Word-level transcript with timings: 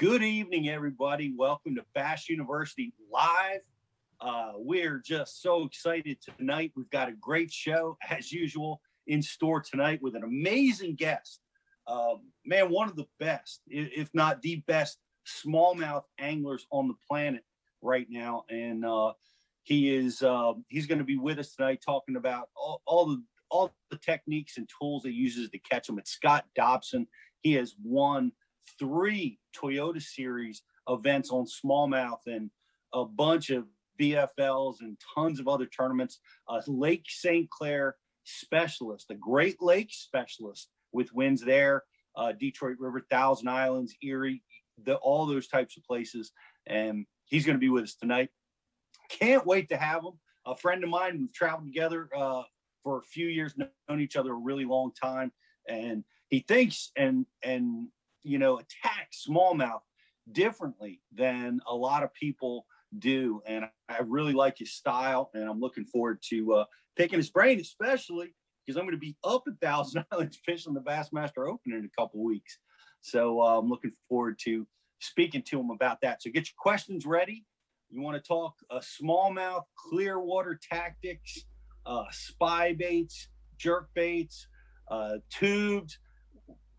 Good 0.00 0.22
evening, 0.22 0.70
everybody. 0.70 1.34
Welcome 1.36 1.74
to 1.74 1.84
Bass 1.94 2.30
University 2.30 2.94
Live. 3.12 3.60
Uh, 4.18 4.52
we're 4.54 4.96
just 5.04 5.42
so 5.42 5.64
excited 5.64 6.16
tonight. 6.22 6.72
We've 6.74 6.88
got 6.88 7.10
a 7.10 7.12
great 7.12 7.52
show, 7.52 7.98
as 8.08 8.32
usual, 8.32 8.80
in 9.08 9.20
store 9.20 9.60
tonight 9.60 10.00
with 10.00 10.16
an 10.16 10.24
amazing 10.24 10.94
guest. 10.94 11.40
Um, 11.86 12.30
man, 12.46 12.70
one 12.70 12.88
of 12.88 12.96
the 12.96 13.04
best, 13.18 13.60
if 13.66 14.08
not 14.14 14.40
the 14.40 14.64
best, 14.66 14.96
smallmouth 15.28 16.04
anglers 16.18 16.66
on 16.70 16.88
the 16.88 16.96
planet 17.06 17.44
right 17.82 18.06
now. 18.08 18.44
And 18.48 18.86
uh, 18.86 19.12
he 19.64 19.94
is 19.94 20.22
uh, 20.22 20.54
he's 20.68 20.86
going 20.86 21.00
to 21.00 21.04
be 21.04 21.18
with 21.18 21.38
us 21.38 21.54
tonight 21.54 21.82
talking 21.84 22.16
about 22.16 22.48
all, 22.56 22.80
all 22.86 23.04
the 23.04 23.22
all 23.50 23.74
the 23.90 23.98
techniques 23.98 24.56
and 24.56 24.66
tools 24.80 25.04
he 25.04 25.10
uses 25.10 25.50
to 25.50 25.58
catch 25.58 25.88
them. 25.88 25.98
It's 25.98 26.12
Scott 26.12 26.46
Dobson. 26.56 27.06
He 27.42 27.52
has 27.52 27.74
won 27.84 28.32
three 28.78 29.38
Toyota 29.56 30.02
Series 30.02 30.62
events 30.88 31.30
on 31.30 31.46
smallmouth 31.46 32.20
and 32.26 32.50
a 32.92 33.04
bunch 33.04 33.50
of 33.50 33.66
BFLs 34.00 34.80
and 34.80 34.96
tons 35.14 35.40
of 35.40 35.48
other 35.48 35.66
tournaments. 35.66 36.20
Lake 36.66 37.04
St. 37.06 37.48
Clair 37.50 37.96
specialist, 38.24 39.10
a 39.10 39.14
Great 39.14 39.60
Lakes 39.60 39.96
specialist 39.96 40.68
with 40.92 41.12
wins 41.12 41.42
there, 41.42 41.84
uh, 42.16 42.32
Detroit 42.32 42.76
River, 42.78 43.04
Thousand 43.10 43.48
Islands, 43.48 43.94
Erie, 44.02 44.42
the, 44.84 44.96
all 44.96 45.26
those 45.26 45.48
types 45.48 45.76
of 45.76 45.84
places. 45.84 46.32
And 46.66 47.06
he's 47.26 47.46
going 47.46 47.56
to 47.56 47.60
be 47.60 47.68
with 47.68 47.84
us 47.84 47.94
tonight. 47.94 48.30
Can't 49.10 49.46
wait 49.46 49.68
to 49.68 49.76
have 49.76 50.04
him. 50.04 50.12
A 50.46 50.56
friend 50.56 50.82
of 50.82 50.90
mine, 50.90 51.18
we've 51.18 51.32
traveled 51.32 51.66
together 51.66 52.08
uh, 52.16 52.42
for 52.82 52.98
a 52.98 53.02
few 53.02 53.26
years, 53.26 53.54
known 53.88 54.00
each 54.00 54.16
other 54.16 54.32
a 54.32 54.36
really 54.36 54.64
long 54.64 54.92
time, 55.00 55.32
and 55.68 56.04
he 56.28 56.44
thinks 56.46 56.92
and 56.96 57.26
and 57.42 57.88
you 58.22 58.38
know 58.38 58.58
attack 58.58 59.10
smallmouth 59.12 59.80
differently 60.32 61.00
than 61.12 61.60
a 61.66 61.74
lot 61.74 62.02
of 62.02 62.12
people 62.14 62.66
do. 62.98 63.40
And 63.46 63.64
I 63.88 63.98
really 64.04 64.32
like 64.32 64.58
his 64.58 64.72
style, 64.72 65.30
and 65.34 65.48
I'm 65.48 65.60
looking 65.60 65.84
forward 65.84 66.22
to 66.30 66.54
uh, 66.54 66.64
picking 66.96 67.18
his 67.18 67.30
brain, 67.30 67.60
especially 67.60 68.34
because 68.66 68.78
I'm 68.78 68.84
going 68.84 68.96
to 68.96 69.00
be 69.00 69.16
up 69.24 69.44
at 69.46 69.60
Thousand 69.60 70.04
Islands 70.12 70.38
fishing 70.44 70.74
the 70.74 70.80
Bassmaster 70.80 71.48
Open 71.48 71.72
in 71.72 71.84
a 71.84 72.00
couple 72.00 72.22
weeks. 72.22 72.58
So 73.00 73.40
uh, 73.40 73.58
I'm 73.58 73.68
looking 73.68 73.92
forward 74.08 74.38
to 74.44 74.66
speaking 75.00 75.42
to 75.48 75.58
him 75.58 75.70
about 75.70 75.98
that. 76.02 76.22
So 76.22 76.30
get 76.30 76.46
your 76.48 76.56
questions 76.58 77.06
ready. 77.06 77.44
You 77.88 78.02
want 78.02 78.22
to 78.22 78.26
talk 78.26 78.54
uh, 78.70 78.80
smallmouth, 78.80 79.64
clear 79.76 80.20
water 80.20 80.58
tactics, 80.70 81.44
uh, 81.86 82.04
spy 82.12 82.74
baits, 82.74 83.28
jerk 83.58 83.88
baits, 83.94 84.46
uh, 84.90 85.16
tubes, 85.30 85.98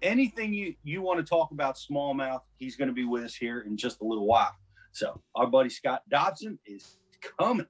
anything 0.01 0.53
you, 0.53 0.75
you 0.83 1.01
want 1.01 1.19
to 1.19 1.29
talk 1.29 1.51
about 1.51 1.75
smallmouth, 1.75 2.41
he's 2.57 2.75
going 2.75 2.87
to 2.87 2.93
be 2.93 3.05
with 3.05 3.23
us 3.23 3.35
here 3.35 3.61
in 3.61 3.77
just 3.77 4.01
a 4.01 4.05
little 4.05 4.25
while. 4.25 4.55
So 4.91 5.21
our 5.35 5.47
buddy 5.47 5.69
Scott 5.69 6.03
Dobson 6.09 6.59
is 6.65 6.97
coming. 7.39 7.67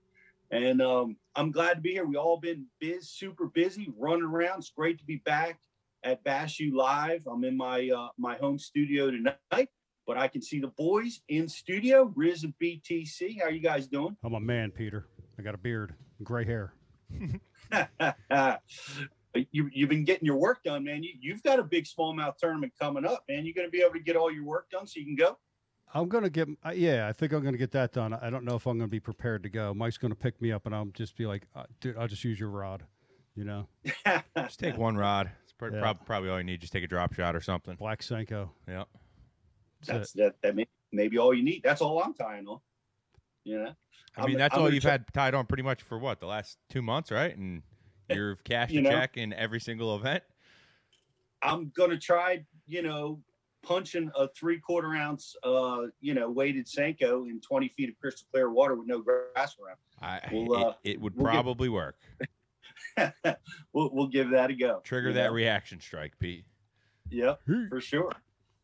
And 0.51 0.81
um, 0.81 1.17
I'm 1.35 1.51
glad 1.51 1.75
to 1.75 1.81
be 1.81 1.91
here. 1.91 2.05
We 2.05 2.17
all 2.17 2.37
been 2.37 2.65
biz, 2.79 3.09
super 3.09 3.47
busy, 3.47 3.91
running 3.97 4.25
around. 4.25 4.59
It's 4.59 4.69
great 4.69 4.99
to 4.99 5.05
be 5.05 5.17
back 5.17 5.59
at 6.03 6.23
Bass 6.23 6.59
U 6.59 6.75
Live. 6.75 7.25
I'm 7.25 7.43
in 7.43 7.55
my 7.55 7.89
uh, 7.89 8.09
my 8.17 8.35
home 8.35 8.59
studio 8.59 9.11
tonight, 9.11 9.69
but 10.05 10.17
I 10.17 10.27
can 10.27 10.41
see 10.41 10.59
the 10.59 10.67
boys 10.67 11.21
in 11.29 11.47
studio. 11.47 12.11
Riz 12.15 12.43
and 12.43 12.53
BTC, 12.61 13.41
how 13.41 13.47
you 13.47 13.61
guys 13.61 13.87
doing? 13.87 14.17
I'm 14.23 14.33
a 14.33 14.39
man, 14.39 14.71
Peter. 14.71 15.07
I 15.39 15.41
got 15.41 15.55
a 15.55 15.59
beard, 15.59 15.93
gray 16.23 16.45
hair. 16.45 16.73
you, 19.51 19.69
you've 19.73 19.89
been 19.89 20.03
getting 20.03 20.25
your 20.25 20.37
work 20.37 20.63
done, 20.63 20.83
man. 20.83 21.03
You, 21.03 21.11
you've 21.19 21.41
got 21.43 21.59
a 21.59 21.63
big 21.63 21.85
smallmouth 21.85 22.37
tournament 22.37 22.73
coming 22.79 23.05
up, 23.05 23.23
man. 23.29 23.45
You're 23.45 23.53
going 23.53 23.67
to 23.67 23.71
be 23.71 23.81
able 23.81 23.93
to 23.93 23.99
get 23.99 24.15
all 24.15 24.31
your 24.31 24.43
work 24.45 24.69
done 24.69 24.85
so 24.87 24.99
you 24.99 25.05
can 25.05 25.15
go. 25.15 25.37
I'm 25.93 26.07
gonna 26.07 26.29
get, 26.29 26.47
uh, 26.65 26.71
yeah, 26.73 27.09
I 27.09 27.11
think 27.11 27.33
I'm 27.33 27.43
gonna 27.43 27.57
get 27.57 27.71
that 27.71 27.91
done. 27.91 28.13
I 28.13 28.29
don't 28.29 28.45
know 28.45 28.55
if 28.55 28.65
I'm 28.65 28.77
gonna 28.77 28.87
be 28.87 29.01
prepared 29.01 29.43
to 29.43 29.49
go. 29.49 29.73
Mike's 29.73 29.97
gonna 29.97 30.15
pick 30.15 30.41
me 30.41 30.49
up, 30.53 30.65
and 30.65 30.73
I'll 30.73 30.85
just 30.85 31.17
be 31.17 31.25
like, 31.25 31.47
uh, 31.53 31.63
dude, 31.81 31.97
I'll 31.97 32.07
just 32.07 32.23
use 32.23 32.39
your 32.39 32.47
rod, 32.47 32.83
you 33.35 33.43
know, 33.43 33.67
Just 34.37 34.57
take 34.59 34.77
one 34.77 34.95
rod. 34.95 35.29
It's 35.43 35.51
pr- 35.51 35.67
Yeah. 35.73 35.81
prob- 35.81 36.05
probably 36.05 36.29
all 36.29 36.37
you 36.37 36.45
need. 36.45 36.61
Just 36.61 36.71
take 36.71 36.85
a 36.85 36.87
drop 36.87 37.11
shot 37.13 37.35
or 37.35 37.41
something. 37.41 37.75
black 37.75 37.99
Senko. 37.99 38.51
Yeah. 38.69 38.85
That's 39.85 39.87
That's, 39.99 40.11
that. 40.13 40.35
That 40.43 40.55
may, 40.55 40.65
maybe 40.93 41.17
all 41.17 41.33
you 41.33 41.43
need. 41.43 41.61
That's 41.61 41.81
all 41.81 42.01
I'm 42.01 42.13
tying 42.13 42.47
on. 42.47 42.59
You 43.43 43.57
know. 43.61 43.73
I 44.15 44.21
mean, 44.27 44.35
I'm- 44.35 44.37
that's 44.37 44.55
I'm 44.55 44.61
all 44.61 44.73
you've 44.73 44.83
try- 44.83 44.91
had 44.91 45.05
tied 45.13 45.33
on 45.33 45.45
pretty 45.45 45.63
much 45.63 45.81
for 45.81 45.99
what 45.99 46.21
the 46.21 46.25
last 46.27 46.57
two 46.69 46.81
months, 46.81 47.11
right? 47.11 47.35
And 47.35 47.63
you've 48.09 48.43
cashed 48.43 48.73
You 48.73 48.79
a 48.79 48.83
know. 48.83 48.89
check 48.91 49.17
in 49.17 49.33
every 49.33 49.59
single 49.59 49.95
event. 49.95 50.23
I'm 51.41 51.71
gonna 51.75 51.97
try, 51.97 52.45
you 52.67 52.81
know, 52.81 53.21
punching 53.63 54.11
a 54.15 54.27
three 54.29 54.59
quarter 54.59 54.93
ounce, 54.95 55.35
uh, 55.43 55.83
you 55.99 56.13
know, 56.13 56.29
weighted 56.29 56.65
Senko 56.65 57.27
in 57.29 57.39
20 57.41 57.67
feet 57.69 57.89
of 57.89 57.99
crystal 57.99 58.27
clear 58.31 58.51
water 58.51 58.75
with 58.75 58.87
no 58.87 59.01
grass 59.01 59.55
around. 59.63 59.77
I, 60.01 60.19
We'll, 60.31 60.53
uh, 60.55 60.69
it, 60.83 60.91
it 60.93 61.01
would 61.01 61.15
we'll 61.15 61.25
probably 61.31 61.69
work. 61.69 61.97
we'll, 63.73 63.89
we'll 63.93 64.07
give 64.07 64.31
that 64.31 64.49
a 64.49 64.53
go. 64.55 64.81
Trigger 64.83 65.09
you 65.09 65.13
that 65.15 65.27
know? 65.27 65.33
reaction 65.33 65.79
strike, 65.79 66.17
Pete. 66.19 66.45
Yep, 67.09 67.41
for 67.69 67.81
sure. 67.81 68.11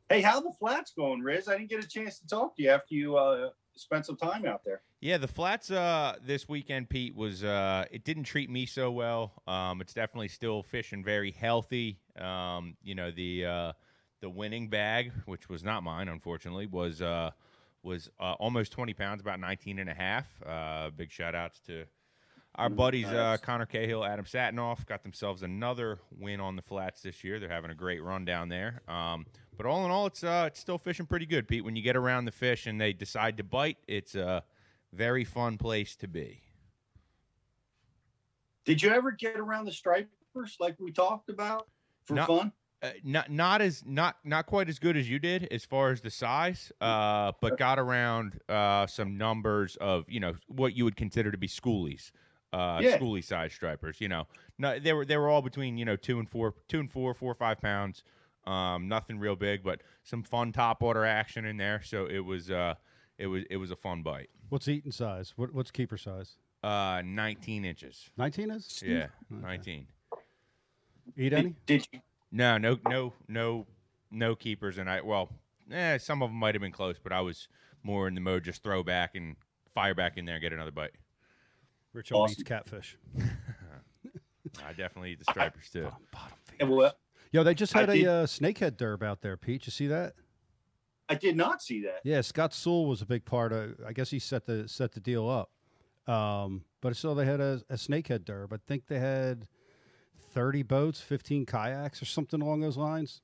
Hey, 0.10 0.22
how 0.22 0.40
the 0.40 0.52
flats 0.58 0.94
going, 0.96 1.20
Riz? 1.22 1.48
I 1.48 1.58
didn't 1.58 1.70
get 1.70 1.84
a 1.84 1.88
chance 1.88 2.20
to 2.20 2.28
talk 2.28 2.56
to 2.56 2.64
you 2.64 2.70
after 2.70 2.96
you 2.96 3.18
uh, 3.18 3.50
spent 3.80 4.06
some 4.06 4.18
time 4.18 4.46
out 4.46 4.64
there. 4.64 4.82
Yeah, 5.00 5.18
the 5.18 5.28
flats 5.28 5.70
uh 5.72 6.16
this 6.26 6.48
weekend, 6.50 6.90
Pete, 6.90 7.16
was 7.16 7.44
uh 7.44 7.86
it 7.92 8.04
didn't 8.04 8.24
treat 8.24 8.50
me 8.50 8.66
so 8.66 8.92
well. 8.92 9.34
Um 9.48 9.82
it's 9.82 9.94
definitely 9.94 10.28
still 10.30 10.64
fishing 10.64 11.04
very 11.04 11.32
healthy. 11.32 12.00
Um, 12.20 12.76
you 12.84 12.96
know, 12.96 13.12
the 13.12 13.46
uh 13.46 13.74
the 14.22 14.30
winning 14.30 14.70
bag, 14.70 15.12
which 15.26 15.48
was 15.50 15.64
not 15.64 15.84
mine, 15.84 16.08
unfortunately, 16.08 16.66
was 16.66 17.02
uh 17.02 17.32
was 17.84 18.10
uh, 18.20 18.34
almost 18.34 18.72
20 18.74 18.94
pounds, 18.94 19.22
about 19.22 19.40
19 19.40 19.80
and 19.80 19.90
a 19.90 19.94
half. 19.94 20.26
Uh 20.46 20.90
big 20.90 21.12
shout 21.12 21.36
outs 21.36 21.60
to 21.68 21.86
our 22.56 22.70
Mm, 22.70 22.76
buddies 22.76 23.06
uh. 23.06 23.38
Connor 23.44 23.68
Cahill, 23.68 24.04
Adam 24.04 24.26
Satinoff 24.26 24.86
got 24.88 25.04
themselves 25.04 25.44
another 25.44 26.00
win 26.12 26.40
on 26.40 26.56
the 26.56 26.64
flats 26.64 27.02
this 27.02 27.24
year. 27.24 27.40
They're 27.40 27.50
having 27.50 27.70
a 27.70 27.76
great 27.76 28.02
run 28.02 28.26
down 28.26 28.50
there. 28.50 28.82
Um 28.88 29.28
but 29.58 29.66
all 29.66 29.84
in 29.84 29.92
all, 29.92 30.06
it's 30.06 30.24
uh, 30.24 30.46
it's 30.48 30.60
still 30.60 30.78
fishing 30.78 31.06
pretty 31.08 31.26
good, 31.26 31.48
Pete. 31.48 31.66
When 31.66 31.76
you 31.76 31.82
get 31.82 31.96
around 31.98 32.26
the 32.26 32.32
fish 32.32 32.68
and 32.68 32.80
they 32.80 32.94
decide 32.94 33.38
to 33.38 33.44
bite, 33.44 33.78
it's 33.88 34.16
a 34.16 34.44
very 34.94 35.24
fun 35.26 35.58
place 35.58 35.96
to 35.98 36.08
be. 36.08 36.42
Did 38.66 38.82
you 38.82 38.92
ever 38.92 39.12
get 39.12 39.38
around 39.40 39.66
the 39.66 39.72
stripers 39.72 40.58
like 40.60 40.76
we 40.80 40.92
talked 40.92 41.30
about 41.30 41.68
for 42.06 42.16
No. 42.16 42.26
fun? 42.26 42.52
Uh, 42.84 42.92
not 43.04 43.32
not 43.32 43.60
as 43.60 43.84
not 43.88 44.18
not 44.24 44.46
quite 44.46 44.70
as 44.70 44.78
good 44.78 44.96
as 44.96 45.10
you 45.10 45.18
did 45.18 45.48
as 45.50 45.66
far 45.66 45.90
as 45.90 46.02
the 46.02 46.12
size, 46.12 46.72
uh, 46.80 47.32
but 47.42 47.58
got 47.58 47.80
around 47.80 48.40
uh, 48.48 48.86
some 48.86 49.18
numbers 49.18 49.78
of 49.78 50.06
you 50.08 50.20
know 50.20 50.36
what 50.48 50.76
you 50.76 50.84
would 50.84 50.96
consider 50.96 51.32
to 51.32 51.40
be 51.40 51.48
schoolies, 51.48 52.12
uh, 52.54 52.80
Yeah. 52.84 53.00
schoolie 53.00 53.24
size 53.24 53.52
stripers. 53.52 54.00
You 54.00 54.10
know, 54.10 54.28
no, 54.60 54.78
they 54.78 54.94
were 54.94 55.06
they 55.06 55.18
were 55.18 55.28
all 55.28 55.42
between 55.42 55.76
you 55.80 55.86
know 55.86 55.96
two 55.96 56.20
and 56.20 56.30
four, 56.30 56.54
two 56.68 56.80
and 56.80 56.92
four, 56.92 57.16
four 57.16 57.32
or 57.32 57.36
five 57.36 57.60
pounds. 57.60 58.04
Um, 58.48 58.88
nothing 58.88 59.20
real 59.20 59.36
big, 59.36 59.62
but 59.64 59.82
some 60.04 60.24
fun 60.24 60.52
top 60.54 60.82
water 60.82 61.06
action 61.06 61.44
in 61.46 61.58
there. 61.58 61.82
So 61.84 62.06
it 62.06 62.20
was 62.20 62.50
uh, 62.50 62.76
it 63.18 63.28
was 63.28 63.44
it 63.50 63.58
was 63.58 63.72
a 63.72 63.76
fun 63.76 64.04
bite. 64.04 64.30
what's 64.50 64.68
eating 64.68 64.92
size? 64.92 65.34
What, 65.36 65.54
what's 65.54 65.70
keeper 65.72 65.98
size? 65.98 66.38
Uh, 66.64 67.02
19 67.06 67.66
inches. 67.66 68.10
19 68.18 68.52
is? 68.52 68.82
Yeah, 68.86 69.08
Okay. 69.32 69.42
19. 69.42 69.88
Eat 71.18 71.30
Did, 71.30 71.34
any? 71.34 71.56
did 71.66 71.88
you? 71.92 72.00
No, 72.32 72.58
no, 72.58 72.80
no, 72.88 73.14
no, 73.28 73.66
no 74.12 74.36
keepers, 74.36 74.78
and 74.78 74.90
I 74.90 75.02
well, 75.02 75.30
eh, 75.72 75.98
some 75.98 76.22
of 76.24 76.30
them 76.30 76.38
might 76.40 76.56
have 76.56 76.62
been 76.62 76.72
close, 76.72 76.98
but 77.02 77.12
I 77.14 77.22
was 77.22 77.48
more 77.84 78.08
in 78.08 78.16
the 78.16 78.22
mode 78.22 78.44
just 78.44 78.64
throw 78.64 78.82
back 78.84 79.16
and 79.16 79.36
fire 79.74 79.94
back 79.96 80.18
in 80.18 80.26
there 80.26 80.36
and 80.36 80.42
get 80.42 80.54
another 80.54 80.72
bite. 80.72 80.92
Rich 81.94 82.12
only 82.12 82.24
Awesome. 82.24 82.34
eats 82.34 82.44
catfish. 82.44 82.98
I 84.66 84.74
definitely 84.74 85.12
eat 85.12 85.20
the 85.20 85.26
stripers 85.26 85.70
too. 85.72 85.84
Bottom, 85.84 86.00
bottom 86.12 86.38
Yeah, 86.60 86.66
well, 86.68 86.94
Yo, 87.38 87.44
they 87.44 87.54
just 87.54 87.76
I 87.76 87.82
had 87.82 87.90
did- 87.92 88.04
a 88.08 88.12
uh, 88.12 88.26
snakehead 88.26 88.78
derb 88.78 89.04
out 89.04 89.22
there, 89.22 89.38
Pete. 89.38 89.68
You 89.68 89.72
see 89.72 89.86
that? 89.86 90.16
I 91.08 91.14
did 91.14 91.38
not 91.38 91.62
see 91.62 91.84
that. 91.84 92.00
Yeah, 92.04 92.22
Scott 92.22 92.52
Sewell 92.52 92.88
was 92.88 93.04
a 93.04 93.06
big 93.06 93.26
part 93.26 93.54
of. 93.54 93.76
I 93.86 93.94
guess 93.94 94.10
he 94.10 94.18
set 94.18 94.48
the 94.48 94.68
set 94.68 94.94
the 94.94 95.00
deal 95.00 95.30
up. 95.30 95.52
Um, 96.12 96.64
but 96.82 96.96
so 96.96 97.14
they 97.14 97.26
had 97.26 97.40
a, 97.40 97.62
a 97.70 97.76
snakehead 97.76 98.22
derb. 98.22 98.52
I 98.54 98.58
think 98.66 98.88
they 98.88 98.98
had 98.98 99.48
thirty 100.32 100.64
boats, 100.64 101.00
fifteen 101.00 101.46
kayaks, 101.46 102.02
or 102.02 102.06
something 102.06 102.42
along 102.42 102.62
those 102.62 102.76
lines. 102.76 103.22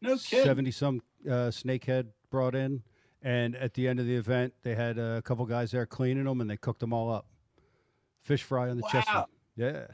No 0.00 0.16
kidding. 0.16 0.46
Seventy 0.46 0.70
some 0.70 1.02
uh, 1.26 1.52
snakehead 1.52 2.06
brought 2.30 2.54
in, 2.54 2.82
and 3.22 3.54
at 3.56 3.74
the 3.74 3.86
end 3.88 4.00
of 4.00 4.06
the 4.06 4.16
event, 4.16 4.54
they 4.62 4.74
had 4.74 4.96
a 4.96 5.20
couple 5.20 5.44
guys 5.44 5.70
there 5.72 5.84
cleaning 5.84 6.24
them, 6.24 6.40
and 6.40 6.48
they 6.48 6.56
cooked 6.56 6.80
them 6.80 6.94
all 6.94 7.12
up. 7.12 7.26
Fish 8.22 8.42
fry 8.42 8.70
on 8.70 8.78
the 8.78 8.82
Wow. 8.84 8.88
chestnut. 8.90 9.28
Yeah, 9.54 9.86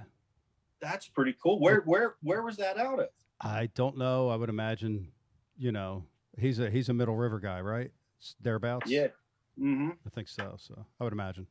That's 0.80 1.08
pretty 1.08 1.34
cool. 1.42 1.58
Where 1.58 1.80
where 1.80 2.14
where 2.22 2.42
was 2.44 2.56
that 2.58 2.78
out 2.78 3.00
of? 3.00 3.08
I 3.40 3.70
don't 3.74 3.96
know. 3.96 4.28
I 4.28 4.36
would 4.36 4.48
imagine, 4.48 5.08
you 5.56 5.72
know, 5.72 6.04
he's 6.38 6.58
a 6.58 6.70
he's 6.70 6.88
a 6.88 6.94
Middle 6.94 7.16
River 7.16 7.40
guy, 7.40 7.60
right? 7.60 7.90
Thereabouts. 8.40 8.90
Yeah. 8.90 9.08
Mm-hmm. 9.58 9.90
I 10.06 10.10
think 10.10 10.28
so. 10.28 10.56
So 10.58 10.86
I 11.00 11.04
would 11.04 11.12
imagine. 11.12 11.46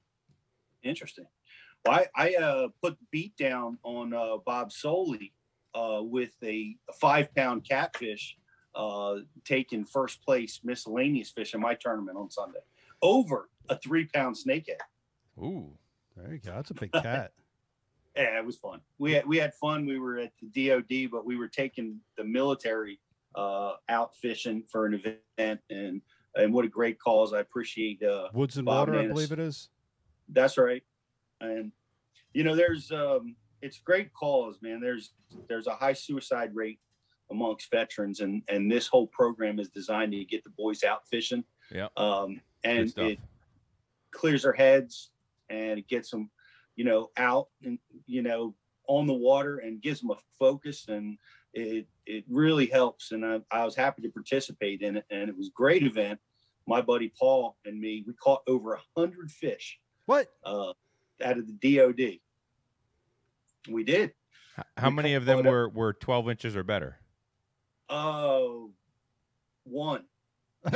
Interesting. 0.84 1.26
Well, 1.86 2.06
I, 2.16 2.34
I 2.34 2.36
uh, 2.36 2.68
put 2.82 2.98
beat 3.12 3.36
down 3.38 3.78
on 3.84 4.14
uh, 4.14 4.38
Bob 4.46 4.72
Soley 4.72 5.34
uh, 5.74 6.00
with 6.02 6.36
a, 6.44 6.76
five 7.00 7.34
pound 7.34 7.66
catfish 7.68 8.38
uh, 8.76 9.16
taking 9.46 9.86
first 9.86 10.24
place 10.24 10.60
miscellaneous 10.64 11.32
fish 11.32 11.54
in 11.54 11.62
my 11.62 11.74
tournament 11.76 12.18
on 12.18 12.30
Sunday 12.30 12.60
over 13.02 13.50
a 13.70 13.78
three 13.78 14.06
pound 14.06 14.36
snakehead. 14.36 14.80
Ooh. 15.38 15.78
There 16.16 16.34
you 16.34 16.40
go. 16.40 16.52
That's 16.54 16.72
a 16.72 16.74
big 16.74 16.92
cat. 16.92 17.32
Yeah, 18.16 18.40
it 18.40 18.46
was 18.46 18.58
fun. 18.58 18.82
We 18.98 19.14
had 19.14 19.26
we 19.26 19.38
had 19.38 19.54
fun. 19.54 19.86
We 19.86 20.00
were 20.00 20.18
at 20.18 20.32
the 20.42 20.70
DoD, 20.70 21.12
but 21.12 21.26
we 21.26 21.38
were 21.38 21.48
taking 21.48 22.00
the 22.18 22.24
military 22.24 23.00
uh, 23.36 23.74
out 23.88 24.16
fishing 24.16 24.64
for 24.70 24.86
an 24.86 24.96
event, 24.96 25.60
and 25.70 26.02
and 26.36 26.54
what 26.54 26.66
a 26.66 26.70
great 26.70 27.00
cause! 27.00 27.34
I 27.34 27.40
appreciate. 27.40 28.02
Uh, 28.04 28.30
Woods 28.34 28.58
and 28.58 28.66
Bob 28.66 28.90
water, 28.90 29.00
I 29.00 29.08
believe 29.08 29.32
it 29.32 29.40
is. 29.40 29.70
that's 30.30 30.58
right, 30.58 30.84
and 31.40 31.72
you 32.34 32.44
know, 32.44 32.56
there's 32.56 32.92
um, 32.92 33.36
it's 33.62 33.78
a 33.78 33.84
great 33.84 34.14
cause, 34.14 34.58
man. 34.62 34.80
There's 34.82 35.14
there's 35.48 35.68
a 35.68 35.76
high 35.76 35.94
suicide 35.94 36.52
rate 36.54 36.80
amongst 37.32 37.72
veterans, 37.72 38.20
and 38.20 38.42
and 38.48 38.72
this 38.72 38.88
whole 38.88 39.08
program 39.08 39.60
is 39.60 39.70
designed 39.70 40.12
to 40.14 40.26
get 40.26 40.44
the 40.44 40.52
boys 40.52 40.84
out 40.84 41.08
fishing. 41.08 41.44
Yeah. 41.72 41.88
Um, 41.98 42.42
and 42.64 42.92
it 42.98 43.20
clears 44.12 44.44
their 44.44 44.54
heads, 44.54 45.12
and 45.50 45.80
it 45.80 45.88
gets 45.88 46.10
them, 46.10 46.30
you 46.80 46.86
know, 46.86 47.10
out 47.18 47.48
and 47.66 47.78
you 48.06 48.22
know 48.22 48.56
on 48.88 49.06
the 49.06 49.14
water, 49.14 49.58
and 49.58 49.82
gives 49.82 50.00
them 50.00 50.12
a 50.12 50.18
focus, 50.40 50.86
and 50.88 51.18
it 51.54 51.86
it 52.06 52.24
really 52.30 52.68
helps. 52.68 53.12
And 53.12 53.26
I, 53.26 53.42
I 53.52 53.66
was 53.66 53.76
happy 53.76 54.02
to 54.04 54.10
participate 54.10 54.82
in 54.82 54.96
it, 54.96 55.04
and 55.12 55.28
it 55.30 55.38
was 55.38 55.50
a 55.50 55.52
great 55.54 55.84
event. 55.84 56.22
My 56.68 56.80
buddy 56.82 57.12
Paul 57.20 57.58
and 57.66 57.82
me, 57.82 58.06
we 58.08 58.14
caught 58.14 58.44
over 58.48 58.76
a 58.76 58.82
hundred 58.96 59.30
fish 59.30 59.78
What? 60.06 60.30
uh, 60.46 60.72
out 61.22 61.38
of 61.38 61.48
the 61.48 61.76
DOD. 61.78 62.20
We 63.70 63.84
did. 63.84 64.14
How 64.78 64.90
We 64.90 64.96
many 64.96 65.16
of 65.16 65.26
them 65.26 65.46
a- 65.46 65.50
were 65.50 65.68
were 65.68 65.92
12 65.92 66.30
inches 66.30 66.56
or 66.56 66.64
better? 66.64 66.98
Oh, 67.90 68.72
one. 69.66 70.06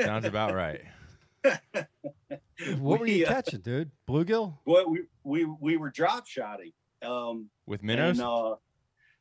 Sounds 0.00 0.24
about 0.24 0.54
right. 0.54 0.80
what 2.78 3.00
were 3.00 3.06
you 3.06 3.18
We, 3.18 3.26
uh, 3.26 3.28
catching, 3.28 3.60
dude? 3.60 3.90
Bluegill? 4.08 4.58
Well, 4.64 4.88
we 4.88 5.02
we 5.24 5.44
we 5.44 5.76
were 5.76 5.90
drop 5.90 6.26
shotting. 6.26 6.72
Um, 7.02 7.50
With 7.66 7.82
minnows? 7.82 8.18
and, 8.18 8.26
uh, 8.28 8.56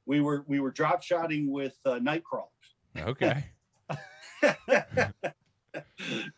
we 0.06 0.22
were 0.22 0.44
we 0.48 0.60
were 0.60 0.72
drop 0.72 1.04
shotting 1.04 1.52
with 1.52 1.76
uh, 1.86 2.00
night 2.00 2.24
crawlers. 2.24 2.50
okay. 2.98 3.46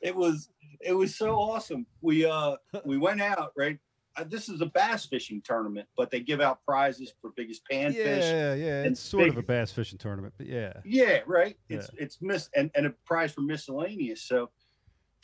it 0.01 0.15
was 0.15 0.49
it 0.81 0.93
was 0.93 1.15
so 1.15 1.35
awesome. 1.35 1.85
We 2.01 2.25
uh 2.25 2.55
we 2.85 2.97
went 2.97 3.21
out 3.21 3.51
right. 3.57 3.79
Uh, 4.15 4.23
this 4.27 4.47
is 4.47 4.61
a 4.61 4.67
bass 4.67 5.05
fishing 5.05 5.41
tournament, 5.43 5.87
but 5.97 6.11
they 6.11 6.19
give 6.19 6.39
out 6.39 6.59
prizes 6.67 7.11
for 7.19 7.31
biggest 7.35 7.63
panfish. 7.71 7.95
Yeah, 7.95 8.53
yeah. 8.53 8.83
It's 8.83 8.99
sort 8.99 9.29
of 9.29 9.37
a 9.37 9.41
bass 9.41 9.71
fishing 9.71 9.97
tournament, 9.97 10.35
but 10.37 10.45
yeah. 10.45 10.73
Yeah, 10.85 11.21
right. 11.25 11.57
It's 11.67 11.89
it's 11.97 12.21
miss 12.21 12.49
and, 12.55 12.69
and 12.75 12.85
a 12.85 12.91
prize 13.05 13.31
for 13.31 13.41
miscellaneous. 13.41 14.21
So 14.21 14.51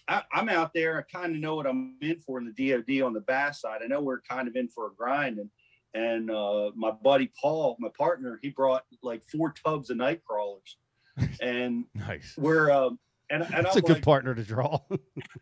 I, 0.10 0.24
I'm 0.34 0.50
out 0.50 0.74
there. 0.74 0.98
I 0.98 1.18
kind 1.18 1.36
of 1.36 1.40
know 1.40 1.56
what 1.56 1.68
I'm 1.68 1.96
in 2.02 2.20
for 2.20 2.40
in 2.40 2.52
the 2.54 2.72
DoD 2.72 3.02
on 3.06 3.14
the 3.14 3.22
bass 3.22 3.62
side. 3.62 3.82
I 3.84 3.88
know 3.88 4.02
we're 4.02 4.22
kind 4.22 4.48
of 4.48 4.56
in 4.56 4.68
for 4.68 4.88
a 4.88 4.94
grind, 4.94 5.38
and 5.38 5.50
and 5.94 6.32
uh, 6.32 6.72
my 6.76 6.92
buddy 6.92 7.32
Paul, 7.40 7.78
my 7.80 7.90
partner, 7.98 8.40
he 8.42 8.50
brought 8.50 8.84
like 9.04 9.22
four 9.24 9.54
tubs 9.64 9.92
of 9.92 9.98
night 9.98 10.22
crawlers, 10.26 10.78
and 11.42 11.86
Nice. 11.94 12.34
we're 12.38 12.72
um, 12.72 12.98
and 13.30 13.44
and 13.44 13.66
That's 13.66 13.76
I'm 13.76 13.84
a 13.84 13.88
good 13.88 13.94
like, 13.98 14.04
partner 14.04 14.34
to 14.34 14.44
draw. 14.44 14.80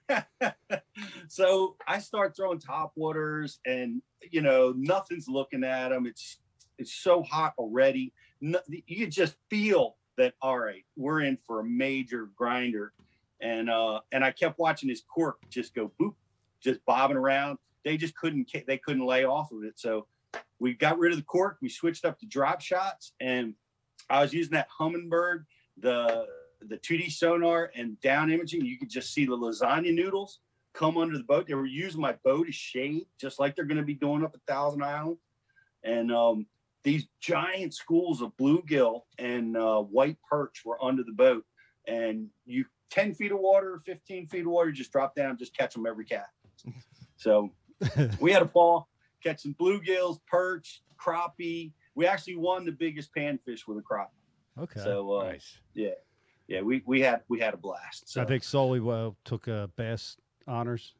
so 1.29 1.77
I 1.87 1.99
start 1.99 2.35
throwing 2.35 2.59
top 2.59 2.91
waters, 2.95 3.59
and 3.65 4.01
you 4.31 4.41
know 4.41 4.73
nothing's 4.75 5.29
looking 5.29 5.63
at 5.63 5.89
them. 5.89 6.05
It's 6.05 6.39
it's 6.77 6.93
so 6.93 7.23
hot 7.23 7.53
already. 7.57 8.13
No, 8.41 8.59
you 8.67 9.07
just 9.07 9.35
feel 9.49 9.95
that. 10.17 10.33
All 10.41 10.59
right, 10.59 10.83
we're 10.97 11.21
in 11.21 11.37
for 11.47 11.61
a 11.61 11.65
major 11.65 12.29
grinder, 12.35 12.91
and 13.41 13.69
uh, 13.69 14.01
and 14.11 14.23
I 14.23 14.31
kept 14.31 14.59
watching 14.59 14.89
his 14.89 15.01
cork 15.01 15.37
just 15.49 15.75
go 15.75 15.91
boop, 15.99 16.15
just 16.61 16.83
bobbing 16.85 17.17
around. 17.17 17.57
They 17.83 17.97
just 17.97 18.15
couldn't 18.15 18.51
they 18.67 18.77
couldn't 18.77 19.05
lay 19.05 19.25
off 19.25 19.51
of 19.51 19.63
it. 19.63 19.79
So 19.79 20.07
we 20.59 20.73
got 20.73 20.97
rid 20.97 21.11
of 21.11 21.17
the 21.17 21.23
cork. 21.23 21.57
We 21.61 21.69
switched 21.69 22.05
up 22.05 22.19
to 22.19 22.25
drop 22.25 22.61
shots, 22.61 23.13
and 23.19 23.53
I 24.09 24.21
was 24.21 24.33
using 24.33 24.53
that 24.53 24.67
Humminbird, 24.79 25.45
the 25.77 26.25
the 26.61 26.77
2D 26.77 27.11
sonar 27.11 27.71
and 27.75 27.99
down 28.01 28.31
imaging. 28.31 28.65
You 28.65 28.77
could 28.77 28.89
just 28.89 29.13
see 29.13 29.25
the 29.25 29.37
lasagna 29.37 29.93
noodles 29.93 30.39
come 30.73 30.97
under 30.97 31.17
the 31.17 31.23
boat. 31.23 31.47
They 31.47 31.53
were 31.53 31.65
using 31.65 32.01
my 32.01 32.13
boat 32.23 32.47
as 32.47 32.55
shade, 32.55 33.07
just 33.19 33.39
like 33.39 33.55
they're 33.55 33.65
going 33.65 33.77
to 33.79 33.83
be 33.83 33.93
doing 33.93 34.23
up 34.23 34.35
a 34.35 34.51
Thousand 34.51 34.83
Island. 34.83 35.17
And 35.83 36.11
um, 36.11 36.45
these 36.83 37.07
giant 37.19 37.73
schools 37.73 38.21
of 38.21 38.35
bluegill 38.37 39.01
and 39.17 39.57
uh, 39.57 39.81
white 39.81 40.17
perch 40.29 40.63
were 40.65 40.83
under 40.83 41.03
the 41.03 41.11
boat. 41.11 41.45
And 41.87 42.27
you 42.45 42.65
10 42.89 43.13
feet 43.13 43.31
of 43.31 43.39
water, 43.39 43.81
15 43.85 44.27
feet 44.27 44.41
of 44.41 44.51
water, 44.51 44.71
just 44.71 44.91
drop 44.91 45.15
down, 45.15 45.37
just 45.37 45.55
catch 45.55 45.73
them 45.73 45.85
every 45.85 46.05
cat. 46.05 46.27
So 47.19 47.51
we 48.19 48.31
had 48.31 48.43
a 48.43 48.45
ball 48.45 48.89
catching 49.23 49.55
bluegills, 49.55 50.19
perch, 50.27 50.83
crappie. 51.03 51.71
We 51.95 52.05
actually 52.05 52.35
won 52.35 52.63
the 52.63 52.71
biggest 52.71 53.09
panfish 53.15 53.61
with 53.67 53.79
a 53.79 53.81
crappie. 53.81 54.61
okay. 54.61 54.79
So 54.79 55.13
uh, 55.21 55.23
Nice. 55.23 55.57
yeah, 55.73 55.89
yeah. 56.47 56.61
we 56.61 56.83
we 56.85 57.01
had 57.01 57.21
we 57.27 57.39
had 57.39 57.55
a 57.55 57.57
blast. 57.57 58.07
So 58.07 58.21
I 58.21 58.25
think 58.25 58.43
Sully 58.43 58.79
well 58.79 59.17
took 59.25 59.47
uh, 59.47 59.65
bass 59.75 60.17
honors. 60.47 60.93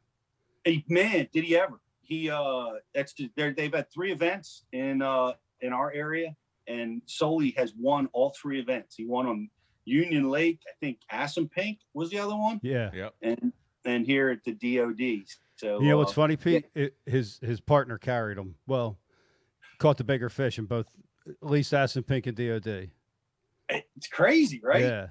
Hey, 0.64 0.84
man, 0.88 1.28
did 1.32 1.44
he 1.44 1.56
ever? 1.56 1.80
He 2.02 2.30
uh, 2.30 2.70
that's 2.92 3.14
they've 3.36 3.72
had 3.72 3.86
three 3.92 4.10
events 4.10 4.64
in 4.72 5.02
uh 5.02 5.34
in 5.60 5.72
our 5.72 5.92
area, 5.92 6.34
and 6.66 7.00
Soli 7.06 7.52
has 7.56 7.74
won 7.78 8.08
all 8.12 8.30
three 8.30 8.58
events. 8.58 8.96
He 8.96 9.04
won 9.06 9.26
on 9.26 9.50
Union 9.88 10.28
Lake, 10.30 10.60
I 10.68 10.72
think 10.80 10.98
Assunpink 11.12 11.78
was 11.94 12.10
the 12.10 12.18
other 12.18 12.36
one, 12.36 12.60
Yeah. 12.62 12.90
Yep. 12.94 13.14
and 13.22 13.52
and 13.84 14.06
here 14.06 14.28
at 14.30 14.44
the 14.44 14.52
DoD. 14.52 15.24
So 15.56 15.80
You 15.80 15.88
know 15.88 15.98
what's 15.98 16.12
uh, 16.12 16.14
funny, 16.14 16.36
Pete? 16.36 16.66
It, 16.74 16.94
his 17.06 17.38
his 17.42 17.60
partner 17.60 17.98
carried 17.98 18.38
him. 18.38 18.54
Well, 18.66 18.98
caught 19.78 19.96
the 19.96 20.04
bigger 20.04 20.28
fish 20.28 20.58
in 20.58 20.66
both, 20.66 20.86
at 21.26 21.34
least 21.50 21.72
Assunpink 21.72 22.26
and 22.26 22.36
DOD. 22.36 22.90
It's 23.68 24.06
crazy, 24.08 24.60
right? 24.62 24.82
Yeah. 24.82 25.06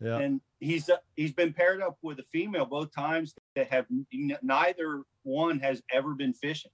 Yeah. 0.00 0.18
And 0.18 0.40
he's 0.60 0.88
uh, 0.88 0.96
he's 1.16 1.32
been 1.32 1.52
paired 1.52 1.80
up 1.82 1.96
with 2.02 2.18
a 2.18 2.24
female 2.32 2.66
both 2.66 2.94
times 2.94 3.34
that 3.56 3.68
have 3.70 3.86
n- 4.12 4.36
neither 4.42 5.02
one 5.22 5.58
has 5.60 5.82
ever 5.92 6.14
been 6.14 6.34
fishing. 6.34 6.70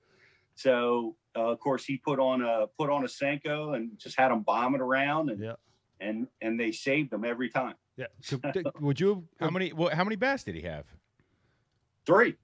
So 0.56 1.16
uh, 1.36 1.50
of 1.52 1.60
course 1.60 1.84
he 1.84 1.96
put 1.96 2.18
on 2.18 2.42
a 2.42 2.66
put 2.78 2.90
on 2.90 3.04
a 3.04 3.06
Senko 3.08 3.76
and 3.76 3.98
just 3.98 4.18
had 4.18 4.30
them 4.30 4.42
bombing 4.42 4.80
around 4.80 5.30
and 5.30 5.42
Yeah. 5.42 5.54
And 6.00 6.26
and 6.40 6.58
they 6.58 6.72
saved 6.72 7.10
them 7.10 7.24
every 7.24 7.48
time. 7.50 7.74
Yeah. 7.96 8.06
So, 8.22 8.40
would 8.80 8.98
you? 9.00 9.24
How 9.40 9.50
many 9.50 9.72
what, 9.72 9.94
how 9.94 10.04
many 10.04 10.16
bass 10.16 10.44
did 10.44 10.54
he 10.54 10.62
have? 10.62 10.84
Three, 12.06 12.36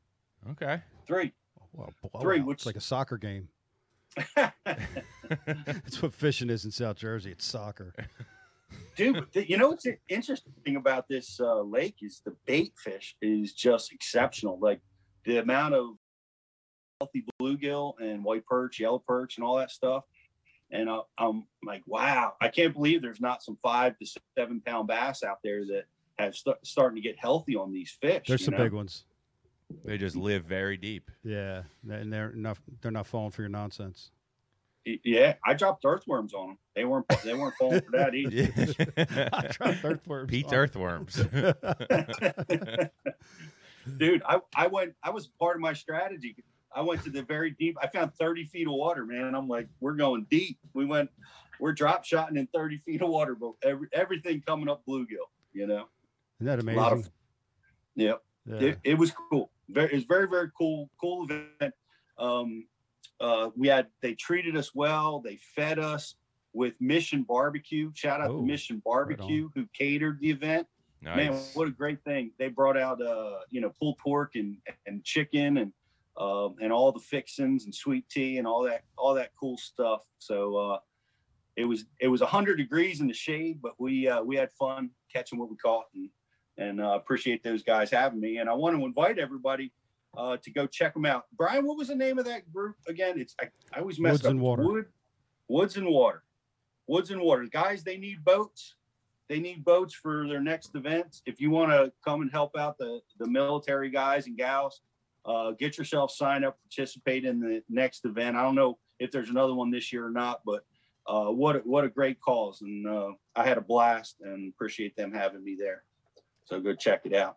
Okay. 0.52 0.80
three. 1.07 1.33
Well, 1.73 1.92
Three, 2.21 2.38
blowout. 2.38 2.47
which- 2.47 2.57
It's 2.59 2.66
like 2.66 2.76
a 2.76 2.80
soccer 2.80 3.19
game. 3.19 3.49
That's 5.47 6.02
what 6.02 6.12
fishing 6.14 6.50
is 6.50 6.64
in 6.64 6.71
South 6.71 6.97
Jersey. 6.97 7.30
It's 7.30 7.45
soccer. 7.45 7.95
Dude, 8.97 9.30
th- 9.33 9.49
you 9.49 9.57
know 9.57 9.69
what's 9.69 9.87
interesting 10.09 10.76
about 10.76 11.09
this 11.09 11.38
uh, 11.40 11.61
lake 11.62 11.97
is 12.02 12.23
the 12.25 12.35
bait 12.47 12.73
fish 12.76 13.16
is 13.21 13.52
just 13.52 13.92
exceptional. 13.92 14.59
Like 14.61 14.80
the 15.25 15.38
amount 15.38 15.75
of 15.75 15.87
healthy 17.00 17.25
bluegill 17.40 17.95
and 18.00 18.25
white 18.25 18.45
perch, 18.47 18.80
yellow 18.80 18.99
perch, 19.07 19.37
and 19.37 19.45
all 19.45 19.57
that 19.59 19.71
stuff. 19.71 20.04
And 20.72 20.88
uh, 20.88 21.02
I'm 21.18 21.46
like, 21.64 21.82
wow, 21.86 22.34
I 22.40 22.48
can't 22.48 22.72
believe 22.72 23.02
there's 23.02 23.20
not 23.20 23.42
some 23.42 23.58
five 23.62 23.98
to 23.98 24.06
seven 24.36 24.60
pound 24.60 24.88
bass 24.88 25.22
out 25.22 25.38
there 25.42 25.64
that 25.66 25.84
have 26.18 26.36
st- 26.36 26.56
starting 26.62 26.96
to 26.96 27.02
get 27.02 27.18
healthy 27.18 27.56
on 27.56 27.72
these 27.72 27.96
fish. 28.00 28.24
There's 28.28 28.44
some 28.44 28.52
know? 28.52 28.62
big 28.64 28.72
ones. 28.72 29.04
They 29.84 29.98
just 29.98 30.16
live 30.16 30.44
very 30.44 30.76
deep. 30.76 31.10
Yeah, 31.22 31.62
and 31.88 32.12
they're 32.12 32.32
not 32.32 32.58
they're 32.80 32.90
not 32.90 33.06
falling 33.06 33.30
for 33.30 33.42
your 33.42 33.48
nonsense. 33.48 34.10
Yeah, 34.84 35.34
I 35.46 35.54
dropped 35.54 35.84
earthworms 35.84 36.34
on 36.34 36.48
them. 36.48 36.58
They 36.74 36.84
weren't 36.84 37.06
they 37.24 37.34
weren't 37.34 37.54
falling 37.58 37.80
for 37.82 37.92
that 37.92 38.14
either. 38.16 39.28
I 39.32 39.46
dropped 39.48 39.84
earthworms 39.84 40.30
Pete's 40.30 40.52
on- 40.52 40.58
earthworms. 40.58 41.16
dude 43.96 44.22
I, 44.26 44.40
I 44.54 44.66
went 44.66 44.94
i 45.02 45.10
was 45.10 45.28
part 45.38 45.56
of 45.56 45.62
my 45.62 45.72
strategy 45.72 46.36
i 46.74 46.80
went 46.80 47.02
to 47.04 47.10
the 47.10 47.22
very 47.22 47.50
deep 47.52 47.76
i 47.82 47.86
found 47.86 48.14
30 48.14 48.44
feet 48.44 48.66
of 48.66 48.74
water 48.74 49.04
man. 49.04 49.26
And 49.26 49.36
i'm 49.36 49.48
like 49.48 49.68
we're 49.80 49.94
going 49.94 50.26
deep. 50.30 50.58
We 50.74 50.84
went 50.84 51.10
we're 51.58 51.72
drop 51.72 52.04
shotting 52.04 52.36
in 52.36 52.46
30 52.54 52.78
feet 52.78 53.02
of 53.02 53.08
water 53.10 53.34
but 53.34 53.52
every, 53.62 53.88
everything 53.92 54.42
coming 54.46 54.68
up 54.68 54.82
bluegill 54.88 55.28
you 55.52 55.66
know? 55.66 55.86
Isn't 56.38 56.46
that 56.46 56.58
a 56.58 56.62
amazing? 56.62 56.80
lot 56.80 56.92
of 56.92 57.10
yeah, 57.96 58.14
yeah. 58.46 58.60
It, 58.60 58.78
it 58.84 58.98
was 58.98 59.12
cool. 59.30 59.50
Very 59.68 59.88
it 59.88 59.94
was 59.94 60.04
very 60.04 60.26
very 60.28 60.50
cool 60.56 60.88
cool 61.00 61.26
event. 61.28 61.74
Um 62.18 62.66
uh 63.20 63.50
we 63.56 63.68
had 63.68 63.88
they 64.00 64.14
treated 64.14 64.56
us 64.56 64.74
well. 64.74 65.20
They 65.20 65.36
fed 65.56 65.78
us 65.78 66.14
with 66.52 66.74
mission 66.80 67.24
barbecue. 67.24 67.90
Shout 67.94 68.20
out 68.20 68.30
Oh, 68.30 68.38
to 68.38 68.42
mission 68.46 68.80
barbecue 68.84 69.48
who 69.54 69.66
catered 69.76 70.18
the 70.20 70.30
event. 70.30 70.66
Man, 71.16 71.32
what 71.54 71.66
a 71.68 71.70
great 71.70 72.02
thing! 72.04 72.30
They 72.38 72.48
brought 72.48 72.76
out, 72.76 73.00
uh, 73.02 73.38
you 73.50 73.60
know, 73.62 73.70
pulled 73.78 73.98
pork 73.98 74.34
and 74.36 74.56
and 74.86 75.02
chicken 75.02 75.56
and 75.58 75.72
um, 76.20 76.56
and 76.60 76.70
all 76.70 76.92
the 76.92 77.00
fixins 77.00 77.64
and 77.64 77.74
sweet 77.74 78.08
tea 78.10 78.36
and 78.38 78.46
all 78.46 78.62
that 78.64 78.82
all 78.98 79.14
that 79.14 79.30
cool 79.40 79.56
stuff. 79.56 80.02
So 80.18 80.56
uh, 80.56 80.78
it 81.56 81.64
was 81.64 81.86
it 81.98 82.08
was 82.08 82.20
100 82.20 82.56
degrees 82.56 83.00
in 83.00 83.08
the 83.08 83.14
shade, 83.14 83.60
but 83.62 83.72
we 83.78 84.06
uh, 84.06 84.22
we 84.22 84.36
had 84.36 84.52
fun 84.52 84.90
catching 85.12 85.38
what 85.38 85.50
we 85.50 85.56
caught, 85.56 85.86
and 85.94 86.10
and 86.58 86.80
uh, 86.80 86.90
appreciate 86.90 87.42
those 87.42 87.62
guys 87.62 87.90
having 87.90 88.20
me. 88.20 88.36
And 88.36 88.50
I 88.50 88.52
want 88.52 88.78
to 88.78 88.84
invite 88.84 89.18
everybody 89.18 89.72
uh, 90.16 90.36
to 90.42 90.50
go 90.50 90.66
check 90.66 90.92
them 90.92 91.06
out. 91.06 91.24
Brian, 91.36 91.66
what 91.66 91.78
was 91.78 91.88
the 91.88 91.96
name 91.96 92.18
of 92.18 92.26
that 92.26 92.52
group 92.52 92.76
again? 92.86 93.18
It's 93.18 93.34
I, 93.40 93.48
I 93.74 93.80
always 93.80 93.98
mess 93.98 94.12
Woods 94.12 94.26
up. 94.26 94.30
and 94.32 94.40
Water. 94.40 94.62
Wood, 94.62 94.84
Woods 95.48 95.76
and 95.78 95.86
Water. 95.86 96.22
Woods 96.86 97.10
and 97.10 97.20
Water. 97.22 97.46
Guys, 97.50 97.82
they 97.82 97.96
need 97.96 98.22
boats. 98.24 98.74
They 99.30 99.40
need 99.40 99.64
boats 99.64 99.94
for 99.94 100.28
their 100.28 100.40
next 100.40 100.74
events. 100.74 101.22
If 101.24 101.40
you 101.40 101.50
want 101.50 101.70
to 101.70 101.92
come 102.04 102.20
and 102.20 102.30
help 102.30 102.58
out 102.58 102.76
the 102.76 103.00
the 103.18 103.26
military 103.26 103.88
guys 103.88 104.26
and 104.26 104.36
gals, 104.36 104.82
uh, 105.30 105.52
get 105.52 105.78
yourself 105.78 106.10
signed 106.10 106.44
up, 106.44 106.58
participate 106.62 107.25
in 107.25 107.40
the 107.40 107.62
next 107.68 108.04
event. 108.04 108.37
I 108.37 108.42
don't 108.42 108.54
know 108.54 108.78
if 108.99 109.10
there's 109.10 109.30
another 109.30 109.54
one 109.54 109.70
this 109.70 109.92
year 109.92 110.06
or 110.06 110.10
not, 110.10 110.40
but 110.44 110.64
uh, 111.06 111.26
what 111.26 111.64
what 111.66 111.84
a 111.84 111.88
great 111.88 112.20
cause, 112.20 112.60
and 112.62 112.87
uh, 112.87 113.10
I 113.37 113.46
had 113.46 113.58
a 113.58 113.62
blast 113.62 114.16
and 114.20 114.52
appreciate 114.52 114.96
them 114.96 115.12
having 115.12 115.44
me 115.44 115.56
there. 115.58 115.84
So 116.44 116.60
go 116.60 116.75
check 116.75 117.02
it 117.04 117.14
out. 117.14 117.37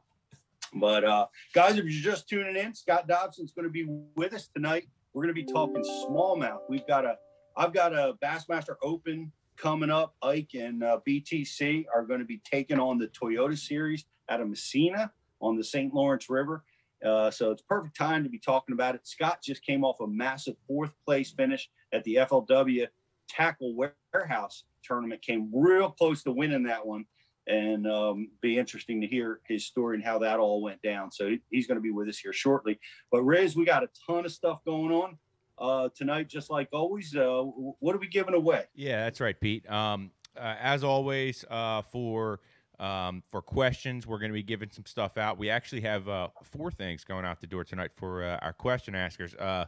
But 0.73 1.03
uh, 1.03 1.27
guys, 1.53 1.77
if 1.77 1.85
you're 1.85 2.13
just 2.13 2.27
tuning 2.27 2.55
in, 2.55 2.73
Scott 2.73 3.07
Dobson's 3.07 3.51
going 3.51 3.67
to 3.67 3.71
be 3.71 3.87
with 4.15 4.33
us 4.33 4.47
tonight. 4.47 4.87
We're 5.13 5.23
going 5.23 5.35
to 5.35 5.41
be 5.41 5.51
talking 5.51 5.83
smallmouth. 5.83 6.61
We've 6.67 6.87
got 6.87 7.05
a 7.05 7.15
I've 7.55 7.73
got 7.73 7.93
a 7.93 8.15
Bassmaster 8.23 8.75
Open 8.81 9.31
coming 9.55 9.91
up. 9.91 10.15
Ike 10.23 10.55
and 10.55 10.83
uh, 10.83 10.99
BTC 11.07 11.85
are 11.93 12.03
going 12.03 12.19
to 12.19 12.25
be 12.25 12.41
taking 12.43 12.79
on 12.79 12.97
the 12.97 13.07
Toyota 13.07 13.57
Series 13.57 14.05
out 14.29 14.41
of 14.41 14.49
Massena 14.49 15.11
on 15.41 15.57
the 15.57 15.63
St. 15.63 15.93
Lawrence 15.93 16.29
River. 16.29 16.63
Uh, 17.03 17.29
so 17.29 17.51
it's 17.51 17.61
perfect 17.61 17.95
time 17.97 18.23
to 18.23 18.29
be 18.29 18.39
talking 18.39 18.73
about 18.73 18.95
it. 18.95 19.05
Scott 19.05 19.39
just 19.43 19.65
came 19.65 19.83
off 19.83 19.99
a 19.99 20.07
massive 20.07 20.55
fourth 20.67 20.93
place 21.05 21.31
finish 21.31 21.69
at 21.91 22.03
the 22.03 22.15
FLW 22.15 22.87
Tackle 23.29 23.75
Warehouse 24.13 24.63
tournament. 24.83 25.21
Came 25.21 25.49
real 25.53 25.89
close 25.91 26.23
to 26.23 26.31
winning 26.31 26.63
that 26.63 26.85
one, 26.85 27.05
and 27.47 27.87
um, 27.87 28.29
be 28.41 28.57
interesting 28.57 29.01
to 29.01 29.07
hear 29.07 29.41
his 29.47 29.65
story 29.65 29.95
and 29.95 30.03
how 30.03 30.19
that 30.19 30.39
all 30.39 30.61
went 30.61 30.81
down. 30.81 31.11
So 31.11 31.29
he- 31.29 31.41
he's 31.49 31.67
going 31.67 31.77
to 31.77 31.81
be 31.81 31.91
with 31.91 32.07
us 32.07 32.17
here 32.19 32.33
shortly. 32.33 32.79
But 33.11 33.23
Riz, 33.23 33.55
we 33.55 33.65
got 33.65 33.83
a 33.83 33.89
ton 34.07 34.25
of 34.25 34.31
stuff 34.31 34.59
going 34.65 34.91
on 34.91 35.17
uh, 35.57 35.89
tonight, 35.95 36.29
just 36.29 36.49
like 36.49 36.69
always. 36.71 37.15
Uh, 37.15 37.41
what 37.43 37.95
are 37.95 37.99
we 37.99 38.07
giving 38.07 38.33
away? 38.33 38.65
Yeah, 38.75 39.03
that's 39.03 39.19
right, 39.19 39.39
Pete. 39.39 39.69
Um, 39.69 40.11
uh, 40.37 40.55
as 40.59 40.83
always, 40.83 41.45
uh, 41.49 41.81
for 41.83 42.39
um, 42.83 43.23
for 43.31 43.41
questions, 43.41 44.05
we're 44.05 44.19
going 44.19 44.31
to 44.31 44.33
be 44.33 44.43
giving 44.43 44.69
some 44.69 44.85
stuff 44.85 45.17
out. 45.17 45.37
We 45.37 45.49
actually 45.49 45.81
have 45.81 46.09
uh, 46.09 46.27
four 46.43 46.69
things 46.69 47.05
going 47.05 47.23
out 47.23 47.39
the 47.39 47.47
door 47.47 47.63
tonight 47.63 47.91
for 47.95 48.23
uh, 48.23 48.37
our 48.41 48.51
question 48.51 48.93
askers. 48.93 49.33
Uh, 49.35 49.65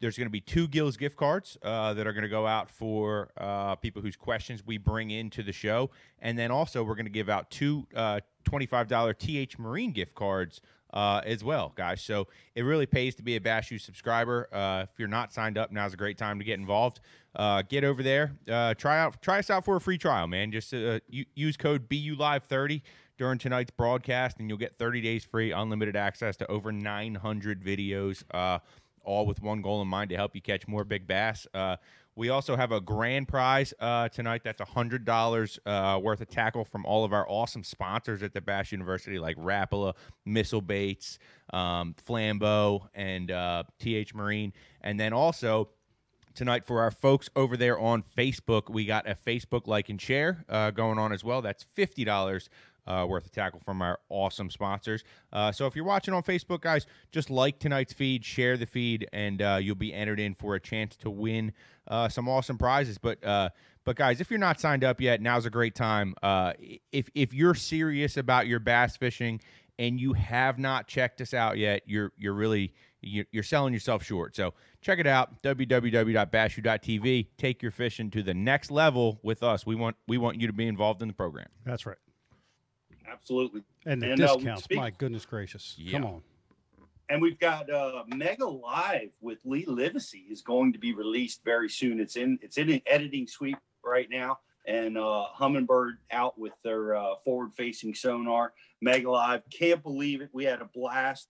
there's 0.00 0.18
going 0.18 0.26
to 0.26 0.32
be 0.32 0.40
two 0.40 0.66
Gills 0.66 0.96
gift 0.96 1.16
cards 1.16 1.56
uh, 1.62 1.94
that 1.94 2.06
are 2.06 2.12
going 2.12 2.24
to 2.24 2.28
go 2.28 2.46
out 2.46 2.68
for 2.68 3.30
uh, 3.38 3.76
people 3.76 4.02
whose 4.02 4.16
questions 4.16 4.66
we 4.66 4.78
bring 4.78 5.12
into 5.12 5.44
the 5.44 5.52
show, 5.52 5.90
and 6.18 6.36
then 6.36 6.50
also 6.50 6.82
we're 6.82 6.96
going 6.96 7.06
to 7.06 7.10
give 7.10 7.28
out 7.28 7.50
two 7.50 7.86
uh, 7.94 8.20
$25 8.44 9.18
TH 9.18 9.58
Marine 9.58 9.92
gift 9.92 10.14
cards 10.14 10.60
uh, 10.96 11.20
as 11.26 11.44
well, 11.44 11.74
guys. 11.76 12.00
So 12.00 12.26
it 12.54 12.62
really 12.62 12.86
pays 12.86 13.14
to 13.16 13.22
be 13.22 13.36
a 13.36 13.40
Bass 13.40 13.70
U 13.70 13.78
subscriber. 13.78 14.48
Uh, 14.50 14.86
if 14.90 14.98
you're 14.98 15.08
not 15.08 15.30
signed 15.30 15.58
up, 15.58 15.70
now's 15.70 15.92
a 15.92 15.96
great 15.96 16.16
time 16.16 16.38
to 16.38 16.44
get 16.44 16.58
involved. 16.58 17.00
Uh, 17.34 17.60
get 17.68 17.84
over 17.84 18.02
there, 18.02 18.32
uh, 18.50 18.72
try 18.72 18.98
out, 18.98 19.20
try 19.20 19.38
us 19.38 19.50
out 19.50 19.62
for 19.62 19.76
a 19.76 19.80
free 19.80 19.98
trial, 19.98 20.26
man. 20.26 20.50
Just 20.50 20.72
uh, 20.72 20.98
use 21.10 21.58
code 21.58 21.86
BULive30 21.86 22.80
during 23.18 23.38
tonight's 23.38 23.70
broadcast, 23.70 24.38
and 24.38 24.48
you'll 24.48 24.56
get 24.56 24.78
30 24.78 25.02
days 25.02 25.22
free, 25.22 25.52
unlimited 25.52 25.96
access 25.96 26.34
to 26.38 26.50
over 26.50 26.72
900 26.72 27.62
videos. 27.62 28.24
Uh, 28.32 28.58
all 29.04 29.26
with 29.26 29.42
one 29.42 29.60
goal 29.60 29.82
in 29.82 29.88
mind 29.88 30.08
to 30.08 30.16
help 30.16 30.34
you 30.34 30.40
catch 30.40 30.66
more 30.66 30.82
big 30.82 31.06
bass. 31.06 31.46
We 32.16 32.30
also 32.30 32.56
have 32.56 32.72
a 32.72 32.80
grand 32.80 33.28
prize 33.28 33.74
uh, 33.78 34.08
tonight. 34.08 34.40
That's 34.42 34.62
hundred 34.62 35.04
dollars 35.04 35.58
uh, 35.66 36.00
worth 36.02 36.22
of 36.22 36.28
tackle 36.28 36.64
from 36.64 36.86
all 36.86 37.04
of 37.04 37.12
our 37.12 37.28
awesome 37.28 37.62
sponsors 37.62 38.22
at 38.22 38.32
the 38.32 38.40
Bass 38.40 38.72
University, 38.72 39.18
like 39.18 39.36
Rapala, 39.36 39.92
Missile 40.24 40.62
Baits, 40.62 41.18
um, 41.52 41.94
Flambeau, 42.08 42.88
and 42.94 43.30
uh, 43.30 43.64
TH 43.78 44.14
Marine. 44.14 44.54
And 44.80 44.98
then 44.98 45.12
also 45.12 45.68
tonight 46.34 46.64
for 46.64 46.80
our 46.80 46.90
folks 46.90 47.28
over 47.36 47.54
there 47.54 47.78
on 47.78 48.02
Facebook, 48.16 48.70
we 48.70 48.86
got 48.86 49.06
a 49.06 49.14
Facebook 49.14 49.66
like 49.66 49.90
and 49.90 50.00
share 50.00 50.46
uh, 50.48 50.70
going 50.70 50.98
on 50.98 51.12
as 51.12 51.22
well. 51.22 51.42
That's 51.42 51.64
fifty 51.64 52.04
dollars 52.04 52.48
uh, 52.86 53.06
worth 53.08 53.26
of 53.26 53.32
tackle 53.32 53.60
from 53.64 53.82
our 53.82 53.98
awesome 54.08 54.50
sponsors. 54.50 55.04
Uh, 55.32 55.52
so 55.52 55.66
if 55.66 55.76
you're 55.76 55.84
watching 55.84 56.14
on 56.14 56.22
Facebook, 56.22 56.60
guys, 56.60 56.86
just 57.12 57.30
like 57.30 57.58
tonight's 57.58 57.92
feed, 57.92 58.24
share 58.24 58.56
the 58.56 58.66
feed, 58.66 59.08
and 59.12 59.42
uh, 59.42 59.58
you'll 59.60 59.74
be 59.74 59.92
entered 59.92 60.20
in 60.20 60.34
for 60.34 60.54
a 60.54 60.60
chance 60.60 60.96
to 60.96 61.10
win 61.10 61.52
uh, 61.88 62.08
some 62.08 62.28
awesome 62.28 62.58
prizes. 62.58 62.98
But 62.98 63.24
uh, 63.24 63.50
but 63.84 63.96
guys, 63.96 64.20
if 64.20 64.30
you're 64.30 64.38
not 64.38 64.60
signed 64.60 64.84
up 64.84 65.00
yet, 65.00 65.20
now's 65.20 65.46
a 65.46 65.50
great 65.50 65.74
time. 65.74 66.14
Uh, 66.22 66.52
if 66.92 67.08
if 67.14 67.32
you're 67.32 67.54
serious 67.54 68.16
about 68.16 68.46
your 68.46 68.58
bass 68.58 68.96
fishing 68.96 69.40
and 69.78 70.00
you 70.00 70.14
have 70.14 70.58
not 70.58 70.88
checked 70.88 71.20
us 71.20 71.34
out 71.34 71.58
yet, 71.58 71.82
you're 71.86 72.12
you're 72.16 72.34
really 72.34 72.72
you're, 73.00 73.42
selling 73.42 73.72
yourself 73.72 74.02
short. 74.02 74.34
So 74.34 74.54
check 74.80 74.98
it 74.98 75.06
out 75.06 75.42
www.bashu.tv. 75.42 77.26
Take 77.38 77.62
your 77.62 77.70
fishing 77.70 78.10
to 78.10 78.22
the 78.22 78.34
next 78.34 78.70
level 78.70 79.20
with 79.22 79.42
us. 79.42 79.64
We 79.64 79.74
want 79.74 79.96
we 80.08 80.18
want 80.18 80.40
you 80.40 80.46
to 80.46 80.52
be 80.52 80.66
involved 80.66 81.02
in 81.02 81.08
the 81.08 81.14
program. 81.14 81.48
That's 81.64 81.86
right. 81.86 81.98
Absolutely. 83.20 83.62
And 83.84 84.02
the 84.02 84.12
And, 84.12 84.20
uh, 84.20 84.34
discounts, 84.36 84.64
speak- 84.64 84.78
my 84.78 84.90
goodness 84.90 85.24
gracious. 85.24 85.74
Yeah. 85.78 85.92
Come 85.92 86.04
on. 86.04 86.22
And 87.08 87.22
we've 87.22 87.38
got 87.38 87.70
uh, 87.70 88.02
Mega 88.08 88.46
Live 88.46 89.10
with 89.20 89.38
Lee 89.44 89.64
Livesey 89.66 90.26
is 90.28 90.42
going 90.42 90.72
to 90.72 90.78
be 90.78 90.92
released 90.92 91.44
very 91.44 91.68
soon. 91.68 92.00
It's 92.00 92.16
in 92.16 92.38
it's 92.42 92.58
in 92.58 92.68
an 92.68 92.82
editing 92.84 93.28
suite 93.28 93.56
right 93.84 94.08
now, 94.10 94.40
and 94.66 94.98
uh, 94.98 95.26
Humminbird 95.38 95.98
out 96.10 96.36
with 96.36 96.54
their 96.64 96.96
uh, 96.96 97.14
forward-facing 97.24 97.94
sonar. 97.94 98.52
Mega 98.82 99.08
Live, 99.08 99.42
can't 99.50 99.84
believe 99.84 100.20
it. 100.20 100.30
We 100.32 100.44
had 100.44 100.60
a 100.60 100.64
blast. 100.64 101.28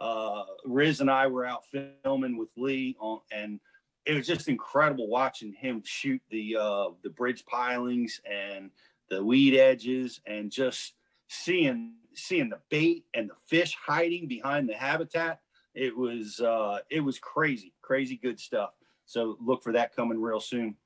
Uh, 0.00 0.44
Riz 0.64 1.02
and 1.02 1.10
I 1.10 1.26
were 1.26 1.44
out 1.44 1.64
filming 2.02 2.38
with 2.38 2.48
Lee, 2.56 2.96
on, 2.98 3.20
and 3.30 3.60
it 4.06 4.14
was 4.14 4.26
just 4.26 4.48
incredible 4.48 5.08
watching 5.08 5.52
him 5.52 5.82
shoot 5.84 6.22
the 6.30 6.56
uh, 6.58 6.88
the 7.02 7.10
bridge 7.10 7.44
pilings 7.44 8.18
and 8.24 8.70
the 9.10 9.22
weed 9.22 9.58
edges, 9.58 10.22
and 10.26 10.50
just 10.50 10.94
seeing 11.28 11.94
seeing 12.14 12.48
the 12.48 12.58
bait 12.68 13.04
and 13.14 13.30
the 13.30 13.34
fish 13.46 13.76
hiding 13.80 14.26
behind 14.26 14.68
the 14.68 14.74
habitat 14.74 15.40
it 15.74 15.96
was 15.96 16.40
uh 16.40 16.78
it 16.90 17.00
was 17.00 17.18
crazy 17.18 17.72
crazy 17.88 18.16
good 18.16 18.38
stuff. 18.38 18.70
So 19.06 19.38
look 19.40 19.62
for 19.62 19.72
that 19.72 19.96
coming 19.96 20.20
real 20.20 20.40
soon. 20.40 20.76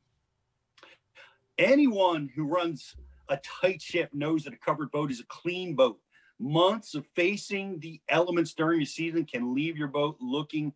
Anyone 1.58 2.30
who 2.34 2.44
runs 2.44 2.94
a 3.28 3.38
tight 3.38 3.82
ship 3.82 4.10
knows 4.12 4.44
that 4.44 4.52
a 4.52 4.58
covered 4.58 4.92
boat 4.92 5.10
is 5.10 5.18
a 5.18 5.24
clean 5.24 5.74
boat. 5.74 5.98
Months 6.38 6.94
of 6.94 7.04
facing 7.16 7.80
the 7.80 8.00
elements 8.08 8.54
during 8.54 8.78
the 8.78 8.86
season 8.86 9.24
can 9.24 9.52
leave 9.52 9.76
your 9.76 9.88
boat 9.88 10.16
looking 10.20 10.72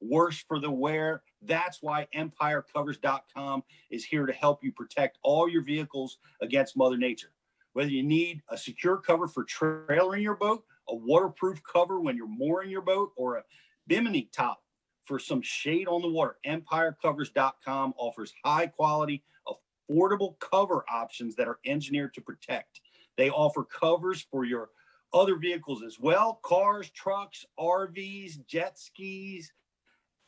worse 0.00 0.42
for 0.48 0.58
the 0.58 0.70
wear. 0.70 1.22
That's 1.42 1.82
why 1.82 2.06
empirecovers.com 2.14 3.64
is 3.90 4.04
here 4.04 4.24
to 4.24 4.32
help 4.32 4.64
you 4.64 4.72
protect 4.72 5.18
all 5.22 5.46
your 5.48 5.62
vehicles 5.62 6.18
against 6.40 6.76
mother 6.76 6.96
nature 6.96 7.32
whether 7.76 7.90
you 7.90 8.02
need 8.02 8.40
a 8.48 8.56
secure 8.56 8.96
cover 8.96 9.28
for 9.28 9.44
trailering 9.44 10.22
your 10.22 10.34
boat, 10.34 10.64
a 10.88 10.94
waterproof 10.94 11.60
cover 11.70 12.00
when 12.00 12.16
you're 12.16 12.26
mooring 12.26 12.70
your 12.70 12.80
boat, 12.80 13.10
or 13.16 13.36
a 13.36 13.42
bimini 13.86 14.30
top 14.32 14.62
for 15.04 15.18
some 15.18 15.42
shade 15.42 15.86
on 15.86 16.00
the 16.00 16.08
water, 16.08 16.38
empirecovers.com 16.46 17.92
offers 17.98 18.32
high 18.42 18.66
quality, 18.66 19.22
affordable 19.46 20.38
cover 20.40 20.86
options 20.90 21.36
that 21.36 21.48
are 21.48 21.58
engineered 21.66 22.14
to 22.14 22.22
protect. 22.22 22.80
They 23.18 23.28
offer 23.28 23.62
covers 23.62 24.26
for 24.30 24.46
your 24.46 24.70
other 25.12 25.36
vehicles 25.36 25.82
as 25.82 26.00
well 26.00 26.40
cars, 26.42 26.88
trucks, 26.88 27.44
RVs, 27.60 28.46
jet 28.46 28.78
skis, 28.78 29.52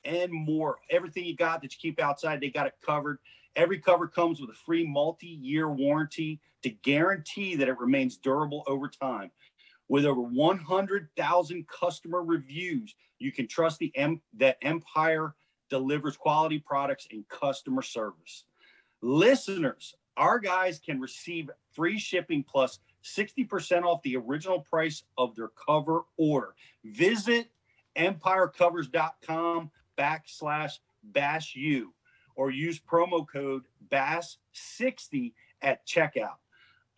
and 0.04 0.30
more. 0.30 0.80
Everything 0.90 1.24
you 1.24 1.34
got 1.34 1.62
that 1.62 1.72
you 1.72 1.78
keep 1.80 1.98
outside, 1.98 2.42
they 2.42 2.50
got 2.50 2.66
it 2.66 2.74
covered. 2.84 3.20
Every 3.58 3.80
cover 3.80 4.06
comes 4.06 4.40
with 4.40 4.50
a 4.50 4.54
free 4.54 4.86
multi 4.86 5.26
year 5.26 5.68
warranty 5.68 6.40
to 6.62 6.70
guarantee 6.70 7.56
that 7.56 7.66
it 7.66 7.76
remains 7.80 8.16
durable 8.16 8.62
over 8.68 8.88
time. 8.88 9.32
With 9.88 10.04
over 10.04 10.20
100,000 10.20 11.66
customer 11.66 12.22
reviews, 12.22 12.94
you 13.18 13.32
can 13.32 13.48
trust 13.48 13.80
the 13.80 13.90
M- 13.96 14.22
that 14.34 14.58
Empire 14.62 15.34
delivers 15.70 16.16
quality 16.16 16.60
products 16.60 17.08
and 17.10 17.28
customer 17.28 17.82
service. 17.82 18.44
Listeners, 19.02 19.96
our 20.16 20.38
guys 20.38 20.78
can 20.78 21.00
receive 21.00 21.50
free 21.72 21.98
shipping 21.98 22.44
plus 22.44 22.78
60% 23.02 23.82
off 23.82 24.02
the 24.02 24.16
original 24.16 24.60
price 24.60 25.02
of 25.16 25.34
their 25.34 25.48
cover 25.48 26.02
order. 26.16 26.54
Visit 26.84 27.50
empirecovers.com 27.96 29.72
backslash 29.98 30.78
bash 31.02 31.56
you 31.56 31.92
or 32.38 32.50
use 32.50 32.80
promo 32.80 33.26
code 33.30 33.64
bass60 33.92 35.34
at 35.60 35.86
checkout 35.86 36.36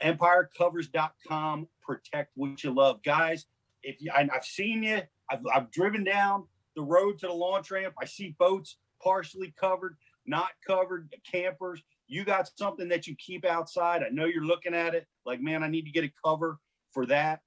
empirecovers.com 0.02 1.66
protect 1.82 2.30
what 2.36 2.62
you 2.62 2.72
love 2.72 3.02
guys 3.02 3.46
if 3.82 4.00
you 4.00 4.12
I, 4.14 4.28
i've 4.32 4.44
seen 4.44 4.84
you 4.84 5.00
I've, 5.28 5.40
I've 5.52 5.70
driven 5.72 6.04
down 6.04 6.44
the 6.76 6.82
road 6.82 7.18
to 7.18 7.26
the 7.26 7.32
launch 7.32 7.72
ramp 7.72 7.94
i 8.00 8.04
see 8.04 8.36
boats 8.38 8.76
partially 9.02 9.52
covered 9.58 9.96
not 10.26 10.50
covered 10.66 11.12
campers 11.30 11.82
you 12.10 12.24
got 12.24 12.50
something 12.58 12.88
that 12.88 13.06
you 13.06 13.14
keep 13.14 13.44
outside. 13.44 14.02
I 14.02 14.08
know 14.10 14.24
you're 14.24 14.44
looking 14.44 14.74
at 14.74 14.96
it 14.96 15.06
like, 15.24 15.40
man, 15.40 15.62
I 15.62 15.68
need 15.68 15.84
to 15.84 15.92
get 15.92 16.04
a 16.04 16.12
cover 16.24 16.58
for 16.92 17.06
that. 17.06 17.40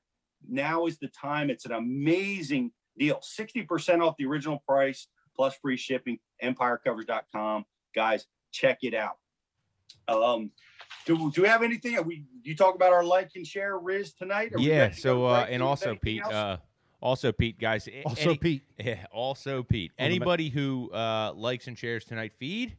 Now 0.47 0.85
is 0.87 0.97
the 0.97 1.09
time. 1.09 1.49
It's 1.49 1.65
an 1.65 1.73
amazing 1.73 2.71
deal 2.97 3.19
60% 3.19 4.01
off 4.01 4.15
the 4.17 4.25
original 4.25 4.63
price 4.65 5.07
plus 5.35 5.53
free 5.61 5.75
shipping. 5.75 6.17
EmpireCovers.com. 6.41 7.65
Guys, 7.95 8.25
check 8.51 8.79
it 8.83 8.93
out. 8.93 9.17
Um, 10.07 10.51
do, 11.05 11.31
do 11.31 11.41
we 11.41 11.47
have 11.47 11.63
anything? 11.63 11.97
Are 11.97 12.01
we 12.01 12.23
you 12.43 12.55
talk 12.55 12.75
about 12.75 12.91
our 12.93 13.03
like 13.03 13.31
and 13.35 13.45
share 13.45 13.77
Riz 13.77 14.13
tonight? 14.13 14.51
Are 14.55 14.59
Yeah. 14.59 14.79
ready 14.83 14.95
to 14.95 14.99
So 15.01 15.25
uh, 15.25 15.45
and 15.49 15.61
also 15.61 15.95
Pete. 15.95 16.21
else? 16.23 16.33
Uh, 16.33 16.57
also 17.01 17.31
Pete, 17.31 17.59
guys. 17.59 17.87
Also, 18.05 18.29
any- 18.31 18.37
Pete. 18.37 18.63
Yeah, 18.79 19.05
also 19.11 19.63
Pete. 19.63 19.91
On 19.91 20.03
the 20.03 20.03
ma- 20.03 20.15
Anybody 20.15 20.49
who 20.49 20.89
uh, 20.91 21.33
likes 21.35 21.67
and 21.67 21.77
shares 21.77 22.05
tonight 22.05 22.33
feed, 22.37 22.77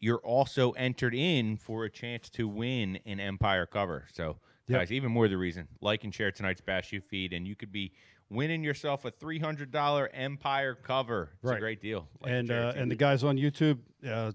you're 0.00 0.18
also 0.18 0.72
entered 0.72 1.14
in 1.14 1.56
for 1.56 1.84
a 1.84 1.90
chance 1.90 2.28
to 2.30 2.46
win 2.46 2.98
an 3.06 3.20
Empire 3.20 3.66
cover. 3.66 4.06
So, 4.12 4.36
Yep. 4.68 4.78
guys, 4.80 4.92
even 4.92 5.10
more 5.12 5.28
the 5.28 5.36
reason 5.36 5.68
like 5.82 6.04
and 6.04 6.14
share 6.14 6.30
tonight's 6.30 6.62
Bass 6.62 6.90
U 6.92 7.00
feed, 7.02 7.34
and 7.34 7.46
you 7.46 7.54
could 7.54 7.70
be 7.72 7.92
winning 8.34 8.62
yourself 8.64 9.04
a 9.04 9.10
three 9.10 9.38
hundred 9.38 9.70
dollar 9.70 10.10
Empire 10.12 10.74
cover. 10.74 11.30
It's 11.42 11.52
a 11.52 11.58
great 11.58 11.80
deal. 11.80 12.08
Like 12.20 12.32
and 12.32 12.50
uh, 12.50 12.72
and 12.76 12.90
the 12.90 12.96
guys 12.96 13.24
on 13.24 13.36
YouTube, 13.36 13.78
uh, 14.08 14.32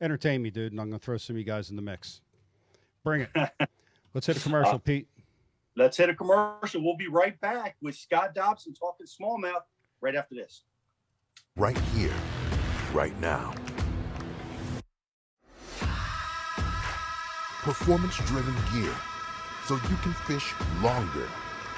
entertain 0.00 0.42
me, 0.42 0.50
dude. 0.50 0.72
And 0.72 0.80
I'm 0.80 0.88
gonna 0.88 0.98
throw 0.98 1.16
some 1.16 1.34
of 1.36 1.38
you 1.38 1.44
guys 1.44 1.70
in 1.70 1.76
the 1.76 1.82
mix. 1.82 2.20
Bring 3.02 3.26
it. 3.34 3.50
Let's 4.14 4.26
hit 4.26 4.36
a 4.36 4.40
commercial, 4.40 4.78
Pete. 4.78 5.08
Let's 5.76 5.96
hit 5.96 6.08
a 6.08 6.14
commercial. 6.14 6.82
We'll 6.84 6.96
be 6.96 7.08
right 7.08 7.38
back 7.40 7.76
with 7.82 7.96
Scott 7.96 8.34
Dobson 8.34 8.74
talking 8.74 9.06
smallmouth 9.06 9.62
right 10.00 10.14
after 10.14 10.34
this. 10.34 10.62
right 11.56 11.78
here, 11.96 12.12
right 12.92 13.18
now. 13.20 13.52
Performance 17.62 18.16
driven 18.26 18.54
gear 18.72 18.94
so 19.66 19.74
you 19.74 19.96
can 20.02 20.12
fish 20.26 20.52
longer, 20.82 21.26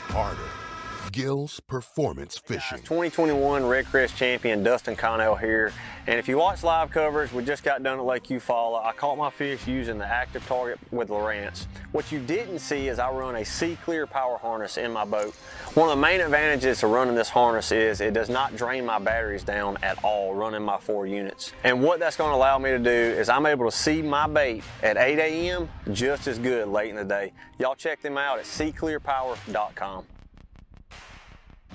harder. 0.09 0.66
Gills 1.13 1.61
Performance 1.61 2.39
Fishing. 2.39 2.79
2021 2.79 3.63
REDCREST 3.63 4.17
champion 4.17 4.63
Dustin 4.63 4.97
Connell 4.97 5.35
here. 5.35 5.73
And 6.07 6.19
if 6.19 6.29
you 6.29 6.39
watch 6.39 6.63
live 6.63 6.91
coverage, 6.91 7.33
we 7.33 7.45
just 7.45 7.65
got 7.65 7.83
done 7.83 7.99
at 7.99 8.05
Lake 8.05 8.25
Eufaula. 8.25 8.85
I 8.85 8.93
caught 8.93 9.19
my 9.19 9.31
fish 9.31 9.67
using 9.67 9.99
the 9.99 10.07
active 10.07 10.47
target 10.47 10.79
with 10.91 11.09
Lowrance. 11.09 11.67
What 11.93 12.13
you 12.13 12.19
didn't 12.21 12.61
see 12.61 12.89
is 12.89 12.99
I 12.99 13.11
run 13.11 13.37
a 13.37 13.41
SeaClear 13.41 14.09
Power 14.09 14.39
harness 14.39 14.77
in 14.77 14.93
my 14.93 15.05
boat. 15.05 15.35
One 15.75 15.89
of 15.89 15.97
the 15.97 16.01
main 16.01 16.21
advantages 16.21 16.81
to 16.81 16.87
running 16.87 17.15
this 17.15 17.29
harness 17.29 17.73
is 17.73 18.01
it 18.01 18.15
does 18.15 18.29
not 18.29 18.57
drain 18.57 18.85
my 18.85 18.99
batteries 18.99 19.43
down 19.45 19.79
at 19.83 20.03
all 20.05 20.35
running 20.35 20.63
my 20.63 20.79
four 20.79 21.07
units. 21.07 21.53
And 21.65 21.83
what 21.83 21.99
that's 21.99 22.17
going 22.17 22.31
to 22.31 22.37
allow 22.37 22.59
me 22.59 22.71
to 22.71 22.79
do 22.79 22.91
is 22.91 23.29
I'm 23.29 23.47
able 23.47 23.71
to 23.71 23.77
see 23.77 24.03
my 24.03 24.27
bait 24.27 24.63
at 24.83 24.97
8 24.97 25.19
a.m. 25.19 25.69
just 25.93 26.27
as 26.29 26.39
good 26.39 26.69
late 26.69 26.91
in 26.91 26.97
the 26.97 27.05
day. 27.05 27.33
Y'all 27.59 27.75
check 27.75 28.01
them 28.01 28.17
out 28.17 28.39
at 28.39 28.45
seaclearpower.com. 28.45 30.05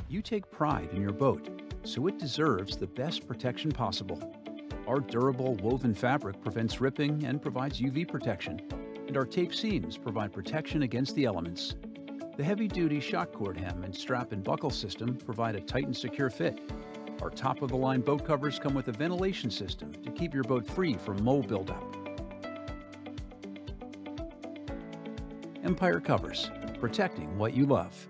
You 0.10 0.22
take 0.22 0.52
pride 0.52 0.90
in 0.92 1.02
your 1.02 1.14
boat, 1.14 1.62
so 1.84 2.08
it 2.08 2.20
deserves 2.20 2.78
the 2.78 2.88
best 2.88 3.28
protection 3.28 3.72
possible. 3.72 4.22
Our 4.88 5.00
durable 5.00 5.56
woven 5.56 5.94
fabric 5.94 6.42
prevents 6.42 6.82
ripping 6.82 7.26
and 7.26 7.42
provides 7.42 7.80
UV 7.80 8.08
protection, 8.08 8.62
and 9.08 9.16
our 9.16 9.26
tape 9.26 9.54
seams 9.54 9.98
provide 9.98 10.34
protection 10.34 10.84
against 10.84 11.16
the 11.16 11.26
elements. 11.26 11.76
The 12.38 12.44
heavy 12.44 12.68
duty 12.68 13.00
shock 13.00 13.32
cord 13.34 13.58
hem 13.58 13.84
and 13.84 13.96
strap 13.96 14.32
and 14.32 14.44
buckle 14.44 14.70
system 14.70 15.16
provide 15.16 15.56
a 15.56 15.62
tight 15.62 15.86
and 15.86 15.96
secure 15.96 16.30
fit. 16.30 16.60
Our 17.22 17.30
top 17.30 17.62
of 17.62 17.70
the 17.70 17.78
line 17.78 18.02
boat 18.02 18.26
covers 18.26 18.58
come 18.58 18.74
with 18.74 18.88
a 18.88 18.92
ventilation 18.92 19.52
system 19.52 19.94
to 19.94 20.12
keep 20.12 20.34
your 20.34 20.44
boat 20.44 20.66
free 20.66 20.96
from 20.96 21.24
mold 21.24 21.48
buildup. 21.48 21.96
Empire 25.64 26.00
Covers, 26.00 26.50
protecting 26.80 27.38
what 27.38 27.54
you 27.54 27.66
love. 27.66 28.08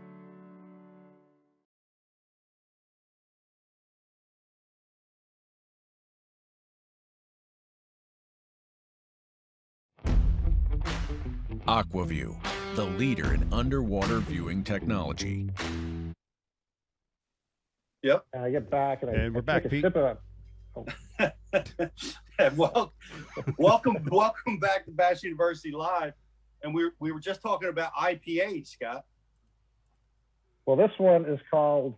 Aquaview, 11.71 12.35
the 12.75 12.83
leader 12.83 13.33
in 13.33 13.47
underwater 13.53 14.19
viewing 14.19 14.61
technology. 14.61 15.47
Yep. 18.03 18.25
And 18.33 18.43
I 18.43 18.51
get 18.51 18.69
back 18.69 19.03
and 19.03 19.11
I, 19.11 19.13
And 19.13 19.33
we're 19.33 19.39
I 19.39 19.43
back, 19.43 19.63
take 19.63 19.71
a 19.71 19.75
Pete. 19.75 19.85
sip 19.85 19.95
of 19.95 20.17
And 22.39 22.57
well, 22.57 22.91
welcome, 23.57 23.95
welcome 24.11 24.59
back 24.59 24.83
to 24.83 24.91
Bass 24.91 25.23
University 25.23 25.71
Live. 25.71 26.11
And 26.61 26.73
we 26.75 26.83
were, 26.83 26.93
we 26.99 27.13
were 27.13 27.21
just 27.21 27.41
talking 27.41 27.69
about 27.69 27.93
IPA, 27.93 28.67
Scott. 28.67 29.05
Well, 30.65 30.75
this 30.75 30.91
one 30.97 31.23
is 31.23 31.39
called 31.49 31.95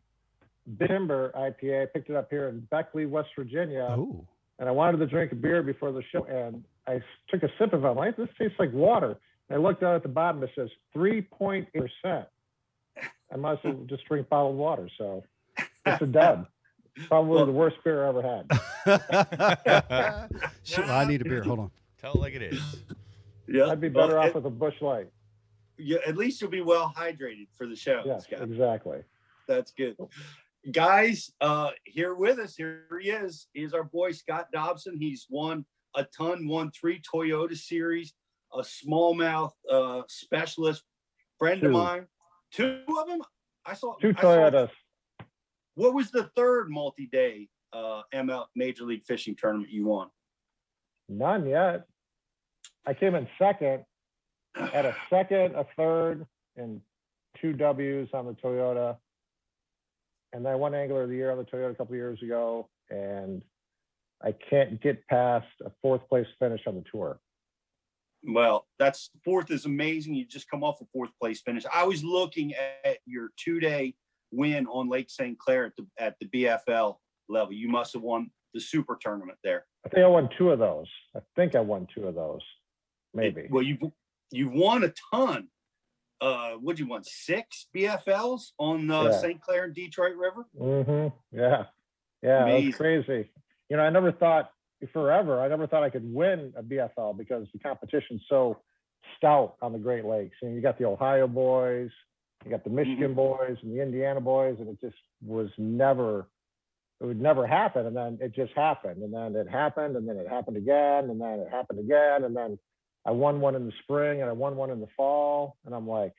Timber 0.88 1.32
IPA. 1.36 1.82
I 1.82 1.86
picked 1.88 2.12
it 2.12 2.16
up 2.16 2.28
here 2.30 2.48
in 2.50 2.60
Beckley, 2.70 3.08
West 3.08 3.30
Virginia, 3.36 3.88
Oh, 3.90 4.28
and 4.60 4.70
I 4.70 4.72
wanted 4.72 4.98
to 5.00 5.08
drink 5.08 5.32
a 5.32 5.36
beer 5.36 5.64
before 5.64 5.92
the 5.92 6.04
show. 6.12 6.26
And 6.26 6.64
I 6.88 7.02
took 7.30 7.42
a 7.42 7.50
sip 7.58 7.74
of 7.74 7.84
it. 7.84 7.88
I'm 7.88 7.98
like, 7.98 8.16
this 8.18 8.30
tastes 8.38 8.60
like 8.60 8.72
water. 8.72 9.18
And 9.50 9.60
I 9.60 9.62
looked 9.62 9.82
down 9.82 9.96
at 9.96 10.04
the 10.04 10.10
bottom. 10.10 10.42
It 10.44 10.52
says 10.56 10.70
3.8 10.96 11.68
percent. 11.74 12.28
I 13.32 13.36
must 13.38 13.62
have 13.64 13.88
just 13.88 14.06
drink 14.06 14.30
bottled 14.30 14.56
water. 14.58 14.88
So 14.98 15.24
it's 15.86 16.02
a 16.02 16.06
dud. 16.08 16.46
Probably 17.08 17.36
Well- 17.36 17.46
the 17.48 17.52
worst 17.52 17.78
beer 17.84 18.06
I 18.06 18.10
ever 18.10 18.22
had. 18.22 18.46
Shit, 20.64 20.88
I 20.88 21.06
need 21.06 21.22
a 21.22 21.26
beer. 21.26 21.44
Hold 21.44 21.60
on. 21.60 21.72
Tell 22.00 22.14
it 22.14 22.20
like 22.20 22.34
it 22.36 22.42
is. 22.44 22.62
Yeah. 23.48 23.68
I'd 23.68 23.82
be 23.82 23.90
better 23.90 24.16
Well, 24.18 24.28
off 24.28 24.36
with 24.36 24.46
a 24.46 24.50
Busch 24.50 24.82
Light. 24.82 25.10
yeah, 25.78 26.00
at 26.08 26.16
least 26.18 26.42
you'll 26.42 26.50
be 26.52 26.62
well 26.62 26.94
hydrated 26.96 27.48
for 27.58 27.68
the 27.68 27.76
show, 27.76 28.02
Yes, 28.06 28.24
Scott. 28.26 28.42
exactly. 28.42 29.00
That's 29.48 29.72
good. 29.72 29.96
Guys, 30.72 31.32
uh, 31.42 31.72
here 31.84 32.16
with 32.16 32.40
us, 32.40 32.56
here 32.56 32.86
he 33.02 33.10
is, 33.10 33.48
is 33.54 33.74
our 33.74 33.84
boy 33.84 34.12
Scott 34.12 34.48
Dobson. 34.54 34.98
He's 34.98 35.28
won 35.30 35.66
a 35.96 36.06
ton, 36.06 36.48
won 36.48 36.72
three 36.72 37.02
Toyota 37.02 37.58
series, 37.58 38.14
a 38.54 38.62
smallmouth 38.62 39.52
uh, 39.70 40.02
specialist, 40.08 40.84
friend 41.40 41.64
of 41.64 41.72
mine. 41.72 42.08
Two 42.52 42.84
of 43.00 43.08
them? 43.08 43.22
I 43.66 43.74
saw 43.74 43.96
Two 43.96 44.14
saw- 44.14 44.22
Toyotas. 44.36 44.70
what 45.76 45.94
was 45.94 46.12
the 46.12 46.30
third 46.36 46.70
multi-day 46.70 47.48
uh, 47.74 48.02
ML 48.14 48.46
Major 48.56 48.84
League 48.84 49.04
Fishing 49.06 49.36
tournament 49.36 49.72
you 49.72 49.86
won? 49.86 50.10
None 51.10 51.48
yet. 51.48 51.86
I 52.86 52.94
came 52.94 53.16
in 53.16 53.28
second, 53.40 53.84
had 54.56 54.86
a 54.86 54.96
second, 55.10 55.56
a 55.56 55.66
third, 55.78 56.26
and 56.56 56.82
two 57.42 57.54
W's 57.54 58.10
on 58.14 58.26
the 58.28 58.34
Toyota. 58.34 58.98
And 60.34 60.48
I 60.48 60.56
won 60.56 60.74
Angler 60.74 61.04
of 61.04 61.10
the 61.10 61.16
Year 61.16 61.32
on 61.32 61.38
the 61.38 61.44
Toyota 61.46 61.72
a 61.72 61.76
couple 61.76 61.94
of 61.94 61.98
years 61.98 62.22
ago, 62.22 62.68
and 62.90 63.42
I 64.24 64.34
can't 64.50 64.82
get 64.82 65.06
past 65.08 65.48
a 65.66 65.72
fourth 65.82 66.08
place 66.10 66.26
finish 66.40 66.62
on 66.68 66.76
the 66.76 66.84
tour. 66.92 67.20
Well, 68.26 68.66
that's 68.80 69.10
fourth 69.26 69.52
is 69.52 69.66
amazing. 69.66 70.14
You 70.16 70.26
just 70.26 70.50
come 70.50 70.64
off 70.64 70.82
a 70.82 70.86
fourth 70.94 71.12
place 71.20 71.42
finish. 71.42 71.64
I 71.74 71.84
was 71.84 72.04
looking 72.04 72.54
at 72.54 72.98
your 73.06 73.30
two 73.38 73.60
day 73.60 73.96
win 74.32 74.66
on 74.68 74.90
Lake 74.90 75.10
St. 75.10 75.38
Clair 75.38 75.66
at 75.66 75.76
the 75.76 75.86
at 75.98 76.16
the 76.20 76.28
BFL 76.28 76.96
level. 77.30 77.54
You 77.54 77.70
must 77.70 77.94
have 77.94 78.02
won 78.02 78.32
the 78.54 78.62
super 78.62 78.98
tournament 79.02 79.38
there. 79.44 79.66
I 79.86 79.90
think 79.90 80.06
I 80.06 80.08
won 80.08 80.30
two 80.38 80.52
of 80.52 80.60
those. 80.60 80.88
I 81.16 81.20
think 81.36 81.56
I 81.56 81.60
won 81.60 81.88
two 81.94 82.08
of 82.08 82.16
those, 82.16 82.42
maybe. 83.14 83.48
Well, 83.50 83.64
you've 83.64 83.82
you've 84.32 84.54
won 84.54 84.84
a 84.84 84.94
ton. 85.14 85.48
Uh, 86.22 86.52
what 86.54 86.80
you 86.80 86.88
won 86.88 87.04
six 87.04 87.68
BFLs 87.76 88.52
on 88.58 88.90
uh, 88.90 89.04
Yeah. 89.04 89.12
St. 89.12 89.42
Clair 89.42 89.66
and 89.66 89.76
Detroit 89.76 90.16
River? 90.16 90.46
Mm-hmm. 90.58 91.38
Yeah. 91.38 91.66
Yeah. 92.22 92.72
Crazy. 92.72 93.30
You 93.70 93.76
know, 93.76 93.84
I 93.84 93.90
never 93.90 94.14
thought 94.14 94.50
forever, 94.92 95.42
I 95.42 95.48
never 95.48 95.68
thought 95.68 95.84
I 95.84 95.90
could 95.90 96.12
win 96.12 96.54
a 96.58 96.64
BFL 96.64 97.18
because 97.18 97.48
the 97.54 97.60
competition's 97.60 98.22
so 98.30 98.60
stout 99.18 99.56
on 99.62 99.74
the 99.74 99.80
Great 99.80 100.06
Lakes. 100.06 100.38
And 100.42 100.56
you 100.56 100.62
got 100.62 100.78
the 100.78 100.86
Ohio 100.86 101.28
boys, 101.28 101.90
you 102.44 102.52
got 102.52 102.64
the 102.64 102.70
mm-hmm. 102.70 102.78
Michigan 102.78 103.14
boys 103.14 103.58
and 103.62 103.76
the 103.76 103.82
Indiana 103.82 104.22
boys, 104.22 104.58
and 104.60 104.68
it 104.70 104.80
just 104.82 104.98
was 105.26 105.50
never, 105.58 106.28
it 107.02 107.06
would 107.06 107.22
never 107.22 107.48
happen. 107.48 107.86
And 107.86 107.96
then 107.96 108.18
it 108.22 108.34
just 108.36 108.54
happened. 108.54 109.04
And 109.04 109.14
then 109.14 109.36
it 109.36 109.50
happened, 109.50 109.96
and 109.96 110.08
then 110.08 110.18
it 110.18 110.28
happened 110.28 110.58
again, 110.58 111.10
and 111.10 111.22
then 111.22 111.40
it 111.40 111.50
happened 111.50 111.80
again. 111.80 112.24
And 112.24 112.36
then 112.36 112.58
I 113.06 113.12
won 113.12 113.42
one 113.42 113.56
in 113.56 113.66
the 113.66 113.74
spring 113.84 114.22
and 114.22 114.30
I 114.30 114.34
won 114.34 114.56
one 114.56 114.70
in 114.70 114.80
the 114.80 114.88
fall. 114.96 115.58
And 115.66 115.76
I'm 115.76 115.88
like, 115.88 116.14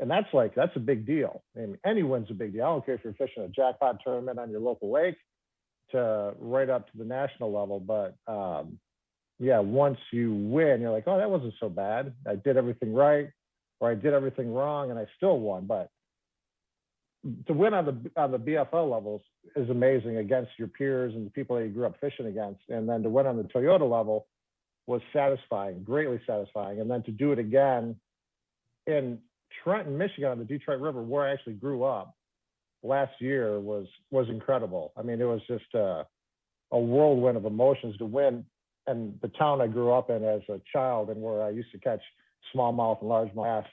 and 0.00 0.10
that's 0.10 0.32
like 0.32 0.54
that's 0.54 0.74
a 0.76 0.80
big 0.80 1.06
deal. 1.06 1.42
I 1.56 1.60
mean, 1.60 1.78
any 1.84 2.02
win's 2.02 2.30
a 2.30 2.34
big 2.34 2.52
deal. 2.52 2.64
I 2.64 2.68
don't 2.68 2.86
care 2.86 2.94
if 2.94 3.04
you're 3.04 3.14
fishing 3.14 3.42
a 3.42 3.48
jackpot 3.48 3.98
tournament 4.04 4.38
on 4.38 4.50
your 4.50 4.60
local 4.60 4.92
lake 4.92 5.16
to 5.90 6.34
right 6.38 6.68
up 6.68 6.90
to 6.90 6.98
the 6.98 7.04
national 7.04 7.52
level. 7.52 7.80
But 7.80 8.14
um, 8.26 8.78
yeah, 9.38 9.60
once 9.60 9.98
you 10.12 10.34
win, 10.34 10.80
you're 10.80 10.90
like, 10.90 11.04
oh, 11.06 11.18
that 11.18 11.30
wasn't 11.30 11.54
so 11.60 11.68
bad. 11.68 12.12
I 12.26 12.34
did 12.36 12.56
everything 12.56 12.92
right, 12.92 13.30
or 13.80 13.90
I 13.90 13.94
did 13.94 14.14
everything 14.14 14.52
wrong, 14.52 14.90
and 14.90 14.98
I 14.98 15.06
still 15.16 15.38
won. 15.38 15.66
But 15.66 15.90
to 17.46 17.52
win 17.52 17.74
on 17.74 17.84
the 17.84 18.20
on 18.20 18.30
the 18.30 18.38
BFL 18.38 18.90
levels 18.90 19.22
is 19.56 19.68
amazing 19.70 20.16
against 20.16 20.50
your 20.58 20.68
peers 20.68 21.14
and 21.14 21.26
the 21.26 21.30
people 21.30 21.56
that 21.56 21.64
you 21.64 21.70
grew 21.70 21.86
up 21.86 21.96
fishing 22.00 22.26
against, 22.26 22.60
and 22.68 22.88
then 22.88 23.02
to 23.02 23.08
win 23.08 23.26
on 23.26 23.36
the 23.36 23.44
Toyota 23.44 23.88
level 23.88 24.26
was 24.86 25.02
satisfying, 25.12 25.82
greatly 25.84 26.20
satisfying. 26.26 26.80
And 26.80 26.90
then 26.90 27.02
to 27.04 27.10
do 27.10 27.32
it 27.32 27.38
again 27.38 27.96
in 28.86 29.18
Trenton, 29.62 29.98
Michigan, 29.98 30.30
on 30.30 30.38
the 30.38 30.44
Detroit 30.44 30.80
River, 30.80 31.02
where 31.02 31.24
I 31.24 31.32
actually 31.32 31.54
grew 31.54 31.84
up 31.84 32.14
last 32.82 33.12
year, 33.20 33.58
was 33.60 33.86
was 34.10 34.28
incredible. 34.28 34.92
I 34.96 35.02
mean, 35.02 35.20
it 35.20 35.24
was 35.24 35.40
just 35.46 35.74
a, 35.74 36.06
a 36.70 36.78
whirlwind 36.78 37.36
of 37.36 37.44
emotions 37.44 37.96
to 37.98 38.06
win. 38.06 38.44
And 38.86 39.18
the 39.20 39.28
town 39.28 39.60
I 39.60 39.66
grew 39.66 39.92
up 39.92 40.08
in 40.08 40.24
as 40.24 40.40
a 40.48 40.60
child, 40.72 41.10
and 41.10 41.20
where 41.20 41.42
I 41.42 41.50
used 41.50 41.72
to 41.72 41.78
catch 41.78 42.00
smallmouth 42.54 43.02
and 43.02 43.10
largemouth 43.10 43.66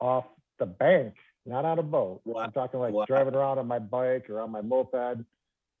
off 0.00 0.24
the 0.58 0.66
bank, 0.66 1.14
not 1.46 1.64
on 1.64 1.78
a 1.78 1.82
boat. 1.82 2.22
Wow. 2.24 2.40
I'm 2.40 2.52
talking 2.52 2.80
like 2.80 2.92
Wow. 2.92 3.04
driving 3.06 3.34
around 3.34 3.58
on 3.58 3.66
my 3.68 3.78
bike 3.78 4.28
or 4.28 4.40
on 4.40 4.50
my 4.50 4.60
moped, 4.60 5.24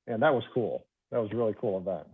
and 0.06 0.22
that 0.22 0.32
was 0.34 0.44
cool. 0.54 0.86
That 1.10 1.20
was 1.20 1.30
a 1.32 1.36
really 1.36 1.54
cool 1.60 1.78
event. 1.78 2.06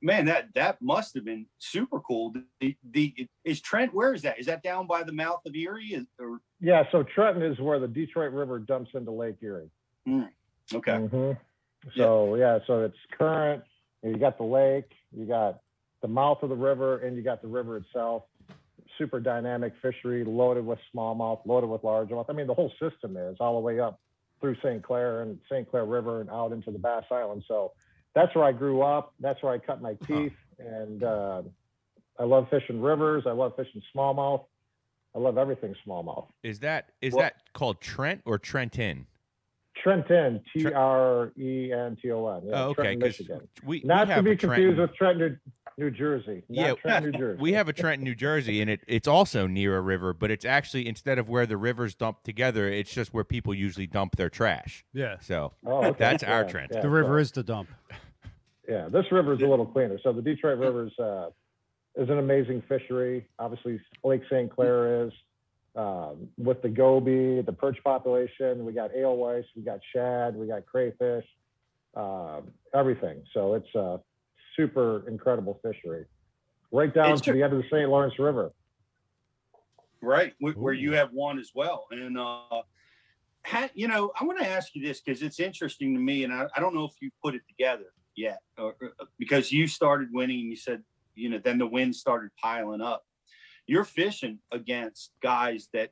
Man, 0.00 0.26
that 0.26 0.54
that 0.54 0.80
must 0.80 1.14
have 1.16 1.24
been 1.24 1.46
super 1.58 1.98
cool. 2.00 2.32
The, 2.60 2.76
the 2.92 3.28
is 3.44 3.60
Trent. 3.60 3.92
Where 3.92 4.14
is 4.14 4.22
that? 4.22 4.38
Is 4.38 4.46
that 4.46 4.62
down 4.62 4.86
by 4.86 5.02
the 5.02 5.12
mouth 5.12 5.40
of 5.44 5.54
Erie? 5.56 5.86
Is, 5.94 6.06
or 6.20 6.40
Yeah, 6.60 6.84
so 6.92 7.02
Trenton 7.02 7.42
is 7.42 7.58
where 7.58 7.80
the 7.80 7.88
Detroit 7.88 8.32
River 8.32 8.60
dumps 8.60 8.90
into 8.94 9.10
Lake 9.10 9.36
Erie. 9.42 9.70
okay, 10.06 10.92
Mhm. 10.92 11.38
So 11.96 12.36
yeah, 12.36 12.58
so 12.66 12.84
it's 12.84 12.96
current. 13.16 13.64
You 14.04 14.16
got 14.16 14.38
the 14.38 14.44
lake, 14.44 14.90
you 15.12 15.26
got 15.26 15.60
the 16.02 16.08
mouth 16.08 16.42
of 16.44 16.50
the 16.50 16.56
river, 16.56 16.98
and 16.98 17.16
you 17.16 17.22
got 17.22 17.42
the 17.42 17.48
river 17.48 17.76
itself. 17.78 18.22
Super 18.98 19.18
dynamic 19.18 19.74
fishery, 19.82 20.24
loaded 20.24 20.64
with 20.64 20.78
smallmouth, 20.94 21.44
loaded 21.44 21.66
with 21.68 21.82
largemouth. 21.82 22.26
I 22.28 22.32
mean, 22.32 22.46
the 22.46 22.54
whole 22.54 22.72
system 22.80 23.16
is 23.16 23.36
all 23.40 23.54
the 23.54 23.60
way 23.64 23.80
up 23.80 24.00
through 24.40 24.54
St. 24.62 24.82
Clair 24.84 25.22
and 25.22 25.40
St. 25.50 25.68
Clair 25.68 25.84
River 25.84 26.20
and 26.20 26.30
out 26.30 26.52
into 26.52 26.70
the 26.70 26.78
Bass 26.78 27.04
Island. 27.10 27.42
So 27.48 27.72
that's 28.14 28.34
where 28.34 28.44
I 28.44 28.52
grew 28.52 28.82
up. 28.82 29.14
That's 29.20 29.42
where 29.42 29.52
I 29.52 29.58
cut 29.58 29.80
my 29.82 29.94
teeth, 30.06 30.32
and 30.58 31.02
uh, 31.02 31.42
I 32.18 32.24
love 32.24 32.48
fishing 32.50 32.80
rivers. 32.80 33.24
I 33.26 33.32
love 33.32 33.52
fishing 33.56 33.82
smallmouth. 33.94 34.44
I 35.14 35.18
love 35.18 35.38
everything 35.38 35.74
smallmouth. 35.86 36.26
Is 36.42 36.60
that 36.60 36.90
is 37.00 37.14
Well- 37.14 37.22
that 37.22 37.34
called 37.52 37.80
Trent 37.80 38.22
or 38.24 38.38
Trenton? 38.38 39.06
Trenton, 39.82 40.42
T 40.52 40.72
R 40.72 41.32
E 41.38 41.72
N 41.72 41.96
T 42.02 42.10
O 42.10 42.26
N. 42.26 42.42
Yeah, 42.46 42.64
oh, 42.64 42.68
okay. 42.70 42.82
Trenton, 42.82 42.98
Michigan. 43.08 43.48
we 43.64 43.80
Not 43.84 44.08
we 44.08 44.14
to 44.14 44.22
be 44.24 44.36
confused 44.36 44.78
with 44.78 44.92
Trenton, 44.96 45.40
New, 45.78 45.84
New 45.86 45.90
Jersey. 45.90 46.42
Not 46.48 46.66
Yeah, 46.66 46.74
Trenton, 46.74 47.12
New 47.12 47.18
Jersey. 47.18 47.40
We 47.40 47.52
have 47.52 47.68
a 47.68 47.72
Trenton, 47.72 48.04
New 48.04 48.14
Jersey, 48.14 48.60
and 48.60 48.68
it, 48.70 48.80
it's 48.86 49.08
also 49.08 49.46
near 49.46 49.76
a 49.76 49.80
river, 49.80 50.12
but 50.12 50.30
it's 50.30 50.44
actually 50.44 50.86
instead 50.88 51.18
of 51.18 51.28
where 51.28 51.46
the 51.46 51.56
rivers 51.56 51.94
dump 51.94 52.22
together, 52.24 52.68
it's 52.68 52.92
just 52.92 53.14
where 53.14 53.24
people 53.24 53.54
usually 53.54 53.86
dump 53.86 54.16
their 54.16 54.28
trash. 54.30 54.84
Yeah. 54.92 55.16
So 55.20 55.52
Oh, 55.64 55.84
okay. 55.86 55.96
that's 55.98 56.22
our 56.22 56.42
Yeah, 56.42 56.48
Trent. 56.48 56.70
yeah, 56.74 56.80
The 56.82 56.90
river 56.90 57.18
so- 57.18 57.22
is 57.22 57.32
the 57.32 57.42
dump. 57.42 57.68
Yeah, 58.68 58.86
this 58.90 59.10
river 59.10 59.32
is 59.32 59.40
a 59.40 59.46
little 59.46 59.64
cleaner. 59.64 59.98
So 60.02 60.12
the 60.12 60.20
Detroit 60.20 60.58
River 60.58 60.88
is, 60.88 60.98
uh, 60.98 61.30
is 61.96 62.10
an 62.10 62.18
amazing 62.18 62.60
fishery. 62.68 63.26
Obviously, 63.38 63.80
Lake 64.04 64.20
St. 64.30 64.50
Clair 64.54 65.06
is. 65.06 65.12
Um, 65.74 66.28
with 66.36 66.60
the 66.60 66.68
goby, 66.68 67.40
the 67.40 67.52
perch 67.52 67.78
population, 67.82 68.66
we 68.66 68.72
got 68.74 68.90
alewife, 68.94 69.46
we 69.56 69.62
got 69.62 69.80
shad, 69.94 70.36
we 70.36 70.46
got 70.48 70.66
crayfish, 70.66 71.24
um, 71.94 72.50
everything. 72.74 73.22
So 73.32 73.54
it's 73.54 73.74
a 73.74 74.00
super 74.58 75.04
incredible 75.08 75.60
fishery. 75.62 76.04
Right 76.72 76.92
down 76.92 77.12
It's 77.12 77.22
to 77.22 77.32
the 77.32 77.42
end 77.42 77.52
of 77.54 77.62
the 77.62 77.68
St. 77.70 77.88
Lawrence 77.88 78.18
River. 78.18 78.52
right, 80.02 80.34
where 80.40 80.74
Ooh. 80.74 80.76
you 80.76 80.92
have 80.92 81.12
one 81.12 81.38
as 81.38 81.50
well, 81.54 81.86
and 81.90 82.18
uh, 82.18 82.62
ha, 83.46 83.68
you 83.74 83.88
know, 83.88 84.12
I 84.20 84.24
want 84.24 84.38
to 84.40 84.46
ask 84.46 84.74
you 84.74 84.86
this 84.86 85.00
because 85.00 85.22
it's 85.22 85.40
interesting 85.40 85.94
to 85.94 86.00
me, 86.00 86.24
and 86.24 86.32
I, 86.32 86.46
I 86.54 86.60
don't 86.60 86.74
know 86.74 86.84
if 86.84 86.92
you 87.00 87.10
put 87.24 87.34
it 87.34 87.42
together 87.48 87.86
yet, 88.16 88.40
or, 88.58 88.76
or- 88.82 88.92
because 89.18 89.50
you 89.50 89.66
started 89.66 90.08
winning, 90.12 90.40
and 90.40 90.50
you 90.50 90.56
said, 90.56 90.82
you 91.14 91.30
know, 91.30 91.40
then 91.42 91.58
the 91.58 91.66
wins 91.66 91.98
started 91.98 92.30
piling 92.40 92.80
up. 92.82 93.02
You're 93.66 93.84
fishing 93.84 94.38
against 94.52 95.12
guys 95.22 95.68
that, 95.72 95.90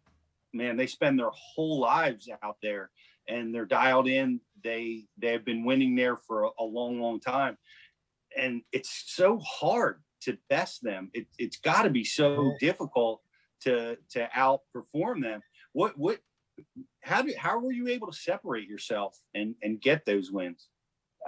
man, 0.52 0.76
they 0.76 0.86
spend 0.86 1.18
their 1.18 1.30
whole 1.32 1.80
lives 1.80 2.28
out 2.42 2.56
there, 2.62 2.90
and 3.28 3.54
they're 3.54 3.66
dialed 3.66 4.08
in. 4.08 4.40
They 4.62 5.04
they 5.18 5.32
have 5.32 5.44
been 5.44 5.64
winning 5.64 5.96
there 5.96 6.16
for 6.16 6.44
a, 6.44 6.48
a 6.60 6.64
long, 6.64 7.00
long 7.00 7.18
time, 7.20 7.56
and 8.36 8.62
it's 8.72 9.04
so 9.06 9.38
hard 9.38 10.02
to 10.22 10.36
best 10.48 10.82
them. 10.82 11.10
It, 11.14 11.26
it's 11.38 11.56
got 11.56 11.82
to 11.82 11.90
be 11.90 12.04
so 12.04 12.54
difficult 12.60 13.20
to 13.62 13.96
to 14.10 14.28
outperform 14.36 15.22
them. 15.22 15.40
What 15.72 15.98
what 15.98 16.18
how 17.02 17.22
do 17.22 17.32
how 17.38 17.58
were 17.58 17.72
you 17.72 17.88
able 17.88 18.10
to 18.10 18.16
separate 18.16 18.68
yourself 18.68 19.18
and 19.34 19.54
and 19.62 19.80
get 19.80 20.04
those 20.06 20.30
wins? 20.30 20.68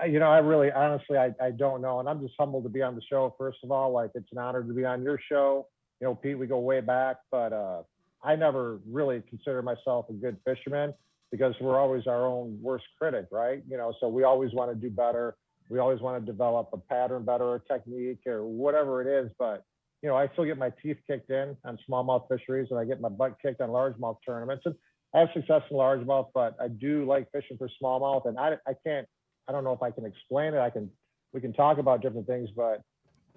You 0.06 0.20
know, 0.20 0.30
I 0.30 0.38
really, 0.38 0.70
honestly, 0.70 1.18
I, 1.18 1.34
I 1.42 1.50
don't 1.50 1.82
know. 1.82 1.98
And 1.98 2.08
I'm 2.08 2.20
just 2.20 2.34
humbled 2.38 2.62
to 2.62 2.68
be 2.68 2.82
on 2.82 2.94
the 2.94 3.02
show. 3.02 3.34
First 3.36 3.58
of 3.64 3.72
all, 3.72 3.90
like 3.90 4.12
it's 4.14 4.30
an 4.30 4.38
honor 4.38 4.62
to 4.62 4.72
be 4.72 4.84
on 4.84 5.02
your 5.02 5.18
show. 5.28 5.66
You 6.00 6.06
know, 6.06 6.14
Pete, 6.14 6.38
we 6.38 6.46
go 6.46 6.60
way 6.60 6.80
back, 6.80 7.16
but 7.32 7.52
uh, 7.52 7.82
I 8.22 8.36
never 8.36 8.80
really 8.86 9.22
consider 9.28 9.60
myself 9.60 10.06
a 10.08 10.12
good 10.12 10.36
fisherman 10.44 10.94
because 11.32 11.54
we're 11.60 11.78
always 11.78 12.06
our 12.06 12.26
own 12.26 12.58
worst 12.62 12.86
critic, 12.96 13.26
right? 13.32 13.62
You 13.68 13.76
know, 13.76 13.92
so 14.00 14.08
we 14.08 14.22
always 14.22 14.52
want 14.52 14.70
to 14.70 14.76
do 14.76 14.88
better. 14.88 15.36
We 15.68 15.78
always 15.78 16.00
want 16.00 16.24
to 16.24 16.32
develop 16.32 16.70
a 16.72 16.78
pattern 16.78 17.24
better 17.24 17.44
or 17.44 17.58
technique 17.58 18.26
or 18.26 18.46
whatever 18.46 19.02
it 19.02 19.24
is. 19.24 19.30
But, 19.38 19.64
you 20.02 20.08
know, 20.08 20.16
I 20.16 20.28
still 20.32 20.44
get 20.44 20.58
my 20.58 20.72
teeth 20.82 20.98
kicked 21.06 21.30
in 21.30 21.56
on 21.64 21.78
smallmouth 21.88 22.28
fisheries 22.28 22.68
and 22.70 22.78
I 22.78 22.84
get 22.84 23.00
my 23.00 23.08
butt 23.08 23.36
kicked 23.42 23.60
on 23.60 23.70
largemouth 23.70 24.18
tournaments. 24.24 24.64
And 24.66 24.74
I 25.14 25.20
have 25.20 25.28
success 25.34 25.62
in 25.70 25.76
largemouth, 25.76 26.28
but 26.34 26.56
I 26.60 26.68
do 26.68 27.04
like 27.04 27.30
fishing 27.32 27.58
for 27.58 27.68
smallmouth. 27.82 28.26
And 28.26 28.38
I, 28.38 28.56
I 28.66 28.74
can't 28.86 29.06
I 29.48 29.52
don't 29.52 29.64
know 29.64 29.72
if 29.72 29.82
I 29.82 29.90
can 29.90 30.04
explain 30.04 30.54
it. 30.54 30.58
I 30.58 30.70
can, 30.70 30.90
we 31.32 31.40
can 31.40 31.52
talk 31.52 31.78
about 31.78 32.02
different 32.02 32.26
things, 32.26 32.50
but 32.54 32.82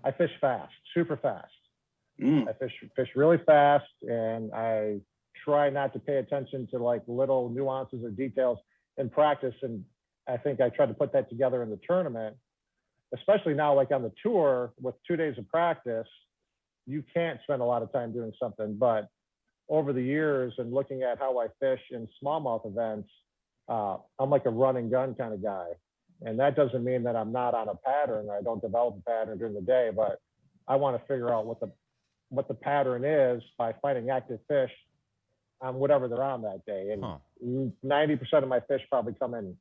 I 0.03 0.11
fish 0.11 0.31
fast, 0.41 0.73
super 0.93 1.15
fast. 1.15 1.51
Mm, 2.21 2.47
I 2.47 2.53
fish 2.53 2.73
fish 2.95 3.07
really 3.15 3.39
fast, 3.45 3.85
and 4.01 4.53
I 4.53 4.99
try 5.45 5.69
not 5.69 5.93
to 5.93 5.99
pay 5.99 6.17
attention 6.17 6.67
to 6.71 6.77
like 6.77 7.01
little 7.07 7.49
nuances 7.49 8.03
or 8.03 8.09
details 8.09 8.59
in 8.97 9.09
practice. 9.09 9.55
And 9.61 9.85
I 10.31 10.37
think 10.37 10.61
I 10.61 10.69
tried 10.69 10.87
to 10.87 10.93
put 10.93 11.11
that 11.13 11.29
together 11.29 11.61
in 11.61 11.69
the 11.69 11.79
tournament, 11.87 12.37
especially 13.13 13.53
now, 13.53 13.73
like 13.73 13.91
on 13.91 14.01
the 14.01 14.13
tour 14.23 14.71
with 14.79 14.95
two 15.07 15.17
days 15.17 15.37
of 15.37 15.47
practice. 15.49 16.07
You 16.87 17.03
can't 17.13 17.39
spend 17.43 17.61
a 17.61 17.65
lot 17.65 17.83
of 17.83 17.91
time 17.91 18.13
doing 18.13 18.31
something, 18.41 18.75
but 18.77 19.09
over 19.69 19.93
the 19.93 20.01
years 20.01 20.53
and 20.57 20.73
looking 20.73 21.03
at 21.03 21.19
how 21.19 21.39
I 21.39 21.47
fish 21.59 21.81
in 21.91 22.07
smallmouth 22.23 22.65
events, 22.65 23.09
uh, 23.69 23.97
I'm 24.19 24.29
like 24.29 24.45
a 24.45 24.49
run 24.49 24.77
and 24.77 24.89
gun 24.89 25.15
kind 25.15 25.33
of 25.33 25.43
guy. 25.43 25.67
And 26.23 26.39
that 26.39 26.55
doesn't 26.55 26.83
mean 26.83 27.03
that 27.03 27.15
I'm 27.15 27.31
not 27.31 27.53
on 27.53 27.67
a 27.67 27.75
pattern. 27.75 28.29
I 28.29 28.41
don't 28.41 28.61
develop 28.61 28.97
a 28.97 29.09
pattern 29.09 29.37
during 29.37 29.53
the 29.53 29.61
day, 29.61 29.91
but 29.95 30.19
I 30.67 30.75
want 30.75 30.99
to 30.99 31.07
figure 31.07 31.33
out 31.33 31.45
what 31.45 31.59
the 31.59 31.71
what 32.29 32.47
the 32.47 32.53
pattern 32.53 33.03
is 33.03 33.43
by 33.57 33.73
finding 33.81 34.09
active 34.09 34.39
fish 34.47 34.71
on 35.59 35.75
whatever 35.75 36.07
they're 36.07 36.23
on 36.23 36.41
that 36.43 36.65
day. 36.65 36.91
And 36.91 37.03
Huh. 37.03 37.17
90% 37.85 38.43
of 38.43 38.47
my 38.47 38.61
fish 38.61 38.81
probably 38.89 39.13
come 39.13 39.33
in 39.33 39.57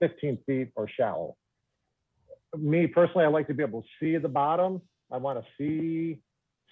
15 0.00 0.38
feet 0.46 0.68
or 0.76 0.88
shallow. 0.88 1.36
Me 2.56 2.86
personally, 2.86 3.24
I 3.24 3.28
like 3.28 3.48
to 3.48 3.54
be 3.54 3.62
able 3.62 3.82
to 3.82 3.88
see 4.00 4.16
the 4.16 4.28
bottom. 4.28 4.80
I 5.12 5.18
want 5.18 5.38
to 5.38 5.46
see 5.58 6.20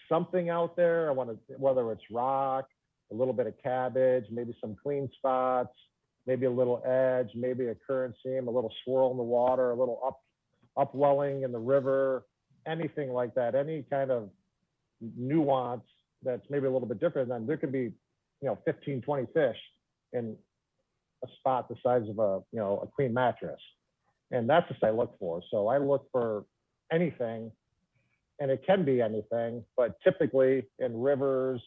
something 0.09 0.51
out 0.51 0.77
there. 0.77 1.09
I 1.09 1.13
want 1.13 1.31
to, 1.31 1.55
whether 1.57 1.91
it's 1.93 2.03
rock, 2.11 2.67
a 3.13 3.15
little 3.15 3.35
bit 3.35 3.47
of 3.47 3.55
cabbage, 3.63 4.25
maybe 4.31 4.57
some 4.61 4.77
clean 4.83 5.11
spots, 5.17 5.75
maybe 6.27 6.47
a 6.47 6.51
little 6.51 6.83
edge, 6.87 7.31
maybe 7.35 7.67
a 7.67 7.75
current 7.75 8.15
seam, 8.23 8.49
a 8.49 8.51
little 8.51 8.73
swirl 8.85 9.11
in 9.11 9.17
the 9.17 9.23
water, 9.23 9.71
a 9.71 9.75
little 9.75 10.01
up 10.07 10.21
upwelling 10.77 11.43
in 11.43 11.53
the 11.53 11.59
river, 11.59 12.25
anything 12.67 13.13
like 13.13 13.35
that, 13.35 13.55
any 13.55 13.85
kind 13.91 14.11
of 14.11 14.31
nuance 15.17 15.85
that's 16.23 16.45
maybe 16.51 16.67
a 16.67 16.71
little 16.71 16.89
bit 16.89 16.99
different 16.99 17.29
than 17.29 17.47
there 17.47 17.57
could 17.57 17.71
be, 17.71 17.93
you 18.41 18.49
know, 18.49 18.59
15, 18.65 19.03
20 19.03 19.27
fish 19.33 19.57
in 20.13 20.37
a 21.23 21.29
spot 21.39 21.69
the 21.69 21.77
size 21.83 22.09
of 22.09 22.19
a, 22.19 22.41
you 22.53 22.59
know, 22.59 22.81
a 22.83 22.87
queen 22.87 23.13
mattress. 23.13 23.61
And 24.31 24.49
that's 24.49 24.69
what 24.71 24.89
I 24.89 24.91
look 24.91 25.19
for. 25.19 25.43
So 25.51 25.69
I 25.69 25.79
look 25.79 26.09
for 26.11 26.45
anything 26.91 27.53
and 28.41 28.51
it 28.51 28.65
can 28.67 28.85
be 28.85 29.01
anything, 29.01 29.65
but 29.77 30.01
typically 30.03 30.65
in 30.79 30.99
rivers 30.99 31.63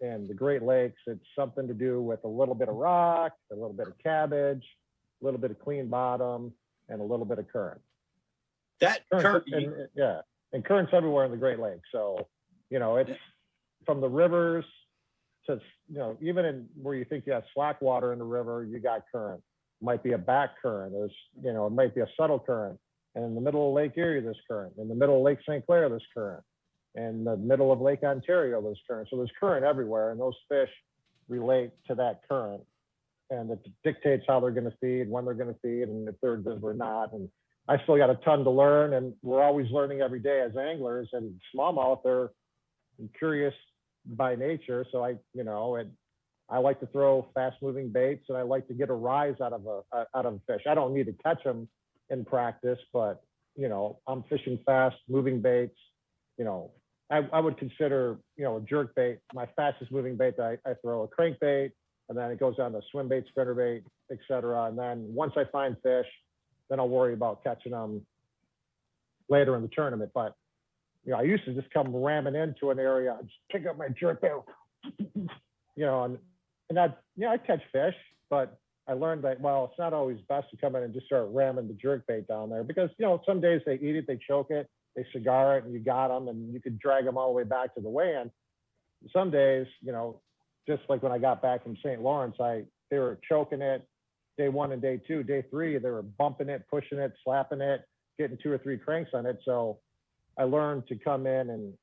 and 0.00 0.28
the 0.28 0.34
Great 0.34 0.62
Lakes, 0.62 1.00
it's 1.06 1.24
something 1.36 1.66
to 1.66 1.74
do 1.74 2.00
with 2.02 2.22
a 2.24 2.28
little 2.28 2.54
bit 2.54 2.68
of 2.68 2.76
rock, 2.76 3.32
a 3.50 3.54
little 3.54 3.72
bit 3.72 3.88
of 3.88 3.94
cabbage, 3.98 4.64
a 5.20 5.24
little 5.24 5.40
bit 5.40 5.50
of 5.50 5.58
clean 5.58 5.88
bottom, 5.88 6.52
and 6.88 7.00
a 7.00 7.04
little 7.04 7.26
bit 7.26 7.38
of 7.38 7.48
current. 7.48 7.80
that 8.80 9.00
current, 9.10 9.44
and, 9.52 9.88
yeah, 9.94 10.20
and 10.52 10.64
currents 10.64 10.92
everywhere 10.94 11.24
in 11.24 11.30
the 11.30 11.36
Great 11.36 11.58
Lakes. 11.58 11.88
So, 11.92 12.28
you 12.70 12.78
know, 12.78 12.96
it's 12.96 13.10
from 13.84 14.00
the 14.00 14.08
rivers 14.08 14.64
to, 15.46 15.60
you 15.88 15.98
know, 15.98 16.16
even 16.20 16.44
in 16.44 16.66
where 16.80 16.94
you 16.94 17.04
think 17.04 17.24
you 17.26 17.32
have 17.32 17.44
slack 17.54 17.80
water 17.80 18.12
in 18.12 18.18
the 18.18 18.24
river, 18.24 18.64
you 18.64 18.78
got 18.78 19.04
current. 19.10 19.42
it 19.80 19.84
Might 19.84 20.02
be 20.02 20.12
a 20.12 20.18
back 20.18 20.60
current. 20.60 20.92
There's, 20.92 21.14
you 21.42 21.52
know, 21.52 21.66
it 21.66 21.72
might 21.72 21.94
be 21.94 22.00
a 22.00 22.08
subtle 22.16 22.38
current. 22.38 22.78
And 23.14 23.24
in 23.24 23.34
the 23.34 23.40
middle 23.40 23.68
of 23.68 23.74
Lake 23.74 23.92
Erie, 23.96 24.20
there's 24.20 24.40
current. 24.48 24.74
In 24.78 24.88
the 24.88 24.94
middle 24.94 25.16
of 25.16 25.22
Lake 25.22 25.38
St. 25.48 25.64
Clair, 25.64 25.88
there's 25.88 26.04
current. 26.12 26.44
In 26.94 27.24
the 27.24 27.36
middle 27.36 27.72
of 27.72 27.80
Lake 27.80 28.02
Ontario, 28.02 28.60
there's 28.62 28.80
current. 28.88 29.08
So 29.10 29.16
there's 29.16 29.32
current 29.38 29.64
everywhere, 29.64 30.10
and 30.10 30.20
those 30.20 30.36
fish 30.48 30.70
relate 31.28 31.70
to 31.88 31.94
that 31.94 32.20
current, 32.28 32.62
and 33.30 33.50
it 33.50 33.66
dictates 33.84 34.24
how 34.28 34.40
they're 34.40 34.50
going 34.50 34.70
to 34.70 34.76
feed, 34.80 35.10
when 35.10 35.24
they're 35.24 35.34
going 35.34 35.52
to 35.52 35.60
feed, 35.60 35.88
and 35.88 36.08
if 36.08 36.14
they're 36.22 36.36
good 36.36 36.60
or 36.62 36.74
not. 36.74 37.12
And 37.12 37.28
I 37.68 37.82
still 37.82 37.96
got 37.96 38.10
a 38.10 38.16
ton 38.16 38.44
to 38.44 38.50
learn, 38.50 38.94
and 38.94 39.14
we're 39.22 39.42
always 39.42 39.70
learning 39.70 40.00
every 40.00 40.20
day 40.20 40.40
as 40.40 40.56
anglers. 40.56 41.08
And 41.12 41.40
smallmouth, 41.54 42.02
they're 42.04 42.30
curious 43.18 43.54
by 44.06 44.36
nature, 44.36 44.86
so 44.90 45.04
I, 45.04 45.16
you 45.34 45.44
know, 45.44 45.76
and 45.76 45.90
I 46.48 46.58
like 46.58 46.80
to 46.80 46.86
throw 46.86 47.26
fast-moving 47.34 47.90
baits, 47.90 48.26
and 48.28 48.38
I 48.38 48.42
like 48.42 48.68
to 48.68 48.74
get 48.74 48.88
a 48.88 48.94
rise 48.94 49.40
out 49.42 49.52
of 49.52 49.66
a 49.66 49.80
uh, 49.92 50.04
out 50.14 50.26
of 50.26 50.34
a 50.34 50.40
fish. 50.46 50.62
I 50.68 50.74
don't 50.74 50.94
need 50.94 51.06
to 51.06 51.14
catch 51.24 51.42
them 51.42 51.68
in 52.10 52.24
practice, 52.24 52.78
but 52.92 53.22
you 53.56 53.68
know, 53.68 53.98
I'm 54.06 54.22
fishing 54.24 54.58
fast, 54.64 54.96
moving 55.08 55.40
baits. 55.40 55.76
You 56.38 56.44
know, 56.44 56.70
I, 57.10 57.26
I 57.32 57.40
would 57.40 57.58
consider, 57.58 58.18
you 58.36 58.44
know, 58.44 58.58
a 58.58 58.60
jerk 58.60 58.94
bait 58.94 59.18
my 59.32 59.46
fastest 59.56 59.90
moving 59.90 60.16
bait 60.16 60.36
that 60.36 60.58
I, 60.66 60.70
I 60.70 60.74
throw 60.82 61.02
a 61.02 61.08
crankbait, 61.08 61.72
and 62.08 62.18
then 62.18 62.30
it 62.30 62.38
goes 62.38 62.56
down 62.56 62.72
to 62.72 62.80
swim 62.90 63.08
bait, 63.08 63.24
spinner 63.28 63.54
bait, 63.54 63.82
etc. 64.10 64.64
And 64.64 64.78
then 64.78 65.06
once 65.14 65.32
I 65.36 65.44
find 65.50 65.76
fish, 65.82 66.06
then 66.68 66.78
I'll 66.78 66.88
worry 66.88 67.14
about 67.14 67.42
catching 67.42 67.72
them 67.72 68.04
later 69.28 69.56
in 69.56 69.62
the 69.62 69.68
tournament. 69.68 70.12
But 70.14 70.34
you 71.06 71.12
know, 71.12 71.18
I 71.18 71.22
used 71.22 71.44
to 71.44 71.54
just 71.54 71.70
come 71.70 71.94
ramming 71.94 72.34
into 72.34 72.70
an 72.70 72.80
area, 72.80 73.16
just 73.22 73.34
pick 73.50 73.66
up 73.66 73.78
my 73.78 73.88
jerk 73.88 74.20
bait, 74.20 74.32
you 75.14 75.28
know, 75.86 76.04
and 76.04 76.18
and 76.68 76.80
I, 76.80 76.86
you 77.16 77.26
know, 77.26 77.30
I 77.30 77.38
catch 77.38 77.62
fish, 77.72 77.94
but 78.28 78.58
I 78.88 78.94
learned 78.94 79.22
that 79.22 79.40
well, 79.40 79.68
it's 79.70 79.78
not 79.78 79.92
always 79.92 80.18
best 80.28 80.50
to 80.50 80.56
come 80.56 80.74
in 80.74 80.82
and 80.82 80.92
just 80.92 81.06
start 81.06 81.28
ramming 81.30 81.68
the 81.68 81.74
jerk 81.74 82.06
bait 82.08 82.26
down 82.26 82.50
there 82.50 82.64
because 82.64 82.90
you 82.98 83.06
know 83.06 83.22
some 83.24 83.40
days 83.40 83.62
they 83.64 83.74
eat 83.74 83.94
it, 83.94 84.06
they 84.08 84.18
choke 84.28 84.50
it, 84.50 84.68
they 84.96 85.06
cigar 85.12 85.58
it, 85.58 85.64
and 85.64 85.72
you 85.72 85.78
got 85.78 86.08
them, 86.08 86.26
and 86.26 86.52
you 86.52 86.60
could 86.60 86.78
drag 86.78 87.04
them 87.04 87.16
all 87.16 87.28
the 87.28 87.36
way 87.36 87.44
back 87.44 87.74
to 87.76 87.80
the 87.80 87.88
weigh-in. 87.88 88.30
Some 89.12 89.30
days, 89.30 89.66
you 89.82 89.92
know, 89.92 90.20
just 90.68 90.82
like 90.88 91.02
when 91.04 91.12
I 91.12 91.18
got 91.18 91.40
back 91.40 91.62
from 91.62 91.76
St. 91.76 92.02
Lawrence, 92.02 92.36
I 92.40 92.64
they 92.90 92.98
were 92.98 93.20
choking 93.28 93.62
it 93.62 93.86
day 94.36 94.48
one 94.48 94.72
and 94.72 94.82
day 94.82 95.00
two. 95.06 95.22
Day 95.22 95.44
three, 95.50 95.78
they 95.78 95.90
were 95.90 96.02
bumping 96.02 96.48
it, 96.48 96.64
pushing 96.68 96.98
it, 96.98 97.12
slapping 97.24 97.60
it, 97.60 97.84
getting 98.18 98.38
two 98.42 98.50
or 98.50 98.58
three 98.58 98.76
cranks 98.76 99.12
on 99.14 99.24
it. 99.24 99.38
So 99.44 99.78
I 100.38 100.44
learned 100.44 100.86
to 100.88 100.96
come 100.96 101.26
in 101.26 101.50
and 101.50 101.74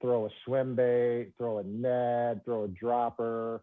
throw 0.00 0.26
a 0.26 0.30
swim 0.44 0.74
bait, 0.74 1.32
throw 1.38 1.58
a 1.58 1.64
Ned, 1.64 2.44
throw 2.44 2.64
a 2.64 2.68
dropper, 2.68 3.62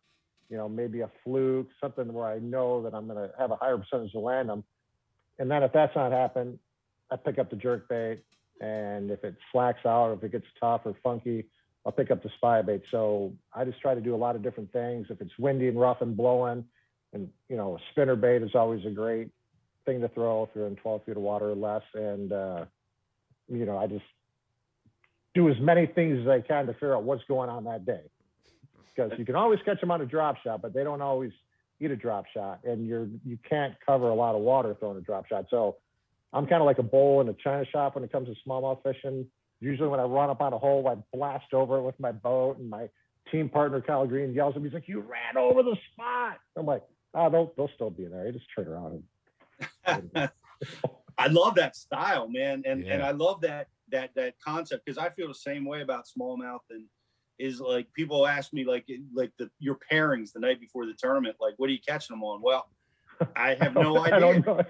you 0.49 0.57
know, 0.57 0.69
maybe 0.69 1.01
a 1.01 1.09
fluke, 1.23 1.67
something 1.81 2.11
where 2.13 2.27
I 2.27 2.39
know 2.39 2.83
that 2.83 2.93
I'm 2.93 3.07
going 3.07 3.17
to 3.17 3.33
have 3.37 3.51
a 3.51 3.55
higher 3.55 3.77
percentage 3.77 4.11
to 4.13 4.19
land 4.19 4.49
them. 4.49 4.63
And 5.39 5.49
then 5.49 5.63
if 5.63 5.73
that's 5.73 5.95
not 5.95 6.11
happened, 6.11 6.59
I 7.11 7.17
pick 7.17 7.39
up 7.39 7.49
the 7.49 7.55
jerk 7.55 7.87
bait. 7.89 8.21
And 8.61 9.11
if 9.11 9.23
it 9.23 9.35
slacks 9.51 9.85
out, 9.85 10.09
or 10.09 10.13
if 10.13 10.23
it 10.23 10.31
gets 10.31 10.45
tough 10.59 10.81
or 10.85 10.95
funky, 11.03 11.45
I'll 11.85 11.91
pick 11.91 12.09
up 12.09 12.23
the 12.23 12.29
spy 12.37 12.61
bait. 12.61 12.83
So 12.89 13.33
I 13.53 13.65
just 13.65 13.81
try 13.81 13.93
to 13.95 14.01
do 14.01 14.15
a 14.15 14.17
lot 14.17 14.35
of 14.35 14.43
different 14.43 14.71
things. 14.71 15.07
If 15.09 15.21
it's 15.21 15.37
windy 15.37 15.67
and 15.67 15.79
rough 15.79 16.01
and 16.01 16.15
blowing, 16.15 16.65
and 17.13 17.29
you 17.49 17.57
know, 17.57 17.75
a 17.75 17.79
spinner 17.91 18.15
bait 18.15 18.41
is 18.41 18.55
always 18.55 18.85
a 18.85 18.89
great 18.89 19.29
thing 19.85 20.01
to 20.01 20.07
throw 20.09 20.43
if 20.43 20.49
you're 20.55 20.67
in 20.67 20.75
12 20.77 21.05
feet 21.05 21.17
of 21.17 21.21
water 21.21 21.51
or 21.51 21.55
less. 21.55 21.83
And 21.93 22.31
uh, 22.31 22.65
you 23.49 23.65
know, 23.65 23.77
I 23.77 23.87
just 23.87 24.05
do 25.33 25.49
as 25.49 25.59
many 25.59 25.85
things 25.85 26.19
as 26.21 26.27
I 26.27 26.41
can 26.41 26.65
to 26.67 26.73
figure 26.73 26.95
out 26.95 27.03
what's 27.03 27.23
going 27.25 27.49
on 27.49 27.65
that 27.65 27.85
day. 27.85 28.01
Because 28.95 29.11
you 29.19 29.25
can 29.25 29.35
always 29.35 29.59
catch 29.65 29.81
them 29.81 29.91
on 29.91 30.01
a 30.01 30.05
drop 30.05 30.37
shot, 30.43 30.61
but 30.61 30.73
they 30.73 30.83
don't 30.83 31.01
always 31.01 31.31
eat 31.81 31.91
a 31.91 31.95
drop 31.95 32.25
shot, 32.33 32.61
and 32.63 32.87
you're 32.87 33.07
you 33.25 33.37
can't 33.47 33.75
cover 33.85 34.09
a 34.09 34.15
lot 34.15 34.35
of 34.35 34.41
water 34.41 34.75
throwing 34.79 34.97
a 34.97 35.01
drop 35.01 35.27
shot. 35.27 35.47
So 35.49 35.75
I'm 36.31 36.47
kind 36.47 36.61
of 36.61 36.65
like 36.65 36.79
a 36.79 36.83
bull 36.83 37.21
in 37.21 37.27
a 37.27 37.33
china 37.33 37.65
shop 37.65 37.95
when 37.95 38.03
it 38.03 38.11
comes 38.11 38.29
to 38.29 38.35
smallmouth 38.47 38.83
fishing. 38.83 39.25
Usually, 39.59 39.89
when 39.89 39.99
I 39.99 40.03
run 40.03 40.29
up 40.29 40.41
on 40.41 40.53
a 40.53 40.57
hole, 40.57 40.87
I 40.87 40.95
blast 41.15 41.53
over 41.53 41.77
it 41.77 41.81
with 41.81 41.99
my 41.99 42.13
boat, 42.13 42.57
and 42.57 42.69
my 42.69 42.89
team 43.31 43.49
partner 43.49 43.81
Kyle 43.81 44.07
Green 44.07 44.33
yells 44.33 44.55
at 44.55 44.61
me. 44.61 44.69
He's 44.69 44.73
like, 44.73 44.87
"You 44.87 45.01
ran 45.01 45.37
over 45.37 45.63
the 45.63 45.75
spot." 45.91 46.39
I'm 46.55 46.65
like, 46.65 46.83
"Oh, 47.13 47.29
they'll 47.29 47.53
they'll 47.57 47.71
still 47.75 47.89
be 47.89 48.05
in 48.05 48.11
there. 48.11 48.25
You 48.25 48.33
just 48.33 48.45
turn 48.55 48.67
around." 48.67 49.03
And, 49.85 50.11
I 51.17 51.27
love 51.27 51.55
that 51.55 51.75
style, 51.75 52.27
man, 52.29 52.63
and 52.65 52.85
and 52.85 53.01
I 53.03 53.11
love 53.11 53.41
that 53.41 53.67
that 53.91 54.11
that 54.15 54.35
concept 54.43 54.85
because 54.85 54.97
I 54.97 55.09
feel 55.09 55.27
the 55.27 55.33
same 55.33 55.65
way 55.65 55.81
about 55.81 56.05
smallmouth 56.05 56.59
and 56.69 56.85
is 57.37 57.59
like 57.59 57.91
people 57.93 58.25
ask 58.25 58.53
me 58.53 58.65
like 58.65 58.85
like 59.13 59.31
the 59.37 59.49
your 59.59 59.77
pairings 59.91 60.31
the 60.33 60.39
night 60.39 60.59
before 60.59 60.85
the 60.85 60.93
tournament, 60.97 61.35
like 61.39 61.53
what 61.57 61.69
are 61.69 61.73
you 61.73 61.79
catching 61.87 62.15
them 62.15 62.23
on? 62.23 62.41
Well, 62.41 62.69
I 63.35 63.55
have 63.55 63.73
no 63.75 63.97
I 63.97 64.11
idea. 64.11 64.65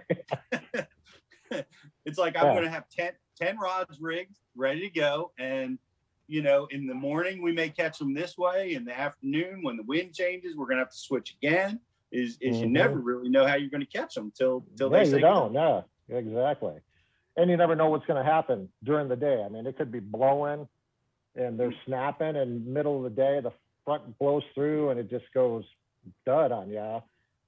it's 2.05 2.17
like 2.17 2.35
I'm 2.37 2.53
going 2.53 2.63
to 2.63 2.69
have 2.69 2.89
10, 2.89 3.13
10 3.39 3.57
rods 3.59 3.99
rigged, 3.99 4.37
ready 4.55 4.81
to 4.81 4.89
go. 4.89 5.31
And, 5.37 5.77
you 6.27 6.41
know, 6.41 6.67
in 6.71 6.87
the 6.87 6.93
morning, 6.95 7.41
we 7.41 7.51
may 7.51 7.69
catch 7.69 7.99
them 7.99 8.13
this 8.13 8.37
way. 8.37 8.73
In 8.73 8.85
the 8.85 8.97
afternoon, 8.97 9.59
when 9.63 9.77
the 9.77 9.83
wind 9.83 10.13
changes, 10.13 10.55
we're 10.55 10.65
going 10.65 10.77
to 10.77 10.83
have 10.83 10.91
to 10.91 10.97
switch 10.97 11.35
again. 11.41 11.79
Is, 12.11 12.37
is 12.39 12.61
you 12.61 12.67
Mhm. 12.67 12.71
never 12.71 12.99
really 12.99 13.29
know 13.29 13.45
how 13.45 13.55
you're 13.55 13.69
going 13.69 13.85
to 13.85 13.97
catch 13.97 14.15
them 14.15 14.31
till, 14.35 14.65
till 14.77 14.89
yeah, 14.89 14.97
they 14.97 15.03
you 15.05 15.11
say 15.11 15.21
go. 15.21 15.27
don't. 15.27 15.53
Yeah, 15.53 15.81
exactly. 16.09 16.75
And 17.37 17.49
you 17.49 17.57
never 17.57 17.75
know 17.75 17.89
what's 17.89 18.05
going 18.05 18.23
to 18.23 18.29
happen 18.29 18.69
during 18.83 19.09
the 19.09 19.15
day. 19.15 19.43
I 19.45 19.49
mean, 19.49 19.67
it 19.67 19.77
could 19.77 19.91
be 19.91 19.99
blowing, 19.99 20.67
and 21.35 21.59
they're 21.59 21.69
mm-hmm. 21.69 21.91
snapping, 21.91 22.35
and 22.35 22.65
middle 22.65 22.97
of 22.97 23.03
the 23.03 23.09
day 23.09 23.39
the 23.41 23.51
front 23.83 24.17
blows 24.17 24.43
through, 24.53 24.89
and 24.89 24.99
it 24.99 25.09
just 25.09 25.25
goes 25.33 25.63
dud 26.25 26.51
on 26.51 26.69
you. 26.69 27.01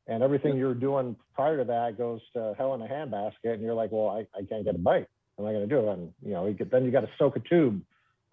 And 0.08 0.24
everything 0.24 0.58
you're 0.58 0.74
doing 0.74 1.16
prior 1.34 1.58
to 1.58 1.64
that 1.66 1.98
goes 1.98 2.22
to 2.34 2.54
hell 2.58 2.74
in 2.74 2.82
a 2.82 2.88
handbasket, 2.88 3.54
and 3.54 3.62
you're 3.62 3.74
like, 3.74 3.92
well, 3.92 4.10
I, 4.10 4.28
I 4.38 4.44
can't 4.44 4.66
get 4.66 4.76
a 4.76 4.80
bite. 4.80 5.08
What 5.36 5.46
am 5.46 5.50
I 5.50 5.54
going 5.54 5.70
to 5.70 5.76
do? 5.76 5.90
And 5.90 6.14
you 6.26 6.34
know, 6.34 6.48
you 6.48 6.54
get, 6.54 6.72
then 6.72 6.86
you 6.86 6.92
got 6.92 7.02
to 7.02 7.10
soak 7.18 7.36
a 7.36 7.40
tube 7.40 7.82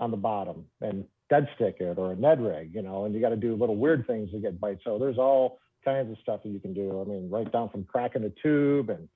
on 0.00 0.10
the 0.10 0.16
bottom 0.16 0.66
and 0.80 1.04
dead 1.30 1.48
stick 1.54 1.76
it 1.80 1.98
or 1.98 2.12
a 2.12 2.16
Ned 2.16 2.40
rig, 2.40 2.74
you 2.74 2.82
know, 2.82 3.04
and 3.04 3.14
you 3.14 3.20
got 3.20 3.30
to 3.30 3.36
do 3.36 3.54
little 3.54 3.76
weird 3.76 4.06
things 4.06 4.30
to 4.32 4.38
get 4.38 4.60
bites. 4.60 4.82
So 4.84 4.98
there's 4.98 5.18
all 5.18 5.58
kinds 5.84 6.10
of 6.10 6.18
stuff 6.22 6.42
that 6.42 6.48
you 6.48 6.58
can 6.58 6.74
do. 6.74 7.00
I 7.00 7.04
mean, 7.04 7.30
right 7.30 7.50
down 7.50 7.68
from 7.68 7.84
cracking 7.84 8.24
a 8.24 8.30
tube 8.42 8.90
and, 8.90 9.08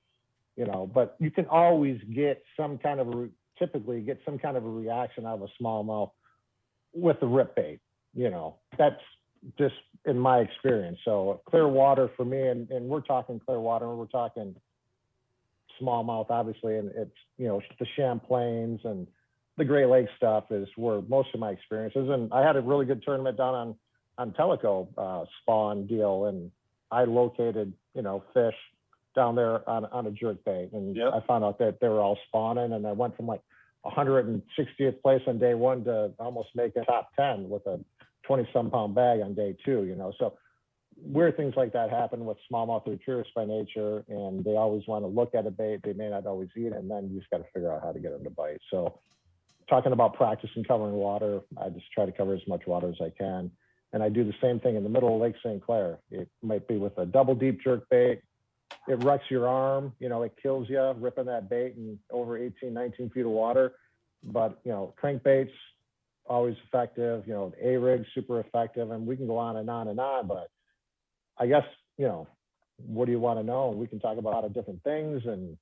you 0.59 0.65
know, 0.65 0.91
but 0.93 1.15
you 1.19 1.31
can 1.31 1.45
always 1.45 1.97
get 2.13 2.43
some 2.57 2.77
kind 2.77 2.99
of, 2.99 3.07
a, 3.07 3.29
typically 3.57 4.01
get 4.01 4.19
some 4.25 4.37
kind 4.37 4.57
of 4.57 4.65
a 4.65 4.69
reaction 4.69 5.25
out 5.25 5.35
of 5.35 5.43
a 5.43 5.63
smallmouth 5.63 6.11
with 6.93 7.17
the 7.21 7.27
rip 7.27 7.55
bait, 7.55 7.79
you 8.13 8.29
know, 8.29 8.57
that's 8.77 8.99
just 9.57 9.75
in 10.05 10.19
my 10.19 10.39
experience. 10.39 10.99
So 11.05 11.39
clear 11.49 11.65
water 11.65 12.11
for 12.17 12.25
me, 12.25 12.41
and, 12.41 12.69
and 12.71 12.89
we're 12.89 12.99
talking 12.99 13.39
clear 13.39 13.61
water, 13.61 13.85
and 13.89 13.97
we're 13.97 14.07
talking 14.07 14.53
smallmouth, 15.81 16.29
obviously, 16.29 16.75
and 16.75 16.91
it's, 16.93 17.15
you 17.37 17.47
know, 17.47 17.61
the 17.79 17.87
Champlains 17.95 18.81
and 18.83 19.07
the 19.55 19.63
Great 19.63 19.87
Lakes 19.87 20.11
stuff 20.17 20.51
is 20.51 20.67
where 20.75 20.99
most 21.07 21.29
of 21.33 21.39
my 21.39 21.51
experiences. 21.51 22.09
And 22.09 22.33
I 22.33 22.45
had 22.45 22.57
a 22.57 22.61
really 22.61 22.85
good 22.85 23.01
tournament 23.03 23.37
down 23.37 23.55
on, 23.55 23.75
on 24.17 24.31
Tellico 24.31 24.89
uh, 24.97 25.23
spawn 25.41 25.87
deal, 25.87 26.25
and 26.25 26.51
I 26.91 27.05
located, 27.05 27.71
you 27.95 28.01
know, 28.01 28.25
fish 28.33 28.55
down 29.19 29.35
there 29.35 29.69
on, 29.69 29.83
on 29.85 30.07
a 30.07 30.11
jerk 30.11 30.45
bait. 30.45 30.69
And 30.71 30.95
Yep. 30.95 31.11
I 31.13 31.19
found 31.27 31.43
out 31.43 31.59
that 31.59 31.81
they 31.81 31.89
were 31.89 31.99
all 31.99 32.17
spawning, 32.27 32.71
and 32.71 32.87
I 32.87 32.93
went 32.93 33.17
from 33.17 33.27
like 33.27 33.41
160th 33.85 35.01
place 35.01 35.21
on 35.27 35.39
day 35.39 35.55
one 35.55 35.83
to 35.83 36.13
almost 36.19 36.49
making 36.55 36.85
top 36.85 37.09
10 37.17 37.49
with 37.49 37.65
a 37.67 37.79
20 38.23 38.47
some 38.53 38.71
pound 38.71 38.95
bag 38.95 39.19
on 39.19 39.33
day 39.33 39.57
two, 39.65 39.83
you 39.83 39.95
know. 39.95 40.13
So 40.17 40.37
weird 40.95 41.35
things 41.35 41.53
like 41.57 41.73
that 41.73 41.89
happen 41.89 42.25
with 42.25 42.37
smallmouth. 42.49 42.85
They're 42.85 42.97
curious 42.97 43.27
by 43.35 43.43
nature 43.43 44.03
and 44.07 44.43
they 44.43 44.55
always 44.55 44.87
want 44.87 45.03
to 45.03 45.07
look 45.07 45.35
at 45.35 45.45
a 45.45 45.51
bait. 45.51 45.81
They 45.83 45.93
may 45.93 46.09
not 46.09 46.25
always 46.25 46.49
eat 46.55 46.67
it, 46.67 46.73
and 46.73 46.89
then 46.89 47.09
you 47.11 47.19
just 47.19 47.29
got 47.29 47.39
to 47.39 47.45
figure 47.53 47.73
out 47.73 47.81
how 47.83 47.91
to 47.91 47.99
get 47.99 48.11
them 48.11 48.23
to 48.23 48.29
bite. 48.29 48.61
So 48.71 48.99
talking 49.69 49.91
about 49.91 50.13
practice 50.13 50.49
and 50.55 50.65
covering 50.65 50.93
water, 50.93 51.41
I 51.61 51.69
just 51.69 51.91
try 51.93 52.05
to 52.05 52.11
cover 52.11 52.33
as 52.33 52.47
much 52.47 52.63
water 52.67 52.87
as 52.89 53.01
I 53.01 53.09
can. 53.09 53.51
And 53.91 54.01
I 54.03 54.09
do 54.09 54.23
the 54.23 54.35
same 54.41 54.59
thing 54.59 54.75
in 54.75 54.83
the 54.83 54.89
middle 54.89 55.13
of 55.13 55.21
Lake 55.21 55.35
St. 55.43 55.61
Clair. 55.63 55.99
It 56.11 56.29
might 56.41 56.67
be 56.67 56.77
with 56.77 56.97
a 56.97 57.05
double 57.05 57.35
deep 57.35 57.61
jerk 57.63 57.89
bait. 57.89 58.21
It 58.87 59.03
wrecks 59.03 59.25
your 59.29 59.47
arm, 59.47 59.93
you 59.99 60.09
know, 60.09 60.23
it 60.23 60.33
kills 60.41 60.67
you 60.69 60.81
ripping 60.97 61.25
that 61.25 61.49
bait 61.49 61.75
in 61.77 61.99
over 62.11 62.37
18, 62.37 62.73
19 62.73 63.09
feet 63.11 63.21
of 63.25 63.31
water. 63.31 63.73
But, 64.23 64.59
you 64.63 64.71
know, 64.71 64.93
crankbaits, 65.01 65.51
always 66.25 66.55
effective, 66.67 67.23
you 67.27 67.33
know, 67.33 67.53
A 67.61 67.77
rig, 67.77 68.03
super 68.13 68.39
effective. 68.39 68.91
And 68.91 69.05
we 69.05 69.15
can 69.15 69.27
go 69.27 69.37
on 69.37 69.57
and 69.57 69.69
on 69.69 69.87
and 69.87 69.99
on. 69.99 70.27
But 70.27 70.49
I 71.37 71.47
guess, 71.47 71.65
you 71.97 72.05
know, 72.05 72.27
what 72.77 73.05
do 73.05 73.11
you 73.11 73.19
want 73.19 73.39
to 73.39 73.43
know? 73.43 73.69
We 73.69 73.87
can 73.87 73.99
talk 73.99 74.17
about 74.17 74.33
a 74.33 74.35
lot 74.35 74.45
of 74.45 74.53
different 74.53 74.83
things 74.83 75.25
and 75.25 75.57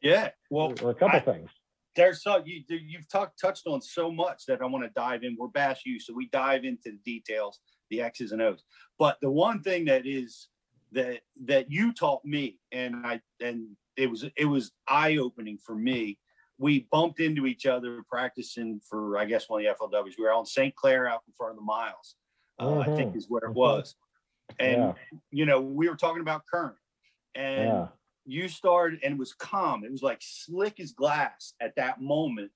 Yeah. 0.00 0.30
Well, 0.50 0.72
or 0.82 0.90
a 0.90 0.94
couple 0.94 1.16
I- 1.18 1.20
things. 1.20 1.50
there's 1.96 2.22
so 2.22 2.42
you 2.44 2.62
you've 2.68 3.08
talked 3.08 3.40
touched 3.40 3.66
on 3.66 3.80
so 3.82 4.10
much 4.12 4.46
that 4.46 4.62
I 4.62 4.66
want 4.66 4.84
to 4.84 4.90
dive 4.90 5.24
in. 5.24 5.36
We're 5.38 5.48
Bass 5.48 5.80
U, 5.84 5.98
so 5.98 6.12
we 6.14 6.28
dive 6.28 6.64
into 6.64 6.92
the 6.92 6.98
details, 7.04 7.58
the 7.90 8.00
X's 8.02 8.30
and 8.32 8.40
O's. 8.40 8.62
But 8.98 9.18
the 9.20 9.30
one 9.30 9.62
thing 9.62 9.84
that 9.86 10.06
is 10.06 10.48
that 10.92 11.20
that 11.44 11.70
you 11.70 11.92
taught 11.92 12.24
me, 12.24 12.58
and 12.72 13.06
I 13.06 13.20
and 13.40 13.76
it 13.96 14.10
was 14.10 14.24
it 14.36 14.44
was 14.44 14.72
eye 14.88 15.16
opening 15.16 15.58
for 15.58 15.74
me. 15.74 16.18
We 16.58 16.88
bumped 16.90 17.20
into 17.20 17.46
each 17.46 17.66
other 17.66 18.02
practicing 18.10 18.80
for 18.88 19.18
I 19.18 19.24
guess 19.24 19.48
one 19.48 19.64
of 19.64 19.76
the 19.78 19.86
FLWs. 19.86 20.14
We 20.18 20.24
were 20.24 20.32
on 20.32 20.46
St. 20.46 20.74
Clair 20.74 21.06
out 21.08 21.22
in 21.26 21.32
front 21.36 21.52
of 21.52 21.56
the 21.56 21.62
miles, 21.64 22.16
uh, 22.58 22.78
I 22.78 22.86
think 22.86 23.12
Mhm. 23.12 23.16
is 23.16 23.28
where 23.28 23.44
it 23.44 23.50
Mhm. 23.50 23.54
was. 23.54 23.96
And 24.58 24.82
Yeah. 24.82 24.94
you 25.30 25.46
know 25.46 25.60
we 25.60 25.88
were 25.88 25.96
talking 25.96 26.22
about 26.22 26.46
current, 26.46 26.78
and 27.34 27.72
Yeah. 27.72 27.88
you 28.24 28.48
started 28.48 29.00
and 29.04 29.14
it 29.14 29.18
was 29.18 29.34
calm. 29.34 29.84
It 29.84 29.92
was 29.92 30.02
like 30.02 30.18
slick 30.22 30.80
as 30.80 30.92
glass 30.92 31.54
at 31.60 31.76
that 31.76 32.00
moment, 32.00 32.52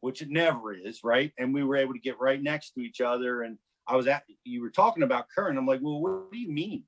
which 0.00 0.20
it 0.22 0.30
never 0.30 0.72
is, 0.74 1.04
right? 1.04 1.32
And 1.38 1.54
we 1.54 1.62
were 1.64 1.76
able 1.76 1.92
to 1.94 2.00
get 2.00 2.18
right 2.18 2.42
next 2.42 2.72
to 2.72 2.80
each 2.80 3.00
other. 3.00 3.42
And 3.42 3.58
I 3.86 3.96
was 3.96 4.06
at 4.06 4.24
you 4.44 4.62
were 4.62 4.70
talking 4.70 5.02
about 5.02 5.28
current. 5.28 5.58
I'm 5.58 5.66
like, 5.66 5.80
well, 5.82 6.00
what 6.00 6.32
do 6.32 6.38
you 6.38 6.50
mean? 6.50 6.84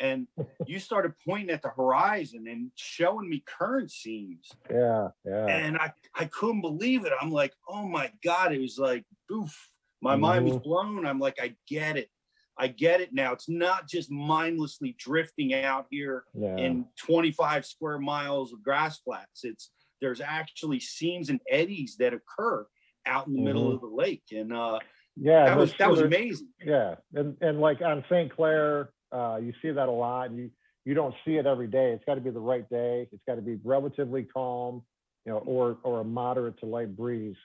And 0.00 0.26
you 0.66 0.78
started 0.78 1.12
pointing 1.26 1.50
at 1.50 1.62
the 1.62 1.68
horizon 1.68 2.46
and 2.48 2.70
showing 2.74 3.28
me 3.28 3.44
current 3.46 3.90
seams. 3.90 4.50
Yeah, 4.70 5.08
yeah. 5.24 5.46
And 5.46 5.76
I, 5.76 5.92
I 6.14 6.24
couldn't 6.24 6.62
believe 6.62 7.04
it. 7.04 7.12
I'm 7.20 7.30
like, 7.30 7.52
oh 7.68 7.86
my 7.86 8.10
God. 8.24 8.52
It 8.52 8.60
was 8.60 8.78
like, 8.78 9.04
oof. 9.30 9.54
My 10.02 10.16
mind 10.16 10.46
was 10.46 10.56
blown. 10.56 11.04
I'm 11.04 11.18
like, 11.18 11.38
I 11.38 11.54
get 11.68 11.98
it. 11.98 12.08
I 12.56 12.68
get 12.68 13.02
it 13.02 13.12
now. 13.12 13.32
It's 13.32 13.50
not 13.50 13.86
just 13.86 14.10
mindlessly 14.10 14.96
drifting 14.98 15.52
out 15.52 15.86
here 15.90 16.24
yeah. 16.34 16.56
in 16.56 16.86
25 16.98 17.66
square 17.66 17.98
miles 17.98 18.54
of 18.54 18.62
grass 18.62 18.98
flats. 18.98 19.44
It's 19.44 19.70
there's 20.00 20.22
actually 20.22 20.80
seams 20.80 21.28
and 21.28 21.40
eddies 21.50 21.96
that 21.98 22.14
occur 22.14 22.66
out 23.06 23.26
in 23.26 23.34
the 23.34 23.42
middle 23.42 23.70
Mhm. 23.70 23.74
of 23.74 23.80
the 23.82 23.86
lake. 23.88 24.24
And 24.32 24.54
uh 24.54 24.78
yeah, 25.16 25.46
that 25.46 25.58
was 25.58 25.74
that 25.74 25.90
was 25.90 26.00
amazing. 26.00 26.48
Yeah, 26.64 26.94
and 27.14 27.36
and 27.42 27.60
like 27.60 27.82
on 27.82 28.04
St. 28.08 28.34
Clair, 28.34 28.90
uh, 29.12 29.38
you 29.42 29.52
see 29.62 29.70
that 29.70 29.88
a 29.88 29.92
lot. 29.92 30.32
You 30.32 30.50
you 30.84 30.94
don't 30.94 31.14
see 31.24 31.32
it 31.32 31.46
every 31.46 31.66
day. 31.66 31.92
It's 31.92 32.04
got 32.04 32.14
to 32.14 32.20
be 32.20 32.30
the 32.30 32.40
right 32.40 32.68
day. 32.70 33.06
It's 33.12 33.22
got 33.26 33.34
to 33.34 33.42
be 33.42 33.58
relatively 33.64 34.22
calm, 34.24 34.82
you 35.26 35.32
know, 35.32 35.38
or 35.38 35.78
or 35.82 36.00
a 36.00 36.04
moderate 36.04 36.58
to 36.60 36.66
light 36.66 36.96
breeze. 36.96 37.36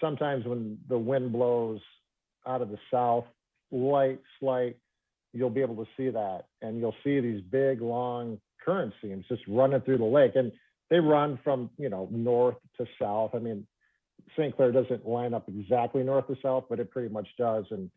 Sometimes 0.00 0.44
when 0.44 0.78
the 0.88 0.98
wind 0.98 1.32
blows 1.32 1.80
out 2.46 2.62
of 2.62 2.68
the 2.68 2.78
south, 2.90 3.24
light, 3.70 4.20
slight, 4.38 4.76
you'll 5.32 5.50
be 5.50 5.62
able 5.62 5.84
to 5.84 5.90
see 5.96 6.10
that, 6.10 6.44
and 6.62 6.78
you'll 6.78 6.94
see 7.02 7.20
these 7.20 7.40
big, 7.40 7.80
long 7.80 8.38
current 8.64 8.92
seams 9.02 9.24
just 9.28 9.42
running 9.48 9.80
through 9.80 9.98
the 9.98 10.04
lake, 10.04 10.32
and 10.34 10.52
they 10.90 10.98
run 11.00 11.38
from 11.42 11.70
you 11.78 11.88
know 11.88 12.08
north 12.10 12.56
to 12.78 12.86
south. 13.00 13.32
I 13.34 13.38
mean, 13.38 13.66
St. 14.36 14.54
Clair 14.54 14.72
doesn't 14.72 15.06
line 15.06 15.34
up 15.34 15.48
exactly 15.48 16.02
north 16.02 16.26
to 16.28 16.36
south, 16.42 16.64
but 16.68 16.80
it 16.80 16.90
pretty 16.90 17.12
much 17.12 17.28
does, 17.38 17.64
and 17.70 17.90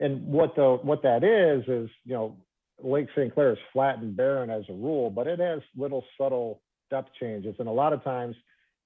and 0.00 0.26
what 0.26 0.56
the 0.56 0.78
what 0.82 1.02
that 1.02 1.22
is 1.22 1.62
is 1.68 1.90
you 2.04 2.14
know 2.14 2.36
Lake 2.82 3.08
St. 3.14 3.32
Clair 3.32 3.52
is 3.52 3.58
flat 3.72 3.98
and 3.98 4.16
barren 4.16 4.50
as 4.50 4.64
a 4.68 4.72
rule, 4.72 5.10
but 5.10 5.26
it 5.26 5.38
has 5.38 5.60
little 5.76 6.04
subtle 6.18 6.62
depth 6.90 7.10
changes, 7.20 7.54
and 7.58 7.68
a 7.68 7.72
lot 7.72 7.92
of 7.92 8.02
times 8.02 8.34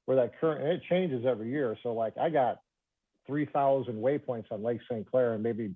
where 0.05 0.16
that 0.16 0.38
current 0.40 0.64
it 0.64 0.83
changes 0.88 1.24
every 1.27 1.50
year. 1.50 1.77
So 1.83 1.92
like 1.92 2.18
I 2.18 2.29
got 2.29 2.61
three 3.27 3.46
thousand 3.46 3.94
waypoints 3.94 4.50
on 4.50 4.62
Lake 4.62 4.81
St. 4.90 5.09
Clair, 5.11 5.35
and 5.35 5.42
maybe 5.42 5.74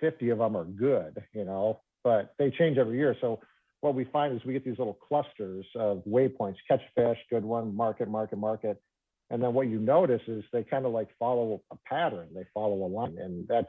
fifty 0.00 0.30
of 0.30 0.38
them 0.38 0.56
are 0.56 0.64
good, 0.64 1.22
you 1.32 1.44
know, 1.44 1.80
but 2.02 2.34
they 2.38 2.50
change 2.50 2.78
every 2.78 2.98
year. 2.98 3.16
So 3.20 3.40
what 3.80 3.94
we 3.94 4.04
find 4.04 4.34
is 4.34 4.44
we 4.44 4.52
get 4.52 4.64
these 4.64 4.78
little 4.78 4.98
clusters 5.08 5.64
of 5.74 6.02
waypoints, 6.06 6.56
catch 6.68 6.82
fish, 6.94 7.18
good 7.30 7.44
one, 7.44 7.74
market, 7.74 8.08
market, 8.08 8.36
market. 8.36 8.82
And 9.30 9.42
then 9.42 9.54
what 9.54 9.68
you 9.68 9.78
notice 9.78 10.22
is 10.26 10.44
they 10.52 10.64
kind 10.64 10.84
of 10.84 10.92
like 10.92 11.08
follow 11.18 11.62
a 11.70 11.76
pattern, 11.86 12.28
they 12.34 12.44
follow 12.52 12.84
a 12.84 12.88
line, 12.88 13.16
and 13.18 13.46
that's 13.48 13.68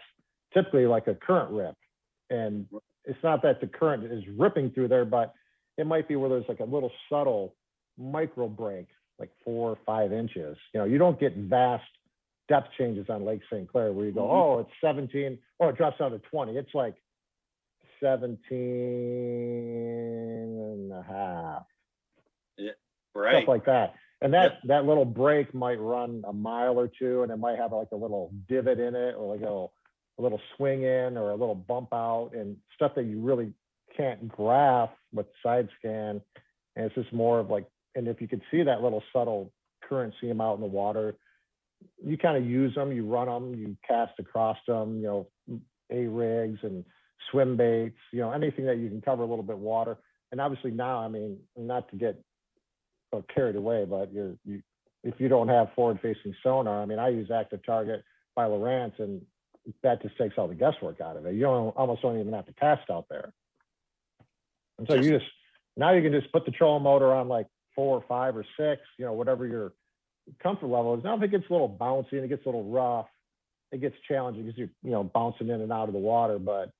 typically 0.53 0.85
like 0.87 1.07
a 1.07 1.15
current 1.15 1.51
rip. 1.51 1.75
And 2.29 2.67
it's 3.05 3.21
not 3.23 3.41
that 3.43 3.61
the 3.61 3.67
current 3.67 4.03
is 4.05 4.23
ripping 4.37 4.71
through 4.71 4.87
there, 4.89 5.05
but 5.05 5.33
it 5.77 5.87
might 5.87 6.07
be 6.07 6.15
where 6.15 6.29
there's 6.29 6.47
like 6.47 6.59
a 6.59 6.63
little 6.65 6.91
subtle 7.09 7.55
micro 7.97 8.47
break, 8.47 8.87
like 9.19 9.31
four 9.43 9.69
or 9.71 9.77
five 9.85 10.13
inches. 10.13 10.57
You 10.73 10.79
know, 10.79 10.85
you 10.85 10.97
don't 10.97 11.19
get 11.19 11.35
vast 11.35 11.83
depth 12.47 12.69
changes 12.77 13.07
on 13.09 13.23
Lake 13.25 13.41
St. 13.51 13.67
Clair 13.69 13.91
where 13.93 14.05
you 14.05 14.11
go, 14.11 14.23
Mhm. 14.23 14.31
oh, 14.31 14.59
it's 14.59 14.71
17, 14.81 15.37
or 15.59 15.69
it 15.69 15.77
drops 15.77 15.97
down 15.99 16.11
to 16.11 16.19
20. 16.19 16.57
It's 16.57 16.73
like 16.73 16.95
17 17.99 18.51
and 20.59 20.91
a 20.91 21.01
half 21.03 21.65
Yeah, 22.57 22.71
Right. 23.13 23.37
stuff 23.37 23.47
like 23.47 23.65
that. 23.65 23.95
And 24.21 24.33
that 24.33 24.59
that 24.65 24.85
little 24.85 25.05
break 25.05 25.53
might 25.53 25.79
run 25.79 26.23
a 26.27 26.33
mile 26.33 26.79
or 26.79 26.87
two, 26.87 27.23
and 27.23 27.31
it 27.31 27.37
might 27.37 27.57
have 27.57 27.71
like 27.71 27.91
a 27.91 27.95
little 27.95 28.31
divot 28.47 28.79
in 28.79 28.95
it, 28.95 29.15
or 29.15 29.33
like 29.33 29.41
a 29.41 29.45
little, 29.45 29.73
a 30.21 30.23
little 30.23 30.41
swing 30.55 30.83
in, 30.83 31.17
or 31.17 31.31
a 31.31 31.35
little 31.35 31.55
bump 31.55 31.89
out, 31.93 32.31
and 32.33 32.55
stuff 32.75 32.93
that 32.95 33.05
you 33.05 33.19
really 33.19 33.53
can't 33.95 34.27
graph 34.27 34.91
with 35.13 35.25
side 35.43 35.67
scan. 35.79 36.21
And 36.75 36.85
it's 36.85 36.95
just 36.95 37.11
more 37.11 37.39
of 37.39 37.49
like, 37.49 37.65
and 37.95 38.07
if 38.07 38.21
you 38.21 38.27
could 38.27 38.41
see 38.51 38.63
that 38.63 38.81
little 38.81 39.03
subtle 39.11 39.51
current 39.87 40.13
seam 40.21 40.39
out 40.39 40.55
in 40.55 40.61
the 40.61 40.67
water, 40.67 41.15
you 42.03 42.17
kind 42.17 42.37
of 42.37 42.45
use 42.45 42.73
them, 42.75 42.91
you 42.91 43.05
run 43.05 43.27
them, 43.27 43.55
you 43.55 43.75
cast 43.87 44.13
across 44.19 44.57
them, 44.67 44.97
you 44.97 45.03
know, 45.03 45.27
a 45.91 46.05
rigs 46.05 46.59
and 46.63 46.85
swim 47.29 47.57
baits, 47.57 47.97
you 48.13 48.19
know, 48.19 48.31
anything 48.31 48.65
that 48.65 48.77
you 48.77 48.87
can 48.87 49.01
cover 49.01 49.23
a 49.23 49.25
little 49.25 49.43
bit 49.43 49.57
water. 49.57 49.97
And 50.31 50.39
obviously 50.39 50.71
now, 50.71 50.99
I 50.99 51.07
mean, 51.07 51.37
not 51.57 51.89
to 51.89 51.97
get 51.97 52.21
uh, 53.11 53.21
carried 53.33 53.55
away, 53.55 53.85
but 53.85 54.13
you're 54.13 54.37
you 54.45 54.61
if 55.03 55.15
you 55.17 55.27
don't 55.27 55.47
have 55.47 55.73
forward 55.75 55.99
facing 56.01 56.35
sonar, 56.43 56.81
I 56.81 56.85
mean, 56.85 56.99
I 56.99 57.09
use 57.09 57.31
active 57.31 57.65
target 57.65 58.03
by 58.35 58.45
Lowrance 58.45 58.99
and 58.99 59.21
that 59.83 60.01
just 60.01 60.17
takes 60.17 60.35
all 60.37 60.47
the 60.47 60.55
guesswork 60.55 61.01
out 61.01 61.17
of 61.17 61.25
it. 61.25 61.35
You 61.35 61.41
don't 61.41 61.69
almost 61.75 62.01
don't 62.01 62.19
even 62.19 62.33
have 62.33 62.47
to 62.47 62.53
cast 62.53 62.89
out 62.89 63.05
there. 63.09 63.31
And 64.77 64.87
so 64.87 64.95
you 64.95 65.11
just 65.11 65.29
now 65.77 65.93
you 65.93 66.01
can 66.01 66.19
just 66.19 66.31
put 66.31 66.45
the 66.45 66.51
trolling 66.51 66.83
motor 66.83 67.13
on 67.13 67.27
like 67.27 67.47
four 67.75 67.97
or 67.97 68.03
five 68.07 68.35
or 68.35 68.45
six, 68.57 68.81
you 68.97 69.05
know, 69.05 69.13
whatever 69.13 69.45
your 69.45 69.73
comfort 70.41 70.67
level 70.67 70.97
is. 70.97 71.03
Now 71.03 71.15
if 71.17 71.23
it 71.23 71.31
gets 71.31 71.45
a 71.49 71.53
little 71.53 71.69
bouncy 71.69 72.13
and 72.13 72.23
it 72.23 72.29
gets 72.29 72.45
a 72.45 72.47
little 72.47 72.69
rough, 72.69 73.07
it 73.71 73.81
gets 73.81 73.95
challenging 74.07 74.45
because 74.45 74.57
you're 74.57 74.69
you 74.83 74.91
know 74.91 75.03
bouncing 75.03 75.49
in 75.49 75.61
and 75.61 75.71
out 75.71 75.87
of 75.87 75.93
the 75.93 75.99
water, 75.99 76.39
but 76.39 76.71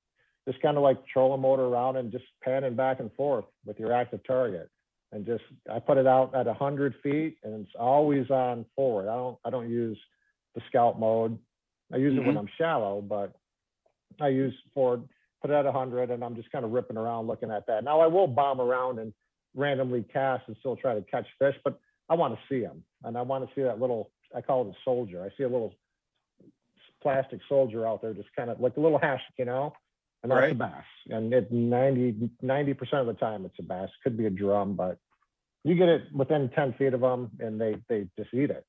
just 0.46 0.60
kind 0.60 0.76
of 0.76 0.82
like 0.82 0.98
trolling 1.06 1.40
motor 1.40 1.64
around 1.64 1.96
and 1.96 2.10
just 2.10 2.24
panning 2.42 2.74
back 2.74 3.00
and 3.00 3.12
forth 3.14 3.44
with 3.64 3.78
your 3.78 3.92
active 3.92 4.20
target 4.26 4.68
and 5.12 5.26
just 5.26 5.44
I 5.70 5.78
put 5.78 5.98
it 5.98 6.06
out 6.06 6.34
at 6.34 6.46
hundred 6.56 6.94
feet 7.02 7.36
and 7.44 7.64
it's 7.64 7.74
always 7.78 8.30
on 8.30 8.64
forward. 8.74 9.08
I 9.08 9.14
don't 9.14 9.38
I 9.44 9.50
don't 9.50 9.70
use 9.70 9.98
the 10.54 10.62
scout 10.68 10.98
mode. 10.98 11.38
I 11.92 11.96
use 11.96 12.14
it 12.14 12.20
when 12.20 12.30
mm-hmm. 12.30 12.38
I'm 12.38 12.48
shallow, 12.58 13.02
but 13.02 13.34
I 14.20 14.28
use 14.28 14.54
for 14.74 15.02
put 15.40 15.50
it 15.50 15.54
at 15.54 15.66
hundred 15.72 16.10
and 16.10 16.24
I'm 16.24 16.36
just 16.36 16.50
kind 16.52 16.64
of 16.64 16.70
ripping 16.70 16.96
around 16.96 17.26
looking 17.26 17.50
at 17.50 17.66
that. 17.66 17.84
Now 17.84 18.00
I 18.00 18.06
will 18.06 18.26
bomb 18.26 18.60
around 18.60 18.98
and 18.98 19.12
randomly 19.54 20.04
cast 20.12 20.44
and 20.46 20.56
still 20.60 20.76
try 20.76 20.94
to 20.94 21.02
catch 21.02 21.26
fish, 21.38 21.56
but 21.64 21.78
I 22.08 22.14
want 22.14 22.34
to 22.34 22.40
see 22.48 22.60
them 22.60 22.84
and 23.04 23.18
I 23.18 23.22
want 23.22 23.46
to 23.46 23.54
see 23.54 23.62
that 23.62 23.80
little 23.80 24.10
I 24.34 24.40
call 24.40 24.66
it 24.66 24.70
a 24.70 24.76
soldier. 24.84 25.22
I 25.22 25.36
see 25.36 25.42
a 25.42 25.48
little 25.48 25.74
plastic 27.02 27.40
soldier 27.48 27.86
out 27.86 28.00
there 28.00 28.14
just 28.14 28.28
kind 28.36 28.48
of 28.48 28.60
like 28.60 28.76
a 28.76 28.80
little 28.80 28.98
hash, 28.98 29.22
you 29.36 29.44
know, 29.44 29.74
and 30.22 30.30
that's 30.30 30.52
a 30.52 30.54
bass. 30.54 30.84
And 31.08 31.32
it 31.34 31.50
90 31.52 32.30
percent 32.74 33.00
of 33.00 33.06
the 33.06 33.14
time 33.14 33.44
it's 33.44 33.58
a 33.58 33.62
bass. 33.62 33.90
Could 34.02 34.16
be 34.16 34.26
a 34.26 34.30
drum, 34.30 34.74
but 34.74 34.98
you 35.64 35.74
get 35.74 35.88
it 35.88 36.02
within 36.12 36.48
ten 36.50 36.72
feet 36.74 36.94
of 36.94 37.00
them, 37.00 37.30
and 37.40 37.60
they 37.60 37.76
they 37.88 38.08
just 38.18 38.32
eat 38.32 38.50
it. 38.50 38.64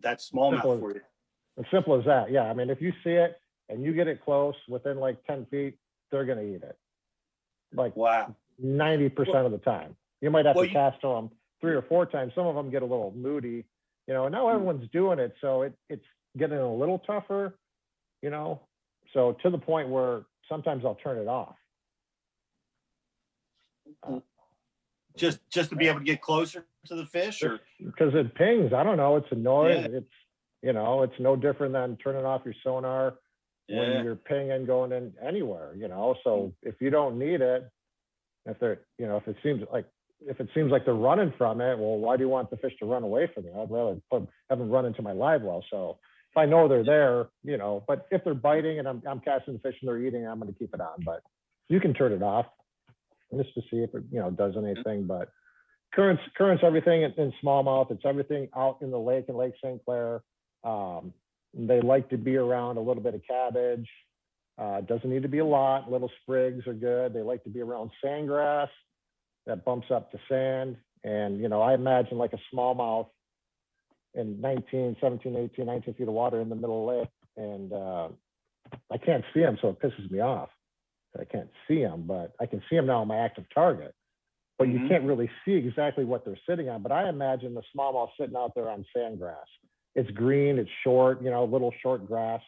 That's 0.00 0.30
smallmouth 0.30 0.80
for 0.80 0.92
you. 0.92 1.00
As 1.58 1.64
simple 1.70 1.98
as 1.98 2.04
that. 2.04 2.30
Yeah, 2.30 2.44
I 2.44 2.54
mean, 2.54 2.70
if 2.70 2.80
you 2.80 2.92
see 3.02 3.10
it 3.10 3.40
and 3.68 3.82
you 3.82 3.92
get 3.92 4.06
it 4.06 4.22
close 4.24 4.54
within 4.68 4.98
like 4.98 5.24
ten 5.24 5.46
feet, 5.46 5.76
they're 6.10 6.24
gonna 6.24 6.42
eat 6.42 6.62
it. 6.62 6.78
Like 7.74 7.96
Wow. 7.96 8.34
ninety 8.58 9.08
percent 9.08 9.44
of 9.44 9.52
the 9.52 9.58
time. 9.58 9.96
You 10.20 10.30
might 10.30 10.46
have 10.46 10.56
Well, 10.56 10.64
to 10.64 10.70
you- 10.70 10.74
cast 10.74 11.02
them 11.02 11.30
three 11.60 11.74
or 11.74 11.82
four 11.82 12.06
times. 12.06 12.32
Some 12.34 12.46
of 12.46 12.54
them 12.54 12.70
get 12.70 12.82
a 12.82 12.86
little 12.86 13.12
moody, 13.12 13.64
you 14.06 14.14
know. 14.14 14.26
And 14.26 14.32
now 14.32 14.48
hmm. 14.48 14.54
everyone's 14.54 14.88
doing 14.90 15.18
it, 15.18 15.34
so 15.40 15.62
it 15.62 15.74
it's 15.88 16.06
getting 16.36 16.58
a 16.58 16.72
little 16.72 17.00
tougher, 17.00 17.58
you 18.22 18.30
know. 18.30 18.60
So 19.12 19.32
to 19.42 19.50
the 19.50 19.58
point 19.58 19.88
where 19.88 20.26
sometimes 20.48 20.84
I'll 20.84 20.94
turn 20.96 21.18
it 21.18 21.28
off. 21.28 21.56
Hmm. 24.04 24.18
Just 25.16 25.40
just 25.50 25.70
to 25.70 25.76
be 25.76 25.88
able 25.88 25.98
to 25.98 26.04
get 26.04 26.20
closer 26.20 26.66
to 26.86 26.94
the 26.94 27.06
fish 27.06 27.42
or 27.42 27.58
because 27.84 28.14
it 28.14 28.34
pings. 28.36 28.72
I 28.72 28.84
don't 28.84 28.96
know. 28.96 29.16
It's 29.16 29.32
a 29.32 29.34
noise. 29.34 29.88
Yeah. 29.90 29.98
It's 29.98 30.12
you 30.62 30.72
know, 30.72 31.02
it's 31.02 31.18
no 31.18 31.36
different 31.36 31.72
than 31.72 31.96
turning 31.96 32.24
off 32.24 32.42
your 32.44 32.54
sonar 32.64 33.14
when 33.68 34.04
you're 34.04 34.16
pinging 34.16 34.66
going 34.66 34.92
in 34.92 35.12
anywhere. 35.24 35.74
You 35.76 35.88
know, 35.88 36.16
so 36.24 36.30
mm. 36.30 36.52
if 36.62 36.76
you 36.80 36.90
don't 36.90 37.18
need 37.18 37.40
it, 37.40 37.68
if 38.46 38.58
they're 38.58 38.80
you 38.98 39.06
know, 39.06 39.16
if 39.16 39.28
it 39.28 39.36
seems 39.42 39.62
like 39.72 39.86
if 40.26 40.40
it 40.40 40.48
seems 40.54 40.70
like 40.70 40.84
they're 40.84 40.94
running 40.94 41.32
from 41.38 41.60
it, 41.60 41.78
well, 41.78 41.96
why 41.98 42.16
do 42.16 42.22
you 42.22 42.28
want 42.28 42.50
the 42.50 42.56
fish 42.56 42.72
to 42.80 42.86
run 42.86 43.02
away 43.02 43.30
from 43.32 43.44
you? 43.44 43.52
I'd 43.52 43.70
rather 43.70 43.96
put, 44.10 44.28
have 44.50 44.58
them 44.58 44.68
run 44.68 44.84
into 44.84 45.02
my 45.02 45.12
live 45.12 45.42
well. 45.42 45.64
So 45.70 45.98
if 46.32 46.36
I 46.36 46.44
know 46.44 46.66
they're 46.68 46.84
there, 46.84 47.28
you 47.44 47.56
know, 47.56 47.84
but 47.86 48.06
if 48.10 48.24
they're 48.24 48.34
biting 48.34 48.78
and 48.78 48.88
I'm 48.88 49.02
I'm 49.08 49.20
casting 49.20 49.54
the 49.54 49.60
fish 49.60 49.76
and 49.80 49.88
they're 49.88 50.02
eating, 50.02 50.26
I'm 50.26 50.40
going 50.40 50.52
to 50.52 50.58
keep 50.58 50.74
it 50.74 50.80
on. 50.80 51.02
But 51.04 51.22
you 51.68 51.80
can 51.80 51.94
turn 51.94 52.12
it 52.12 52.22
off 52.22 52.46
just 53.36 53.54
to 53.54 53.60
see 53.70 53.78
if 53.78 53.94
it 53.94 54.04
you 54.10 54.20
know 54.20 54.30
does 54.30 54.54
anything. 54.56 55.06
But 55.06 55.30
currents 55.94 56.22
currents 56.36 56.62
everything 56.66 57.02
in, 57.02 57.12
in 57.12 57.32
smallmouth. 57.42 57.90
It's 57.90 58.04
everything 58.04 58.48
out 58.56 58.78
in 58.82 58.90
the 58.90 58.98
lake 58.98 59.26
in 59.28 59.36
Lake 59.36 59.54
St. 59.62 59.84
Clair. 59.84 60.22
Um, 60.64 61.12
they 61.54 61.80
like 61.80 62.10
to 62.10 62.18
be 62.18 62.36
around 62.36 62.76
a 62.76 62.80
little 62.80 63.02
bit 63.02 63.14
of 63.14 63.22
cabbage. 63.26 63.88
Uh, 64.58 64.80
doesn't 64.82 65.08
need 65.08 65.22
to 65.22 65.28
be 65.28 65.38
a 65.38 65.44
lot. 65.44 65.90
Little 65.90 66.10
sprigs 66.22 66.66
are 66.66 66.74
good. 66.74 67.14
They 67.14 67.22
like 67.22 67.44
to 67.44 67.50
be 67.50 67.60
around 67.60 67.90
sandgrass 68.04 68.68
that 69.46 69.64
bumps 69.64 69.90
up 69.90 70.10
to 70.12 70.18
sand. 70.28 70.76
And 71.04 71.40
you 71.40 71.48
know, 71.48 71.62
I 71.62 71.74
imagine 71.74 72.18
like 72.18 72.32
a 72.32 72.54
smallmouth 72.54 73.08
in 74.14 74.40
19, 74.40 74.96
17, 75.00 75.36
18, 75.36 75.66
19 75.66 75.94
feet 75.94 76.08
of 76.08 76.14
water 76.14 76.40
in 76.40 76.48
the 76.48 76.56
middle 76.56 76.88
of 76.88 76.94
the 76.94 77.00
lake, 77.00 77.08
and 77.36 77.72
uh, 77.72 78.08
I 78.90 78.98
can't 78.98 79.24
see 79.32 79.40
them, 79.40 79.58
so 79.60 79.68
it 79.68 79.80
pisses 79.80 80.10
me 80.10 80.20
off. 80.20 80.50
I 81.18 81.24
can't 81.24 81.50
see 81.66 81.82
them, 81.82 82.04
but 82.06 82.32
I 82.40 82.46
can 82.46 82.62
see 82.68 82.76
them 82.76 82.86
now 82.86 83.00
on 83.00 83.08
my 83.08 83.18
active 83.18 83.44
target. 83.54 83.94
But 84.58 84.68
you 84.68 84.80
Mhm. 84.80 84.88
can't 84.88 85.04
really 85.04 85.30
see 85.44 85.52
exactly 85.54 86.04
what 86.04 86.24
they're 86.24 86.38
sitting 86.48 86.68
on. 86.68 86.82
But 86.82 86.92
I 86.92 87.08
imagine 87.08 87.54
the 87.54 87.62
smallmouth 87.74 88.10
sitting 88.16 88.36
out 88.36 88.54
there 88.54 88.68
on 88.68 88.84
sandgrass. 88.96 89.46
It's 89.98 90.10
green, 90.12 90.60
it's 90.60 90.70
short, 90.84 91.20
you 91.24 91.28
know, 91.28 91.44
little 91.44 91.74
short 91.82 92.06
grass. 92.06 92.40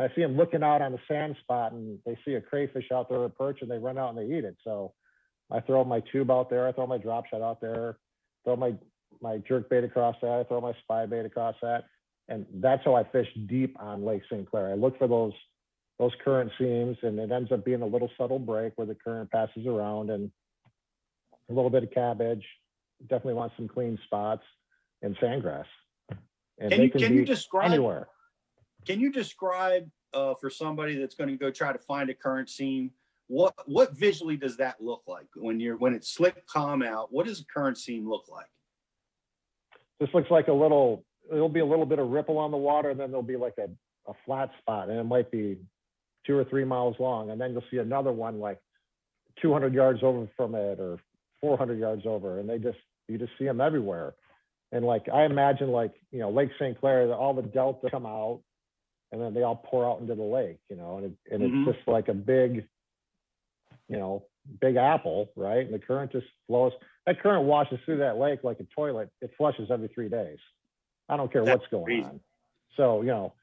I 0.00 0.08
see 0.16 0.22
them 0.22 0.38
looking 0.38 0.62
out 0.62 0.80
on 0.80 0.92
the 0.92 0.98
sand 1.06 1.36
spot 1.42 1.72
and 1.72 1.98
they 2.06 2.16
see 2.24 2.32
a 2.32 2.40
crayfish 2.40 2.86
out 2.90 3.10
there, 3.10 3.22
a 3.24 3.28
perch, 3.28 3.58
and 3.60 3.70
they 3.70 3.76
run 3.76 3.98
out 3.98 4.16
and 4.16 4.18
they 4.18 4.34
eat 4.34 4.44
it. 4.44 4.56
So 4.64 4.94
I 5.50 5.60
throw 5.60 5.84
my 5.84 6.00
tube 6.12 6.30
out 6.30 6.48
there, 6.48 6.66
I 6.66 6.72
throw 6.72 6.86
my 6.86 6.96
drop 6.96 7.26
shot 7.26 7.42
out 7.42 7.60
there, 7.60 7.98
throw 8.44 8.56
my 8.56 8.74
my 9.20 9.36
jerk 9.46 9.68
bait 9.68 9.84
across 9.84 10.16
that, 10.22 10.30
I 10.30 10.44
throw 10.44 10.62
my 10.62 10.72
spy 10.82 11.04
bait 11.04 11.26
across 11.26 11.54
that, 11.60 11.84
and 12.28 12.46
that's 12.54 12.82
how 12.86 12.94
I 12.94 13.04
fish 13.04 13.28
deep 13.48 13.76
on 13.78 14.06
Lake 14.06 14.22
St. 14.30 14.50
Clair. 14.50 14.70
I 14.70 14.74
look 14.74 14.96
for 14.96 15.06
those 15.06 15.34
those 15.98 16.12
current 16.24 16.50
seams, 16.58 16.96
and 17.02 17.18
it 17.18 17.30
ends 17.30 17.52
up 17.52 17.66
being 17.66 17.82
a 17.82 17.86
little 17.86 18.10
subtle 18.16 18.38
break 18.38 18.72
where 18.76 18.86
the 18.86 18.94
current 18.96 19.30
passes 19.30 19.66
around, 19.66 20.08
and 20.08 20.30
a 21.50 21.52
little 21.52 21.70
bit 21.70 21.82
of 21.82 21.90
cabbage. 21.90 22.44
Definitely 23.02 23.34
want 23.34 23.52
some 23.58 23.68
clean 23.68 23.98
spots 24.06 24.44
and 25.02 25.14
sandgrass. 25.18 25.66
And 26.58 26.70
Can 26.70 26.82
you 26.82 26.90
can 26.90 27.14
you 27.14 27.24
describe 27.24 27.70
anywhere? 27.70 28.08
can 28.86 29.00
you 29.00 29.10
describe 29.10 29.88
uh, 30.12 30.34
for 30.34 30.50
somebody 30.50 30.96
that's 30.98 31.14
going 31.14 31.30
to 31.30 31.36
go 31.36 31.50
try 31.50 31.72
to 31.72 31.78
find 31.78 32.10
a 32.10 32.14
current 32.14 32.48
seam 32.50 32.90
what 33.26 33.54
what 33.66 33.96
visually 33.96 34.36
does 34.36 34.56
that 34.58 34.76
look 34.80 35.02
like 35.06 35.26
when 35.34 35.58
you're 35.58 35.76
when 35.78 35.94
it's 35.94 36.12
slick 36.12 36.46
calm 36.46 36.82
out 36.82 37.08
what 37.10 37.26
does 37.26 37.40
a 37.40 37.44
current 37.46 37.78
seam 37.78 38.08
look 38.08 38.26
like 38.28 38.46
This 39.98 40.10
looks 40.14 40.30
like 40.30 40.48
a 40.48 40.52
little. 40.52 41.04
There'll 41.30 41.48
be 41.48 41.60
a 41.60 41.66
little 41.66 41.86
bit 41.86 41.98
of 41.98 42.10
ripple 42.10 42.36
on 42.36 42.50
the 42.50 42.58
water, 42.58 42.90
and 42.90 43.00
then 43.00 43.10
there'll 43.10 43.22
be 43.22 43.36
like 43.38 43.54
a, 43.58 43.68
a 44.10 44.14
flat 44.26 44.50
spot, 44.60 44.90
and 44.90 44.98
it 44.98 45.04
might 45.04 45.30
be 45.30 45.56
two 46.26 46.36
or 46.36 46.44
three 46.44 46.64
miles 46.64 46.96
long, 46.98 47.30
and 47.30 47.40
then 47.40 47.52
you'll 47.52 47.64
see 47.70 47.78
another 47.78 48.12
one 48.12 48.38
like 48.40 48.60
200 49.40 49.72
yards 49.72 50.00
over 50.02 50.28
from 50.36 50.54
it 50.54 50.78
or 50.78 50.98
400 51.40 51.78
yards 51.78 52.02
over, 52.04 52.38
and 52.40 52.48
they 52.48 52.58
just 52.58 52.78
you 53.08 53.16
just 53.16 53.32
see 53.38 53.46
them 53.46 53.60
everywhere. 53.62 54.14
And 54.72 54.84
like 54.84 55.08
I 55.08 55.24
imagine, 55.24 55.70
like 55.70 55.94
you 56.10 56.20
know, 56.20 56.30
Lake 56.30 56.50
St. 56.58 56.78
Clair, 56.80 57.12
all 57.14 57.34
the 57.34 57.42
delta 57.42 57.90
come 57.90 58.06
out, 58.06 58.42
and 59.12 59.20
then 59.20 59.34
they 59.34 59.42
all 59.42 59.56
pour 59.56 59.88
out 59.88 60.00
into 60.00 60.14
the 60.14 60.22
lake, 60.22 60.58
you 60.68 60.76
know, 60.76 60.98
and 60.98 61.06
it, 61.06 61.12
and 61.32 61.42
Mhm. 61.42 61.64
it's 61.64 61.64
just 61.76 61.88
like 61.88 62.08
a 62.08 62.14
big, 62.14 62.66
you 63.88 63.96
know, 63.96 64.24
big 64.60 64.76
apple, 64.76 65.30
right? 65.36 65.64
And 65.64 65.74
the 65.74 65.78
current 65.78 66.12
just 66.12 66.26
flows. 66.46 66.72
That 67.06 67.20
current 67.22 67.44
washes 67.44 67.78
through 67.84 67.98
that 67.98 68.18
lake 68.18 68.44
like 68.44 68.60
a 68.60 68.66
toilet. 68.74 69.10
It 69.20 69.32
flushes 69.36 69.70
every 69.70 69.88
three 69.88 70.08
days. 70.08 70.38
I 71.08 71.16
don't 71.16 71.32
care 71.32 71.44
That's 71.44 71.60
what's 71.60 71.66
going 71.70 71.84
crazy. 71.84 72.02
on. 72.02 72.20
So 72.76 73.02
you 73.02 73.08
know, 73.08 73.34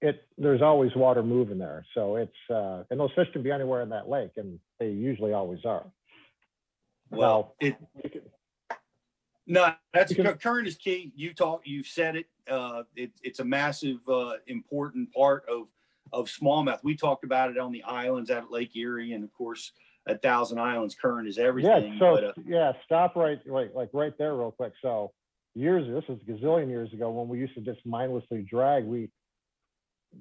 it 0.00 0.22
there's 0.38 0.62
always 0.62 0.94
water 0.94 1.22
moving 1.22 1.58
there. 1.58 1.84
So 1.94 2.16
it's 2.16 2.50
uh, 2.50 2.84
and 2.90 3.00
those 3.00 3.10
fish 3.16 3.28
can 3.32 3.42
be 3.42 3.50
anywhere 3.50 3.82
in 3.82 3.90
that 3.90 4.08
lake, 4.08 4.32
and 4.36 4.60
they 4.78 4.90
usually 4.90 5.32
always 5.32 5.64
are. 5.64 5.86
well 7.10 7.56
it 7.60 7.76
You 8.04 8.20
no 9.48 9.72
that's 9.92 10.14
can- 10.14 10.38
current 10.38 10.68
is 10.68 10.76
key 10.76 11.12
you 11.16 11.34
talk 11.34 11.62
you've 11.64 11.86
said 11.86 12.14
it 12.14 12.26
uh 12.48 12.82
it, 12.94 13.10
it's 13.22 13.40
a 13.40 13.44
massive 13.44 13.98
uh 14.08 14.34
important 14.46 15.12
part 15.12 15.44
of 15.48 15.66
of 16.12 16.26
smallmouth 16.26 16.78
we 16.84 16.94
talked 16.94 17.24
about 17.24 17.50
it 17.50 17.58
on 17.58 17.72
the 17.72 17.82
islands 17.82 18.30
out 18.30 18.44
at 18.44 18.50
lake 18.50 18.76
erie 18.76 19.12
and 19.12 19.24
of 19.24 19.32
course 19.34 19.72
at 20.08 20.22
thousand 20.22 20.58
islands 20.58 20.94
current 20.94 21.28
is 21.28 21.38
everything 21.38 21.92
Yeah, 21.92 21.98
so 21.98 22.14
but, 22.14 22.24
uh, 22.24 22.32
yeah, 22.46 22.72
stop 22.84 23.14
right, 23.14 23.38
right, 23.46 23.74
like 23.74 23.90
right 23.92 24.16
there, 24.18 24.34
real 24.34 24.50
quick. 24.50 24.72
So 24.82 25.12
years, 25.54 25.86
this 25.86 26.04
a 26.08 26.30
gazillion 26.30 26.68
years 26.68 26.92
ago 26.92 27.10
when 27.10 27.28
we 27.28 27.38
used 27.38 27.54
to 27.54 27.60
just 27.60 27.84
mindlessly 27.84 28.42
drag. 28.42 28.84
We 28.84 29.10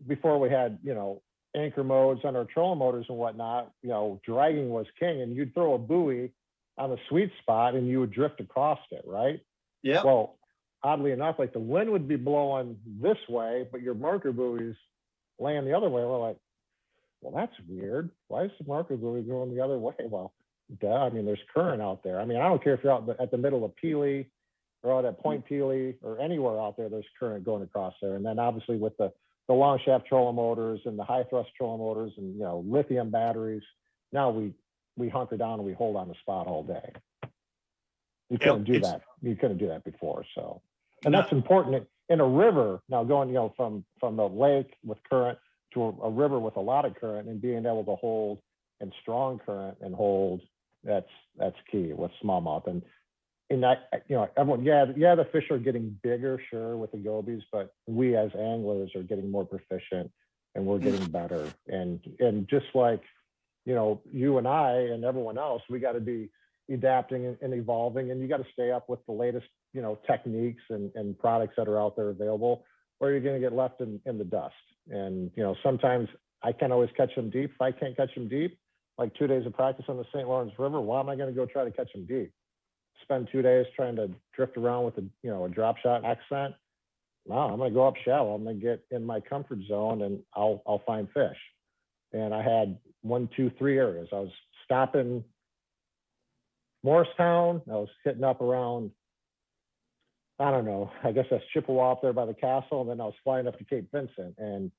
before 0.05 0.39
we 0.39 0.49
had 0.49 0.77
you 0.83 0.93
know 0.93 1.21
anchor 1.55 1.83
modes 1.83 2.21
on 2.25 2.35
our 2.35 2.45
trolling 2.45 2.79
motors 2.79 3.05
and 3.09 3.17
whatnot. 3.17 3.71
You 3.81 3.89
know, 3.89 4.21
dragging 4.25 4.69
was 4.69 4.85
king, 4.99 5.21
and 5.21 5.35
you'd 5.35 5.53
throw 5.53 5.73
a 5.73 5.79
buoy 5.79 6.31
on 6.77 6.89
the 6.89 6.97
sweet 7.09 7.31
spot 7.41 7.75
and 7.75 7.87
you 7.87 7.99
would 7.99 8.11
drift 8.11 8.39
across 8.39 8.79
it, 8.91 9.03
right? 9.05 9.41
yeah 9.83 10.03
Well, 10.03 10.37
oddly 10.83 11.11
enough, 11.11 11.37
like 11.39 11.53
the 11.53 11.59
wind 11.59 11.89
would 11.91 12.07
be 12.07 12.15
blowing 12.15 12.77
this 13.01 13.17
way, 13.27 13.67
but 13.71 13.81
your 13.81 13.95
marker 13.95 14.31
buoys 14.31 14.75
laying 15.39 15.65
the 15.65 15.75
other 15.75 15.89
way. 15.89 16.03
We're 16.03 16.19
like, 16.19 16.37
well, 17.21 17.33
that's 17.35 17.55
weird. 17.67 18.11
Why 18.27 18.43
is 18.43 18.51
the 18.59 18.67
marker 18.67 18.95
buoy 18.95 19.21
going 19.21 19.53
the 19.53 19.63
other 19.63 19.77
way? 19.77 19.95
Well, 19.99 20.33
duh. 20.79 20.87
I 20.87 21.09
mean, 21.09 21.25
there's 21.25 21.39
current 21.53 21.81
out 21.81 22.03
there. 22.03 22.19
I 22.19 22.25
mean, 22.25 22.37
I 22.37 22.47
don't 22.47 22.63
care 22.63 22.73
if 22.73 22.83
you're 22.83 22.93
out 22.93 23.09
at 23.19 23.31
the 23.31 23.37
middle 23.37 23.65
of 23.65 23.75
Pelee 23.75 24.27
or 24.83 24.97
out 24.97 25.05
at 25.05 25.13
mm-hmm. 25.13 25.21
Point 25.21 25.45
Pelee 25.49 25.95
or 26.03 26.19
anywhere 26.19 26.59
out 26.59 26.77
there, 26.77 26.89
there's 26.89 27.05
current 27.19 27.43
going 27.43 27.63
across 27.63 27.93
there. 28.01 28.15
And 28.15 28.25
then 28.25 28.39
obviously 28.39 28.77
with 28.77 28.95
the, 28.97 29.11
the 29.47 29.53
long 29.53 29.79
shaft 29.83 30.07
trolling 30.07 30.35
motors 30.35 30.81
and 30.85 30.99
the 30.99 31.03
high 31.03 31.23
thrust 31.23 31.49
trolling 31.57 31.79
motors 31.79 32.13
and, 32.17 32.35
you 32.35 32.41
know, 32.41 32.63
lithium 32.67 33.09
batteries, 33.09 33.63
now 34.11 34.29
we, 34.29 34.53
we 34.97 35.09
hunker 35.09 35.37
down 35.37 35.59
and 35.59 35.63
we 35.63 35.73
hold 35.73 35.95
on 35.95 36.07
the 36.07 36.15
spot 36.15 36.47
all 36.47 36.63
day. 36.63 36.91
You 38.29 38.37
couldn't 38.37 38.65
do 38.65 38.79
that. 38.81 39.03
You 39.21 39.35
couldn't 39.35 39.57
do 39.57 39.67
that 39.67 39.85
before. 39.85 40.25
So, 40.35 40.61
and 41.05 41.13
that's 41.13 41.31
important 41.31 41.87
in 42.09 42.19
a 42.19 42.27
river. 42.27 42.81
Now 42.89 43.03
going, 43.03 43.29
you 43.29 43.35
know, 43.35 43.53
from, 43.55 43.85
from 43.99 44.17
the 44.17 44.27
lake 44.27 44.75
with 44.83 44.97
current 45.09 45.37
to 45.73 45.83
a, 45.83 46.07
a 46.07 46.09
river 46.09 46.39
with 46.39 46.57
a 46.57 46.61
lot 46.61 46.83
of 46.85 46.95
current 46.95 47.29
and 47.29 47.41
being 47.41 47.65
able 47.65 47.85
to 47.85 47.95
hold 47.95 48.39
and 48.81 48.91
strong 49.01 49.39
current 49.39 49.77
and 49.81 49.95
hold, 49.95 50.41
that's, 50.83 51.09
that's 51.37 51.55
key 51.71 51.93
with 51.93 52.11
smallmouth. 52.21 52.67
And, 52.67 52.81
and 53.49 53.63
that, 53.63 54.03
you 54.09 54.17
know, 54.17 54.27
everyone, 54.35 54.65
yeah, 54.65 54.85
yeah, 54.97 55.15
the 55.15 55.25
fish 55.25 55.49
are 55.49 55.57
getting 55.57 55.97
bigger, 56.03 56.41
sure, 56.49 56.75
with 56.75 56.91
the 56.91 56.97
gobies, 56.97 57.43
but 57.51 57.73
we 57.87 58.17
as 58.17 58.31
anglers 58.35 58.93
are 58.95 59.03
getting 59.03 59.31
more 59.31 59.45
proficient 59.45 60.11
and 60.53 60.65
we're 60.65 60.79
mm. 60.79 60.83
getting 60.83 61.05
better. 61.07 61.47
And, 61.67 62.01
and 62.19 62.47
just 62.49 62.65
like, 62.73 63.01
you 63.67 63.75
know, 63.75 64.01
you 64.13 64.37
and 64.37 64.47
I 64.47 64.71
and 64.71 65.03
everyone 65.03 65.37
else, 65.37 65.61
we 65.69 65.79
got 65.79 65.91
to 65.91 65.99
be 65.99 66.29
adapting 66.71 67.25
and, 67.25 67.37
and 67.41 67.53
evolving 67.53 68.11
and 68.11 68.21
you 68.21 68.27
got 68.27 68.37
to 68.37 68.45
stay 68.53 68.71
up 68.71 68.87
with 68.87 69.05
the 69.07 69.11
latest, 69.11 69.45
you 69.73 69.81
know, 69.81 69.99
techniques 70.07 70.63
and, 70.69 70.89
and 70.95 71.19
products 71.19 71.55
that 71.57 71.67
are 71.67 71.77
out 71.77 71.97
there 71.97 72.07
available 72.07 72.63
or 73.01 73.11
you're 73.11 73.19
going 73.19 73.35
to 73.35 73.41
get 73.41 73.53
left 73.53 73.81
in, 73.81 73.99
in 74.05 74.17
the 74.17 74.23
dust. 74.23 74.55
And, 74.89 75.29
you 75.35 75.43
know, 75.43 75.53
sometimes 75.61 76.07
I 76.41 76.53
can't 76.53 76.71
always 76.71 76.89
catch 76.95 77.13
them 77.15 77.29
deep. 77.29 77.51
If 77.55 77.61
I 77.61 77.73
can't 77.73 77.95
catch 77.97 78.15
them 78.15 78.29
deep, 78.29 78.57
like 78.97 79.13
two 79.15 79.27
days 79.27 79.45
of 79.45 79.53
practice 79.53 79.85
on 79.89 79.97
the 79.97 80.05
St. 80.13 80.25
Lawrence 80.25 80.53
River, 80.57 80.79
why 80.79 81.01
am 81.01 81.09
I 81.09 81.17
going 81.17 81.29
to 81.29 81.35
go 81.35 81.45
try 81.45 81.65
to 81.65 81.71
catch 81.71 81.91
them 81.91 82.05
deep? 82.05 82.31
Spend 83.03 83.27
two 83.33 83.41
days 83.41 83.65
trying 83.75 83.97
to 83.97 84.09
drift 84.33 84.55
around 84.55 84.85
with 84.85 84.97
a, 84.97 85.03
you 85.23 85.29
know, 85.29 85.43
a 85.43 85.49
drop 85.49 85.75
shot 85.79 86.05
accent. 86.05 86.55
No, 87.27 87.35
I'm 87.35 87.57
going 87.57 87.71
to 87.71 87.75
go 87.75 87.85
up 87.85 87.95
shallow. 88.05 88.33
I'm 88.33 88.45
going 88.45 88.61
to 88.61 88.65
get 88.65 88.85
in 88.91 89.05
my 89.05 89.19
comfort 89.19 89.59
zone 89.67 90.03
and 90.03 90.21
I'll, 90.33 90.63
I'll 90.65 90.83
find 90.87 91.09
fish. 91.13 91.35
And 92.13 92.33
I 92.33 92.41
had 92.41 92.77
one, 93.01 93.29
two, 93.35 93.51
three 93.57 93.77
areas. 93.77 94.07
I 94.11 94.19
was 94.19 94.31
stopping 94.65 95.23
Morristown. 96.83 97.61
I 97.67 97.75
was 97.75 97.89
hitting 98.03 98.23
up 98.23 98.41
around, 98.41 98.91
I 100.39 100.51
don't 100.51 100.65
know, 100.65 100.91
I 101.03 101.11
guess 101.11 101.25
that's 101.29 101.43
Chippewa 101.53 101.91
up 101.91 102.01
there 102.01 102.13
by 102.13 102.25
the 102.25 102.33
castle. 102.33 102.81
And 102.81 102.89
then 102.89 103.01
I 103.01 103.05
was 103.05 103.15
flying 103.23 103.47
up 103.47 103.57
to 103.57 103.65
Cape 103.65 103.89
Vincent. 103.91 104.35
And 104.37 104.71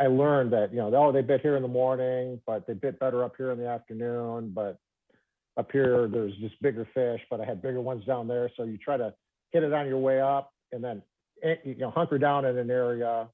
I 0.00 0.06
learned 0.08 0.52
that, 0.52 0.72
you 0.72 0.78
know, 0.78 0.92
oh, 0.94 1.12
they 1.12 1.22
bit 1.22 1.42
here 1.42 1.56
in 1.56 1.62
the 1.62 1.68
morning, 1.68 2.40
but 2.46 2.66
they 2.66 2.74
bit 2.74 2.98
better 2.98 3.24
up 3.24 3.34
here 3.36 3.52
in 3.52 3.58
the 3.58 3.68
afternoon. 3.68 4.52
But 4.54 4.78
up 5.56 5.70
here, 5.70 6.08
there's 6.08 6.36
just 6.38 6.60
bigger 6.62 6.88
fish, 6.94 7.20
but 7.30 7.40
I 7.40 7.44
had 7.44 7.62
bigger 7.62 7.80
ones 7.80 8.04
down 8.04 8.26
there. 8.26 8.50
So 8.56 8.64
you 8.64 8.78
try 8.78 8.96
to 8.96 9.14
hit 9.50 9.62
it 9.62 9.72
on 9.72 9.86
your 9.86 9.98
way 9.98 10.20
up 10.20 10.52
and 10.72 10.82
then, 10.82 11.02
eh, 11.42 11.56
you 11.64 11.76
know, 11.76 11.90
hunker 11.90 12.18
down 12.18 12.44
in 12.44 12.56
an 12.56 12.70
area, 12.70 13.28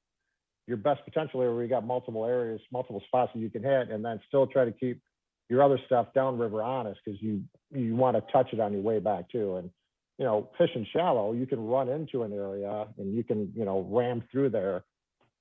your 0.69 0.77
best 0.77 1.03
potential 1.03 1.41
area 1.41 1.53
where 1.53 1.63
you 1.63 1.69
got 1.69 1.85
multiple 1.85 2.25
areas, 2.25 2.61
multiple 2.71 3.01
spots 3.07 3.31
that 3.33 3.39
you 3.39 3.49
can 3.49 3.63
hit, 3.63 3.89
and 3.89 4.05
then 4.05 4.21
still 4.27 4.45
try 4.45 4.63
to 4.63 4.71
keep 4.71 5.01
your 5.49 5.63
other 5.63 5.79
stuff 5.87 6.07
downriver 6.13 6.61
honest 6.61 6.99
because 7.03 7.19
you 7.21 7.41
you 7.71 7.95
want 7.95 8.15
to 8.15 8.31
touch 8.31 8.53
it 8.53 8.59
on 8.59 8.71
your 8.71 8.83
way 8.83 8.99
back 8.99 9.29
too. 9.29 9.55
And 9.55 9.71
you 10.19 10.25
know, 10.25 10.49
fishing 10.57 10.85
shallow, 10.93 11.33
you 11.33 11.47
can 11.47 11.65
run 11.65 11.89
into 11.89 12.23
an 12.23 12.31
area 12.31 12.85
and 12.97 13.13
you 13.13 13.23
can 13.23 13.51
you 13.55 13.65
know 13.65 13.85
ram 13.89 14.23
through 14.31 14.51
there 14.51 14.83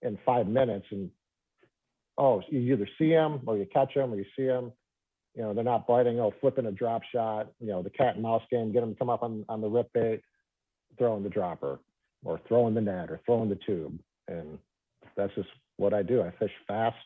in 0.00 0.18
five 0.24 0.46
minutes, 0.48 0.86
and 0.90 1.10
oh, 2.16 2.42
you 2.48 2.72
either 2.72 2.88
see 2.98 3.10
them 3.10 3.42
or 3.46 3.58
you 3.58 3.66
catch 3.72 3.94
them 3.94 4.14
or 4.14 4.16
you 4.16 4.26
see 4.34 4.46
them. 4.46 4.72
You 5.34 5.42
know, 5.42 5.54
they're 5.54 5.62
not 5.62 5.86
biting. 5.86 6.18
Oh, 6.18 6.32
flipping 6.40 6.66
a 6.66 6.72
drop 6.72 7.02
shot. 7.12 7.52
You 7.60 7.68
know, 7.68 7.82
the 7.82 7.90
cat 7.90 8.14
and 8.14 8.22
mouse 8.22 8.42
game. 8.50 8.72
Get 8.72 8.80
them 8.80 8.94
to 8.94 8.98
come 8.98 9.10
up 9.10 9.22
on 9.22 9.44
on 9.50 9.60
the 9.60 9.68
rip 9.68 9.92
bait, 9.92 10.22
throwing 10.96 11.22
the 11.22 11.28
dropper, 11.28 11.80
or 12.24 12.40
throwing 12.48 12.72
the 12.72 12.80
net, 12.80 13.10
or 13.10 13.20
throwing 13.26 13.50
the 13.50 13.58
tube, 13.66 14.00
and 14.26 14.58
that's 15.18 15.34
just 15.34 15.48
what 15.76 15.92
I 15.92 16.02
do. 16.02 16.22
I 16.22 16.30
fish 16.38 16.52
fast 16.66 16.96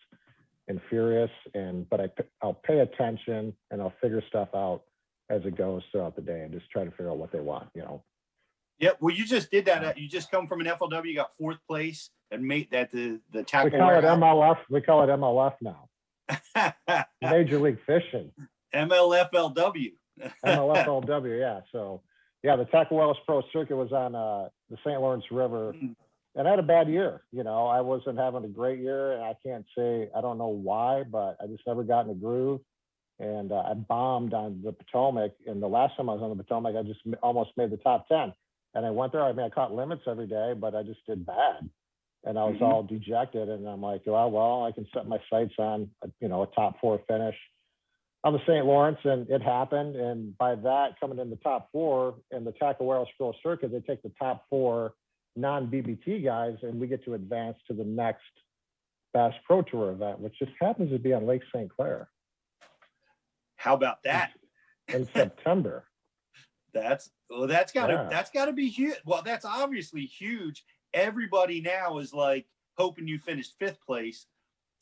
and 0.68 0.80
furious, 0.88 1.30
and 1.54 1.88
but 1.90 2.16
I'll 2.40 2.54
pay 2.54 2.78
attention 2.80 3.52
and 3.72 3.82
I'll 3.82 3.94
figure 4.00 4.22
stuff 4.28 4.50
out 4.54 4.82
as 5.30 5.42
it 5.44 5.56
goes 5.56 5.82
throughout 5.90 6.14
the 6.14 6.22
day 6.22 6.42
and 6.42 6.52
just 6.52 6.70
try 6.70 6.84
to 6.84 6.90
figure 6.90 7.10
out 7.10 7.16
what 7.18 7.32
they 7.32 7.40
want. 7.40 7.68
You 7.74 7.82
know, 7.82 8.04
Yeah, 8.78 8.90
well, 9.00 9.14
you 9.14 9.24
just 9.26 9.50
did 9.50 9.64
that. 9.64 9.98
You 9.98 10.08
just 10.08 10.30
come 10.30 10.46
from 10.46 10.60
an 10.60 10.66
FLW. 10.66 11.06
You 11.06 11.16
got 11.16 11.32
fourth 11.38 11.58
place 11.66 12.10
and 12.30 12.44
made 12.44 12.70
that 12.70 12.92
the 12.92 13.18
the 13.32 13.42
tackle. 13.42 13.70
we 13.70 13.78
call 13.78 13.90
it. 13.90 14.04
MLF. 14.04 14.58
We 14.70 14.80
call 14.80 15.02
it 15.02 15.08
MLF 15.08 15.54
now, 15.60 15.88
Major 17.22 17.58
League 17.58 17.78
Fishing. 17.86 18.30
MLFLW. 18.74 19.92
MLFLW, 20.44 21.38
yeah. 21.40 21.60
So, 21.72 22.02
yeah, 22.42 22.56
the 22.56 22.64
Tackle 22.66 22.96
Warehouse 22.96 23.16
Pro 23.26 23.42
Circuit 23.52 23.76
was 23.76 23.92
on 23.92 24.14
uh, 24.14 24.48
the 24.70 24.76
St. 24.84 25.00
Lawrence 25.00 25.24
River, 25.30 25.74
and 26.34 26.46
I 26.46 26.50
had 26.50 26.58
a 26.58 26.62
bad 26.64 26.88
year. 26.88 27.22
You 27.32 27.44
know, 27.44 27.66
I 27.66 27.80
wasn't 27.80 28.18
having 28.18 28.44
a 28.44 28.48
great 28.48 28.80
year, 28.80 29.12
and 29.12 29.22
I 29.22 29.34
can't 29.44 29.64
say 29.76 30.08
I 30.16 30.20
don't 30.20 30.38
know 30.38 30.48
why, 30.48 31.02
but 31.04 31.36
I 31.42 31.46
just 31.46 31.66
never 31.66 31.82
got 31.82 32.04
in 32.06 32.10
a 32.12 32.14
groove. 32.14 32.60
And 33.18 33.52
uh, 33.52 33.62
I 33.70 33.74
bombed 33.74 34.34
on 34.34 34.62
the 34.64 34.72
Potomac. 34.72 35.32
And 35.46 35.62
the 35.62 35.68
last 35.68 35.96
time 35.96 36.08
I 36.08 36.14
was 36.14 36.22
on 36.22 36.36
the 36.36 36.42
Potomac, 36.42 36.74
I 36.76 36.82
just 36.82 37.00
almost 37.22 37.50
made 37.56 37.70
the 37.70 37.76
top 37.76 38.08
ten. 38.08 38.32
And 38.74 38.84
I 38.86 38.90
went 38.90 39.12
there. 39.12 39.22
I 39.22 39.32
mean, 39.32 39.44
I 39.46 39.50
caught 39.50 39.72
limits 39.72 40.02
every 40.08 40.26
day, 40.26 40.54
but 40.58 40.74
I 40.74 40.82
just 40.82 41.04
did 41.06 41.24
bad. 41.26 41.68
and 42.24 42.38
I 42.38 42.44
was 42.44 42.56
Mhm. 42.58 42.62
all 42.62 42.82
dejected. 42.84 43.48
And 43.48 43.66
I'm 43.68 43.82
like, 43.82 44.02
well, 44.06 44.30
well, 44.30 44.62
I 44.64 44.70
can 44.70 44.86
set 44.94 45.08
my 45.08 45.20
sights 45.28 45.54
on, 45.58 45.90
a- 46.02 46.10
you 46.20 46.28
know, 46.28 46.42
a 46.42 46.46
top 46.46 46.78
four 46.78 46.98
finish 47.08 47.36
on 48.22 48.32
the 48.32 48.38
St. 48.46 48.64
Lawrence, 48.64 49.00
and 49.04 49.28
it 49.28 49.42
happened. 49.42 49.96
And 49.96 50.38
by 50.38 50.54
that, 50.54 51.00
coming 51.00 51.18
in 51.18 51.30
the 51.30 51.36
top 51.36 51.72
four 51.72 52.14
in 52.30 52.44
the 52.44 52.52
Tackle 52.52 52.86
Warehouse 52.86 53.08
Pro 53.16 53.32
Circuit, 53.42 53.72
they 53.72 53.80
take 53.80 54.02
the 54.02 54.12
top 54.20 54.46
four 54.48 54.94
non-BPT 55.36 56.24
guys, 56.24 56.56
and 56.62 56.80
we 56.80 56.86
get 56.86 57.04
to 57.04 57.14
advance 57.14 57.56
to 57.68 57.74
the 57.74 57.84
next 57.84 58.22
Bass 59.14 59.34
Pro 59.46 59.62
Tour 59.62 59.90
event, 59.92 60.20
which 60.20 60.38
just 60.38 60.52
happens 60.60 60.90
to 60.90 60.98
be 60.98 61.12
on 61.12 61.26
Lake 61.26 61.42
St. 61.54 61.70
Clair 61.74 62.08
How 63.56 63.74
about 63.74 64.02
that? 64.04 64.32
in 64.88 65.06
September. 65.14 65.84
That's 66.74 67.10
well, 67.28 67.46
that's 67.46 67.70
gotta 67.70 67.92
Yeah. 67.92 68.08
that's 68.10 68.30
gotta 68.30 68.52
be 68.52 68.68
huge. 68.68 68.96
Well, 69.04 69.20
that's 69.22 69.44
obviously 69.44 70.06
huge. 70.06 70.64
Everybody 70.94 71.60
now 71.60 71.98
is 71.98 72.14
like 72.14 72.46
hoping 72.78 73.06
you 73.06 73.18
finished 73.18 73.54
fifth 73.58 73.78
place 73.84 74.26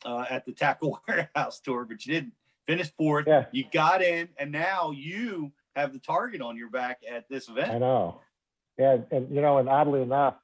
uh, 0.05 0.25
at 0.31 0.47
the 0.47 0.53
Tackle 0.53 1.01
Warehouse 1.09 1.59
Tour, 1.61 1.85
but 1.85 2.07
you 2.07 2.15
didn't 2.15 2.33
finish 2.69 2.93
fourth. 2.97 3.27
Yeah. 3.27 3.47
You 3.51 3.65
got 3.73 4.03
in, 4.03 4.29
and 4.39 4.53
now 4.53 4.93
you 4.93 5.53
have 5.75 5.93
the 5.93 5.99
target 5.99 6.41
on 6.41 6.57
your 6.57 6.71
back 6.71 7.01
at 7.09 7.29
this 7.29 7.49
event. 7.49 7.71
I 7.73 7.79
know. 7.79 8.21
Yeah, 8.81 8.97
and 9.11 9.29
you 9.31 9.43
know, 9.43 9.59
and 9.59 9.69
oddly 9.69 10.01
enough, 10.01 10.37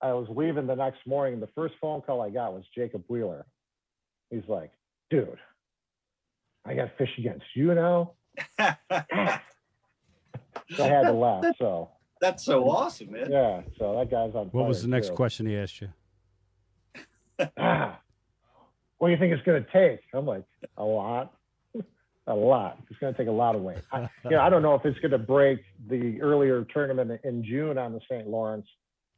I 0.00 0.14
was 0.14 0.26
leaving 0.34 0.66
the 0.66 0.74
next 0.74 1.06
morning. 1.06 1.38
The 1.38 1.48
first 1.54 1.74
phone 1.82 2.00
call 2.00 2.22
I 2.22 2.30
got 2.30 2.54
was 2.54 2.64
Jacob 2.74 3.04
Wheeler. 3.08 3.44
He's 4.30 4.48
like, 4.48 4.72
dude, 5.10 5.38
I 6.64 6.74
got 6.74 6.96
fish 6.96 7.10
against 7.18 7.44
you 7.54 7.74
now. 7.74 8.12
So 10.74 10.84
I 10.84 10.88
had 10.88 11.02
to 11.02 11.12
laugh. 11.12 11.44
So 11.58 11.90
that's 12.20 12.44
so 12.44 12.68
awesome, 12.68 13.12
man. 13.12 13.30
yeah, 13.30 13.60
so 13.78 13.94
that 13.98 14.10
guy's 14.10 14.34
on. 14.34 14.48
What 14.48 14.66
was 14.66 14.82
the 14.82 14.88
next 14.88 15.08
too. 15.08 15.14
question 15.14 15.46
he 15.46 15.56
asked 15.56 15.80
you? 15.80 15.88
Ah, 17.58 18.00
what 18.98 19.08
do 19.08 19.12
you 19.12 19.18
think 19.18 19.34
it's 19.34 19.42
going 19.42 19.62
to 19.62 19.70
take? 19.70 20.00
I'm 20.14 20.26
like, 20.26 20.44
a 20.78 20.84
lot, 20.84 21.34
a 22.26 22.34
lot. 22.34 22.78
It's 22.90 22.98
going 22.98 23.12
to 23.12 23.18
take 23.18 23.28
a 23.28 23.32
lot 23.32 23.54
of 23.54 23.62
weight. 23.62 23.78
I, 23.92 24.08
you 24.24 24.30
know, 24.30 24.40
I 24.40 24.50
don't 24.50 24.62
know 24.62 24.74
if 24.74 24.84
it's 24.84 24.98
going 24.98 25.12
to 25.12 25.18
break 25.18 25.60
the 25.88 26.20
earlier 26.20 26.64
tournament 26.64 27.20
in 27.24 27.44
June 27.44 27.78
on 27.78 27.92
the 27.92 28.00
St. 28.10 28.26
Lawrence 28.26 28.66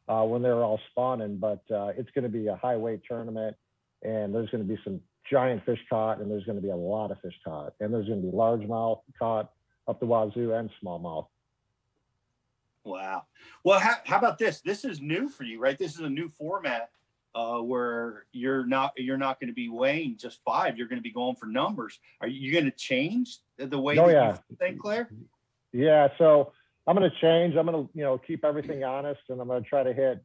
uh, 0.09 0.23
when 0.25 0.43
they're 0.43 0.63
all 0.63 0.81
spawning, 0.91 1.39
but 1.39 1.63
uh, 1.71 1.93
it's 1.97 2.11
going 2.11 2.25
to 2.25 2.29
be 2.29 2.49
a 2.49 2.57
high 2.57 2.77
weight 2.77 3.01
tournament, 3.09 3.57
and 4.03 4.35
there's 4.35 4.51
going 4.51 4.67
to 4.67 4.69
be 4.69 4.79
some 4.85 5.01
giant 5.31 5.65
fish 5.65 5.81
caught, 5.89 6.21
and 6.21 6.31
there's 6.31 6.45
going 6.45 6.57
to 6.57 6.63
be 6.63 6.71
a 6.71 6.77
lot 6.77 7.11
of 7.11 7.21
fish 7.21 7.35
caught, 7.45 7.75
and 7.81 7.93
there's 7.93 8.07
going 8.07 8.21
to 8.21 8.27
be 8.27 8.33
largemouth 8.33 9.01
caught 9.19 9.53
up 9.87 10.01
the 10.01 10.07
wazoo 10.07 10.53
and 10.53 10.71
smallmouth. 10.83 11.27
Wow. 12.85 13.25
Well, 13.65 13.81
how, 13.81 13.97
how 14.05 14.19
about 14.19 14.39
this? 14.39 14.61
This 14.61 14.85
is 14.85 15.01
new 15.01 15.29
for 15.29 15.45
you, 15.45 15.61
right? 15.61 15.79
This 15.79 15.95
is 15.95 16.01
a 16.01 16.09
new 16.09 16.29
format 16.29 16.91
uh, 17.39 17.61
where 17.61 18.25
you're 18.33 18.67
not 18.67 18.93
you're 18.97 19.17
not 19.17 19.39
going 19.39 19.49
to 19.49 19.55
be 19.55 19.69
weighing 19.69 20.17
just 20.17 20.41
five. 20.45 20.77
You're 20.77 20.89
going 20.89 20.99
to 20.99 21.03
be 21.03 21.13
going 21.13 21.37
for 21.37 21.47
numbers. 21.47 22.01
Are 22.21 22.27
you 22.27 22.53
going 22.53 22.65
to 22.65 22.73
change 22.73 23.39
the 23.57 23.79
way 23.79 23.97
Oh, 23.97 24.09
that 24.09 24.13
yeah. 24.13 24.37
you 24.51 24.57
think, 24.57 24.81
Claire? 24.81 25.09
Yeah, 25.73 26.09
so 26.19 26.53
I'm 26.87 26.97
going 26.97 27.09
to 27.09 27.17
change. 27.21 27.55
I'm 27.55 27.67
going 27.67 27.87
to, 27.87 27.91
you 27.95 28.03
know, 28.03 28.19
keep 28.19 28.45
everything 28.45 28.83
honest, 28.83 29.21
and 29.29 29.41
I'm 29.41 29.47
going 29.47 29.63
to 29.63 29.69
try 29.69 29.85
to 29.85 29.93
hit 29.93 30.21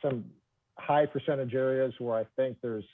some 0.00 0.24
high 0.78 1.04
percentage 1.04 1.54
areas 1.54 1.92
where 1.98 2.16
I 2.16 2.24
think 2.36 2.56
there's 2.62 2.84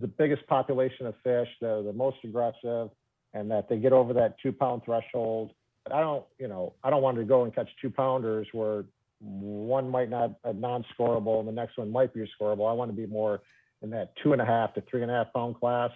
the 0.00 0.06
biggest 0.08 0.46
population 0.46 1.06
of 1.06 1.14
fish, 1.22 1.48
they're 1.60 1.82
the 1.82 1.92
most 1.92 2.16
aggressive, 2.24 2.90
and 3.34 3.50
that 3.50 3.68
they 3.68 3.76
get 3.76 3.92
over 3.92 4.14
that 4.14 4.36
two 4.42 4.52
pound 4.52 4.82
threshold. 4.84 5.50
I 5.92 6.00
don't, 6.00 6.24
you 6.38 6.48
know, 6.48 6.72
I 6.82 6.88
don't 6.90 7.02
want 7.02 7.18
to 7.18 7.24
go 7.24 7.44
and 7.44 7.54
catch 7.54 7.68
two 7.80 7.90
pounders 7.90 8.48
where 8.52 8.84
one 9.20 9.90
might 9.90 10.10
not 10.10 10.32
a 10.44 10.52
non-scorable, 10.52 11.38
and 11.38 11.48
the 11.48 11.52
next 11.52 11.78
one 11.78 11.90
might 11.90 12.12
be 12.12 12.22
a 12.22 12.26
scoreable. 12.26 12.68
I 12.68 12.72
want 12.72 12.90
to 12.90 12.96
be 12.96 13.06
more 13.06 13.40
in 13.82 13.90
that 13.90 14.12
two 14.22 14.32
and 14.32 14.42
a 14.42 14.44
half 14.44 14.74
to 14.74 14.82
three 14.82 15.02
and 15.02 15.10
a 15.10 15.14
half 15.14 15.32
pound 15.32 15.58
class. 15.58 15.90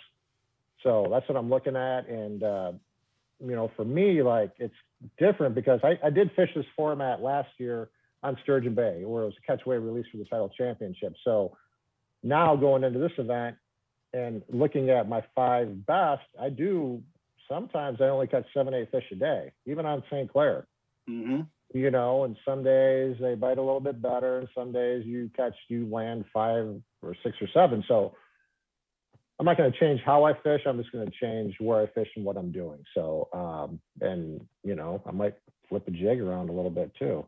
So 0.82 1.08
that's 1.10 1.28
what 1.28 1.36
I'm 1.36 1.50
looking 1.50 1.76
at, 1.76 2.08
and 2.08 2.42
uh, 2.42 2.72
you 3.38 3.54
know, 3.54 3.70
for 3.76 3.84
me, 3.84 4.22
like 4.22 4.52
it's 4.58 4.74
different 5.18 5.54
because 5.54 5.80
I, 5.82 5.98
I 6.06 6.10
did 6.10 6.30
fish 6.36 6.50
this 6.54 6.66
format 6.76 7.20
last 7.20 7.48
year 7.58 7.90
on 8.22 8.36
Sturgeon 8.42 8.74
Bay, 8.74 9.02
where 9.04 9.22
it 9.22 9.26
was 9.26 9.34
a 9.42 9.46
catch 9.46 9.66
release 9.66 10.06
for 10.10 10.18
the 10.18 10.24
title 10.24 10.50
championship. 10.56 11.14
So 11.24 11.56
now 12.22 12.56
going 12.56 12.84
into 12.84 12.98
this 12.98 13.12
event 13.18 13.56
and 14.12 14.42
looking 14.50 14.90
at 14.90 15.08
my 15.08 15.24
five 15.34 15.86
best, 15.86 16.22
I 16.40 16.50
do 16.50 17.02
sometimes 17.48 17.98
I 18.00 18.04
only 18.04 18.26
catch 18.26 18.46
seven, 18.54 18.74
eight 18.74 18.90
fish 18.90 19.04
a 19.12 19.14
day, 19.14 19.52
even 19.66 19.86
on 19.86 20.02
St. 20.10 20.30
Clair. 20.30 20.66
Mm-hmm. 21.08 21.42
You 21.72 21.90
know, 21.90 22.24
and 22.24 22.36
some 22.44 22.64
days 22.64 23.16
they 23.20 23.34
bite 23.36 23.58
a 23.58 23.62
little 23.62 23.80
bit 23.80 24.02
better, 24.02 24.38
and 24.38 24.48
some 24.56 24.72
days 24.72 25.04
you 25.06 25.30
catch 25.36 25.54
you 25.68 25.86
land 25.88 26.24
five 26.32 26.66
or 27.02 27.14
six 27.22 27.36
or 27.40 27.48
seven. 27.54 27.84
So 27.86 28.14
I'm 29.38 29.46
not 29.46 29.56
going 29.56 29.70
to 29.72 29.78
change 29.78 30.00
how 30.04 30.24
I 30.24 30.34
fish. 30.42 30.62
I'm 30.66 30.78
just 30.78 30.90
going 30.92 31.06
to 31.06 31.12
change 31.20 31.54
where 31.60 31.80
I 31.82 31.86
fish 31.86 32.08
and 32.16 32.24
what 32.24 32.36
I'm 32.36 32.50
doing. 32.50 32.82
So, 32.94 33.28
um, 33.32 33.80
and 34.00 34.44
you 34.64 34.74
know, 34.74 35.00
I 35.06 35.12
might 35.12 35.34
flip 35.68 35.86
a 35.86 35.92
jig 35.92 36.20
around 36.20 36.48
a 36.48 36.52
little 36.52 36.70
bit 36.70 36.92
too. 36.98 37.24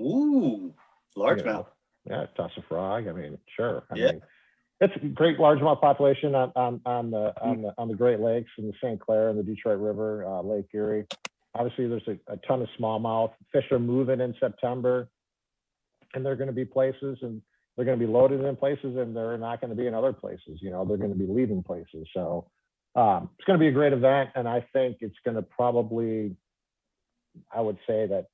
Ooh, 0.00 0.72
you 1.16 1.22
largemouth. 1.22 1.44
know. 1.44 1.66
Yeah, 2.08 2.26
toss 2.36 2.50
a 2.56 2.62
frog. 2.62 3.08
I 3.08 3.12
mean, 3.12 3.38
sure. 3.56 3.84
I 3.90 3.96
Yeah. 3.96 4.12
mean, 4.12 4.22
it's 4.80 4.94
a 4.96 5.06
great 5.06 5.38
largemouth 5.38 5.80
population 5.80 6.34
on, 6.34 6.50
on, 6.56 6.80
on 6.86 7.10
the 7.10 7.32
on 7.40 7.62
the 7.62 7.74
on 7.78 7.88
the 7.88 7.94
Great 7.94 8.18
Lakes 8.20 8.50
and 8.58 8.72
the 8.72 8.76
St. 8.82 8.98
Clair 9.00 9.28
and 9.28 9.38
the 9.38 9.42
Detroit 9.44 9.78
River, 9.78 10.24
uh, 10.26 10.42
Lake 10.42 10.66
Erie. 10.74 11.06
Obviously, 11.54 11.86
there's 11.86 12.06
a, 12.08 12.32
a 12.32 12.36
ton 12.48 12.62
of 12.62 12.68
smallmouth. 12.80 13.32
Fish 13.52 13.64
are 13.70 13.78
moving 13.78 14.20
in 14.20 14.34
September, 14.40 15.08
and 16.14 16.24
they're 16.24 16.36
going 16.36 16.48
to 16.48 16.52
be 16.52 16.64
places, 16.64 17.18
and 17.22 17.42
they're 17.76 17.84
going 17.84 17.98
to 17.98 18.06
be 18.06 18.10
loaded 18.10 18.40
in 18.42 18.56
places, 18.56 18.96
and 18.96 19.14
they're 19.14 19.38
not 19.38 19.60
going 19.60 19.70
to 19.70 19.76
be 19.76 19.86
in 19.86 19.94
other 19.94 20.12
places. 20.12 20.58
You 20.60 20.70
know, 20.70 20.84
they're 20.84 20.96
going 20.96 21.12
to 21.12 21.18
be 21.18 21.26
leaving 21.26 21.62
places. 21.62 22.06
So 22.14 22.46
um, 22.94 23.30
it's 23.38 23.44
going 23.46 23.58
to 23.58 23.62
be 23.62 23.68
a 23.68 23.72
great 23.72 23.92
event, 23.92 24.30
and 24.34 24.48
I 24.48 24.66
think 24.72 24.98
it's 25.00 25.16
going 25.24 25.36
to 25.36 25.42
probably, 25.42 26.36
I 27.54 27.60
would 27.60 27.78
say 27.86 28.06
that 28.06 28.26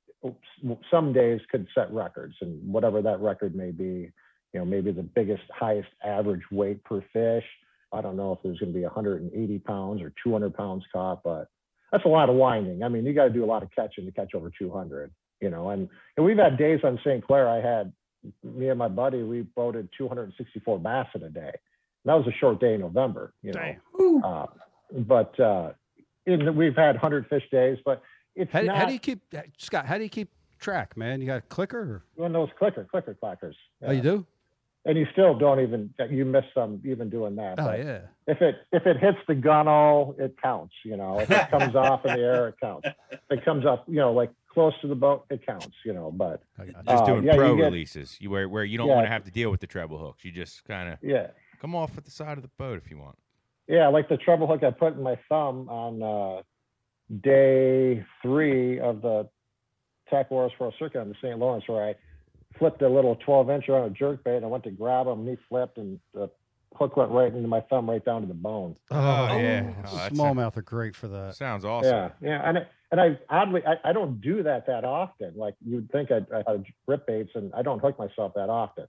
some 0.91 1.13
days 1.13 1.39
could 1.49 1.67
set 1.73 1.91
records, 1.93 2.35
and 2.41 2.71
whatever 2.71 3.01
that 3.01 3.19
record 3.19 3.55
may 3.55 3.71
be, 3.71 4.11
you 4.53 4.59
know, 4.59 4.65
maybe 4.65 4.91
the 4.91 5.03
biggest, 5.03 5.43
highest 5.51 5.89
average 6.03 6.43
weight 6.51 6.83
per 6.83 7.03
fish. 7.13 7.45
I 7.93 8.01
don't 8.01 8.17
know 8.17 8.33
if 8.33 8.39
there's 8.43 8.59
going 8.59 8.73
to 8.73 8.77
be 8.77 8.83
180 8.83 9.59
pounds 9.59 10.01
or 10.01 10.13
200 10.23 10.53
pounds 10.53 10.83
caught, 10.91 11.23
but 11.23 11.47
that's 11.91 12.05
a 12.05 12.09
lot 12.09 12.29
of 12.29 12.35
winding. 12.35 12.83
I 12.83 12.89
mean, 12.89 13.05
you 13.05 13.13
got 13.13 13.25
to 13.25 13.29
do 13.29 13.43
a 13.43 13.47
lot 13.47 13.63
of 13.63 13.69
catching 13.75 14.05
to 14.05 14.11
catch 14.11 14.33
over 14.35 14.51
200, 14.57 15.11
you 15.41 15.49
know, 15.49 15.69
and, 15.69 15.89
and 16.17 16.25
we've 16.25 16.37
had 16.37 16.57
days 16.57 16.79
on 16.83 16.99
St. 17.03 17.25
Clair. 17.25 17.47
I 17.49 17.61
had 17.61 17.91
me 18.43 18.69
and 18.69 18.77
my 18.77 18.87
buddy, 18.87 19.23
we 19.23 19.41
boated 19.41 19.89
264 19.97 20.79
bass 20.79 21.07
in 21.15 21.23
a 21.23 21.29
day. 21.29 21.39
And 21.41 22.05
that 22.05 22.13
was 22.13 22.27
a 22.27 22.37
short 22.37 22.59
day 22.59 22.73
in 22.73 22.81
November, 22.81 23.33
you 23.41 23.53
know. 23.53 23.59
Uh, 24.23 24.45
but 24.91 25.39
uh, 25.39 25.71
in, 26.25 26.55
we've 26.55 26.75
had 26.75 26.95
100 26.95 27.27
fish 27.27 27.43
days, 27.51 27.77
but 27.85 28.01
it's 28.35 28.51
How, 28.51 28.61
do- 28.61 28.67
not 28.67 28.77
how 28.77 28.85
do 28.85 28.93
you 28.93 28.99
keep 28.99 29.21
Scott? 29.57 29.85
How 29.85 29.97
do 29.97 30.03
you 30.03 30.09
keep 30.09 30.29
track, 30.59 30.95
man? 30.95 31.21
You 31.21 31.27
got 31.27 31.37
a 31.37 31.41
clicker? 31.41 31.79
Or, 31.79 32.03
one 32.15 32.35
of 32.35 32.41
those 32.41 32.49
clicker, 32.57 32.87
clicker 32.89 33.17
clackers. 33.21 33.55
Oh, 33.83 33.91
you 33.91 34.01
do? 34.01 34.25
And 34.85 34.97
you 34.97 35.05
still 35.11 35.37
don't 35.37 35.59
even, 35.59 35.93
you 36.09 36.23
miss 36.23 36.45
some 36.53 36.81
even 36.85 37.09
doing 37.09 37.35
that. 37.35 37.59
Oh 37.59 37.65
but 37.65 37.79
yeah. 37.79 37.99
if 38.27 38.41
it 38.41 38.55
if 38.71 38.85
it 38.87 38.97
hits 38.97 39.17
the 39.27 39.35
gunnel, 39.35 40.15
it 40.17 40.35
counts. 40.41 40.73
You 40.85 40.95
know, 40.97 41.19
if 41.19 41.29
it 41.29 41.49
comes 41.51 41.75
off 41.75 42.05
in 42.05 42.13
the 42.13 42.19
air, 42.21 42.47
it 42.47 42.55
counts. 42.61 42.87
If 43.11 43.19
it 43.29 43.43
comes 43.45 43.65
up, 43.65 43.83
you 43.89 43.97
know, 43.97 44.13
like 44.13 44.31
close 44.51 44.73
to 44.81 44.87
the 44.87 44.95
boat, 44.95 45.25
it 45.29 45.45
counts. 45.45 45.75
You 45.83 45.93
know, 45.93 46.11
but 46.11 46.41
I 46.57 46.65
got. 46.65 46.85
Just 46.85 47.03
Uh, 47.03 47.05
doing 47.07 47.23
yeah, 47.25 47.33
you 47.33 47.37
pro 47.39 47.55
get- 47.57 47.63
releases, 47.65 48.17
you 48.21 48.29
where 48.29 48.47
where 48.47 48.63
you 48.63 48.77
don't 48.77 48.87
Yeah. 48.87 48.95
want 48.95 49.05
to 49.05 49.11
have 49.11 49.25
to 49.25 49.31
deal 49.31 49.51
with 49.51 49.59
the 49.59 49.67
treble 49.67 49.97
hooks. 49.97 50.23
You 50.23 50.31
just 50.31 50.63
kind 50.63 50.87
of 50.93 50.97
yeah, 51.03 51.27
come 51.59 51.75
off 51.75 51.97
at 51.97 52.05
the 52.05 52.11
side 52.11 52.37
of 52.37 52.41
the 52.41 52.49
boat 52.57 52.77
if 52.77 52.89
you 52.89 52.97
want. 52.97 53.17
yeah, 53.67 53.89
like 53.89 54.07
the 54.07 54.17
treble 54.17 54.47
hook 54.47 54.63
I 54.63 54.71
put 54.71 54.93
in 54.95 55.03
my 55.03 55.19
thumb 55.27 55.67
on 55.67 56.01
uh, 56.01 56.41
day 57.21 58.05
three 58.21 58.79
of 58.79 59.01
the 59.01 59.29
Tackle 60.09 60.37
Warehouse 60.37 60.55
Pro 60.57 60.71
Circuit 60.79 60.99
on 61.01 61.09
the 61.09 61.15
St. 61.21 61.37
Lawrence, 61.37 61.65
where 61.67 61.83
I 61.83 61.95
flipped 62.57 62.81
a 62.81 62.89
little 62.89 63.15
12 63.15 63.47
incher 63.47 63.69
on 63.69 63.85
a 63.85 63.89
jerk 63.89 64.23
bait 64.23 64.37
and 64.37 64.45
I 64.45 64.47
went 64.47 64.63
to 64.65 64.71
grab 64.71 65.07
him, 65.07 65.19
and 65.19 65.29
he 65.29 65.37
flipped, 65.47 65.77
and 65.77 65.99
the 66.13 66.29
hook 66.75 66.97
went 66.97 67.11
right 67.11 67.33
into 67.33 67.47
my 67.47 67.61
thumb, 67.61 67.89
right 67.89 68.03
down 68.03 68.21
to 68.21 68.27
the 68.27 68.33
bone. 68.33 68.75
Oh, 68.91 68.95
yeah. 69.37 69.73
Oh, 69.85 69.95
that's 69.95 70.17
Smallmouth 70.17 70.57
are 70.57 70.61
great 70.61 70.95
for 70.95 71.07
that. 71.07 71.35
Sounds 71.35 71.65
awesome. 71.65 71.91
Yeah, 71.91 72.09
yeah, 72.21 72.41
and 72.47 72.57
I, 72.57 72.67
and 72.91 73.01
I 73.01 73.19
oddly 73.29 73.61
I, 73.65 73.89
I 73.89 73.93
don't 73.93 74.19
do 74.19 74.43
that 74.43 74.65
that 74.67 74.83
often. 74.83 75.33
Like 75.35 75.55
you'd 75.63 75.91
think 75.91 76.11
I'd, 76.11 76.25
I 76.31 76.43
had 76.49 76.65
rip 76.87 77.05
baits, 77.05 77.31
and 77.35 77.53
I 77.53 77.61
don't 77.61 77.79
hook 77.79 77.99
myself 77.99 78.33
that 78.35 78.49
often, 78.49 78.87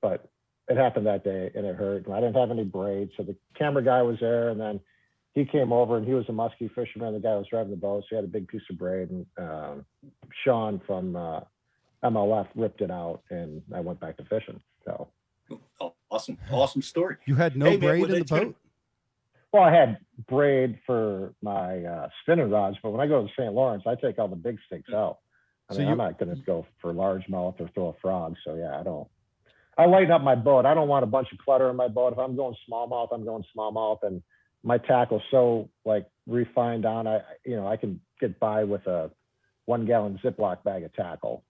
but 0.00 0.28
it 0.68 0.76
happened 0.76 1.06
that 1.06 1.24
day, 1.24 1.50
and 1.54 1.66
it 1.66 1.74
hurt. 1.74 2.06
And 2.06 2.14
I 2.14 2.20
didn't 2.20 2.36
have 2.36 2.50
any 2.50 2.64
braids, 2.64 3.12
so 3.16 3.24
the 3.24 3.36
camera 3.58 3.82
guy 3.82 4.02
was 4.02 4.18
there, 4.20 4.50
and 4.50 4.60
then 4.60 4.80
he 5.34 5.44
came 5.44 5.72
over, 5.72 5.96
and 5.96 6.06
he 6.06 6.14
was 6.14 6.28
a 6.28 6.32
musky 6.32 6.68
fisherman. 6.68 7.14
The 7.14 7.20
guy 7.20 7.34
was 7.34 7.46
driving 7.48 7.70
the 7.70 7.76
boat, 7.76 8.02
so 8.02 8.06
he 8.10 8.16
had 8.16 8.24
a 8.24 8.28
big 8.28 8.48
piece 8.48 8.62
of 8.70 8.78
braid, 8.78 9.10
and 9.10 9.26
um, 9.38 9.84
Sean 10.44 10.80
from 10.86 11.16
uh, 11.16 11.40
MLF 12.04 12.48
ripped 12.54 12.80
it 12.80 12.90
out, 12.90 13.22
and 13.30 13.62
I 13.74 13.80
went 13.80 14.00
back 14.00 14.16
to 14.18 14.24
fishing. 14.24 14.60
So. 14.84 15.08
Awesome, 16.10 16.36
awesome 16.50 16.82
story. 16.82 17.16
You 17.26 17.34
had 17.36 17.56
no 17.56 17.66
Hey, 17.70 17.76
braid 17.78 18.00
well, 18.02 18.10
in 18.10 18.18
the 18.18 18.18
that's 18.18 18.30
good. 18.30 18.46
boat. 18.48 18.56
Well, 19.52 19.62
I 19.62 19.74
had 19.74 19.98
braid 20.28 20.78
for 20.86 21.34
my 21.42 21.82
uh, 21.84 22.08
spinning 22.22 22.50
rods, 22.50 22.76
but 22.82 22.90
when 22.90 23.00
I 23.00 23.06
go 23.06 23.22
to 23.26 23.28
St. 23.38 23.52
Lawrence, 23.52 23.84
I 23.86 23.94
take 23.94 24.18
all 24.18 24.28
the 24.28 24.36
big 24.36 24.58
sticks 24.66 24.92
out. 24.92 25.18
I 25.70 25.72
So 25.74 25.78
mean, 25.78 25.86
you- 25.88 25.92
I'm 25.92 25.98
not 25.98 26.18
going 26.18 26.34
to 26.34 26.42
go 26.42 26.66
for 26.80 26.92
largemouth 26.92 27.60
or 27.60 27.68
throw 27.74 27.88
a 27.88 27.92
frog. 28.00 28.36
So 28.44 28.54
yeah, 28.54 28.78
I 28.78 28.82
don't. 28.82 29.08
I 29.78 29.86
lighten 29.86 30.10
up 30.10 30.22
my 30.22 30.34
boat. 30.34 30.66
I 30.66 30.74
don't 30.74 30.88
want 30.88 31.02
a 31.02 31.06
bunch 31.06 31.28
of 31.32 31.38
clutter 31.38 31.70
in 31.70 31.76
my 31.76 31.88
boat. 31.88 32.12
If 32.12 32.18
I'm 32.18 32.36
going 32.36 32.54
smallmouth, 32.68 33.08
I'm 33.12 33.24
going 33.24 33.44
smallmouth, 33.56 34.02
and 34.02 34.22
my 34.62 34.76
tackle's 34.78 35.22
so 35.30 35.70
like 35.86 36.06
refined 36.26 36.82
down. 36.82 37.06
I 37.06 37.20
you 37.44 37.56
know 37.56 37.66
I 37.66 37.76
can 37.78 38.00
get 38.20 38.38
by 38.38 38.64
with 38.64 38.86
a 38.86 39.10
one 39.64 39.86
gallon 39.86 40.18
Ziploc 40.22 40.62
bag 40.62 40.82
of 40.82 40.92
tackle. 40.94 41.42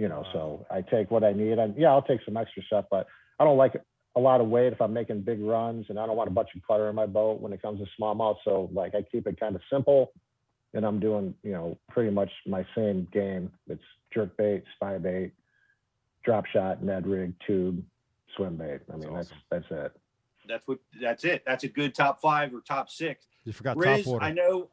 You 0.00 0.08
know, 0.08 0.24
so 0.32 0.66
I 0.70 0.80
take 0.80 1.10
what 1.10 1.24
I 1.24 1.32
need. 1.32 1.58
And 1.58 1.76
yeah, 1.76 1.90
I'll 1.90 2.00
take 2.00 2.20
some 2.24 2.38
extra 2.38 2.62
stuff, 2.62 2.86
but 2.90 3.06
I 3.38 3.44
don't 3.44 3.58
like 3.58 3.74
a 4.16 4.20
lot 4.20 4.40
of 4.40 4.48
weight 4.48 4.72
if 4.72 4.80
I'm 4.80 4.94
making 4.94 5.20
big 5.22 5.40
runs, 5.42 5.86
and 5.90 5.98
I 5.98 6.06
don't 6.06 6.16
want 6.16 6.30
a 6.30 6.32
bunch 6.32 6.48
of 6.56 6.62
clutter 6.62 6.88
in 6.88 6.94
my 6.94 7.04
boat 7.06 7.40
when 7.40 7.52
it 7.52 7.60
comes 7.60 7.80
to 7.80 7.86
smallmouth. 8.00 8.36
So 8.44 8.70
like 8.72 8.94
I 8.94 9.02
keep 9.02 9.26
it 9.26 9.38
kind 9.38 9.54
of 9.54 9.60
simple, 9.70 10.12
and 10.72 10.86
I'm 10.86 11.00
doing 11.00 11.34
you 11.42 11.52
know 11.52 11.78
pretty 11.90 12.10
much 12.10 12.30
my 12.46 12.64
same 12.74 13.08
game. 13.12 13.52
It's 13.68 13.82
jerk 14.12 14.36
bait, 14.38 14.64
spy 14.74 14.96
bait, 14.96 15.32
drop 16.24 16.46
shot, 16.46 16.82
Ned 16.82 17.06
rig, 17.06 17.34
tube, 17.46 17.84
swim 18.36 18.56
bait. 18.56 18.80
I 18.92 18.96
mean 18.96 19.12
that's 19.12 19.32
that's 19.50 19.66
it. 19.70 19.92
That's 20.48 20.66
what. 20.66 20.78
That's 21.00 21.24
it. 21.24 21.42
That's 21.46 21.64
a 21.64 21.68
good 21.68 21.94
top 21.94 22.20
five 22.20 22.54
or 22.54 22.60
top 22.60 22.90
six. 22.90 23.26
You 23.44 23.52
forgot 23.52 23.76
Riz, 23.76 24.04
top 24.04 24.14
order. 24.14 24.24
I 24.24 24.32
know, 24.32 24.68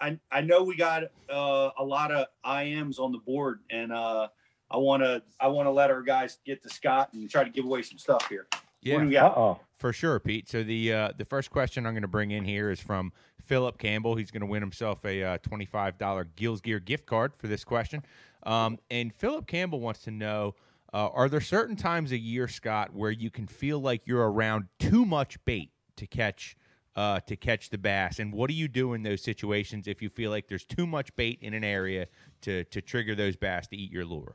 I 0.00 0.18
I 0.30 0.40
know 0.42 0.62
we 0.62 0.76
got 0.76 1.04
uh, 1.30 1.70
a 1.78 1.84
lot 1.84 2.12
of 2.12 2.26
IMs 2.44 2.98
on 2.98 3.12
the 3.12 3.18
board, 3.18 3.60
and 3.70 3.92
uh, 3.92 4.28
I 4.70 4.76
want 4.76 5.02
to 5.02 5.22
I 5.40 5.48
want 5.48 5.66
to 5.66 5.70
let 5.70 5.90
our 5.90 6.02
guys 6.02 6.38
get 6.44 6.62
to 6.62 6.68
Scott 6.68 7.10
and 7.12 7.28
try 7.30 7.44
to 7.44 7.50
give 7.50 7.64
away 7.64 7.82
some 7.82 7.98
stuff 7.98 8.28
here. 8.28 8.46
Yeah. 8.82 8.94
What 8.96 9.02
do 9.02 9.08
we 9.08 9.16
Uh 9.16 9.28
got? 9.28 9.36
oh. 9.36 9.60
For 9.78 9.92
sure, 9.92 10.18
Pete. 10.18 10.48
So 10.48 10.62
the 10.62 10.92
uh, 10.92 11.12
the 11.16 11.24
first 11.24 11.50
question 11.50 11.86
I'm 11.86 11.92
going 11.92 12.02
to 12.02 12.08
bring 12.08 12.30
in 12.32 12.44
here 12.44 12.70
is 12.70 12.80
from 12.80 13.12
Philip 13.40 13.78
Campbell. 13.78 14.16
He's 14.16 14.30
going 14.30 14.40
to 14.40 14.46
win 14.46 14.60
himself 14.62 15.04
a 15.04 15.22
uh, 15.22 15.38
$25 15.38 16.26
Gills 16.34 16.60
Gear 16.60 16.80
gift 16.80 17.06
card 17.06 17.32
for 17.36 17.46
this 17.46 17.64
question. 17.64 18.02
Um, 18.44 18.78
and 18.90 19.14
Philip 19.14 19.46
Campbell 19.46 19.80
wants 19.80 20.02
to 20.02 20.10
know: 20.10 20.54
uh, 20.92 21.08
Are 21.08 21.28
there 21.28 21.40
certain 21.40 21.76
times 21.76 22.10
a 22.12 22.18
year, 22.18 22.48
Scott, 22.48 22.92
where 22.92 23.10
you 23.10 23.30
can 23.30 23.46
feel 23.46 23.78
like 23.80 24.02
you're 24.04 24.28
around 24.30 24.66
too 24.80 25.04
much 25.04 25.42
bait 25.44 25.70
to 25.96 26.06
catch 26.06 26.56
uh, 26.96 27.20
to 27.20 27.36
catch 27.36 27.70
the 27.70 27.78
bass? 27.78 28.18
And 28.18 28.32
what 28.32 28.48
do 28.48 28.54
you 28.54 28.66
do 28.66 28.94
in 28.94 29.04
those 29.04 29.22
situations 29.22 29.86
if 29.86 30.02
you 30.02 30.08
feel 30.08 30.30
like 30.32 30.48
there's 30.48 30.64
too 30.64 30.86
much 30.86 31.14
bait 31.14 31.38
in 31.40 31.54
an 31.54 31.62
area 31.64 32.08
to 32.42 32.64
to 32.64 32.82
trigger 32.82 33.14
those 33.14 33.36
bass 33.36 33.68
to 33.68 33.76
eat 33.76 33.92
your 33.92 34.04
lure? 34.04 34.34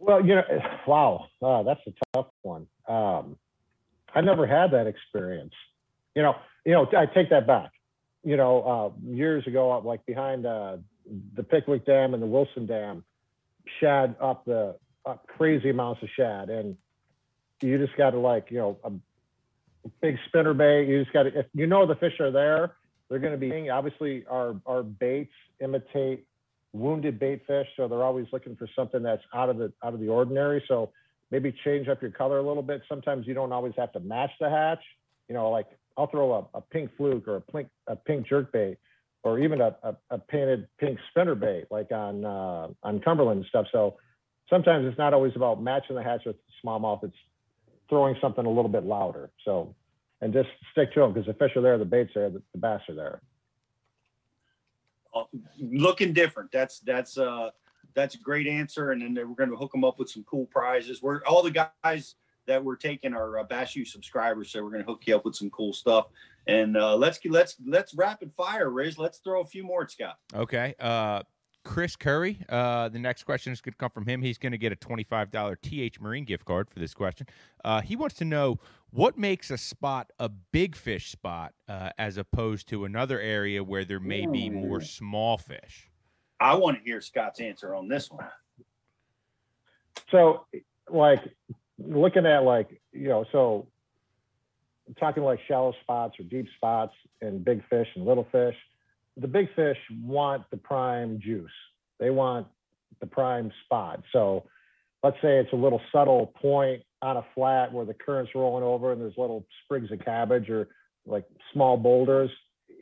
Well, 0.00 0.24
you 0.24 0.34
know, 0.34 0.42
wow, 0.86 1.26
uh, 1.42 1.62
that's 1.62 1.80
a 1.86 1.92
tough 2.14 2.28
one. 2.40 2.66
Um, 2.88 3.36
I 4.14 4.22
never 4.22 4.46
had 4.46 4.72
that 4.72 4.86
experience. 4.86 5.52
You 6.16 6.22
know, 6.22 6.36
you 6.64 6.72
know, 6.72 6.88
I 6.96 7.06
take 7.06 7.30
that 7.30 7.46
back. 7.46 7.70
You 8.24 8.36
know, 8.36 8.62
uh, 8.62 9.14
years 9.14 9.46
ago, 9.46 9.70
uh, 9.70 9.80
like 9.82 10.04
behind 10.06 10.46
uh, 10.46 10.78
the 11.34 11.42
Pickwick 11.42 11.84
Dam 11.84 12.14
and 12.14 12.22
the 12.22 12.26
Wilson 12.26 12.66
Dam, 12.66 13.04
shad 13.78 14.16
up 14.20 14.44
the 14.46 14.76
up 15.04 15.26
crazy 15.26 15.70
amounts 15.70 16.02
of 16.02 16.08
shad, 16.16 16.48
and 16.48 16.76
you 17.60 17.78
just 17.78 17.96
got 17.96 18.10
to 18.10 18.18
like, 18.18 18.46
you 18.50 18.58
know, 18.58 18.78
a 18.84 18.90
big 20.00 20.16
spinner 20.28 20.54
bait. 20.54 20.88
You 20.88 21.02
just 21.02 21.12
got 21.12 21.24
to, 21.24 21.38
if 21.38 21.46
you 21.54 21.66
know 21.66 21.86
the 21.86 21.94
fish 21.94 22.18
are 22.20 22.30
there, 22.30 22.72
they're 23.08 23.18
going 23.18 23.38
to 23.38 23.38
be. 23.38 23.68
Obviously, 23.68 24.24
our 24.28 24.56
our 24.64 24.82
baits 24.82 25.32
imitate 25.60 26.26
wounded 26.72 27.18
bait 27.18 27.42
fish, 27.46 27.66
so 27.76 27.88
they're 27.88 28.04
always 28.04 28.26
looking 28.32 28.56
for 28.56 28.68
something 28.76 29.02
that's 29.02 29.22
out 29.34 29.48
of 29.48 29.58
the 29.58 29.72
out 29.82 29.94
of 29.94 30.00
the 30.00 30.08
ordinary. 30.08 30.62
So 30.68 30.90
maybe 31.30 31.54
change 31.64 31.88
up 31.88 32.02
your 32.02 32.10
color 32.10 32.38
a 32.38 32.42
little 32.42 32.62
bit. 32.62 32.82
Sometimes 32.88 33.26
you 33.26 33.34
don't 33.34 33.52
always 33.52 33.74
have 33.76 33.92
to 33.92 34.00
match 34.00 34.30
the 34.40 34.48
hatch. 34.48 34.82
You 35.28 35.34
know, 35.34 35.50
like 35.50 35.66
I'll 35.96 36.06
throw 36.06 36.32
a, 36.54 36.58
a 36.58 36.60
pink 36.60 36.90
fluke 36.96 37.26
or 37.28 37.36
a 37.36 37.40
pink 37.40 37.68
a 37.86 37.96
pink 37.96 38.26
jerk 38.26 38.52
bait, 38.52 38.78
or 39.22 39.38
even 39.38 39.60
a, 39.60 39.76
a, 39.82 39.96
a 40.10 40.18
painted 40.18 40.68
pink 40.78 40.98
spinner 41.10 41.34
bait, 41.34 41.66
like 41.70 41.90
on 41.92 42.24
uh, 42.24 42.68
on 42.82 43.00
Cumberland 43.00 43.40
and 43.40 43.46
stuff. 43.48 43.66
So 43.72 43.96
sometimes 44.48 44.86
it's 44.86 44.98
not 44.98 45.14
always 45.14 45.32
about 45.36 45.62
matching 45.62 45.96
the 45.96 46.02
hatch 46.02 46.22
with 46.26 46.36
smallmouth. 46.64 47.04
It's 47.04 47.16
throwing 47.88 48.16
something 48.20 48.46
a 48.46 48.50
little 48.50 48.70
bit 48.70 48.84
louder. 48.84 49.30
So 49.44 49.74
and 50.20 50.32
just 50.32 50.48
stick 50.72 50.92
to 50.94 51.00
them 51.00 51.12
because 51.12 51.26
the 51.26 51.34
fish 51.34 51.56
are 51.56 51.62
there, 51.62 51.78
the 51.78 51.84
bait's 51.84 52.14
are 52.16 52.20
there, 52.20 52.30
the, 52.30 52.42
the 52.52 52.58
bass 52.58 52.80
are 52.88 52.94
there. 52.94 53.20
Uh, 55.14 55.24
looking 55.58 56.12
different. 56.12 56.52
That's 56.52 56.80
that's 56.80 57.18
uh 57.18 57.50
that's 57.94 58.14
a 58.14 58.18
great 58.18 58.46
answer. 58.46 58.92
And 58.92 59.02
then 59.02 59.14
we're 59.28 59.34
going 59.34 59.50
to 59.50 59.56
hook 59.56 59.72
them 59.72 59.84
up 59.84 59.98
with 59.98 60.08
some 60.08 60.24
cool 60.24 60.46
prizes. 60.46 61.02
We're 61.02 61.22
all 61.24 61.42
the 61.42 61.68
guys 61.82 62.14
that 62.46 62.62
we're 62.62 62.76
taking 62.76 63.14
are 63.14 63.38
uh, 63.38 63.44
Bass 63.44 63.76
U 63.76 63.84
subscribers, 63.84 64.50
so 64.50 64.62
we're 64.62 64.70
going 64.70 64.82
to 64.82 64.90
hook 64.90 65.02
you 65.06 65.16
up 65.16 65.24
with 65.24 65.34
some 65.34 65.50
cool 65.50 65.72
stuff. 65.72 66.06
And 66.46 66.76
uh, 66.76 66.96
let's 66.96 67.18
let's 67.24 67.56
let's 67.66 67.94
rapid 67.94 68.32
fire, 68.36 68.70
Riz. 68.70 68.98
Let's 68.98 69.18
throw 69.18 69.40
a 69.40 69.44
few 69.44 69.62
more 69.62 69.82
at 69.82 69.90
Scott. 69.90 70.18
Okay. 70.34 70.74
Uh, 70.80 71.22
Chris 71.64 71.96
Curry. 71.96 72.40
Uh, 72.48 72.88
the 72.88 72.98
next 72.98 73.24
question 73.24 73.52
is 73.52 73.60
going 73.60 73.72
to 73.72 73.78
come 73.78 73.90
from 73.90 74.06
him. 74.06 74.22
He's 74.22 74.38
going 74.38 74.52
to 74.52 74.58
get 74.58 74.72
a 74.72 74.76
$25 74.76 75.56
TH 75.60 76.00
Marine 76.00 76.24
gift 76.24 76.44
card 76.44 76.70
for 76.70 76.78
this 76.78 76.94
question. 76.94 77.26
Uh, 77.64 77.80
he 77.80 77.96
wants 77.96 78.16
to 78.16 78.24
know 78.24 78.58
what 78.90 79.18
makes 79.18 79.50
a 79.50 79.58
spot 79.58 80.10
a 80.18 80.28
big 80.28 80.74
fish 80.74 81.10
spot 81.10 81.52
uh, 81.68 81.90
as 81.98 82.16
opposed 82.16 82.68
to 82.68 82.84
another 82.84 83.20
area 83.20 83.62
where 83.62 83.84
there 83.84 84.00
may 84.00 84.26
be 84.26 84.50
more 84.50 84.80
small 84.80 85.36
fish. 85.38 85.88
I 86.40 86.54
want 86.54 86.78
to 86.78 86.84
hear 86.84 87.00
Scott's 87.00 87.40
answer 87.40 87.74
on 87.74 87.88
this 87.88 88.10
one. 88.10 88.26
so 90.10 90.46
like 90.88 91.22
looking 91.78 92.26
at 92.26 92.42
like 92.42 92.80
you 92.92 93.08
know 93.08 93.24
so 93.30 93.68
talking 94.98 95.22
like 95.22 95.38
shallow 95.46 95.74
spots 95.82 96.18
or 96.18 96.24
deep 96.24 96.46
spots 96.56 96.94
and 97.20 97.44
big 97.44 97.62
fish 97.68 97.88
and 97.94 98.04
little 98.04 98.26
fish 98.32 98.56
the 99.20 99.28
big 99.28 99.54
fish 99.54 99.78
want 100.02 100.44
the 100.50 100.56
prime 100.56 101.20
juice. 101.20 101.50
They 101.98 102.10
want 102.10 102.46
the 103.00 103.06
prime 103.06 103.52
spot. 103.64 104.02
So 104.12 104.44
let's 105.02 105.16
say 105.22 105.38
it's 105.38 105.52
a 105.52 105.56
little 105.56 105.80
subtle 105.92 106.32
point 106.40 106.82
on 107.02 107.16
a 107.16 107.24
flat 107.34 107.72
where 107.72 107.84
the 107.84 107.94
current's 107.94 108.34
rolling 108.34 108.64
over 108.64 108.92
and 108.92 109.00
there's 109.00 109.16
little 109.16 109.46
sprigs 109.64 109.90
of 109.90 110.04
cabbage 110.04 110.50
or 110.50 110.68
like 111.06 111.24
small 111.52 111.76
boulders 111.76 112.30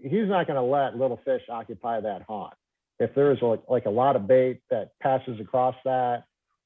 he's 0.02 0.28
not 0.28 0.46
going 0.46 0.56
to 0.56 0.62
let 0.62 0.96
little 0.96 1.20
fish 1.24 1.42
occupy 1.48 2.00
that 2.00 2.22
haunt. 2.22 2.54
If 2.98 3.14
there's 3.14 3.40
like, 3.40 3.62
like 3.68 3.86
a 3.86 3.90
lot 3.90 4.16
of 4.16 4.26
bait 4.26 4.60
that 4.70 4.92
passes 5.00 5.40
across 5.40 5.76
that 5.84 6.24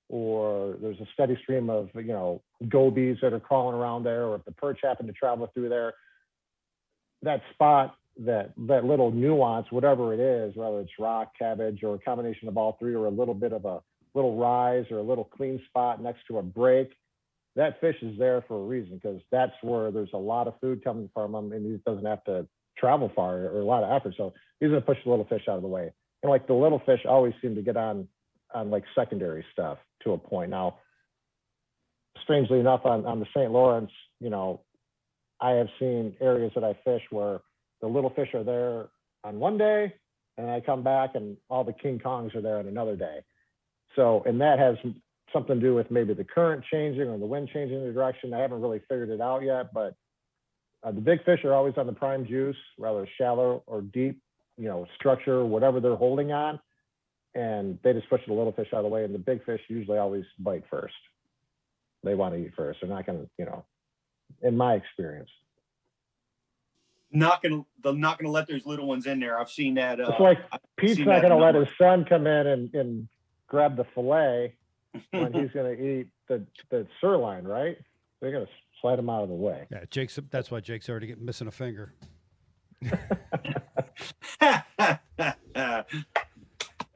or 0.08 0.76
there's 0.80 1.00
a 1.00 1.06
steady 1.14 1.38
stream 1.42 1.70
of 1.70 1.88
you 1.94 2.04
know 2.04 2.42
gobies 2.68 3.16
that 3.22 3.32
are 3.32 3.40
crawling 3.40 3.76
around 3.76 4.04
there, 4.04 4.26
or 4.26 4.36
if 4.36 4.44
the 4.44 4.52
perch 4.52 4.80
happen 4.82 5.06
to 5.06 5.12
travel 5.12 5.50
through 5.54 5.68
there, 5.68 5.94
that 7.22 7.42
spot, 7.54 7.94
that 8.20 8.52
that 8.68 8.84
little 8.84 9.10
nuance, 9.10 9.66
whatever 9.70 10.12
it 10.12 10.20
is, 10.20 10.54
whether 10.56 10.80
it's 10.80 10.92
rock, 10.98 11.32
cabbage, 11.38 11.82
or 11.82 11.94
a 11.94 11.98
combination 11.98 12.48
of 12.48 12.56
all 12.56 12.76
three, 12.78 12.94
or 12.94 13.06
a 13.06 13.10
little 13.10 13.34
bit 13.34 13.52
of 13.52 13.64
a 13.64 13.80
little 14.14 14.36
rise 14.36 14.84
or 14.90 14.98
a 14.98 15.02
little 15.02 15.24
clean 15.24 15.60
spot 15.68 16.02
next 16.02 16.20
to 16.28 16.38
a 16.38 16.42
break, 16.42 16.90
that 17.56 17.80
fish 17.80 17.96
is 18.02 18.18
there 18.18 18.44
for 18.46 18.62
a 18.62 18.66
reason 18.66 19.00
because 19.02 19.20
that's 19.30 19.52
where 19.62 19.90
there's 19.90 20.12
a 20.12 20.18
lot 20.18 20.46
of 20.46 20.54
food 20.60 20.84
coming 20.84 21.08
from 21.14 21.34
him, 21.34 21.52
and 21.52 21.64
he 21.64 21.78
doesn't 21.86 22.06
have 22.06 22.22
to 22.24 22.46
travel 22.78 23.10
far 23.14 23.36
or 23.36 23.60
a 23.60 23.64
lot 23.64 23.82
of 23.82 23.90
effort. 23.90 24.14
So 24.16 24.34
he's 24.60 24.68
gonna 24.68 24.80
push 24.80 24.98
the 25.04 25.10
little 25.10 25.26
fish 25.26 25.42
out 25.48 25.56
of 25.56 25.62
the 25.62 25.68
way. 25.68 25.92
And 26.22 26.30
like 26.30 26.46
the 26.46 26.54
little 26.54 26.80
fish 26.84 27.00
always 27.06 27.34
seem 27.42 27.54
to 27.54 27.62
get 27.62 27.76
on 27.76 28.08
on 28.54 28.70
like 28.70 28.84
secondary 28.94 29.44
stuff 29.52 29.78
to 30.04 30.12
a 30.12 30.18
point. 30.18 30.50
Now, 30.50 30.78
strangely 32.22 32.60
enough, 32.60 32.82
on, 32.84 33.06
on 33.06 33.20
the 33.20 33.26
St. 33.34 33.50
Lawrence, 33.50 33.90
you 34.20 34.30
know, 34.30 34.60
I 35.40 35.52
have 35.52 35.68
seen 35.78 36.14
areas 36.20 36.52
that 36.54 36.64
I 36.64 36.74
fish 36.84 37.02
where 37.10 37.40
the 37.82 37.88
little 37.88 38.10
fish 38.10 38.32
are 38.34 38.44
there 38.44 38.86
on 39.24 39.38
one 39.38 39.58
day, 39.58 39.94
and 40.38 40.50
I 40.50 40.60
come 40.60 40.82
back 40.82 41.10
and 41.14 41.36
all 41.50 41.64
the 41.64 41.74
King 41.74 42.00
Kongs 42.02 42.34
are 42.34 42.40
there 42.40 42.56
on 42.56 42.66
another 42.66 42.96
day. 42.96 43.20
So, 43.94 44.22
and 44.24 44.40
that 44.40 44.58
has 44.58 44.76
something 45.32 45.56
to 45.56 45.60
do 45.60 45.74
with 45.74 45.90
maybe 45.90 46.14
the 46.14 46.24
current 46.24 46.64
changing 46.70 47.08
or 47.08 47.18
the 47.18 47.26
wind 47.26 47.50
changing 47.52 47.84
the 47.84 47.92
direction. 47.92 48.32
I 48.32 48.38
haven't 48.38 48.62
really 48.62 48.80
figured 48.88 49.10
it 49.10 49.20
out 49.20 49.42
yet, 49.42 49.74
but 49.74 49.94
uh, 50.82 50.92
the 50.92 51.00
big 51.00 51.24
fish 51.24 51.44
are 51.44 51.52
always 51.52 51.74
on 51.76 51.86
the 51.86 51.92
prime 51.92 52.26
juice, 52.26 52.56
rather 52.78 53.06
shallow 53.18 53.62
or 53.66 53.82
deep, 53.82 54.20
you 54.56 54.68
know, 54.68 54.86
structure, 54.98 55.44
whatever 55.44 55.80
they're 55.80 55.96
holding 55.96 56.32
on 56.32 56.58
and 57.34 57.78
they 57.82 57.92
just 57.92 58.08
push 58.10 58.20
the 58.26 58.32
little 58.32 58.52
fish 58.52 58.68
out 58.72 58.78
of 58.78 58.84
the 58.84 58.88
way, 58.88 59.04
and 59.04 59.14
the 59.14 59.18
big 59.18 59.44
fish 59.44 59.60
usually 59.68 59.98
always 59.98 60.24
bite 60.38 60.64
first. 60.70 60.94
They 62.04 62.14
want 62.14 62.34
to 62.34 62.40
eat 62.40 62.52
first. 62.56 62.80
They're 62.80 62.90
not 62.90 63.06
going 63.06 63.20
to, 63.20 63.28
you 63.38 63.44
know, 63.46 63.64
in 64.42 64.56
my 64.56 64.74
experience. 64.74 65.30
Not 67.12 67.42
gonna, 67.42 67.62
they're 67.82 67.92
not 67.92 68.18
gonna 68.18 68.30
let 68.30 68.48
those 68.48 68.64
little 68.66 68.86
ones 68.86 69.06
in 69.06 69.20
there. 69.20 69.38
I've 69.38 69.50
seen 69.50 69.74
that. 69.74 70.00
Uh, 70.00 70.08
It's 70.10 70.20
like 70.20 70.38
Pete's 70.76 70.98
not 71.00 71.20
going 71.20 71.30
to 71.30 71.36
let 71.36 71.52
number. 71.52 71.66
his 71.66 71.74
son 71.78 72.04
come 72.04 72.26
in 72.26 72.46
and, 72.46 72.74
and 72.74 73.08
grab 73.46 73.76
the 73.76 73.84
fillet 73.94 74.54
when 75.10 75.32
he's 75.34 75.50
going 75.50 75.76
to 75.76 75.82
eat 76.00 76.08
the, 76.28 76.44
the 76.70 76.86
sirloin, 77.00 77.44
right? 77.44 77.76
They're 78.20 78.32
going 78.32 78.46
to 78.46 78.52
slide 78.80 78.98
him 78.98 79.10
out 79.10 79.22
of 79.24 79.28
the 79.28 79.34
way. 79.34 79.66
yeah, 79.70 79.84
Jake's. 79.90 80.18
That's 80.30 80.50
why 80.50 80.60
Jake's 80.60 80.88
already 80.88 81.08
getting 81.08 81.24
missing 81.24 81.48
a 81.48 81.50
finger. 81.50 81.92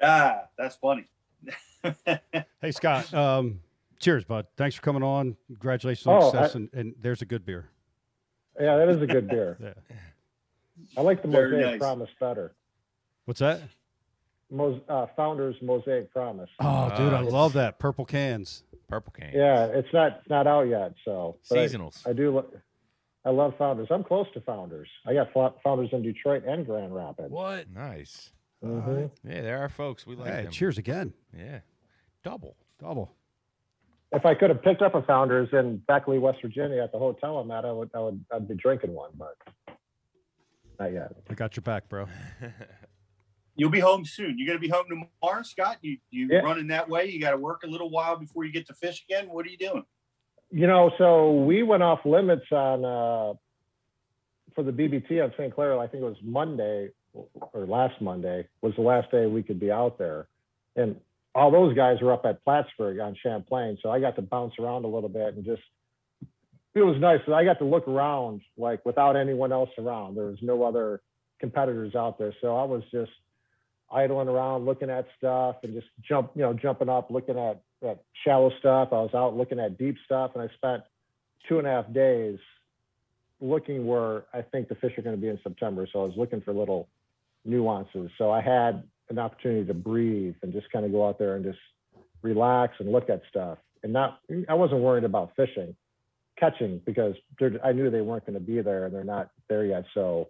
ah, 0.03 0.43
that's 0.59 0.77
funny. 0.77 1.05
Hey 2.61 2.73
Scott, 2.73 3.13
um, 3.15 3.61
cheers, 4.01 4.25
bud. 4.25 4.47
Thanks 4.57 4.75
for 4.75 4.83
coming 4.83 5.05
on. 5.05 5.37
Congratulations 5.47 6.07
Oh, 6.09 6.15
on 6.15 6.23
success, 6.33 6.55
I- 6.55 6.59
and, 6.59 6.69
and 6.73 6.95
there's 7.01 7.23
a 7.23 7.27
good 7.27 7.47
beer. 7.47 7.69
Yeah, 8.61 8.77
that 8.77 8.89
is 8.89 9.03
a 9.03 9.07
good 9.07 9.29
beer. 9.29 9.57
Yeah. 9.89 9.95
I 10.99 11.01
like 11.01 11.23
the 11.23 11.29
Very 11.29 11.53
Mosaic 11.53 11.71
nice. 11.73 11.79
Promise 11.79 12.11
better. 12.21 12.55
What's 13.25 13.41
that? 13.41 13.63
Mos- 14.51 14.81
uh, 14.91 15.07
Founders 15.17 15.57
Mosaic 15.63 16.11
Promise. 16.13 16.51
Oh, 16.61 16.93
dude, 16.97 17.15
I 17.15 17.21
love 17.21 17.55
that 17.55 17.79
purple 17.79 18.05
cans. 18.05 18.63
Purple 18.89 19.13
cane. 19.19 19.33
Yeah, 19.35 19.65
it's 19.67 19.89
not 19.95 20.19
it's 20.21 20.29
not 20.29 20.47
out 20.47 20.69
yet. 20.69 20.93
So 21.05 21.39
but 21.49 21.59
I- 21.59 21.67
Seasonals. 21.67 22.07
I, 22.07 22.13
do. 22.13 22.31
lo- 22.31 22.51
I 23.25 23.31
love 23.31 23.55
Founders. 23.59 23.89
I'm 23.91 24.05
close 24.05 24.27
to 24.35 24.41
Founders. 24.43 24.89
I 25.07 25.15
got 25.15 25.33
Fo- 25.33 25.55
Founders 25.65 25.89
in 25.93 26.03
Detroit 26.03 26.45
and 26.47 26.65
Grand 26.67 26.95
Rapids. 26.95 27.31
What? 27.31 27.71
nice. 27.71 28.31
Mhm. 28.63 29.11
Yeah, 29.25 29.41
there 29.43 29.59
are 29.65 29.69
folks. 29.71 30.07
We 30.07 30.15
like 30.15 30.33
Hey, 30.33 30.43
them. 30.45 30.53
cheers 30.53 30.77
again. 30.79 31.15
Yeah. 31.37 31.61
Double. 32.23 32.55
Double. 32.79 33.13
If 34.13 34.25
I 34.25 34.35
could 34.35 34.51
have 34.51 34.63
picked 34.63 34.83
up 34.83 34.95
a 34.95 35.03
Founders 35.03 35.49
in 35.53 35.79
Beckley, 35.89 36.19
West 36.19 36.39
Virginia, 36.41 36.83
at 36.83 36.93
the 36.93 36.99
hotel 36.99 37.39
I'm 37.39 37.51
at, 37.51 37.65
I 37.65 37.73
would. 37.73 37.91
I 37.95 38.01
would. 38.01 38.25
I'd 38.33 38.49
be 38.49 38.55
drinking 38.55 38.93
one, 38.93 39.11
but 39.19 39.37
not 40.79 40.93
yet. 40.93 41.13
I 41.29 41.35
got 41.35 41.57
your 41.57 41.63
back, 41.63 41.89
bro. 41.89 42.07
You'll 43.57 43.71
be 43.71 43.81
home 43.81 44.05
soon. 44.05 44.39
You're 44.39 44.47
going 44.47 44.59
to 44.59 44.61
be 44.61 44.69
home 44.69 44.85
tomorrow, 44.89 45.43
Scott. 45.43 45.79
You 45.81 45.97
you 46.11 46.29
Yeah. 46.31 46.39
running 46.41 46.69
that 46.69 46.89
way? 46.89 47.07
You 47.07 47.21
got 47.21 47.31
to 47.33 47.37
work 47.39 47.63
a 47.65 47.67
little 47.67 47.91
while 47.91 48.17
before 48.17 48.45
you 48.45 48.53
get 48.53 48.67
to 48.69 48.75
fish 48.75 49.05
again. 49.09 49.29
What 49.29 49.47
are 49.47 49.49
you 49.49 49.57
doing? 49.59 49.85
You 50.51 50.67
know, 50.69 50.93
so 50.99 51.33
we 51.43 51.63
went 51.65 51.83
off 51.83 52.01
limits 52.05 52.45
on 52.53 52.85
uh, 52.85 53.35
for 54.55 54.63
the 54.63 54.71
BPT 54.73 55.23
on 55.23 55.33
St. 55.37 55.53
Clair. 55.55 55.79
I 55.81 55.89
think 55.89 56.03
it 56.03 56.07
was 56.07 56.17
Monday 56.23 56.91
or 57.53 57.67
last 57.67 58.01
Monday 58.01 58.47
was 58.61 58.75
the 58.77 58.83
last 58.83 59.11
day 59.11 59.27
we 59.27 59.43
could 59.43 59.59
be 59.59 59.73
out 59.73 59.99
there, 59.99 60.29
and 60.77 60.97
all 61.37 61.51
those 61.51 61.77
guys 61.77 62.01
were 62.01 62.15
up 62.15 62.25
at 62.25 62.43
Plattsburgh 62.45 62.99
on 62.99 63.15
Champlain. 63.23 63.77
So 63.83 63.91
I 63.91 64.01
got 64.01 64.17
to 64.17 64.23
bounce 64.23 64.55
around 64.59 64.85
a 64.85 64.89
little 64.89 65.11
bit 65.11 65.35
and 65.35 65.45
just 65.45 65.63
it 66.75 66.81
was 66.83 66.97
nice. 66.99 67.21
I 67.33 67.45
got 67.45 67.59
to 67.59 67.65
look 67.65 67.87
around 67.87 68.41
like 68.57 68.85
without 68.87 69.17
anyone 69.17 69.53
else 69.53 69.71
around. 69.79 70.15
There 70.15 70.27
was 70.27 70.39
no 70.41 70.63
other 70.63 71.03
competitors 71.39 71.95
out 71.95 72.19
there, 72.19 72.35
so 72.41 72.57
I 72.57 72.65
was 72.65 72.83
just 72.91 73.13
idling 73.91 74.29
around 74.29 74.65
looking 74.65 74.89
at 74.89 75.07
stuff 75.19 75.57
and 75.63 75.75
just 75.75 75.87
jump, 76.09 76.31
you 76.35 76.43
know, 76.43 76.55
jumping 76.55 76.89
up, 76.89 77.11
looking 77.11 77.39
at, 77.39 77.63
at 77.87 78.03
shallow 78.25 78.51
stuff. 78.59 78.89
I 78.93 78.97
was 78.97 79.15
out 79.15 79.37
looking 79.37 79.61
at 79.61 79.79
deep 79.79 79.97
stuff 80.07 80.33
and 80.35 80.43
I 80.43 80.53
spent 80.55 80.83
two 81.49 81.59
and 81.59 81.67
a 81.67 81.71
half 81.71 81.93
days 81.93 82.39
looking 83.41 83.87
where 83.87 84.25
I 84.33 84.41
think 84.41 84.69
the 84.69 84.75
fish 84.75 84.93
are 84.97 85.03
going 85.03 85.17
to 85.17 85.21
be 85.21 85.29
in 85.29 85.39
September. 85.43 85.87
So 85.93 86.01
I 86.01 86.05
was 86.05 86.17
looking 86.17 86.41
for 86.41 86.53
little 86.53 86.89
nuances. 87.45 88.11
So 88.17 88.31
I 88.31 88.41
had 88.41 88.83
an 89.09 89.19
opportunity 89.19 89.67
to 89.67 89.75
breathe 89.75 90.35
and 90.43 90.53
just 90.53 90.71
kind 90.71 90.85
of 90.85 90.93
go 90.93 91.07
out 91.07 91.19
there 91.19 91.37
and 91.37 91.45
just 91.45 91.59
relax 92.23 92.75
and 92.81 92.91
look 92.91 93.09
at 93.09 93.23
stuff 93.29 93.59
and 93.83 93.93
not, 93.93 94.21
I 94.49 94.55
wasn't 94.55 94.81
worried 94.81 95.05
about 95.05 95.33
fishing, 95.37 95.77
catching 96.39 96.81
because 96.85 97.15
I 97.65 97.73
knew 97.73 97.91
they 97.91 98.01
weren't 98.01 98.27
going 98.27 98.39
to 98.39 98.45
be 98.45 98.61
there 98.63 98.87
and 98.87 98.95
they're 98.95 99.05
not 99.05 99.31
there 99.49 99.65
yet. 99.65 99.85
So 99.95 100.29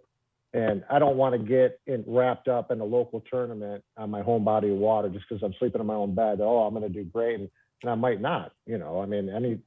and 0.53 0.83
I 0.89 0.99
don't 0.99 1.17
want 1.17 1.33
to 1.33 1.39
get 1.39 1.79
in, 1.87 2.03
wrapped 2.07 2.47
up 2.47 2.71
in 2.71 2.79
a 2.79 2.85
local 2.85 3.21
tournament 3.29 3.83
on 3.97 4.09
my 4.09 4.21
home 4.21 4.43
body 4.43 4.69
of 4.69 4.77
water 4.77 5.09
just 5.09 5.25
because 5.27 5.43
I'm 5.43 5.53
sleeping 5.59 5.81
in 5.81 5.87
my 5.87 5.93
own 5.93 6.15
bed. 6.15 6.39
Oh, 6.41 6.59
I'm 6.59 6.73
going 6.73 6.91
to 6.91 6.93
do 6.93 7.03
great, 7.03 7.39
and, 7.39 7.49
and 7.83 7.91
I 7.91 7.95
might 7.95 8.21
not. 8.21 8.53
You 8.65 8.77
know, 8.77 9.01
I 9.01 9.05
mean, 9.05 9.29
any. 9.29 9.59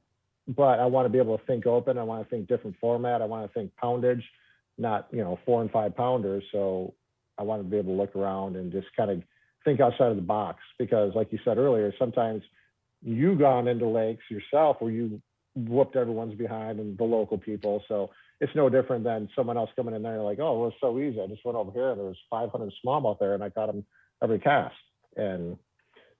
But 0.47 0.79
I 0.79 0.85
want 0.85 1.05
to 1.05 1.09
be 1.09 1.19
able 1.19 1.37
to 1.37 1.45
think 1.45 1.67
open. 1.67 1.97
I 1.97 2.03
want 2.03 2.23
to 2.23 2.29
think 2.29 2.47
different 2.47 2.75
format. 2.81 3.21
I 3.21 3.25
want 3.25 3.47
to 3.47 3.53
think 3.53 3.71
poundage, 3.81 4.23
not 4.77 5.07
you 5.11 5.23
know 5.23 5.39
four 5.45 5.61
and 5.61 5.69
five 5.69 5.95
pounders. 5.95 6.43
So 6.51 6.95
I 7.41 7.43
want 7.43 7.63
to 7.63 7.67
be 7.67 7.77
able 7.77 7.95
to 7.95 7.99
look 7.99 8.15
around 8.15 8.55
and 8.55 8.71
just 8.71 8.85
kind 8.95 9.09
of 9.09 9.23
think 9.65 9.79
outside 9.79 10.11
of 10.11 10.15
the 10.15 10.21
box 10.21 10.59
because, 10.77 11.13
like 11.15 11.31
you 11.31 11.39
said 11.43 11.57
earlier, 11.57 11.91
sometimes 11.97 12.43
you 13.01 13.33
gone 13.35 13.67
into 13.67 13.87
lakes 13.87 14.23
yourself 14.29 14.77
where 14.79 14.91
you 14.91 15.19
whooped 15.55 15.95
everyone's 15.95 16.35
behind 16.35 16.79
and 16.79 16.95
the 16.99 17.03
local 17.03 17.39
people. 17.39 17.83
So 17.87 18.11
it's 18.39 18.53
no 18.55 18.69
different 18.69 19.03
than 19.03 19.27
someone 19.35 19.57
else 19.57 19.71
coming 19.75 19.95
in 19.95 20.03
there 20.03 20.17
and 20.17 20.23
like, 20.23 20.37
oh, 20.39 20.59
well, 20.59 20.69
it's 20.69 20.77
so 20.79 20.99
easy. 20.99 21.19
I 21.19 21.25
just 21.25 21.43
went 21.43 21.57
over 21.57 21.71
here 21.71 21.89
and 21.89 21.99
there 21.99 22.05
was 22.05 22.17
500 22.29 22.71
smallmouth 22.85 23.17
there 23.17 23.33
and 23.33 23.43
I 23.43 23.49
caught 23.49 23.73
them 23.73 23.83
every 24.21 24.37
cast. 24.37 24.75
And 25.17 25.57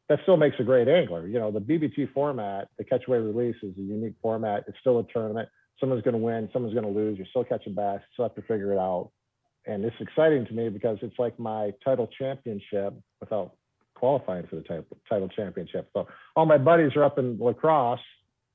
that 0.09 0.19
still 0.23 0.37
makes 0.37 0.55
a 0.59 0.63
great 0.63 0.87
angler. 0.87 1.27
You 1.27 1.39
know, 1.39 1.51
the 1.51 1.61
BPT 1.61 2.11
format, 2.13 2.69
the 2.79 2.83
catch 2.83 3.03
away 3.07 3.19
release 3.19 3.57
is 3.61 3.77
a 3.77 3.81
unique 3.81 4.15
format. 4.23 4.63
It's 4.67 4.77
still 4.79 4.97
a 4.97 5.03
tournament. 5.13 5.49
Someone's 5.79 6.01
going 6.03 6.13
to 6.13 6.19
win, 6.19 6.49
someone's 6.51 6.73
going 6.73 6.91
to 6.91 6.99
lose. 6.99 7.19
You're 7.19 7.27
still 7.27 7.43
catching 7.43 7.75
bass. 7.75 7.99
You 8.01 8.13
still 8.13 8.25
have 8.25 8.35
to 8.35 8.41
figure 8.41 8.73
it 8.73 8.79
out. 8.79 9.11
And 9.65 9.85
it's 9.85 9.95
exciting 9.99 10.45
to 10.47 10.53
me 10.53 10.69
because 10.69 10.97
it's 11.01 11.17
like 11.19 11.37
my 11.39 11.71
title 11.83 12.09
championship 12.17 12.93
without 13.19 13.55
qualifying 13.95 14.47
for 14.47 14.55
the 14.55 14.63
title, 14.63 14.85
title 15.07 15.29
championship. 15.29 15.89
So 15.93 16.07
all 16.35 16.45
my 16.45 16.57
buddies 16.57 16.95
are 16.95 17.03
up 17.03 17.19
in 17.19 17.37
La 17.37 17.53
Crosse 17.53 17.99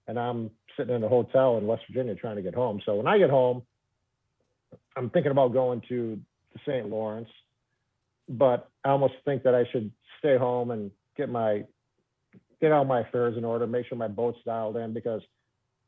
and 0.08 0.18
I'm 0.18 0.50
sitting 0.76 0.94
in 0.94 1.04
a 1.04 1.08
hotel 1.08 1.58
in 1.58 1.66
West 1.66 1.82
Virginia 1.88 2.14
trying 2.14 2.36
to 2.36 2.42
get 2.42 2.54
home. 2.54 2.80
So 2.84 2.96
when 2.96 3.06
I 3.06 3.18
get 3.18 3.30
home, 3.30 3.62
I'm 4.96 5.10
thinking 5.10 5.30
about 5.30 5.52
going 5.52 5.82
to 5.88 6.18
the 6.52 6.58
St. 6.66 6.88
Lawrence, 6.88 7.28
but 8.28 8.68
I 8.84 8.90
almost 8.90 9.14
think 9.24 9.44
that 9.44 9.54
I 9.54 9.64
should 9.70 9.92
stay 10.18 10.36
home 10.36 10.70
and 10.70 10.90
get 11.16 11.28
my 11.28 11.64
get 12.60 12.72
all 12.72 12.84
my 12.84 13.00
affairs 13.00 13.36
in 13.36 13.44
order, 13.44 13.66
make 13.66 13.86
sure 13.86 13.98
my 13.98 14.08
boat's 14.08 14.38
dialed 14.46 14.76
in 14.76 14.94
because 14.94 15.20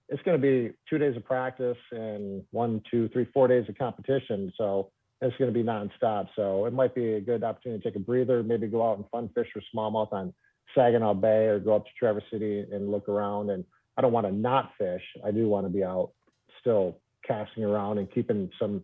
it's 0.09 0.23
going 0.23 0.41
to 0.41 0.43
be 0.43 0.75
two 0.89 0.99
days 0.99 1.17
of 1.17 1.25
practice 1.25 1.79
and 1.93 2.45
one, 2.51 2.83
two, 2.91 3.09
three, 3.09 3.27
four 3.33 3.49
days 3.49 3.67
of 3.69 3.79
competition. 3.79 4.53
So 4.57 4.91
it's 5.21 5.37
going 5.37 5.53
to 5.53 5.59
be 5.59 5.65
nonstop. 5.65 6.29
So 6.37 6.67
it 6.67 6.73
might 6.73 6.95
be 6.95 7.15
a 7.15 7.21
good 7.21 7.43
opportunity 7.43 7.83
to 7.83 7.89
take 7.89 7.97
a 7.97 8.05
breather, 8.05 8.43
maybe 8.43 8.67
go 8.67 8.89
out 8.89 8.99
and 8.99 9.09
fun 9.11 9.31
fish 9.35 9.49
for 9.53 9.63
smallmouth 9.75 10.13
on 10.13 10.33
Saginaw 10.75 11.15
Bay 11.15 11.47
or 11.47 11.59
go 11.59 11.77
up 11.77 11.85
to 11.85 11.91
Traverse 11.99 12.25
City 12.31 12.65
and 12.71 12.91
look 12.91 13.09
around. 13.09 13.51
And 13.51 13.65
I 13.97 14.03
don't 14.03 14.13
want 14.13 14.27
to 14.27 14.33
not 14.33 14.73
fish. 14.79 15.03
I 15.25 15.31
do 15.31 15.49
want 15.49 15.67
to 15.67 15.71
be 15.71 15.83
out 15.83 16.13
still 16.61 16.99
casting 17.27 17.65
around 17.65 17.99
and 17.99 18.11
keeping 18.11 18.51
some, 18.61 18.83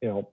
you 0.00 0.08
know, 0.08 0.28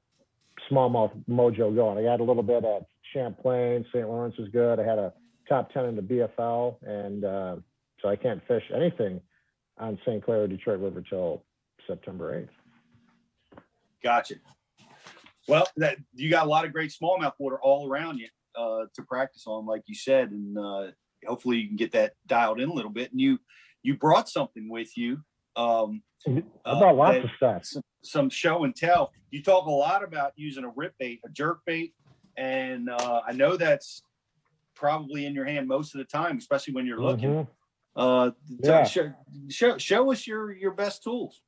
smallmouth 0.71 1.11
mojo 1.29 1.75
going. 1.75 2.05
I 2.05 2.09
had 2.09 2.19
a 2.19 2.23
little 2.23 2.43
bit 2.43 2.63
at 2.63 2.85
Champlain, 3.13 3.85
St. 3.91 4.07
Lawrence 4.07 4.37
was 4.37 4.49
good. 4.49 4.79
I 4.79 4.83
had 4.83 4.99
a 4.99 5.13
top 5.49 5.71
10 5.73 5.85
in 5.85 5.95
the 5.95 6.01
BFL. 6.01 6.75
And 6.83 7.25
uh, 7.25 7.55
so 8.01 8.09
I 8.09 8.15
can't 8.15 8.45
fish 8.47 8.63
anything 8.73 9.21
on 9.77 9.97
St. 10.05 10.23
Clair 10.23 10.43
or 10.43 10.47
Detroit 10.47 10.79
River 10.79 11.03
till 11.07 11.43
September 11.87 12.41
8th. 12.41 13.61
Gotcha. 14.03 14.35
Well, 15.47 15.67
that 15.77 15.97
you 16.13 16.29
got 16.29 16.45
a 16.45 16.49
lot 16.49 16.65
of 16.65 16.73
great 16.73 16.91
smallmouth 16.91 17.33
water 17.39 17.59
all 17.61 17.89
around 17.89 18.17
you 18.17 18.27
uh, 18.55 18.85
to 18.93 19.03
practice 19.03 19.43
on, 19.47 19.65
like 19.65 19.83
you 19.85 19.95
said, 19.95 20.31
and 20.31 20.57
uh, 20.57 20.87
hopefully 21.25 21.57
you 21.57 21.67
can 21.67 21.75
get 21.75 21.91
that 21.91 22.13
dialed 22.27 22.59
in 22.59 22.69
a 22.69 22.73
little 22.73 22.91
bit. 22.91 23.11
And 23.11 23.19
you 23.21 23.37
you 23.83 23.95
brought 23.97 24.27
something 24.27 24.67
with 24.69 24.97
you. 24.97 25.19
Um, 25.55 26.01
I 26.27 26.41
uh, 26.65 26.79
brought 26.79 26.95
lots 26.95 27.23
of 27.23 27.29
stuff. 27.37 27.65
some, 27.65 27.81
some 28.03 28.29
show 28.29 28.63
and 28.63 28.75
tell. 28.75 29.11
You 29.29 29.43
talk 29.43 29.67
a 29.67 29.71
lot 29.71 30.03
about 30.03 30.33
using 30.35 30.63
a 30.63 30.69
rip 30.75 30.93
bait, 30.99 31.19
a 31.25 31.29
jerk 31.29 31.59
bait, 31.65 31.93
and 32.37 32.89
uh, 32.89 33.21
I 33.27 33.33
know 33.33 33.55
that's 33.57 34.01
probably 34.75 35.25
in 35.25 35.33
your 35.33 35.45
hand 35.45 35.67
most 35.67 35.93
of 35.93 35.99
the 35.99 36.05
time, 36.05 36.37
especially 36.37 36.73
when 36.73 36.85
you're 36.85 37.01
looking. 37.01 37.29
Mhm. 37.29 37.47
Uh, 37.95 38.31
Yeah. 38.61 38.83
show, 38.83 39.13
show 39.49 39.77
show 39.77 40.11
us 40.11 40.27
your 40.27 40.51
your 40.51 40.71
best 40.73 41.03
tools. 41.03 41.41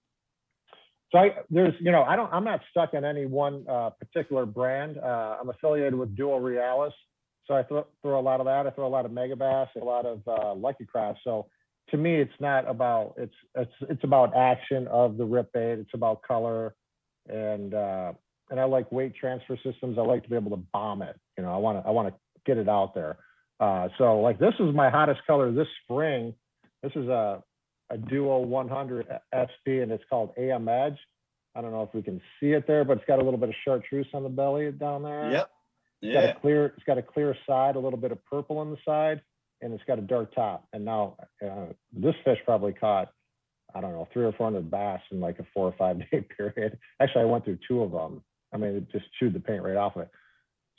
So 1.12 1.20
I, 1.20 1.30
there's, 1.50 1.74
you 1.80 1.92
know, 1.92 2.04
I 2.04 2.16
don't, 2.16 2.32
I'm 2.34 2.44
not 2.44 2.60
stuck 2.70 2.94
in 2.94 3.06
any 3.06 3.26
one 3.26 3.66
uh, 3.70 3.92
particular 3.92 4.46
brand. 4.46 4.98
Uh, 4.98 5.38
I'm 5.40 5.50
affiliated 5.50 5.96
with 5.96 6.16
Duo 6.18 6.40
Realis, 6.40 6.92
so 7.46 7.54
I 7.54 7.64
throw, 7.64 7.88
throw 8.02 8.20
a 8.20 8.22
lot 8.22 8.42
of 8.42 8.46
that. 8.46 8.68
I 8.68 8.72
throw 8.72 8.88
a 8.88 8.90
lot 8.90 9.06
of 9.06 9.12
Megabass, 9.12 9.68
a 9.80 9.86
lot 9.86 10.06
of 10.06 10.22
uh, 10.28 10.54
Lucky 10.54 10.86
Craft. 10.86 11.20
So 11.24 11.48
to 11.92 11.98
me, 11.98 12.16
it's 12.16 12.34
not 12.40 12.70
about 12.70 13.14
it's 13.18 13.34
it's 13.56 13.72
it's 13.90 14.04
about 14.04 14.36
action 14.36 14.88
of 14.88 15.18
the 15.18 15.24
rip 15.26 15.54
bait. 15.54 15.80
It's 15.80 15.94
about 15.94 16.22
color, 16.24 16.76
and 17.30 17.74
uh, 17.74 18.14
and 18.50 18.60
I 18.60 18.66
like 18.66 18.92
weight 18.92 19.16
transfer 19.16 19.58
systems. 19.64 19.98
I 19.98 20.02
like 20.02 20.24
to 20.24 20.30
be 20.30 20.36
able 20.36 20.52
to 20.52 20.64
bomb 20.74 21.02
it. 21.02 21.18
You 21.38 21.44
know, 21.44 21.54
I 21.54 21.58
want 21.58 21.82
to 21.82 21.88
I 21.88 21.92
want 21.92 22.10
to 22.10 22.14
get 22.46 22.58
it 22.58 22.68
out 22.68 22.94
there. 22.94 23.18
Uh, 23.60 23.88
so 23.98 24.20
like 24.20 24.40
this 24.40 24.54
is 24.60 24.76
my 24.76 24.90
hottest 24.90 25.22
color 25.26 25.52
this 25.52 25.68
spring. 25.84 26.34
This 26.84 26.92
is 26.96 27.08
a 27.08 27.42
a 27.90 27.98
Duo 27.98 28.40
100 28.40 29.08
SP 29.32 29.82
and 29.82 29.92
it's 29.92 30.04
called 30.10 30.32
AM 30.38 30.68
Edge. 30.68 30.98
I 31.56 31.62
don't 31.62 31.72
know 31.72 31.84
if 31.84 31.94
we 31.94 32.04
can 32.04 32.22
see 32.40 32.52
it 32.52 32.68
there, 32.68 32.84
but 32.84 32.98
it's 32.98 33.08
got 33.08 33.20
a 33.20 33.24
little 33.24 33.40
bit 33.40 33.50
of 33.50 33.56
chartreuse 33.66 34.08
on 34.14 34.24
the 34.24 34.30
belly 34.30 34.72
down 34.72 35.04
there. 35.04 35.32
Yep. 35.32 35.50
It's 36.04 36.14
got 36.14 36.24
Yeah. 36.24 36.30
a 36.32 36.40
clear, 36.40 36.66
it's 36.78 36.84
got 36.84 36.98
a 36.98 37.02
clear 37.02 37.36
side, 37.48 37.76
a 37.76 37.80
little 37.80 37.98
bit 38.00 38.12
of 38.12 38.24
purple 38.26 38.60
on 38.60 38.70
the 38.70 38.78
side, 38.86 39.22
and 39.62 39.74
it's 39.74 39.84
got 39.86 39.98
a 39.98 40.04
dark 40.04 40.36
top. 40.36 40.68
And 40.74 40.86
now 40.86 41.18
uh, 41.44 41.68
this 41.92 42.14
fish 42.24 42.38
probably 42.46 42.74
caught, 42.74 43.12
I 43.74 43.82
don't 43.82 43.94
know, 43.94 44.08
three 44.14 44.26
or 44.26 44.34
four 44.34 44.46
hundred 44.48 44.70
bass 44.70 45.02
in 45.12 45.20
like 45.20 45.40
a 45.40 45.46
four 45.54 45.68
or 45.68 45.76
five 45.78 46.00
day 46.12 46.22
period. 46.38 46.78
Actually, 47.00 47.22
I 47.24 47.26
went 47.26 47.46
through 47.46 47.60
two 47.68 47.82
of 47.82 47.92
them. 47.92 48.24
I 48.54 48.58
mean, 48.58 48.76
it 48.76 48.92
just 48.92 49.06
chewed 49.20 49.34
the 49.34 49.40
paint 49.40 49.64
right 49.64 49.76
off 49.76 49.96
of 49.96 50.04
it. 50.04 50.10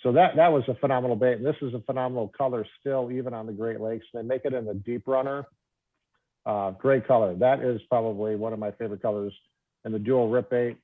So 0.03 0.13
that 0.13 0.37
that 0.37 0.53
was 0.53 0.63
a 0.69 0.75
phenomenal 0.77 1.17
bait. 1.17 1.35
And 1.39 1.45
this 1.47 1.57
is 1.61 1.75
a 1.75 1.81
phenomenal 1.81 2.29
color 2.29 2.65
still, 2.79 3.11
even 3.11 3.35
on 3.35 3.47
the 3.47 3.53
Great 3.53 3.81
Lakes. 3.81 4.07
They 4.15 4.23
make 4.23 4.45
it 4.45 4.55
in 4.55 4.65
the 4.65 4.75
deep 4.75 5.09
runner. 5.09 5.47
Uh, 6.49 6.71
great 6.71 7.07
color. 7.07 7.35
That 7.35 7.61
is 7.61 7.79
probably 7.91 8.35
one 8.35 8.55
of 8.55 8.59
my 8.59 8.71
favorite 8.71 9.03
colors 9.03 9.35
in 9.85 9.93
the 9.93 9.99
Duo 9.99 10.29
rip 10.29 10.49
bait. 10.49 10.79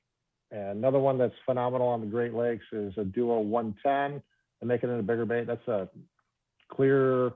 And 0.51 0.77
another 0.77 0.99
one 0.99 1.17
that's 1.17 1.33
phenomenal 1.43 1.87
on 1.87 2.01
the 2.01 2.07
Great 2.07 2.35
Lakes 2.35 2.65
is 2.71 2.93
a 2.97 3.03
duo 3.03 3.39
110 3.39 4.21
and 4.61 4.67
make 4.67 4.83
it 4.83 4.89
in 4.89 4.99
a 4.99 5.03
bigger 5.03 5.25
bait. 5.25 5.47
That's 5.47 5.67
a 5.67 5.89
clear 6.71 7.31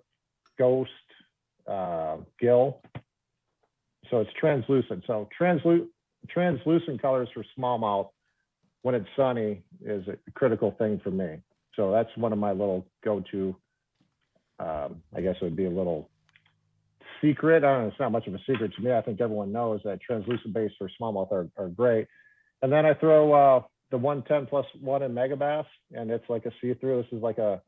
ghost 0.60 0.92
uh, 1.68 2.18
gill. 2.40 2.82
So 4.12 4.20
it's 4.20 4.32
translucent. 4.40 5.06
So 5.08 5.28
translu- 5.38 5.88
translucent 6.30 7.02
colors 7.02 7.30
for 7.34 7.44
smallmouth 7.58 8.10
when 8.84 8.94
it's 8.94 9.10
sunny 9.16 9.64
is 9.84 10.08
a 10.08 10.18
critical 10.36 10.76
thing 10.78 11.02
for 11.04 11.10
me. 11.10 11.38
So 11.76 11.92
that's 11.92 12.16
one 12.16 12.32
of 12.32 12.38
my 12.38 12.52
little 12.52 12.86
go-to. 13.04 13.56
Um, 14.60 15.02
I 15.16 15.22
guess 15.22 15.36
it 15.42 15.44
would 15.44 15.56
be 15.56 15.66
a 15.66 15.70
little 15.70 16.10
secret. 17.22 17.64
I 17.64 17.74
don't 17.74 17.82
know, 17.82 17.88
it's 17.90 18.00
not 18.00 18.12
much 18.12 18.28
of 18.28 18.34
a 18.34 18.40
secret 18.40 18.74
to 18.76 18.82
me. 18.82 18.94
I 18.94 19.02
think 19.02 19.22
everyone 19.22 19.52
knows 19.52 19.82
that 19.86 20.02
translucent 20.02 20.54
baits 20.54 20.74
for 20.78 20.90
smallmouth 21.00 21.32
are, 21.32 21.50
are 21.58 21.70
great. 21.70 22.08
And 22.62 22.72
then 22.72 22.86
I 22.86 22.94
throw 22.94 23.34
uh, 23.34 23.62
the 23.92 23.98
110 23.98 24.48
plus 24.48 24.66
one 24.82 25.04
in 25.04 25.14
Megabass, 25.14 25.66
and 25.94 26.12
it's 26.12 26.30
like 26.30 26.46
a 26.46 26.52
see-through. 26.62 27.04
This 27.04 27.18
is 27.18 27.24
like 27.24 27.38
a 27.38 27.62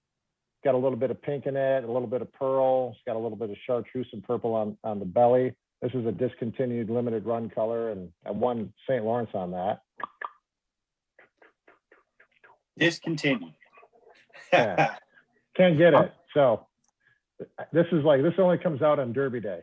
got 0.63 0.75
a 0.75 0.77
little 0.77 0.97
bit 0.97 1.09
of 1.09 1.21
pink 1.21 1.47
in 1.47 1.55
it, 1.55 1.83
a 1.83 1.91
little 1.91 2.07
bit 2.07 2.21
of 2.21 2.31
pearl. 2.33 2.91
It's 2.91 2.99
got 3.05 3.15
a 3.15 3.19
little 3.19 3.37
bit 3.37 3.49
of 3.49 3.55
chartreuse 3.65 4.07
and 4.13 4.23
purple 4.23 4.53
on 4.53 4.77
on 4.83 4.99
the 4.99 5.05
belly. 5.05 5.55
This 5.81 5.91
is 5.93 6.05
a 6.05 6.11
discontinued 6.11 6.89
limited 6.89 7.25
run 7.25 7.49
color, 7.49 7.91
and 7.91 8.11
I 8.25 8.31
won 8.31 8.71
St. 8.87 9.03
Lawrence 9.03 9.31
on 9.33 9.51
that. 9.51 9.81
Discontinued. 12.77 13.53
Yeah. 14.53 14.95
Can't 15.55 15.77
get 15.77 15.93
it. 15.93 16.13
So 16.33 16.65
this 17.71 17.85
is 17.91 18.03
like 18.03 18.21
this 18.21 18.33
only 18.37 18.57
comes 18.57 18.81
out 18.81 18.99
on 18.99 19.13
Derby 19.13 19.39
Day. 19.41 19.61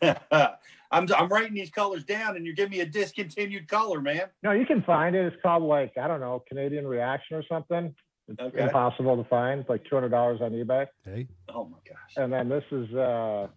I'm 0.02 1.06
I'm 1.12 1.28
writing 1.28 1.54
these 1.54 1.70
colors 1.70 2.04
down, 2.04 2.36
and 2.36 2.44
you're 2.44 2.54
giving 2.54 2.72
me 2.72 2.80
a 2.80 2.86
discontinued 2.86 3.68
color, 3.68 4.00
man. 4.00 4.22
No, 4.42 4.52
you 4.52 4.66
can 4.66 4.82
find 4.82 5.14
it. 5.16 5.24
It's 5.26 5.42
called 5.42 5.62
like 5.62 5.96
I 5.98 6.08
don't 6.08 6.20
know 6.20 6.42
Canadian 6.48 6.86
Reaction 6.86 7.36
or 7.36 7.42
something. 7.48 7.94
It's 8.28 8.38
Okay. 8.40 8.62
impossible 8.62 9.16
to 9.22 9.28
find. 9.28 9.60
It's 9.60 9.68
like 9.70 9.84
two 9.88 9.94
hundred 9.94 10.10
dollars 10.10 10.40
on 10.42 10.52
eBay. 10.52 10.86
Hey, 11.04 11.26
Oh 11.48 11.64
my 11.64 11.78
gosh. 11.86 12.14
And 12.16 12.32
then 12.32 12.48
this 12.48 12.64
is 12.70 12.92
uh 12.94 13.48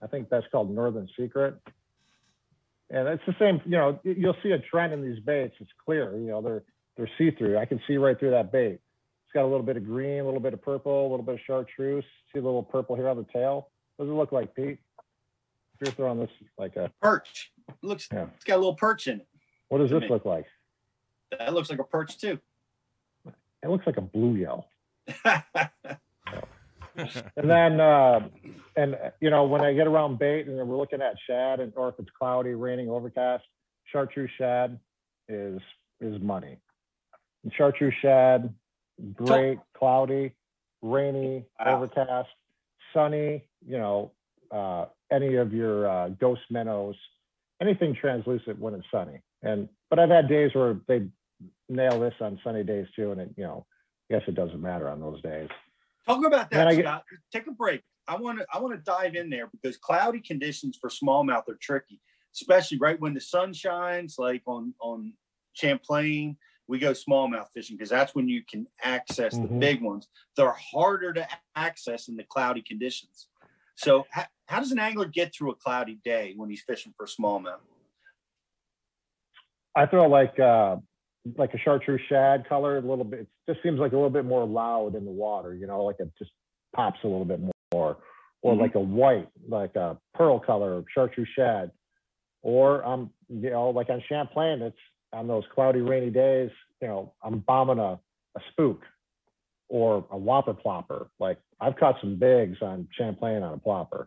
I 0.00 0.06
think 0.06 0.28
that's 0.28 0.46
called 0.52 0.70
Northern 0.70 1.08
Secret. 1.18 1.56
And 2.90 3.06
it's 3.08 3.22
the 3.26 3.34
same, 3.38 3.60
you 3.64 3.72
know, 3.72 4.00
you'll 4.04 4.36
see 4.42 4.52
a 4.52 4.58
trend 4.58 4.92
in 4.94 5.02
these 5.02 5.20
baits. 5.20 5.54
It's 5.60 5.70
clear, 5.84 6.16
you 6.16 6.28
know, 6.28 6.40
they're 6.40 6.62
they're 6.96 7.10
see-through. 7.18 7.58
I 7.58 7.64
can 7.64 7.80
see 7.86 7.96
right 7.96 8.18
through 8.18 8.30
that 8.30 8.50
bait. 8.50 8.78
It's 9.28 9.34
got 9.34 9.42
a 9.42 9.46
little 9.46 9.62
bit 9.62 9.76
of 9.76 9.84
green, 9.84 10.20
a 10.20 10.24
little 10.24 10.40
bit 10.40 10.54
of 10.54 10.62
purple, 10.62 11.02
a 11.02 11.10
little 11.10 11.22
bit 11.22 11.34
of 11.34 11.40
chartreuse. 11.46 12.04
See 12.32 12.38
a 12.38 12.42
little 12.42 12.62
purple 12.62 12.96
here 12.96 13.08
on 13.08 13.18
the 13.18 13.26
tail. 13.30 13.68
What 13.96 14.06
does 14.06 14.12
it 14.12 14.16
look 14.16 14.32
like, 14.32 14.54
Pete? 14.54 14.78
If 15.74 15.82
you're 15.82 15.92
throwing 15.92 16.18
this 16.18 16.30
like 16.56 16.76
a 16.76 16.90
Perch. 17.02 17.52
Looks. 17.82 18.08
Yeah. 18.10 18.28
It's 18.36 18.44
got 18.44 18.54
a 18.54 18.56
little 18.56 18.74
perch 18.74 19.06
in 19.06 19.20
it. 19.20 19.28
what 19.68 19.78
does 19.78 19.90
this 19.90 20.08
look 20.08 20.24
like? 20.24 20.46
That 21.38 21.52
looks 21.52 21.68
like 21.68 21.78
a 21.78 21.84
perch 21.84 22.16
too. 22.16 22.38
It 23.62 23.68
looks 23.68 23.86
like 23.86 23.98
a 23.98 24.00
blue 24.00 24.34
yell. 24.36 24.66
And 27.36 27.48
then, 27.48 27.80
uh, 27.80 28.28
and 28.76 28.94
uh, 28.96 29.10
you 29.20 29.30
know, 29.30 29.44
when 29.44 29.60
I 29.60 29.72
get 29.72 29.86
around 29.86 30.18
bait 30.18 30.48
and 30.48 30.56
we're 30.68 30.76
looking 30.76 31.00
at 31.00 31.14
shad, 31.28 31.60
and 31.60 31.72
or 31.76 31.90
if 31.90 31.94
it's 32.00 32.10
cloudy, 32.18 32.54
raining, 32.54 32.90
overcast, 32.90 33.44
chartreuse 33.84 34.30
shad 34.36 34.80
is 35.28 35.60
is 36.00 36.20
money. 36.20 36.56
And 37.44 37.52
chartreuse 37.52 37.94
shad, 38.02 38.52
great, 39.14 39.58
cloudy, 39.74 40.32
rainy, 40.82 41.44
Wow. 41.58 41.76
overcast, 41.76 42.28
sunny. 42.92 43.44
You 43.66 43.78
know, 43.78 44.12
uh, 44.50 44.86
any 45.10 45.34
of 45.36 45.52
your 45.52 45.88
uh, 45.88 46.08
ghost 46.10 46.42
minnows, 46.50 46.96
anything 47.60 47.94
translucent 47.94 48.58
when 48.58 48.74
it's 48.74 48.86
sunny. 48.90 49.20
And 49.42 49.68
but 49.90 49.98
I've 49.98 50.10
had 50.10 50.28
days 50.28 50.54
where 50.54 50.80
they 50.86 51.08
nail 51.68 52.00
this 52.00 52.14
on 52.20 52.38
sunny 52.44 52.64
days 52.64 52.86
too, 52.96 53.12
and 53.12 53.20
it 53.20 53.30
you 53.36 53.44
know, 53.44 53.66
I 54.10 54.14
guess 54.14 54.22
it 54.28 54.34
doesn't 54.34 54.60
matter 54.60 54.88
on 54.88 55.00
those 55.00 55.20
days. 55.22 55.48
Talk 56.06 56.24
about 56.24 56.50
that, 56.50 56.68
I 56.68 56.74
get- 56.74 56.84
Scott. 56.84 57.04
Take 57.32 57.46
a 57.46 57.52
break. 57.52 57.82
I 58.06 58.16
want 58.16 58.38
to. 58.38 58.46
I 58.52 58.58
want 58.58 58.74
to 58.74 58.80
dive 58.80 59.14
in 59.14 59.28
there 59.28 59.48
because 59.48 59.76
cloudy 59.76 60.20
conditions 60.20 60.78
for 60.80 60.88
smallmouth 60.88 61.46
are 61.48 61.58
tricky, 61.60 62.00
especially 62.34 62.78
right 62.78 62.98
when 62.98 63.12
the 63.12 63.20
sun 63.20 63.52
shines, 63.52 64.16
like 64.18 64.42
on 64.46 64.72
on 64.80 65.12
Champlain. 65.52 66.36
We 66.68 66.78
go 66.78 66.92
smallmouth 66.92 67.48
fishing 67.54 67.76
because 67.76 67.88
that's 67.88 68.14
when 68.14 68.28
you 68.28 68.44
can 68.44 68.68
access 68.82 69.32
the 69.38 69.48
Mhm. 69.48 69.58
big 69.58 69.82
ones. 69.82 70.06
They're 70.36 70.52
harder 70.52 71.14
to 71.14 71.26
access 71.56 72.08
in 72.08 72.16
the 72.16 72.24
cloudy 72.24 72.60
conditions. 72.60 73.28
So, 73.74 74.06
how, 74.10 74.26
how 74.46 74.60
does 74.60 74.70
an 74.70 74.78
angler 74.78 75.06
get 75.06 75.34
through 75.34 75.52
a 75.52 75.54
cloudy 75.54 75.96
day 76.04 76.34
when 76.36 76.50
he's 76.50 76.62
fishing 76.62 76.92
for 76.96 77.06
smallmouth? 77.06 77.60
I 79.74 79.86
throw 79.86 80.08
like 80.08 80.38
uh 80.38 80.76
like 81.36 81.52
a 81.54 81.58
chartreuse 81.58 82.00
shad 82.08 82.48
color, 82.48 82.78
a 82.78 82.80
little 82.80 83.04
bit. 83.04 83.20
It 83.20 83.28
just 83.46 83.62
seems 83.62 83.78
like 83.78 83.92
a 83.92 83.96
little 83.96 84.10
bit 84.10 84.24
more 84.24 84.46
loud 84.46 84.94
in 84.94 85.04
the 85.04 85.10
water, 85.10 85.54
you 85.54 85.66
know, 85.66 85.84
like 85.84 85.96
it 86.00 86.10
just 86.18 86.32
pops 86.74 86.98
a 87.04 87.06
little 87.06 87.24
bit 87.24 87.40
more, 87.72 87.98
or 88.42 88.54
Mhm. 88.54 88.60
like 88.60 88.74
a 88.74 88.80
white, 88.80 89.28
like 89.46 89.74
a 89.76 89.98
pearl 90.14 90.38
color, 90.38 90.84
chartreuse 90.92 91.28
shad, 91.28 91.70
or 92.42 92.84
um, 92.84 93.12
you 93.28 93.50
know, 93.50 93.70
like 93.70 93.90
on 93.90 94.02
Champlain, 94.08 94.62
it's 94.62 94.78
on 95.12 95.26
those 95.26 95.44
cloudy, 95.54 95.80
rainy 95.80 96.10
days, 96.10 96.50
you 96.80 96.88
know, 96.88 97.12
I'm 97.22 97.38
bombing 97.40 97.78
a 97.78 97.98
a 98.36 98.40
spook 98.52 98.82
or 99.68 100.04
a 100.10 100.16
whopper 100.16 100.54
plopper. 100.54 101.08
Like 101.18 101.38
I've 101.60 101.76
caught 101.76 101.96
some 102.00 102.16
bigs 102.16 102.58
on 102.62 102.88
Champlain 102.96 103.42
on 103.42 103.54
a 103.54 103.58
plopper, 103.58 104.06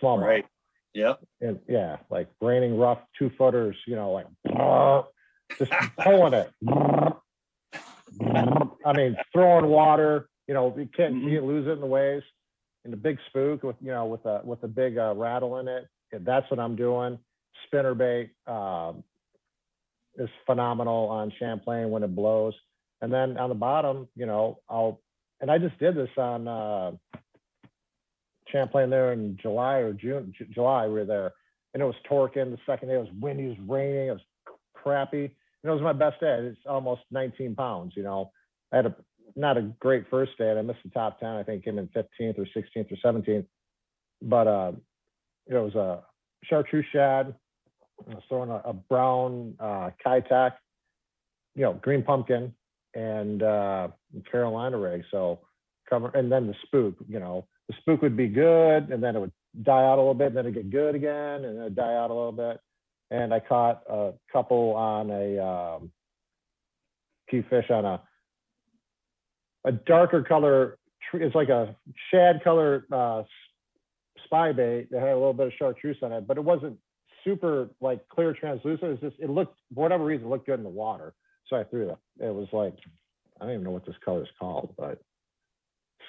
small 0.00 0.18
Right. 0.18 0.46
Yep. 0.94 1.18
and 1.40 1.58
yeah, 1.68 1.96
like 2.08 2.28
raining 2.40 2.78
rough 2.78 3.00
two 3.18 3.30
footers, 3.36 3.76
you 3.86 3.96
know, 3.96 4.12
like 4.12 4.26
just 5.58 5.72
pulling 5.98 6.34
it. 6.34 6.50
I 8.84 8.92
mean, 8.92 9.16
throwing 9.32 9.66
water, 9.66 10.28
you 10.46 10.54
know, 10.54 10.72
you 10.76 10.88
can't 10.96 11.16
you 11.16 11.30
can't 11.30 11.44
lose 11.46 11.66
it 11.66 11.72
in 11.72 11.80
the 11.80 11.86
waves. 11.86 12.24
And 12.84 12.92
the 12.92 12.96
big 12.98 13.18
spook 13.28 13.62
with 13.62 13.76
you 13.80 13.90
know 13.90 14.04
with 14.06 14.24
a 14.26 14.42
with 14.44 14.62
a 14.62 14.68
big 14.68 14.98
uh, 14.98 15.14
rattle 15.16 15.58
in 15.58 15.68
it. 15.68 15.88
Yeah, 16.12 16.18
That's 16.22 16.48
what 16.50 16.60
I'm 16.60 16.76
doing. 16.76 17.18
Spinner 17.66 17.94
bait 17.94 18.30
um, 18.46 19.02
is 20.16 20.28
phenomenal 20.46 21.08
on 21.08 21.32
Champlain 21.38 21.90
when 21.90 22.02
it 22.02 22.14
blows. 22.14 22.54
And 23.00 23.12
then 23.12 23.36
on 23.36 23.48
the 23.48 23.54
bottom, 23.54 24.08
you 24.16 24.26
know, 24.26 24.60
I'll 24.68 25.00
and 25.40 25.50
I 25.50 25.58
just 25.58 25.78
did 25.78 25.96
this 25.96 26.10
on 26.16 26.48
uh, 26.48 26.92
Champlain 28.50 28.88
there 28.88 29.12
in 29.12 29.36
July 29.42 29.78
or 29.78 29.92
June, 29.92 30.32
J- 30.38 30.46
July, 30.54 30.86
we 30.86 30.94
were 30.94 31.04
there, 31.04 31.32
and 31.74 31.82
it 31.82 31.86
was 31.86 31.96
torquing. 32.10 32.50
The 32.50 32.58
second 32.64 32.88
day 32.88 32.94
it 32.94 32.98
was 32.98 33.08
windy, 33.20 33.44
it 33.44 33.58
was 33.58 33.68
raining, 33.68 34.08
it 34.08 34.12
was 34.12 34.20
crappy. 34.74 35.24
And 35.24 35.70
it 35.70 35.74
was 35.74 35.82
my 35.82 35.92
best 35.92 36.20
day. 36.20 36.38
It's 36.40 36.58
almost 36.66 37.02
19 37.10 37.54
pounds, 37.56 37.92
you 37.96 38.02
know. 38.02 38.30
I 38.72 38.76
had 38.76 38.86
a 38.86 38.94
not 39.36 39.56
a 39.56 39.62
great 39.80 40.04
first 40.10 40.38
day, 40.38 40.48
and 40.48 40.58
I 40.58 40.62
missed 40.62 40.80
the 40.84 40.90
top 40.90 41.18
10. 41.18 41.28
I 41.28 41.42
think 41.42 41.64
came 41.64 41.78
in 41.78 41.88
15th 41.88 42.38
or 42.38 42.46
16th 42.56 42.92
or 42.92 43.12
17th. 43.12 43.46
But 44.22 44.46
uh, 44.46 44.72
it 45.46 45.54
was 45.54 45.74
a 45.74 46.02
chartreuse 46.44 46.86
shad. 46.92 47.34
I 48.10 48.14
was 48.14 48.22
throwing 48.28 48.50
a, 48.50 48.60
a 48.64 48.72
brown 48.72 49.54
uh, 49.60 49.90
Keitech, 50.04 50.52
you 51.54 51.62
know, 51.62 51.74
green 51.74 52.02
pumpkin, 52.02 52.54
and 52.94 53.42
uh, 53.42 53.88
Carolina 54.30 54.78
rig. 54.78 55.04
So 55.10 55.40
cover, 55.88 56.08
and 56.08 56.30
then 56.30 56.46
the 56.46 56.54
spook, 56.64 56.96
you 57.08 57.18
know, 57.18 57.46
the 57.68 57.74
spook 57.80 58.02
would 58.02 58.16
be 58.16 58.28
good, 58.28 58.90
and 58.90 59.02
then 59.02 59.16
it 59.16 59.20
would 59.20 59.32
die 59.62 59.84
out 59.84 59.96
a 59.96 60.00
little 60.00 60.14
bit, 60.14 60.28
and 60.28 60.36
then 60.36 60.46
it'd 60.46 60.54
get 60.54 60.70
good 60.70 60.94
again, 60.94 61.44
and 61.44 61.56
then 61.56 61.62
it'd 61.62 61.76
die 61.76 61.94
out 61.94 62.10
a 62.10 62.14
little 62.14 62.32
bit. 62.32 62.60
And 63.10 63.32
I 63.32 63.40
caught 63.40 63.82
a 63.88 64.12
couple 64.32 64.74
on 64.74 65.10
a 65.10 65.38
um, 65.38 65.92
key 67.30 67.42
fish 67.48 67.70
on 67.70 67.84
a 67.84 68.00
a 69.64 69.72
darker 69.72 70.22
color. 70.22 70.78
It's 71.12 71.34
like 71.34 71.48
a 71.48 71.74
shad 72.10 72.42
color 72.44 72.86
uh, 72.92 73.22
spy 74.24 74.52
bait 74.52 74.90
that 74.90 75.00
had 75.00 75.10
a 75.10 75.14
little 75.14 75.32
bit 75.32 75.46
of 75.46 75.52
chartreuse 75.58 75.96
on 76.02 76.12
it, 76.12 76.26
but 76.26 76.36
it 76.36 76.44
wasn't 76.44 76.78
super 77.24 77.68
like 77.80 78.06
clear 78.08 78.32
translucent. 78.32 78.82
It 78.90 79.02
was 79.02 79.12
just 79.12 79.22
it 79.22 79.30
looked 79.30 79.56
for 79.74 79.82
whatever 79.82 80.04
reason 80.04 80.26
it 80.26 80.30
looked 80.30 80.46
good 80.46 80.58
in 80.58 80.62
the 80.64 80.68
water, 80.68 81.14
so 81.48 81.56
I 81.56 81.64
threw 81.64 81.90
it. 81.90 81.98
It 82.20 82.32
was 82.34 82.48
like 82.52 82.76
I 83.40 83.44
don't 83.44 83.54
even 83.54 83.64
know 83.64 83.70
what 83.70 83.86
this 83.86 83.96
color 84.04 84.22
is 84.22 84.28
called, 84.38 84.74
but 84.78 85.02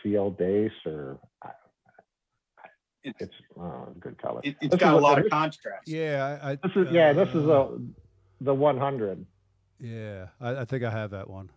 CL 0.04 0.32
Dace 0.32 0.72
or 0.86 1.18
I- 1.42 1.52
It's, 3.04 3.18
it's 3.22 3.34
uh, 3.60 3.62
a 3.64 3.94
good 4.00 4.18
color. 4.22 4.42
it, 4.44 4.56
has 4.62 4.72
This 4.72 4.80
got 4.80 4.94
a 4.94 4.98
lot 4.98 5.20
of 5.20 5.30
contrast. 5.30 5.88
yeah, 5.88 6.40
I, 6.44 6.52
I 6.52 6.56
This 6.56 6.72
is 6.76 6.88
yeah, 6.92 7.14
this 7.14 7.30
is 7.30 7.46
uh, 7.48 7.70
a 7.70 7.78
the 8.42 8.54
100. 8.54 9.26
yeah. 9.80 10.28
I, 10.42 10.58
I 10.62 10.66
think 10.66 10.84
I 10.84 10.92
have 10.92 11.12
that 11.12 11.30
one. 11.30 11.50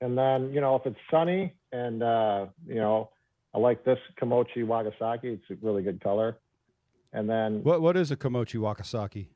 And 0.00 0.16
then, 0.16 0.52
you 0.52 0.60
know, 0.60 0.76
if 0.76 0.86
it's 0.86 0.98
sunny 1.10 1.54
and, 1.72 2.02
uh, 2.02 2.46
you 2.66 2.76
know, 2.76 3.10
I 3.54 3.58
like 3.58 3.84
this 3.84 3.98
Komochi 4.20 4.58
Wakasagi. 4.58 5.24
It's 5.24 5.44
a 5.50 5.56
really 5.60 5.82
good 5.82 6.00
color. 6.00 6.38
And 7.12 7.28
then 7.28 7.62
What 7.62 7.80
what 7.80 7.96
is 7.96 8.10
a 8.10 8.16
Komochi 8.16 8.56
Wakasagi? 8.60 9.28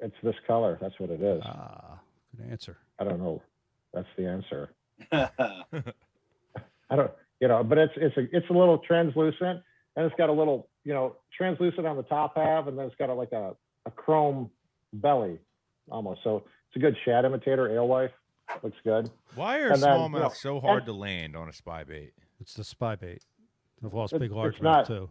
it's 0.00 0.14
this 0.22 0.34
color. 0.46 0.76
That's 0.80 0.98
what 1.00 1.10
it 1.10 1.22
is. 1.22 1.42
Ah, 1.46 2.00
good 2.36 2.50
answer. 2.50 2.76
I 2.98 3.04
don't 3.04 3.18
know. 3.18 3.42
That's 3.94 4.08
the 4.18 4.26
answer. 4.28 4.68
I 5.12 6.94
don't, 6.94 7.10
you 7.40 7.48
know, 7.48 7.64
but 7.64 7.78
it's, 7.78 7.92
it's 7.96 8.16
a, 8.16 8.20
it's 8.36 8.48
a 8.50 8.52
little 8.52 8.78
translucent 8.78 9.60
and 9.96 10.06
it's 10.06 10.14
got 10.16 10.28
a 10.28 10.32
little, 10.32 10.68
you 10.84 10.92
know, 10.94 11.16
translucent 11.36 11.86
on 11.86 11.96
the 11.96 12.02
top 12.04 12.36
half. 12.36 12.66
And 12.68 12.78
then 12.78 12.86
it's 12.86 12.94
got 12.96 13.10
a, 13.10 13.14
like 13.14 13.32
a, 13.32 13.56
a 13.86 13.90
chrome 13.90 14.50
belly 14.92 15.38
almost. 15.90 16.20
So 16.22 16.44
it's 16.68 16.76
a 16.76 16.78
good 16.78 16.96
shad 17.04 17.24
imitator, 17.24 17.68
alewife. 17.76 18.12
Looks 18.62 18.76
good. 18.84 19.10
Why 19.34 19.58
are 19.60 19.70
And 19.70 19.82
then, 19.82 19.98
you 20.00 20.06
smallmouth 20.08 20.20
know, 20.20 20.28
so 20.28 20.60
hard 20.60 20.78
and- 20.80 20.86
to 20.86 20.92
land 20.92 21.36
on 21.36 21.48
a 21.48 21.52
spy 21.52 21.82
bait? 21.84 22.12
It's 22.40 22.54
the 22.54 22.62
spy 22.64 22.94
bait. 22.96 23.22
I've 23.84 23.92
lost 23.94 24.12
It's- 24.12 24.28
big 24.28 24.36
it's 24.36 24.58
largemouth 24.58 24.62
not- 24.62 24.86
too. 24.86 25.10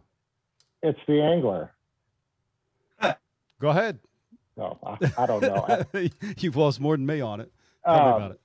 It's 0.86 1.00
the 1.06 1.20
angler. 1.22 1.72
Go 3.60 3.68
ahead. 3.70 3.98
No, 4.56 4.78
I, 4.84 5.12
I 5.18 5.26
don't 5.26 5.42
know. 5.42 5.84
I, 5.94 6.10
You've 6.38 6.56
lost 6.56 6.80
more 6.80 6.96
than 6.96 7.06
me 7.06 7.20
on 7.20 7.40
it. 7.40 7.50
Tell 7.84 7.94
me 7.94 8.00
um, 8.00 8.14
about 8.14 8.30
it. 8.32 8.40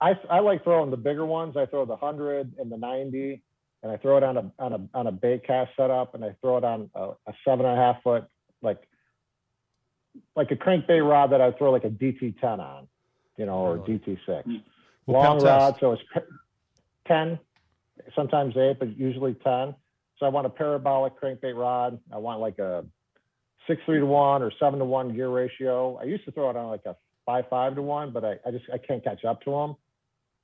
I, 0.00 0.18
I 0.30 0.40
like 0.40 0.64
throwing 0.64 0.90
the 0.90 0.96
bigger 0.96 1.24
ones. 1.24 1.56
I 1.56 1.66
throw 1.66 1.84
the 1.84 1.96
100 1.96 2.54
and 2.58 2.70
the 2.70 2.76
90 2.76 3.42
and 3.84 3.92
I 3.92 3.98
throw 3.98 4.16
it 4.16 4.22
on 4.24 4.36
a 4.38 4.50
on 4.58 4.72
a 4.72 4.98
on 4.98 5.06
a 5.06 5.12
bait 5.12 5.46
cast 5.46 5.70
setup, 5.76 6.14
and 6.14 6.24
I 6.24 6.34
throw 6.40 6.56
it 6.56 6.64
on 6.64 6.90
a, 6.94 7.10
a 7.26 7.34
seven 7.44 7.66
and 7.66 7.78
a 7.78 7.80
half 7.80 8.02
foot 8.02 8.24
like 8.62 8.88
like 10.34 10.50
a 10.50 10.56
crankbait 10.56 11.06
rod 11.06 11.32
that 11.32 11.42
I 11.42 11.52
throw 11.52 11.70
like 11.70 11.84
a 11.84 11.90
DT 11.90 12.40
ten 12.40 12.60
on, 12.60 12.88
you 13.36 13.44
know, 13.44 13.58
or 13.58 13.76
Really? 13.76 13.98
DT 13.98 14.18
six. 14.24 14.48
What 15.04 15.22
Long 15.22 15.42
rod, 15.42 15.68
test? 15.72 15.80
so 15.80 15.92
it's 15.92 16.02
ten, 17.06 17.38
sometimes 18.16 18.56
eight, 18.56 18.78
but 18.78 18.96
usually 18.96 19.34
ten. 19.34 19.74
I 20.24 20.28
want 20.28 20.46
a 20.46 20.50
parabolic 20.50 21.20
crankbait 21.20 21.56
rod. 21.56 21.98
I 22.12 22.18
want 22.18 22.40
like 22.40 22.58
a 22.58 22.84
six 23.66 23.82
three 23.86 24.00
to 24.00 24.06
one 24.06 24.42
or 24.42 24.52
seven 24.60 24.78
to 24.78 24.84
one 24.84 25.14
gear 25.14 25.28
ratio. 25.28 25.96
I 26.00 26.04
used 26.04 26.24
to 26.24 26.32
throw 26.32 26.50
it 26.50 26.56
on 26.56 26.68
like 26.68 26.84
a 26.86 26.96
five 27.26 27.44
five 27.48 27.74
to 27.76 27.82
one, 27.82 28.12
but 28.12 28.24
I, 28.24 28.36
I 28.46 28.50
just 28.50 28.64
I 28.72 28.78
can't 28.78 29.02
catch 29.02 29.24
up 29.24 29.42
to 29.42 29.50
them. 29.50 29.76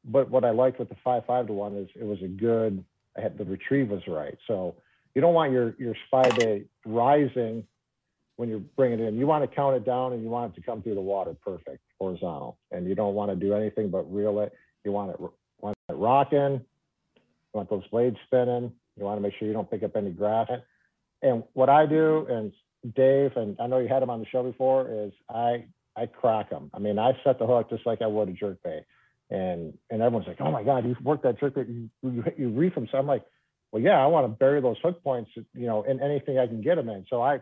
But 0.05 0.31
what 0.31 0.45
I 0.45 0.51
liked 0.51 0.79
with 0.79 0.89
the 0.89 0.97
five 1.05 1.25
five 1.27 1.47
to 1.49 1.53
one 1.53 1.77
is 1.77 1.89
it 1.95 2.05
was 2.05 2.23
a 2.23 2.29
good. 2.29 2.85
I 3.17 3.21
had 3.21 3.37
the 3.37 3.45
retrieve 3.45 3.91
was 3.91 4.03
right. 4.07 4.39
So 4.47 4.77
you 5.15 5.21
don't 5.21 5.35
want 5.35 5.53
your 5.53 5.75
your 5.79 5.95
spy 6.07 6.31
bait 6.31 6.69
rising 6.87 7.67
when 8.37 8.49
you're 8.49 8.61
bringing 8.61 9.01
it 9.01 9.09
in. 9.09 9.19
You 9.19 9.27
want 9.27 9.49
to 9.49 9.55
count 9.55 9.77
it 9.77 9.85
down 9.85 10.13
and 10.13 10.23
you 10.23 10.31
want 10.31 10.53
it 10.53 10.61
to 10.61 10.65
come 10.65 10.83
through 10.83 10.95
the 10.95 11.01
water 11.01 11.35
perfect 11.45 11.83
horizontal, 11.99 12.59
and 12.71 12.87
you 12.87 12.95
don't 12.95 13.15
want 13.15 13.31
to 13.31 13.37
do 13.37 13.55
anything 13.55 13.91
but 13.91 14.11
reel 14.13 14.41
it. 14.41 14.53
You 14.85 14.93
want 14.93 15.11
it 15.11 15.21
want 15.61 15.77
it 15.89 15.93
rocking. 15.93 16.65
You 17.15 17.53
want 17.53 17.69
those 17.69 17.87
blades 17.89 18.17
spinning. 18.27 18.73
You 19.01 19.07
want 19.07 19.17
to 19.17 19.23
make 19.23 19.33
sure 19.39 19.49
you 19.49 19.55
don't 19.55 19.71
pick 19.71 19.83
up 19.83 19.97
any 19.97 20.11
grass. 20.11 20.49
And 21.23 21.43
what 21.55 21.71
I 21.71 21.87
do, 21.87 22.27
and 22.29 22.53
Dave, 22.95 23.33
and 23.37 23.57
I 23.59 23.67
know 23.67 23.79
you 23.79 23.89
had 23.89 24.03
him 24.03 24.11
on 24.11 24.21
the 24.21 24.27
show 24.27 24.43
before, 24.43 24.89
is 25.07 25.13
I 25.29 25.65
I 25.97 26.07
crack 26.07 26.51
them. 26.51 26.71
I 26.75 26.79
mean, 26.79 26.99
I 26.99 27.13
set 27.25 27.39
the 27.39 27.47
hook 27.47 27.71
just 27.71 27.87
like 27.87 28.03
I 28.03 28.07
would 28.07 28.29
a 28.29 28.33
jerk 28.33 28.63
bait, 28.63 28.85
and 29.31 29.73
and 29.91 30.03
everyone's 30.03 30.29
like, 30.29 30.41
oh 30.41 30.51
my 30.51 30.63
god, 30.63 30.85
you 30.85 30.95
worked 31.03 31.23
that 31.23 31.41
jerk 31.41 31.55
bait, 31.55 31.67
you 31.69 31.89
you, 32.03 32.25
you 32.37 32.49
reef 32.51 32.75
them. 32.75 32.89
So 32.93 32.99
I'm 32.99 33.07
like, 33.07 33.25
well, 33.73 33.83
yeah, 33.83 34.03
I 34.03 34.07
want 34.07 34.25
to 34.27 34.29
bury 34.29 34.61
those 34.61 34.77
hook 34.83 35.03
points, 35.03 35.31
you 35.35 35.67
know, 35.67 35.83
in 35.83 36.01
anything 36.03 36.39
I 36.39 36.47
can 36.47 36.61
get 36.61 36.75
them 36.75 36.91
in. 36.91 37.07
So 37.09 37.23
I 37.23 37.41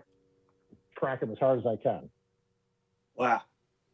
crack 0.95 1.21
them 1.21 1.33
as 1.33 1.39
hard 1.39 1.59
as 1.59 1.67
I 1.67 1.77
can, 1.77 2.09
Wow. 3.17 3.43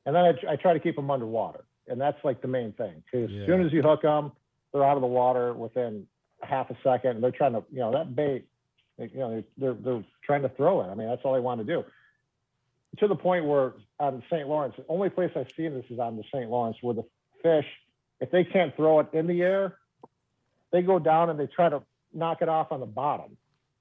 and 0.04 0.14
then 0.14 0.24
I, 0.24 0.52
I 0.52 0.56
try 0.56 0.74
to 0.74 0.80
keep 0.80 0.96
them 0.96 1.10
underwater, 1.10 1.64
and 1.88 1.98
that's 2.00 2.22
like 2.24 2.42
the 2.42 2.48
main 2.48 2.72
thing. 2.72 3.02
'Cause 3.10 3.30
Yeah. 3.30 3.40
as 3.40 3.46
soon 3.46 3.66
as 3.66 3.72
you 3.72 3.80
hook 3.82 4.02
them, 4.02 4.32
they're 4.72 4.84
out 4.84 4.96
of 4.96 5.02
the 5.02 5.06
water 5.06 5.54
within 5.54 6.06
a 6.13 6.13
half 6.44 6.70
a 6.70 6.76
second. 6.82 7.12
And 7.12 7.24
they're 7.24 7.30
trying 7.30 7.52
to, 7.52 7.64
you 7.72 7.80
know, 7.80 7.92
that 7.92 8.14
bait, 8.14 8.46
you 8.98 9.10
know, 9.14 9.44
they're 9.58 9.74
they're 9.74 10.04
trying 10.24 10.42
to 10.42 10.48
throw 10.48 10.82
it. 10.82 10.90
I 10.90 10.94
mean, 10.94 11.08
that's 11.08 11.22
all 11.24 11.34
they 11.34 11.40
want 11.40 11.60
to 11.60 11.64
do. 11.64 11.84
To 12.98 13.08
the 13.08 13.16
point 13.16 13.44
where 13.44 13.72
on 13.98 14.22
St. 14.30 14.48
Lawrence, 14.48 14.74
the 14.76 14.84
only 14.88 15.10
place 15.10 15.30
I've 15.34 15.50
seen 15.56 15.74
this 15.74 15.84
is 15.90 15.98
on 15.98 16.16
the 16.16 16.24
St. 16.32 16.48
Lawrence, 16.48 16.76
where 16.80 16.94
the 16.94 17.04
fish, 17.42 17.66
if 18.20 18.30
they 18.30 18.44
can't 18.44 18.74
throw 18.76 19.00
it 19.00 19.08
in 19.12 19.26
the 19.26 19.42
air, 19.42 19.78
they 20.70 20.82
go 20.82 20.98
down 20.98 21.30
and 21.30 21.38
they 21.38 21.46
try 21.46 21.68
to 21.68 21.82
knock 22.12 22.40
it 22.40 22.48
off 22.48 22.70
on 22.70 22.80
the 22.80 22.86
bottom. 22.86 23.36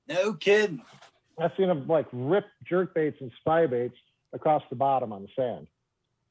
No 0.07 0.33
kidding. 0.33 0.81
I've 1.39 1.51
seen 1.57 1.67
them 1.67 1.87
like 1.87 2.07
rip 2.11 2.45
jerk 2.63 2.93
baits 2.93 3.17
and 3.21 3.31
spy 3.39 3.65
baits 3.67 3.95
across 4.33 4.63
the 4.69 4.75
bottom 4.75 5.13
on 5.13 5.23
the 5.23 5.29
sand. 5.35 5.67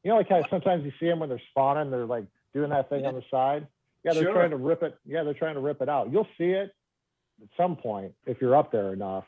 You 0.02 0.10
know, 0.10 0.16
like 0.16 0.28
how 0.28 0.42
sometimes 0.50 0.84
you 0.84 0.92
see 0.98 1.06
them 1.06 1.20
when 1.20 1.28
they're 1.28 1.42
spawning, 1.50 1.90
they're 1.90 2.06
like 2.06 2.24
doing 2.52 2.70
that 2.70 2.88
thing 2.88 3.06
on 3.06 3.14
the 3.14 3.22
side. 3.30 3.66
Yeah, 4.05 4.12
they're 4.14 4.24
Sure. 4.24 4.32
trying 4.34 4.50
to 4.50 4.57
rip 4.57 4.82
it. 4.82 4.96
Yeah, 5.07 5.22
they're 5.22 5.34
trying 5.34 5.55
to 5.55 5.61
rip 5.61 5.80
it 5.80 5.88
out. 5.88 6.11
You'll 6.12 6.26
see 6.38 6.50
it 6.50 6.74
at 7.40 7.48
some 7.57 7.76
point 7.76 8.14
if 8.26 8.40
you're 8.40 8.57
up 8.57 8.72
there 8.72 8.92
enough. 8.92 9.24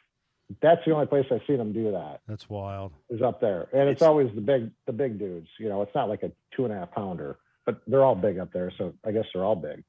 That's 0.60 0.84
the 0.84 0.92
only 0.92 1.06
place 1.06 1.24
I've 1.30 1.40
seen 1.46 1.56
them 1.56 1.72
do 1.72 1.90
that 1.92 2.20
That's 2.28 2.50
wild. 2.50 2.92
is 3.08 3.22
up 3.22 3.40
there, 3.40 3.62
and 3.72 3.88
it's 3.88 3.98
It's- 3.98 4.02
always 4.02 4.32
the 4.34 4.40
big 4.42 4.70
the 4.86 4.92
big 4.92 5.18
dudes. 5.18 5.48
You 5.58 5.68
know, 5.70 5.80
it's 5.82 5.94
not 5.94 6.08
like 6.08 6.22
a 6.22 6.30
two 6.54 6.64
and 6.64 6.72
a 6.72 6.76
half 6.76 6.90
pounder, 6.92 7.38
but 7.64 7.80
they're 7.86 8.04
all 8.04 8.14
big 8.14 8.38
up 8.38 8.52
there. 8.52 8.70
So 8.76 8.92
I 9.04 9.12
guess 9.12 9.24
they're 9.32 9.44
all 9.44 9.56
big. 9.56 9.82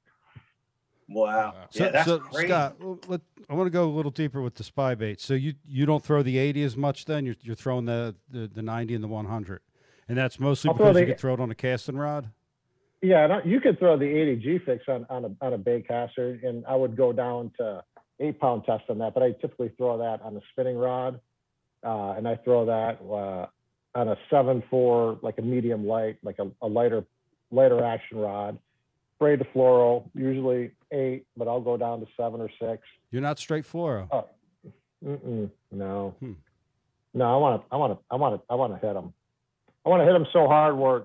Wow. 1.08 1.54
So, 1.70 1.84
yeah, 1.84 1.92
that's 1.92 2.08
so 2.08 2.20
crazy. 2.20 2.48
Scott, 2.48 2.78
let, 3.08 3.22
I 3.50 3.54
want 3.54 3.68
to 3.68 3.72
go 3.72 3.86
a 3.86 3.92
little 3.92 4.10
deeper 4.12 4.42
with 4.42 4.56
the 4.56 4.64
spy 4.64 4.96
bait. 4.96 5.20
So 5.20 5.34
you 5.36 5.54
you 5.68 5.86
don't 5.86 6.04
throw 6.04 6.24
the 6.24 6.38
80 6.38 6.64
as 6.64 6.76
much 6.76 7.06
then? 7.06 7.26
You're, 7.26 7.36
you're 7.42 7.56
throwing 7.56 7.86
the, 7.86 8.16
the, 8.30 8.48
the 8.48 8.62
90 8.64 8.96
and 8.96 9.04
the 9.04 9.08
100. 9.08 9.62
And 10.08 10.18
that's 10.18 10.40
mostly 10.40 10.70
I'll 10.70 10.78
throw 10.78 10.88
because 10.88 11.02
you 11.02 11.06
can 11.08 11.16
throw 11.18 11.34
it 11.36 11.40
on 11.40 11.52
a 11.52 11.56
casting 11.56 11.98
rod? 11.98 12.30
Yeah, 13.06 13.40
you 13.46 13.60
could 13.62 13.78
throw 13.80 13.98
the 13.98 14.06
80 14.06 14.36
G 14.38 14.60
fix 14.66 14.84
on, 14.88 15.06
on 15.10 15.26
a 15.26 15.46
on 15.46 15.54
a 15.54 15.58
bait 15.58 15.88
caster, 15.88 16.40
and 16.44 16.66
I 16.66 16.76
would 16.76 16.96
go 16.98 17.12
down 17.14 17.52
to 17.58 17.84
eight 18.20 18.40
pound 18.40 18.64
test 18.66 18.84
on 18.90 18.98
that. 19.00 19.14
But 19.14 19.24
I 19.24 19.32
typically 19.32 19.70
throw 19.78 19.98
that 20.00 20.22
on 20.22 20.36
a 20.36 20.42
spinning 20.52 20.78
rod, 20.78 21.20
uh, 21.86 22.12
and 22.18 22.28
I 22.28 22.36
throw 22.38 22.66
that 22.66 23.00
uh, 23.02 23.48
on 24.00 24.08
a 24.08 24.18
seven 24.30 24.64
four, 24.70 25.20
like 25.22 25.38
a 25.38 25.42
medium 25.42 25.86
light, 25.86 26.18
like 26.24 26.40
a, 26.40 26.50
a 26.62 26.68
lighter 26.68 27.04
lighter 27.52 27.84
action 27.84 28.18
rod. 28.18 28.58
Braid 29.20 29.40
to 29.40 29.46
fluoro, 29.46 30.10
usually 30.14 30.72
eight, 30.92 31.26
but 31.38 31.48
I'll 31.48 31.62
go 31.62 31.78
down 31.78 32.02
to 32.02 32.08
seven 32.18 32.42
or 32.42 32.50
six. 32.60 32.84
You're 33.12 33.22
not 33.22 33.40
straight 33.40 33.64
fluoro. 33.66 34.10
Oh, 34.12 34.28
no, 35.72 36.16
Hmm. 36.20 36.32
no. 37.14 37.34
I 37.34 37.38
want 37.38 37.62
to, 37.62 37.68
I 37.74 37.78
want 37.78 37.94
to, 37.94 38.00
I 38.12 38.16
want 38.16 38.36
to, 38.42 38.42
I 38.52 38.56
want 38.56 38.74
to 38.74 38.86
hit 38.86 38.94
them. 38.94 39.14
I 39.86 39.90
want 39.90 40.02
to 40.02 40.06
hit 40.06 40.12
them 40.14 40.26
so 40.34 40.48
hard 40.48 40.78
where 40.78 41.04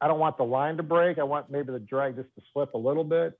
I 0.00 0.08
don't 0.08 0.18
want 0.18 0.36
the 0.36 0.44
line 0.44 0.76
to 0.76 0.82
break. 0.82 1.18
I 1.18 1.22
want 1.22 1.50
maybe 1.50 1.72
the 1.72 1.78
drag 1.78 2.16
just 2.16 2.28
to 2.36 2.42
slip 2.52 2.74
a 2.74 2.78
little 2.78 3.04
bit, 3.04 3.38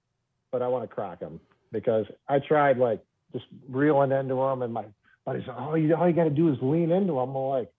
but 0.51 0.63
I 0.63 0.69
want 0.69 0.89
to 0.89 0.95
crack 0.95 1.21
them 1.21 1.41
because 1.73 2.07
I 2.29 2.39
tried 2.39 2.79
like 2.79 3.05
just 3.33 3.45
reeling 3.69 4.13
into 4.13 4.35
them, 4.37 4.63
and 4.63 4.73
my 4.73 4.85
buddy 5.27 5.41
said, 5.45 5.55
"Oh, 5.59 5.75
you 5.75 5.95
all 5.95 6.09
you 6.09 6.15
got 6.15 6.25
to 6.25 6.31
do 6.31 6.51
is 6.53 6.59
lean 6.63 6.91
into 6.93 7.15
them." 7.15 7.31
I'm 7.31 7.35
like, 7.35 7.73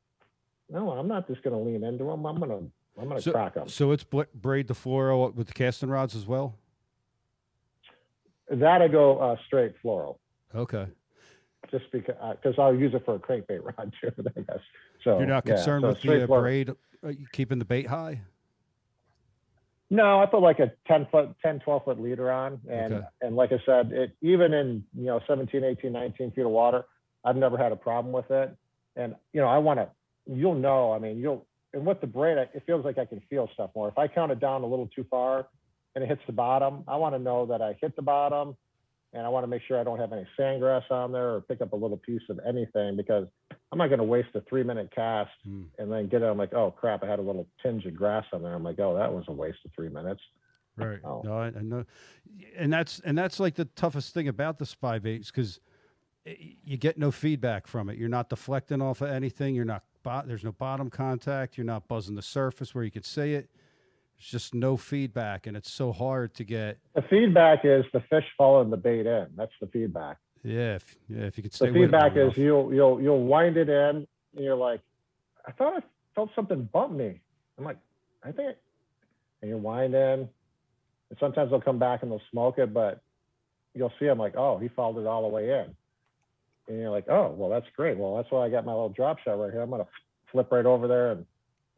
"No, 0.70 0.92
I'm 0.92 1.08
not 1.08 1.28
just 1.28 1.42
going 1.44 1.56
to 1.58 1.62
lean 1.72 1.84
into 1.84 2.04
them. 2.04 2.26
I'm 2.26 2.40
gonna, 2.40 2.58
I'm 3.00 3.08
gonna 3.08 3.22
So, 3.22 3.32
crack 3.32 3.54
them." 3.56 3.68
so 3.70 3.92
it's 3.92 4.04
braid 4.04 4.68
the 4.68 4.74
fluoro 4.74 5.34
with 5.34 5.48
the 5.48 5.54
casting 5.54 5.90
rods 5.90 6.16
as 6.16 6.26
well? 6.28 6.56
That 8.52 8.82
I 8.82 8.88
go 8.88 9.18
uh, 9.18 9.36
straight 9.48 9.74
fluoro. 9.84 10.18
Okay. 10.54 10.86
Just 11.72 11.92
because, 11.92 12.16
because 12.42 12.60
I'll 12.60 12.76
use 12.76 12.94
it 12.94 13.04
for 13.06 13.16
a 13.16 13.20
crankbait 13.20 13.64
rod 13.78 13.92
too. 14.00 14.12
I 14.38 14.42
guess. 14.42 14.60
So 15.04 15.18
You're 15.18 15.28
not 15.28 15.46
yeah, 15.48 15.56
concerned 15.56 15.82
so 15.84 15.88
with 15.90 16.02
the 16.02 16.24
uh, 16.24 16.28
fluoro. 16.28 16.42
braid 16.42 16.70
uh, 16.70 17.12
keeping 17.32 17.58
the 17.58 17.66
bait 17.66 17.88
high? 17.88 18.22
No, 19.90 20.20
I 20.20 20.26
put 20.26 20.42
like 20.42 20.60
a 20.60 20.72
10 20.88 21.08
foot, 21.12 21.30
10, 21.44 21.60
12 21.60 21.84
foot 21.86 22.02
leader 22.02 22.32
on. 22.32 22.60
And, 22.70 22.94
Okay. 22.96 23.06
and 23.22 23.36
like 23.36 23.52
I 23.52 23.60
said, 23.66 23.92
it, 23.92 24.12
even 24.22 24.54
in, 24.54 24.84
you 24.98 25.06
know, 25.06 25.20
17, 25.28 25.64
18, 25.64 25.92
19 25.92 26.32
feet 26.32 26.46
of 26.46 26.52
water, 26.52 26.86
I've 27.24 27.36
never 27.36 27.58
had 27.58 27.72
a 27.72 27.76
problem 27.76 28.12
with 28.14 28.30
it. 28.32 28.56
And, 28.96 29.16
you 29.34 29.42
know, 29.42 29.48
I 29.48 29.58
want 29.60 29.80
to, 29.80 29.90
you'll 30.26 30.56
know, 30.56 30.92
I 30.92 31.00
mean, 31.00 31.18
you'll, 31.18 31.46
and 31.74 31.86
with 31.86 32.02
the 32.02 32.08
braid, 32.08 32.38
it 32.38 32.64
feels 32.66 32.86
like 32.86 32.98
I 32.98 33.06
can 33.06 33.22
feel 33.30 33.50
stuff 33.54 33.72
more. 33.76 33.90
If 33.90 33.98
I 33.98 34.08
count 34.08 34.32
it 34.32 34.40
down 34.40 34.64
a 34.64 34.66
little 34.66 34.88
too 34.88 35.06
far 35.10 35.48
and 35.94 36.04
it 36.04 36.08
hits 36.08 36.22
the 36.26 36.34
bottom, 36.34 36.84
I 36.88 36.96
want 36.96 37.14
to 37.16 37.20
know 37.20 37.46
that 37.48 37.62
I 37.62 37.78
hit 37.82 37.96
the 37.96 38.02
bottom 38.02 38.56
and 39.14 39.26
I 39.26 39.30
want 39.30 39.44
to 39.44 39.48
make 39.48 39.62
sure 39.68 39.80
I 39.80 39.84
don't 39.84 40.00
have 40.00 40.14
any 40.14 40.26
sandgrass 40.40 40.90
on 40.90 41.12
there 41.12 41.36
or 41.36 41.42
pick 41.42 41.62
up 41.62 41.74
a 41.74 41.76
little 41.76 41.98
piece 41.98 42.22
of 42.30 42.40
anything 42.48 42.96
because 42.96 43.28
I'm 43.76 43.80
not 43.80 43.88
going 43.88 44.00
to 44.00 44.06
waste 44.06 44.30
a 44.36 44.42
three 44.42 44.64
minute 44.64 44.90
cast 44.96 45.32
Hmm. 45.44 45.64
and 45.78 45.92
then 45.92 46.08
get 46.08 46.22
it. 46.22 46.26
I'm 46.26 46.38
like, 46.38 46.54
oh 46.54 46.72
crap, 46.72 47.04
I 47.04 47.08
had 47.08 47.20
a 47.20 47.22
little 47.22 47.46
tinge 47.62 47.86
of 47.86 47.94
grass 47.94 48.24
on 48.32 48.42
there. 48.42 48.54
I'm 48.54 48.64
like, 48.64 48.80
oh, 48.80 48.96
that 48.96 49.12
was 49.14 49.26
a 49.28 49.34
waste 49.34 49.58
of 49.66 49.72
three 49.76 49.90
minutes. 49.90 50.22
Right. 50.78 51.00
Oh. 51.04 51.22
No, 51.26 51.34
I, 51.38 51.48
I 51.48 51.62
know, 51.62 51.84
and 52.58 52.72
that's 52.72 53.00
and 53.02 53.18
that's 53.18 53.38
like 53.38 53.56
the 53.56 53.66
toughest 53.66 54.14
thing 54.14 54.30
about 54.30 54.60
the 54.60 54.66
spy 54.66 54.98
baits 55.00 55.30
because 55.30 55.60
you 56.26 56.78
get 56.78 56.98
no 56.98 57.12
feedback 57.12 57.68
from 57.68 57.90
it. 57.90 57.98
You're 57.98 58.08
not 58.10 58.30
deflecting 58.30 58.82
off 58.82 59.02
of 59.02 59.10
anything. 59.10 59.56
You're 59.56 59.66
not. 59.66 59.84
There's 60.26 60.44
no 60.44 60.52
bottom 60.54 60.90
contact. 60.90 61.58
You're 61.58 61.66
not 61.66 61.88
buzzing 61.90 62.16
the 62.16 62.22
surface 62.22 62.74
where 62.74 62.84
you 62.86 62.92
could 62.92 63.06
see 63.06 63.34
it. 63.34 63.50
There's 64.18 64.30
just 64.32 64.54
no 64.54 64.78
feedback, 64.78 65.48
and 65.48 65.58
it's 65.58 65.72
so 65.72 65.92
hard 65.92 66.34
to 66.36 66.44
get. 66.46 66.78
The 66.94 67.02
feedback 67.10 67.62
is 67.66 67.84
the 67.92 68.02
fish 68.10 68.26
following 68.38 68.70
the 68.70 68.78
bait 68.78 69.06
in. 69.06 69.28
That's 69.36 69.52
the 69.60 69.68
feedback. 69.68 70.18
Yeah, 70.46 70.76
if, 70.76 70.96
yeah. 71.10 71.24
If 71.24 71.38
you 71.38 71.44
could 71.44 71.54
stay 71.54 71.68
The 71.68 71.74
feedback 71.74 72.16
is 72.16 72.38
you'll 72.38 72.72
you'll 72.72 73.02
you'll 73.02 73.24
wind 73.24 73.58
it 73.58 73.68
in 73.68 74.08
and 74.36 74.46
you're 74.46 74.56
like, 74.56 74.80
I 75.48 75.52
thought 75.52 75.74
I 75.78 75.84
felt 76.14 76.30
something 76.36 76.70
bump 76.72 76.94
me. 76.94 77.20
I'm 77.58 77.66
like, 77.66 77.78
I 78.24 78.32
think, 78.32 78.50
it-" 78.52 78.62
and 79.42 79.50
you 79.50 79.58
wind 79.58 79.96
in, 79.96 80.30
and 81.10 81.20
sometimes 81.20 81.50
they'll 81.50 81.62
come 81.62 81.80
back 81.80 82.04
and 82.04 82.12
they'll 82.12 82.22
smoke 82.30 82.60
it, 82.60 82.74
but 82.74 83.02
you'll 83.74 83.94
see 84.00 84.06
them 84.06 84.20
like, 84.20 84.36
oh, 84.38 84.60
he 84.60 84.68
followed 84.68 85.02
it 85.02 85.08
all 85.08 85.24
the 85.24 85.28
way 85.28 85.50
in, 85.50 85.76
and 86.68 86.80
you're 86.80 86.92
like, 86.92 87.10
oh, 87.10 87.34
well, 87.36 87.50
that's 87.50 87.68
great. 87.76 87.98
Well, 87.98 88.16
that's 88.16 88.30
why 88.30 88.46
I 88.46 88.50
got 88.50 88.66
my 88.66 88.72
little 88.72 88.90
drop 88.90 89.18
shot 89.20 89.40
right 89.40 89.52
here. 89.52 89.62
I'm 89.62 89.72
gonna 89.72 89.88
flip 90.32 90.52
right 90.52 90.66
over 90.66 90.88
there 90.88 91.12
and 91.14 91.26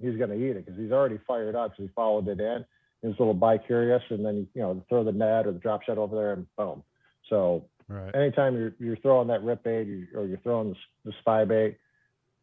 he's 0.01 0.17
gonna 0.19 0.35
eat 0.35 0.57
it 0.57 0.65
because 0.65 0.77
he's 0.77 0.91
already 0.91 1.19
fired 1.25 1.55
up 1.55 1.71
because 1.71 1.85
he 1.85 1.93
followed 1.95 2.27
it 2.27 2.41
in. 2.41 2.65
He's 3.01 3.15
a 3.17 3.21
little 3.21 3.33
bi 3.33 3.59
curious, 3.59 4.03
and 4.09 4.25
then 4.25 4.45
you 4.53 4.61
know 4.61 4.83
throw 4.89 5.05
the 5.05 5.13
Ned 5.13 5.47
or 5.47 5.53
the 5.53 5.59
drop 5.59 5.83
shot 5.83 5.97
over 5.97 6.17
there 6.17 6.33
and 6.33 6.45
boom. 6.57 6.83
So 7.29 7.65
right. 7.89 8.15
anytime 8.15 8.55
you're 8.55 8.73
you're 8.79 8.97
throwing 8.97 9.27
that 9.29 9.43
rip 9.43 9.63
bait 9.63 9.87
you- 9.87 10.07
or 10.15 10.25
you're 10.25 10.39
throwing 10.39 10.69
the, 10.69 10.75
the 11.05 11.13
spy 11.19 11.45
bait, 11.45 11.77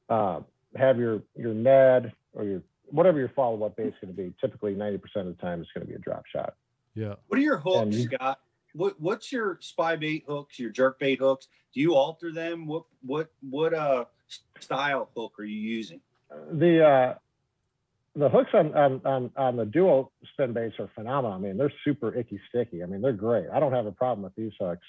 uh, 0.08 0.40
have 0.76 0.98
your 0.98 1.22
your 1.36 1.54
Ned 1.54 2.12
or 2.32 2.44
your 2.44 2.62
whatever 2.90 3.18
your 3.18 3.30
follow 3.30 3.64
up 3.64 3.76
bait 3.76 3.88
is 3.88 3.94
going 4.00 4.14
to 4.14 4.22
be. 4.22 4.32
Typically, 4.40 4.74
ninety 4.74 4.98
percent 4.98 5.28
of 5.28 5.36
the 5.36 5.42
time, 5.42 5.60
it's 5.60 5.70
going 5.72 5.86
to 5.86 5.90
be 5.90 5.96
a 5.96 5.98
drop 6.00 6.24
shot. 6.26 6.54
Yeah. 6.94 7.14
What 7.28 7.38
are 7.38 7.42
your 7.42 7.58
hooks, 7.58 7.96
you- 7.96 8.04
Scott? 8.04 8.40
What 8.74 9.00
what's 9.00 9.30
your 9.30 9.58
spy 9.60 9.94
bait 9.96 10.24
hooks, 10.26 10.58
your 10.58 10.70
jerk 10.70 10.98
bait 10.98 11.20
hooks? 11.20 11.46
Do 11.72 11.80
you 11.80 11.94
alter 11.94 12.32
them? 12.32 12.66
What 12.66 12.84
what 13.02 13.30
what 13.48 13.72
uh 13.72 14.04
style 14.58 15.08
hook 15.16 15.34
are 15.38 15.44
you 15.44 15.60
using? 15.60 16.00
The 16.50 16.84
uh, 16.84 17.14
the 18.16 18.28
hooks 18.28 18.50
on, 18.52 18.74
on 18.74 19.00
on 19.04 19.30
on 19.36 19.56
the 19.56 19.64
Duo 19.64 20.10
spin 20.32 20.52
baits 20.52 20.74
are 20.80 20.90
phenomenal. 20.96 21.36
I 21.36 21.40
mean, 21.40 21.56
they're 21.56 21.72
super 21.84 22.12
icky 22.14 22.40
sticky. 22.48 22.82
I 22.82 22.86
mean, 22.86 23.00
they're 23.00 23.12
great. 23.12 23.46
I 23.52 23.60
don't 23.60 23.72
have 23.72 23.86
a 23.86 23.92
problem 23.92 24.24
with 24.24 24.34
these 24.34 24.52
hooks. 24.60 24.84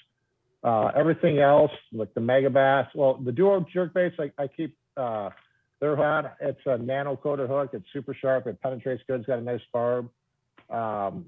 Uh, 0.64 0.90
everything 0.96 1.38
else, 1.38 1.70
like 1.92 2.12
the 2.14 2.20
Megabass, 2.20 2.88
well, 2.94 3.14
the 3.14 3.30
duo 3.30 3.64
jerk 3.72 3.94
baits, 3.94 4.16
like 4.18 4.32
I 4.38 4.48
keep, 4.48 4.76
uh, 4.96 5.30
they're 5.80 6.02
on. 6.02 6.30
It's 6.40 6.60
a 6.66 6.78
nano 6.78 7.16
coated 7.16 7.48
hook. 7.48 7.70
It's 7.72 7.84
super 7.92 8.14
sharp. 8.14 8.46
It 8.46 8.60
penetrates 8.60 9.02
good. 9.06 9.20
It's 9.20 9.26
got 9.26 9.38
a 9.38 9.42
nice 9.42 9.60
barb. 9.72 10.08
Um, 10.70 11.26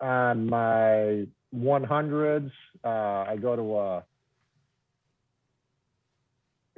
on 0.00 0.48
my 0.48 1.26
100s, 1.54 2.50
uh, 2.82 2.88
I 2.88 3.36
go 3.40 3.56
to 3.56 3.78
a 3.78 4.04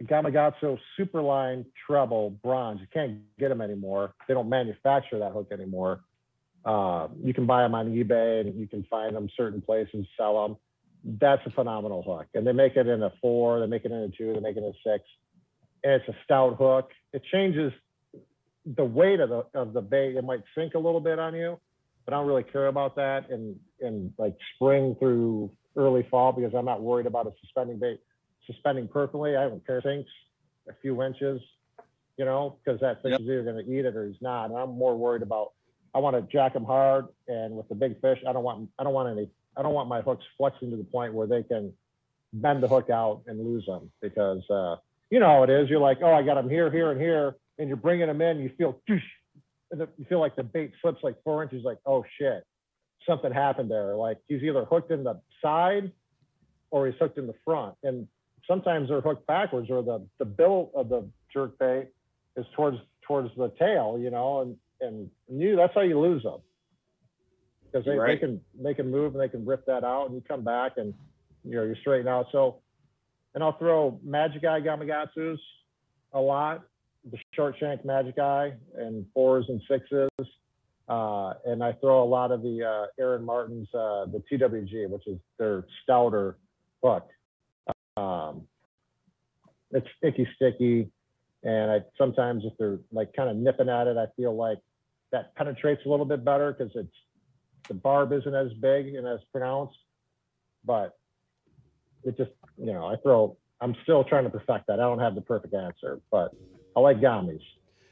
Gamakatsu 0.03 0.79
Superline 0.99 1.64
Treble 1.87 2.31
Bronze. 2.43 2.81
You 2.81 2.87
can't 2.93 3.20
get 3.39 3.49
them 3.49 3.61
anymore. 3.61 4.14
They 4.27 4.35
don't 4.35 4.49
manufacture 4.49 5.18
that 5.20 5.33
hook 5.33 5.49
anymore. 5.53 6.01
Uh, 6.64 7.09
you 7.23 7.35
can 7.35 7.47
buy 7.47 7.62
them 7.62 7.75
on 7.75 7.93
eBay 7.93 8.41
and 8.41 8.59
you 8.59 8.66
can 8.66 8.85
find 8.85 9.14
them 9.14 9.29
certain 9.37 9.61
places, 9.61 10.07
sell 10.16 10.47
them. 10.47 10.57
That's 11.05 11.45
a 11.47 11.51
phenomenal 11.51 12.03
hook. 12.03 12.29
And 12.35 12.47
they 12.47 12.53
make 12.53 12.77
it 12.77 12.87
in 12.87 13.03
a 13.03 13.13
four, 13.21 13.61
they 13.61 13.67
make 13.67 13.85
it 13.85 13.93
in 13.93 13.99
a 13.99 14.09
two, 14.09 14.33
they 14.35 14.41
make 14.41 14.57
it 14.57 14.61
in 14.63 14.65
a 14.65 14.73
six. 14.85 15.05
And 15.85 15.95
it's 15.95 16.09
a 16.09 16.17
stout 16.25 16.57
hook. 16.59 16.91
It 17.13 17.23
changes 17.33 17.73
the 18.65 18.85
weight 18.85 19.21
of 19.21 19.29
the 19.29 19.45
of 19.55 19.73
the 19.73 19.83
bait. 19.83 20.17
It 20.17 20.25
might 20.25 20.43
sink 20.57 20.75
a 20.75 20.79
little 20.79 21.01
bit 21.01 21.19
on 21.19 21.35
you, 21.35 21.59
but 22.05 22.15
I 22.15 22.19
don't 22.19 22.27
really 22.29 22.45
care 22.45 22.69
about 22.69 22.97
that 22.97 23.31
in 23.31 23.59
in 23.81 24.15
like 24.19 24.37
spring 24.55 24.95
through 25.01 25.51
early 25.77 26.07
fall 26.11 26.33
because 26.33 26.55
I'm 26.55 26.65
not 26.65 26.83
worried 26.83 27.07
about 27.07 27.27
a 27.27 27.33
suspending 27.41 27.79
bait 27.79 28.01
suspending 28.47 28.89
perfectly. 28.89 29.37
I 29.37 29.49
don't 29.49 29.65
care 29.67 29.79
if 29.79 29.87
it 29.87 29.89
sinks 29.89 30.11
a 30.69 30.75
few 30.81 31.03
inches, 31.03 31.41
you 32.17 32.25
know, 32.25 32.59
because 32.65 32.81
that 32.81 33.03
fish 33.03 33.13
Yep. 33.13 33.21
is 33.21 33.25
either 33.27 33.43
going 33.43 33.65
to 33.65 33.73
eat 33.73 33.85
it 33.85 33.97
or 33.97 34.07
he's 34.07 34.21
not. 34.21 34.47
And 34.51 34.57
I'm 34.59 34.77
more 34.77 34.97
worried 34.97 35.23
about 35.23 35.53
I 35.95 35.99
want 35.99 36.17
to 36.17 36.23
jack 36.33 36.55
them 36.55 36.65
hard, 36.65 37.07
and 37.29 37.55
with 37.57 37.69
the 37.69 37.75
big 37.75 38.01
fish, 38.01 38.19
I 38.27 38.33
don't 38.33 38.45
want 38.45 38.71
I 38.79 38.85
don't 38.85 38.95
want 38.95 39.17
any 39.19 39.29
I 39.57 39.63
don't 39.63 39.75
want 39.75 39.89
my 39.89 40.01
hooks 40.01 40.25
flexing 40.37 40.71
to 40.71 40.77
the 40.77 40.85
point 40.85 41.13
where 41.13 41.27
they 41.27 41.43
can 41.43 41.73
bend 42.33 42.63
the 42.63 42.69
hook 42.69 42.91
out 42.91 43.23
and 43.27 43.45
lose 43.45 43.67
them 43.67 43.91
because 44.01 44.43
uh, 44.51 44.77
you 45.11 45.21
know 45.21 45.27
how 45.27 45.43
it 45.43 45.51
is. 45.51 45.69
You're 45.69 45.81
like, 45.81 45.99
oh, 46.03 46.13
I 46.13 46.23
got 46.23 46.35
them 46.35 46.49
here, 46.49 46.71
here, 46.71 46.91
and 46.91 47.01
here, 47.01 47.37
and 47.59 47.69
you're 47.69 47.77
bringing 47.77 48.07
them 48.07 48.23
in. 48.23 48.41
You 48.41 48.51
feel, 48.57 48.81
you 48.89 50.07
feel 50.09 50.21
like 50.21 50.37
the 50.37 50.43
bait 50.43 50.73
slips 50.81 51.03
like 51.03 51.17
four 51.23 51.43
inches. 51.43 51.65
Like, 51.65 51.79
oh 51.85 52.05
shit, 52.19 52.45
something 53.07 53.33
happened 53.33 53.71
there. 53.71 53.95
Like 53.95 54.19
he's 54.29 54.43
either 54.43 54.65
hooked 54.65 54.91
in 54.91 55.05
the 55.05 55.21
side 55.43 55.93
or 56.71 56.87
he's 56.87 56.97
hooked 56.99 57.19
in 57.19 57.27
the 57.27 57.35
front, 57.45 57.75
and 57.83 58.09
sometimes 58.47 58.89
they're 58.89 59.03
hooked 59.03 59.27
backwards, 59.27 59.71
or 59.71 59.83
the 59.83 60.07
the 60.19 60.25
bill 60.25 60.71
of 60.75 60.89
the 60.89 61.07
jerk 61.33 61.59
bait 61.59 61.89
is 62.37 62.47
towards 62.57 62.79
towards 63.07 63.29
the 63.37 63.53
tail. 63.59 63.99
You 64.01 64.11
know, 64.11 64.41
and 64.41 64.57
and 64.81 65.11
you 65.29 65.57
that's 65.57 65.75
how 65.75 65.83
you 65.83 66.01
lose 66.01 66.23
them 66.23 66.41
because 67.73 67.87
they, 67.87 67.97
they 67.97 68.18
can 68.18 68.41
they 68.62 68.75
can 68.75 68.91
move 68.91 69.14
and 69.14 69.23
they 69.23 69.29
can 69.29 69.45
rip 69.45 69.64
that 69.66 69.85
out, 69.85 70.07
and 70.07 70.14
you 70.14 70.23
come 70.27 70.45
back 70.45 70.73
and 70.77 70.93
you 71.45 71.57
know 71.57 71.64
you 71.64 71.75
straighten 71.81 72.09
out. 72.09 72.27
So, 72.33 72.59
and 73.35 73.43
I'll 73.43 73.59
throw 73.59 73.99
Magic 74.05 74.45
Eye 74.45 74.61
Gamakatsus 74.61 75.39
a 76.12 76.20
lot, 76.20 76.62
the 77.11 77.18
short 77.33 77.57
shank 77.59 77.85
Magic 77.85 78.18
Eye 78.18 78.53
and 78.77 79.07
fours 79.14 79.47
and 79.49 79.61
sixes, 79.68 80.11
uh, 80.89 81.35
and 81.47 81.62
I 81.64 81.73
throw 81.73 82.03
a 82.03 82.05
lot 82.05 82.31
of 82.31 82.43
the 82.43 82.64
uh, 82.64 83.03
Aaron 83.03 83.25
Martens' 83.25 83.68
uh, 83.75 84.07
the 84.07 84.23
TWG, 84.31 84.89
which 84.89 85.07
is 85.07 85.18
their 85.39 85.64
stouter 85.83 86.37
hook. 86.83 87.09
Um, 87.97 88.43
it's 89.70 89.87
sticky, 89.97 90.29
sticky, 90.37 90.91
and 91.43 91.70
I 91.70 91.81
sometimes 91.97 92.45
if 92.45 92.53
they're 92.59 92.79
like 92.93 93.14
kind 93.14 93.31
of 93.31 93.37
nipping 93.37 93.70
at 93.70 93.87
it, 93.87 93.97
I 93.97 94.07
feel 94.16 94.37
like 94.37 94.59
that 95.12 95.35
penetrates 95.35 95.83
a 95.87 95.89
little 95.89 96.07
bit 96.07 96.25
better 96.25 96.53
because 96.53 96.73
it's 96.75 96.95
the 97.69 97.75
barb 97.75 98.13
isn't 98.13 98.35
as 98.35 98.53
big 98.55 98.95
and 98.95 99.07
as 99.07 99.21
pronounced, 99.31 99.79
but 100.65 100.97
it 102.05 102.17
just 102.17 102.31
you 102.59 102.73
know 102.73 102.87
I 102.87 102.97
throw. 102.97 103.37
I'm 103.61 103.77
still 103.85 104.03
trying 104.03 104.25
to 104.25 104.31
perfect 104.31 104.67
that. 104.67 104.75
I 104.81 104.83
don't 104.83 104.99
have 104.99 105.15
the 105.15 105.21
perfect 105.21 105.55
answer, 105.55 106.01
but 106.11 106.35
I 106.77 106.81
like 106.81 106.99
gummies. 106.99 107.43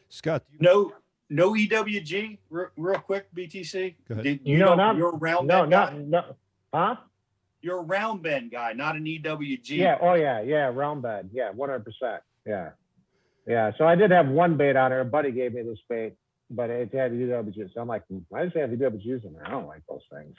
Scott, 0.09 0.43
you- 0.51 0.59
No, 0.61 0.93
no 1.29 1.53
EWG. 1.55 2.39
Real, 2.51 2.67
real 2.77 2.99
quick, 2.99 3.29
BTC. 3.33 3.95
Did, 4.09 4.25
You 4.25 4.55
you 4.55 4.59
know, 4.59 4.71
know, 4.71 4.75
not- 4.75 4.97
you're 4.97 5.11
a 5.11 5.17
round 5.17 5.47
No, 5.47 5.61
bend 5.61 5.71
guy. 5.71 5.93
not 5.99 5.99
no, 6.09 6.37
huh? 6.75 6.97
You're 7.63 7.79
a 7.79 7.83
round 7.83 8.23
bend 8.23 8.51
guy, 8.51 8.73
not 8.73 8.97
an 8.97 9.05
EWG. 9.07 9.77
Yeah. 9.77 9.99
Oh 10.01 10.15
yeah. 10.15 10.41
Yeah. 10.41 10.71
Round 10.75 11.03
bend. 11.03 11.31
Yeah. 11.33 11.51
One 11.51 11.69
hundred 11.69 11.85
percent. 11.85 12.23
Yeah. 12.45 12.71
Yeah. 13.47 13.71
So 13.79 13.87
I 13.87 13.95
did 13.95 14.11
have 14.11 14.27
one 14.29 14.57
bait 14.57 14.75
on 14.77 14.91
there. 14.91 15.01
A 15.01 15.05
buddy 15.05 15.31
gave 15.31 15.53
me 15.55 15.63
this 15.63 15.79
bait, 15.89 16.15
but 16.51 16.69
it 16.69 16.93
had 16.93 17.13
to 17.13 17.17
do 17.17 17.29
EWGs. 17.29 17.75
So 17.75 17.81
I'm 17.81 17.89
like, 17.89 18.03
why 18.29 18.43
does 18.43 18.53
it 18.55 18.61
have 18.61 18.71
the 18.71 18.77
EWGs 18.77 19.25
in 19.25 19.33
there? 19.33 19.47
I 19.47 19.51
don't 19.51 19.67
like 19.67 19.83
those 19.89 20.03
things. 20.13 20.35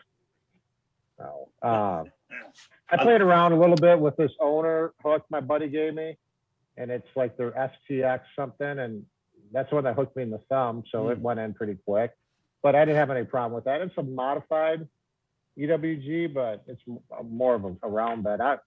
So 1.18 1.50
uh, 1.62 2.04
I 2.90 2.98
played 2.98 3.22
around 3.22 3.54
a 3.54 3.60
little 3.60 3.76
bit 3.76 4.00
with 4.00 4.16
this 4.18 4.32
owner 4.40 4.94
hook 5.04 5.26
my 5.30 5.40
buddy 5.40 5.70
gave 5.70 5.94
me, 5.94 6.18
and 6.78 6.92
it's 6.92 7.08
like 7.16 7.38
their 7.38 7.52
STX 7.52 8.22
something, 8.36 8.80
and 8.80 9.06
that's 9.52 9.72
when 9.72 9.84
that 9.86 9.96
hooked 9.96 10.16
me 10.16 10.24
in 10.24 10.32
the 10.32 10.42
thumb. 10.50 10.84
So 10.92 11.10
it 11.10 11.20
went 11.20 11.40
in 11.40 11.54
pretty 11.54 11.78
quick, 11.86 12.12
but 12.62 12.76
I 12.76 12.84
didn't 12.86 12.98
have 12.98 13.12
any 13.12 13.24
problem 13.24 13.54
with 13.54 13.66
that. 13.66 13.82
It's 13.82 13.98
a 13.98 14.04
modified 14.04 14.88
EWG, 15.58 16.34
but 16.34 16.64
it's 16.68 16.82
more 17.24 17.56
of 17.56 17.66
a, 17.66 17.76
a 17.84 17.90
round 17.90 18.24
bend. 18.24 18.42
I 18.42 18.58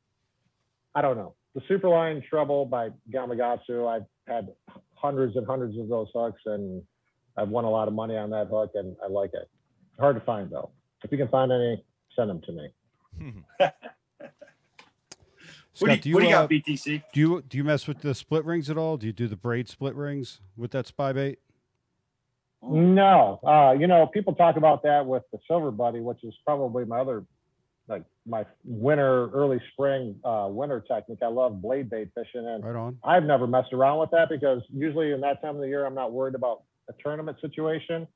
I 0.95 1.03
don't 1.03 1.17
know. 1.17 1.35
The 1.55 1.61
Superline 1.63 2.23
Treble 2.29 2.67
by 2.67 2.91
Gamakatsu, 3.13 3.89
I've 3.89 4.07
had 4.27 4.49
hundreds 4.95 5.37
and 5.37 5.47
hundreds 5.47 5.77
of 5.79 5.89
those 5.89 6.09
hooks, 6.15 6.43
and 6.47 6.83
I've 7.37 7.49
won 7.49 7.65
a 7.65 7.71
lot 7.71 7.89
of 7.89 7.95
money 7.95 8.17
on 8.17 8.31
that 8.31 8.49
hook, 8.49 8.73
and 8.75 8.97
I 9.03 9.09
like 9.09 9.33
it. 9.35 9.49
Hard 9.99 10.17
to 10.17 10.21
find 10.23 10.51
though. 10.51 10.71
If 11.03 11.13
you 11.13 11.19
can 11.19 11.29
find 11.29 11.53
any, 11.53 11.85
send 12.17 12.31
them 12.31 12.41
to 12.43 12.53
me. 12.53 13.71
What 15.81 15.89
do 15.89 15.95
Scott, 15.95 16.07
you, 16.07 16.15
what 16.15 16.21
do 16.21 16.27
you 16.29 16.37
uh, 16.37 16.41
got, 16.43 16.51
BTC? 16.51 17.03
do 17.13 17.21
you 17.21 17.43
do 17.49 17.59
you 17.59 17.65
mess 17.65 17.89
with 17.89 18.01
the 18.01 18.15
split 18.15 18.45
rings 18.45 18.71
at 18.71 18.79
all? 18.79 18.97
Do 18.97 19.09
you 19.09 19.13
do 19.13 19.27
the 19.27 19.37
braid 19.37 19.69
split 19.69 19.97
rings 19.97 20.41
with 20.57 20.71
that 20.71 20.87
spy 20.87 21.13
bait? 21.13 21.41
No, 22.63 23.41
uh, 23.43 23.75
you 23.79 23.89
know, 23.89 24.07
people 24.07 24.35
talk 24.35 24.57
about 24.57 24.85
that 24.85 25.05
with 25.05 25.25
the 25.33 25.39
Silver 25.49 25.71
Buddy, 25.73 26.01
which 26.01 26.23
is 26.23 26.33
probably 26.47 26.85
my 26.85 27.01
other, 27.01 27.25
like 27.89 28.05
my 28.25 28.47
winter, 28.65 29.29
early 29.31 29.61
spring, 29.73 30.15
uh, 30.25 30.47
winter 30.49 30.81
technique. 30.81 31.19
I 31.23 31.27
love 31.27 31.61
blade 31.61 31.91
bait 31.91 32.11
fishing, 32.15 32.47
and 32.47 32.65
Right 32.65 32.77
on. 32.77 32.99
I've 33.03 33.25
never 33.25 33.49
messed 33.49 33.73
around 33.73 33.99
with 33.99 34.13
that 34.13 34.29
because 34.31 34.63
usually 34.73 35.11
in 35.11 35.21
that 35.23 35.43
time 35.43 35.57
of 35.57 35.61
the 35.61 35.69
year, 35.69 35.85
I'm 35.85 35.95
not 35.95 36.13
worried 36.13 36.37
about 36.37 36.63
a 36.89 36.93
tournament 37.03 37.39
situation. 37.41 38.07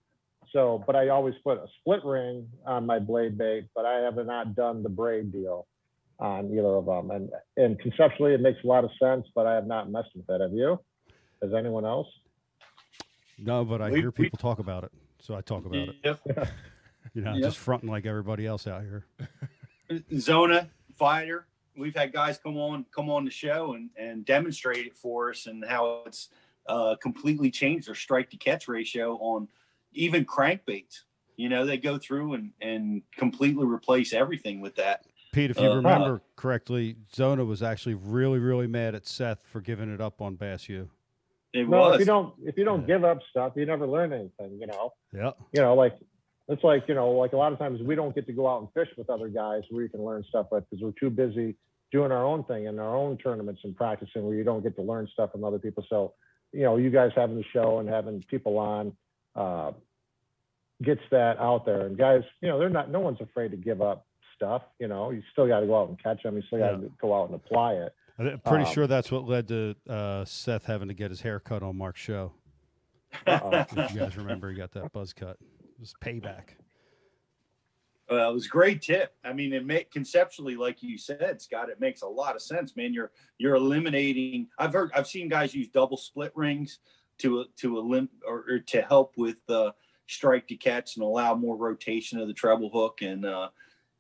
So, 0.53 0.83
but 0.87 0.97
I 0.97 1.09
always 1.09 1.35
put 1.45 1.59
a 1.59 1.67
split 1.81 2.05
ring 2.05 2.49
on 2.67 2.87
my 2.87 2.99
blade 2.99 3.37
bait, 3.37 3.67
but 3.75 3.85
I 3.85 4.01
have 4.01 4.17
not 4.17 4.55
done 4.55 4.83
the 4.83 4.89
braid 4.89 5.31
deal 5.33 5.67
on 6.19 6.51
either 6.51 6.67
of 6.77 6.87
them. 6.87 7.11
And, 7.11 7.31
and 7.57 7.79
conceptually, 7.81 8.33
it 8.35 8.41
makes 8.41 8.59
a 8.65 8.67
lot 8.67 8.83
of 8.85 8.91
sense, 9.01 9.27
but 9.35 9.47
I 9.47 9.55
have 9.55 9.67
not 9.67 9.91
messed 9.91 10.09
with 10.17 10.25
it. 10.29 10.41
Have 10.41 10.53
you? 10.53 10.81
Has 11.43 11.53
anyone 11.55 11.85
else? 11.85 12.09
No, 13.39 13.65
but 13.65 13.81
I 13.83 13.91
We- 13.91 14.01
hear 14.01 14.11
we- 14.17 14.25
people 14.25 14.39
talk 14.39 14.59
about 14.59 14.85
it, 14.85 14.93
so 15.21 15.35
I 15.35 15.41
talk 15.43 15.65
about 15.67 15.89
it. 16.03 16.19
You 17.15 17.23
know, 17.23 17.33
Yep. 17.33 17.43
just 17.43 17.57
fronting 17.59 17.89
like 17.89 18.05
everybody 18.05 18.45
else 18.47 18.67
out 18.67 18.83
here. 18.83 19.07
Zona 20.19 20.69
fighter. 20.97 21.47
We've 21.75 21.95
had 21.97 22.13
guys 22.13 22.37
come 22.39 22.59
on 22.59 22.85
come 22.95 23.09
on 23.09 23.25
the 23.25 23.31
show 23.31 23.73
and 23.73 23.89
and 23.97 24.25
demonstrate 24.27 24.87
it 24.87 24.95
for 24.95 25.31
us 25.31 25.47
and 25.47 25.65
how 25.65 26.03
it's 26.07 26.29
uh, 26.69 26.97
completely 26.97 27.51
change 27.51 27.87
their 27.87 27.95
strike 27.95 28.31
to 28.31 28.37
catch 28.37 28.69
ratio 28.69 29.15
on 29.17 29.49
even 29.93 30.25
crankbaits. 30.25 31.01
You 31.37 31.49
know, 31.49 31.65
they 31.65 31.79
go 31.79 31.99
through 31.99 32.35
and 32.35 32.53
and 32.61 33.03
completely 33.17 33.65
replace 33.67 34.13
everything 34.13 34.61
with 34.61 34.75
that. 34.77 35.05
Pete, 35.33 35.51
if 35.51 35.59
you 35.59 35.69
Uh, 35.71 35.77
remember 35.77 36.23
correctly, 36.37 36.97
Zona 37.15 37.45
was 37.45 37.63
actually 37.63 37.95
really, 37.95 38.39
really 38.39 38.67
mad 38.67 38.95
at 38.95 39.07
Seth 39.07 39.47
for 39.47 39.61
giving 39.61 39.93
it 39.93 40.01
up 40.01 40.21
on 40.21 40.37
Bass 40.37 40.69
U. 40.69 40.91
It 41.53 41.69
No, 41.69 41.79
was. 41.81 41.95
if 41.95 42.01
you 42.01 42.07
don't, 42.07 42.35
if 42.45 42.59
you 42.59 42.65
don't 42.65 42.81
Yeah. 42.83 42.87
give 42.87 43.05
up 43.05 43.19
stuff, 43.31 43.53
you 43.57 43.67
never 43.67 43.87
learn 43.87 44.13
anything, 44.13 44.59
you 44.61 44.67
know? 44.67 44.93
Yeah. 45.13 45.33
you 45.53 45.61
know, 45.61 45.75
like 45.75 45.97
it's 46.49 46.65
like 46.65 46.89
you 46.89 46.95
know, 46.95 47.11
like 47.13 47.35
a 47.35 47.37
lot 47.37 47.53
of 47.53 47.59
times 47.59 47.81
we 47.83 47.95
don't 47.95 48.15
get 48.15 48.27
to 48.27 48.33
go 48.33 48.49
out 48.49 48.61
and 48.63 48.73
fish 48.73 48.89
with 48.97 49.11
other 49.11 49.29
guys 49.29 49.63
where 49.71 49.83
you 49.83 49.89
can 49.89 50.03
learn 50.03 50.25
stuff 50.25 50.47
but 50.51 50.69
because 50.69 50.83
we're 50.83 50.93
too 50.93 51.11
busy 51.11 51.57
doing 51.93 52.11
our 52.13 52.25
own 52.25 52.45
thing 52.45 52.65
in 52.67 52.79
our 52.79 52.95
own 52.97 53.17
tournaments 53.17 53.61
and 53.65 53.75
practicing 53.77 54.25
where 54.27 54.35
you 54.35 54.45
don't 54.45 54.63
get 54.63 54.75
to 54.77 54.83
learn 54.83 55.07
stuff 55.13 55.33
from 55.33 55.45
other 55.45 55.59
people. 55.59 55.85
So, 55.89 56.15
you 56.53 56.63
know, 56.63 56.77
you 56.77 56.91
guys 56.91 57.11
having 57.15 57.37
the 57.37 57.45
show 57.53 57.79
and 57.79 57.89
having 57.89 58.25
people 58.31 58.59
on 58.59 58.97
uh, 59.35 59.73
gets 60.83 61.01
that 61.11 61.39
out 61.39 61.67
there. 61.67 61.87
And 61.87 61.97
guys, 61.99 62.23
you 62.41 62.49
know, 62.49 62.59
they're 62.59 62.69
not. 62.71 62.91
No 62.91 63.01
one's 63.01 63.21
afraid 63.21 63.51
to 63.51 63.57
give 63.57 63.83
up 63.83 64.07
stuff. 64.37 64.63
You 64.79 64.89
know, 64.89 65.11
you 65.11 65.23
still 65.33 65.47
got 65.49 65.61
to 65.61 65.67
go 65.67 65.81
out 65.83 65.89
and 65.89 66.03
catch 66.03 66.23
them. 66.23 66.37
You 66.37 66.43
still 66.47 66.59
got 66.61 66.77
to 66.77 66.83
Yeah. 66.83 66.89
go 67.01 67.15
out 67.21 67.27
and 67.27 67.35
apply 67.35 67.75
it. 67.75 67.95
I'm 68.19 68.41
pretty 68.41 68.65
Um, 68.65 68.73
sure 68.73 68.87
that's 68.87 69.13
what 69.13 69.25
led 69.25 69.47
to 69.49 69.77
uh, 69.89 70.25
Seth 70.25 70.65
having 70.65 70.89
to 70.89 70.95
get 70.95 71.11
his 71.11 71.21
hair 71.21 71.39
cut 71.39 71.63
on 71.63 71.77
Mark's 71.77 72.01
show. 72.01 72.33
If 73.27 73.95
you 73.95 74.01
guys 74.01 74.17
remember, 74.17 74.51
he 74.51 74.57
got 74.57 74.73
that 74.73 74.93
buzz 74.93 75.13
cut. 75.13 75.37
It 75.41 75.81
was 75.81 75.95
payback. 76.03 76.51
Well, 78.11 78.31
it 78.31 78.35
was 78.35 78.47
a 78.47 78.51
great 78.51 78.81
tip. 78.81 79.15
I 79.23 79.33
mean, 79.33 79.53
it 79.53 79.67
make 79.67 79.91
conceptually, 79.91 80.57
like 80.57 80.83
you 80.83 80.97
said, 80.97 81.43
Scott, 81.43 81.69
it 81.69 81.81
makes 81.81 82.03
a 82.03 82.07
lot 82.07 82.37
of 82.37 82.43
sense, 82.43 82.75
man. 82.75 82.95
You're 82.95 83.11
you're 83.37 83.57
eliminating. 83.57 84.49
I've 84.59 84.73
heard, 84.73 84.91
I've 84.95 85.07
seen 85.07 85.29
guys 85.29 85.55
use 85.55 85.69
double 85.69 85.99
split 85.99 86.33
rings 86.35 86.79
to 87.19 87.45
to 87.57 87.79
elim 87.79 88.09
or, 88.27 88.45
or 88.49 88.59
to 88.61 88.83
help 88.83 89.15
with 89.17 89.37
the 89.47 89.75
strike 90.07 90.49
to 90.49 90.57
catch 90.57 90.97
and 90.97 91.05
allow 91.05 91.35
more 91.35 91.57
rotation 91.57 92.19
of 92.19 92.29
the 92.29 92.35
treble 92.35 92.71
hook. 92.71 93.03
And 93.03 93.27
uh, 93.27 93.51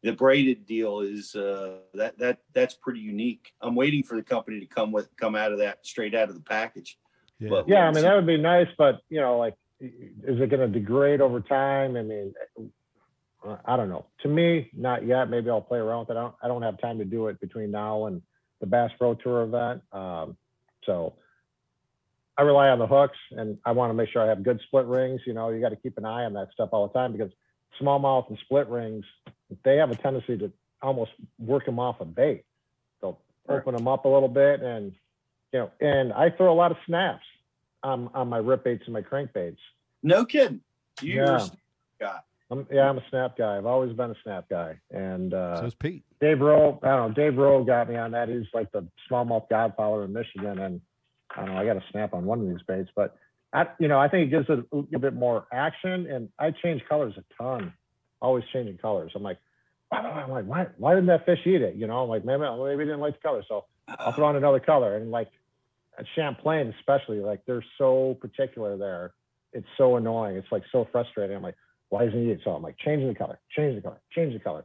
the 0.02 0.12
braided 0.12 0.64
deal 0.64 1.00
is 1.00 1.34
uh, 1.34 1.78
that 1.94 2.18
that 2.18 2.38
that's 2.54 2.74
pretty 2.74 3.00
unique. 3.00 3.52
I'm 3.60 3.74
waiting 3.74 4.02
for 4.02 4.16
the 4.16 4.22
company 4.22 4.60
to 4.60 4.66
come 4.66 4.90
with 4.90 5.14
come 5.16 5.34
out 5.34 5.52
of 5.52 5.58
that 5.58 5.86
straight 5.86 6.14
out 6.14 6.28
of 6.28 6.34
the 6.34 6.40
package. 6.40 6.98
Yeah. 7.38 7.50
But 7.50 7.68
Yeah, 7.68 7.84
I 7.84 7.86
mean 7.88 7.96
see. 7.96 8.02
that 8.02 8.14
would 8.14 8.26
be 8.26 8.38
nice, 8.38 8.68
but 8.78 9.00
you 9.10 9.20
know, 9.20 9.38
like, 9.38 9.54
is 9.80 10.40
it 10.40 10.50
going 10.50 10.60
to 10.60 10.68
degrade 10.68 11.20
over 11.20 11.40
time? 11.40 11.96
I 11.96 12.02
mean, 12.02 12.34
uh, 13.46 13.56
I 13.64 13.76
don't 13.76 13.88
know. 13.88 14.06
To 14.22 14.28
me, 14.28 14.70
not 14.76 15.06
yet. 15.06 15.30
Maybe 15.30 15.50
I'll 15.50 15.60
play 15.60 15.78
around 15.78 16.00
with 16.00 16.10
it. 16.10 16.16
I 16.18 16.22
don't, 16.22 16.34
I 16.42 16.48
don't 16.48 16.62
have 16.62 16.80
time 16.80 16.98
to 16.98 17.04
do 17.04 17.28
it 17.28 17.40
between 17.40 17.70
now 17.70 18.06
and 18.06 18.22
the 18.60 18.66
Bass 18.66 18.90
Pro 18.98 19.14
Tour 19.14 19.42
event. 19.42 19.82
Um, 19.92 20.36
so 20.84 21.14
I 22.36 22.42
rely 22.42 22.68
on 22.68 22.78
the 22.78 22.86
hooks, 22.86 23.18
and 23.30 23.58
I 23.64 23.72
want 23.72 23.90
to 23.90 23.94
make 23.94 24.10
sure 24.10 24.22
I 24.22 24.26
have 24.28 24.42
good 24.42 24.60
split 24.66 24.86
rings. 24.86 25.20
You 25.26 25.34
know, 25.34 25.50
you 25.50 25.60
got 25.60 25.70
to 25.70 25.76
keep 25.76 25.98
an 25.98 26.04
eye 26.04 26.24
on 26.24 26.32
that 26.34 26.48
stuff 26.52 26.70
all 26.72 26.86
the 26.86 26.92
time 26.94 27.12
because 27.12 27.30
smallmouth 27.80 28.28
and 28.28 28.38
split 28.44 28.68
rings, 28.68 29.04
they 29.64 29.76
have 29.76 29.90
a 29.90 29.96
tendency 29.96 30.36
to 30.38 30.52
almost 30.82 31.10
work 31.38 31.66
them 31.66 31.78
off 31.78 32.00
a 32.00 32.04
bait. 32.04 32.44
They'll 33.00 33.20
open 33.48 33.74
them 33.74 33.88
up 33.88 34.04
a 34.04 34.08
little 34.08 34.28
bit, 34.28 34.60
and 34.62 34.92
you 35.52 35.60
know, 35.60 35.70
and 35.80 36.12
I 36.12 36.30
throw 36.30 36.52
a 36.52 36.54
lot 36.54 36.70
of 36.70 36.76
snaps 36.86 37.24
on 37.82 38.10
on 38.14 38.28
my 38.28 38.38
rip 38.38 38.64
baits 38.64 38.82
and 38.86 38.94
my 38.94 39.02
crankbaits. 39.02 39.58
no 40.02 40.24
kidding. 40.24 40.60
You 41.00 41.22
Yeah. 41.22 41.46
guy. 42.00 42.18
I'm, 42.50 42.66
yeah, 42.72 42.88
I'm 42.88 42.98
a 42.98 43.04
snap 43.10 43.36
guy. 43.36 43.56
I've 43.58 43.66
always 43.66 43.94
been 43.94 44.10
a 44.10 44.14
snap 44.22 44.48
guy. 44.48 44.78
And 44.90 45.34
uh, 45.34 45.60
So's 45.60 45.74
Pete. 45.74 46.02
Dave 46.20 46.40
Rowe, 46.40 46.78
I 46.82 46.88
don't 46.88 47.08
know, 47.08 47.14
Dave 47.14 47.36
Rowe 47.36 47.62
got 47.62 47.88
me 47.88 47.96
on 47.96 48.12
that. 48.12 48.28
He's 48.28 48.46
like 48.54 48.72
the 48.72 48.86
smallmouth 49.10 49.48
godfather 49.50 50.04
in 50.04 50.12
Michigan. 50.12 50.58
And 50.58 50.80
I 51.34 51.44
don't 51.44 51.54
know, 51.54 51.60
I 51.60 51.66
got 51.66 51.74
to 51.74 51.84
snap 51.90 52.14
on 52.14 52.24
one 52.24 52.40
of 52.40 52.48
these 52.48 52.62
baits, 52.66 52.90
but 52.96 53.16
I, 53.52 53.66
you 53.78 53.88
know, 53.88 53.98
I 53.98 54.08
think 54.08 54.28
it 54.28 54.30
gives 54.30 54.46
it 54.48 54.64
a 54.72 54.76
little 54.76 54.98
bit 54.98 55.14
more 55.14 55.46
action. 55.52 56.06
And 56.06 56.30
I 56.38 56.50
change 56.50 56.82
colors 56.88 57.14
a 57.18 57.42
ton, 57.42 57.72
always 58.20 58.44
changing 58.52 58.78
colors. 58.78 59.12
I'm 59.14 59.22
like, 59.22 59.38
why, 59.90 59.98
I'm 59.98 60.30
like, 60.30 60.44
why, 60.46 60.66
why 60.76 60.94
didn't 60.94 61.06
that 61.06 61.26
fish 61.26 61.40
eat 61.46 61.62
it? 61.62 61.76
You 61.76 61.86
know, 61.86 62.02
I'm 62.02 62.08
like 62.08 62.24
maybe, 62.24 62.40
maybe 62.40 62.84
didn't 62.84 63.00
like 63.00 63.14
the 63.14 63.28
color. 63.28 63.42
So 63.48 63.66
I'll 63.88 64.12
throw 64.12 64.26
on 64.26 64.36
another 64.36 64.60
color. 64.60 64.96
And 64.96 65.10
like 65.10 65.30
at 65.98 66.06
Champlain, 66.14 66.74
especially, 66.78 67.20
like 67.20 67.44
they're 67.46 67.64
so 67.76 68.16
particular 68.20 68.76
there. 68.76 69.12
It's 69.52 69.66
so 69.78 69.96
annoying. 69.96 70.36
It's 70.36 70.52
like 70.52 70.64
so 70.70 70.86
frustrating. 70.92 71.36
I'm 71.36 71.42
like, 71.42 71.56
why 71.90 72.04
isn't 72.04 72.26
he? 72.26 72.36
So 72.44 72.50
I'm 72.52 72.62
like, 72.62 72.76
change 72.78 73.06
the 73.06 73.14
color, 73.14 73.38
change 73.56 73.76
the 73.76 73.82
color, 73.82 74.00
change 74.12 74.32
the 74.34 74.40
color. 74.40 74.64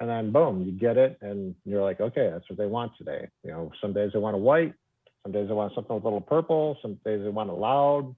And 0.00 0.08
then 0.08 0.32
boom, 0.32 0.62
you 0.64 0.72
get 0.72 0.96
it. 0.96 1.18
And 1.20 1.54
you're 1.64 1.82
like, 1.82 2.00
okay, 2.00 2.30
that's 2.32 2.48
what 2.48 2.58
they 2.58 2.66
want 2.66 2.92
today. 2.98 3.28
You 3.44 3.50
know, 3.52 3.72
some 3.80 3.92
days 3.92 4.10
they 4.12 4.18
want 4.18 4.34
a 4.34 4.38
white, 4.38 4.74
some 5.22 5.32
days 5.32 5.48
they 5.48 5.54
want 5.54 5.74
something 5.74 5.94
with 5.94 6.02
a 6.04 6.06
little 6.06 6.20
purple, 6.20 6.76
some 6.82 6.94
days 7.04 7.22
they 7.22 7.28
want 7.28 7.50
a 7.50 7.54
loud, 7.54 8.14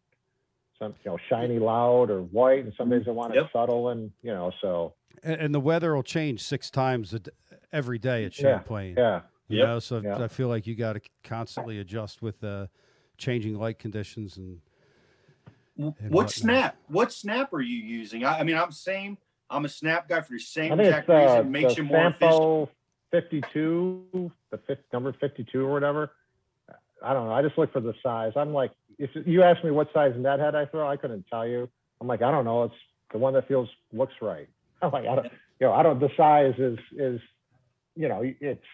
some, 0.79 0.95
you 1.05 1.11
know, 1.11 1.19
shiny 1.29 1.59
loud 1.59 2.11
or 2.11 2.23
white, 2.23 2.65
and 2.65 2.73
some 2.79 2.89
days 2.89 3.03
they 3.05 3.13
want 3.13 3.35
it 3.35 3.45
subtle 3.53 3.91
and, 3.91 4.11
you 4.23 4.33
know, 4.33 4.51
so 4.63 4.95
And, 5.23 5.41
and 5.41 5.55
the 5.55 5.61
weather 5.61 5.95
will 5.95 6.03
change 6.03 6.43
six 6.43 6.71
times 6.71 7.13
a 7.13 7.19
d- 7.21 7.31
every 7.73 7.99
day 7.99 8.25
at 8.25 8.35
Yeah, 8.39 8.59
Champlain. 8.61 8.95
yeah. 8.97 9.21
You 9.49 9.59
Yep. 9.59 9.67
know, 9.67 9.79
so 9.79 10.01
Yeah. 10.01 10.25
I 10.25 10.29
feel 10.29 10.49
like 10.49 10.67
you 10.67 10.75
got 10.75 10.95
to 10.95 11.01
constantly 11.23 11.79
adjust 11.79 12.23
with 12.23 12.43
uh, 12.43 12.69
changing 13.19 13.59
light 13.59 13.79
conditions 13.79 14.39
and 14.39 14.61
W- 15.77 15.95
What 16.09 16.31
snap? 16.31 16.77
What 16.89 17.13
snap 17.13 17.53
are 17.53 17.61
you 17.61 17.77
using? 17.79 18.25
I, 18.25 18.41
I 18.41 18.43
mean, 18.45 18.57
I'm 18.57 18.73
same. 18.73 19.19
I'm 19.51 19.65
a 19.65 19.69
snap 19.69 20.09
guy 20.09 20.21
for 20.21 20.33
the 20.33 20.39
same 20.39 20.73
I 20.73 20.83
exact 20.83 21.09
it's 21.09 21.19
reason. 21.19 21.37
uh, 21.37 21.41
It 21.41 21.47
makes 21.51 21.75
the 21.75 21.83
you 21.83 21.89
more 21.89 22.07
efficient. 22.07 22.69
52, 23.11 24.33
the 24.51 24.59
fifth 24.67 24.81
number 24.93 25.13
52 25.21 25.65
or 25.65 25.73
whatever. 25.73 26.11
I 27.03 27.13
don't 27.13 27.27
know. 27.27 27.33
I 27.35 27.43
just 27.43 27.57
look 27.59 27.73
for 27.73 27.81
the 27.81 27.95
size. 28.03 28.33
I'm 28.37 28.53
like, 28.53 28.73
if 28.99 29.11
you 29.27 29.43
ask 29.43 29.63
me 29.63 29.71
what 29.71 29.89
size 29.93 30.15
Ned 30.17 30.41
head 30.41 30.55
I 30.55 30.67
throw, 30.67 30.89
I 30.89 30.97
couldn't 30.97 31.27
tell 31.31 31.47
you. 31.47 31.69
I'm 32.01 32.07
like, 32.07 32.23
I 32.23 32.31
don't 32.31 32.45
know. 32.45 32.65
It's 32.65 32.75
the 33.13 33.19
one 33.19 33.35
that 33.35 33.47
feels 33.47 33.69
looks 33.93 34.15
right. 34.23 34.49
I'm 34.83 34.91
like, 34.91 35.07
I 35.07 35.15
don't, 35.15 35.27
you 35.61 35.67
know, 35.67 35.73
I 35.73 35.83
don't. 35.83 36.01
The 36.01 36.11
size 36.17 36.55
is 36.59 36.79
is, 36.97 37.21
you 37.95 38.09
know, 38.09 38.23
it's 38.23 38.65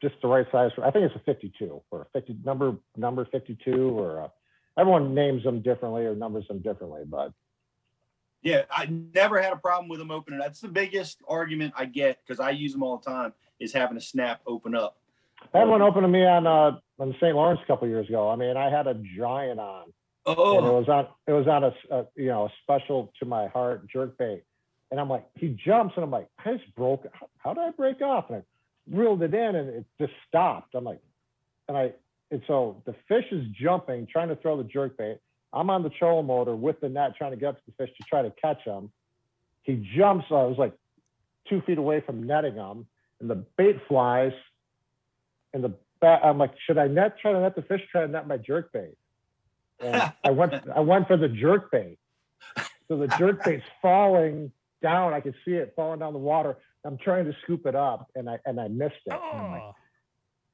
just 0.00 0.14
the 0.22 0.28
right 0.28 0.46
size. 0.52 0.70
For, 0.76 0.84
I 0.84 0.90
think 0.90 1.04
it's 1.06 1.16
a 1.16 1.20
52 1.20 1.80
or 1.90 2.02
a 2.02 2.06
50 2.12 2.36
number 2.44 2.76
number 2.96 3.24
52 3.24 3.72
or 3.98 4.18
a, 4.18 4.32
everyone 4.78 5.14
names 5.14 5.44
them 5.44 5.62
differently 5.62 6.04
or 6.06 6.14
numbers 6.14 6.46
them 6.48 6.60
differently, 6.60 7.02
but 7.06 7.32
Yeah, 8.42 8.62
I 8.70 8.86
never 8.86 9.40
had 9.40 9.52
a 9.52 9.56
problem 9.56 9.88
with 9.88 9.98
them 10.00 10.10
opening. 10.10 10.40
That's 10.40 10.60
the 10.60 10.68
biggest 10.68 11.22
argument 11.28 11.74
I 11.76 11.84
get 11.86 12.18
because 12.26 12.40
I 12.40 12.50
use 12.50 12.72
them 12.72 12.82
all 12.82 12.98
the 12.98 13.10
time. 13.10 13.32
Is 13.60 13.72
having 13.72 13.96
a 13.96 14.00
snap 14.00 14.40
open 14.46 14.74
up. 14.74 14.98
I 15.54 15.58
had 15.60 15.68
one 15.68 15.82
open 15.82 16.02
to 16.02 16.08
me 16.08 16.24
on 16.24 16.46
uh 16.46 16.78
on 16.98 17.14
St. 17.20 17.34
Lawrence 17.34 17.60
a 17.62 17.66
couple 17.66 17.88
years 17.88 18.08
ago. 18.08 18.28
I 18.28 18.36
mean, 18.36 18.56
I 18.56 18.70
had 18.70 18.86
a 18.86 18.94
giant 19.16 19.58
on, 19.60 19.92
and 20.50 20.66
it 20.66 20.70
Oh, 20.70 20.70
was 20.70 20.88
on 20.88 21.08
it 21.26 21.32
was 21.32 21.46
on 21.48 21.64
a, 21.64 21.74
a, 21.90 22.06
you 22.16 22.28
know 22.28 22.46
a 22.46 22.50
special 22.62 23.12
to 23.20 23.26
my 23.26 23.48
heart 23.48 23.88
jerk 23.88 24.16
bait, 24.18 24.44
and 24.90 25.00
I'm 25.00 25.08
like, 25.08 25.26
he 25.34 25.48
jumps, 25.64 25.94
and 25.96 26.04
I'm 26.04 26.10
like, 26.10 26.28
I 26.44 26.54
just 26.54 26.74
broke. 26.74 27.06
How, 27.12 27.28
how 27.38 27.54
did 27.54 27.62
I 27.62 27.70
break 27.70 28.00
off? 28.02 28.26
And 28.30 28.38
I 28.38 28.96
reeled 28.96 29.22
it 29.22 29.34
in, 29.34 29.56
and 29.56 29.68
it 29.70 29.86
just 30.00 30.12
stopped. 30.28 30.74
I'm 30.74 30.84
like, 30.84 31.00
and 31.68 31.76
I 31.76 31.92
and 32.32 32.42
so 32.46 32.82
the 32.86 32.94
fish 33.08 33.26
is 33.30 33.46
jumping, 33.60 34.06
trying 34.10 34.28
to 34.28 34.36
throw 34.36 34.56
the 34.56 34.64
jerk 34.64 34.96
bait. 34.96 35.18
I'm 35.52 35.68
on 35.68 35.82
the 35.82 35.90
trolling 35.90 36.26
motor 36.26 36.56
with 36.56 36.80
the 36.80 36.88
net, 36.88 37.14
trying 37.16 37.32
to 37.32 37.36
get 37.36 37.50
up 37.50 37.56
to 37.56 37.62
the 37.66 37.72
fish 37.72 37.94
to 37.94 38.04
try 38.08 38.22
to 38.22 38.32
catch 38.40 38.62
him. 38.64 38.90
He 39.64 39.86
jumps. 39.94 40.24
Uh, 40.30 40.36
I 40.36 40.44
was 40.44 40.56
like 40.56 40.72
two 41.46 41.60
feet 41.60 41.76
away 41.76 42.00
from 42.00 42.26
netting 42.26 42.54
him, 42.54 42.86
and 43.20 43.28
the 43.28 43.44
bait 43.58 43.76
flies. 43.86 44.32
And 45.52 45.62
the 45.62 45.74
bat, 46.00 46.22
I'm 46.24 46.38
like, 46.38 46.54
should 46.66 46.78
I 46.78 46.88
net 46.88 47.18
try 47.20 47.32
to 47.32 47.40
net 47.40 47.54
the 47.54 47.62
fish? 47.62 47.82
Try 47.92 48.00
to 48.00 48.08
net 48.08 48.26
my 48.26 48.38
jerk 48.38 48.72
bait. 48.72 48.96
And 49.78 50.10
I 50.24 50.30
went, 50.30 50.54
I 50.74 50.80
went 50.80 51.06
for 51.08 51.18
the 51.18 51.28
jerk 51.28 51.70
bait. 51.70 51.98
So 52.88 52.96
the 52.96 53.08
jerk 53.18 53.44
bait's 53.44 53.64
falling 53.82 54.50
down. 54.80 55.12
I 55.12 55.20
could 55.20 55.34
see 55.44 55.52
it 55.52 55.74
falling 55.76 56.00
down 56.00 56.14
the 56.14 56.18
water. 56.18 56.56
I'm 56.84 56.96
trying 56.96 57.26
to 57.26 57.36
scoop 57.42 57.66
it 57.66 57.74
up, 57.74 58.10
and 58.14 58.28
I 58.28 58.38
and 58.46 58.58
I 58.58 58.68
missed 58.68 58.94
it. 59.04 59.10
Like- 59.10 59.20
oh. 59.20 59.74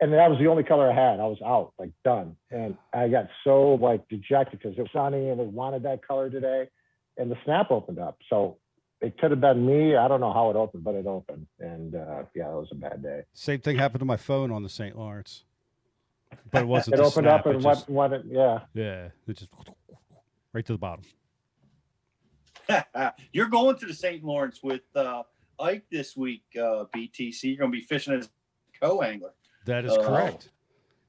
And 0.00 0.12
that 0.12 0.30
was 0.30 0.38
the 0.38 0.46
only 0.46 0.62
color 0.62 0.90
I 0.90 0.94
had. 0.94 1.20
I 1.20 1.26
was 1.26 1.38
out, 1.44 1.72
like 1.78 1.90
done. 2.04 2.36
And 2.50 2.76
I 2.92 3.08
got 3.08 3.28
so 3.44 3.74
like 3.74 4.08
dejected 4.08 4.60
because 4.60 4.78
it 4.78 4.82
was 4.82 4.90
sunny 4.92 5.28
and 5.30 5.40
they 5.40 5.44
wanted 5.44 5.82
that 5.84 6.06
color 6.06 6.30
today. 6.30 6.68
And 7.16 7.30
the 7.30 7.36
snap 7.44 7.70
opened 7.70 7.98
up. 7.98 8.18
So 8.30 8.58
it 9.00 9.18
could 9.18 9.32
have 9.32 9.40
been 9.40 9.66
me. 9.66 9.96
I 9.96 10.06
don't 10.06 10.20
know 10.20 10.32
how 10.32 10.50
it 10.50 10.56
opened, 10.56 10.84
but 10.84 10.94
it 10.94 11.06
opened. 11.06 11.46
And 11.58 11.94
uh, 11.96 12.22
yeah, 12.34 12.48
it 12.48 12.54
was 12.54 12.68
a 12.70 12.76
bad 12.76 13.02
day. 13.02 13.22
same 13.32 13.60
thing 13.60 13.76
happened 13.76 14.00
to 14.00 14.04
my 14.06 14.16
phone 14.16 14.52
on 14.52 14.62
the 14.62 14.68
St. 14.68 14.96
Lawrence. 14.96 15.44
But 16.52 16.62
it 16.62 16.66
wasn't. 16.66 16.94
It 16.94 16.98
the 16.98 17.04
opened 17.04 17.24
snap, 17.24 17.40
up 17.40 17.46
it 17.46 17.54
and 17.56 17.62
just- 17.62 17.88
went, 17.88 18.12
went, 18.12 18.24
yeah. 18.26 18.60
Yeah, 18.74 19.08
it 19.26 19.36
just 19.36 19.50
right 20.52 20.64
to 20.66 20.72
the 20.72 20.78
bottom. 20.78 21.04
you're 23.32 23.48
going 23.48 23.76
to 23.78 23.86
the 23.86 23.94
St. 23.94 24.22
Lawrence 24.22 24.60
with 24.62 24.82
uh, 24.94 25.22
Ike 25.58 25.84
this 25.90 26.16
week, 26.16 26.44
uh, 26.56 26.84
BTC. 26.94 27.42
You're 27.44 27.56
going 27.56 27.72
to 27.72 27.78
be 27.78 27.82
fishing 27.82 28.14
as 28.14 28.26
a 28.26 28.86
co-angler. 28.86 29.32
That 29.68 29.84
is 29.84 29.92
Uh, 29.92 30.02
correct. 30.02 30.50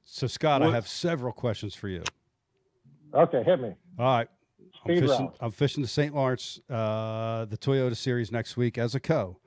So 0.04 0.26
Scott, 0.26 0.62
I 0.62 0.70
have 0.70 0.86
several 0.86 1.32
questions 1.32 1.74
for 1.74 1.88
you. 1.88 2.02
Okay, 3.14 3.42
hit 3.42 3.58
me. 3.58 3.74
All 3.98 4.04
right. 4.04 4.28
I'm 4.84 5.00
fishing. 5.00 5.32
I'm 5.40 5.50
fishing 5.50 5.82
the 5.82 5.88
St. 5.88 6.14
Lawrence, 6.14 6.60
uh, 6.68 7.46
the 7.46 7.56
Toyota 7.56 7.96
Series 7.96 8.30
next 8.30 8.58
week 8.58 8.76
as 8.76 8.94
a 8.94 9.00
co. 9.00 9.38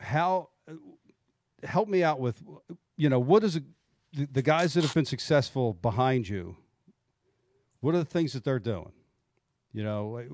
How 0.00 0.48
help 1.62 1.88
me 1.88 2.02
out 2.02 2.20
with, 2.20 2.42
you 2.96 3.08
know, 3.10 3.18
what 3.18 3.44
is 3.44 3.56
it, 3.56 3.64
the, 4.12 4.26
the 4.26 4.42
guys 4.42 4.74
that 4.74 4.82
have 4.84 4.94
been 4.94 5.04
successful 5.04 5.74
behind 5.74 6.28
you? 6.28 6.56
What 7.80 7.94
are 7.94 7.98
the 7.98 8.04
things 8.04 8.32
that 8.32 8.44
they're 8.44 8.58
doing? 8.58 8.92
You 9.72 9.84
know, 9.84 10.08
like, 10.08 10.28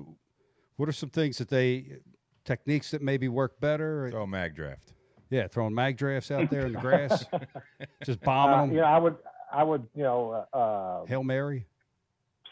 what 0.77 0.87
are 0.87 0.93
some 0.93 1.09
things 1.09 1.37
that 1.39 1.49
they 1.49 1.97
techniques 2.45 2.91
that 2.91 3.01
maybe 3.01 3.27
work 3.27 3.59
better? 3.59 4.09
Throw 4.09 4.23
a 4.23 4.27
mag 4.27 4.55
draft. 4.55 4.93
Yeah, 5.29 5.47
throwing 5.47 5.73
mag 5.73 5.97
drafts 5.97 6.29
out 6.31 6.49
there 6.49 6.65
in 6.65 6.73
the 6.73 6.79
grass, 6.79 7.25
just 8.05 8.21
bombing 8.21 8.53
Uh, 8.53 8.65
them. 8.67 8.75
know, 8.75 8.83
I 8.83 8.97
would, 8.99 9.15
I 9.51 9.63
would, 9.63 9.87
you 9.95 10.03
know, 10.03 10.45
uh, 10.53 10.57
uh, 10.57 11.05
Hail 11.05 11.23
Mary. 11.23 11.65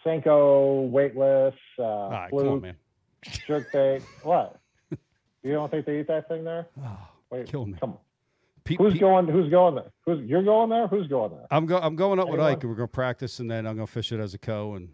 Senko, 0.06 0.90
weightless, 0.90 1.56
uh, 1.80 1.84
All 1.84 2.10
right, 2.10 2.30
come 2.32 2.48
on, 2.48 2.62
man. 2.62 2.76
jerk 3.48 3.72
bait. 3.72 4.02
what? 4.24 4.60
You 5.44 5.52
don't 5.54 5.70
think 5.72 5.86
they 5.86 6.00
eat 6.00 6.08
that 6.08 6.28
thing 6.28 6.44
there? 6.44 6.68
Oh, 6.84 6.98
Wait, 7.32 7.48
Kill 7.48 7.66
me. 7.66 7.76
come 7.80 7.92
on. 7.92 7.98
Pete, 8.64 8.78
Who's 8.80 8.94
Pete- 8.94 9.02
going? 9.02 9.28
Who's 9.28 9.50
going 9.50 9.76
there? 9.76 9.92
Who's 10.06 10.28
you're 10.30 10.44
going 10.44 10.70
there? 10.70 10.88
Who's 10.88 11.08
going 11.08 11.32
there? 11.32 11.48
I'm 11.52 11.66
go. 11.66 11.78
I'm 11.80 11.96
going 11.98 12.20
up 12.20 12.30
with 12.30 12.40
Ike, 12.40 12.62
and 12.64 12.70
we're 12.70 12.78
going 12.78 12.88
to 12.88 12.92
practice, 12.94 13.40
and 13.40 13.50
then 13.52 13.66
I'm 13.68 13.76
going 13.76 13.88
to 13.88 13.92
fish 13.92 14.12
it 14.14 14.20
as 14.22 14.34
a 14.34 14.38
co. 14.38 14.76
And 14.76 14.90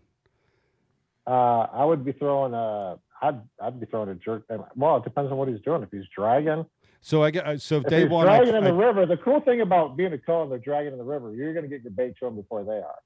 Uh, 1.27 1.68
I 1.72 1.85
would 1.85 2.03
be 2.03 2.11
throwing 2.14 2.53
a. 2.53 2.97
I'd 3.22 3.39
I'd 3.61 3.80
be 3.80 3.85
throwing 3.85 4.10
a 4.10 4.15
jerk. 4.15 4.45
Well, 4.76 4.97
it 4.97 5.03
depends 5.03 5.31
on 5.31 5.38
what 5.38 5.49
he's 5.49 5.60
doing. 5.61 5.84
If 5.84 5.89
he's 5.91 6.06
dragging, 6.15 6.65
so 7.01 7.23
I 7.23 7.31
get. 7.31 7.45
Uh, 7.45 7.57
so 7.57 7.77
if 7.77 7.84
day 7.85 8.01
he's 8.01 8.09
one, 8.09 8.27
I, 8.27 8.38
dragging 8.38 8.55
in 8.55 8.63
the 8.63 8.69
I- 8.71 8.88
river, 8.88 9.05
the 9.05 9.17
cool 9.17 9.39
thing 9.41 9.61
about 9.61 9.95
being 9.97 10.13
a 10.13 10.17
co 10.17 10.43
and 10.43 10.51
they're 10.51 10.59
dragging 10.59 10.91
in 10.91 10.97
the 10.97 11.03
river, 11.03 11.34
you're 11.34 11.53
going 11.53 11.63
to 11.63 11.69
get 11.69 11.84
your 11.84 11.91
bait 11.91 12.15
to 12.19 12.26
them 12.26 12.35
before 12.35 12.63
they 12.63 12.81
are. 12.81 12.99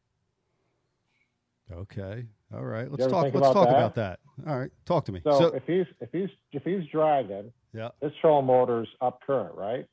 okay, 1.82 2.26
all 2.53 2.64
right. 2.64 2.90
Let's 2.91 3.07
talk. 3.11 3.24
Let's 3.26 3.36
about 3.36 3.53
talk 3.53 3.68
that? 3.68 3.76
about 3.78 3.95
that. 3.95 4.20
All 4.48 4.57
right, 4.60 4.72
talk 4.86 5.06
to 5.06 5.11
me. 5.11 5.22
So, 5.24 5.38
So, 5.40 5.45
if 5.48 5.64
he's 5.65 5.86
if 6.02 6.10
he's 6.11 6.30
if 6.52 6.64
he's 6.64 6.86
dragging, 6.91 7.52
yeah, 7.74 7.90
this 8.02 8.11
trolling 8.22 8.45
motor's 8.48 8.88
up 9.02 9.22
current, 9.26 9.56
right? 9.56 9.86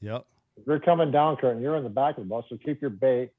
yep. 0.00 0.24
If 0.56 0.66
you're 0.66 0.80
coming 0.80 1.10
down 1.10 1.36
current, 1.38 1.60
you're 1.62 1.76
in 1.76 1.84
the 1.84 1.88
back 1.90 2.18
of 2.18 2.24
the 2.24 2.28
boat, 2.28 2.44
so 2.48 2.58
keep 2.62 2.80
your 2.82 2.90
bait. 2.90 3.30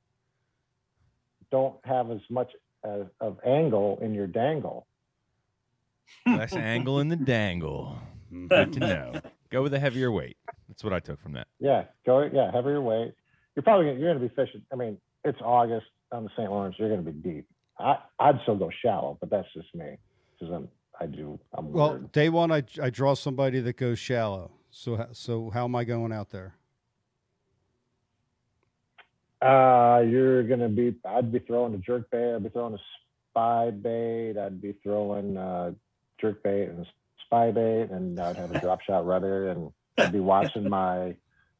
Don't 1.51 1.75
have 1.85 2.09
as 2.09 2.21
much 2.31 2.51
as, 2.83 3.03
of 3.21 3.37
angle 3.45 3.99
in 4.01 4.15
your 4.15 4.25
dangle. 4.25 4.87
Less 6.25 6.53
angle 6.53 6.99
in 6.99 7.09
the 7.09 7.15
dangle. 7.15 7.99
Good 8.49 8.73
to 8.73 8.79
know. 8.79 9.13
Go 9.53 9.61
with 9.61 9.73
a 9.75 9.79
heavier 9.79 10.11
weight. 10.11 10.35
That's 10.67 10.83
what 10.83 10.93
I 10.93 10.99
took 10.99 11.21
from 11.21 11.33
that. 11.33 11.45
Yeah, 11.59 11.83
go 12.07 12.27
yeah, 12.33 12.51
heavier 12.51 12.81
weight. 12.81 13.13
You're 13.55 13.61
probably 13.61 13.85
gonna, 13.85 13.99
you're 13.99 14.11
gonna 14.11 14.27
be 14.27 14.33
fishing. 14.35 14.63
I 14.73 14.75
mean, 14.75 14.97
it's 15.23 15.37
August 15.43 15.85
on 16.11 16.23
the 16.23 16.31
St. 16.35 16.49
Lawrence. 16.49 16.75
You're 16.79 16.89
gonna 16.89 17.03
be 17.03 17.11
deep. 17.11 17.45
I 17.79 17.97
I'd 18.19 18.39
still 18.41 18.55
go 18.55 18.71
shallow, 18.81 19.15
but 19.21 19.29
that's 19.29 19.47
just 19.53 19.67
me 19.75 19.97
because 20.33 20.51
I'm 20.51 20.67
I 20.99 21.05
do 21.05 21.39
I'm 21.53 21.71
Well, 21.71 21.91
weird. 21.91 22.11
day 22.11 22.29
one, 22.29 22.51
I, 22.51 22.63
I 22.81 22.89
draw 22.89 23.13
somebody 23.13 23.59
that 23.59 23.77
goes 23.77 23.99
shallow. 23.99 24.49
So 24.71 25.05
so 25.11 25.51
how 25.51 25.65
am 25.65 25.75
I 25.75 25.83
going 25.83 26.11
out 26.11 26.31
there? 26.31 26.55
Uh, 29.39 29.99
you're 30.01 30.41
gonna 30.47 30.69
be. 30.69 30.95
I'd 31.05 31.31
be 31.31 31.37
throwing 31.37 31.75
a 31.75 31.77
jerk 31.77 32.09
bait. 32.09 32.33
I'd 32.33 32.41
be 32.41 32.49
throwing 32.49 32.73
a 32.73 32.79
spy 33.29 33.69
bait. 33.69 34.35
I'd 34.35 34.59
be 34.59 34.73
throwing 34.81 35.37
uh, 35.37 35.73
jerk 36.19 36.41
bait 36.41 36.69
and 36.69 36.87
spy 37.33 37.51
bait, 37.51 37.89
and 37.89 38.19
I'd 38.19 38.35
have 38.35 38.51
a 38.51 38.59
drop 38.59 38.81
shot 38.81 39.05
rudder, 39.05 39.49
and 39.49 39.71
I'd 39.97 40.11
be 40.11 40.19
watching 40.19 40.69
my 40.69 41.15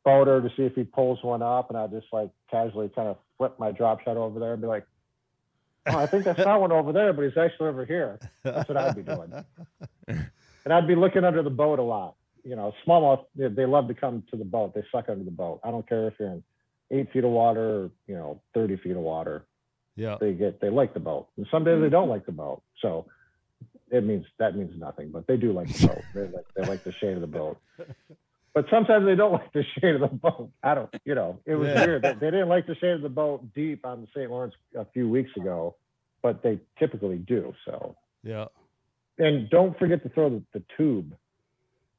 boater 0.06 0.42
to 0.42 0.50
see 0.50 0.64
if 0.64 0.76
he 0.76 0.84
pulls 0.84 1.24
one 1.24 1.42
up, 1.42 1.70
and 1.70 1.78
I'd 1.78 1.92
just 1.92 2.08
like 2.12 2.30
casually 2.52 2.90
kind 2.90 3.08
of 3.08 3.18
flip 3.38 3.56
my 3.60 3.72
drop 3.72 4.02
shot 4.04 4.18
over 4.18 4.40
there 4.40 4.54
and 4.54 4.62
be 4.62 4.68
like, 4.68 4.86
"Oh, 5.88 5.98
I 5.98 6.06
think 6.06 6.28
I 6.28 6.36
saw 6.36 6.60
one 6.60 6.72
over 6.72 6.92
there, 6.92 7.12
but 7.14 7.24
he's 7.24 7.38
actually 7.38 7.70
over 7.70 7.86
here." 7.86 8.20
That's 8.44 8.70
what 8.70 8.78
I'd 8.78 8.96
be 8.96 9.02
doing. 9.02 9.34
And 10.66 10.72
I'd 10.72 10.88
be 10.88 10.96
looking 10.96 11.26
under 11.26 11.44
the 11.44 11.50
boat 11.50 11.80
a 11.80 11.84
lot. 11.84 12.16
You 12.44 12.56
know, 12.56 12.74
smallmouth, 12.86 13.26
they, 13.36 13.50
they 13.50 13.66
love 13.66 13.88
to 13.88 13.94
come 13.94 14.24
to 14.32 14.38
the 14.38 14.46
boat. 14.46 14.74
They 14.74 14.84
suck 14.92 15.10
under 15.10 15.24
the 15.24 15.32
boat. 15.32 15.60
I 15.64 15.72
don't 15.72 15.88
care 15.88 16.08
if 16.08 16.14
you're 16.20 16.30
in 16.30 16.44
eight 16.92 17.12
feet 17.12 17.24
of 17.24 17.32
water 17.32 17.84
or, 17.84 17.92
you 18.08 18.16
know, 18.16 18.42
30 18.54 18.78
feet 18.78 18.92
of 18.92 19.00
water. 19.00 19.46
Yeah. 19.96 20.18
They 20.20 20.34
get, 20.34 20.62
they 20.62 20.70
like 20.70 20.94
the 20.94 21.00
boat. 21.00 21.28
And 21.38 21.46
some 21.52 21.64
days 21.64 21.82
they 21.82 21.88
mm. 21.88 21.92
don't 21.92 22.10
like 22.10 22.26
the 22.26 22.32
boat. 22.32 22.64
So 22.82 23.08
it 23.94 24.04
means, 24.04 24.26
that 24.40 24.56
means 24.58 24.78
nothing, 24.78 25.10
but 25.12 25.28
they 25.28 25.38
do 25.38 25.54
like 25.54 25.68
the 25.70 25.88
boat. 25.88 26.02
They 26.14 26.22
like, 26.28 26.46
they 26.56 26.64
like 26.66 26.84
the 26.84 26.92
shade 26.92 27.14
of 27.14 27.22
the 27.22 27.28
boat. 27.28 27.58
But 28.54 28.66
sometimes 28.70 29.06
they 29.06 29.16
don't 29.16 29.32
like 29.34 29.54
the 29.54 29.64
shade 29.80 29.96
of 29.96 30.02
the 30.02 30.08
boat. 30.08 30.52
I 30.62 30.76
don't, 30.76 30.90
you 31.06 31.16
know, 31.16 31.40
it 31.46 31.56
was 31.56 31.70
Yeah. 31.70 31.86
weird. 31.86 32.02
They, 32.02 32.14
they 32.14 32.32
didn't 32.32 32.50
like 32.50 32.68
the 32.68 32.76
shade 32.76 32.92
of 32.92 33.02
the 33.02 33.10
boat 33.10 33.54
deep 33.54 33.86
on 33.86 34.02
the 34.02 34.08
St. 34.16 34.30
Lawrence 34.30 34.56
a 34.76 34.86
few 34.94 35.08
weeks 35.08 35.32
ago, 35.38 35.76
but 36.22 36.44
they 36.44 36.60
typically 36.80 37.18
do. 37.18 37.54
So, 37.66 37.96
Yeah. 38.24 38.46
and 39.20 39.50
don't 39.50 39.78
forget 39.80 40.02
to 40.04 40.10
throw 40.10 40.30
the, 40.30 40.44
the 40.54 40.64
tube 40.78 41.16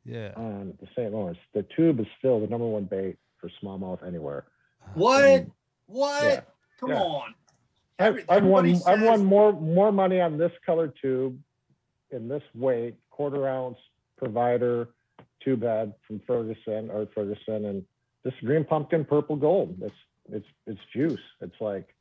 Yeah. 0.05 0.33
on 0.37 0.75
the 0.81 0.87
St. 0.97 1.12
Lawrence. 1.12 1.39
The 1.55 1.65
tube 1.77 2.01
is 2.01 2.07
still 2.19 2.41
the 2.41 2.49
number 2.49 2.66
one 2.66 2.85
bait 2.85 3.19
for 3.41 3.51
smallmouth 3.62 4.05
anywhere. 4.07 4.45
What? 4.95 5.23
Mm. 5.25 5.51
What? 5.87 6.23
Yeah. 6.25 6.41
Come 6.81 6.91
Yeah. 6.91 7.01
on. 7.01 7.35
I've, 8.01 8.25
I've 8.29 8.45
won 8.45 8.66
everybody 8.66 8.85
I've 8.93 9.03
won 9.07 9.25
more 9.25 9.53
more 9.53 9.93
money 9.93 10.21
on 10.21 10.37
this 10.37 10.51
color 10.66 10.93
tube 11.01 11.39
in 12.10 12.28
this 12.28 12.43
weight, 12.55 12.97
quarter 13.10 13.48
ounce 13.48 13.78
provider 14.16 14.89
tube 15.43 15.62
head 15.62 15.94
from 16.06 16.20
Ferguson 16.26 16.90
Art 16.90 17.10
Ferguson 17.14 17.66
and 17.66 17.85
this 18.24 18.35
green 18.43 18.64
pumpkin 18.64 19.05
purple 19.05 19.36
gold. 19.36 19.76
It's 19.82 19.94
it's 20.31 20.47
it's 20.66 20.81
juice. 20.94 21.20
It's 21.40 21.60
like 21.60 21.94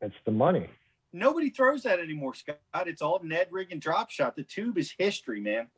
it's 0.00 0.14
the 0.24 0.32
money. 0.32 0.68
Nobody 1.12 1.50
throws 1.50 1.82
that 1.82 2.00
anymore, 2.00 2.34
Scott. 2.34 2.58
It's 2.86 3.02
all 3.02 3.20
Ned 3.22 3.48
rig 3.50 3.70
and 3.70 3.80
drop 3.80 4.10
shot. 4.10 4.34
The 4.34 4.44
tube 4.44 4.78
is 4.78 4.94
history, 4.96 5.40
man. 5.40 5.68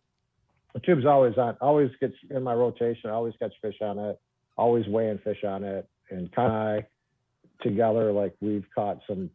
The 0.74 0.80
tube's 0.80 1.06
always 1.06 1.36
on, 1.38 1.56
always 1.60 1.90
gets 2.01 2.14
in 2.30 2.42
my 2.42 2.55
rotation, 2.55 3.10
I 3.10 3.12
always 3.12 3.34
catch 3.38 3.52
fish 3.62 3.76
on 3.80 3.98
it, 3.98 4.20
always 4.56 4.86
weighing 4.88 5.18
fish 5.18 5.44
on 5.44 5.62
it. 5.62 5.88
And 6.10 6.32
Con 6.32 6.46
and 6.46 6.55
I 6.55 6.86
together, 7.62 8.12
like 8.12 8.34
we've 8.40 8.66
caught 8.74 9.01
some 9.06 9.30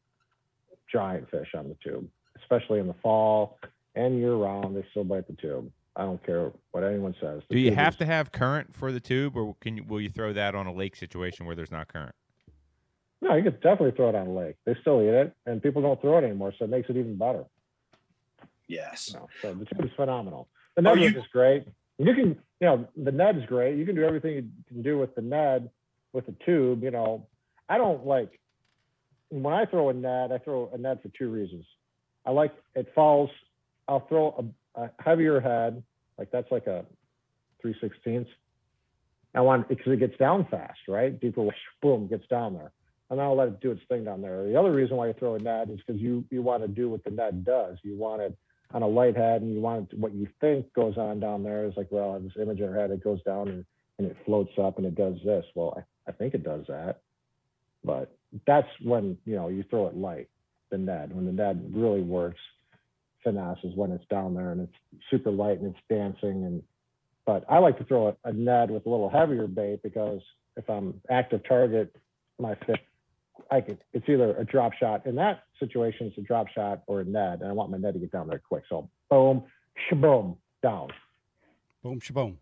giant 0.92 1.30
fish 1.32 1.50
on 1.56 1.70
the 1.70 1.78
tube, 1.84 2.08
especially 2.50 2.80
in 2.80 2.88
the 2.88 2.96
fall 3.02 3.58
and 3.96 4.18
year 4.18 4.34
round. 4.34 4.76
They 4.76 4.84
still 4.92 5.04
bite 5.04 5.28
the 5.28 5.34
tube. 5.34 5.72
I 5.96 6.04
don't 6.04 6.24
care 6.26 6.52
what 6.72 6.84
anyone 6.84 7.14
says. 7.20 7.42
The 7.50 7.56
Do 7.56 7.60
you 7.60 7.74
have 7.74 7.94
is- 7.94 7.98
to 7.98 8.06
have 8.06 8.32
current 8.32 8.76
for 8.76 8.92
the 8.92 9.00
tube, 9.00 9.36
or 9.36 9.56
can 9.60 9.78
you, 9.78 9.84
will 9.84 10.02
you 10.02 10.10
throw 10.10 10.34
that 10.34 10.56
on 10.56 10.66
a 10.68 10.74
lake 10.74 10.96
situation 10.96 11.46
where 11.46 11.56
there's 11.56 11.72
not 11.72 11.88
current? 11.88 12.16
No, 13.22 13.36
you 13.36 13.44
could 13.44 13.60
definitely 13.62 13.92
throw 13.92 14.10
it 14.10 14.16
on 14.16 14.28
a 14.28 14.34
lake. 14.34 14.56
They 14.66 14.76
still 14.82 15.02
eat 15.02 15.10
it, 15.10 15.34
and 15.46 15.62
people 15.62 15.82
don't 15.82 16.00
throw 16.00 16.18
it 16.20 16.24
anymore, 16.24 16.54
so 16.58 16.66
it 16.66 16.70
makes 16.72 16.90
it 16.90 16.96
even 16.96 17.18
better. 17.18 17.44
Yes. 18.68 19.12
No, 19.14 19.28
so 19.42 19.54
the 19.54 19.66
tube 19.66 19.86
is 19.86 19.92
phenomenal. 19.96 20.48
The 20.76 20.82
Are 20.82 20.84
Ned 20.84 20.92
oh, 20.94 20.96
you- 21.02 21.20
is 21.20 21.28
great. 21.32 21.66
You 21.98 22.14
can, 22.16 22.28
you 22.62 22.68
know, 22.68 22.88
the 22.96 23.12
Ned 23.12 23.38
is 23.38 23.46
great. 23.46 23.76
You 23.78 23.86
can 23.86 23.94
do 23.96 24.06
everything 24.06 24.36
you 24.36 24.50
can 24.70 24.82
do 24.82 24.98
with 24.98 25.14
the 25.16 25.22
Ned 25.22 25.70
with 26.14 26.26
the 26.28 26.36
tube. 26.46 26.82
You 26.82 26.92
know, 26.92 27.28
I 27.68 27.78
don't 27.78 28.06
like 28.06 28.40
when 29.28 29.54
I 29.54 29.66
throw 29.66 29.90
a 29.90 29.94
Ned. 29.94 30.32
I 30.32 30.38
throw 30.38 30.70
a 30.74 30.78
Ned 30.78 31.02
for 31.02 31.10
two 31.10 31.30
reasons. 31.30 31.66
I 32.26 32.32
like 32.32 32.54
it 32.76 32.92
falls. 32.94 33.30
I'll 33.88 34.08
throw 34.08 34.52
a, 34.76 34.82
a 34.82 34.92
heavier 35.00 35.40
head, 35.40 35.84
like 36.18 36.32
that's 36.32 36.52
like 36.52 36.68
a 36.68 36.86
three 37.62 37.76
sixteenths. 37.82 38.30
I 39.36 39.42
want 39.42 39.68
because 39.70 39.94
it 39.94 40.00
gets 40.00 40.18
down 40.18 40.48
fast, 40.50 40.80
right? 40.88 41.20
Deeper, 41.20 41.42
whoosh, 41.42 41.56
boom, 41.82 42.08
gets 42.08 42.28
down 42.28 42.54
there, 42.54 42.72
and 43.10 43.22
I'll 43.22 43.36
let 43.36 43.48
it 43.48 43.62
do 43.62 43.72
its 43.72 43.82
thing 43.88 44.04
down 44.04 44.22
there. 44.22 44.44
The 44.46 44.60
other 44.60 44.72
reason 44.72 44.98
why 44.98 45.08
you 45.08 45.14
throw 45.14 45.36
a 45.36 45.40
Ned 45.40 45.70
is 45.70 45.80
because 45.86 46.02
you 46.02 46.26
you 46.30 46.42
want 46.42 46.64
to 46.64 46.68
do 46.68 46.90
what 46.90 47.04
the 47.04 47.12
Ned 47.12 47.46
does. 47.46 47.78
You 47.84 47.96
want 47.96 48.22
it 48.22 48.38
on 48.74 48.84
a 48.84 48.88
light 48.88 49.16
head 49.16 49.42
and 49.42 49.54
you 49.54 49.62
want 49.62 49.92
it, 49.92 50.00
what 50.00 50.14
you 50.14 50.28
think 50.40 50.72
goes 50.74 50.98
on 50.98 51.20
down 51.20 51.44
there 51.44 51.66
is 51.66 51.74
like, 51.76 51.88
well, 51.90 52.20
this 52.20 52.34
image 52.40 52.60
in 52.60 52.70
our 52.70 52.76
head, 52.76 52.92
it 52.92 53.04
goes 53.04 53.22
down 53.24 53.48
and, 53.48 53.66
and 53.98 54.08
it 54.08 54.18
floats 54.26 54.54
up 54.62 54.78
and 54.78 54.86
it 54.86 54.96
does 54.96 55.16
this. 55.26 55.46
Well, 55.56 55.74
I, 55.78 56.10
I 56.10 56.14
think 56.14 56.34
it 56.34 56.44
does 56.44 56.66
that. 56.68 57.02
But 57.84 58.16
that's 58.46 58.68
when, 58.84 59.18
you 59.26 59.36
know, 59.36 59.48
you 59.48 59.64
throw 59.64 59.88
it 59.88 59.96
light, 59.96 60.30
the 60.72 60.78
Ned. 60.78 61.16
When 61.16 61.26
the 61.26 61.32
Ned 61.32 61.72
really 61.74 62.02
works, 62.02 62.40
finesse 63.24 63.58
is 63.64 63.76
when 63.76 63.92
it's 63.92 64.06
down 64.10 64.34
there 64.34 64.52
and 64.52 64.62
it's 64.62 65.02
super 65.12 65.32
light 65.32 65.60
and 65.60 65.76
it's 65.76 65.86
dancing. 65.90 66.46
And 66.46 66.64
but 67.26 67.46
I 67.50 67.60
like 67.60 67.78
to 67.80 67.84
throw 67.84 68.10
a, 68.10 68.30
a 68.30 68.34
Ned 68.34 68.72
with 68.72 68.86
a 68.86 68.90
little 68.90 69.10
heavier 69.10 69.48
bait 69.48 69.82
because 69.84 70.22
if 70.58 70.70
I'm 70.70 71.02
active 71.10 71.42
target, 71.48 71.96
my 72.40 72.56
fish 72.66 72.80
I 73.52 73.62
could, 73.62 73.80
it's 73.94 74.08
either 74.08 74.36
a 74.38 74.46
drop 74.46 74.74
shot. 74.74 75.06
In 75.06 75.16
that 75.16 75.44
situation, 75.60 76.08
it's 76.08 76.18
a 76.18 76.22
drop 76.22 76.48
shot 76.50 76.84
or 76.88 77.02
a 77.02 77.06
Ned, 77.06 77.42
and 77.42 77.50
I 77.50 77.54
want 77.54 77.72
my 77.72 77.78
Ned 77.78 77.94
to 77.94 78.00
get 78.00 78.12
down 78.12 78.28
there 78.28 78.40
quick. 78.40 78.64
So 78.70 78.90
boom, 79.10 79.44
shaboom, 79.90 80.38
down. 80.62 80.90
Boom, 81.84 82.00
shaboom. 82.00 82.36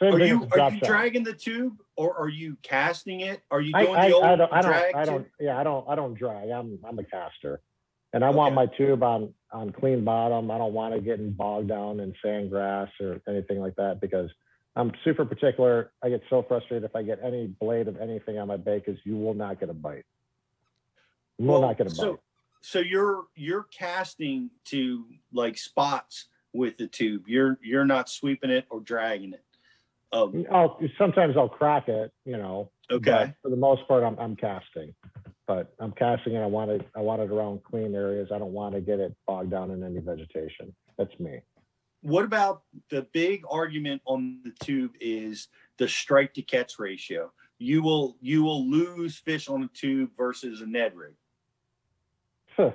Same 0.00 0.14
Are 0.14 0.18
you 0.20 0.48
are 0.52 0.70
you 0.70 0.78
shot. 0.78 0.88
dragging 0.88 1.24
the 1.24 1.32
tube 1.32 1.80
or 1.96 2.16
are 2.18 2.28
you 2.28 2.56
casting 2.62 3.20
it? 3.20 3.42
Are 3.50 3.60
you 3.60 3.72
doing 3.72 3.96
I, 3.96 4.08
the 4.08 4.14
old 4.14 4.24
I 4.24 4.36
don't, 4.36 4.52
I 4.52 4.62
don't, 4.62 4.70
drag 4.70 4.94
I 4.94 5.04
don't, 5.04 5.26
yeah, 5.40 5.58
I 5.58 5.64
don't, 5.64 5.88
I 5.88 5.94
don't 5.94 6.14
drag. 6.14 6.50
I'm, 6.50 6.78
I'm 6.86 6.98
a 6.98 7.04
caster, 7.04 7.60
and 8.12 8.24
I 8.24 8.30
want 8.30 8.54
my 8.54 8.66
tube 8.66 9.02
on, 9.02 9.32
on 9.52 9.72
clean 9.72 10.04
bottom. 10.04 10.50
I 10.50 10.58
don't 10.58 10.72
want 10.72 10.94
it 10.94 11.04
getting 11.04 11.32
bogged 11.32 11.68
down 11.68 12.00
in 12.00 12.14
sand 12.22 12.50
grass 12.50 12.88
or 13.00 13.20
anything 13.28 13.60
like 13.60 13.76
that 13.76 14.00
because 14.00 14.30
I'm 14.76 14.92
super 15.04 15.24
particular. 15.24 15.90
I 16.02 16.10
get 16.10 16.22
so 16.28 16.42
frustrated 16.42 16.84
if 16.84 16.94
I 16.94 17.02
get 17.02 17.20
any 17.24 17.46
blade 17.46 17.88
of 17.88 17.98
anything 17.98 18.38
on 18.38 18.48
my 18.48 18.58
bait 18.58 18.84
because 18.84 19.00
you 19.04 19.16
will 19.16 19.34
not 19.34 19.58
get 19.58 19.70
a 19.70 19.74
bite. 19.74 20.04
You 21.38 21.46
will 21.46 21.62
not 21.62 21.78
get 21.78 21.86
a 21.86 21.90
bite. 21.90 21.96
so 21.96 22.20
so 22.60 22.80
you're 22.80 23.24
you're 23.34 23.62
casting 23.64 24.50
to 24.66 25.06
like 25.32 25.56
spots 25.56 26.26
with 26.52 26.76
the 26.76 26.88
tube. 26.88 27.24
You're 27.26 27.58
you're 27.62 27.84
not 27.84 28.08
sweeping 28.08 28.50
it 28.50 28.66
or 28.70 28.80
dragging 28.80 29.32
it. 29.32 29.44
Um, 30.12 30.44
I'll 30.50 30.78
sometimes 30.98 31.36
I'll 31.36 31.48
crack 31.48 31.88
it, 31.88 32.12
you 32.24 32.36
know. 32.36 32.70
Okay. 32.90 33.34
For 33.42 33.50
the 33.50 33.56
most 33.56 33.86
part, 33.88 34.04
I'm 34.04 34.18
I'm 34.18 34.36
casting, 34.36 34.94
but 35.46 35.74
I'm 35.80 35.92
casting 35.92 36.34
and 36.36 36.44
I 36.44 36.46
want 36.46 36.70
it 36.70 36.88
I 36.94 37.00
want 37.00 37.22
it 37.22 37.30
around 37.30 37.64
clean 37.64 37.94
areas. 37.94 38.28
I 38.32 38.38
don't 38.38 38.52
want 38.52 38.74
to 38.74 38.80
get 38.80 39.00
it 39.00 39.14
bogged 39.26 39.50
down 39.50 39.70
in 39.70 39.82
any 39.82 40.00
vegetation. 40.00 40.74
That's 40.96 41.18
me. 41.18 41.40
what 42.02 42.24
about 42.24 42.62
the 42.90 43.02
big 43.12 43.42
argument 43.50 44.00
on 44.06 44.40
the 44.44 44.52
tube 44.64 44.92
is 45.00 45.48
the 45.78 45.88
strike 45.88 46.34
to 46.34 46.42
catch 46.42 46.78
ratio? 46.78 47.32
You 47.58 47.82
will 47.82 48.16
you 48.20 48.44
will 48.44 48.68
lose 48.70 49.18
fish 49.18 49.48
on 49.48 49.64
a 49.64 49.68
tube 49.68 50.10
versus 50.16 50.60
a 50.60 50.66
Ned 50.66 50.94
rig. 50.94 51.14
Huh. 52.56 52.70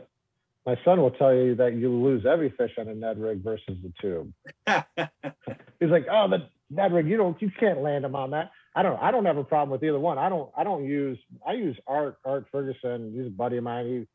My 0.65 0.77
son 0.85 1.01
will 1.01 1.11
tell 1.11 1.33
you 1.33 1.55
that 1.55 1.73
you 1.73 1.89
lose 1.89 2.23
every 2.25 2.51
fish 2.51 2.71
on 2.77 2.87
a 2.87 2.93
Ned 2.93 3.19
rig 3.19 3.43
versus 3.43 3.77
the 3.81 3.91
tube. 3.99 4.31
He's 5.79 5.89
like, 5.89 6.05
oh, 6.11 6.27
the 6.27 6.47
Ned 6.71 6.93
rig, 6.93 7.07
you 7.07 7.17
don't, 7.17 7.39
you 7.41 7.51
can't 7.59 7.81
land 7.81 8.03
them 8.05 8.15
on 8.15 8.31
that. 8.31 8.51
I 8.75 8.81
don't, 8.83 8.99
I 9.01 9.11
don't 9.11 9.25
have 9.25 9.37
a 9.37 9.43
problem 9.43 9.69
with 9.69 9.83
either 9.83 9.99
one. 9.99 10.17
I 10.17 10.29
don't, 10.29 10.49
I 10.55 10.63
don't 10.63 10.85
use, 10.85 11.19
I 11.45 11.53
use 11.53 11.77
Art, 11.85 12.17
Art 12.23 12.45
Ferguson. 12.51 13.13
He's 13.15 13.27
a 13.27 13.29
buddy 13.29 13.57
of 13.57 13.63
mine. 13.65 13.85
He 13.85 14.07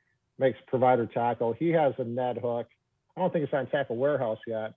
makes 0.43 0.59
provider 0.67 1.07
tackle. 1.07 1.53
He 1.53 1.69
has 1.71 1.93
a 1.99 2.05
Ned 2.05 2.39
hook. 2.39 2.67
I 3.17 3.21
don't 3.21 3.33
think 3.33 3.45
it's 3.45 3.53
on 3.53 3.67
Tackle 3.67 3.97
Warehouse 3.97 4.39
yet, 4.47 4.75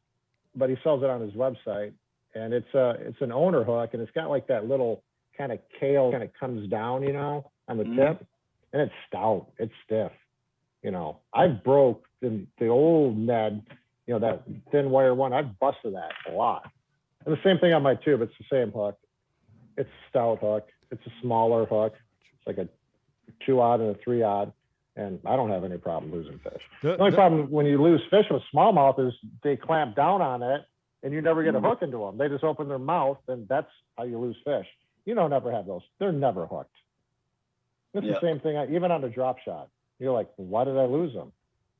but 0.55 0.69
he 0.69 0.75
sells 0.83 1.03
it 1.03 1.09
on 1.09 1.21
his 1.21 1.33
website. 1.33 1.93
And 2.35 2.53
it's 2.53 2.73
a, 2.73 2.95
it's 2.99 3.21
an 3.21 3.31
owner 3.31 3.63
hook, 3.63 3.91
and 3.93 4.01
it's 4.01 4.11
got 4.11 4.29
like 4.29 4.47
that 4.47 4.67
little 4.67 5.03
kind 5.37 5.51
of 5.51 5.59
kale 5.79 6.11
kind 6.11 6.23
of 6.23 6.29
comes 6.39 6.69
down, 6.69 7.03
you 7.03 7.13
know, 7.13 7.49
on 7.67 7.77
the 7.77 7.85
Mhm. 7.85 7.95
tip, 7.95 8.27
and 8.73 8.81
it's 8.81 8.93
stout. 9.07 9.47
It's 9.57 9.73
stiff. 9.85 10.11
You 10.83 10.91
know, 10.91 11.19
I've 11.33 11.63
broke 11.63 12.05
the, 12.21 12.45
the 12.59 12.67
old 12.67 13.17
Ned, 13.17 13.63
you 14.05 14.13
know, 14.13 14.19
that 14.19 14.43
thin 14.71 14.89
wire 14.89 15.15
one. 15.15 15.33
I've 15.33 15.57
busted 15.59 15.95
that 15.95 16.11
a 16.29 16.31
lot. 16.31 16.69
And 17.29 17.37
the 17.37 17.43
same 17.43 17.59
thing 17.59 17.73
on 17.73 17.83
my 17.83 17.93
tube. 17.93 18.21
It's 18.23 18.33
the 18.39 18.45
same 18.51 18.71
hook. 18.71 18.97
It's 19.77 19.87
a 19.87 20.09
stout 20.09 20.39
hook. 20.39 20.67
It's 20.89 21.05
a 21.05 21.11
smaller 21.21 21.65
hook. 21.65 21.93
It's 22.33 22.47
like 22.47 22.57
a 22.57 22.67
two 23.45 23.61
odd 23.61 23.81
and 23.81 23.95
a 23.95 23.99
three 23.99 24.23
odd. 24.23 24.51
And 24.95 25.19
I 25.27 25.35
don't 25.35 25.51
have 25.51 25.63
any 25.63 25.77
problem 25.77 26.11
losing 26.11 26.39
fish. 26.39 26.63
The- 26.81 26.93
The 26.93 26.97
only 26.97 27.11
the- 27.11 27.17
problem 27.17 27.51
when 27.51 27.67
you 27.67 27.79
lose 27.79 28.01
fish 28.09 28.25
with 28.31 28.41
smallmouth 28.51 28.99
is 28.99 29.13
they 29.43 29.55
clamp 29.57 29.95
down 29.95 30.23
on 30.23 30.41
it 30.41 30.65
and 31.03 31.13
you 31.13 31.21
never 31.21 31.43
get 31.43 31.53
a 31.53 31.59
Mhm. 31.59 31.69
hook 31.69 31.83
into 31.83 31.99
them. 31.99 32.17
They 32.17 32.29
just 32.29 32.43
open 32.43 32.67
their 32.67 32.79
mouth, 32.79 33.19
and 33.27 33.47
that's 33.47 33.71
how 33.95 34.05
you 34.05 34.17
lose 34.17 34.35
fish. 34.43 34.67
You 35.05 35.13
don't 35.13 35.31
ever 35.31 35.51
have 35.51 35.67
those. 35.67 35.83
They're 35.99 36.11
never 36.11 36.47
hooked. 36.47 36.75
It's 37.93 38.07
Yeah. 38.07 38.13
the 38.13 38.21
same 38.21 38.39
thing, 38.39 38.73
even 38.73 38.89
on 38.91 39.03
a 39.03 39.09
drop 39.09 39.37
shot. 39.37 39.69
You're 39.99 40.13
like, 40.13 40.29
why 40.37 40.63
did 40.63 40.77
I 40.77 40.85
lose 40.85 41.13
them? 41.13 41.31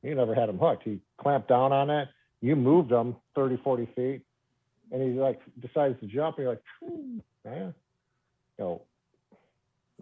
You 0.02 0.14
never 0.14 0.32
had 0.32 0.48
him 0.48 0.58
hooked. 0.58 0.84
He 0.84 1.00
clamped 1.18 1.48
down 1.48 1.72
on 1.72 1.90
it. 1.90 2.08
You 2.40 2.54
moved 2.54 2.92
him 2.92 3.16
30, 3.34 3.56
40 3.56 3.86
feet, 3.86 4.22
and 4.92 5.02
he 5.02 5.18
like 5.18 5.40
decides 5.60 5.98
to 6.00 6.06
jump. 6.06 6.38
And 6.38 6.44
you're 6.44 6.52
like, 6.52 6.62
yeah. 7.44 7.52
You 7.62 7.74
know, 8.58 8.82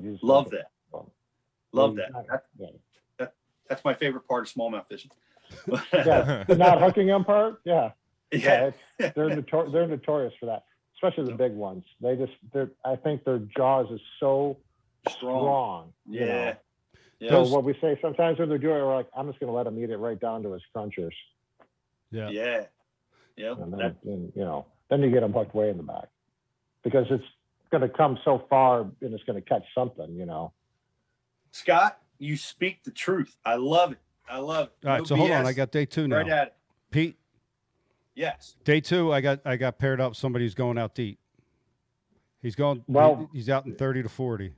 you 0.02 0.12
just 0.12 0.24
Love 0.24 0.46
look 0.46 0.54
at 0.54 0.60
that. 0.92 0.98
them. 0.98 1.10
Love 1.72 1.98
Yeah, 1.98 2.04
that. 2.12 2.26
that. 2.58 2.72
yeah. 3.20 3.26
That's 3.68 3.84
my 3.84 3.94
favorite 3.94 4.26
part 4.26 4.46
of 4.48 4.52
smallmouth 4.54 4.86
fishing. 4.88 5.10
Yeah, 5.92 6.44
the 6.48 6.56
not 6.56 6.80
hooking 6.80 7.06
them 7.06 7.24
part. 7.24 7.60
Yeah, 7.64 7.92
yeah. 8.32 8.70
yeah. 8.98 9.10
They're 9.14 9.30
notor- 9.30 9.72
they're 9.72 9.86
notorious 9.86 10.34
for 10.40 10.46
that, 10.46 10.64
especially 10.94 11.30
the 11.30 11.36
big 11.38 11.52
ones. 11.52 11.84
They 12.02 12.16
just, 12.16 12.32
they're. 12.52 12.70
I 12.84 12.96
think 12.96 13.24
their 13.24 13.38
jaws 13.38 13.90
is 13.90 14.00
so 14.20 14.58
Strong. 15.08 15.40
strong. 15.40 15.92
you 16.06 16.20
know. 16.20 16.26
Yeah. 16.26 16.54
Yeah. 17.20 17.30
So 17.30 17.44
what 17.48 17.64
we 17.64 17.74
say 17.80 17.98
sometimes 18.02 18.38
when 18.38 18.48
they're 18.50 18.58
doing 18.58 18.76
it, 18.76 18.82
we're 18.84 18.94
like, 18.94 19.08
I'm 19.16 19.26
just 19.26 19.40
going 19.40 19.48
to 19.50 19.56
let 19.56 19.66
him 19.66 19.78
eat 19.82 19.88
it 19.90 19.96
right 19.96 20.20
down 20.20 20.42
to 20.44 20.52
his 20.52 20.62
crunchers, 20.74 21.14
Yeah. 22.10 22.28
yeah. 22.30 22.64
Yeah. 23.36 23.52
and 23.52 23.72
then 23.72 23.78
That- 23.78 23.96
and, 24.04 24.32
you 24.36 24.42
know, 24.44 24.66
then 24.90 25.02
you 25.02 25.10
get 25.10 25.20
them 25.20 25.32
hooked 25.32 25.54
way 25.54 25.70
in 25.70 25.76
the 25.76 25.82
back, 25.82 26.08
because 26.82 27.06
it's 27.10 27.24
going 27.70 27.82
to 27.82 27.88
come 27.88 28.18
so 28.24 28.44
far 28.48 28.80
and 28.82 29.14
it's 29.14 29.24
going 29.24 29.40
to 29.40 29.46
catch 29.48 29.62
something, 29.74 30.14
you 30.14 30.24
know. 30.26 30.52
Scott, 31.50 32.00
you 32.18 32.36
speak 32.36 32.82
the 32.84 32.90
truth. 32.90 33.36
I 33.44 33.56
love 33.56 33.92
it. 33.92 33.98
I 34.30 34.38
love 34.38 34.68
it. 34.82 34.86
All 34.86 34.92
right. 34.92 34.98
No 35.00 35.04
so 35.04 35.16
hold 35.16 35.30
on. 35.30 35.46
I 35.46 35.52
got 35.52 35.70
day 35.70 35.84
two 35.86 36.06
now. 36.08 36.16
right 36.16 36.28
at 36.28 36.46
it. 36.48 36.54
Pete, 36.90 37.18
Yes. 38.14 38.56
day 38.64 38.80
two, 38.80 39.12
I 39.12 39.20
got 39.20 39.40
I 39.44 39.56
got 39.56 39.78
paired 39.78 40.00
up. 40.00 40.10
with 40.10 40.18
Somebody 40.18 40.44
who's 40.44 40.54
going 40.54 40.76
out 40.78 40.94
deep. 40.94 41.18
He's 42.42 42.54
going. 42.54 42.82
Well- 42.86 43.28
he- 43.32 43.38
he's 43.38 43.48
out 43.50 43.66
in 43.66 43.74
thirty 43.74 44.02
to 44.02 44.08
forty. 44.08 44.54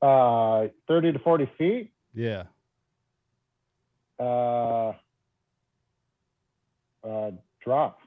Uh, 0.00 0.66
30 0.88 1.12
to 1.12 1.18
40 1.20 1.50
feet. 1.56 1.92
Yeah. 2.12 2.44
Uh, 4.18 4.92
uh, 7.04 7.30
drop, 7.64 7.98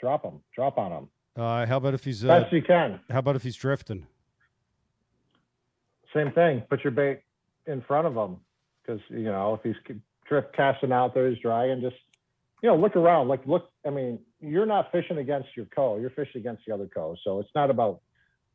drop 0.00 0.22
them, 0.22 0.40
drop 0.54 0.78
on 0.78 0.90
them, 0.90 1.08
Uh, 1.36 1.66
how 1.66 1.76
about 1.78 1.94
if 1.94 2.04
he's 2.04 2.24
uh, 2.24 2.28
best 2.28 2.52
you 2.52 2.62
can. 2.62 3.00
how 3.10 3.18
about 3.18 3.36
if 3.36 3.42
he's 3.42 3.56
drifting? 3.56 4.06
Same 6.14 6.30
thing. 6.32 6.62
Put 6.70 6.84
your 6.84 6.92
bait 6.92 7.20
in 7.66 7.80
front 7.82 8.06
of 8.06 8.14
him 8.14 8.36
because 8.82 9.00
you 9.08 9.24
know 9.24 9.54
if 9.54 9.62
he's 9.62 9.96
drift 10.28 10.54
casting 10.54 10.92
out 10.92 11.12
there, 11.14 11.28
he's 11.28 11.38
dragging. 11.40 11.80
Just 11.80 11.96
you 12.62 12.68
know, 12.68 12.76
look 12.76 12.94
around. 12.96 13.28
Like 13.28 13.44
look. 13.46 13.70
I 13.86 13.90
mean, 13.90 14.20
you're 14.40 14.66
not 14.66 14.92
fishing 14.92 15.18
against 15.18 15.48
your 15.56 15.66
co. 15.66 15.98
You're 15.98 16.10
fishing 16.10 16.40
against 16.40 16.62
the 16.66 16.74
other 16.74 16.86
co. 16.86 17.16
So 17.24 17.40
it's 17.40 17.50
not 17.54 17.68
about 17.70 18.00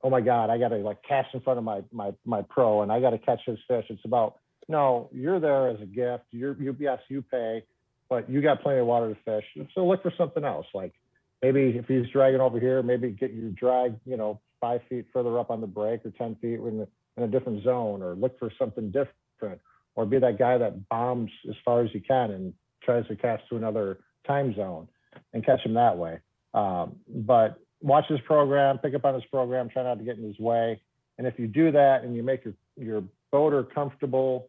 oh 0.02 0.10
my 0.10 0.22
god, 0.22 0.50
I 0.50 0.58
got 0.58 0.70
to 0.70 0.78
like 0.78 1.04
cast 1.04 1.34
in 1.34 1.42
front 1.42 1.58
of 1.58 1.66
my 1.66 1.82
my 1.92 2.14
my 2.26 2.42
pro 2.44 2.82
and 2.82 2.92
I 2.92 3.02
got 3.02 3.10
to 3.10 3.18
catch 3.18 3.42
his 3.46 3.60
fish. 3.68 3.86
It's 3.90 4.06
about 4.06 4.36
no, 4.70 5.10
you're 5.12 5.40
there 5.42 5.68
as 5.68 5.82
a 5.82 5.86
gift. 5.86 6.26
You're 6.32 6.56
you 6.62 6.76
yes 6.80 7.00
you 7.10 7.22
pay, 7.24 7.64
but 8.10 8.30
you 8.30 8.42
got 8.42 8.62
plenty 8.62 8.80
of 8.80 8.88
water 8.88 9.14
to 9.14 9.18
fish. 9.24 9.68
So 9.76 9.86
look 9.86 10.02
for 10.02 10.14
something 10.18 10.44
else. 10.44 10.66
Like 10.74 10.94
maybe 11.42 11.78
if 11.78 11.86
he's 11.88 12.10
dragging 12.12 12.42
over 12.42 12.60
here, 12.60 12.82
maybe 12.82 13.10
get 13.12 13.34
your 13.34 13.52
drag 13.52 13.96
you 14.06 14.18
know 14.18 14.40
five 14.60 14.82
feet 14.90 15.06
further 15.14 15.40
up 15.40 15.52
on 15.52 15.62
the 15.62 15.68
break 15.68 16.06
or 16.06 16.12
ten 16.12 16.36
feet 16.36 16.60
in 16.60 16.80
the 16.80 16.88
in 17.18 17.24
a 17.24 17.28
different 17.28 17.64
zone 17.64 18.02
or 18.02 18.16
look 18.16 18.38
for 18.40 18.52
something 18.58 18.92
different 18.92 19.62
or 19.96 20.06
be 20.06 20.20
that 20.20 20.40
guy 20.40 20.58
that 20.58 20.88
bombs 20.90 21.32
as 21.50 21.56
far 21.66 21.84
as 21.84 21.94
you 21.94 22.02
can 22.02 22.32
and 22.32 22.54
tries 22.84 23.06
to 23.08 23.16
cast 23.16 23.44
to 23.50 23.58
another 23.58 24.00
time 24.26 24.56
zone 24.56 24.88
and 25.34 25.46
catch 25.46 25.62
him 25.66 25.74
that 25.74 25.98
way. 25.98 26.20
Um, 26.54 26.96
but 27.08 27.60
watch 27.82 28.06
his 28.08 28.20
program, 28.22 28.78
pick 28.78 28.94
up 28.94 29.06
on 29.06 29.14
his 29.14 29.26
program, 29.26 29.70
try 29.70 29.84
not 29.84 29.98
to 30.00 30.04
get 30.04 30.18
in 30.18 30.24
his 30.24 30.40
way. 30.40 30.82
And 31.18 31.28
if 31.28 31.38
you 31.38 31.48
do 31.48 31.72
that 31.72 32.04
and 32.04 32.16
you 32.16 32.24
make 32.24 32.46
your, 32.46 32.54
your 32.78 33.04
boater 33.32 33.64
comfortable, 33.64 34.49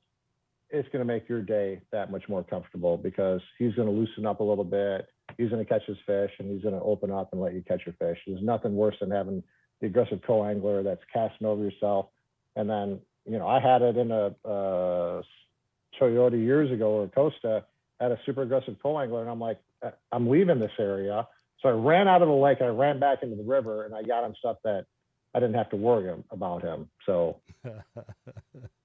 it's 0.71 0.89
going 0.89 1.01
to 1.01 1.05
make 1.05 1.29
your 1.29 1.43
day 1.43 1.81
that 1.93 2.11
much 2.11 2.29
more 2.29 2.43
comfortable 2.43 2.97
because 2.97 3.41
he's 3.59 3.75
going 3.75 3.89
to 3.89 3.95
loosen 3.95 4.27
up 4.27 4.41
a 4.41 4.45
little 4.45 4.65
bit. 4.65 5.09
He's 5.37 5.51
going 5.51 5.65
to 5.65 5.69
catch 5.69 5.83
his 5.87 5.97
fish 6.07 6.31
and 6.39 6.51
he's 6.51 6.63
going 6.63 6.75
to 6.75 6.81
open 6.81 7.11
up 7.11 7.33
and 7.33 7.41
let 7.41 7.55
you 7.55 7.63
catch 7.67 7.83
your 7.87 7.95
fish. 7.95 8.19
There's 8.27 8.43
nothing 8.43 8.75
worse 8.75 8.97
than 9.01 9.11
having 9.11 9.43
the 9.81 9.87
aggressive 9.87 10.21
co-angler 10.27 10.83
that's 10.83 11.03
casting 11.13 11.47
over 11.47 11.63
yourself. 11.63 12.07
And 12.57 12.69
then, 12.69 13.01
you 13.27 13.39
know, 13.39 13.49
I 13.49 13.61
had 13.61 13.83
it 13.83 13.97
in 13.97 14.11
a, 14.11 15.23
Toyota 16.01 16.41
years 16.41 16.71
ago 16.71 16.93
or 16.93 17.09
Costa 17.09 17.65
had 18.01 18.13
a 18.13 18.19
super 18.25 18.43
aggressive 18.43 18.77
co-angler 18.83 19.21
and 19.21 19.31
I'm 19.31 19.41
like, 19.41 19.59
"Uh, 19.83 19.91
I'm 20.13 20.31
leaving 20.31 20.59
this 20.59 20.73
area. 20.79 21.27
So 21.61 21.69
I 21.69 21.73
ran 21.73 22.09
out 22.09 22.23
of 22.23 22.29
the 22.29 22.35
lake, 22.35 22.59
I 22.63 22.69
ran 22.69 22.99
back 22.99 23.23
into 23.23 23.37
the 23.37 23.43
river 23.43 23.85
and 23.85 23.95
I 23.95 24.03
got 24.03 24.25
him 24.25 24.35
stuff 24.39 24.57
that 24.65 24.87
I 25.35 25.41
didn't 25.41 25.57
have 25.57 25.69
to 25.71 25.77
worry 25.77 26.15
about 26.31 26.63
him. 26.63 26.89
So, 27.05 27.41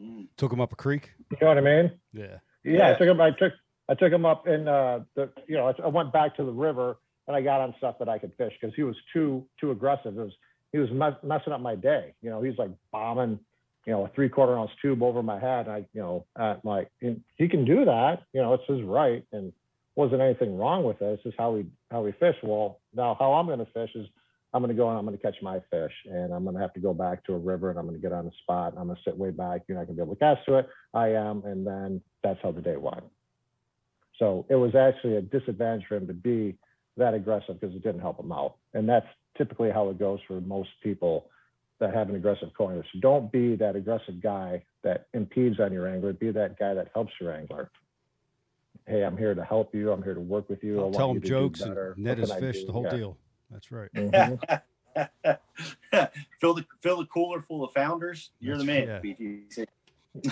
Mm. 0.00 0.26
Took 0.36 0.52
him 0.52 0.60
up 0.60 0.72
a 0.72 0.76
creek. 0.76 1.10
you 1.30 1.36
know 1.40 1.48
what 1.48 1.58
I 1.58 1.60
mean? 1.60 1.92
Yeah. 2.12 2.38
Yeah, 2.64 2.76
Yeah. 2.78 2.90
I 2.90 2.98
took 2.98 3.08
him. 3.08 3.20
I 3.20 3.30
took 3.30 3.52
I 3.88 3.94
took 3.94 4.12
him 4.12 4.24
up 4.24 4.46
in 4.46 4.68
uh, 4.68 5.00
the 5.14 5.30
you 5.46 5.56
know 5.56 5.66
I, 5.66 5.82
I 5.82 5.88
went 5.88 6.12
back 6.12 6.36
to 6.36 6.44
the 6.44 6.52
river 6.52 6.98
and 7.26 7.36
I 7.36 7.42
got 7.42 7.60
on 7.60 7.74
stuff 7.78 7.98
that 7.98 8.08
I 8.08 8.18
could 8.18 8.32
fish 8.36 8.52
because 8.60 8.74
he 8.74 8.82
was 8.82 8.96
too 9.12 9.44
too 9.60 9.70
aggressive. 9.70 10.16
It 10.16 10.22
was 10.22 10.32
he 10.72 10.78
was 10.78 10.90
mess, 10.90 11.14
messing 11.22 11.52
up 11.52 11.60
my 11.60 11.74
day. 11.74 12.14
You 12.22 12.30
know, 12.30 12.42
he's 12.42 12.56
like 12.56 12.70
bombing, 12.92 13.40
you 13.86 13.92
know, 13.92 14.04
a 14.04 14.08
three 14.08 14.28
quarter 14.28 14.56
ounce 14.56 14.70
tube 14.80 15.02
over 15.02 15.22
my 15.22 15.38
head. 15.38 15.66
And 15.66 15.74
I 15.74 15.86
you 15.92 16.00
know 16.00 16.26
I'm 16.36 16.60
like 16.64 16.90
and 17.02 17.22
he 17.36 17.48
can 17.48 17.64
do 17.64 17.84
that. 17.84 18.22
You 18.32 18.42
know, 18.42 18.54
it's 18.54 18.66
his 18.68 18.82
right 18.82 19.24
and 19.32 19.52
wasn't 19.96 20.22
anything 20.22 20.56
wrong 20.56 20.84
with 20.84 21.02
it. 21.02 21.06
It's 21.06 21.22
just 21.24 21.36
how 21.38 21.52
we 21.52 21.66
how 21.90 22.02
we 22.02 22.12
fish. 22.12 22.36
Well, 22.42 22.80
now 22.94 23.16
how 23.18 23.34
I'm 23.34 23.46
going 23.46 23.58
to 23.58 23.66
fish 23.66 23.90
is 23.94 24.06
I'm 24.52 24.62
going 24.62 24.74
to 24.74 24.76
go 24.76 24.88
and 24.88 24.98
I'm 24.98 25.04
going 25.04 25.16
to 25.16 25.22
catch 25.22 25.36
my 25.42 25.60
fish 25.70 25.92
and 26.06 26.32
I'm 26.34 26.42
going 26.42 26.56
to 26.56 26.60
have 26.60 26.72
to 26.74 26.80
go 26.80 26.92
back 26.92 27.24
to 27.26 27.34
a 27.34 27.38
river 27.38 27.70
and 27.70 27.78
I'm 27.78 27.86
going 27.86 27.96
to 27.96 28.02
get 28.02 28.12
on 28.12 28.26
a 28.26 28.32
spot. 28.42 28.74
I'm 28.76 28.86
going 28.86 28.96
to 28.96 29.02
sit 29.04 29.16
way 29.16 29.30
back. 29.30 29.62
You're 29.68 29.78
not 29.78 29.86
going 29.86 29.96
to 29.96 30.02
be 30.02 30.06
able 30.06 30.16
to 30.16 30.20
cast 30.20 30.44
to 30.46 30.56
it. 30.56 30.68
I 30.92 31.08
am, 31.08 31.44
and 31.44 31.66
then 31.66 32.00
that's 32.24 32.40
how 32.42 32.50
the 32.50 32.60
day 32.60 32.76
went. 32.76 33.04
So 34.18 34.46
it 34.48 34.56
was 34.56 34.74
actually 34.74 35.16
a 35.16 35.22
disadvantage 35.22 35.86
for 35.88 35.96
him 35.96 36.06
to 36.08 36.12
be 36.12 36.56
that 36.96 37.14
aggressive 37.14 37.60
because 37.60 37.74
it 37.74 37.82
didn't 37.82 38.00
help 38.00 38.18
him 38.18 38.32
out. 38.32 38.56
And 38.74 38.88
that's 38.88 39.06
typically 39.38 39.70
how 39.70 39.88
it 39.88 39.98
goes 39.98 40.18
for 40.26 40.40
most 40.40 40.70
people 40.82 41.30
that 41.78 41.94
have 41.94 42.10
an 42.10 42.16
aggressive 42.16 42.50
co-angler. 42.56 42.84
So 42.92 43.00
don't 43.00 43.32
be 43.32 43.56
that 43.56 43.76
aggressive 43.76 44.20
guy 44.20 44.64
that 44.82 45.06
impedes 45.14 45.60
on 45.60 45.72
your 45.72 45.88
angler. 45.88 46.12
Be 46.12 46.30
that 46.32 46.58
guy 46.58 46.74
that 46.74 46.88
helps 46.92 47.12
your 47.20 47.32
angler. 47.32 47.70
Hey, 48.86 49.02
I'm 49.02 49.16
here 49.16 49.34
to 49.34 49.44
help 49.44 49.74
you. 49.74 49.92
I'm 49.92 50.02
here 50.02 50.14
to 50.14 50.20
work 50.20 50.50
with 50.50 50.62
you. 50.62 50.80
I'll 50.80 50.90
tell 50.90 51.12
him 51.12 51.22
jokes 51.22 51.60
and 51.60 51.96
net 51.96 52.18
his 52.18 52.32
fish, 52.32 52.64
the 52.64 52.72
whole 52.72 52.84
Yeah. 52.84 52.96
deal. 52.96 53.16
That's 53.50 53.70
right. 53.72 53.90
Mhm. 53.94 54.60
fill 56.40 56.54
the 56.54 56.64
fill 56.82 56.98
the 56.98 57.06
cooler 57.06 57.40
full 57.42 57.64
of 57.64 57.72
founders. 57.72 58.30
You're 58.40 58.56
the 58.58 58.64
man. 58.64 58.86
That's- 58.86 59.04
BTC. 59.04 59.66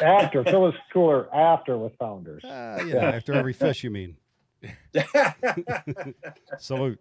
after 0.03 0.43
fill 0.45 0.67
his 0.71 0.81
cooler 0.93 1.33
after 1.35 1.77
with 1.79 1.95
founders. 1.99 2.43
Ah, 2.45 2.81
yeah, 2.83 2.97
after 3.11 3.33
every 3.35 3.53
fish, 3.53 3.85
you 3.85 3.91
mean? 3.91 4.17
Salute. 6.59 6.99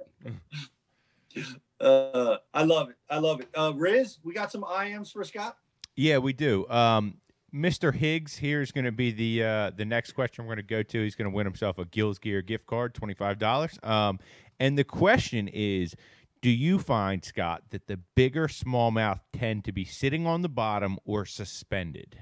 uh, 1.81 2.38
I 2.53 2.64
love 2.64 2.89
it. 2.89 2.95
I 3.10 3.18
love 3.19 3.41
it. 3.41 3.49
Uh, 3.56 3.73
Riz, 3.76 4.19
we 4.23 4.34
got 4.34 4.52
some 4.52 4.61
IMs 4.64 5.11
for 5.11 5.23
Scott. 5.23 5.57
Yeah, 5.95 6.19
we 6.19 6.34
do. 6.34 6.68
Um, 6.69 7.15
Mr. 7.53 7.94
Higgs 7.94 8.35
here 8.38 8.61
is 8.61 8.72
going 8.72 8.85
to 8.85 8.91
be 8.91 9.11
the 9.11 9.44
uh, 9.44 9.72
the 9.76 9.85
next 9.85 10.11
question 10.11 10.45
we're 10.45 10.56
going 10.56 10.68
to 10.68 10.69
go 10.69 10.84
to. 10.84 11.03
He's 11.03 11.15
going 11.15 11.30
to 11.30 11.35
win 11.35 11.45
himself 11.45 11.77
a 11.80 11.85
Gills 11.85 12.19
Gear 12.19 12.41
gift 12.41 12.68
card, 12.68 12.94
twenty 12.94 13.14
five 13.15 13.39
dollars. 13.39 13.80
Um, 13.84 14.19
and 14.59 14.77
the 14.77 14.84
question 14.84 15.47
is, 15.47 15.95
do 16.41 16.49
you 16.49 16.79
find 16.79 17.23
Scott 17.23 17.63
that 17.71 17.88
the 17.88 17.99
bigger 18.15 18.47
smallmouth 18.47 19.21
tend 19.34 19.65
to 19.65 19.71
be 19.71 19.85
sitting 19.85 20.27
on 20.27 20.41
the 20.41 20.49
bottom 20.49 20.97
or 21.05 21.25
suspended? 21.25 22.19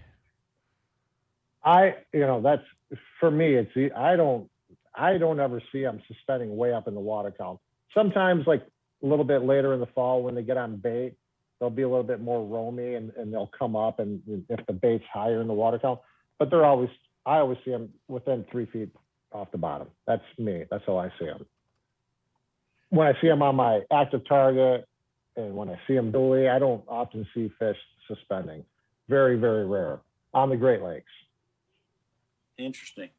I, 1.64 1.96
you 2.14 2.22
know, 2.22 2.42
that's 2.42 2.64
for 3.20 3.30
me. 3.30 3.56
It's 3.56 3.72
I 3.96 4.16
don't, 4.16 4.50
I 4.94 5.18
don't 5.18 5.40
ever 5.40 5.62
see 5.72 5.82
them 5.82 6.02
suspending 6.08 6.56
way 6.56 6.72
up 6.72 6.88
in 6.88 6.94
the 6.94 7.00
water 7.00 7.32
column. 7.32 7.60
Sometimes, 7.94 8.46
like 8.48 8.66
a 9.04 9.06
little 9.06 9.26
bit 9.26 9.44
later 9.44 9.74
in 9.74 9.80
the 9.80 9.88
fall, 9.88 10.24
when 10.24 10.36
they 10.36 10.44
get 10.44 10.58
on 10.58 10.78
bait, 10.78 11.16
they'll 11.60 11.70
be 11.70 11.82
a 11.82 11.90
little 11.90 12.04
bit 12.04 12.22
more 12.22 12.46
roamy 12.46 12.96
and, 12.96 13.12
and 13.18 13.34
they'll 13.34 13.52
come 13.58 13.76
up. 13.76 14.00
And 14.00 14.22
if 14.50 14.66
the 14.68 14.74
bait's 14.74 15.04
higher 15.12 15.42
in 15.42 15.48
the 15.48 15.54
water 15.54 15.80
column, 15.80 16.00
but 16.40 16.50
they're 16.50 16.66
always, 16.66 16.90
I 17.26 17.38
always 17.38 17.58
see 17.66 17.72
them 17.72 17.90
within 18.08 18.46
three 18.52 18.66
feet 18.68 18.90
off 19.32 19.52
the 19.52 19.58
bottom. 19.58 19.88
That's 20.08 20.24
me. 20.38 20.66
That's 20.70 20.84
how 20.86 20.98
I 20.98 21.12
see 21.20 21.26
them. 21.26 21.46
When 22.90 23.08
I 23.08 23.20
see 23.20 23.28
them 23.28 23.42
on 23.42 23.56
my 23.56 23.82
active 23.92 24.28
target, 24.28 24.86
and 25.36 25.56
when 25.56 25.70
I 25.70 25.80
see 25.88 25.96
them 25.96 26.12
buoy, 26.12 26.48
I 26.48 26.60
don't 26.60 26.84
often 26.88 27.28
see 27.34 27.52
fish 27.60 27.78
suspending. 28.08 28.64
Very, 29.10 29.38
very 29.38 29.66
rare 29.66 30.00
on 30.34 30.50
the 30.50 30.58
Great 30.58 30.82
Lakes. 30.82 31.12
Interesting. 32.58 33.10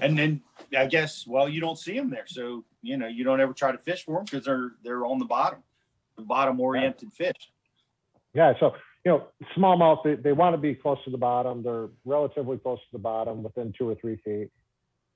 And 0.00 0.16
then 0.16 0.42
I 0.76 0.86
guess 0.86 1.26
well, 1.26 1.48
you 1.48 1.60
don't 1.60 1.78
see 1.78 1.94
them 1.94 2.10
there, 2.10 2.26
so 2.26 2.64
you 2.82 2.96
know 2.96 3.08
you 3.08 3.24
don't 3.24 3.40
ever 3.40 3.52
try 3.52 3.72
to 3.72 3.78
fish 3.78 4.04
for 4.04 4.16
them 4.16 4.24
because 4.24 4.44
they're 4.44 4.70
they're 4.84 5.04
on 5.04 5.18
the 5.18 5.24
bottom, 5.24 5.60
the 6.16 6.22
bottom 6.22 6.60
oriented 6.60 7.12
fish. 7.12 7.50
Yeah, 8.34 8.52
so 8.60 8.74
you 9.04 9.12
know, 9.12 9.28
smallmouth, 9.56 10.02
they, 10.04 10.14
they 10.16 10.32
want 10.32 10.54
to 10.54 10.58
be 10.58 10.74
close 10.74 10.98
to 11.04 11.10
the 11.10 11.18
bottom. 11.18 11.62
They're 11.62 11.88
relatively 12.04 12.58
close 12.58 12.78
to 12.78 12.92
the 12.92 12.98
bottom, 12.98 13.42
within 13.42 13.72
two 13.76 13.88
or 13.88 13.94
three 13.94 14.16
feet. 14.24 14.50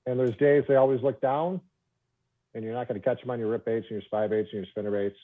And 0.06 0.18
there's 0.18 0.36
days 0.36 0.64
they 0.66 0.76
always 0.76 1.02
look 1.02 1.20
down, 1.20 1.60
and 2.54 2.64
you're 2.64 2.74
not 2.74 2.88
going 2.88 3.00
to 3.00 3.04
catch 3.04 3.20
them 3.20 3.30
on 3.30 3.38
your 3.38 3.48
rip 3.48 3.64
baits 3.64 3.86
and 3.88 3.92
your 3.92 4.02
spy 4.02 4.26
baits 4.26 4.48
and 4.52 4.62
your 4.62 4.70
spinner 4.70 4.90
baits. 4.90 5.16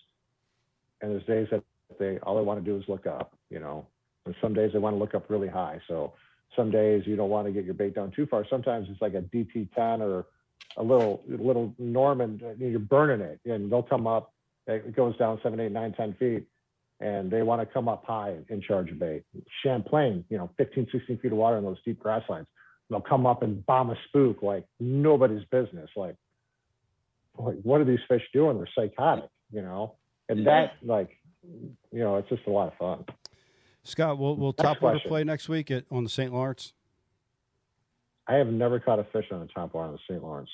And 1.01 1.13
there's 1.13 1.25
days 1.25 1.49
that 1.51 1.63
they 1.99 2.19
all 2.19 2.37
they 2.37 2.43
want 2.43 2.63
to 2.63 2.65
do 2.65 2.77
is 2.77 2.85
look 2.89 3.07
up, 3.07 3.35
you 3.51 3.61
know. 3.61 3.87
And 4.27 4.35
some 4.41 4.55
days 4.55 4.73
they 4.73 4.79
want 4.79 4.95
to 4.95 4.99
look 4.99 5.15
up 5.15 5.31
really 5.31 5.49
high. 5.49 5.81
So 5.89 6.13
some 6.57 6.71
days 6.71 7.03
you 7.07 7.17
don't 7.17 7.31
want 7.31 7.47
to 7.47 7.53
get 7.53 7.65
your 7.65 7.75
bait 7.75 7.95
down 7.95 8.11
too 8.11 8.27
far. 8.27 8.45
Sometimes 8.49 8.89
it's 8.91 9.01
like 9.01 9.15
a 9.15 9.23
DT10 9.23 10.01
or 10.01 10.27
a 10.77 10.83
little 10.83 11.23
little 11.29 11.75
Norman. 11.79 12.41
You're 12.59 12.79
burning 12.79 13.21
it, 13.21 13.41
and 13.45 13.71
they'll 13.71 13.83
come 13.83 14.07
up. 14.07 14.33
It 14.67 14.95
goes 14.95 15.17
down 15.17 15.41
seven, 15.43 15.61
eight, 15.61 15.73
nine, 15.73 15.93
ten 15.93 16.15
feet, 16.15 16.47
and 17.01 17.31
they 17.31 17.43
want 17.43 17.61
to 17.61 17.67
come 17.67 17.89
up 17.89 18.05
high 18.05 18.37
and 18.49 18.63
charge 18.63 18.91
a 18.91 18.95
bait. 18.95 19.23
Champlain, 19.63 20.25
you 20.29 20.37
know, 20.37 20.51
15, 20.59 20.89
16 20.93 21.19
feet 21.19 21.33
of 21.33 21.39
water 21.39 21.57
in 21.57 21.65
those 21.65 21.79
deep 21.85 22.01
grass 22.01 22.23
lines. 22.29 22.47
They'll 22.91 23.01
come 23.01 23.27
up 23.27 23.43
and 23.43 23.65
bomb 23.67 23.91
a 23.91 23.97
spook 24.09 24.43
like 24.43 24.65
nobody's 24.81 25.45
business. 25.51 25.91
Like, 25.97 26.17
like 27.39 27.57
what 27.63 27.81
are 27.81 27.85
these 27.85 28.01
fish 28.09 28.23
doing? 28.33 28.57
They're 28.59 28.69
psychotic, 28.75 29.31
you 29.51 29.63
know. 29.63 29.95
And 30.29 30.47
that, 30.47 30.73
like, 30.83 31.11
you 31.43 32.01
know, 32.01 32.17
it's 32.17 32.29
just 32.29 32.43
a 32.47 32.51
lot 32.51 32.69
of 32.69 32.75
fun. 32.79 33.05
Scott, 33.85 34.19
will 34.19 34.37
will 34.37 34.55
Next 34.59 34.63
Top 34.63 34.83
Water 34.83 35.01
play 35.07 35.25
next 35.25 35.49
week 35.49 35.71
at 35.71 35.85
on 35.91 36.05
the 36.05 36.11
St. 36.11 36.33
Lawrence? 36.33 36.75
I 38.27 38.35
have 38.35 38.49
never 38.49 38.79
caught 38.79 38.99
a 38.99 39.05
fish 39.05 39.25
on 39.33 39.41
the 39.41 39.47
top 39.47 39.73
water 39.73 39.89
in 39.89 39.93
the 39.93 40.01
St. 40.07 40.23
Lawrence, 40.23 40.51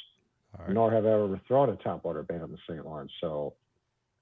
All 0.57 0.65
right. 0.67 0.75
nor 0.75 0.93
have 0.93 1.05
I 1.05 1.09
ever 1.11 1.41
thrown 1.49 1.71
a 1.71 1.77
top 1.77 2.05
water 2.05 2.23
bait 2.23 2.41
on 2.41 2.53
the 2.53 2.59
St. 2.69 2.85
Lawrence. 2.87 3.11
So 3.21 3.55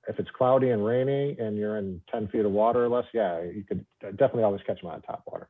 if 0.08 0.18
it's 0.18 0.30
cloudy 0.30 0.70
and 0.70 0.82
rainy 0.84 1.36
and 1.38 1.58
you're 1.58 1.76
in 1.76 2.00
10 2.10 2.28
feet 2.28 2.46
of 2.46 2.52
water 2.52 2.84
or 2.84 2.88
less, 2.88 3.04
yeah, 3.12 3.42
you 3.42 3.62
could 3.62 3.84
definitely 4.00 4.44
always 4.44 4.62
catch 4.66 4.80
them 4.80 4.90
on 4.90 5.02
top 5.02 5.22
water. 5.26 5.48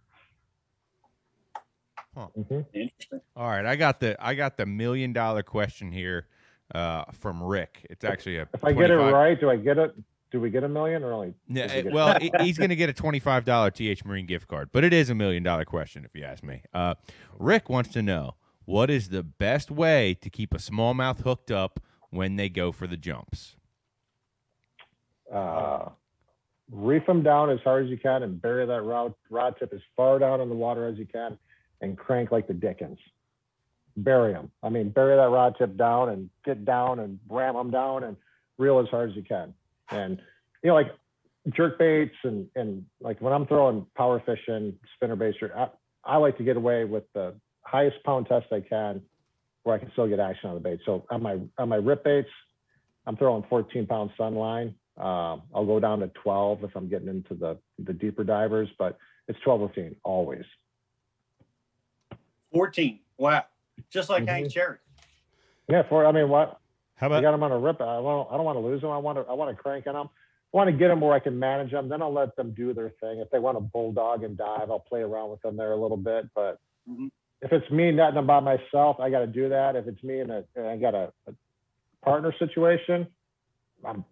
Huh. 2.16 2.26
Mhm. 2.36 2.66
Interesting. 2.74 3.20
All 3.36 3.48
right, 3.48 3.64
I 3.64 3.76
got 3.76 4.00
the 4.00 4.16
I 4.18 4.34
got 4.34 4.56
the 4.56 4.66
million 4.66 5.12
dollar 5.12 5.42
question 5.42 5.92
here 5.92 6.26
uh, 6.74 7.04
from 7.12 7.42
Rick. 7.42 7.86
It's 7.90 8.04
actually 8.04 8.38
a 8.38 8.48
If 8.54 8.64
I 8.64 8.72
get 8.72 8.90
it 8.90 8.96
right, 8.96 9.38
do 9.38 9.50
I 9.50 9.56
get 9.56 9.78
it? 9.78 9.94
Do 10.30 10.40
we 10.40 10.48
get 10.48 10.64
a 10.64 10.68
million 10.68 11.02
or 11.02 11.12
only? 11.12 11.34
Yeah, 11.46 11.64
uh, 11.66 11.90
well, 11.92 12.18
he- 12.18 12.32
he's 12.40 12.56
going 12.62 12.70
to 12.70 12.76
get 12.76 12.88
a 12.88 12.92
twenty-five 12.94 13.44
dollar 13.44 13.70
TH 13.70 14.04
Marine 14.04 14.26
gift 14.26 14.48
card, 14.48 14.70
but 14.72 14.82
it 14.84 14.92
is 14.94 15.10
a 15.10 15.14
million-dollar 15.14 15.66
question 15.66 16.04
if 16.06 16.14
you 16.18 16.24
ask 16.24 16.42
me. 16.42 16.62
Uh, 16.72 16.94
Rick 17.38 17.68
wants 17.68 17.90
to 17.90 18.02
know 18.02 18.36
what 18.64 18.88
is 18.90 19.10
the 19.10 19.22
best 19.22 19.70
way 19.70 20.14
to 20.14 20.30
keep 20.30 20.54
a 20.54 20.58
smallmouth 20.58 21.20
hooked 21.22 21.50
up 21.50 21.80
when 22.10 22.36
they 22.36 22.48
go 22.48 22.72
for 22.72 22.86
the 22.86 22.96
jumps. 22.96 23.56
uh, 25.32 25.88
reef 26.70 27.04
them 27.06 27.22
down 27.22 27.50
as 27.50 27.58
hard 27.60 27.84
as 27.84 27.90
you 27.90 27.98
can 27.98 28.22
and 28.22 28.40
bury 28.40 28.64
that 28.66 28.82
rod, 28.82 29.14
rod 29.30 29.54
tip 29.58 29.72
as 29.74 29.80
far 29.96 30.18
down 30.18 30.40
in 30.40 30.48
the 30.48 30.54
water 30.54 30.86
as 30.86 30.96
you 30.96 31.06
can 31.06 31.36
and 31.82 31.98
crank 31.98 32.30
like 32.32 32.46
the 32.46 32.54
dickens. 32.54 32.98
Bury 33.96 34.32
them. 34.32 34.50
I 34.62 34.68
mean, 34.68 34.90
bury 34.90 35.16
that 35.16 35.28
rod 35.28 35.56
tip 35.58 35.76
down 35.76 36.08
and 36.10 36.30
get 36.44 36.64
down 36.64 36.98
and 37.00 37.18
ram 37.28 37.54
them 37.54 37.70
down 37.70 38.04
and 38.04 38.16
reel 38.58 38.78
as 38.78 38.88
hard 38.88 39.10
as 39.10 39.16
you 39.16 39.22
can. 39.22 39.54
And, 39.90 40.20
you 40.62 40.68
know, 40.68 40.74
like 40.74 40.92
jerk 41.50 41.78
baits 41.78 42.14
and, 42.24 42.48
and 42.54 42.86
like 43.00 43.20
when 43.20 43.32
I'm 43.32 43.46
throwing 43.46 43.86
power 43.96 44.22
fishing, 44.24 44.78
spinner 44.96 45.16
baits, 45.16 45.38
I, 45.54 45.68
I 46.04 46.16
like 46.16 46.38
to 46.38 46.44
get 46.44 46.56
away 46.56 46.84
with 46.84 47.04
the 47.12 47.34
highest 47.62 48.02
pound 48.04 48.26
test 48.26 48.46
I 48.52 48.60
can 48.60 49.02
where 49.64 49.76
I 49.76 49.78
can 49.78 49.92
still 49.92 50.08
get 50.08 50.18
action 50.18 50.48
on 50.48 50.54
the 50.54 50.60
bait. 50.60 50.80
So 50.84 51.04
on 51.10 51.22
my, 51.22 51.38
on 51.58 51.68
my 51.68 51.76
rip 51.76 52.04
baits, 52.04 52.30
I'm 53.06 53.16
throwing 53.16 53.44
14 53.48 53.86
pound 53.86 54.10
sunline. 54.18 54.74
Um, 54.96 55.42
I'll 55.54 55.66
go 55.66 55.80
down 55.80 56.00
to 56.00 56.08
12 56.08 56.64
if 56.64 56.76
I'm 56.76 56.88
getting 56.88 57.08
into 57.08 57.34
the 57.34 57.58
the 57.78 57.92
deeper 57.92 58.24
divers, 58.24 58.68
but 58.78 58.98
it's 59.26 59.38
12 59.40 59.60
or 59.62 59.68
15 59.68 59.96
always. 60.04 60.44
14. 62.52 62.98
Wow. 63.16 63.44
Just 63.90 64.08
like 64.10 64.26
Hank 64.26 64.46
Mhm. 64.48 64.52
Cherry. 64.52 64.78
Yeah, 65.68 65.82
for 65.88 66.04
I 66.06 66.12
mean, 66.12 66.28
what 66.28 66.58
How 66.96 67.06
about 67.06 67.18
I 67.18 67.22
got 67.22 67.32
them 67.32 67.42
on 67.42 67.52
a 67.52 67.58
rip. 67.58 67.80
I 67.80 67.98
want 67.98 68.28
I 68.30 68.36
don't 68.36 68.44
want 68.44 68.56
to 68.56 68.64
lose 68.64 68.80
them. 68.80 68.90
I 68.90 68.98
want 68.98 69.18
to 69.18 69.24
I 69.30 69.34
want 69.34 69.54
to 69.56 69.60
crank 69.62 69.86
on 69.86 69.94
them. 69.94 70.08
I 70.52 70.56
want 70.56 70.68
to 70.68 70.76
get 70.76 70.88
them 70.88 71.00
where 71.00 71.12
I 71.14 71.18
can 71.18 71.38
manage 71.38 71.70
them. 71.70 71.88
Then 71.88 72.02
I'll 72.02 72.12
let 72.12 72.36
them 72.36 72.52
do 72.52 72.74
their 72.74 72.90
thing. 73.00 73.20
If 73.20 73.30
they 73.30 73.38
want 73.38 73.56
to 73.56 73.60
bulldog 73.62 74.22
and 74.22 74.36
dive, 74.36 74.70
I'll 74.70 74.80
play 74.80 75.00
around 75.00 75.30
with 75.30 75.40
them 75.42 75.56
there 75.56 75.72
a 75.72 75.76
little 75.76 75.96
bit. 75.96 76.28
But 76.34 76.58
Mhm. 76.88 77.10
if 77.40 77.52
it's 77.52 77.70
me 77.70 77.90
netting 77.90 78.16
them 78.16 78.26
by 78.26 78.40
myself, 78.40 79.00
I 79.00 79.08
got 79.10 79.20
to 79.20 79.26
do 79.26 79.48
that. 79.48 79.76
If 79.76 79.86
it's 79.88 80.02
me 80.02 80.20
and 80.20 80.30
a, 80.30 80.44
and 80.54 80.66
I 80.66 80.76
got 80.76 80.94
a, 80.94 81.12
a 81.26 81.34
partner 82.02 82.32
situation, 82.38 83.06
I'm 83.84 84.04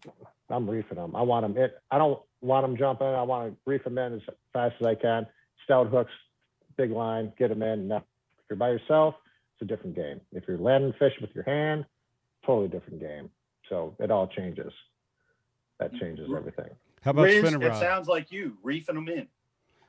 I'm 0.48 0.68
reefing 0.68 0.96
them. 0.96 1.14
I 1.14 1.22
want 1.22 1.44
them. 1.44 1.62
It, 1.62 1.78
I 1.90 1.98
don't 1.98 2.20
want 2.40 2.64
them 2.64 2.76
jumping. 2.76 3.06
I 3.06 3.22
want 3.22 3.52
to 3.52 3.56
reef 3.70 3.84
them 3.84 3.98
in 3.98 4.14
as 4.14 4.22
fast 4.52 4.74
as 4.80 4.86
I 4.86 4.94
can. 4.96 5.26
Stout 5.64 5.88
hooks, 5.88 6.10
big 6.76 6.90
line, 6.90 7.32
get 7.38 7.48
them 7.48 7.62
in. 7.62 7.86
Now, 7.88 7.98
if 7.98 8.04
you're 8.48 8.56
by 8.56 8.70
yourself, 8.70 9.14
it's 9.60 9.70
a 9.70 9.74
different 9.74 9.96
game. 9.96 10.20
If 10.32 10.44
you're 10.48 10.58
landing 10.58 10.94
fish 10.98 11.12
with 11.20 11.30
your 11.34 11.44
hand, 11.44 11.84
totally 12.44 12.68
different 12.68 13.00
game. 13.00 13.30
So 13.68 13.94
it 13.98 14.10
all 14.10 14.26
changes. 14.26 14.72
That 15.78 15.92
changes 15.94 16.28
everything. 16.36 16.68
how 17.02 17.12
about 17.12 17.22
Riz, 17.22 17.46
spinner 17.46 17.66
it 17.66 17.76
sounds 17.76 18.06
like 18.08 18.30
you 18.30 18.58
reefing 18.62 18.94
them 18.94 19.08
in. 19.08 19.28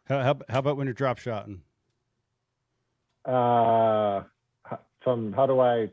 How, 0.05 0.23
how, 0.23 0.37
how 0.49 0.59
about 0.59 0.77
when 0.77 0.87
you're 0.87 0.93
drop 0.93 1.17
shotting? 1.17 1.61
Uh, 3.25 4.23
from 5.03 5.33
how 5.33 5.45
do 5.45 5.59
I 5.59 5.89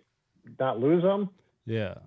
not 0.58 0.80
lose 0.80 1.02
them? 1.02 1.30
Yeah. 1.66 1.94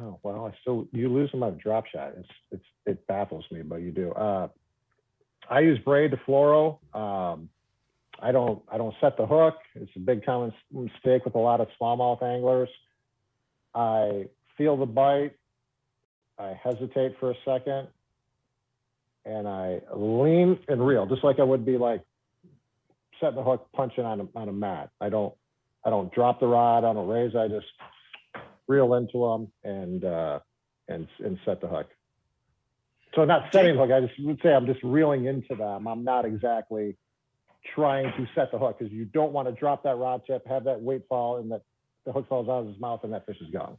Oh, 0.00 0.16
well, 0.22 0.46
I 0.46 0.56
still 0.60 0.86
you 0.92 1.12
lose 1.12 1.28
them 1.32 1.42
on 1.42 1.54
a 1.54 1.56
drop 1.56 1.86
shot. 1.86 2.12
It's 2.16 2.28
it's 2.52 2.64
it 2.86 3.04
baffles 3.08 3.44
me, 3.50 3.62
but 3.62 3.82
you 3.82 3.90
do. 3.90 4.12
Uh, 4.12 4.46
I 5.50 5.58
use 5.58 5.80
braid 5.80 6.12
to 6.12 6.16
fluoro. 6.18 6.78
Um, 6.94 7.48
I 8.20 8.32
don't 8.32 8.62
I 8.70 8.78
don't 8.78 8.94
set 9.00 9.16
the 9.16 9.26
hook. 9.26 9.54
It's 9.74 9.90
a 9.96 10.00
big 10.00 10.24
common 10.24 10.52
mistake 10.72 11.24
with 11.24 11.34
a 11.34 11.38
lot 11.38 11.60
of 11.60 11.68
smallmouth 11.80 12.22
anglers. 12.22 12.68
I 13.74 14.26
feel 14.56 14.76
the 14.76 14.86
bite. 14.86 15.34
I 16.38 16.58
hesitate 16.62 17.16
for 17.18 17.30
a 17.30 17.34
second, 17.44 17.88
and 19.24 19.48
I 19.48 19.80
lean 19.94 20.58
and 20.68 20.86
reel, 20.86 21.06
just 21.06 21.24
like 21.24 21.40
I 21.40 21.44
would 21.44 21.64
be 21.66 21.78
like 21.78 22.02
setting 23.20 23.36
the 23.36 23.42
hook, 23.42 23.68
punching 23.72 24.04
on 24.04 24.20
a 24.20 24.38
on 24.38 24.48
a 24.48 24.52
mat. 24.52 24.90
I 25.00 25.08
don't 25.08 25.34
I 25.84 25.90
don't 25.90 26.12
drop 26.12 26.40
the 26.40 26.46
rod. 26.46 26.84
I 26.84 26.92
don't 26.92 27.08
raise. 27.08 27.34
I 27.34 27.48
just 27.48 27.66
reel 28.66 28.94
into 28.94 29.18
them 29.18 29.52
and 29.64 30.04
uh, 30.04 30.40
and 30.88 31.06
and 31.24 31.38
set 31.44 31.60
the 31.60 31.68
hook. 31.68 31.88
So 33.14 33.24
not 33.24 33.52
setting 33.52 33.76
the 33.76 33.82
hook. 33.82 33.92
I 33.92 34.00
just 34.06 34.18
would 34.20 34.40
say 34.42 34.52
I'm 34.52 34.66
just 34.66 34.82
reeling 34.82 35.26
into 35.26 35.54
them. 35.54 35.86
I'm 35.86 36.04
not 36.04 36.24
exactly 36.24 36.96
trying 37.74 38.12
to 38.16 38.26
set 38.34 38.50
the 38.50 38.58
hook 38.58 38.78
because 38.78 38.92
you 38.92 39.04
don't 39.04 39.32
want 39.32 39.48
to 39.48 39.54
drop 39.54 39.82
that 39.84 39.96
rod 39.96 40.22
tip, 40.26 40.46
have 40.46 40.64
that 40.64 40.80
weight 40.80 41.02
fall, 41.08 41.38
and 41.38 41.50
that 41.50 41.62
the 42.04 42.12
hook 42.12 42.28
falls 42.28 42.48
out 42.48 42.60
of 42.60 42.66
his 42.68 42.80
mouth 42.80 43.04
and 43.04 43.12
that 43.12 43.26
fish 43.26 43.36
is 43.40 43.50
gone. 43.50 43.76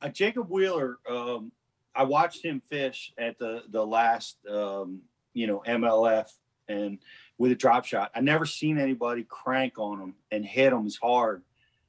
uh, 0.00 0.08
Jacob 0.08 0.50
Wheeler, 0.50 0.98
um, 1.08 1.52
I 1.94 2.04
watched 2.04 2.44
him 2.44 2.62
fish 2.70 3.12
at 3.18 3.38
the 3.38 3.62
the 3.70 3.84
last 3.84 4.36
um, 4.46 5.02
you 5.34 5.46
know 5.46 5.62
MLF 5.66 6.28
and 6.68 6.98
with 7.38 7.52
a 7.52 7.54
drop 7.54 7.84
shot. 7.84 8.10
I 8.14 8.20
never 8.20 8.46
seen 8.46 8.78
anybody 8.78 9.24
crank 9.28 9.78
on 9.78 10.00
him 10.00 10.14
and 10.30 10.44
hit 10.44 10.72
him 10.72 10.86
as 10.86 10.96
hard 10.96 11.42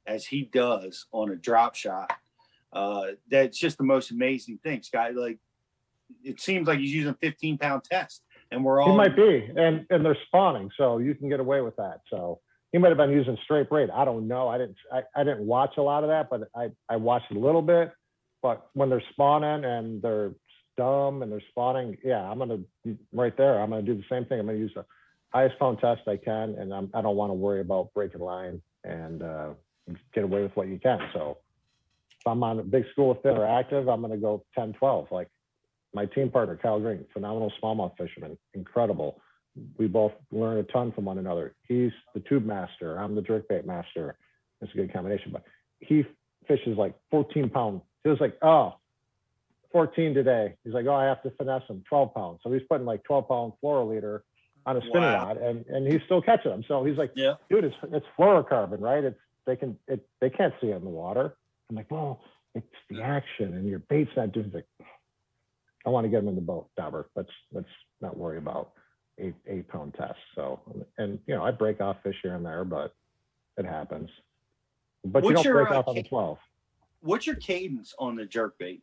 as 0.06 0.26
he 0.26 0.42
does 0.42 1.06
on 1.12 1.30
a 1.30 1.36
drop 1.36 1.74
shot. 1.74 2.12
Uh, 2.72 3.12
that's 3.30 3.56
just 3.56 3.78
the 3.78 3.84
most 3.84 4.10
amazing 4.10 4.58
thing, 4.58 4.82
Scott. 4.82 5.14
Like 5.14 5.38
it 6.22 6.40
seems 6.40 6.66
like 6.66 6.80
he's 6.80 6.92
using 6.92 7.14
15 7.14 7.58
pound 7.58 7.84
test, 7.84 8.22
and 8.54 8.64
we're 8.64 8.80
all 8.80 8.90
He 8.90 8.96
might 8.96 9.16
be, 9.16 9.50
and 9.56 9.86
and 9.90 10.04
they're 10.04 10.18
spawning, 10.26 10.70
so 10.76 10.98
you 10.98 11.14
can 11.14 11.28
get 11.28 11.40
away 11.40 11.60
with 11.60 11.76
that. 11.76 12.00
So 12.10 12.40
he 12.72 12.78
might 12.78 12.88
have 12.88 12.98
been 12.98 13.10
using 13.10 13.36
straight 13.44 13.68
braid. 13.68 13.90
I 13.90 14.04
don't 14.04 14.26
know. 14.26 14.48
I 14.48 14.58
didn't 14.58 14.76
I, 14.92 15.02
I 15.14 15.24
didn't 15.24 15.46
watch 15.46 15.76
a 15.76 15.82
lot 15.82 16.02
of 16.02 16.10
that, 16.10 16.30
but 16.30 16.48
I 16.56 16.70
I 16.88 16.96
watched 16.96 17.30
a 17.30 17.38
little 17.38 17.62
bit. 17.62 17.92
But 18.42 18.66
when 18.74 18.90
they're 18.90 19.02
spawning 19.12 19.64
and 19.64 20.02
they're 20.02 20.32
dumb 20.76 21.22
and 21.22 21.30
they're 21.30 21.42
spawning, 21.50 21.96
yeah, 22.04 22.22
I'm 22.22 22.38
gonna 22.38 22.60
right 23.12 23.36
there. 23.36 23.60
I'm 23.60 23.70
gonna 23.70 23.82
do 23.82 23.94
the 23.94 24.04
same 24.10 24.24
thing. 24.24 24.40
I'm 24.40 24.46
gonna 24.46 24.58
use 24.58 24.72
the 24.74 24.84
highest 25.32 25.58
pound 25.58 25.78
test 25.80 26.02
I 26.06 26.16
can, 26.16 26.56
and 26.58 26.72
I'm, 26.72 26.90
I 26.94 27.02
don't 27.02 27.16
want 27.16 27.30
to 27.30 27.34
worry 27.34 27.60
about 27.60 27.92
breaking 27.94 28.20
line 28.20 28.62
and 28.84 29.22
uh, 29.22 29.50
get 30.14 30.24
away 30.24 30.42
with 30.42 30.54
what 30.56 30.68
you 30.68 30.78
can. 30.78 30.98
So 31.12 31.38
if 32.20 32.26
I'm 32.26 32.42
on 32.42 32.58
a 32.58 32.62
big 32.62 32.84
school 32.92 33.10
of 33.12 33.22
fish 33.22 33.32
or 33.36 33.46
active, 33.46 33.88
I'm 33.88 34.00
gonna 34.00 34.16
go 34.16 34.44
10, 34.54 34.74
12. 34.74 35.08
Like 35.10 35.28
my 35.94 36.06
team 36.06 36.30
partner, 36.30 36.56
Kyle 36.60 36.80
Green, 36.80 37.04
phenomenal 37.12 37.52
smallmouth 37.62 37.96
fisherman, 37.96 38.36
incredible. 38.54 39.20
We 39.78 39.86
both 39.86 40.12
learn 40.32 40.58
a 40.58 40.64
ton 40.64 40.92
from 40.92 41.04
one 41.04 41.18
another. 41.18 41.54
He's 41.68 41.92
the 42.14 42.20
tube 42.20 42.44
master. 42.44 42.96
I'm 42.98 43.14
the 43.14 43.22
jerkbait 43.22 43.64
master. 43.64 44.16
It's 44.60 44.72
a 44.72 44.76
good 44.76 44.92
combination. 44.92 45.30
But 45.32 45.44
he 45.78 46.04
fishes 46.48 46.76
like 46.76 46.94
14 47.10 47.50
pound. 47.50 47.80
He 48.02 48.10
was 48.10 48.20
like, 48.20 48.36
oh, 48.42 48.74
14 49.72 50.14
today. 50.14 50.54
He's 50.64 50.74
like, 50.74 50.86
oh, 50.86 50.94
I 50.94 51.04
have 51.04 51.22
to 51.22 51.30
finesse 51.30 51.62
him 51.68 51.82
12 51.88 52.14
pounds. 52.14 52.40
So 52.42 52.52
he's 52.52 52.62
putting 52.68 52.86
like 52.86 53.04
12 53.04 53.28
pound 53.28 53.52
fluoro 53.62 53.88
leader 53.88 54.24
on 54.66 54.76
a 54.76 54.80
spinner 54.80 55.12
Wow. 55.12 55.26
rod, 55.26 55.36
and 55.36 55.64
and 55.66 55.86
he's 55.86 56.00
still 56.06 56.22
catching 56.22 56.50
them. 56.50 56.64
So 56.66 56.84
he's 56.84 56.96
like, 56.96 57.12
Yeah. 57.14 57.34
dude, 57.50 57.64
it's 57.64 57.76
it's 57.92 58.06
fluorocarbon, 58.18 58.80
right? 58.80 59.04
It's 59.04 59.18
they 59.46 59.56
can 59.56 59.78
it 59.86 60.06
they 60.20 60.30
can't 60.30 60.54
see 60.60 60.68
it 60.68 60.76
in 60.76 60.84
the 60.84 60.90
water. 60.90 61.36
I'm 61.68 61.76
like, 61.76 61.90
well, 61.90 62.20
it's 62.54 62.66
the 62.88 63.02
action, 63.02 63.54
and 63.54 63.68
your 63.68 63.80
bait's 63.80 64.10
not 64.16 64.32
doing. 64.32 64.50
Like, 64.54 64.66
I 65.86 65.90
want 65.90 66.04
to 66.04 66.08
get 66.08 66.18
them 66.18 66.28
in 66.28 66.34
the 66.34 66.40
boat, 66.40 66.68
Dauber. 66.76 67.08
Let's 67.14 67.30
let's 67.52 67.68
not 68.00 68.16
worry 68.16 68.38
about 68.38 68.72
eight 69.18 69.34
eight 69.46 69.68
pound 69.68 69.94
tests. 69.94 70.16
So 70.34 70.60
and 70.98 71.18
you 71.26 71.34
know 71.34 71.44
I 71.44 71.50
break 71.50 71.80
off 71.80 71.96
fish 72.02 72.16
here 72.22 72.34
and 72.34 72.44
there, 72.44 72.64
but 72.64 72.94
it 73.56 73.66
happens. 73.66 74.08
But 75.04 75.24
you 75.24 75.32
don't 75.32 75.44
your, 75.44 75.54
break 75.54 75.70
uh, 75.70 75.78
off 75.78 75.88
on 75.88 75.96
the 75.96 76.02
twelve. 76.02 76.38
What's 77.00 77.26
your 77.26 77.36
cadence 77.36 77.94
on 77.98 78.16
the 78.16 78.24
jerk 78.24 78.58
bait? 78.58 78.82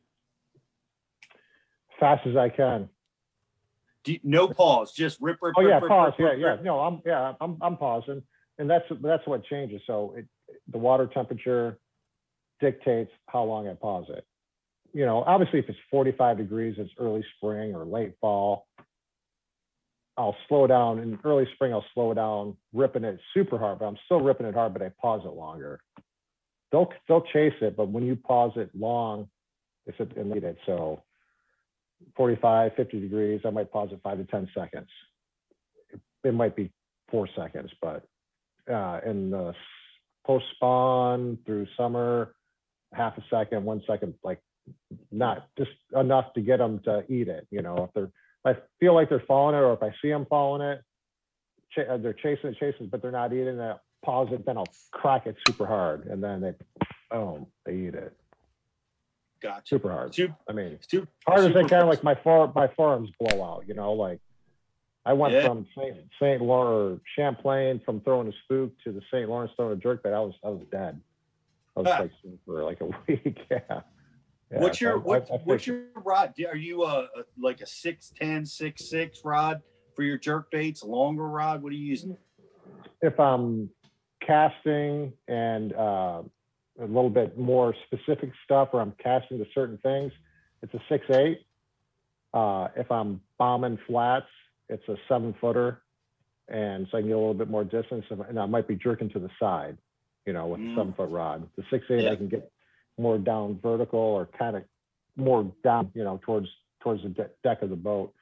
Fast 1.99 2.26
as 2.28 2.36
I 2.36 2.49
can. 2.49 2.90
Do 4.03 4.14
you, 4.14 4.19
no 4.23 4.48
pause, 4.48 4.94
just 4.94 5.19
rip, 5.22 5.38
rip, 5.41 5.53
Oh 5.57 5.61
rip, 5.61 5.69
yeah, 5.69 5.80
rip, 5.80 5.88
pause. 5.88 6.14
rip, 6.18 6.40
Yeah, 6.40 6.56
yeah. 6.56 6.61
No, 6.61 6.80
I'm 6.80 7.02
yeah, 7.06 7.34
I'm 7.41 7.57
I'm 7.61 7.78
pausing, 7.78 8.22
and 8.57 8.69
that's 8.69 8.86
that's 9.02 9.26
what 9.28 9.44
changes. 9.45 9.82
So 9.88 10.15
it 10.18 10.26
the 10.68 10.78
water 10.78 11.07
temperature 11.07 11.80
dictates 12.60 13.11
how 13.28 13.44
long 13.44 13.68
I 13.68 13.73
pause 13.73 14.06
it. 14.10 14.26
You 14.93 15.05
know, 15.05 15.23
obviously, 15.26 15.59
if 15.59 15.69
it's 15.69 15.80
45 15.89 16.38
degrees, 16.38 16.76
it's 16.77 16.91
early 16.97 17.23
spring 17.38 17.73
or 17.73 17.85
late 17.85 18.13
fall. 18.19 18.68
I'll 20.18 20.35
slow 20.47 20.68
down 20.68 20.99
in 20.99 21.18
early 21.23 21.47
spring. 21.55 21.73
I'll 21.73 21.85
slow 21.93 22.13
down, 22.13 22.57
ripping 22.73 23.03
it 23.03 23.19
super 23.34 23.57
hard, 23.57 23.80
but 23.80 23.85
I'm 23.85 23.97
still 24.05 24.19
ripping 24.19 24.45
it 24.45 24.53
hard, 24.53 24.73
but 24.73 24.81
I 24.81 24.91
pause 25.01 25.22
it 25.26 25.34
longer. 25.34 25.80
They'll 26.72 26.89
they'll 27.07 27.23
chase 27.34 27.53
it, 27.61 27.76
but 27.76 27.89
when 27.89 28.05
you 28.05 28.15
pause 28.15 28.51
it 28.55 28.69
long, 28.77 29.30
it's 29.85 29.99
it 29.99 30.26
need 30.26 30.43
it. 30.43 30.57
So 30.65 31.01
45, 32.15 32.73
50 32.76 32.99
degrees, 32.99 33.41
I 33.45 33.49
might 33.49 33.72
pause 33.72 33.89
it 33.91 33.99
five 34.03 34.18
to 34.18 34.26
10 34.26 34.49
seconds. 34.55 34.88
It 36.23 36.34
might 36.34 36.55
be 36.55 36.72
four 37.09 37.27
seconds, 37.35 37.72
but 37.81 38.05
uh, 38.72 38.99
in 39.05 39.31
the 39.31 39.53
post 40.26 40.45
spawn 40.55 41.38
through 41.45 41.68
summer, 41.77 42.34
half 42.93 43.18
a 43.18 43.23
second, 43.30 43.63
one 43.63 43.81
second, 43.88 44.13
like 44.23 44.39
not 45.11 45.47
just 45.57 45.71
enough 45.95 46.33
to 46.33 46.41
get 46.41 46.57
them 46.57 46.79
to 46.85 47.03
eat 47.11 47.27
it. 47.27 47.47
You 47.51 47.61
know, 47.61 47.85
if 47.85 47.93
they're, 47.93 48.11
if 48.45 48.57
I 48.57 48.61
feel 48.79 48.93
like 48.95 49.09
they're 49.09 49.23
following 49.27 49.55
it, 49.55 49.59
or 49.59 49.73
if 49.73 49.83
I 49.83 49.93
see 50.01 50.09
them 50.09 50.25
following 50.29 50.61
it, 50.61 50.81
ch- 51.71 51.88
uh, 51.89 51.97
they're 51.97 52.13
chasing 52.13 52.49
it, 52.51 52.57
chasing, 52.59 52.85
it, 52.85 52.91
but 52.91 53.01
they're 53.01 53.11
not 53.11 53.33
eating 53.33 53.59
it. 53.59 53.77
Pause 54.03 54.29
it, 54.31 54.45
then 54.45 54.57
I'll 54.57 54.67
crack 54.91 55.27
it 55.27 55.35
super 55.47 55.67
hard, 55.67 56.07
and 56.07 56.23
then 56.23 56.41
they, 56.41 56.53
boom, 57.11 57.45
they 57.65 57.75
eat 57.75 57.93
it 57.93 58.17
Gotcha. 59.41 59.67
super 59.67 59.91
hard. 59.91 60.15
Super, 60.15 60.35
I 60.49 60.53
mean, 60.53 60.79
super, 60.88 61.07
hard 61.27 61.41
as 61.41 61.45
super 61.47 61.59
I 61.59 61.67
can, 61.67 61.88
like 61.88 62.03
my 62.03 62.15
fore, 62.15 62.51
my 62.55 62.67
forearms 62.75 63.11
blow 63.19 63.43
out, 63.43 63.65
you 63.67 63.75
know, 63.75 63.93
like 63.93 64.19
I 65.05 65.13
went 65.13 65.33
Yeah. 65.35 65.45
from 65.47 65.67
St. 65.77 65.97
St. 66.19 66.41
Lawrence, 66.41 67.01
Champlain, 67.15 67.79
from 67.85 68.01
throwing 68.01 68.27
a 68.27 68.31
spook 68.43 68.71
to 68.85 68.91
the 68.91 69.01
St. 69.11 69.29
Lawrence 69.29 69.51
throwing 69.55 69.73
a 69.73 69.75
jerk 69.75 70.01
bait. 70.03 70.13
I 70.13 70.19
was, 70.19 70.33
I 70.43 70.49
was 70.49 70.61
dead. 70.71 70.99
I 71.75 71.79
was 71.81 71.89
Ah. 71.91 71.99
like 72.01 72.11
for 72.45 72.63
like 72.63 72.81
a 72.81 72.85
week. 73.07 73.38
Yeah. 73.51 73.81
Yeah, 74.52 74.60
what's 74.60 74.82
your 74.82 74.94
I- 74.94 75.02
what, 75.02 75.32
I- 75.32 75.36
I 75.36 75.38
what's 75.45 75.65
your 75.68 75.84
rod? 75.95 76.34
Are 76.49 76.56
you 76.56 76.84
a, 76.84 77.03
a 77.15 77.23
like 77.40 77.61
a 77.61 77.65
6'10", 77.65 78.14
6'6 78.22 79.10
rod 79.23 79.61
for 79.95 80.03
your 80.03 80.18
jerk 80.18 80.52
baits? 80.52 80.84
Longer 80.84 81.28
rod? 81.28 81.61
What 81.64 81.72
are 81.72 81.76
you 81.76 81.86
using? 81.86 82.18
if 83.03 83.19
I'm 83.19 83.68
casting 84.26 85.11
and 85.28 85.73
uh, 85.73 86.22
a 86.80 86.86
little 86.86 87.10
bit 87.10 87.36
more 87.38 87.73
specific 87.88 88.30
stuff, 88.45 88.69
or 88.73 88.82
I'm 88.82 88.94
casting 89.02 89.40
to 89.40 89.45
certain 89.56 89.80
things, 89.80 90.11
it's 90.61 90.73
a 90.76 90.80
six 90.88 91.06
eight. 91.10 91.40
Uh, 92.34 92.68
if 92.76 92.91
I'm 92.91 93.19
bombing 93.40 93.80
flats, 93.88 94.28
it's 94.69 94.88
a 94.88 94.95
seven 95.10 95.34
footer, 95.41 95.82
and 96.48 96.88
so 96.91 96.98
I 96.99 97.02
can 97.02 97.07
get 97.10 97.15
a 97.15 97.19
little 97.19 97.34
bit 97.34 97.49
more 97.49 97.64
distance, 97.64 98.06
and 98.11 98.22
and 98.22 98.40
I 98.40 98.45
might 98.45 98.68
be 98.68 98.76
jerking 98.76 99.10
to 99.10 99.19
the 99.19 99.30
side, 99.40 99.78
you 100.28 100.34
know, 100.34 100.45
with 100.48 100.60
Mm. 100.61 100.73
a 100.73 100.76
seven 100.76 100.94
foot 100.94 101.10
rod. 101.10 101.48
The 101.57 101.64
six 101.72 101.86
eight, 101.90 102.03
Yeah. 102.03 102.11
I 102.11 102.15
can 102.18 102.28
get 102.28 102.52
more 102.97 103.18
down 103.18 103.59
vertical 103.61 103.99
or 103.99 104.27
kind 104.38 104.55
of 104.55 104.63
more 105.15 105.51
down, 105.63 105.91
you 105.93 106.03
know, 106.03 106.19
towards 106.23 106.47
towards 106.81 107.03
the 107.03 107.09
de- 107.09 107.30
deck 107.43 107.61
of 107.61 107.69
the 107.69 107.76
boat. 107.76 108.13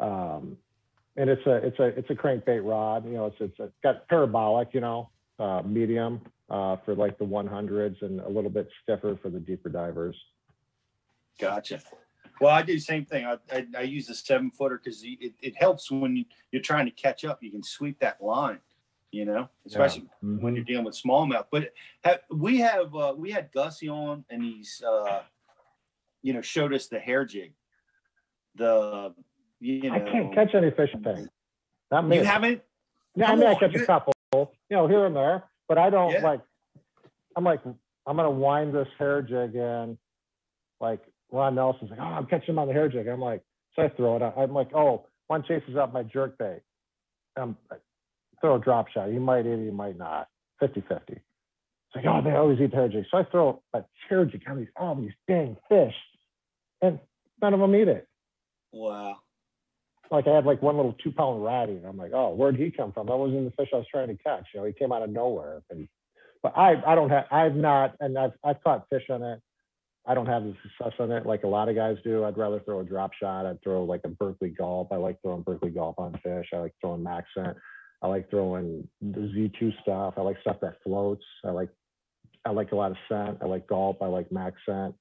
Um, 0.00 0.56
and 1.16 1.28
it's 1.28 1.46
a 1.46 1.56
it's 1.56 1.78
a 1.78 1.84
it's 1.98 2.10
a 2.10 2.14
crankbait 2.14 2.64
rod. 2.64 3.04
You 3.04 3.12
know, 3.12 3.26
it's 3.26 3.36
it's, 3.40 3.54
it's 3.58 3.72
got 3.82 4.08
parabolic. 4.08 4.68
You 4.72 4.80
know, 4.80 5.10
uh, 5.38 5.62
medium 5.64 6.20
uh, 6.50 6.76
for 6.84 6.94
like 6.94 7.18
the 7.18 7.24
100s 7.24 8.02
and 8.02 8.20
a 8.20 8.28
little 8.28 8.50
bit 8.50 8.68
stiffer 8.82 9.18
for 9.20 9.30
the 9.30 9.40
deeper 9.40 9.68
divers. 9.68 10.16
Gotcha. 11.40 11.80
Well, 12.40 12.54
I 12.54 12.62
do 12.62 12.74
the 12.74 12.80
same 12.80 13.04
thing. 13.04 13.24
I, 13.24 13.36
I, 13.52 13.66
I 13.78 13.82
use 13.82 14.06
the 14.06 14.14
seven 14.14 14.50
footer 14.50 14.80
because 14.82 15.02
it, 15.04 15.32
it 15.40 15.56
helps 15.56 15.90
when 15.90 16.24
you're 16.50 16.62
trying 16.62 16.86
to 16.86 16.90
catch 16.90 17.24
up. 17.24 17.42
You 17.42 17.50
can 17.50 17.62
sweep 17.62 18.00
that 18.00 18.22
line, 18.22 18.58
you 19.12 19.24
know, 19.26 19.48
especially 19.66 20.06
when 20.22 20.56
you're 20.56 20.64
dealing 20.64 20.84
with 20.84 20.94
smallmouth. 21.00 21.44
But 21.52 21.72
have, 22.02 22.20
we 22.30 22.58
have 22.58 22.94
uh, 22.94 23.14
we 23.16 23.30
had 23.30 23.52
Gussie 23.52 23.88
on, 23.88 24.24
and 24.30 24.42
he's 24.42 24.82
uh, 24.86 25.20
you 26.22 26.32
know 26.32 26.40
showed 26.40 26.72
us 26.74 26.88
the 26.88 26.98
hair 26.98 27.24
jig. 27.24 27.52
The 28.56 29.14
you 29.60 29.82
know 29.90 29.94
I 29.94 30.00
can't 30.00 30.34
catch 30.34 30.54
any 30.54 30.70
fish 30.70 30.90
thing. 31.04 31.28
Not 31.90 32.08
me. 32.08 32.16
You 32.18 32.24
haven't? 32.24 32.62
Yeah, 33.14 33.26
I 33.26 33.28
Come 33.28 33.40
mean, 33.40 33.48
I 33.48 33.54
catch 33.54 33.74
you- 33.74 33.82
a 33.82 33.86
couple, 33.86 34.14
you 34.32 34.48
know, 34.70 34.88
here 34.88 35.04
and 35.06 35.14
there, 35.14 35.44
but 35.68 35.78
I 35.78 35.90
don't 35.90 36.10
Yeah. 36.12 36.22
like. 36.22 36.40
I'm 37.36 37.44
like, 37.44 37.60
I'm 38.06 38.16
gonna 38.16 38.30
wind 38.30 38.74
this 38.74 38.88
hair 38.98 39.22
jig 39.22 39.54
in, 39.54 39.96
like 40.80 41.00
Ron 41.30 41.54
Nelson's 41.54 41.90
like, 41.90 41.98
oh, 42.00 42.02
I'm 42.04 42.26
catching 42.26 42.50
him 42.50 42.58
on 42.58 42.66
the 42.68 42.74
hair 42.74 42.88
jig. 42.90 43.06
I'm 43.06 43.20
like, 43.20 43.42
so 43.74 43.82
I 43.82 43.88
throw 43.88 44.16
it. 44.16 44.22
out. 44.22 44.34
I'm 44.36 44.52
like, 44.52 44.74
oh, 44.74 45.06
one 45.28 45.42
chases 45.44 45.76
up 45.76 45.94
my 45.94 46.02
jerk 46.02 46.36
bait. 46.36 46.60
Um, 47.38 47.56
I 47.70 47.76
throw 48.42 48.56
a 48.56 48.60
drop 48.60 48.88
shot. 48.90 49.10
He 49.10 49.20
might 49.20 49.46
eat 49.46 49.52
it, 49.52 49.64
he 49.66 49.72
might 49.72 49.98
not. 49.98 50.28
50 50.60 50.82
50. 50.82 51.14
It's 51.14 51.22
like, 51.96 52.06
oh, 52.06 52.22
they 52.22 52.36
always 52.36 52.60
eat 52.60 52.72
jig. 52.72 53.06
So 53.10 53.18
I 53.18 53.24
throw 53.24 53.62
a 53.74 54.26
jig 54.26 54.42
on 54.48 54.58
these, 54.58 54.68
all 54.76 54.96
these 54.96 55.12
dang 55.28 55.56
fish, 55.70 55.94
and 56.82 57.00
none 57.42 57.54
of 57.54 57.60
them 57.60 57.76
eat 57.76 57.88
it 57.88 58.08
Wow. 58.72 59.18
like 60.10 60.26
I 60.28 60.34
had 60.36 60.46
like 60.46 60.62
one 60.62 60.76
little 60.76 60.94
two 61.02 61.12
pound 61.12 61.44
ratty, 61.44 61.74
and 61.74 61.86
I'm 61.86 61.98
like, 61.98 62.12
oh, 62.14 62.34
where'd 62.34 62.56
he 62.56 62.70
come 62.70 62.92
from? 62.92 63.08
That 63.08 63.16
wasn't 63.16 63.44
the 63.46 63.52
fish 63.62 63.70
I 63.74 63.78
was 63.78 63.86
trying 63.90 64.08
to 64.08 64.22
catch. 64.22 64.48
You 64.54 64.60
know, 64.60 64.66
he 64.66 64.74
came 64.74 64.92
out 64.92 65.02
of 65.02 65.10
nowhere. 65.10 65.62
And 65.70 65.88
but 66.42 66.56
I 66.56 66.74
I 66.86 66.94
don't 66.96 67.10
have 67.10 67.26
I've 67.30 67.56
not 67.56 67.96
and 68.00 68.18
I've 68.18 68.32
I've 68.44 68.62
caught 68.64 68.88
fish 68.90 69.04
on 69.10 69.22
it. 69.22 69.40
I 70.06 70.14
don't 70.14 70.26
have 70.26 70.44
the 70.44 70.54
success 70.62 70.94
on 71.00 71.12
it 71.12 71.26
like 71.26 71.44
a 71.44 71.48
lot 71.48 71.68
of 71.68 71.76
guys 71.76 71.98
do. 72.04 72.24
I'd 72.24 72.38
rather 72.38 72.60
throw 72.60 72.80
a 72.80 72.84
drop 72.84 73.12
shot. 73.14 73.46
I'd 73.46 73.62
throw 73.62 73.84
like 73.84 74.02
a 74.04 74.08
Berkley 74.08 74.50
gulp. 74.50 74.92
I 74.92 74.96
like 74.96 75.20
throwing 75.22 75.42
Berkley 75.42 75.70
gulp 75.70 75.98
on 75.98 76.18
fish. 76.24 76.48
I 76.54 76.58
like 76.58 76.74
throwing 76.80 77.04
MaxScent. 77.04 77.56
I 78.02 78.08
like 78.08 78.28
throwing 78.30 78.88
the 79.00 79.20
Z2 79.20 79.80
stuff. 79.82 80.14
I 80.16 80.22
like 80.22 80.36
stuff 80.40 80.56
that 80.60 80.82
floats. 80.82 81.24
I 81.44 81.50
like 81.50 81.70
I 82.44 82.50
like 82.50 82.72
a 82.72 82.76
lot 82.76 82.90
of 82.90 82.96
scent. 83.08 83.38
I 83.40 83.46
like 83.46 83.68
gulp. 83.68 84.02
I 84.02 84.06
like 84.06 84.28
MaxScent. 84.30 84.94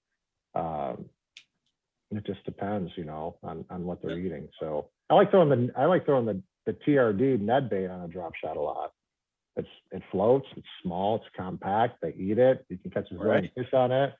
Um, 0.53 1.05
it 2.11 2.25
just 2.25 2.43
depends, 2.45 2.91
you 2.95 3.05
know, 3.05 3.37
on, 3.41 3.65
on 3.69 3.85
what 3.85 4.01
they're 4.01 4.19
eating. 4.19 4.49
So 4.59 4.89
I 5.09 5.15
like 5.15 5.31
throwing 5.31 5.49
the 5.49 5.71
I 5.77 5.85
like 5.85 6.05
throwing 6.05 6.25
the 6.25 6.41
the 6.65 6.73
TRD 6.73 7.39
Ned 7.39 7.69
bait 7.69 7.87
on 7.87 8.01
a 8.01 8.07
drop 8.07 8.33
shot 8.35 8.57
a 8.57 8.61
lot. 8.61 8.91
It's 9.55 9.67
it 9.91 10.03
floats. 10.11 10.45
It's 10.55 10.67
small. 10.83 11.15
It's 11.15 11.25
compact. 11.35 12.01
They 12.01 12.13
eat 12.13 12.37
it. 12.37 12.65
You 12.69 12.77
can 12.77 12.91
catch 12.91 13.11
a 13.11 13.15
Right. 13.17 13.51
fish 13.55 13.73
on 13.73 13.91
it. 13.91 14.13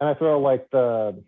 And 0.00 0.10
I 0.10 0.14
throw 0.14 0.40
like 0.40 0.68
the 0.70 1.22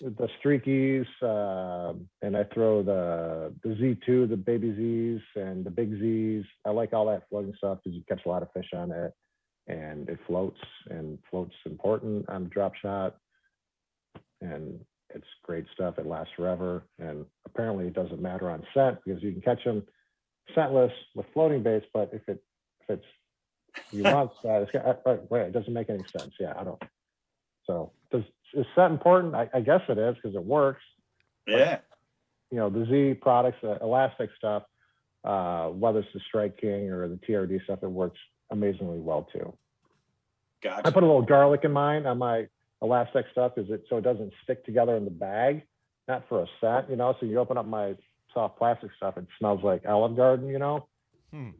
the 0.00 0.28
streakies, 0.42 1.06
uh, 1.22 1.94
and 2.22 2.36
I 2.36 2.44
throw 2.44 2.82
the 2.82 3.54
the 3.62 3.74
Z2, 3.74 4.28
the 4.28 4.36
baby 4.36 4.74
Z's, 4.74 5.22
and 5.34 5.64
the 5.64 5.70
big 5.70 5.98
Z's. 5.98 6.44
I 6.64 6.70
like 6.70 6.92
all 6.92 7.06
that 7.06 7.28
floating 7.28 7.54
stuff 7.56 7.78
because 7.82 7.96
you 7.96 8.02
catch 8.08 8.26
a 8.26 8.28
lot 8.28 8.42
of 8.42 8.52
fish 8.52 8.70
on 8.74 8.90
it, 8.90 9.12
and 9.68 10.08
it 10.08 10.18
floats. 10.26 10.60
And 10.90 11.18
floats 11.30 11.54
important 11.64 12.28
on 12.28 12.48
drop 12.48 12.74
shot, 12.74 13.16
and 14.40 14.80
it's 15.14 15.26
great 15.42 15.64
stuff. 15.72 15.98
It 15.98 16.06
lasts 16.06 16.32
forever, 16.36 16.84
and 16.98 17.24
apparently 17.46 17.86
it 17.86 17.94
doesn't 17.94 18.20
matter 18.20 18.50
on 18.50 18.66
scent 18.74 18.98
because 19.04 19.22
you 19.22 19.32
can 19.32 19.40
catch 19.40 19.64
them 19.64 19.82
scentless 20.54 20.92
with 21.14 21.26
floating 21.32 21.62
baits. 21.62 21.86
But 21.94 22.10
if 22.12 22.28
it 22.28 22.42
if 22.82 22.98
it's 22.98 23.92
you 23.92 24.02
want 24.04 24.32
that, 24.44 24.62
it's 24.62 24.72
got, 24.72 25.00
uh, 25.06 25.16
wait, 25.30 25.42
it 25.42 25.52
doesn't 25.52 25.72
make 25.72 25.88
any 25.88 26.04
sense. 26.16 26.34
Yeah, 26.38 26.52
I 26.58 26.64
don't. 26.64 26.82
So 27.66 27.92
does 28.10 28.22
is 28.54 28.66
that 28.76 28.90
important? 28.90 29.34
I, 29.34 29.48
I 29.54 29.60
guess 29.60 29.80
it 29.88 29.98
is 29.98 30.14
because 30.16 30.34
it 30.34 30.44
works. 30.44 30.82
Yeah. 31.46 31.78
You 32.50 32.58
know, 32.58 32.70
the 32.70 32.86
Z 32.86 33.18
products, 33.20 33.58
the 33.62 33.78
elastic 33.80 34.30
stuff, 34.36 34.64
uh, 35.24 35.68
whether 35.68 36.00
it's 36.00 36.08
the 36.14 36.20
Strike 36.28 36.56
King 36.58 36.90
or 36.90 37.08
the 37.08 37.16
TRD 37.28 37.64
stuff, 37.64 37.80
it 37.82 37.90
works 37.90 38.18
amazingly 38.50 38.98
well 38.98 39.28
too. 39.32 39.52
Gotcha. 40.62 40.86
I 40.86 40.90
put 40.90 41.02
a 41.02 41.06
little 41.06 41.22
garlic 41.22 41.62
in 41.64 41.72
mine 41.72 42.06
on 42.06 42.18
my 42.18 42.46
elastic 42.82 43.26
stuff 43.32 43.52
is 43.56 43.66
it 43.70 43.84
so 43.88 43.96
it 43.96 44.02
doesn't 44.02 44.32
stick 44.44 44.64
together 44.64 44.96
in 44.96 45.04
the 45.04 45.10
bag, 45.10 45.62
not 46.08 46.28
for 46.28 46.42
a 46.42 46.46
scent, 46.60 46.90
you 46.90 46.96
know. 46.96 47.14
So 47.18 47.26
you 47.26 47.38
open 47.38 47.56
up 47.56 47.66
my 47.66 47.94
soft 48.32 48.58
plastic 48.58 48.90
stuff, 48.96 49.16
it 49.16 49.26
smells 49.38 49.60
like 49.62 49.84
Olive 49.86 50.16
Garden, 50.16 50.48
you 50.48 50.58
know. 50.58 50.86
Hmm. 51.32 51.50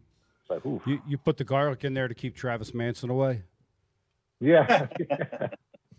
It's 0.42 0.50
like, 0.50 0.66
ooh, 0.66 0.80
You 0.86 1.00
you 1.06 1.18
put 1.18 1.36
the 1.36 1.44
garlic 1.44 1.84
in 1.84 1.94
there 1.94 2.08
to 2.08 2.14
keep 2.14 2.36
Travis 2.36 2.72
Manson 2.74 3.10
away. 3.10 3.42
yeah. 4.40 4.86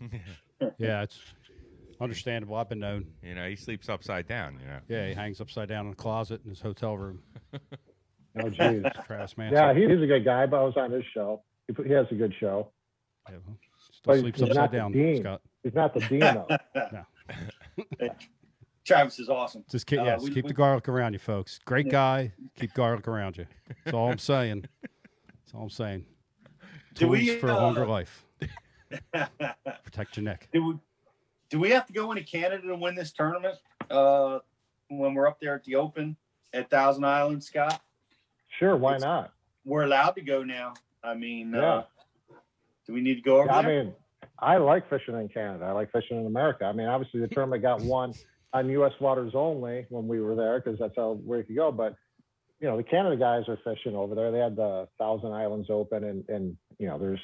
Yeah, 0.78 1.02
it's 1.02 1.20
understandable. 2.00 2.56
I've 2.56 2.68
been 2.68 2.80
known. 2.80 3.06
you 3.22 3.34
know, 3.34 3.48
he 3.48 3.56
sleeps 3.56 3.88
upside 3.88 4.26
down. 4.26 4.58
You 4.60 4.66
know. 4.66 4.78
Yeah, 4.88 5.08
he 5.08 5.14
hangs 5.14 5.40
upside 5.40 5.68
down 5.68 5.86
in 5.86 5.92
a 5.92 5.96
closet 5.96 6.40
in 6.44 6.50
his 6.50 6.60
hotel 6.60 6.96
room. 6.96 7.20
oh, 7.54 8.48
geez. 8.50 8.82
Travis 9.06 9.36
Manson. 9.36 9.56
Yeah, 9.56 9.74
he, 9.74 9.80
he's 9.88 10.02
a 10.02 10.06
good 10.06 10.24
guy, 10.24 10.46
but 10.46 10.58
I 10.60 10.62
was 10.64 10.74
on 10.76 10.90
his 10.90 11.04
show. 11.14 11.42
He, 11.66 11.72
put, 11.74 11.86
he 11.86 11.92
has 11.92 12.06
a 12.10 12.14
good 12.14 12.34
show. 12.40 12.70
Yeah, 13.28 13.36
well, 13.46 13.56
still 13.92 14.14
he's 14.14 14.22
sleeps 14.22 14.40
not 14.40 14.50
upside 14.50 14.70
the 14.72 14.76
down, 14.78 14.92
dean. 14.92 15.20
Scott. 15.20 15.40
He's 15.62 15.74
not 15.74 15.94
the 15.94 16.00
dean 16.00 16.20
though. 16.20 16.46
No. 16.92 18.08
Travis 18.84 19.18
is 19.18 19.28
awesome. 19.28 19.64
Just 19.70 19.86
keep, 19.86 20.00
Uh, 20.00 20.04
yes, 20.04 20.22
we- 20.22 20.30
keep 20.30 20.44
we- 20.44 20.48
the 20.48 20.54
garlic 20.54 20.88
around 20.88 21.12
you, 21.12 21.18
folks. 21.18 21.58
Great 21.66 21.86
Yeah. 21.86 21.92
guy. 21.92 22.32
Keep 22.56 22.72
garlic 22.74 23.06
around 23.06 23.36
you. 23.36 23.46
That's 23.84 23.94
all 23.94 24.10
I'm 24.10 24.18
saying. 24.18 24.64
That's 24.82 25.54
all 25.54 25.62
I'm 25.64 25.70
saying. 25.70 26.06
Do 26.94 27.06
Tools 27.06 27.18
we, 27.18 27.36
for 27.36 27.48
a 27.48 27.54
longer 27.54 27.84
uh, 27.84 27.88
life. 27.88 28.24
Protect 29.84 30.16
your 30.16 30.24
neck. 30.24 30.48
do 30.52 30.64
we 30.64 30.74
do 31.50 31.58
we 31.58 31.70
have 31.70 31.86
to 31.86 31.92
go 31.92 32.12
into 32.12 32.22
Canada 32.24 32.66
to 32.66 32.76
win 32.76 32.94
this 32.94 33.12
tournament? 33.12 33.54
Uh, 33.90 34.38
when 34.88 35.14
we're 35.14 35.26
up 35.26 35.40
there 35.40 35.54
at 35.54 35.64
the 35.64 35.76
Open 35.76 36.16
at 36.52 36.70
Thousand 36.70 37.04
Islands, 37.04 37.46
Scott, 37.46 37.80
Sure, 38.58 38.76
why 38.76 38.92
It's- 38.96 39.02
not? 39.02 39.32
we're 39.64 39.84
allowed 39.84 40.12
to 40.12 40.20
go 40.22 40.42
now. 40.42 40.74
I 41.02 41.14
mean, 41.14 41.52
Yeah. 41.52 41.60
uh, 41.74 41.84
do 42.86 42.92
we 42.92 43.00
need 43.00 43.16
to 43.16 43.20
go 43.22 43.36
over 43.38 43.46
Yeah, 43.46 43.56
I 43.58 43.62
mean, 43.66 43.94
I 44.38 44.56
like 44.56 44.88
fishing 44.88 45.14
in 45.18 45.28
Canada. 45.28 45.64
I 45.66 45.72
like 45.72 45.90
fishing 45.92 46.18
in 46.18 46.26
America. 46.26 46.64
I 46.64 46.72
mean, 46.72 46.86
obviously 46.86 47.20
the 47.20 47.28
tournament 47.28 47.62
got 47.62 47.80
won 47.82 48.14
on 48.52 48.68
U.S. 48.70 48.92
waters 49.00 49.34
only 49.34 49.86
when 49.90 50.08
we 50.08 50.20
were 50.20 50.34
there 50.34 50.60
because 50.60 50.78
that's 50.78 50.96
how 50.96 51.12
where 51.24 51.38
you 51.38 51.44
could 51.44 51.56
go. 51.56 51.70
But 51.72 51.96
you 52.60 52.66
know, 52.66 52.76
the 52.76 52.82
Canada 52.82 53.16
guys 53.16 53.48
are 53.48 53.56
fishing 53.58 53.94
over 53.94 54.14
there. 54.14 54.32
They 54.32 54.38
had 54.40 54.56
the 54.56 54.88
Thousand 54.98 55.32
Islands 55.32 55.68
Open, 55.70 56.02
and 56.04 56.28
and 56.28 56.56
you 56.78 56.88
know, 56.88 56.98
there's 56.98 57.20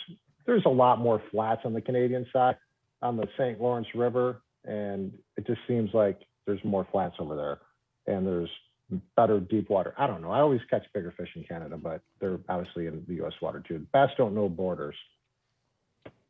there's 0.47 0.65
a 0.67 0.71
lot 0.71 0.99
more 0.99 1.23
flats 1.31 1.63
on 1.65 1.73
the 1.73 1.81
Canadian 1.81 2.27
side 2.33 2.57
on 3.03 3.17
the 3.17 3.29
St. 3.39 3.61
Lawrence 3.61 3.89
River, 3.95 4.43
and 4.65 5.13
it 5.37 5.47
just 5.47 5.61
seems 5.69 5.91
like 5.95 6.21
there's 6.47 6.63
more 6.65 6.87
flats 6.91 7.17
over 7.19 7.35
there, 7.37 7.59
and 8.15 8.27
there's 8.27 8.51
better 9.17 9.41
deep 9.41 9.71
water. 9.71 9.95
I 9.99 10.07
don't 10.07 10.21
know. 10.23 10.31
I 10.31 10.41
always 10.41 10.61
catch 10.71 10.85
bigger 10.93 11.13
fish 11.17 11.31
in 11.37 11.45
Canada, 11.45 11.77
but 11.77 12.03
they're 12.21 12.39
obviously 12.49 12.87
in 12.87 13.05
the 13.09 13.15
U.S. 13.17 13.33
water 13.41 13.63
too. 13.67 13.87
Bass 13.93 14.11
don't 14.17 14.35
know 14.35 14.49
borders, 14.49 14.95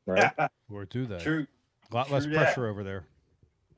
right? 0.07 0.33
Or 0.73 0.85
do 0.85 1.07
they? 1.07 1.19
True. 1.19 1.47
A 1.91 1.95
lot 1.95 2.11
less 2.11 2.25
True 2.25 2.33
that. 2.35 2.39
pressure 2.45 2.67
over 2.69 2.83
there. 2.83 3.05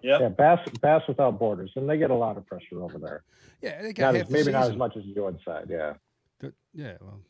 Yep. 0.03 0.21
Yeah, 0.21 0.29
bass 0.29 0.59
bass 0.81 1.03
without 1.09 1.39
borders, 1.39 1.71
and 1.75 1.89
they 1.89 1.97
get 1.99 2.11
a 2.11 2.15
lot 2.15 2.37
of 2.37 2.47
pressure 2.47 2.83
over 2.83 2.99
there. 2.99 3.25
Yeah, 3.63 3.81
they 3.83 3.93
got 3.93 4.13
Not 4.13 4.15
half 4.15 4.23
as, 4.25 4.29
the 4.29 4.33
maybe 4.35 4.53
not 4.53 4.71
as 4.71 4.77
much 4.77 4.97
as 4.97 5.05
you 5.05 5.15
do 5.15 5.27
inside. 5.27 5.67
Yeah, 5.71 5.95
Th- 6.41 6.53
Yeah, 6.75 6.99
well, 7.01 7.21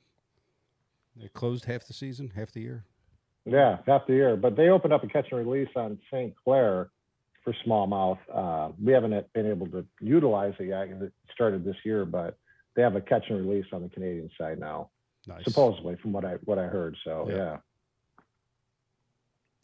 they 1.17 1.29
closed 1.29 1.65
half 1.67 1.87
the 1.87 1.93
season, 1.95 2.33
half 2.35 2.51
the 2.53 2.61
year. 2.61 2.85
Yeah, 3.47 3.79
half 3.87 4.07
the 4.07 4.13
year. 4.15 4.37
But 4.37 4.57
they 4.57 4.69
opened 4.69 4.93
up 4.93 5.05
a 5.05 5.07
catch 5.09 5.29
and 5.31 5.39
release 5.47 5.69
on 5.77 5.99
St. 6.13 6.35
Clair 6.45 6.91
for 7.45 7.55
smallmouth. 7.65 8.19
Uh, 8.33 8.73
we 8.83 8.93
haven't 8.93 9.33
been 9.33 9.47
able 9.47 9.69
to 9.69 9.87
utilize 10.01 10.55
it 10.59 10.67
yet. 10.67 10.91
'cause 10.91 11.03
It 11.03 11.13
started 11.33 11.65
this 11.65 11.77
year, 11.85 12.05
but 12.05 12.37
they 12.75 12.83
have 12.83 12.97
a 12.97 13.01
catch 13.01 13.31
and 13.31 13.39
release 13.39 13.67
on 13.73 13.83
the 13.83 13.89
Canadian 13.89 14.29
side 14.37 14.59
now, 14.59 14.91
Nice. 15.27 15.45
supposedly, 15.45 15.97
from 15.97 16.13
what 16.13 16.25
I 16.25 16.35
what 16.45 16.59
I 16.59 16.67
heard. 16.67 16.97
So 17.05 17.27
Yeah. 17.29 17.37
yeah, 17.37 17.59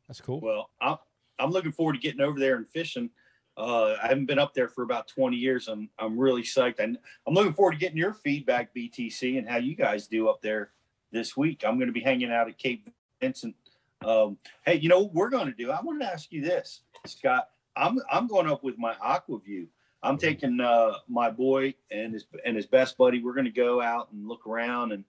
That's 0.06 0.20
cool. 0.20 0.40
Well, 0.40 0.70
I'm 0.80 0.96
I'm 1.38 1.50
looking 1.50 1.72
forward 1.72 1.94
to 1.94 1.98
getting 1.98 2.20
over 2.20 2.38
there 2.38 2.56
and 2.56 2.68
fishing. 2.68 3.10
Uh, 3.56 3.96
I 4.02 4.06
haven't 4.08 4.26
been 4.26 4.38
up 4.38 4.54
there 4.54 4.68
for 4.68 4.82
about 4.82 5.08
20 5.08 5.36
years. 5.36 5.66
I'm 5.68 5.90
I'm 5.98 6.16
really 6.18 6.42
psyched. 6.42 6.78
And 6.78 6.98
I'm 7.26 7.34
looking 7.34 7.52
forward 7.52 7.72
to 7.72 7.78
getting 7.78 7.98
your 7.98 8.14
feedback, 8.14 8.72
BTC, 8.74 9.38
and 9.38 9.48
how 9.48 9.56
you 9.56 9.74
guys 9.74 10.06
do 10.06 10.28
up 10.28 10.40
there 10.40 10.72
this 11.10 11.36
week. 11.36 11.64
I'm 11.66 11.76
going 11.78 11.88
to 11.88 11.92
be 11.92 12.00
hanging 12.00 12.30
out 12.30 12.48
at 12.48 12.58
Cape 12.58 12.88
Vincent. 13.20 13.56
Um, 14.04 14.38
hey, 14.64 14.74
you 14.74 14.88
know 14.88 15.00
what 15.00 15.14
we're 15.14 15.30
going 15.30 15.46
to 15.46 15.52
do? 15.52 15.70
I 15.70 15.80
wanted 15.82 16.00
to 16.06 16.12
ask 16.12 16.32
you 16.32 16.42
this, 16.42 16.82
Scott. 17.06 17.48
I'm 17.76 17.98
I'm 18.10 18.26
going 18.26 18.48
up 18.48 18.62
with 18.62 18.78
my 18.78 18.94
Aqua-Vu. 19.00 19.66
I'm 20.02 20.18
taking 20.18 20.60
uh, 20.60 20.94
my 21.08 21.30
boy 21.30 21.74
and 21.90 22.12
his 22.12 22.26
and 22.44 22.56
his 22.56 22.66
best 22.66 22.98
buddy. 22.98 23.22
We're 23.22 23.34
going 23.34 23.44
to 23.44 23.50
go 23.50 23.80
out 23.80 24.08
and 24.12 24.26
look 24.28 24.46
around. 24.46 24.92
And 24.92 25.04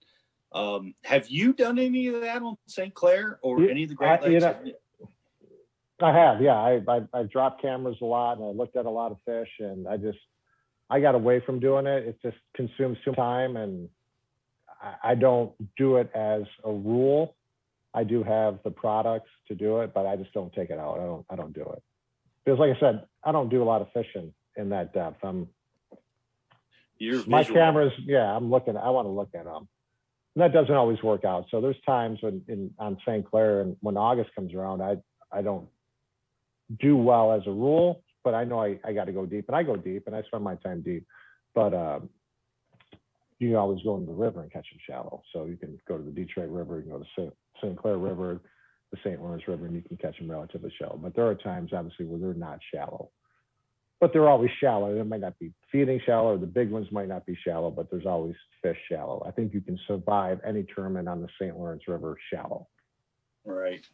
um, 0.54 0.94
have 1.04 1.28
you 1.30 1.54
done 1.54 1.80
any 1.80 2.08
of 2.08 2.22
that 2.22 2.42
on 2.42 2.58
St. 2.68 2.94
Clair 2.94 3.40
or 3.42 3.60
You- 3.60 3.70
any 3.70 3.84
of 3.84 3.90
the 3.90 3.96
Great 3.96 4.22
I- 4.22 4.28
you 4.28 4.40
Lakes? 4.40 4.44
know, 4.66 4.72
I 6.08 6.12
have. 6.12 6.42
Yeah, 6.42 6.56
I, 6.56 6.82
I 6.88 7.02
I've 7.14 7.30
dropped 7.32 7.62
cameras 7.62 7.98
a 8.02 8.06
lot, 8.06 8.38
and 8.38 8.46
I 8.46 8.50
looked 8.52 8.76
at 8.76 8.86
a 8.86 8.90
lot 8.90 9.12
of 9.12 9.18
fish, 9.26 9.50
and 9.60 9.88
I 9.88 9.98
just 9.98 10.18
I 10.90 11.00
got 11.00 11.16
away 11.16 11.40
from 11.40 11.60
doing 11.60 11.86
it. 11.88 12.06
It 12.08 12.18
just 12.22 12.38
consumes 12.56 12.98
too 13.04 13.12
much 13.12 13.18
time, 13.18 13.58
and 13.58 13.90
I, 14.82 15.12
I 15.12 15.16
don't 15.16 15.54
do 15.78 15.98
it 15.98 16.12
as 16.14 16.44
a 16.64 16.72
rule. 16.72 17.36
I 17.94 18.04
do 18.04 18.24
have 18.24 18.60
the 18.64 18.72
products 18.72 19.30
to 19.48 19.56
do 19.56 19.82
it, 19.82 19.94
but 19.94 20.06
I 20.06 20.16
just 20.16 20.34
don't 20.34 20.52
take 20.54 20.70
it 20.70 20.80
out. 20.80 21.00
I 21.00 21.04
don't 21.04 21.26
I 21.30 21.36
don't 21.36 21.54
do 21.54 21.62
it 21.62 21.84
because, 22.44 22.60
like 22.60 22.76
I 22.76 22.80
said, 22.80 23.06
I 23.24 23.32
don't 23.32 23.50
do 23.50 23.62
a 23.62 23.66
lot 23.66 23.82
of 23.82 23.88
fishing 23.94 24.34
in 24.56 24.70
that 24.70 24.94
depth. 24.94 25.24
I'm 25.24 25.48
You're 26.98 27.26
my 27.28 27.44
visual. 27.44 27.60
cameras. 27.60 27.94
Yeah, 28.06 28.36
I'm 28.36 28.50
looking. 28.50 28.78
I 28.78 28.90
want 28.90 29.06
to 29.08 29.12
look 29.12 29.30
at 29.36 29.46
them. 29.46 29.68
And 30.36 30.42
that 30.42 30.54
doesn't 30.54 30.74
always 30.74 31.02
work 31.04 31.26
out. 31.26 31.46
So 31.52 31.62
there's 31.62 31.80
times 31.86 32.20
when 32.22 32.42
in 32.48 32.72
on 32.80 32.98
St. 33.06 33.30
Clair 33.30 33.62
and 33.62 33.78
when 33.82 33.98
August 33.98 34.32
comes 34.36 34.54
around, 34.54 34.82
I 34.82 34.98
I 35.32 35.42
don't 35.42 35.68
do 36.80 36.98
well 36.98 37.34
as 37.34 37.44
a 37.46 37.52
rule, 37.52 38.04
but 38.24 38.34
I 38.34 38.44
know 38.44 38.62
I, 38.62 38.80
I 38.84 38.94
got 38.94 39.06
to 39.06 39.12
go 39.12 39.26
deep 39.26 39.46
and 39.48 39.56
I 39.56 39.64
go 39.64 39.76
deep 39.76 40.08
and 40.08 40.16
I 40.16 40.24
spend 40.24 40.44
my 40.44 40.56
time 40.56 40.82
deep. 40.82 41.06
But 41.54 41.74
um, 41.74 42.10
you 43.40 43.50
can 43.50 43.58
always 43.58 43.84
go 43.84 43.96
into 43.96 44.08
the 44.08 44.18
river 44.18 44.42
and 44.42 44.52
catch 44.52 44.66
them 44.72 44.80
shallow. 44.88 45.22
So 45.34 45.46
you 45.46 45.58
can 45.58 45.78
go 45.88 45.98
to 45.98 46.04
the 46.04 46.12
Detroit 46.12 46.50
River, 46.50 46.78
you 46.78 46.84
can 46.84 46.92
go 46.92 47.00
to 47.00 47.06
St. 47.58 47.72
St. 47.72 47.78
Clair 47.80 47.98
River, 47.98 48.42
the 48.92 48.98
St. 49.04 49.22
Lawrence 49.22 49.44
River, 49.48 49.66
and 49.66 49.76
you 49.76 49.82
can 49.82 49.98
catch 49.98 50.18
them 50.18 50.30
relatively 50.30 50.72
shallow. 50.80 50.98
But 51.02 51.16
there 51.16 51.28
are 51.28 51.36
times, 51.36 51.72
obviously, 51.74 52.06
where 52.06 52.20
they're 52.20 52.34
not 52.40 52.60
shallow. 52.74 53.10
But 54.00 54.12
they're 54.12 54.28
always 54.30 54.52
shallow. 54.60 54.94
They 54.94 55.02
might 55.04 55.22
not 55.22 55.40
be 55.40 55.54
feeding 55.72 56.00
shallow, 56.06 56.34
or 56.34 56.38
the 56.38 56.46
big 56.46 56.70
ones 56.70 56.88
might 56.92 57.08
not 57.08 57.26
be 57.26 57.38
shallow, 57.46 57.72
but 57.72 57.90
there's 57.90 58.06
always 58.06 58.36
fish 58.62 58.78
shallow. 58.92 59.24
I 59.26 59.32
think 59.32 59.54
you 59.54 59.62
can 59.62 59.80
survive 59.88 60.40
any 60.46 60.66
tournament 60.76 61.08
on 61.08 61.22
the 61.22 61.30
St. 61.40 61.58
Lawrence 61.58 61.84
River 61.88 62.18
shallow. 62.32 62.68
Right. 63.46 63.86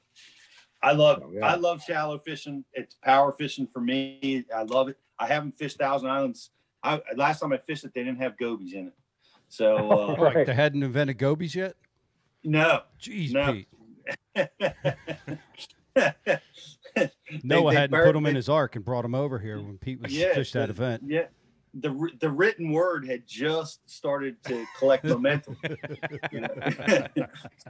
I 0.81 0.93
love 0.93 1.19
So, 1.21 1.31
yeah. 1.33 1.45
I 1.45 1.55
love 1.55 1.83
shallow 1.83 2.17
fishing. 2.19 2.63
It's 2.73 2.95
power 2.95 3.31
fishing 3.33 3.67
for 3.67 3.81
me. 3.81 4.45
I 4.55 4.63
love 4.63 4.87
it. 4.87 4.97
I 5.19 5.27
haven't 5.27 5.57
fished 5.57 5.77
Thousand 5.77 6.09
Islands. 6.09 6.51
I 6.81 7.01
last 7.15 7.41
time 7.41 7.51
I 7.51 7.57
fished 7.57 7.83
it, 7.83 7.91
they 7.93 8.03
didn't 8.03 8.21
have 8.21 8.37
gobies 8.37 8.73
in 8.73 8.87
it. 8.87 8.93
So 9.49 9.91
uh, 9.91 10.15
Right. 10.15 10.47
they 10.47 10.53
hadn't 10.53 10.81
invented 10.83 11.17
gobies 11.17 11.53
yet. 11.53 11.75
No. 12.43 12.81
Jeez, 13.01 13.31
No. 13.31 13.53
Pete. 13.53 13.67
Noah 17.43 17.71
they 17.71 17.75
hadn't 17.79 17.91
bur- 17.91 18.05
put 18.05 18.13
them 18.13 18.23
they- 18.23 18.29
in 18.31 18.35
his 18.35 18.49
ark 18.49 18.75
and 18.75 18.83
brought 18.83 19.03
them 19.03 19.15
over 19.15 19.39
here 19.39 19.57
when 19.57 19.77
Pete 19.77 20.01
was 20.01 20.15
Yeah, 20.15 20.33
fished 20.33 20.53
that 20.53 20.69
event. 20.69 21.03
Yeah. 21.05 21.25
The, 21.75 22.09
the 22.19 22.31
written 22.31 22.71
word 22.71 23.07
had 23.07 23.27
just 23.27 23.87
started 23.87 24.43
to 24.45 24.65
collect 24.79 25.03
momentum. 25.03 25.55
you 26.31 26.41
know? 26.41 26.49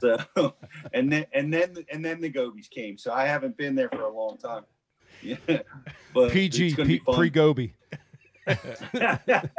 so 0.00 0.54
and 0.94 1.12
then 1.12 1.26
and 1.34 1.52
then 1.52 1.74
and 1.92 2.02
then 2.02 2.18
the 2.22 2.30
gobies 2.30 2.68
came. 2.68 2.96
So 2.96 3.12
I 3.12 3.26
haven't 3.26 3.58
been 3.58 3.74
there 3.74 3.90
for 3.90 4.02
a 4.02 4.12
long 4.12 4.38
time. 4.38 4.64
Yeah. 5.22 5.36
But 6.14 6.32
PG, 6.32 6.68
it's 6.68 6.76
gonna 6.76 6.98
be 8.54 8.58
pre-goby, 8.94 9.52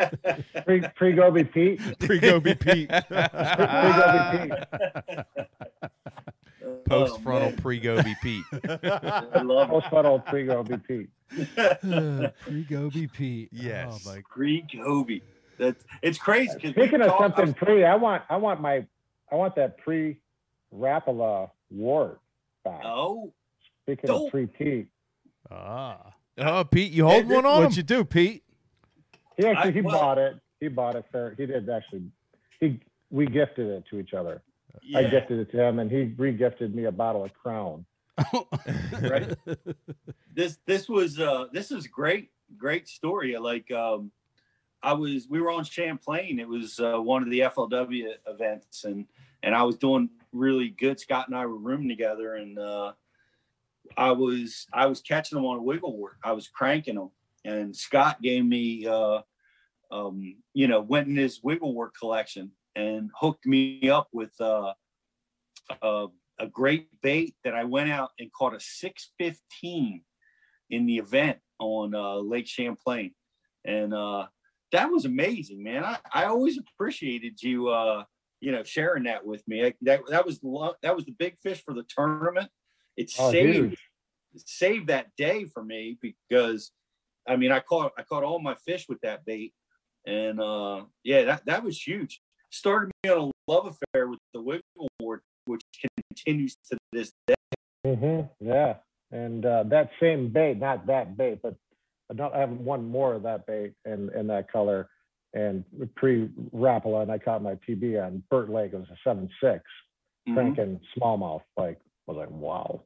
Pre 0.65 0.81
pre 0.95 1.13
Gobi 1.13 1.43
Pete. 1.43 1.99
pre-goby 1.99 2.55
Pete. 2.55 2.89
Pre 3.11 3.27
Gobi 3.97 4.21
Pete. 4.31 5.25
Post 6.85 7.13
Oh, 7.15 7.17
frontal 7.19 7.49
man. 7.51 7.57
pre 7.57 7.79
Goby 7.79 8.15
Pete. 8.21 8.43
I 8.83 9.41
love 9.41 9.69
Post 9.69 9.89
funnel 9.89 10.19
pre 10.19 10.45
Gobi 10.45 10.77
Pete. 10.77 11.09
it. 11.31 12.33
pre-goby 12.41 13.07
Pete. 13.07 13.49
Yes. 13.51 14.03
Oh 14.05 14.09
my 14.11 14.21
Pre 14.29 14.65
Kobe. 14.73 15.21
That's 15.57 15.83
it's 16.01 16.17
crazy. 16.17 16.51
'cause 16.53 16.61
we 16.63 16.71
Speaking 16.73 17.01
of 17.01 17.07
talk- 17.07 17.21
I 17.21 17.23
something 17.35 17.53
pre, 17.53 17.83
I 17.85 17.95
want 17.95 18.23
I 18.29 18.37
want 18.37 18.61
my 18.61 18.85
I 19.31 19.35
want 19.35 19.55
that 19.55 19.77
pre 19.77 20.17
Rapala 20.75 21.49
wart 21.69 22.19
back. 22.65 22.81
Oh, 22.83 23.31
Speaking 23.83 24.07
don't- 24.07 24.25
of 24.25 24.31
pre 24.31 24.45
Pete, 24.47 24.87
Ah. 25.49 26.13
Oh, 26.37 26.63
Pete, 26.63 26.91
you 26.91 27.05
hold 27.05 27.25
Hey, 27.25 27.35
one 27.35 27.45
on 27.45 27.61
What'd 27.63 27.71
him? 27.73 27.77
you 27.77 27.83
do, 27.83 28.05
Pete? 28.05 28.43
He 29.41 29.47
actually 29.47 29.69
I- 29.69 29.73
he 29.73 29.81
well- 29.81 29.99
bought 29.99 30.17
it. 30.17 30.35
He 30.59 30.67
bought 30.67 30.95
it 30.95 31.05
for 31.11 31.33
he 31.37 31.45
did 31.47 31.67
actually. 31.69 32.03
He 32.59 32.79
we 33.09 33.25
gifted 33.25 33.67
it 33.67 33.83
to 33.89 33.99
each 33.99 34.13
other. 34.13 34.41
I 34.95 35.03
gifted 35.03 35.39
it 35.39 35.51
to 35.51 35.61
him, 35.61 35.79
and 35.79 35.91
he 35.91 36.13
re-gifted 36.17 36.73
me 36.73 36.85
a 36.85 36.91
bottle 36.91 37.25
of 37.25 37.33
Crown. 37.33 37.85
Right. 39.01 39.35
this 40.33 40.59
this 40.65 40.87
was 40.87 41.19
uh 41.19 41.45
this 41.51 41.71
is 41.71 41.87
great 41.87 42.29
great 42.57 42.87
story 42.87 43.35
like 43.37 43.71
um 43.71 44.11
i 44.83 44.93
was 44.93 45.27
we 45.29 45.41
were 45.41 45.49
on 45.51 45.63
champlain 45.63 46.39
it 46.39 46.47
was 46.47 46.79
uh, 46.79 46.97
one 46.99 47.23
of 47.23 47.29
the 47.31 47.39
flw 47.39 48.13
events 48.27 48.83
and 48.83 49.07
and 49.43 49.55
i 49.55 49.63
was 49.63 49.77
doing 49.77 50.09
really 50.33 50.69
good 50.69 50.99
scott 50.99 51.27
and 51.27 51.35
i 51.35 51.45
were 51.45 51.57
rooming 51.57 51.89
together 51.89 52.35
and 52.35 52.59
uh 52.59 52.91
i 53.97 54.11
was 54.11 54.67
i 54.73 54.85
was 54.85 55.01
catching 55.01 55.37
them 55.37 55.45
on 55.45 55.57
a 55.57 55.61
wiggle 55.61 55.97
wart 55.97 56.17
i 56.23 56.31
was 56.33 56.47
cranking 56.47 56.95
them 56.95 57.09
and 57.45 57.75
scott 57.75 58.21
gave 58.21 58.45
me 58.45 58.85
uh 58.85 59.21
um 59.91 60.35
you 60.53 60.67
know 60.67 60.81
went 60.81 61.07
in 61.07 61.15
his 61.15 61.41
wiggle 61.43 61.73
wart 61.73 61.91
collection 61.99 62.51
and 62.75 63.09
hooked 63.19 63.45
me 63.45 63.89
up 63.89 64.07
with 64.13 64.31
uh 64.39 64.73
uh 65.81 66.07
a 66.41 66.47
great 66.47 66.87
bait 67.01 67.35
that 67.43 67.53
I 67.53 67.63
went 67.63 67.91
out 67.91 68.09
and 68.19 68.31
caught 68.33 68.55
a 68.55 68.59
615 68.59 70.03
in 70.71 70.85
the 70.85 70.97
event 70.97 71.37
on 71.59 71.93
uh, 71.93 72.15
Lake 72.15 72.47
Champlain. 72.47 73.13
And 73.63 73.93
uh, 73.93 74.27
that 74.71 74.89
was 74.89 75.05
amazing, 75.05 75.63
man. 75.63 75.85
I, 75.85 75.99
I 76.11 76.25
always 76.25 76.57
appreciated 76.57 77.41
you, 77.43 77.69
uh, 77.69 78.05
you 78.39 78.51
know, 78.51 78.63
sharing 78.63 79.03
that 79.03 79.25
with 79.25 79.47
me. 79.47 79.65
I, 79.67 79.73
that, 79.83 80.01
that 80.09 80.25
was 80.25 80.39
the 80.39 80.47
lo- 80.47 80.73
that 80.81 80.95
was 80.95 81.05
the 81.05 81.11
big 81.11 81.37
fish 81.43 81.63
for 81.63 81.73
the 81.75 81.85
tournament. 81.95 82.49
It 82.97 83.11
Oh, 83.19 83.31
saved 83.31 83.73
it 84.33 84.47
saved 84.47 84.87
that 84.87 85.15
day 85.15 85.45
for 85.45 85.63
me 85.63 85.97
because 86.01 86.71
I 87.27 87.35
mean, 87.35 87.51
I 87.51 87.59
caught 87.59 87.91
I 87.97 88.01
caught 88.01 88.23
all 88.23 88.39
my 88.39 88.55
fish 88.55 88.87
with 88.89 88.99
that 89.01 89.25
bait, 89.25 89.53
and 90.05 90.39
uh, 90.39 90.83
yeah, 91.03 91.23
that 91.23 91.45
that 91.45 91.63
was 91.63 91.81
huge. 91.85 92.21
Started 92.51 92.91
me 93.03 93.09
on 93.11 93.29
a 93.29 93.51
love 93.51 93.67
affair 93.67 94.07
with 94.07 94.19
the 94.33 94.41
wiggle 94.41 94.87
wart, 94.99 95.23
which 95.45 95.61
continues 96.15 96.57
to 96.69 96.77
this 96.91 97.11
day. 97.27 97.35
Mm-hmm. 97.85 98.47
Yeah, 98.47 98.75
and 99.11 99.45
uh, 99.45 99.63
that 99.63 99.91
same 99.99 100.29
bait, 100.29 100.57
not 100.59 100.85
that 100.87 101.17
bait, 101.17 101.39
but 101.41 101.55
I 102.19 102.39
have 102.39 102.49
one 102.51 102.85
more 102.87 103.13
of 103.13 103.23
that 103.23 103.45
bait 103.45 103.73
in 103.85 104.09
in 104.15 104.27
that 104.27 104.51
color. 104.51 104.89
And 105.33 105.63
pre 105.95 106.27
Rapala, 106.53 107.03
and 107.03 107.11
I 107.11 107.17
caught 107.17 107.41
my 107.41 107.55
PB 107.55 108.05
on 108.05 108.21
Burt 108.29 108.49
Lake. 108.49 108.73
It 108.73 108.77
was 108.77 108.89
a 108.89 108.97
seven 109.01 109.29
six, 109.41 109.63
Mhm. 110.27 110.33
cranking 110.33 110.81
smallmouth. 110.97 111.43
Like 111.55 111.79
I 111.79 112.11
was 112.11 112.17
like, 112.17 112.29
wow. 112.31 112.83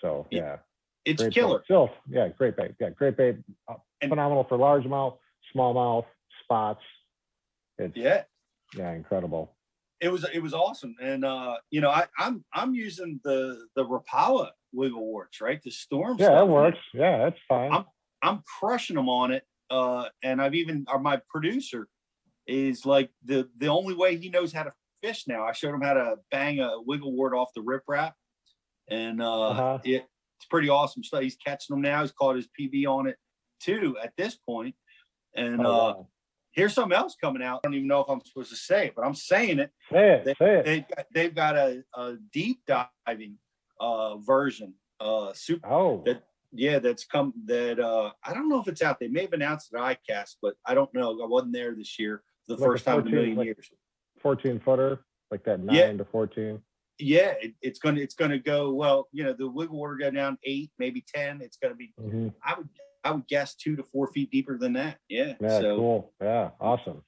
So 0.00 0.26
Yeah, 0.30 0.40
yeah, 0.40 0.56
It's 1.04 1.22
great 1.22 1.34
killer. 1.34 1.58
Bait. 1.58 1.64
Still, 1.64 1.90
yeah, 2.08 2.28
great 2.28 2.56
bait. 2.56 2.74
Yeah, 2.80 2.90
great 2.90 3.16
bait. 3.16 3.36
Uh, 3.66 3.74
And- 4.00 4.10
phenomenal 4.10 4.44
for 4.44 4.58
largemouth, 4.58 5.18
smallmouth, 5.56 6.06
spots. 6.42 6.82
It's 7.78 7.96
Yeah, 7.96 8.24
yeah, 8.76 8.92
incredible. 8.92 9.56
it 10.00 10.08
was 10.08 10.24
it 10.32 10.40
was 10.40 10.54
awesome, 10.54 10.94
and 11.00 11.24
uh, 11.24 11.56
you 11.70 11.80
know, 11.80 11.90
I, 11.90 12.06
I'm 12.18 12.44
I'm 12.52 12.74
using 12.74 13.20
the 13.24 13.66
the 13.74 13.84
Rapala 13.84 14.50
wiggle 14.72 15.04
warts, 15.04 15.40
right? 15.40 15.60
The 15.62 15.70
storm. 15.70 16.16
Yeah, 16.18 16.26
stuff. 16.26 16.34
that 16.36 16.48
works. 16.48 16.78
Yeah, 16.92 17.18
that's 17.18 17.38
fine. 17.48 17.72
I'm 17.72 17.84
I'm 18.22 18.42
crushing 18.60 18.96
them 18.96 19.08
on 19.08 19.32
it. 19.32 19.44
Uh, 19.70 20.08
and 20.22 20.40
I've 20.42 20.54
even 20.54 20.84
or 20.92 20.98
my 21.00 21.20
producer 21.28 21.88
is 22.46 22.84
like 22.86 23.10
the 23.24 23.48
the 23.58 23.68
only 23.68 23.94
way 23.94 24.16
he 24.16 24.28
knows 24.28 24.52
how 24.52 24.62
to 24.64 24.72
fish 25.02 25.24
now. 25.26 25.44
I 25.44 25.52
showed 25.52 25.74
him 25.74 25.80
how 25.80 25.94
to 25.94 26.16
bang 26.30 26.60
a 26.60 26.80
wiggle 26.80 27.12
wart 27.12 27.32
off 27.34 27.48
the 27.56 27.62
riprap, 27.62 28.12
and 28.88 29.20
uh, 29.22 29.48
Uh-huh. 29.48 29.78
it, 29.84 30.06
it's 30.38 30.46
pretty 30.50 30.68
awesome 30.68 31.02
stuff. 31.02 31.22
He's 31.22 31.36
catching 31.36 31.74
them 31.74 31.80
now. 31.82 32.02
He's 32.02 32.12
caught 32.12 32.36
his 32.36 32.48
PB 32.58 32.86
on 32.86 33.06
it 33.06 33.16
too 33.60 33.96
at 34.02 34.12
this 34.16 34.36
point. 34.36 34.74
And 35.36 35.60
Oh, 35.60 35.70
uh, 35.70 35.74
wow. 35.94 36.08
here's 36.52 36.74
something 36.74 36.96
else 36.96 37.16
coming 37.20 37.42
out. 37.42 37.60
I 37.64 37.68
don't 37.68 37.74
even 37.74 37.88
know 37.88 38.00
if 38.00 38.08
I'm 38.08 38.20
supposed 38.24 38.50
to 38.50 38.56
say 38.56 38.86
it, 38.86 38.94
but 38.94 39.04
I'm 39.04 39.14
saying 39.14 39.58
it. 39.58 39.70
Say 39.92 40.12
it. 40.12 40.24
They, 40.24 40.34
say 40.34 40.58
it. 40.58 40.64
they've 40.64 40.88
got, 40.88 41.06
they've 41.12 41.34
got 41.34 41.56
a, 41.56 41.82
a 41.94 42.14
deep 42.32 42.60
diving 42.66 43.38
uh, 43.80 44.16
version, 44.18 44.74
uh, 45.00 45.32
super 45.34 45.66
oh, 45.68 46.02
that 46.06 46.22
yeah 46.56 46.78
that's 46.78 47.04
come 47.04 47.34
that 47.46 47.80
uh 47.80 48.12
i 48.22 48.32
don't 48.32 48.48
know 48.48 48.60
if 48.60 48.68
it's 48.68 48.80
out 48.80 49.00
they 49.00 49.08
may 49.08 49.22
have 49.22 49.32
announced 49.32 49.70
it 49.74 49.76
at 49.76 49.98
icast 50.08 50.36
but 50.40 50.54
i 50.64 50.72
don't 50.72 50.94
know 50.94 51.10
i 51.20 51.26
wasn't 51.26 51.52
there 51.52 51.74
this 51.74 51.98
year 51.98 52.22
for 52.46 52.54
the 52.54 52.60
Like 52.62 52.70
first 52.70 52.84
time 52.84 53.00
in 53.00 53.08
a 53.08 53.10
14 53.10 53.14
million 53.16 53.36
like- 53.36 53.44
years 53.46 53.70
14 54.20 54.60
footer, 54.60 55.00
like 55.32 55.42
that 55.46 55.58
nine 55.58 55.74
Yeah. 55.74 55.92
to 55.94 56.04
14. 56.04 56.62
yeah 57.00 57.34
it, 57.42 57.54
it's 57.60 57.80
gonna 57.80 57.98
it's 58.00 58.14
gonna 58.14 58.38
go 58.38 58.72
well 58.72 59.08
you 59.10 59.24
know 59.24 59.32
the 59.36 59.48
wiggle 59.48 59.76
wart 59.78 59.98
go 59.98 60.12
down 60.12 60.38
eight 60.44 60.70
maybe 60.78 61.04
ten 61.12 61.40
it's 61.42 61.56
gonna 61.56 61.74
be 61.74 61.92
Mhm. 62.00 62.32
i 62.44 62.54
would 62.56 62.68
i 63.04 63.10
would 63.10 63.26
guess 63.28 63.54
two 63.54 63.76
to 63.76 63.82
four 63.82 64.08
feet 64.08 64.30
deeper 64.30 64.56
than 64.58 64.72
that 64.72 64.98
yeah, 65.08 65.34
Yeah, 65.40 65.60
so 65.60 65.76
cool. 65.76 66.12
Yeah, 66.20 66.50
awesome. 66.60 67.02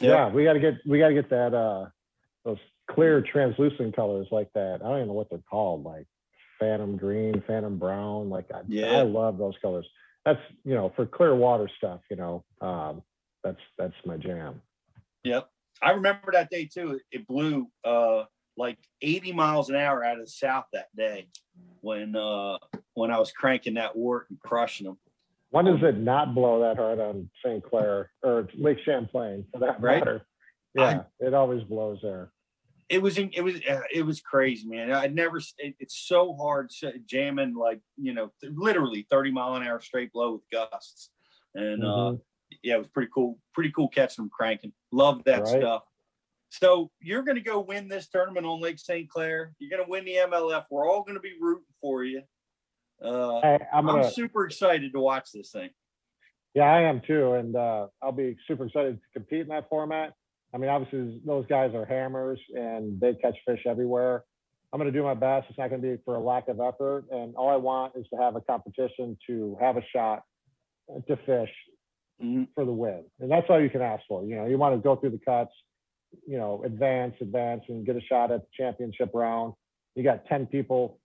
yeah. 0.00 0.10
Yeah, 0.10 0.28
we 0.30 0.44
got 0.44 0.54
to 0.54 0.60
get 0.60 0.74
we 0.86 0.98
got 0.98 1.08
to 1.08 1.14
get 1.14 1.30
that 1.30 1.54
uh 1.54 1.86
those 2.44 2.58
clear 2.90 3.22
translucent 3.22 3.96
colors 3.96 4.26
like 4.30 4.50
that. 4.54 4.80
I 4.84 4.88
don't 4.88 4.96
even 4.98 5.08
know 5.08 5.14
what 5.14 5.30
they're 5.30 5.38
called, 5.50 5.84
like 5.84 6.06
phantom 6.60 6.96
green, 6.96 7.42
phantom 7.46 7.78
brown. 7.78 8.28
Like 8.28 8.46
I, 8.54 8.60
Yeah. 8.68 8.98
I 8.98 9.02
love 9.02 9.38
those 9.38 9.54
colors. 9.62 9.86
That's 10.24 10.40
you 10.64 10.74
know 10.74 10.92
for 10.94 11.06
clear 11.06 11.34
water 11.34 11.68
stuff. 11.78 12.00
You 12.10 12.16
know, 12.16 12.44
um, 12.60 13.02
that's 13.42 13.60
that's 13.78 13.94
my 14.04 14.16
jam. 14.18 14.60
Yep. 15.24 15.48
I 15.82 15.90
remember 15.92 16.32
that 16.32 16.50
day 16.50 16.66
too. 16.66 17.00
It, 17.10 17.26
blew 17.26 17.68
uh 17.84 18.24
like 18.56 18.78
80 19.02 19.32
miles 19.32 19.68
an 19.70 19.76
hour 19.76 20.04
out 20.04 20.18
of 20.18 20.24
the 20.26 20.30
south 20.30 20.66
that 20.72 20.86
day 20.96 21.28
when 21.80 22.14
uh 22.14 22.58
when 22.94 23.10
I 23.10 23.18
was 23.18 23.32
cranking 23.32 23.74
that 23.74 23.96
wart 23.96 24.26
and 24.30 24.38
crushing 24.38 24.86
them. 24.86 24.98
When 25.54 25.66
does 25.66 25.84
it 25.84 25.98
not 25.98 26.34
blow 26.34 26.58
that 26.62 26.78
hard 26.78 26.98
on 26.98 27.30
St. 27.46 27.62
Clair 27.62 28.10
or 28.24 28.48
Lake 28.54 28.78
Champlain 28.84 29.46
for 29.52 29.60
that 29.60 29.80
Right. 29.80 30.00
matter? 30.00 30.26
I- 30.76 30.80
Yeah, 30.80 31.04
it 31.20 31.32
always 31.32 31.62
blows 31.62 32.00
there. 32.02 32.32
It 32.88 33.00
was 33.00 33.16
it 33.18 33.40
was 33.40 33.60
uh, 33.64 33.82
it 33.92 34.02
was 34.04 34.20
crazy, 34.20 34.66
man. 34.66 34.90
I'd 34.90 35.14
never 35.14 35.36
it, 35.58 35.76
it's 35.78 35.96
so 35.96 36.34
hard 36.34 36.72
jamming 37.06 37.54
like, 37.54 37.80
you 37.96 38.12
know, 38.14 38.32
th- 38.40 38.52
literally 38.56 39.06
30 39.08 39.30
mile 39.30 39.54
an 39.54 39.62
hour 39.62 39.80
straight 39.80 40.12
blow 40.12 40.32
with 40.32 40.42
gusts. 40.50 41.10
And 41.54 41.84
uh 41.84 41.86
Mhm. 41.86 42.20
yeah, 42.64 42.74
it 42.74 42.78
was 42.78 42.88
pretty 42.88 43.12
cool. 43.14 43.38
Pretty 43.52 43.70
cool 43.70 43.88
catching 43.88 44.24
them 44.24 44.30
cranking. 44.30 44.72
Love 44.90 45.22
that 45.22 45.42
Right. 45.42 45.60
stuff. 45.60 45.84
So 46.50 46.90
you're 47.00 47.22
going 47.22 47.36
to 47.36 47.40
go 47.42 47.60
win 47.60 47.86
this 47.88 48.08
tournament 48.08 48.44
on 48.44 48.60
Lake 48.60 48.78
St. 48.80 49.08
Clair. 49.08 49.54
You're 49.60 49.70
going 49.70 49.84
to 49.84 49.90
win 49.90 50.04
the 50.04 50.16
MLF. 50.16 50.66
We're 50.70 50.88
all 50.88 51.02
going 51.04 51.14
to 51.14 51.20
be 51.20 51.36
rooting 51.40 51.64
for 51.80 52.02
you. 52.04 52.22
Uh, 53.04 53.40
I'm 53.40 53.58
I'm, 53.72 53.86
gonna. 53.86 54.10
super 54.10 54.46
excited 54.46 54.92
to 54.92 55.00
watch 55.00 55.28
this 55.32 55.50
thing. 55.50 55.70
Yeah, 56.54 56.64
I 56.64 56.82
am 56.82 57.00
too, 57.06 57.32
and 57.34 57.54
uh, 57.56 57.88
I'll 58.02 58.12
be 58.12 58.36
super 58.46 58.66
excited 58.66 58.96
to 59.00 59.02
compete 59.12 59.40
in 59.42 59.48
that 59.48 59.68
format. 59.68 60.12
I 60.54 60.58
mean, 60.58 60.70
obviously 60.70 61.20
those 61.26 61.44
guys 61.46 61.74
are 61.74 61.84
hammers 61.84 62.38
and 62.54 63.00
they 63.00 63.14
catch 63.14 63.36
fish 63.46 63.62
everywhere. 63.66 64.24
I'm 64.72 64.78
going 64.80 64.92
to 64.92 64.96
do 64.96 65.02
my 65.04 65.14
best. 65.14 65.46
It's 65.50 65.58
not 65.58 65.70
going 65.70 65.82
to 65.82 65.96
be 65.96 66.02
for 66.04 66.14
a 66.16 66.20
lack 66.20 66.48
of 66.48 66.60
effort, 66.60 67.06
and 67.10 67.34
all 67.36 67.48
I 67.48 67.56
want 67.56 67.94
is 67.96 68.06
to 68.12 68.16
have 68.20 68.36
a 68.36 68.40
competition 68.40 69.16
to 69.26 69.56
have 69.60 69.76
a 69.76 69.82
shot 69.92 70.22
to 71.08 71.16
fish 71.26 71.50
Mhm. 72.22 72.46
for 72.54 72.64
the 72.64 72.72
win, 72.72 73.04
and 73.18 73.28
that's 73.30 73.46
all 73.50 73.60
you 73.60 73.68
can 73.70 73.82
ask 73.82 74.04
for. 74.06 74.24
You 74.24 74.36
know, 74.36 74.46
you 74.46 74.56
want 74.56 74.76
to 74.76 74.80
go 74.80 74.94
through 74.94 75.10
the 75.10 75.18
cuts, 75.18 75.52
you 76.28 76.38
know, 76.38 76.62
advance, 76.64 77.16
advance, 77.20 77.64
and 77.68 77.84
get 77.84 77.96
a 77.96 78.00
shot 78.00 78.30
at 78.30 78.42
the 78.42 78.46
championship 78.56 79.10
round. 79.14 79.54
You 79.96 80.04
got 80.04 80.24
10 80.26 80.46
people 80.46 81.00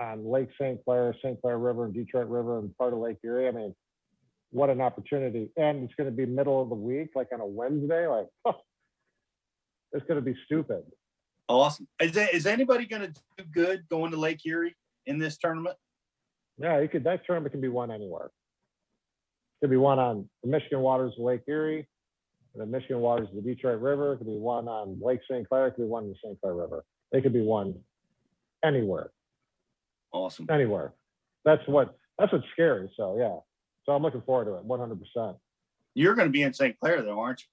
on 0.00 0.24
Lake 0.24 0.48
St. 0.60 0.82
Clair, 0.84 1.14
St. 1.22 1.40
Clair 1.40 1.58
River, 1.58 1.84
and 1.84 1.94
Detroit 1.94 2.28
River, 2.28 2.58
and 2.58 2.76
part 2.78 2.92
of 2.92 2.98
Lake 3.00 3.18
Erie. 3.22 3.48
I 3.48 3.50
mean, 3.50 3.74
what 4.50 4.70
an 4.70 4.80
opportunity! 4.80 5.50
And 5.56 5.84
it's 5.84 5.94
going 5.94 6.08
to 6.08 6.14
be 6.16 6.26
middle 6.26 6.60
of 6.62 6.68
the 6.70 6.74
week, 6.74 7.10
like 7.14 7.28
on 7.32 7.40
a 7.40 7.46
Wednesday. 7.46 8.06
Like, 8.06 8.26
it's 9.92 10.06
going 10.06 10.16
to 10.16 10.22
be 10.24 10.34
stupid. 10.46 10.82
Awesome. 11.48 11.86
Is, 12.00 12.12
there- 12.12 12.28
is 12.32 12.46
anybody 12.46 12.86
going 12.86 13.02
to 13.02 13.20
do 13.36 13.44
good 13.52 13.88
going 13.88 14.10
to 14.12 14.16
Lake 14.16 14.40
Erie 14.46 14.74
in 15.06 15.18
this 15.18 15.36
tournament? 15.36 15.76
Yeah, 16.58 16.80
you 16.80 16.88
could. 16.88 17.04
That 17.04 17.24
tournament 17.26 17.52
can 17.52 17.60
be 17.60 17.68
won 17.68 17.90
anywhere. 17.90 18.26
It 18.26 19.64
Could 19.66 19.70
be 19.70 19.76
won 19.76 19.98
on 19.98 20.28
the 20.42 20.48
Michigan 20.48 20.80
waters 20.80 21.12
of 21.18 21.24
Lake 21.24 21.42
Erie, 21.48 21.86
the 22.54 22.66
Michigan 22.66 23.00
waters 23.00 23.28
of 23.28 23.36
the 23.36 23.42
Detroit 23.42 23.80
River. 23.80 24.12
It 24.14 24.18
could 24.18 24.26
be 24.26 24.36
won 24.38 24.68
on 24.68 24.98
Lake 25.02 25.20
St. 25.30 25.46
Clair. 25.48 25.66
It 25.68 25.72
could 25.72 25.82
be 25.82 25.88
won 25.88 26.04
in 26.04 26.10
the 26.10 26.16
St. 26.24 26.40
Clair 26.40 26.54
River. 26.54 26.84
They 27.12 27.20
could 27.20 27.32
be 27.32 27.42
won 27.42 27.74
anywhere, 28.64 29.10
Awesome. 30.12 30.46
anywhere. 30.50 30.92
That's 31.44 31.66
what. 31.66 31.96
That's 32.18 32.32
what's 32.32 32.44
scary. 32.52 32.90
So 32.96 33.16
yeah. 33.18 33.38
So 33.86 33.92
I'm 33.92 34.02
looking 34.02 34.20
forward 34.22 34.44
to 34.46 34.56
it. 34.56 34.64
100. 34.64 34.98
percent 35.00 35.36
You're 35.94 36.14
going 36.14 36.28
to 36.28 36.32
be 36.32 36.42
in 36.42 36.52
St. 36.52 36.78
Clair, 36.78 37.02
though, 37.02 37.18
aren't 37.20 37.40
you? 37.40 37.46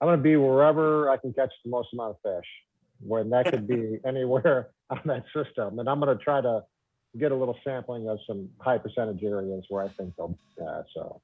I'm 0.00 0.08
going 0.08 0.18
to 0.18 0.22
be 0.22 0.36
wherever 0.36 1.10
I 1.10 1.16
can 1.16 1.32
catch 1.32 1.50
the 1.64 1.70
most 1.70 1.88
amount 1.92 2.16
of 2.16 2.36
fish. 2.36 2.46
When 3.00 3.30
that 3.30 3.46
could 3.50 3.66
be 3.66 3.98
anywhere 4.06 4.68
on 4.90 5.00
that 5.06 5.24
system, 5.34 5.78
and 5.78 5.88
I'm 5.88 6.00
going 6.00 6.16
to 6.16 6.22
try 6.22 6.40
to 6.40 6.62
get 7.18 7.32
a 7.32 7.34
little 7.34 7.56
sampling 7.64 8.08
of 8.08 8.18
some 8.26 8.50
high 8.60 8.78
percentage 8.78 9.22
areas 9.22 9.64
where 9.70 9.82
I 9.84 9.88
think 9.88 10.14
they'll. 10.16 10.36
Yeah, 10.60 10.82
so. 10.94 11.20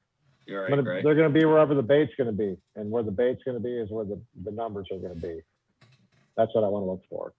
You're 0.47 0.67
I'm 0.67 0.73
right, 0.73 0.77
gonna- 0.79 0.91
right. 0.91 1.05
They're 1.05 1.15
going 1.15 1.33
to 1.33 1.39
be 1.39 1.45
wherever 1.47 1.75
the 1.75 1.83
bait's 1.83 2.13
going 2.17 2.27
to 2.27 2.33
be, 2.37 2.57
and 2.77 2.91
where 2.91 3.03
the 3.03 3.11
bait's 3.11 3.43
going 3.45 3.57
to 3.57 3.63
be 3.63 3.73
is 3.77 3.91
where 3.91 4.05
the, 4.05 4.21
the 4.45 4.51
numbers 4.51 4.87
are 4.93 4.99
going 4.99 5.15
to 5.15 5.21
be. 5.21 5.41
That's 6.37 6.55
what 6.55 6.65
I 6.65 6.69
want 6.69 6.85
to 6.85 6.91
look 6.91 7.03
for. 7.09 7.33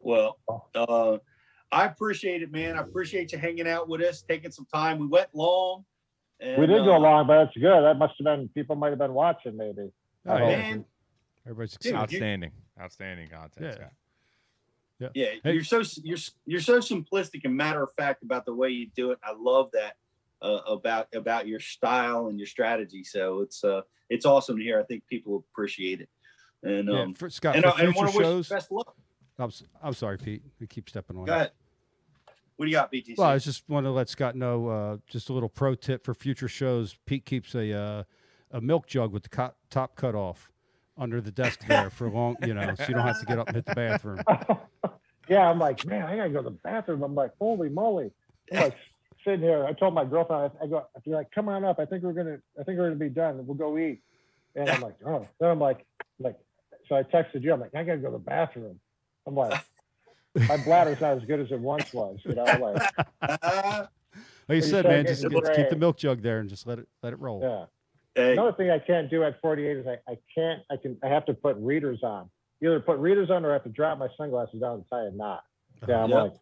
Well, 0.00 0.38
uh, 0.74 1.18
I 1.72 1.84
appreciate 1.86 2.42
it, 2.42 2.50
man. 2.50 2.76
I 2.76 2.80
appreciate 2.80 3.32
you 3.32 3.38
hanging 3.38 3.68
out 3.68 3.88
with 3.88 4.00
us, 4.02 4.22
taking 4.22 4.50
some 4.50 4.66
time. 4.72 4.98
We 4.98 5.06
went 5.06 5.28
long. 5.34 5.84
And, 6.40 6.58
we 6.60 6.66
did 6.66 6.84
go 6.84 6.94
uh, 6.94 6.98
long, 6.98 7.26
but 7.26 7.38
it's 7.48 7.56
good. 7.56 7.82
That 7.84 7.98
must 7.98 8.14
have 8.18 8.24
been 8.24 8.48
people 8.48 8.74
might 8.76 8.90
have 8.90 8.98
been 8.98 9.12
watching, 9.14 9.56
maybe. 9.56 9.90
Oh, 10.26 10.32
I 10.32 10.38
yeah. 10.38 10.40
hope. 10.40 10.48
Man, 10.48 10.84
Everybody's 11.46 11.76
Dude, 11.76 11.92
excited. 11.92 12.12
you- 12.12 12.16
Outstanding, 12.18 12.50
outstanding 12.80 13.28
content. 13.28 13.66
Yeah. 13.66 13.72
Scott. 13.72 13.92
Yeah, 15.14 15.26
Hey. 15.42 15.52
you're 15.54 15.64
so 15.64 15.80
you're 16.02 16.18
you're 16.44 16.60
so 16.60 16.78
simplistic 16.78 17.40
and 17.44 17.56
matter 17.56 17.82
of 17.82 17.90
fact 17.96 18.22
about 18.22 18.44
the 18.44 18.54
way 18.54 18.68
you 18.68 18.88
do 18.94 19.12
it. 19.12 19.18
I 19.24 19.32
love 19.32 19.70
that 19.72 19.94
uh, 20.42 20.58
about 20.66 21.08
about 21.14 21.46
your 21.46 21.58
style 21.60 22.26
and 22.28 22.38
your 22.38 22.46
strategy. 22.46 23.02
So 23.04 23.40
it's 23.40 23.64
uh 23.64 23.80
it's 24.10 24.26
awesome 24.26 24.58
to 24.58 24.62
hear. 24.62 24.78
I 24.78 24.82
think 24.84 25.06
people 25.06 25.42
appreciate 25.52 26.02
it. 26.02 26.08
And 26.62 26.88
Yeah, 26.88 27.00
um 27.00 27.14
for, 27.14 27.30
Scott, 27.30 27.54
and, 27.56 27.64
for 27.64 27.70
I- 27.70 27.82
and 27.84 27.94
future 27.94 27.96
want 27.98 28.10
to 28.12 28.18
wish 28.18 28.26
you 28.26 28.32
shows. 28.32 28.48
best 28.50 28.66
of 28.66 28.72
luck. 28.76 28.94
I'm, 29.38 29.48
s- 29.48 29.62
I'm 29.82 29.94
sorry, 29.94 30.18
Pete. 30.18 30.42
We 30.60 30.66
keep 30.66 30.86
stepping 30.90 31.16
on. 31.16 31.24
Go 31.24 31.32
ahead. 31.32 31.52
What 32.60 32.66
do 32.66 32.72
you 32.72 32.76
got, 32.76 32.92
BTC? 32.92 33.16
Well, 33.16 33.30
I 33.30 33.38
just 33.38 33.66
want 33.70 33.86
to 33.86 33.90
let 33.90 34.10
Scott 34.10 34.36
know 34.36 34.68
uh, 34.68 34.96
just 35.06 35.30
a 35.30 35.32
little 35.32 35.48
pro 35.48 35.74
tip 35.74 36.04
for 36.04 36.12
future 36.12 36.46
shows. 36.46 36.98
Pete 37.06 37.24
keeps 37.24 37.54
a 37.54 37.72
uh, 37.72 38.02
a 38.50 38.60
milk 38.60 38.86
jug 38.86 39.12
with 39.12 39.22
the 39.22 39.30
co- 39.30 39.54
top 39.70 39.96
cut 39.96 40.14
off 40.14 40.50
under 40.98 41.22
the 41.22 41.30
desk 41.30 41.60
there 41.66 41.88
for 41.88 42.10
long, 42.10 42.36
you 42.44 42.52
know, 42.52 42.74
so 42.74 42.84
you 42.86 42.92
don't 42.92 43.06
have 43.06 43.18
to 43.18 43.24
get 43.24 43.38
up 43.38 43.46
and 43.46 43.56
hit 43.56 43.64
the 43.64 43.74
bathroom. 43.74 44.20
yeah, 45.30 45.48
I'm 45.48 45.58
like, 45.58 45.86
man, 45.86 46.02
I 46.02 46.16
gotta 46.18 46.28
go 46.28 46.42
to 46.42 46.50
the 46.50 46.56
bathroom. 46.62 47.02
I'm 47.02 47.14
like, 47.14 47.30
holy 47.40 47.70
moly! 47.70 48.12
I'm 48.52 48.64
like 48.64 48.76
sitting 49.24 49.40
here. 49.40 49.64
I 49.64 49.72
told 49.72 49.94
my 49.94 50.04
girlfriend, 50.04 50.52
I, 50.60 50.64
I 50.64 50.66
go, 50.66 50.86
I 50.94 51.00
feel 51.00 51.14
like, 51.14 51.30
come 51.30 51.48
on 51.48 51.64
up. 51.64 51.78
I 51.78 51.86
think 51.86 52.02
we're 52.02 52.12
gonna, 52.12 52.40
I 52.60 52.64
think 52.64 52.78
we're 52.78 52.88
gonna 52.88 52.96
be 52.96 53.08
done. 53.08 53.46
We'll 53.46 53.56
go 53.56 53.78
eat. 53.78 54.02
And 54.54 54.68
I'm 54.68 54.82
like, 54.82 54.96
oh. 55.06 55.26
Then 55.40 55.48
I'm 55.48 55.60
like, 55.60 55.86
like, 56.18 56.36
so 56.90 56.96
I 56.96 57.04
texted 57.04 57.42
you. 57.42 57.54
I'm 57.54 57.60
like, 57.60 57.74
I 57.74 57.84
gotta 57.84 57.96
go 57.96 58.08
to 58.08 58.18
the 58.18 58.18
bathroom. 58.18 58.78
I'm 59.26 59.34
like, 59.34 59.64
my 60.48 60.56
bladder's 60.58 61.00
not 61.00 61.16
as 61.16 61.24
good 61.24 61.40
as 61.40 61.50
it 61.50 61.60
once 61.60 61.92
was. 61.92 62.18
You 62.24 62.34
know, 62.34 62.44
like, 62.44 62.82
Uh, 63.22 63.86
Like 64.48 64.56
you 64.56 64.56
You 64.56 64.62
said, 64.62 64.84
man, 64.84 65.04
getting 65.04 65.30
just 65.30 65.44
get- 65.44 65.54
keep 65.56 65.70
the 65.70 65.76
milk 65.76 65.96
jug 65.96 66.22
there 66.22 66.40
and 66.40 66.48
just 66.48 66.66
let 66.66 66.78
it 66.80 66.88
let 67.02 67.12
it 67.12 67.20
roll. 67.20 67.40
Yeah. 67.42 67.66
Hey, 68.16 68.32
Another 68.32 68.52
thing 68.52 68.70
I 68.70 68.80
can't 68.80 69.08
do 69.08 69.22
at 69.22 69.40
48 69.40 69.76
is 69.76 69.86
I, 69.86 69.92
I 70.10 70.18
can't, 70.34 70.62
I 70.70 70.76
can, 70.76 70.98
I 71.04 71.06
have 71.08 71.24
to 71.26 71.34
put 71.34 71.56
readers 71.58 72.00
on. 72.02 72.28
Either 72.62 72.80
put 72.80 72.98
readers 72.98 73.30
on 73.30 73.44
or 73.44 73.50
I 73.50 73.52
have 73.54 73.62
to 73.62 73.68
drop 73.70 73.98
my 73.98 74.08
sunglasses 74.16 74.60
down 74.60 74.74
and 74.74 74.84
tie 74.90 75.04
a 75.04 75.10
knot. 75.12 75.44
Yeah, 75.88 76.02
I'm 76.02 76.10
Yep. 76.10 76.18
like, 76.22 76.32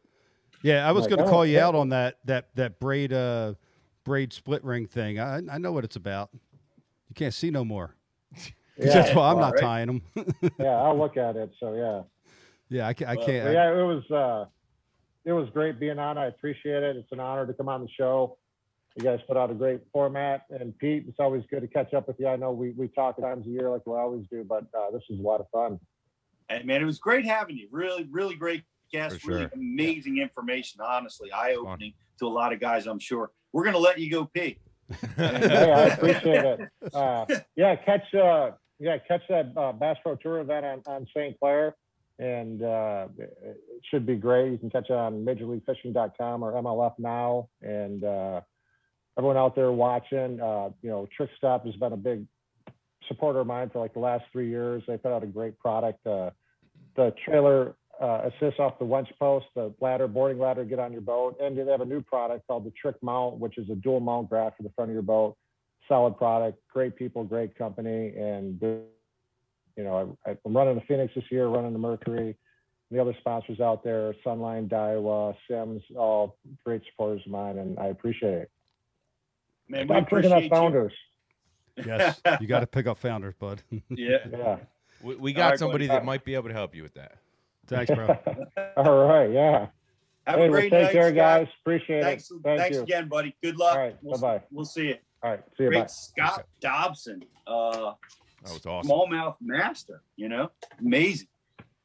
Yeah, 0.62 0.88
I 0.88 0.92
was 0.92 1.02
Like, 1.02 1.10
going 1.10 1.18
to 1.20 1.26
oh, 1.26 1.30
call 1.30 1.44
you 1.44 1.60
out 1.60 1.74
on 1.74 1.90
that 1.90 2.16
that 2.24 2.48
that 2.54 2.80
braid 2.80 3.12
uh 3.12 3.54
braid 4.04 4.32
split 4.32 4.64
ring 4.64 4.86
thing. 4.86 5.20
I 5.20 5.42
I 5.50 5.58
know 5.58 5.72
what 5.72 5.84
it's 5.84 5.96
about. 5.96 6.30
You 7.10 7.14
can't 7.14 7.34
see 7.34 7.50
no 7.50 7.64
more. 7.64 7.94
'Cause 8.34 8.50
yeah, 8.78 8.86
that's 8.94 9.14
why 9.14 9.30
I'm 9.30 9.38
not 9.38 9.52
right. 9.52 9.60
tying 9.60 9.86
them. 9.88 10.02
yeah, 10.58 10.68
I'll 10.82 10.96
look 10.98 11.18
at 11.18 11.36
it. 11.36 11.50
So 11.60 11.74
yeah. 11.74 12.02
Yeah, 12.68 12.86
I, 12.86 12.94
ca- 12.94 13.06
I 13.06 13.16
can't. 13.16 13.44
But 13.44 13.50
I- 13.50 13.52
yeah, 13.52 13.78
it 13.78 13.84
was 13.84 14.10
uh, 14.10 14.44
it 15.24 15.32
was 15.32 15.48
great 15.50 15.78
being 15.80 15.98
on. 15.98 16.16
I 16.18 16.26
appreciate 16.26 16.82
it. 16.82 16.96
It's 16.96 17.12
an 17.12 17.20
honor 17.20 17.46
to 17.46 17.52
come 17.52 17.68
on 17.68 17.82
the 17.82 17.88
show. 17.90 18.36
You 18.96 19.04
guys 19.04 19.20
put 19.28 19.36
out 19.36 19.50
a 19.50 19.54
great 19.54 19.80
format, 19.92 20.42
and 20.50 20.76
Pete, 20.78 21.04
it's 21.08 21.20
always 21.20 21.44
good 21.50 21.60
to 21.60 21.68
catch 21.68 21.94
up 21.94 22.08
with 22.08 22.18
you. 22.18 22.26
I 22.28 22.36
know 22.36 22.50
we 22.52 22.70
we 22.70 22.88
talk 22.88 23.20
times 23.20 23.46
a 23.46 23.50
year 23.50 23.70
like 23.70 23.86
we 23.86 23.92
always 23.94 24.26
do, 24.30 24.44
but 24.44 24.64
uh, 24.76 24.90
this 24.92 25.02
is 25.10 25.18
a 25.20 25.22
lot 25.22 25.40
of 25.40 25.46
fun. 25.50 25.78
and 26.48 26.64
man, 26.64 26.82
it 26.82 26.84
was 26.84 26.98
great 26.98 27.24
having 27.24 27.56
you. 27.56 27.68
Really, 27.70 28.08
really 28.10 28.34
great 28.34 28.64
guest. 28.92 29.20
For 29.20 29.28
Really 29.28 29.40
sure. 29.42 29.50
amazing 29.54 30.18
information. 30.18 30.80
Honestly, 30.84 31.30
eye 31.30 31.54
opening 31.54 31.92
to 32.18 32.26
a 32.26 32.28
lot 32.28 32.52
of 32.52 32.58
guys. 32.60 32.86
I'm 32.86 32.98
sure. 32.98 33.30
We're 33.52 33.64
gonna 33.64 33.78
let 33.78 33.98
you 34.00 34.10
go 34.10 34.24
Pete. 34.24 34.58
hey, 35.16 35.72
I 35.72 35.84
appreciate 35.88 36.44
it. 36.44 36.60
Uh, 36.94 37.26
yeah, 37.54 37.76
catch 37.76 38.12
uh, 38.14 38.52
yeah, 38.80 38.96
catch 39.06 39.22
that 39.28 39.52
uh, 39.56 39.72
Bass 39.72 39.98
Pro 40.02 40.16
Tour 40.16 40.40
event 40.40 40.64
on, 40.64 40.82
on 40.86 41.06
St. 41.14 41.38
Clair, 41.38 41.76
and 42.18 42.62
uh, 42.62 43.06
it 43.16 43.60
should 43.90 44.06
be 44.06 44.16
great. 44.16 44.52
You 44.52 44.58
can 44.58 44.70
catch 44.70 44.90
it 44.90 44.96
on 44.96 45.24
MajorLeagueFishing.com 45.24 46.42
or 46.42 46.52
MLF 46.52 46.94
now, 46.98 47.48
and 47.62 48.02
uh, 48.02 48.40
everyone 49.16 49.36
out 49.36 49.54
there 49.54 49.72
watching, 49.72 50.40
uh, 50.40 50.70
you 50.82 50.90
know, 50.90 51.08
Trick 51.16 51.30
Stop 51.36 51.64
has 51.66 51.74
been 51.76 51.92
a 51.92 51.96
big 51.96 52.24
supporter 53.06 53.40
of 53.40 53.46
mine 53.46 53.70
for 53.70 53.80
like 53.80 53.94
the 53.94 54.00
last 54.00 54.24
three 54.32 54.48
years. 54.48 54.82
They 54.86 54.96
put 54.96 55.12
out 55.12 55.22
a 55.22 55.26
great 55.26 55.58
product. 55.58 56.06
Uh, 56.06 56.30
the 56.96 57.14
trailer 57.24 57.74
uh, 58.00 58.28
assists 58.28 58.60
off 58.60 58.78
the 58.78 58.84
winch 58.84 59.08
post, 59.18 59.46
the 59.54 59.72
ladder, 59.80 60.06
boarding 60.06 60.38
ladder, 60.38 60.64
get 60.64 60.78
on 60.78 60.92
your 60.92 61.00
boat. 61.00 61.36
And 61.40 61.56
they 61.56 61.70
have 61.70 61.80
a 61.80 61.86
new 61.86 62.02
product 62.02 62.46
called 62.46 62.64
the 62.64 62.72
Trick 62.80 62.96
Mount, 63.02 63.38
which 63.38 63.58
is 63.58 63.68
a 63.70 63.74
dual 63.74 64.00
mount 64.00 64.28
graph 64.28 64.56
for 64.56 64.62
the 64.62 64.70
front 64.70 64.90
of 64.90 64.94
your 64.94 65.02
boat. 65.02 65.36
Solid 65.88 66.16
product, 66.16 66.58
great 66.72 66.96
people, 66.96 67.24
great 67.24 67.56
company. 67.56 68.14
And, 68.16 68.60
you 69.78 69.84
know, 69.84 70.18
I, 70.26 70.36
I'm 70.44 70.54
running 70.56 70.74
the 70.74 70.80
Phoenix 70.82 71.14
this 71.14 71.24
year, 71.30 71.46
running 71.46 71.72
the 71.72 71.78
Mercury. 71.78 72.36
The 72.90 73.00
other 73.00 73.14
sponsors 73.20 73.60
out 73.60 73.84
there, 73.84 74.14
Sunline, 74.26 74.68
Daiwa, 74.68 75.36
Simms, 75.48 75.82
all 75.96 76.36
great 76.64 76.82
supporters 76.90 77.22
of 77.26 77.30
mine, 77.32 77.58
and 77.58 77.78
I 77.78 77.86
appreciate 77.86 78.32
it. 78.34 78.50
Man, 79.68 79.86
we 79.86 79.94
Stop 79.94 80.08
picking 80.08 80.32
up 80.32 80.38
appreciate 80.38 80.42
you. 80.44 80.48
founders. 80.48 80.92
yes, 81.86 82.20
you 82.40 82.46
got 82.48 82.60
to 82.60 82.66
pick 82.66 82.86
up 82.86 82.98
founders, 82.98 83.34
bud. 83.38 83.62
Yeah. 83.90 84.16
Yeah. 84.32 84.56
We, 85.02 85.14
we 85.14 85.32
got 85.32 85.50
right, 85.50 85.58
somebody 85.58 85.86
buddy. 85.86 85.98
that 85.98 86.04
might 86.04 86.24
be 86.24 86.34
able 86.34 86.48
to 86.48 86.54
help 86.54 86.74
you 86.74 86.82
with 86.82 86.94
that. 86.94 87.18
Thanks, 87.68 87.92
bro. 87.94 88.08
All 88.76 89.06
right. 89.06 89.30
Yeah. 89.30 89.66
Have 90.26 90.38
hey, 90.38 90.46
a 90.46 90.50
well, 90.50 90.50
great 90.50 90.70
take 90.72 90.82
night, 90.84 90.92
care, 90.92 91.10
Scott. 91.10 91.14
guys. 91.14 91.46
Appreciate 91.60 92.02
Thanks, 92.02 92.30
it. 92.30 92.40
Thank 92.42 92.60
thanks 92.60 92.76
you. 92.78 92.82
again, 92.82 93.08
buddy. 93.08 93.36
Good 93.42 93.56
luck. 93.58 93.76
All 93.76 93.80
right, 93.82 93.96
We'll, 94.02 94.18
bye-bye. 94.18 94.44
we'll 94.50 94.64
see 94.64 94.88
you. 94.88 94.96
All 95.22 95.30
right. 95.30 95.40
See 95.56 95.64
you. 95.64 95.70
Bye. 95.70 95.76
Great 95.76 95.90
Scott 95.90 96.46
Dobson, 96.60 97.22
uh, 97.46 97.92
That 98.44 98.52
was 98.52 98.66
awesome. 98.66 98.90
smallmouth 98.90 99.36
master. 99.40 100.02
You 100.16 100.28
know, 100.28 100.50
amazing, 100.80 101.28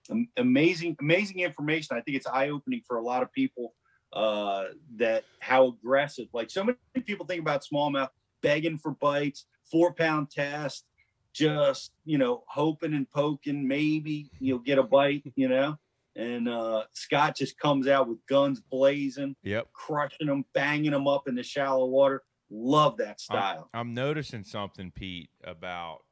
Am- 0.10 0.30
amazing, 0.38 0.96
amazing 1.00 1.40
information. 1.40 1.98
I 1.98 2.02
think 2.02 2.18
it's 2.18 2.28
eye 2.28 2.50
opening 2.50 2.82
for 2.88 2.98
a 2.98 3.02
lot 3.04 3.24
of 3.24 3.32
people. 3.32 3.74
Uh, 4.12 4.66
that 4.98 5.24
how 5.40 5.70
aggressive. 5.70 6.28
Like 6.34 6.52
so 6.52 6.64
many 6.64 6.78
people 7.04 7.26
think 7.26 7.42
about 7.42 7.64
smallmouth 7.64 8.10
begging 8.44 8.78
for 8.78 8.92
bites, 8.92 9.46
four 9.72 9.92
pound 9.94 10.30
test, 10.30 10.86
just 11.34 11.92
you 12.06 12.20
know 12.20 12.44
hoping 12.48 12.94
and 12.94 13.10
poking, 13.10 13.68
maybe 13.68 14.30
you'll 14.40 14.60
get 14.60 14.78
a 14.78 14.84
bite. 14.84 15.24
You 15.36 15.48
know, 15.50 15.80
and 16.16 16.48
uh, 16.48 16.84
Scott 16.94 17.36
just 17.36 17.58
comes 17.58 17.88
out 17.88 18.08
with 18.08 18.20
guns 18.28 18.60
blazing, 18.62 19.36
Yep. 19.42 19.70
crushing 19.74 20.28
them, 20.28 20.46
banging 20.54 20.92
them 20.92 21.08
up 21.08 21.28
in 21.28 21.34
the 21.34 21.42
shallow 21.42 21.88
water. 21.88 22.22
Love 22.52 22.98
that 22.98 23.20
style. 23.20 23.68
I'm 23.74 23.96
noticing 23.96 24.44
something, 24.44 24.92
Pete, 24.92 25.32
about 25.44 26.04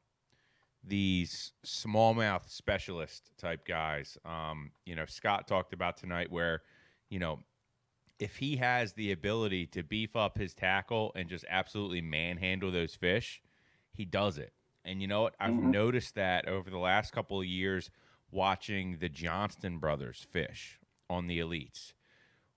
these 0.84 1.52
smallmouth 1.64 2.48
specialist 2.48 3.30
type 3.38 3.66
guys. 3.66 4.18
Um, 4.24 4.72
you 4.84 4.94
know, 4.94 5.04
Scott 5.06 5.46
talked 5.46 5.72
about 5.72 5.96
tonight 5.96 6.30
where, 6.30 6.62
you 7.08 7.18
know, 7.18 7.40
if 8.18 8.36
he 8.36 8.56
has 8.56 8.92
the 8.92 9.12
ability 9.12 9.66
to 9.66 9.82
beef 9.82 10.16
up 10.16 10.38
his 10.38 10.54
tackle 10.54 11.12
and 11.14 11.28
just 11.28 11.44
absolutely 11.48 12.00
manhandle 12.00 12.70
those 12.70 12.94
fish, 12.94 13.42
he 13.92 14.04
does 14.04 14.38
it. 14.38 14.52
And 14.84 15.00
you 15.00 15.06
know 15.08 15.22
what? 15.22 15.34
I've 15.38 15.52
Mhm. 15.54 15.70
noticed 15.72 16.14
that 16.16 16.48
over 16.48 16.68
the 16.70 16.78
last 16.78 17.12
couple 17.12 17.40
of 17.40 17.46
years 17.46 17.90
watching 18.30 18.98
the 18.98 19.08
Johnston 19.08 19.78
brothers 19.78 20.26
fish 20.30 20.80
on 21.08 21.26
the 21.26 21.38
elites. 21.38 21.92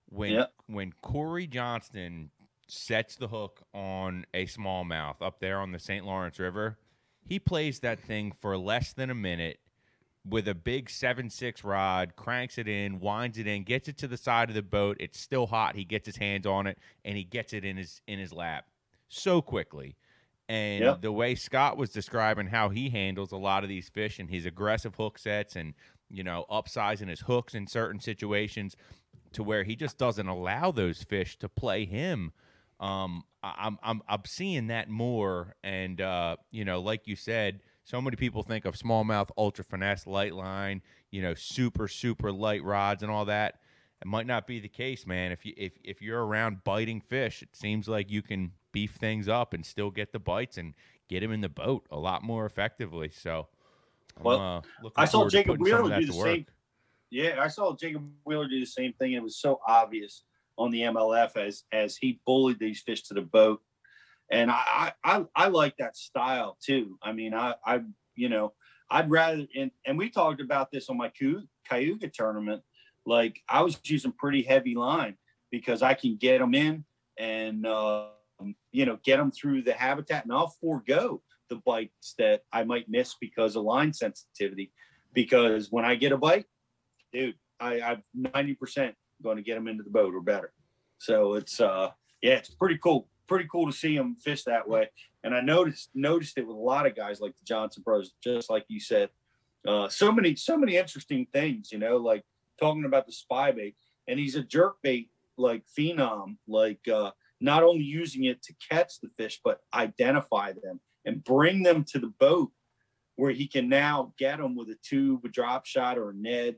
When 0.08 0.32
Yep. 0.32 0.52
when 0.66 0.92
Cory 0.94 1.46
Johnston 1.46 2.30
sets 2.68 3.16
the 3.16 3.28
hook 3.28 3.62
on 3.72 4.26
a 4.34 4.46
smallmouth 4.46 5.22
up 5.22 5.38
there 5.40 5.60
on 5.60 5.70
the 5.72 5.78
St. 5.78 6.04
Lawrence 6.04 6.38
River, 6.38 6.78
he 7.26 7.38
plays 7.38 7.80
that 7.80 8.00
thing 8.00 8.32
for 8.40 8.56
less 8.56 8.92
than 8.92 9.10
a 9.10 9.14
minute 9.14 9.58
with 10.28 10.48
a 10.48 10.54
big 10.54 10.90
seven 10.90 11.30
six 11.30 11.62
rod, 11.62 12.16
cranks 12.16 12.58
it 12.58 12.66
in, 12.66 12.98
winds 13.00 13.38
it 13.38 13.46
in, 13.46 13.62
gets 13.62 13.88
it 13.88 13.96
to 13.98 14.08
the 14.08 14.16
side 14.16 14.48
of 14.48 14.54
the 14.54 14.62
boat. 14.62 14.96
It's 14.98 15.20
still 15.20 15.46
hot. 15.46 15.76
He 15.76 15.84
gets 15.84 16.06
his 16.06 16.16
hands 16.16 16.46
on 16.46 16.66
it 16.66 16.78
and 17.04 17.16
he 17.16 17.24
gets 17.24 17.52
it 17.52 17.64
in 17.64 17.76
his 17.76 18.00
in 18.06 18.18
his 18.18 18.32
lap 18.32 18.66
so 19.08 19.40
quickly. 19.42 19.96
And 20.48 20.84
Yep. 20.84 21.02
the 21.02 21.12
way 21.12 21.34
Scott 21.34 21.76
was 21.76 21.90
describing 21.90 22.46
how 22.46 22.68
he 22.68 22.88
handles 22.90 23.32
a 23.32 23.36
lot 23.36 23.62
of 23.64 23.68
these 23.68 23.88
fish 23.88 24.18
and 24.18 24.30
his 24.30 24.46
aggressive 24.46 24.94
hook 24.94 25.18
sets 25.18 25.56
and 25.56 25.74
you 26.08 26.22
know 26.22 26.44
upsizing 26.50 27.08
his 27.08 27.20
hooks 27.20 27.54
in 27.54 27.66
certain 27.66 28.00
situations 28.00 28.76
to 29.32 29.42
where 29.42 29.64
he 29.64 29.76
just 29.76 29.98
doesn't 29.98 30.28
allow 30.28 30.70
those 30.70 31.02
fish 31.02 31.36
to 31.38 31.48
play 31.48 31.84
him. 31.84 32.32
Um, 32.80 33.24
I'm 33.58 33.78
I'm 33.82 34.02
I'm 34.08 34.22
seeing 34.24 34.68
that 34.68 34.88
more, 34.88 35.56
and 35.62 36.00
uh, 36.00 36.36
you 36.50 36.64
know, 36.64 36.80
like 36.80 37.06
you 37.06 37.16
said, 37.16 37.60
so 37.84 38.00
many 38.00 38.16
people 38.16 38.42
think 38.42 38.64
of 38.64 38.74
smallmouth, 38.74 39.28
ultra 39.36 39.64
finesse, 39.64 40.06
light 40.06 40.34
line, 40.34 40.82
you 41.10 41.22
know, 41.22 41.34
super 41.34 41.88
super 41.88 42.32
light 42.32 42.64
rods 42.64 43.02
and 43.02 43.12
all 43.12 43.24
that. 43.26 43.60
It 44.02 44.06
might 44.06 44.26
not 44.26 44.46
be 44.46 44.60
the 44.60 44.68
case, 44.68 45.06
man. 45.06 45.32
If 45.32 45.44
you 45.44 45.54
if 45.56 45.72
if 45.84 46.02
you're 46.02 46.24
around 46.24 46.64
biting 46.64 47.00
fish, 47.00 47.42
it 47.42 47.54
seems 47.54 47.88
like 47.88 48.10
you 48.10 48.22
can 48.22 48.52
beef 48.72 48.92
things 48.92 49.28
up 49.28 49.54
and 49.54 49.64
still 49.64 49.90
get 49.90 50.12
the 50.12 50.18
bites 50.18 50.58
and 50.58 50.74
get 51.08 51.20
them 51.20 51.32
in 51.32 51.40
the 51.40 51.48
boat 51.48 51.86
a 51.90 51.98
lot 51.98 52.22
more 52.22 52.44
effectively. 52.44 53.10
So, 53.10 53.48
I'm, 54.18 54.24
Well, 54.24 54.64
uh, 54.84 54.90
I 54.96 55.04
saw 55.04 55.28
Jacob 55.28 55.58
putting 55.58 55.72
some 55.72 55.84
of 55.84 55.90
Wheeler 55.90 56.00
do 56.00 56.06
the 56.06 56.12
same. 56.12 56.46
Yeah, 57.10 57.40
I 57.40 57.48
saw 57.48 57.74
Jacob 57.76 58.02
Wheeler 58.24 58.48
do 58.48 58.58
the 58.58 58.66
same 58.66 58.92
thing. 58.94 59.12
It 59.12 59.22
was 59.22 59.36
so 59.36 59.60
obvious 59.66 60.24
on 60.58 60.70
the 60.70 60.82
MLF 60.82 61.36
as 61.36 61.64
as 61.72 61.96
he 61.96 62.20
bullied 62.26 62.58
these 62.58 62.80
fish 62.80 63.02
to 63.04 63.14
the 63.14 63.22
boat, 63.22 63.60
and 64.30 64.50
I 64.50 64.92
I 65.04 65.24
I, 65.34 65.48
like 65.48 65.76
that 65.78 65.96
style 65.96 66.56
too. 66.64 66.98
I 67.02 67.12
mean, 67.12 67.34
I 67.34 67.54
I 67.64 67.80
you 68.14 68.28
know 68.28 68.52
I'd 68.90 69.10
rather 69.10 69.46
and 69.56 69.70
and 69.86 69.98
we 69.98 70.10
talked 70.10 70.40
about 70.40 70.70
this 70.70 70.88
on 70.88 70.96
my 70.96 71.10
Cayuga 71.68 72.08
tournament. 72.08 72.62
Like 73.04 73.40
I 73.48 73.62
was 73.62 73.78
using 73.84 74.12
pretty 74.12 74.42
heavy 74.42 74.74
line 74.74 75.16
because 75.50 75.82
I 75.82 75.94
can 75.94 76.16
get 76.16 76.38
them 76.38 76.54
in 76.54 76.84
and 77.18 77.66
uh, 77.66 78.08
you 78.72 78.86
know 78.86 78.98
get 79.04 79.18
them 79.18 79.30
through 79.30 79.62
the 79.62 79.72
habitat, 79.72 80.24
and 80.24 80.32
I'll 80.32 80.54
forego 80.60 81.22
the 81.48 81.56
bites 81.64 82.14
that 82.18 82.42
I 82.52 82.64
might 82.64 82.88
miss 82.88 83.14
because 83.20 83.56
of 83.56 83.64
line 83.64 83.92
sensitivity. 83.92 84.72
Because 85.14 85.70
when 85.70 85.84
I 85.84 85.94
get 85.94 86.12
a 86.12 86.18
bite, 86.18 86.46
dude, 87.12 87.36
I, 87.60 87.80
I'm 87.80 88.02
90% 88.18 88.92
going 89.22 89.36
to 89.36 89.42
get 89.42 89.54
them 89.54 89.68
into 89.68 89.82
the 89.82 89.90
boat 89.90 90.14
or 90.14 90.20
better. 90.20 90.52
So 90.98 91.34
it's 91.34 91.60
uh 91.60 91.90
yeah, 92.22 92.34
it's 92.34 92.50
pretty 92.50 92.78
cool. 92.78 93.08
Pretty 93.26 93.48
cool 93.50 93.66
to 93.66 93.76
see 93.76 93.96
them 93.96 94.16
fish 94.22 94.44
that 94.44 94.68
way. 94.68 94.88
And 95.24 95.34
I 95.34 95.40
noticed 95.40 95.90
noticed 95.94 96.38
it 96.38 96.46
with 96.46 96.56
a 96.56 96.60
lot 96.60 96.86
of 96.86 96.96
guys 96.96 97.20
like 97.20 97.36
the 97.36 97.44
Johnson 97.44 97.82
Bros, 97.84 98.12
just 98.22 98.50
like 98.50 98.64
you 98.68 98.80
said. 98.80 99.10
Uh, 99.66 99.88
so 99.88 100.12
many 100.12 100.36
so 100.36 100.56
many 100.56 100.76
interesting 100.76 101.26
things, 101.32 101.72
you 101.72 101.78
know, 101.78 101.96
like 101.96 102.24
talking 102.58 102.84
about 102.84 103.06
the 103.06 103.12
spy 103.12 103.50
bait, 103.50 103.74
and 104.06 104.18
he's 104.18 104.36
a 104.36 104.42
jerk 104.42 104.76
bait 104.82 105.10
like 105.36 105.64
phenom, 105.76 106.36
like 106.46 106.86
uh, 106.88 107.10
not 107.40 107.62
only 107.62 107.82
using 107.82 108.24
it 108.24 108.42
to 108.42 108.54
catch 108.70 109.00
the 109.00 109.10
fish, 109.18 109.40
but 109.44 109.60
identify 109.74 110.52
them 110.52 110.80
and 111.04 111.24
bring 111.24 111.62
them 111.62 111.84
to 111.84 111.98
the 111.98 112.12
boat 112.18 112.50
where 113.16 113.32
he 113.32 113.46
can 113.46 113.68
now 113.68 114.12
get 114.18 114.38
them 114.38 114.54
with 114.54 114.68
a 114.68 114.76
tube, 114.82 115.24
a 115.24 115.28
drop 115.28 115.66
shot, 115.66 115.98
or 115.98 116.10
a 116.10 116.14
Ned, 116.14 116.56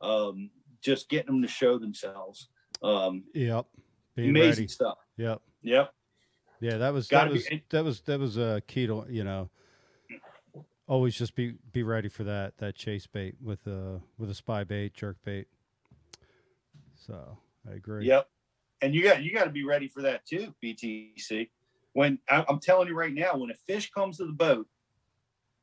um, 0.00 0.50
just 0.80 1.08
getting 1.08 1.26
them 1.26 1.42
to 1.42 1.48
show 1.48 1.78
themselves. 1.78 2.48
Um, 2.82 3.24
Yep. 3.34 3.66
Being 4.14 4.30
amazing 4.30 4.50
ready. 4.64 4.68
stuff. 4.68 4.98
Yep. 5.16 5.40
Yep. 5.62 5.94
Yeah, 6.60 6.76
that 6.78 6.92
was 6.92 7.06
Gotta 7.08 7.28
that 7.30 7.32
was 7.34 7.48
that 7.70 7.84
was 7.84 8.00
that 8.02 8.18
was 8.20 8.36
a 8.36 8.62
key 8.66 8.86
to 8.86 9.04
you 9.08 9.22
know. 9.24 9.48
Always 10.88 11.14
just 11.14 11.34
be 11.34 11.54
be 11.72 11.82
ready 11.82 12.08
for 12.08 12.24
that 12.24 12.56
that 12.58 12.74
chase 12.74 13.06
bait 13.06 13.36
with 13.40 13.66
a 13.66 14.00
with 14.16 14.30
a 14.30 14.34
spy 14.34 14.64
bait, 14.64 14.94
jerk 14.94 15.18
bait. 15.24 15.46
So 16.96 17.38
I 17.68 17.74
agree. 17.74 18.06
Yep. 18.06 18.28
and 18.80 18.94
you 18.94 19.02
got 19.02 19.22
you 19.22 19.32
got 19.32 19.44
to 19.44 19.50
be 19.50 19.64
ready 19.64 19.88
for 19.88 20.02
that 20.02 20.24
too, 20.26 20.54
BTC. 20.62 21.50
When 21.92 22.18
I- 22.28 22.44
I'm 22.48 22.58
telling 22.60 22.88
you 22.88 22.94
right 22.94 23.12
now, 23.14 23.36
when 23.36 23.50
a 23.50 23.54
fish 23.54 23.90
comes 23.90 24.18
to 24.18 24.26
the 24.26 24.32
boat, 24.32 24.68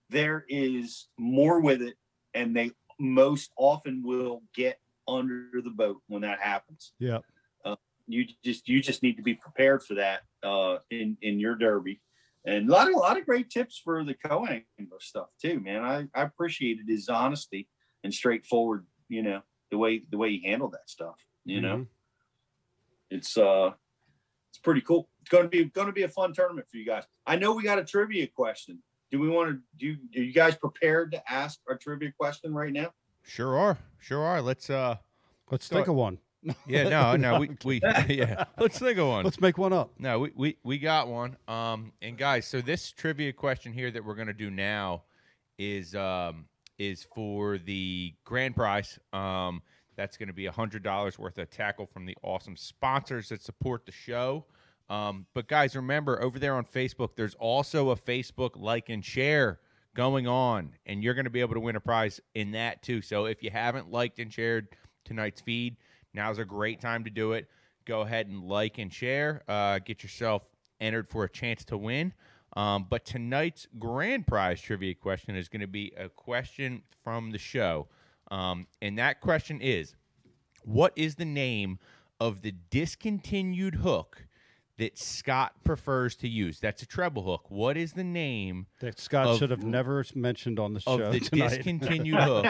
there 0.10 0.46
is 0.48 1.08
more 1.18 1.60
with 1.60 1.82
it, 1.82 1.96
and 2.34 2.56
they 2.56 2.72
most 3.00 3.52
often 3.58 4.02
will 4.04 4.44
get 4.54 4.80
under 5.08 5.62
the 5.64 5.70
boat 5.70 6.02
when 6.08 6.22
that 6.22 6.40
happens. 6.40 6.94
Yeah. 7.00 7.20
You 8.08 8.28
just 8.44 8.70
you 8.70 8.82
just 8.82 9.02
need 9.02 9.18
to 9.18 9.24
be 9.24 9.34
prepared 9.34 9.82
for 9.82 9.96
that 9.96 10.22
uh, 10.44 10.78
in 10.92 11.18
in 11.24 11.40
your 11.40 11.56
derby, 11.56 12.02
and 12.46 12.70
a 12.70 12.72
lot 12.72 12.88
of 12.88 12.94
a 12.94 12.98
lot 13.00 13.18
of 13.18 13.26
great 13.26 13.50
tips 13.50 13.82
for 13.84 14.04
the 14.04 14.14
co-angler 14.14 15.00
stuff 15.00 15.30
too, 15.42 15.60
man. 15.60 15.84
I 15.84 16.08
I 16.14 16.22
appreciated 16.22 16.86
his 16.88 17.10
honesty 17.10 17.68
and 18.04 18.14
straightforward, 18.14 18.86
you 19.10 19.24
know, 19.24 19.42
the 19.72 19.80
way 19.80 20.04
the 20.08 20.20
way 20.20 20.30
he 20.30 20.48
handled 20.48 20.74
that 20.74 20.88
stuff. 20.88 21.16
You 21.46 21.62
know, 21.62 21.78
Mhm. 21.78 21.88
it's 23.10 23.38
uh 23.40 23.72
it's 24.52 24.60
pretty 24.60 24.82
cool. 24.82 25.10
It's 25.22 25.32
going 25.32 25.46
to 25.46 25.50
be 25.50 25.64
going 25.66 25.88
to 25.88 25.94
be 25.94 26.04
a 26.04 26.08
fun 26.08 26.32
tournament 26.32 26.68
for 26.70 26.78
you 26.78 26.86
guys. 26.86 27.06
I 27.26 27.38
know 27.38 27.54
we 27.54 27.64
got 27.64 27.80
a 27.80 27.84
trivia 27.84 28.28
question. 28.28 28.84
Do 29.10 29.20
we 29.20 29.30
want 29.30 29.50
to 29.50 29.62
do? 29.78 29.98
Are 30.16 30.24
you 30.24 30.32
guys 30.32 30.56
prepared 30.56 31.12
to 31.14 31.32
ask 31.32 31.60
our 31.68 31.76
trivia 31.76 32.12
question 32.12 32.54
right 32.54 32.72
now? 32.72 32.94
Sure 33.26 33.58
are. 33.58 33.78
Sure 34.00 34.24
are. 34.24 34.42
Let's 34.42 34.70
uh 34.70 34.98
Let's 35.52 35.68
think 35.68 35.88
of 35.88 35.96
one. 35.96 36.20
yeah, 36.68 36.88
no, 36.90 37.16
no, 37.16 37.40
we 37.40 37.50
we 37.66 37.82
yeah. 38.10 38.46
Let's 38.60 38.80
think 38.80 38.98
of 38.98 39.08
one. 39.08 39.26
Let's 39.26 39.42
make 39.42 39.58
one 39.58 39.74
up. 39.74 39.92
No, 39.98 40.20
we, 40.20 40.32
we 40.36 40.58
we 40.64 40.78
got 40.78 41.08
one. 41.08 41.38
Um, 41.48 41.92
and 42.02 42.18
guys, 42.18 42.46
so 42.46 42.62
this 42.62 42.92
trivia 42.92 43.34
question 43.34 43.74
here 43.74 43.92
that 43.92 44.04
we're 44.04 44.16
gonna 44.16 44.34
do 44.34 44.50
now 44.50 45.04
is 45.58 45.96
um 45.96 46.46
is 46.78 47.08
for 47.14 47.58
the 47.58 48.14
grand 48.26 48.56
prize. 48.56 49.00
Um, 49.14 49.62
that's 49.96 50.18
gonna 50.18 50.34
be 50.34 50.46
a 50.46 50.52
hundred 50.52 50.84
dollars 50.84 51.18
worth 51.18 51.38
of 51.38 51.50
tackle 51.50 51.88
from 51.88 52.06
the 52.06 52.16
awesome 52.22 52.56
sponsors 52.56 53.30
that 53.30 53.42
support 53.42 53.86
the 53.86 53.92
show. 53.92 54.46
Um, 54.88 55.26
but 55.34 55.48
guys, 55.48 55.76
remember 55.76 56.22
over 56.22 56.38
there 56.38 56.56
on 56.56 56.66
Facebook, 56.66 57.16
there's 57.16 57.34
also 57.36 57.90
a 57.90 57.96
Facebook 57.96 58.52
like 58.56 58.90
and 58.90 59.04
share 59.04 59.60
going 59.96 60.28
on, 60.28 60.76
and 60.86 61.04
you're 61.04 61.16
gonna 61.16 61.32
be 61.32 61.42
able 61.42 61.56
to 61.56 61.60
win 61.60 61.76
a 61.76 61.82
prize 61.82 62.22
in 62.36 62.52
that 62.52 62.84
too. 62.84 63.02
So 63.02 63.26
if 63.26 63.42
you 63.42 63.50
haven't 63.50 63.90
liked 63.90 64.20
and 64.20 64.32
shared 64.32 64.68
tonight's 65.04 65.42
feed, 65.42 65.78
now's 66.14 66.38
a 66.38 66.46
great 66.46 66.80
time 66.80 67.04
to 67.06 67.10
do 67.10 67.32
it 67.32 67.48
go 67.86 68.02
ahead 68.02 68.28
and 68.28 68.44
like 68.44 68.78
and 68.78 68.92
share. 68.92 69.44
Uh, 69.48 69.80
get 69.80 70.04
yourself 70.04 70.44
entered 70.82 71.08
for 71.10 71.24
a 71.24 71.30
chance 71.30 71.64
to 71.66 71.78
win. 71.78 72.14
Um, 72.58 72.88
but 72.90 73.06
tonight's 73.06 73.68
grand 73.80 74.28
prize 74.28 74.62
trivia 74.62 74.96
question 74.96 75.36
is 75.36 75.50
going 75.50 75.62
to 75.62 75.68
be 75.68 75.94
a 75.98 76.10
question 76.10 76.84
from 77.04 77.32
the 77.32 77.38
show. 77.38 77.88
Um, 78.32 78.68
and 78.82 78.98
that 78.98 79.22
question 79.22 79.62
is 79.62 79.96
What 80.64 80.94
is 80.96 81.16
the 81.16 81.26
name 81.26 81.80
of 82.20 82.42
the 82.42 82.54
discontinued 82.70 83.76
hook 83.76 84.26
that 84.78 84.98
Scott 84.98 85.54
prefers 85.64 86.16
to 86.18 86.28
use? 86.28 86.60
That's 86.60 86.82
a 86.82 86.86
treble 86.86 87.24
hook. 87.24 87.50
What 87.50 87.78
is 87.78 87.94
the 87.94 88.04
name 88.04 88.68
That 88.82 89.00
Scott 89.00 89.28
Of- 89.28 89.40
should 89.40 89.52
have 89.52 89.64
never 89.64 90.04
mentioned 90.16 90.60
on 90.60 90.74
the 90.74 90.84
of 90.88 91.00
show 91.00 91.12
the 91.12 91.20
tonight. 91.20 91.50
discontinued 91.50 92.16
hook 92.20 92.46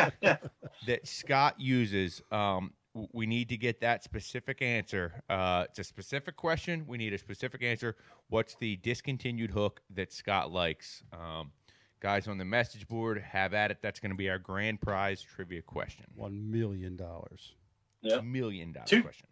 that 0.88 1.08
Scott 1.08 1.60
uses. 1.60 2.22
Um, 2.32 2.74
we 3.12 3.26
need 3.26 3.50
to 3.50 3.58
get 3.58 3.82
that 3.82 4.04
specific 4.04 4.62
answer. 4.62 5.22
Uh, 5.30 5.66
it's 5.70 5.80
a 5.80 5.84
specific 5.84 6.38
question. 6.38 6.86
We 6.88 6.98
need 6.98 7.14
a 7.14 7.18
specific 7.18 7.62
answer. 7.62 7.98
What's 8.30 8.56
the 8.56 8.78
discontinued 8.78 9.52
hook 9.52 9.82
that 9.96 10.14
Scott 10.14 10.52
likes? 10.52 11.04
Um, 11.12 11.52
guys 12.00 12.28
on 12.30 12.38
the 12.38 12.46
message 12.46 12.88
board, 12.88 13.22
have 13.22 13.54
at 13.54 13.70
it. 13.70 13.80
That's 13.82 14.00
going 14.00 14.12
to 14.12 14.18
be 14.18 14.30
our 14.30 14.40
grand 14.40 14.80
prize 14.80 15.22
trivia 15.22 15.62
question. 15.62 16.06
One 16.16 16.50
million 16.50 16.96
dollars. 16.96 17.54
Yeah. 18.02 18.22
Million 18.22 18.72
dollar 18.72 18.86
Two- 18.88 19.04
question. 19.04 19.28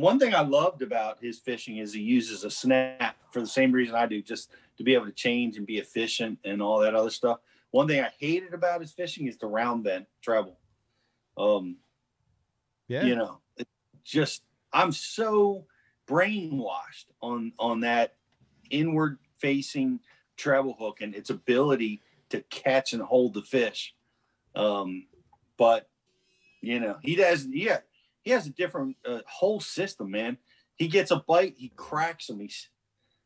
One 0.00 0.18
thing 0.18 0.34
I 0.34 0.42
loved 0.42 0.82
about 0.82 1.18
his 1.20 1.38
fishing 1.38 1.78
is 1.78 1.92
he 1.92 2.00
uses 2.00 2.44
a 2.44 2.50
snap 2.50 3.16
for 3.30 3.40
the 3.40 3.46
same 3.46 3.72
reason 3.72 3.94
I 3.94 4.06
do, 4.06 4.22
just 4.22 4.50
to 4.76 4.84
be 4.84 4.94
able 4.94 5.06
to 5.06 5.12
change 5.12 5.56
and 5.56 5.66
be 5.66 5.78
efficient 5.78 6.38
and 6.44 6.62
all 6.62 6.78
that 6.80 6.94
other 6.94 7.10
stuff. 7.10 7.38
One 7.70 7.88
thing 7.88 8.00
I 8.00 8.10
hated 8.18 8.54
about 8.54 8.80
his 8.80 8.92
fishing 8.92 9.26
is 9.26 9.36
the 9.36 9.46
round 9.46 9.84
bend 9.84 10.06
treble. 10.22 10.58
Um, 11.36 11.76
Yeah. 12.88 13.04
you 13.04 13.14
know 13.14 13.40
just 14.04 14.42
i'm 14.72 14.90
so 14.92 15.66
brainwashed 16.06 17.06
on 17.20 17.52
on 17.58 17.80
that 17.80 18.14
inward 18.70 19.18
facing 19.38 20.00
treble 20.36 20.74
hook 20.74 21.00
and 21.02 21.14
its 21.14 21.30
ability 21.30 22.00
to 22.30 22.40
catch 22.42 22.94
and 22.94 23.02
hold 23.02 23.34
the 23.34 23.42
fish 23.42 23.94
um 24.54 25.06
but 25.58 25.88
you 26.62 26.80
know 26.80 26.96
he 27.02 27.14
doesn't. 27.14 27.54
yeah 27.54 27.80
he 28.28 28.32
has 28.34 28.46
a 28.46 28.50
different 28.50 28.94
uh, 29.06 29.20
whole 29.26 29.58
system 29.58 30.10
man 30.10 30.36
he 30.76 30.86
gets 30.86 31.10
a 31.10 31.16
bite 31.26 31.54
he 31.56 31.72
cracks 31.76 32.28
him 32.28 32.40
he's 32.40 32.68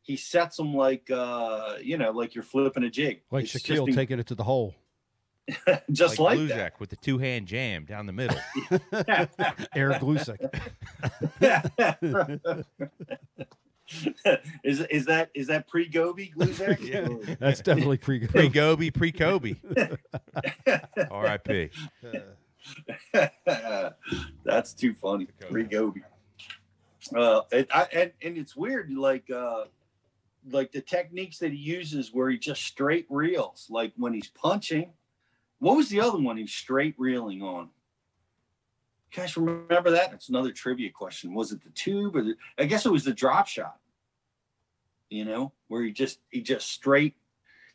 he 0.01 0.15
sets 0.15 0.55
them 0.55 0.73
like 0.73 1.11
uh 1.11 1.75
you 1.81 1.97
know 1.97 2.11
like 2.11 2.35
you're 2.35 2.43
flipping 2.43 2.85
a 2.85 2.89
jig 2.89 3.21
Like 3.29 3.43
It's 3.43 3.53
Shaquille 3.53 3.89
in- 3.89 3.95
taking 3.95 4.17
it 4.19 4.27
to 4.27 4.35
the 4.35 4.45
hole. 4.45 4.75
just 5.91 6.19
like 6.19 6.39
like, 6.39 6.79
with 6.79 6.89
the 6.89 6.95
two 6.95 7.17
hand 7.17 7.47
jam 7.47 7.83
down 7.83 8.05
the 8.05 8.13
middle. 8.13 8.37
Eric 9.75 9.99
Glusek. 9.99 10.39
is 14.63 14.79
is 14.79 15.05
that 15.05 15.29
is 15.35 15.47
that 15.47 15.67
pre 15.67 15.89
Gobi 15.89 16.31
Gluzak? 16.33 16.79
Yeah. 16.79 17.35
That's 17.41 17.59
definitely 17.59 17.97
pre 17.97 18.19
good. 18.19 18.53
Gobi, 18.53 18.89
pre 18.89 19.11
Kobe. 19.11 19.55
R.I.P. 21.11 21.71
That's 24.43 24.73
too 24.73 24.93
funny. 24.93 25.27
Pre 25.49 25.63
Gobi. 25.63 26.03
Uh, 27.15 27.41
it, 27.51 27.67
I, 27.73 27.87
and 27.93 28.11
and 28.21 28.37
it's 28.37 28.55
weird, 28.55 28.91
like 28.93 29.29
uh, 29.29 29.65
like 30.49 30.71
the 30.71 30.81
techniques 30.81 31.37
that 31.39 31.51
he 31.51 31.57
uses, 31.57 32.13
where 32.13 32.29
he 32.29 32.37
just 32.37 32.63
straight 32.63 33.05
reels, 33.09 33.67
like 33.69 33.93
when 33.97 34.13
he's 34.13 34.29
punching. 34.29 34.91
What 35.59 35.77
was 35.77 35.89
the 35.89 36.01
other 36.01 36.17
one 36.17 36.37
he's 36.37 36.51
straight 36.53 36.95
reeling 36.97 37.41
on? 37.41 37.69
You 39.11 39.21
guys 39.21 39.37
remember 39.37 39.91
that? 39.91 40.11
That's 40.11 40.29
another 40.29 40.51
trivia 40.51 40.89
question. 40.91 41.33
Was 41.33 41.51
it 41.51 41.63
the 41.63 41.69
tube 41.69 42.15
or 42.15 42.23
the? 42.23 42.35
I 42.57 42.65
guess 42.65 42.85
it 42.85 42.91
was 42.91 43.03
the 43.03 43.13
drop 43.13 43.47
shot. 43.47 43.77
You 45.09 45.25
know, 45.25 45.51
where 45.67 45.83
he 45.83 45.91
just 45.91 46.19
he 46.29 46.41
just 46.41 46.69
straight 46.69 47.15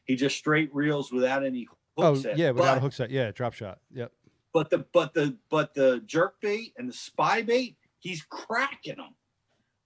he 0.04 0.16
just 0.16 0.36
straight 0.36 0.74
reels 0.74 1.12
without 1.12 1.44
any 1.44 1.64
hook 1.64 1.78
Oh 1.98 2.14
set. 2.14 2.38
yeah, 2.38 2.50
without 2.50 2.78
a 2.78 2.80
hook 2.80 2.92
set. 2.92 3.10
Yeah, 3.10 3.30
drop 3.30 3.52
shot. 3.54 3.78
Yep. 3.92 4.12
But 4.58 4.70
the 4.70 4.78
but 4.92 5.14
the 5.14 5.36
but 5.50 5.72
the 5.74 6.02
jerk 6.04 6.40
bait 6.40 6.72
and 6.76 6.88
the 6.88 6.92
spy 6.92 7.42
bait, 7.42 7.76
he's 8.00 8.24
cracking 8.28 8.96
them. 8.96 9.14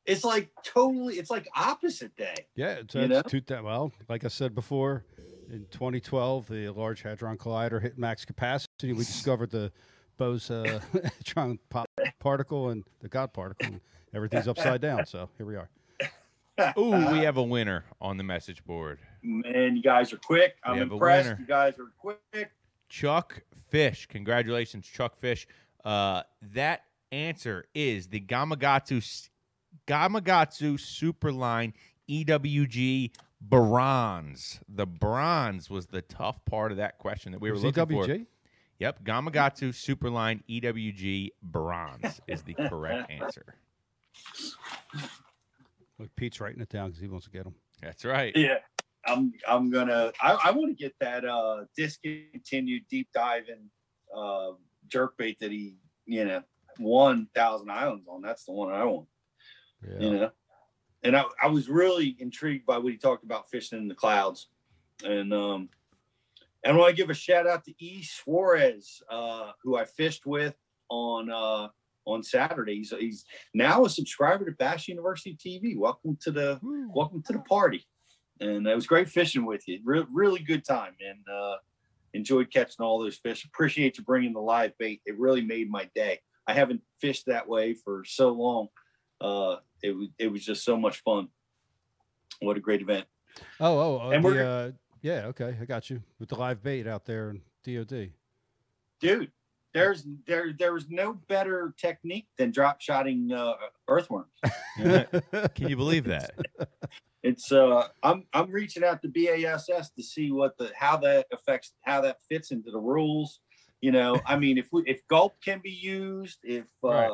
It's 0.06 0.24
like 0.24 0.48
totally. 0.64 1.16
It's 1.16 1.28
like 1.28 1.46
opposite 1.54 2.16
day. 2.16 2.46
Yeah, 2.56 2.76
it's, 2.76 2.94
You 2.94 3.02
it's 3.02 3.10
know? 3.10 3.20
two, 3.20 3.42
that 3.48 3.62
well, 3.62 3.92
like 4.08 4.24
I 4.24 4.28
said 4.28 4.54
before, 4.54 5.04
in 5.50 5.66
2012, 5.70 6.48
the 6.48 6.70
Large 6.70 7.02
Hadron 7.02 7.36
Collider 7.36 7.82
hit 7.82 7.98
max 7.98 8.24
capacity. 8.24 8.94
We 8.94 9.00
discovered 9.00 9.50
the 9.50 9.72
Bose 10.16 10.50
uh, 10.50 10.80
hadron 11.18 11.58
pop 11.68 11.90
particle 12.18 12.70
and 12.70 12.82
the 13.00 13.08
God 13.08 13.34
particle, 13.34 13.66
and 13.66 13.80
everything's 14.14 14.48
upside 14.48 14.80
down. 14.80 15.04
So 15.04 15.28
here 15.36 15.44
we 15.44 15.56
are. 15.56 15.68
Ooh, 16.78 17.10
we 17.12 17.18
have 17.18 17.36
a 17.36 17.42
winner 17.42 17.84
on 18.00 18.16
the 18.16 18.24
message 18.24 18.64
board. 18.64 19.00
Man, 19.22 19.76
you 19.76 19.82
guys 19.82 20.14
are 20.14 20.18
quick. 20.18 20.54
I'm 20.64 20.72
We 20.72 20.78
have 20.78 20.90
a 20.90 20.94
impressed. 20.94 21.38
You 21.38 21.46
guys 21.46 21.74
are 21.78 21.92
quick. 21.98 22.50
Chuck 22.92 23.42
Fish. 23.70 24.06
Congratulations, 24.06 24.86
Chuck 24.86 25.16
Fish. 25.18 25.46
Uh, 25.82 26.22
that 26.52 26.82
answer 27.10 27.64
is 27.74 28.08
the 28.08 28.20
Gamakatsu 28.20 29.28
Gamakatsu 29.86 30.74
Superline 30.74 31.72
EWG 32.08 33.12
bronze. 33.40 34.60
The 34.68 34.86
bronze 34.86 35.70
was 35.70 35.86
the 35.86 36.02
tough 36.02 36.44
part 36.44 36.70
of 36.70 36.76
that 36.76 36.98
question 36.98 37.32
that 37.32 37.40
we 37.40 37.48
were 37.48 37.54
Was 37.54 37.64
looking 37.64 37.86
for. 37.86 38.06
EWG? 38.06 38.26
Yep, 38.78 39.04
Gamakatsu 39.04 39.70
Superline 39.70 40.42
EWG 40.50 41.30
bronze 41.42 42.20
is 42.28 42.42
the 42.42 42.52
correct 42.54 43.10
answer. 43.10 43.54
Look, 45.98 46.14
Pete's 46.14 46.40
writing 46.40 46.60
it 46.60 46.68
down 46.68 46.90
because 46.90 47.00
he 47.00 47.08
wants 47.08 47.24
to 47.24 47.32
get 47.32 47.44
them. 47.44 47.54
That's 47.80 48.04
right. 48.04 48.36
Yeah, 48.36 48.58
I'm. 49.06 49.32
I'm 49.48 49.70
gonna. 49.70 50.12
I, 50.20 50.38
I 50.44 50.50
want 50.52 50.76
to 50.76 50.82
get 50.82 50.94
that 51.00 51.24
uh 51.24 51.64
discontinued 51.76 52.82
deep 52.90 53.08
diving 53.12 53.70
uh 54.16 54.50
jerk 54.88 55.16
bait 55.16 55.38
that 55.40 55.50
he 55.50 55.76
you 56.06 56.24
know 56.24 56.42
won 56.78 57.28
Thousand 57.34 57.70
Islands 57.70 58.06
on. 58.08 58.22
That's 58.22 58.44
the 58.44 58.52
one 58.52 58.72
I 58.72 58.84
want. 58.84 59.08
Yeah. 59.82 59.98
you 59.98 60.10
know 60.12 60.30
and 61.02 61.16
I, 61.16 61.24
I 61.42 61.48
was 61.48 61.68
really 61.68 62.16
intrigued 62.18 62.66
by 62.66 62.78
what 62.78 62.92
he 62.92 62.98
talked 62.98 63.24
about 63.24 63.50
fishing 63.50 63.78
in 63.78 63.88
the 63.88 63.94
clouds 63.94 64.48
and 65.04 65.32
um 65.32 65.68
and 66.64 66.76
I 66.76 66.78
want 66.78 66.90
to 66.90 66.96
give 66.96 67.10
a 67.10 67.14
shout 67.14 67.46
out 67.46 67.64
to 67.64 67.74
E 67.78 68.02
Suarez 68.02 69.02
uh 69.10 69.52
who 69.62 69.76
I 69.76 69.84
fished 69.84 70.26
with 70.26 70.54
on 70.88 71.30
uh 71.30 71.68
on 72.04 72.22
Saturday 72.22 72.76
he's, 72.76 72.92
he's 72.98 73.24
now 73.54 73.84
a 73.84 73.90
subscriber 73.90 74.44
to 74.44 74.52
Bass 74.52 74.88
University 74.88 75.36
TV 75.36 75.76
welcome 75.76 76.16
to 76.22 76.30
the 76.30 76.60
welcome 76.62 77.22
to 77.26 77.32
the 77.32 77.40
party 77.40 77.84
and 78.42 78.66
it 78.66 78.74
was 78.74 78.86
great 78.86 79.08
fishing 79.08 79.44
with 79.46 79.66
you 79.66 79.80
Re- 79.84 80.04
really 80.12 80.40
good 80.40 80.64
time 80.64 80.94
and 81.06 81.18
uh 81.32 81.56
enjoyed 82.14 82.50
catching 82.52 82.84
all 82.84 82.98
those 83.00 83.16
fish 83.16 83.44
appreciate 83.44 83.96
you 83.96 84.04
bringing 84.04 84.32
the 84.34 84.40
live 84.40 84.72
bait 84.78 85.00
it 85.06 85.18
really 85.18 85.40
made 85.42 85.70
my 85.70 85.88
day 85.94 86.18
I 86.46 86.52
haven't 86.52 86.82
fished 87.00 87.26
that 87.26 87.48
way 87.48 87.72
for 87.74 88.04
so 88.04 88.30
long 88.32 88.68
uh, 89.20 89.56
it 89.82 89.96
was 89.96 90.08
it 90.18 90.26
was 90.32 90.44
just 90.44 90.64
so 90.64 90.76
much 90.76 91.00
fun. 91.04 91.28
What 92.40 92.56
a 92.56 92.60
great 92.60 92.82
event! 92.82 93.06
Oh, 93.60 93.78
oh, 93.78 94.00
uh, 94.00 94.10
And 94.10 94.24
the, 94.24 94.28
we're- 94.28 94.44
uh, 94.44 94.70
yeah, 95.00 95.26
okay, 95.26 95.56
I 95.60 95.64
got 95.64 95.88
you 95.90 96.02
with 96.18 96.28
the 96.28 96.34
live 96.34 96.60
bait 96.60 96.88
out 96.88 97.04
there 97.06 97.30
in 97.30 97.40
DOD. 97.64 98.10
dude. 99.00 99.30
There's 99.72 100.04
there 100.26 100.52
there 100.58 100.72
was 100.74 100.90
no 100.90 101.14
better 101.28 101.72
technique 101.78 102.26
than 102.36 102.50
drop 102.50 102.80
shotting 102.80 103.30
uh, 103.32 103.54
earthworms. 103.88 104.32
Can 104.76 105.68
you 105.68 105.76
believe 105.76 106.04
that? 106.06 106.32
It's 107.22 107.52
uh 107.52 107.88
I'm 108.02 108.24
I'm 108.32 108.50
reaching 108.50 108.82
out 108.84 109.00
to 109.02 109.08
BASS 109.08 109.90
to 109.96 110.02
see 110.02 110.32
what 110.32 110.56
the 110.58 110.72
how 110.76 110.96
that 110.98 111.26
affects 111.32 111.72
how 111.82 112.00
that 112.02 112.18
fits 112.28 112.50
into 112.50 112.70
the 112.70 112.78
rules. 112.80 113.40
You 113.80 113.92
know, 113.92 114.20
I 114.26 114.36
mean, 114.36 114.58
if 114.58 114.68
we 114.72 114.82
if 114.86 115.06
gulp 115.08 115.34
can 115.44 115.60
be 115.62 115.70
used, 115.70 116.38
if 116.42 116.66
uh, 116.84 116.88
Right. 116.88 117.10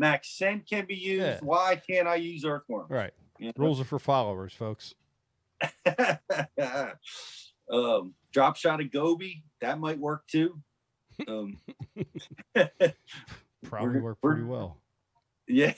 MaxScent 0.00 0.68
can 0.68 0.84
be 0.86 0.94
used, 0.94 1.24
Yeah. 1.26 1.38
why 1.42 1.74
can't 1.76 2.06
I 2.06 2.14
use 2.16 2.44
earthworm? 2.44 2.86
Right, 2.88 3.12
You 3.38 3.48
know? 3.48 3.52
rules 3.56 3.80
are 3.80 3.84
for 3.84 3.98
followers, 3.98 4.52
folks. 4.52 4.94
um, 7.72 8.14
drop 8.32 8.56
shot 8.56 8.80
of 8.80 8.90
Gobi 8.92 9.42
that 9.60 9.78
might 9.80 9.98
work 9.98 10.24
too. 10.28 10.60
Um, 11.26 11.58
Probably 13.64 14.00
work 14.00 14.18
pretty 14.22 14.42
well. 14.44 14.80
yeah, 15.48 15.74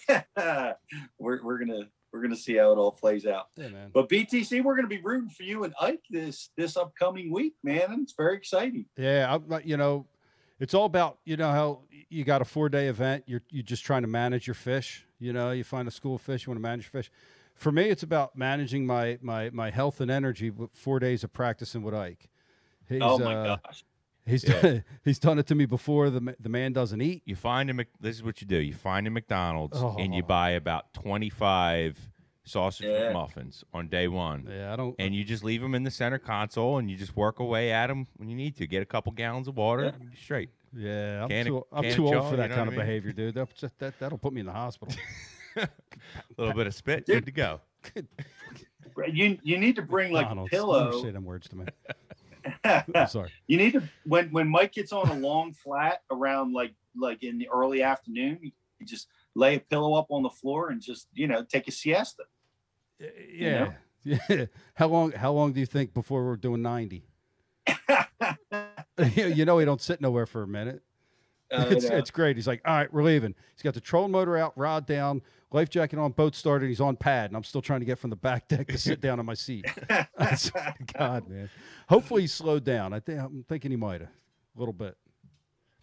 we're 1.19 1.43
we're 1.43 1.59
gonna 1.59 1.89
we're 2.13 2.23
gonna 2.23 2.37
see 2.37 2.57
how 2.57 2.73
it 2.73 2.77
all 2.77 2.93
plays 2.93 3.27
out. 3.27 3.47
Yeah, 3.57 3.69
man. 3.69 3.91
But 3.93 4.09
BTC, 4.09 4.63
we're 4.63 4.77
gonna 4.77 4.89
be 4.89 5.01
rooting 5.01 5.31
for 5.31 5.43
you 5.43 5.65
and 5.65 5.75
Ike 5.81 6.03
this 6.11 6.51
this 6.57 6.77
upcoming 6.77 7.33
week, 7.33 7.55
man. 7.63 7.93
and 7.93 8.03
It's 8.03 8.15
very 8.17 8.37
exciting. 8.37 8.87
Yeah, 8.97 9.33
I'm 9.33 9.45
not, 9.49 9.67
you 9.67 9.77
know, 9.77 10.07
it's 10.59 10.75
all 10.75 10.85
about 10.85 11.19
you 11.25 11.37
know 11.37 11.51
how 11.51 11.81
you 12.09 12.25
got 12.25 12.43
a 12.43 12.45
four 12.45 12.69
day 12.69 12.89
event. 12.89 13.25
You're 13.27 13.43
you 13.51 13.63
just 13.63 13.85
trying 13.85 14.03
to 14.03 14.09
manage 14.09 14.47
your 14.47 14.55
fish. 14.55 15.07
You 15.19 15.33
know, 15.33 15.51
you 15.51 15.65
find 15.65 15.87
a 15.87 15.91
school 15.91 16.17
of 16.17 16.23
fish, 16.23 16.47
you 16.47 16.51
want 16.51 16.59
to 16.59 16.63
manage 16.63 16.85
your 16.85 17.03
fish. 17.03 17.11
For 17.55 17.71
me, 17.71 17.91
it's 17.91 18.03
about 18.03 18.37
managing 18.37 18.87
my 18.87 19.19
my 19.21 19.51
my 19.51 19.71
health 19.71 20.01
and 20.01 20.11
energy 20.11 20.51
with 20.51 20.71
four 20.75 20.99
days 20.99 21.25
of 21.25 21.33
practicing 21.33 21.83
with 21.83 21.95
Ike. 21.95 22.29
He's, 22.89 23.01
oh 23.03 23.19
my 23.19 23.35
uh, 23.35 23.57
gosh. 23.57 23.85
He's 24.31 24.45
Yeah. 24.49 24.61
done, 24.61 24.85
he's 25.05 25.19
done 25.19 25.39
it 25.39 25.47
to 25.49 25.55
me 25.55 25.67
before. 25.67 26.09
The 26.11 26.35
the 26.41 26.49
man 26.49 26.73
doesn't 26.73 27.01
eat. 27.03 27.23
You 27.27 27.37
find 27.37 27.69
a 27.71 27.75
Mc- 27.75 27.89
this 28.01 28.17
is 28.17 28.23
what 28.23 28.41
you 28.41 28.47
do. 28.47 28.57
You 28.57 28.73
find 28.75 29.07
a 29.07 29.11
McDonald's 29.11 29.77
oh. 29.81 29.97
and 29.99 30.15
you 30.15 30.23
Oh. 30.23 30.27
buy 30.27 30.51
about 30.51 30.93
25 30.95 31.99
sausage 32.45 32.87
Yeah. 32.87 33.13
muffins 33.13 33.65
on 33.73 33.89
day 33.89 34.09
one. 34.09 34.47
Yeah, 34.51 34.73
I 34.73 34.77
don't. 34.77 34.95
And 34.99 35.15
you 35.15 35.25
just 35.25 35.45
leave 35.45 35.61
them 35.61 35.75
in 35.75 35.85
the 35.85 35.91
center 35.91 36.19
console 36.19 36.79
and 36.79 36.91
you 36.91 36.97
just 36.97 37.15
work 37.17 37.39
away 37.39 37.71
at 37.73 37.89
them 37.89 38.07
when 38.17 38.29
you 38.29 38.37
need 38.37 38.57
to. 38.57 38.67
Get 38.67 38.83
a 38.83 38.87
couple 38.87 39.13
gallons 39.13 39.47
of 39.49 39.57
water, 39.57 39.85
Yeah. 39.85 39.89
and 39.95 40.03
you're 40.05 40.17
straight. 40.17 40.51
yeah, 40.75 41.23
I'm 41.25 41.29
can 41.29 41.41
of- 41.41 41.47
too 41.47 41.67
I'm 41.73 41.91
too 41.93 42.05
old 42.07 42.15
chaw, 42.15 42.31
for 42.31 42.37
that 42.37 42.45
you 42.45 42.49
know 42.51 42.55
kind 42.57 42.69
of 42.69 42.75
I 42.75 42.77
mean? 42.79 42.87
behavior, 42.87 43.13
dude. 43.13 43.35
That, 43.35 43.49
that 43.61 43.79
that 43.79 43.99
that'll 43.99 44.19
put 44.19 44.33
me 44.33 44.41
in 44.41 44.47
the 44.47 44.53
hospital. 44.53 44.95
A 45.57 45.69
little 46.39 46.55
bit 46.55 46.69
of 46.69 46.75
spit, 46.75 47.07
Dude. 47.07 47.17
good 47.17 47.27
to 47.27 47.33
go. 47.33 47.61
You 49.13 49.39
you 49.43 49.59
need 49.59 49.75
to 49.77 49.83
bring 49.83 50.13
like 50.13 50.27
a 50.27 50.35
McDonald's. 50.35 50.53
Don't 50.53 50.61
ever 50.77 50.91
pillow. 50.91 51.03
say 51.03 51.11
them 51.11 51.25
words 51.25 51.49
to 51.49 51.57
me. 51.57 51.65
I'm 52.65 53.09
sorry. 53.09 53.31
you 53.47 53.57
need 53.57 53.73
to 53.73 53.83
when 54.05 54.31
when 54.31 54.49
Mike 54.49 54.73
gets 54.73 54.93
on 54.93 55.09
a 55.09 55.15
long 55.15 55.53
flat 55.53 56.03
around 56.11 56.53
like 56.53 56.75
like 56.97 57.23
in 57.23 57.39
the 57.39 57.49
early 57.49 57.83
afternoon, 57.83 58.39
you 58.43 58.87
just 58.87 59.09
lay 59.35 59.57
a 59.57 59.61
pillow 59.61 59.95
up 59.95 60.07
on 60.11 60.23
the 60.23 60.31
floor 60.31 60.71
and 60.71 60.81
just 60.81 61.09
you 61.15 61.27
know 61.27 61.45
take 61.45 61.69
a 61.69 61.73
siesta. 61.73 62.25
Yeah, 63.33 63.73
yeah. 64.05 64.47
How 64.75 64.89
long? 64.89 65.13
How 65.13 65.33
long 65.33 65.53
do 65.53 65.61
you 65.61 65.67
think 65.67 65.95
before 65.95 66.25
we're 66.25 66.37
doing 66.37 66.63
ninety? 66.63 67.05
you 69.17 69.45
know, 69.45 69.57
we 69.57 69.65
don't 69.65 69.81
sit 69.81 70.01
nowhere 70.01 70.27
for 70.27 70.43
a 70.43 70.49
minute. 70.49 70.83
Uh, 71.53 71.67
it's, 71.71 71.85
yeah. 71.85 71.99
it's 71.99 72.11
great. 72.11 72.37
He's 72.37 72.47
like, 72.47 72.61
all 72.65 72.75
right, 72.75 72.93
we're 72.93 73.03
leaving. 73.03 73.35
He's 73.55 73.63
got 73.63 73.75
the 73.75 73.81
trolling 73.81 74.13
motor 74.13 74.37
out, 74.37 74.53
rod 74.57 74.87
down, 74.87 75.21
life 75.51 75.69
jacket 75.69 75.99
on, 75.99 76.13
boat 76.13 76.35
started. 76.35 76.69
He's 76.69 76.81
on 76.81 76.97
pad, 76.97 77.31
and 77.31 77.37
I'm 77.37 77.45
still 77.45 77.63
trying 77.63 77.81
to 77.81 77.87
get 77.87 77.99
from 77.99 78.11
the 78.11 78.17
back 78.17 78.49
deck 78.49 78.69
to 78.69 78.79
sit 78.79 79.01
down 79.01 79.19
on 79.19 79.27
my 79.27 79.35
seat. 79.35 79.65
I 80.19 80.35
swear 80.37 80.75
to 80.79 80.95
God, 80.95 81.29
man. 81.29 81.51
Hopefully, 81.89 82.23
he 82.23 82.27
slowed 82.29 82.65
down. 82.65 82.93
I 82.93 83.01
think 83.01 83.21
I'm 83.21 83.45
thinking 83.49 83.71
he 83.71 83.77
might 83.77 84.01
have 84.01 84.11
a 84.11 84.59
little 84.59 84.73
bit. 84.73 84.97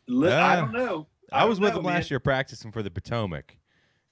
Li- 0.07 0.31
I 0.31 0.55
don't 0.55 0.71
know. 0.71 1.07
I, 1.31 1.45
was 1.45 1.57
don't 1.57 1.65
with 1.65 1.73
know, 1.73 1.79
him 1.79 1.85
man. 1.85 1.93
last 1.95 2.09
year 2.09 2.19
practicing 2.21 2.71
for 2.71 2.81
the 2.81 2.89
Potomac, 2.89 3.57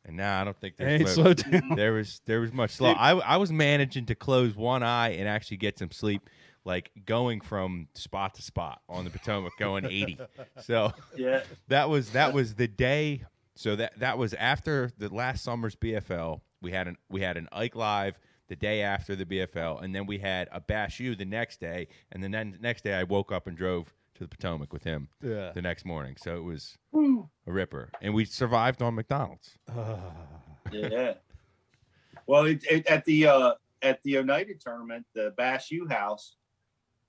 and 0.04 0.18
now 0.18 0.42
I 0.42 0.44
don't 0.44 0.60
think 0.60 0.76
Hey, 0.78 0.98
there's 0.98 1.14
slow 1.14 1.34
down. 1.34 1.76
there 1.76 1.94
was 1.94 2.22
there 2.26 2.42
was 2.42 2.52
much 2.52 2.72
slow. 2.72 2.92
I 2.92 3.12
I 3.12 3.38
was 3.38 3.52
managing 3.52 4.08
to 4.08 4.16
close 4.16 4.56
one 4.56 4.84
eye 4.84 5.12
and 5.12 5.28
actually 5.28 5.58
get 5.58 5.80
some 5.80 5.92
sleep, 5.92 6.30
like 6.66 6.92
going 7.06 7.40
from 7.42 7.88
spot 7.94 8.34
to 8.36 8.42
spot 8.42 8.82
on 8.90 9.06
the 9.06 9.12
Potomac, 9.12 9.54
going 9.58 9.86
80. 9.90 10.18
So 10.62 10.92
Yeah. 11.16 11.42
that 11.70 11.90
was 11.90 12.12
that 12.12 12.34
was 12.34 12.56
the 12.56 12.68
day. 12.68 13.24
So 13.56 13.76
that 13.78 13.98
that 14.00 14.18
was 14.18 14.34
after 14.34 14.92
the 14.98 15.08
last 15.14 15.44
summer's 15.44 15.76
BFL. 15.76 16.42
We 16.62 16.72
had 16.72 16.88
an 16.88 16.98
we 17.10 17.22
had 17.22 17.38
an 17.38 17.48
Ike 17.52 17.76
live 17.76 18.20
the 18.48 18.56
day 18.56 18.82
after 18.82 19.16
the 19.16 19.26
BFL, 19.26 19.82
and 19.84 19.96
then 19.96 20.06
we 20.06 20.18
had 20.20 20.50
a 20.52 20.60
Bass 20.60 21.00
U 21.00 21.16
the 21.16 21.26
next 21.26 21.60
day, 21.60 21.88
and 22.12 22.22
then 22.24 22.32
the 22.32 22.58
next 22.60 22.84
day 22.84 22.94
I 22.94 23.04
woke 23.04 23.32
up 23.32 23.48
and 23.48 23.58
drove 23.58 23.94
to 24.16 24.24
the 24.24 24.28
Potomac 24.28 24.72
with 24.72 24.84
him 24.84 25.10
Yeah. 25.22 25.52
the 25.54 25.62
next 25.62 25.84
morning. 25.86 26.16
So 26.18 26.36
it 26.38 26.44
was 26.44 26.78
a 26.94 27.52
ripper, 27.52 27.90
and 28.02 28.14
we 28.14 28.26
survived 28.26 28.82
on 28.82 28.96
McDonald's. 28.96 29.58
Yeah. 30.72 31.14
Well, 32.28 32.46
it, 32.46 32.64
it, 32.70 32.88
at 32.88 33.06
the 33.06 33.28
uh, 33.28 33.54
at 33.82 34.02
the 34.04 34.12
United 34.12 34.60
tournament, 34.60 35.06
the 35.14 35.34
Bass 35.38 35.70
U 35.72 35.88
House, 35.88 36.36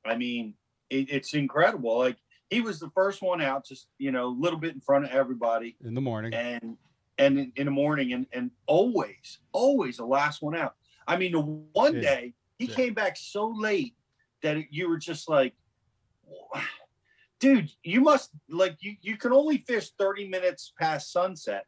I 0.08 0.16
mean, 0.16 0.54
it, 0.90 1.10
it's 1.10 1.34
incredible. 1.34 1.98
Like 1.98 2.16
he 2.50 2.60
was 2.60 2.78
the 2.78 2.90
first 2.90 3.22
one 3.22 3.40
out, 3.40 3.66
just 3.66 3.88
you 3.98 4.12
know, 4.12 4.26
a 4.26 4.36
little 4.40 4.58
bit 4.58 4.74
in 4.74 4.80
front 4.80 5.04
of 5.04 5.10
everybody, 5.10 5.76
In 5.84 5.94
the 5.94 6.00
morning. 6.00 6.32
and 6.34 6.76
and 7.18 7.38
in, 7.38 7.52
in 7.56 7.64
the 7.66 7.70
morning, 7.72 8.12
and 8.12 8.26
and 8.32 8.50
always, 8.66 9.38
always 9.52 9.96
the 9.96 10.04
last 10.06 10.42
one 10.42 10.54
out. 10.56 10.74
I 11.08 11.16
mean, 11.16 11.32
the 11.32 11.40
one 11.40 11.94
Yeah. 11.94 12.00
day 12.00 12.34
he 12.58 12.66
Yeah. 12.66 12.74
came 12.74 12.94
back 12.94 13.16
so 13.16 13.48
late 13.48 13.94
that 14.42 14.72
you 14.72 14.88
were 14.88 14.98
just 14.98 15.28
like, 15.28 15.54
dude, 17.40 17.70
you 17.82 18.00
must 18.00 18.30
like 18.48 18.76
you 18.80 18.96
you 19.00 19.16
can 19.16 19.32
only 19.32 19.58
fish 19.58 19.90
thirty 19.98 20.28
minutes 20.28 20.72
past 20.78 21.12
sunset. 21.12 21.64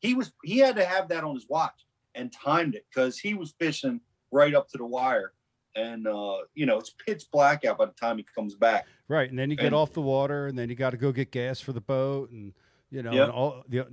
He 0.00 0.14
was 0.14 0.32
he 0.44 0.58
had 0.58 0.76
to 0.76 0.84
have 0.84 1.08
that 1.08 1.24
on 1.24 1.34
his 1.34 1.46
watch 1.48 1.86
and 2.14 2.32
timed 2.32 2.74
it 2.74 2.84
because 2.92 3.18
he 3.18 3.34
was 3.34 3.54
fishing 3.58 4.00
right 4.32 4.54
up 4.54 4.68
to 4.68 4.78
the 4.78 4.86
wire. 4.86 5.32
And 5.76 6.06
uh, 6.06 6.38
you 6.54 6.66
know, 6.66 6.78
it's 6.78 6.90
pitch 6.90 7.24
black 7.32 7.64
out 7.64 7.78
by 7.78 7.86
the 7.86 7.92
time 7.92 8.18
he 8.18 8.24
comes 8.34 8.54
back. 8.54 8.86
Right, 9.08 9.28
and 9.30 9.38
then 9.38 9.50
you 9.50 9.56
get 9.56 9.66
And- 9.66 9.74
off 9.74 9.92
the 9.92 10.00
water, 10.02 10.46
and 10.46 10.58
then 10.58 10.68
you 10.68 10.74
got 10.74 10.90
to 10.90 10.96
go 10.96 11.12
get 11.12 11.30
gas 11.30 11.60
for 11.60 11.72
the 11.72 11.80
boat, 11.80 12.30
and 12.30 12.52
you 12.90 13.02
know, 13.02 13.12
Yep. 13.12 13.22
and 13.22 13.32
all 13.32 13.62
the, 13.68 13.86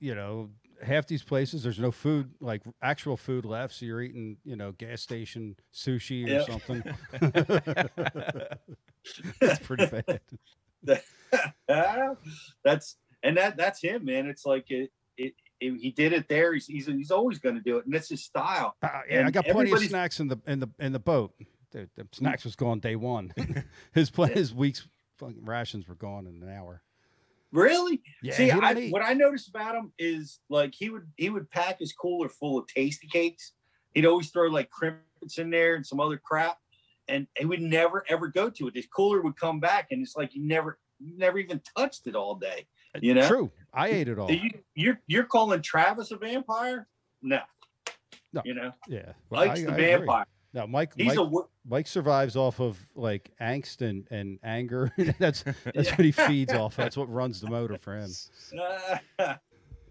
you 0.00 0.14
know, 0.14 0.50
half 0.82 1.06
these 1.06 1.22
places 1.22 1.62
there's 1.62 1.78
no 1.78 1.90
food, 1.92 2.32
like 2.40 2.62
actual 2.82 3.16
food 3.16 3.44
left, 3.44 3.74
so 3.74 3.84
you're 3.86 4.02
eating, 4.02 4.38
you 4.44 4.56
know, 4.56 4.72
gas 4.72 5.02
station 5.02 5.54
sushi 5.72 6.24
or 6.24 6.28
Yep. 6.30 6.46
something. 6.50 6.82
that's 9.40 9.58
pretty 9.60 9.86
bad. 9.86 10.20
that's 12.64 12.96
and 13.22 13.36
that 13.36 13.56
that's 13.56 13.82
him, 13.82 14.04
man. 14.04 14.26
It's 14.26 14.44
like 14.46 14.70
it, 14.70 14.90
it, 15.16 15.34
he 15.60 15.90
did 15.90 16.12
it 16.12 16.28
there. 16.28 16.54
He's 16.54 16.66
he's, 16.66 16.86
he's 16.86 17.10
always 17.10 17.38
going 17.38 17.54
to 17.54 17.60
do 17.60 17.78
it, 17.78 17.84
and 17.84 17.94
that's 17.94 18.08
his 18.08 18.24
style. 18.24 18.76
Uh, 18.82 18.88
yeah, 19.08 19.26
I 19.26 19.30
got 19.30 19.46
plenty 19.46 19.72
of 19.72 19.80
snacks 19.80 20.20
in 20.20 20.28
the 20.28 20.38
in 20.46 20.60
the 20.60 20.68
in 20.78 20.92
the 20.92 20.98
boat. 20.98 21.34
The, 21.72 21.88
the 21.96 22.06
snacks 22.12 22.44
was 22.44 22.56
gone 22.56 22.80
day 22.80 22.96
one. 22.96 23.32
his 23.92 24.10
his 24.32 24.54
week's 24.54 24.88
rations 25.20 25.86
were 25.86 25.94
gone 25.94 26.26
in 26.26 26.42
an 26.42 26.54
hour. 26.54 26.82
Really? 27.52 28.00
Yeah, 28.22 28.34
See, 28.34 28.50
I, 28.50 28.74
eat. 28.74 28.92
what 28.92 29.02
I 29.02 29.12
noticed 29.12 29.48
about 29.48 29.74
him 29.74 29.92
is 29.98 30.38
like 30.48 30.72
he 30.74 30.88
would 30.88 31.08
he 31.16 31.30
would 31.30 31.50
pack 31.50 31.80
his 31.80 31.92
cooler 31.92 32.28
full 32.28 32.58
of 32.58 32.66
tasty 32.68 33.08
cakes. 33.08 33.52
He'd 33.94 34.06
always 34.06 34.30
throw 34.30 34.46
like 34.48 34.70
crimpets 34.70 35.38
in 35.38 35.50
there 35.50 35.74
and 35.74 35.84
some 35.84 36.00
other 36.00 36.16
crap, 36.16 36.58
and 37.08 37.26
he 37.36 37.44
would 37.44 37.60
never 37.60 38.04
ever 38.08 38.28
go 38.28 38.50
to 38.50 38.68
it. 38.68 38.76
His 38.76 38.86
cooler 38.86 39.20
would 39.20 39.36
come 39.36 39.58
back, 39.58 39.88
and 39.90 40.00
it's 40.02 40.16
like 40.16 40.34
you 40.34 40.46
never 40.46 40.78
you 41.00 41.16
never 41.18 41.38
even 41.38 41.60
touched 41.76 42.06
it 42.06 42.14
all 42.14 42.36
day. 42.36 42.66
You 43.00 43.14
know? 43.14 43.28
True, 43.28 43.50
I 43.72 43.88
ate 43.88 44.08
it 44.08 44.18
all. 44.18 44.30
You, 44.30 44.50
you're 44.74 45.00
you're 45.06 45.24
calling 45.24 45.62
Travis 45.62 46.10
a 46.10 46.16
vampire? 46.16 46.88
No. 47.22 47.40
No. 48.32 48.42
You 48.44 48.54
know, 48.54 48.72
yeah, 48.88 49.12
Well, 49.28 49.46
Mike's 49.46 49.60
I- 49.60 49.64
the 49.64 49.70
I 49.70 49.74
agree. 49.74 49.86
vampire. 49.86 50.24
No, 50.52 50.66
Mike. 50.66 50.92
He's 50.96 51.06
Mike, 51.06 51.16
a 51.18 51.22
wo- 51.22 51.48
Mike 51.64 51.86
survives 51.86 52.34
off 52.34 52.58
of 52.60 52.76
like 52.96 53.30
angst 53.40 53.82
and, 53.88 54.04
and 54.10 54.40
anger. 54.42 54.90
that's 55.20 55.42
that's 55.64 55.88
Yeah. 55.90 55.94
what 55.96 56.04
he 56.04 56.10
feeds 56.10 56.52
off. 56.52 56.72
Of. 56.72 56.76
That's 56.78 56.96
what 56.96 57.08
runs 57.08 57.40
the 57.40 57.48
motor 57.48 57.78
for 57.78 57.96
him. 57.96 58.10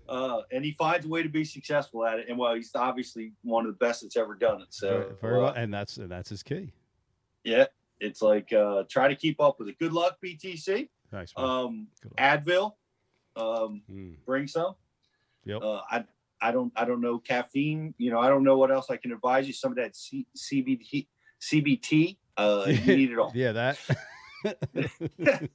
uh, 0.10 0.42
and 0.52 0.66
he 0.66 0.72
finds 0.74 1.06
a 1.06 1.10
way 1.10 1.24
to 1.24 1.30
be 1.30 1.46
successful 1.46 2.06
at 2.06 2.20
it. 2.20 2.26
And 2.30 2.38
well, 2.38 2.56
he's 2.56 2.72
obviously 2.76 3.34
one 3.44 3.66
of 3.66 3.72
the 3.72 3.78
best 3.86 4.02
that's 4.02 4.18
ever 4.18 4.36
done 4.36 4.62
it. 4.62 4.68
So 4.72 4.90
very, 4.90 5.12
very 5.22 5.36
uh, 5.36 5.42
well, 5.44 5.54
and 5.54 5.74
that's 5.74 5.98
and 5.98 6.12
that's 6.12 6.30
his 6.30 6.44
key. 6.44 6.72
Yeah, 7.44 7.66
it's 8.00 8.22
like 8.22 8.52
uh, 8.52 8.84
try 8.90 9.08
to 9.08 9.16
keep 9.16 9.40
up 9.40 9.60
with 9.60 9.70
it. 9.70 9.80
Good 9.80 9.94
luck, 9.94 10.18
BTC. 10.24 10.90
Nice. 11.12 11.34
man. 11.38 11.46
Um. 11.46 11.88
Advil, 12.18 12.74
um, 13.40 13.82
Mm, 13.92 14.16
bring 14.26 14.48
some. 14.48 14.76
Yep. 15.46 15.62
Uh, 15.64 15.82
I 15.90 16.04
I 16.42 16.52
don't 16.52 16.72
I 16.76 16.86
don't 16.86 17.02
know 17.02 17.20
caffeine. 17.20 17.94
You 17.98 18.12
know 18.12 18.20
I 18.20 18.30
don't 18.30 18.44
know 18.44 18.58
what 18.58 18.72
else 18.72 18.90
I 18.90 18.98
can 18.98 19.12
advise 19.12 19.48
you. 19.48 19.54
Some 19.54 19.72
of 19.72 19.78
that 19.78 19.96
C, 19.96 20.26
CBT 20.38 21.08
CBT. 21.42 22.18
Uh, 22.38 22.66
you 22.68 22.80
need 22.96 23.12
it 23.12 23.20
all. 23.20 23.32
yeah, 23.36 23.52
that. 23.54 23.78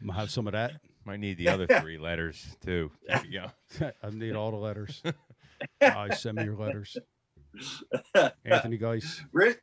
I'm 0.00 0.08
have 0.08 0.30
some 0.30 0.46
of 0.46 0.52
that. 0.52 0.72
Might 1.04 1.20
need 1.20 1.36
the 1.38 1.48
other 1.48 1.66
three 1.66 1.98
letters 1.98 2.56
too. 2.64 2.90
There 3.06 3.22
you 3.26 3.40
go. 3.80 3.90
I 4.02 4.10
need 4.10 4.34
all 4.34 4.50
the 4.50 4.56
letters. 4.56 5.02
Guys, 5.80 6.20
send 6.22 6.38
me 6.38 6.44
your 6.44 6.56
letters. 6.56 6.96
Anthony 8.44 8.78
Geis. 8.78 9.22
Rick, 9.32 9.60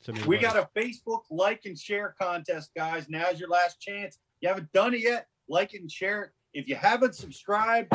Send 0.00 0.16
me 0.16 0.22
your 0.22 0.28
we 0.28 0.38
got 0.38 0.56
a 0.56 0.68
Facebook 0.76 1.22
like 1.30 1.62
and 1.64 1.78
share 1.78 2.14
contest, 2.20 2.70
guys. 2.76 3.08
Now's 3.08 3.38
your 3.40 3.48
last 3.48 3.80
chance. 3.80 4.18
You 4.40 4.48
haven't 4.48 4.72
done 4.72 4.94
it 4.94 5.00
yet, 5.00 5.28
like 5.48 5.72
and 5.74 5.90
share 5.90 6.22
it. 6.24 6.30
If 6.54 6.68
you 6.68 6.74
haven't 6.74 7.14
subscribed, 7.14 7.92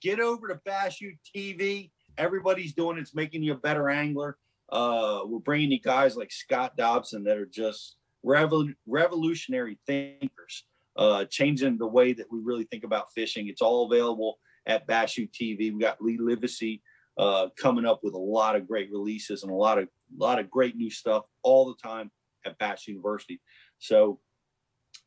get 0.00 0.20
over 0.20 0.48
to 0.48 0.60
Bass 0.64 1.00
U 1.00 1.14
TV. 1.34 1.90
Everybody's 2.16 2.72
doing 2.72 2.98
it. 2.98 3.02
It's 3.02 3.14
making 3.14 3.42
you 3.42 3.52
a 3.52 3.58
better 3.58 3.88
angler. 3.88 4.36
Uh, 4.70 5.20
we're 5.24 5.38
bringing 5.38 5.70
you 5.70 5.80
guys 5.80 6.16
like 6.16 6.32
Scott 6.32 6.76
Dobson 6.76 7.24
that 7.24 7.36
are 7.36 7.46
just 7.46 7.96
revol- 8.24 8.74
revolutionary 8.86 9.78
thinkers, 9.86 10.64
uh, 10.96 11.24
changing 11.26 11.78
the 11.78 11.86
way 11.86 12.12
that 12.12 12.26
we 12.30 12.40
really 12.40 12.64
think 12.64 12.84
about 12.84 13.12
fishing. 13.14 13.48
It's 13.48 13.62
all 13.62 13.90
available 13.90 14.38
at 14.66 14.86
Bass 14.86 15.16
U 15.16 15.28
TV. 15.28 15.72
We 15.72 15.80
got 15.80 16.02
Lee 16.02 16.18
Livesay 16.18 16.80
uh, 17.18 17.48
coming 17.56 17.86
up 17.86 18.00
with 18.02 18.14
a 18.14 18.18
lot 18.18 18.56
of 18.56 18.68
great 18.68 18.90
releases 18.90 19.42
and 19.42 19.52
a 19.52 19.54
lot 19.54 19.78
of 19.78 19.84
a 19.84 20.22
lot 20.22 20.38
of 20.38 20.50
great 20.50 20.76
new 20.76 20.90
stuff 20.90 21.24
all 21.42 21.66
the 21.66 21.88
time 21.88 22.10
at 22.46 22.58
Bass 22.58 22.86
University. 22.86 23.40
So 23.78 24.20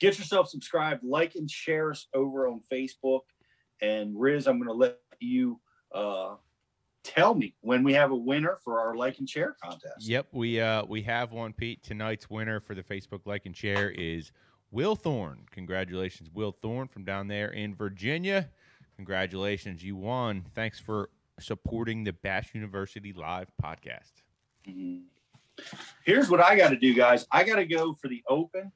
get 0.02 0.18
yourself 0.18 0.50
subscribed, 0.50 1.04
like 1.04 1.36
and 1.36 1.50
share 1.50 1.92
us 1.92 2.08
over 2.14 2.48
on 2.48 2.62
Facebook. 2.72 3.22
And 3.82 4.20
Riz, 4.20 4.48
I'm 4.48 4.58
going 4.58 4.68
to 4.68 4.74
let 4.74 4.98
you 5.20 5.62
uh, 5.94 6.36
tell 7.04 7.36
me 7.36 7.56
when 7.62 7.84
we 7.84 7.94
have 7.94 8.12
a 8.12 8.16
winner 8.16 8.58
for 8.64 8.80
our 8.80 8.96
like 8.96 9.20
and 9.20 9.30
share 9.30 9.56
contest. 9.64 10.08
Yep, 10.08 10.28
we 10.32 10.60
uh 10.60 10.84
we 10.86 11.02
have 11.04 11.32
one, 11.32 11.54
Pete. 11.54 11.84
Tonight's 11.84 12.30
winner 12.30 12.60
for 12.60 12.76
the 12.76 12.84
Facebook 12.84 13.22
like 13.26 13.46
and 13.46 13.56
share 13.56 13.92
is 13.92 14.32
Will 14.72 14.96
Thorne. 14.96 15.46
Congratulations, 15.52 16.30
Will 16.34 16.52
Thorne 16.62 16.88
from 16.88 17.04
down 17.04 17.28
there 17.28 17.50
in 17.50 17.76
Virginia. 17.76 18.50
Congratulations, 18.96 19.84
you 19.84 19.96
won. 19.96 20.46
Thanks 20.54 20.80
for 20.80 21.10
supporting 21.40 22.04
the 22.04 22.14
Bass 22.14 22.54
University 22.54 23.14
Live 23.14 23.52
podcast. 23.64 24.22
Mhm. 24.68 25.04
Here's 26.06 26.30
what 26.30 26.40
I 26.40 26.56
got 26.56 26.70
to 26.70 26.78
do, 26.78 26.94
guys. 26.94 27.26
I 27.32 27.44
got 27.44 27.58
to 27.58 27.66
go 27.66 27.94
for 27.94 28.08
the 28.08 28.24
Open. 28.28 28.72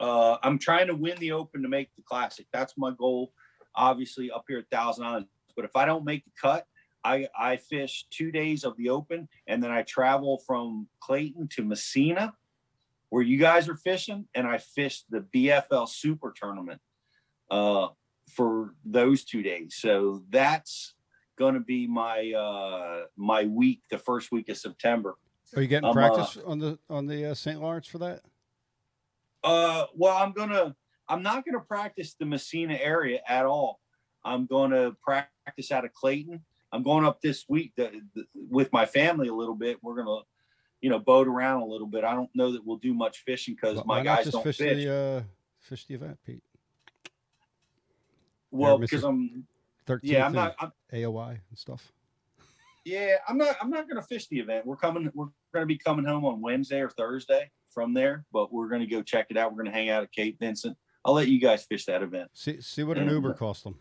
Uh, 0.00 0.36
I'm 0.42 0.58
trying 0.58 0.86
to 0.88 0.94
win 0.94 1.18
the 1.18 1.32
Open 1.32 1.62
to 1.62 1.68
make 1.68 1.94
the 1.96 2.02
Classic. 2.02 2.46
That's 2.52 2.74
my 2.76 2.90
goal. 2.90 3.32
Obviously, 3.76 4.30
up 4.30 4.44
here 4.48 4.58
at 4.58 4.70
Thousand 4.70 5.04
Islands. 5.04 5.28
But 5.56 5.64
if 5.64 5.76
I 5.76 5.84
don't 5.84 6.04
make 6.04 6.24
the 6.24 6.32
cut, 6.40 6.66
I 7.04 7.28
I 7.38 7.56
fish 7.56 8.06
two 8.10 8.32
days 8.32 8.64
of 8.64 8.76
the 8.76 8.88
Open, 8.88 9.28
and 9.46 9.62
then 9.62 9.70
I 9.70 9.82
travel 9.82 10.42
from 10.46 10.88
Clayton 11.00 11.48
to 11.52 11.64
Massena, 11.64 12.34
where 13.10 13.22
you 13.22 13.38
guys 13.38 13.68
are 13.68 13.76
fishing, 13.76 14.26
and 14.34 14.46
I 14.46 14.58
fish 14.58 15.04
the 15.10 15.20
BFL 15.34 15.88
Super 15.88 16.32
Tournament 16.34 16.80
uh, 17.50 17.88
for 18.30 18.74
those 18.84 19.24
two 19.24 19.42
days. 19.42 19.76
So 19.78 20.22
that's 20.30 20.94
going 21.36 21.54
to 21.54 21.60
be 21.60 21.86
my 21.86 22.32
uh, 22.32 23.04
my 23.16 23.44
week, 23.44 23.82
the 23.90 23.98
first 23.98 24.32
week 24.32 24.48
of 24.48 24.56
September. 24.56 25.16
Are 25.54 25.62
you 25.62 25.68
getting 25.68 25.88
uh, 25.88 25.92
practice 25.92 26.38
on 26.44 26.58
the 26.58 26.78
on 26.88 27.06
the 27.06 27.30
uh, 27.30 27.34
St. 27.34 27.60
Lawrence 27.60 27.86
for 27.86 27.98
that? 27.98 28.22
Uh, 29.44 29.84
well, 29.94 30.16
I'm 30.16 30.32
gonna. 30.32 30.74
I'm 31.06 31.22
not 31.22 31.44
gonna 31.44 31.60
practice 31.60 32.14
the 32.18 32.24
Massena 32.24 32.78
area 32.80 33.20
at 33.28 33.44
all. 33.44 33.78
I'm 34.24 34.46
gonna 34.46 34.96
practice 35.02 35.70
out 35.70 35.84
of 35.84 35.92
Clayton. 35.92 36.42
I'm 36.72 36.82
going 36.82 37.04
up 37.04 37.20
this 37.20 37.44
week 37.46 37.72
the, 37.76 38.00
the, 38.14 38.24
with 38.34 38.72
my 38.72 38.86
family 38.86 39.28
a 39.28 39.34
little 39.34 39.54
bit. 39.54 39.78
We're 39.82 40.02
gonna, 40.02 40.22
you 40.80 40.88
know, 40.88 40.98
boat 40.98 41.28
around 41.28 41.60
a 41.60 41.66
little 41.66 41.86
bit. 41.86 42.04
I 42.04 42.14
don't 42.14 42.30
know 42.34 42.52
that 42.52 42.64
we'll 42.64 42.78
do 42.78 42.94
much 42.94 43.18
fishing 43.18 43.54
because 43.54 43.84
my 43.84 44.02
guys 44.02 44.30
don't 44.30 44.42
fish, 44.42 44.56
fish. 44.56 44.82
the 44.82 44.94
uh, 44.94 45.22
fish 45.60 45.84
the 45.84 45.94
event, 45.94 46.18
Pete? 46.24 46.42
well, 48.50 48.78
because 48.78 49.04
I'm. 49.04 49.46
Thirteenth. 49.86 50.10
Yeah, 50.14 50.24
I'm 50.24 50.32
not. 50.32 50.54
I'm, 50.58 50.72
AOY 50.90 51.38
and 51.50 51.58
stuff. 51.58 51.92
yeah, 52.86 53.16
I'm 53.28 53.36
not. 53.36 53.56
I'm 53.60 53.68
not 53.68 53.86
gonna 53.86 54.02
fish 54.02 54.26
the 54.28 54.38
event. 54.38 54.64
We're 54.64 54.76
coming. 54.76 55.10
We're 55.14 55.28
gonna 55.52 55.66
be 55.66 55.76
coming 55.76 56.06
home 56.06 56.24
on 56.24 56.40
Wednesday 56.40 56.80
or 56.80 56.88
Thursday 56.88 57.50
from 57.74 57.92
there. 57.92 58.24
But 58.32 58.52
we're 58.52 58.68
gonna 58.68 58.86
go 58.86 59.02
check 59.02 59.26
it 59.30 59.36
out. 59.36 59.52
We're 59.52 59.64
gonna 59.64 59.74
hang 59.76 59.90
out 59.90 60.02
at 60.04 60.12
Cape 60.12 60.38
Vincent. 60.40 60.76
I'll 61.04 61.12
let 61.14 61.28
you 61.28 61.38
guys 61.40 61.64
fish 61.64 61.84
that 61.86 62.02
event. 62.02 62.30
See 62.32 62.60
see 62.60 62.84
what 62.84 62.96
an 62.96 63.06
Yeah. 63.08 63.12
Uber 63.14 63.34
cost 63.34 63.64
them. 63.64 63.74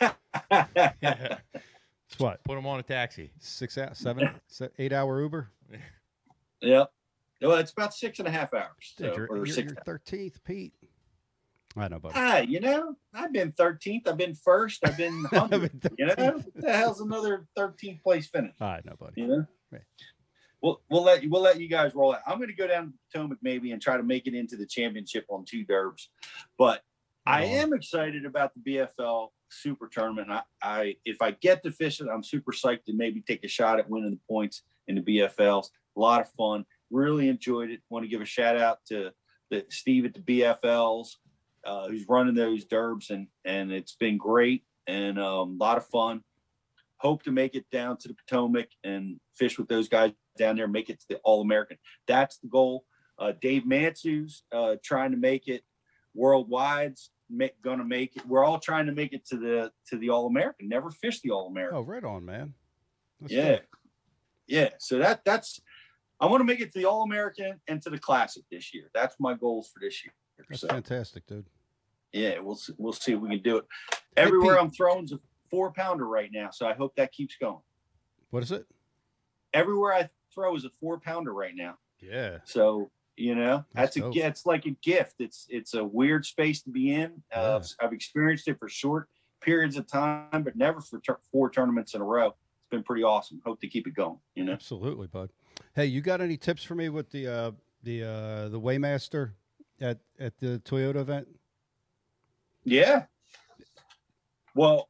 Put 0.00 0.14
It's 2.10 2.20
what 2.20 2.38
them 2.46 2.66
on 2.66 2.78
a 2.78 2.82
taxi. 2.82 3.32
six 3.40 3.76
out 3.78 3.96
seven 3.96 4.30
eight 4.78 4.92
hour 4.92 5.20
Uber. 5.20 5.50
Yep. 6.64 6.92
Well, 7.40 7.56
it's 7.56 7.72
about 7.72 7.92
six 7.92 8.20
and 8.20 8.28
a 8.28 8.30
half 8.30 8.54
hours. 8.54 8.94
Dude, 8.96 9.08
so- 9.12 9.16
you're, 9.16 9.26
or 9.26 9.36
you're, 9.38 9.46
six. 9.46 9.72
you're 9.84 9.98
13th, 9.98 10.34
Pete. 10.44 10.72
I 11.76 11.88
know, 11.88 11.98
buddy. 11.98 12.14
Ah, 12.16 12.38
you 12.38 12.60
know, 12.60 12.94
I've 13.12 13.32
been 13.32 13.50
13th. 13.52 14.06
I've 14.06 14.16
been 14.16 14.36
first. 14.36 14.86
I've 14.86 14.96
been 14.96 15.24
100. 15.30 15.90
you 15.98 16.06
know, 16.06 16.14
what 16.14 16.44
the 16.54 16.72
hell's 16.72 17.00
another 17.00 17.46
13th 17.58 18.00
place 18.02 18.28
finish? 18.28 18.54
I 18.60 18.78
know, 18.84 18.94
buddy. 18.96 19.22
You 19.22 19.26
know. 19.26 19.46
Right. 19.72 19.82
We'll, 20.62 20.80
we'll 20.88 21.02
let 21.02 21.22
you 21.22 21.30
we'll 21.30 21.42
let 21.42 21.60
you 21.60 21.68
guys 21.68 21.94
roll 21.94 22.14
out. 22.14 22.20
I'm 22.26 22.38
going 22.38 22.48
to 22.48 22.54
go 22.54 22.68
down 22.68 22.86
to 22.86 22.92
Potomac 23.12 23.38
maybe 23.42 23.72
and 23.72 23.82
try 23.82 23.96
to 23.96 24.02
make 24.02 24.26
it 24.26 24.34
into 24.34 24.56
the 24.56 24.66
championship 24.66 25.26
on 25.28 25.44
two 25.44 25.66
derbs, 25.66 26.06
but 26.56 26.82
I 27.26 27.44
am 27.44 27.72
excited 27.72 28.24
about 28.24 28.52
the 28.54 28.60
BFL 28.60 29.28
Super 29.48 29.88
Tournament. 29.88 30.30
I, 30.30 30.42
I 30.62 30.96
if 31.04 31.20
I 31.20 31.32
get 31.32 31.62
to 31.64 31.70
fish 31.70 32.00
it, 32.00 32.08
I'm 32.12 32.22
super 32.22 32.52
psyched 32.52 32.84
to 32.86 32.92
maybe 32.92 33.20
take 33.20 33.44
a 33.44 33.48
shot 33.48 33.78
at 33.78 33.90
winning 33.90 34.10
the 34.10 34.20
points 34.28 34.62
in 34.88 34.94
the 34.94 35.02
BFLs. 35.02 35.66
A 35.96 36.00
lot 36.00 36.20
of 36.20 36.28
fun. 36.30 36.64
Really 36.90 37.28
enjoyed 37.28 37.70
it. 37.70 37.80
Want 37.90 38.04
to 38.04 38.08
give 38.08 38.20
a 38.20 38.26
shout 38.26 38.56
out 38.56 38.78
to 38.88 39.12
the 39.50 39.64
Steve 39.68 40.04
at 40.04 40.14
the 40.14 40.20
BFLs, 40.20 41.16
uh, 41.64 41.88
who's 41.88 42.06
running 42.08 42.34
those 42.34 42.64
derbs, 42.64 43.10
and 43.10 43.28
and 43.44 43.72
it's 43.72 43.94
been 43.94 44.16
great 44.16 44.64
and 44.86 45.18
um, 45.18 45.58
a 45.60 45.64
lot 45.64 45.76
of 45.76 45.86
fun. 45.86 46.22
Hope 46.98 47.22
to 47.24 47.32
make 47.32 47.54
it 47.54 47.68
down 47.70 47.96
to 47.98 48.08
the 48.08 48.14
Potomac 48.14 48.68
and 48.84 49.18
fish 49.36 49.58
with 49.58 49.68
those 49.68 49.88
guys 49.88 50.12
down 50.36 50.56
there. 50.56 50.68
Make 50.68 50.90
it 50.90 51.00
to 51.00 51.06
the 51.10 51.16
All 51.24 51.40
American. 51.42 51.78
That's 52.06 52.38
the 52.38 52.48
goal. 52.48 52.84
Uh, 53.18 53.32
Dave 53.40 53.64
Mansu's 53.66 54.42
uh, 54.52 54.76
trying 54.82 55.10
to 55.12 55.16
make 55.16 55.48
it 55.48 55.62
worldwide's 56.16 57.10
make, 57.30 57.60
gonna 57.62 57.84
make 57.84 58.16
it. 58.16 58.26
We're 58.26 58.44
all 58.44 58.58
trying 58.58 58.86
to 58.86 58.92
make 58.92 59.12
it 59.12 59.26
to 59.26 59.36
the 59.36 59.72
to 59.88 59.98
the 59.98 60.10
All 60.10 60.26
American. 60.26 60.68
Never 60.68 60.90
fished 60.90 61.22
the 61.22 61.30
All 61.30 61.48
American. 61.48 61.78
Oh, 61.78 61.82
right 61.82 62.04
on, 62.04 62.24
man. 62.24 62.54
Let's 63.20 63.32
yeah, 63.32 63.58
yeah. 64.46 64.70
So 64.78 64.98
that 64.98 65.24
that's 65.24 65.60
I 66.20 66.26
want 66.26 66.40
to 66.40 66.44
make 66.44 66.60
it 66.60 66.72
to 66.72 66.78
the 66.78 66.84
All 66.86 67.02
American 67.02 67.60
and 67.68 67.80
to 67.82 67.90
the 67.90 67.98
Classic 67.98 68.42
this 68.50 68.74
year. 68.74 68.90
That's 68.94 69.16
my 69.18 69.34
goals 69.34 69.70
for 69.72 69.80
this 69.80 70.04
year. 70.04 70.12
That's 70.48 70.60
So 70.60 70.68
fantastic, 70.68 71.26
dude. 71.26 71.46
yeah, 72.12 72.38
we'll 72.40 72.56
see, 72.56 72.72
we'll 72.76 72.92
see 72.92 73.12
if 73.12 73.20
we 73.20 73.28
can 73.28 73.42
do 73.42 73.58
it. 73.58 73.64
Everywhere 74.16 74.56
Pete. 74.56 74.64
I'm 74.64 74.70
throwing 74.70 75.04
is 75.04 75.12
a 75.12 75.20
four 75.50 75.72
pounder 75.72 76.06
right 76.06 76.30
now, 76.32 76.50
so 76.50 76.66
I 76.66 76.74
hope 76.74 76.94
that 76.96 77.12
keeps 77.12 77.36
going. 77.36 77.60
What 78.30 78.42
is 78.42 78.50
it? 78.52 78.66
Everywhere 79.54 79.92
I 79.92 80.08
throw 80.34 80.56
is 80.56 80.64
a 80.64 80.70
four 80.80 80.98
pounder 80.98 81.32
right 81.32 81.54
now. 81.54 81.76
Yeah. 82.00 82.38
So 82.44 82.90
you 83.16 83.34
know 83.34 83.64
That's 83.74 83.96
that's, 83.96 84.16
a 84.16 84.26
it's 84.26 84.46
like 84.46 84.66
a 84.66 84.70
gift. 84.82 85.16
It's 85.20 85.46
it's 85.48 85.74
a 85.74 85.84
weird 85.84 86.24
space 86.24 86.62
to 86.62 86.70
be 86.70 86.94
in. 86.94 87.22
Uh, 87.34 87.60
Yeah. 87.62 87.86
I've 87.86 87.92
experienced 87.92 88.48
it 88.48 88.58
for 88.58 88.68
short 88.68 89.08
periods 89.40 89.76
of 89.76 89.86
time, 89.86 90.42
but 90.42 90.56
never 90.56 90.80
for 90.80 91.00
tur 91.00 91.18
four 91.30 91.50
tournaments 91.50 91.94
in 91.94 92.00
a 92.00 92.04
row. 92.04 92.28
It's 92.28 92.70
been 92.70 92.82
pretty 92.82 93.02
awesome. 93.02 93.40
Hope 93.44 93.60
to 93.60 93.68
keep 93.68 93.86
it 93.86 93.94
going. 93.94 94.18
You 94.34 94.44
know. 94.44 94.52
Absolutely, 94.52 95.06
bud. 95.06 95.30
Hey, 95.74 95.86
you 95.86 96.00
got 96.00 96.20
any 96.20 96.36
tips 96.36 96.62
for 96.64 96.74
me 96.74 96.88
with 96.88 97.10
the 97.10 97.26
uh 97.26 97.50
the 97.82 98.02
uh 98.04 98.48
the 98.48 98.60
Waymaster 98.60 99.32
at 99.80 99.98
at 100.18 100.38
the 100.38 100.60
Toyota 100.64 100.96
event? 100.96 101.28
Yeah. 102.64 103.04
Well, 104.54 104.88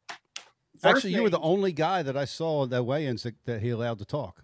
Actually, 0.84 1.14
you 1.14 1.22
were 1.22 1.30
the 1.30 1.38
only 1.40 1.72
guy 1.72 2.02
that 2.02 2.16
I 2.16 2.24
saw 2.24 2.64
at 2.64 2.70
that 2.70 2.82
weigh-ins 2.82 3.22
that, 3.22 3.36
that 3.44 3.62
he 3.62 3.70
allowed 3.70 3.98
to 4.00 4.04
talk. 4.04 4.42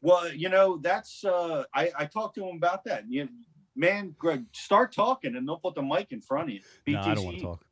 Well, 0.00 0.32
you 0.32 0.48
know, 0.48 0.78
that's 0.78 1.24
uh 1.24 1.64
I, 1.74 1.90
I 1.98 2.04
talked 2.06 2.36
to 2.36 2.46
him 2.46 2.56
about 2.56 2.84
that. 2.84 3.04
You 3.08 3.28
man, 3.76 4.14
Greg, 4.18 4.44
start 4.52 4.92
talking 4.92 5.36
and 5.36 5.46
they'll 5.48 5.58
put 5.58 5.74
the 5.74 5.82
mic 5.82 6.12
in 6.12 6.20
front 6.20 6.48
of 6.48 6.54
you. 6.54 6.60
No, 6.86 7.00
I 7.00 7.14
don't 7.14 7.24
want 7.24 7.38
to 7.38 7.42
talk. 7.42 7.64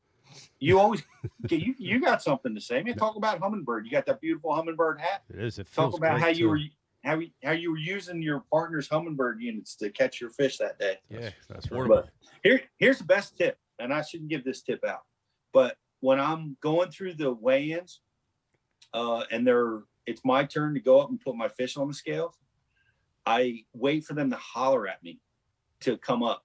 You 0.59 0.79
always 0.79 1.03
okay, 1.45 1.57
you 1.65 1.75
you 1.79 2.01
got 2.01 2.23
something 2.23 2.55
to 2.55 2.61
say. 2.61 2.83
Man, 2.83 2.97
talk 2.97 3.17
about 3.17 3.41
Humminbird. 3.41 3.85
You 3.85 3.91
got 3.91 4.07
that 4.07 4.21
beautiful 4.21 4.51
Humminbird 4.51 5.01
hat. 5.01 5.23
It 5.31 5.43
is. 5.43 5.59
It 5.59 5.69
Talk 5.73 5.97
about 5.97 6.13
great, 6.13 6.23
how 6.23 6.29
you 6.29 6.49
were 6.49 6.61
how 7.05 7.21
you, 7.21 7.31
how 7.45 7.53
you 7.53 7.71
were 7.71 7.79
using 7.79 8.21
your 8.21 8.45
partner's 8.53 8.89
Humminbird 8.89 9.41
units 9.41 9.77
to 9.77 9.91
catch 9.91 10.21
your 10.21 10.31
fish 10.31 10.59
that 10.59 10.79
day. 10.79 10.97
Yeah, 11.09 11.31
That's 11.49 11.71
right. 11.71 11.89
But 11.89 12.09
here, 12.43 12.63
here's 12.79 12.99
the 12.99 13.05
best 13.05 13.39
tip, 13.39 13.59
and 13.79 13.93
I 13.95 14.03
shouldn't 14.03 14.29
give 14.29 14.45
this 14.45 14.63
tip 14.63 14.85
out, 14.85 15.03
but 15.53 15.77
when 16.01 16.21
I'm 16.21 16.57
going 16.61 16.91
through 16.91 17.15
the 17.15 17.33
weigh-ins, 17.33 18.01
uh, 18.93 19.25
and 19.31 19.47
they're 19.47 19.81
it's 20.07 20.23
my 20.25 20.45
turn 20.45 20.75
to 20.75 20.81
go 20.81 21.01
up 21.01 21.11
and 21.11 21.21
put 21.21 21.37
my 21.37 21.49
fish 21.49 21.77
on 21.77 21.89
the 21.89 21.95
scales, 21.95 22.35
I 23.25 23.65
wait 23.75 24.05
for 24.05 24.15
them 24.15 24.31
to 24.31 24.37
holler 24.37 24.87
at 24.87 25.03
me 25.03 25.21
to 25.81 25.97
come 25.99 26.23
up, 26.23 26.43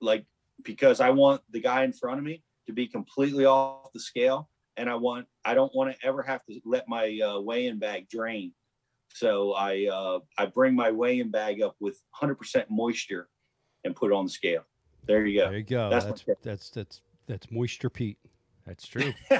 like 0.00 0.24
because 0.62 1.00
I 1.00 1.10
want 1.10 1.42
the 1.50 1.60
guy 1.60 1.84
in 1.84 1.92
front 1.92 2.18
of 2.18 2.24
me 2.24 2.42
to 2.66 2.72
be 2.72 2.86
completely 2.86 3.44
off 3.44 3.92
the 3.92 4.00
scale, 4.00 4.48
and 4.76 4.88
I 4.88 4.94
want 4.94 5.26
I 5.44 5.54
don't 5.54 5.74
want 5.74 5.94
to 5.94 6.06
ever 6.06 6.22
have 6.22 6.44
to 6.46 6.60
let 6.64 6.88
my 6.88 7.18
uh, 7.20 7.40
weigh-in 7.40 7.78
bag 7.78 8.08
drain. 8.08 8.52
So 9.12 9.52
I 9.52 9.86
uh, 9.92 10.20
I 10.38 10.46
bring 10.46 10.74
my 10.74 10.90
weigh-in 10.90 11.30
bag 11.30 11.62
up 11.62 11.76
with 11.80 12.00
100% 12.20 12.64
moisture 12.70 13.28
and 13.84 13.94
put 13.94 14.10
it 14.10 14.14
on 14.14 14.24
the 14.24 14.30
scale. 14.30 14.64
There 15.06 15.26
you 15.26 15.40
go. 15.40 15.48
There 15.50 15.58
you 15.58 15.64
go. 15.64 15.90
That's 15.90 16.06
That's 16.06 16.24
that's 16.42 16.70
that's 16.70 17.02
that's, 17.26 17.50
moisture 17.50 17.90
Pete. 17.90 18.18
That's 18.66 18.86
true. 18.86 19.12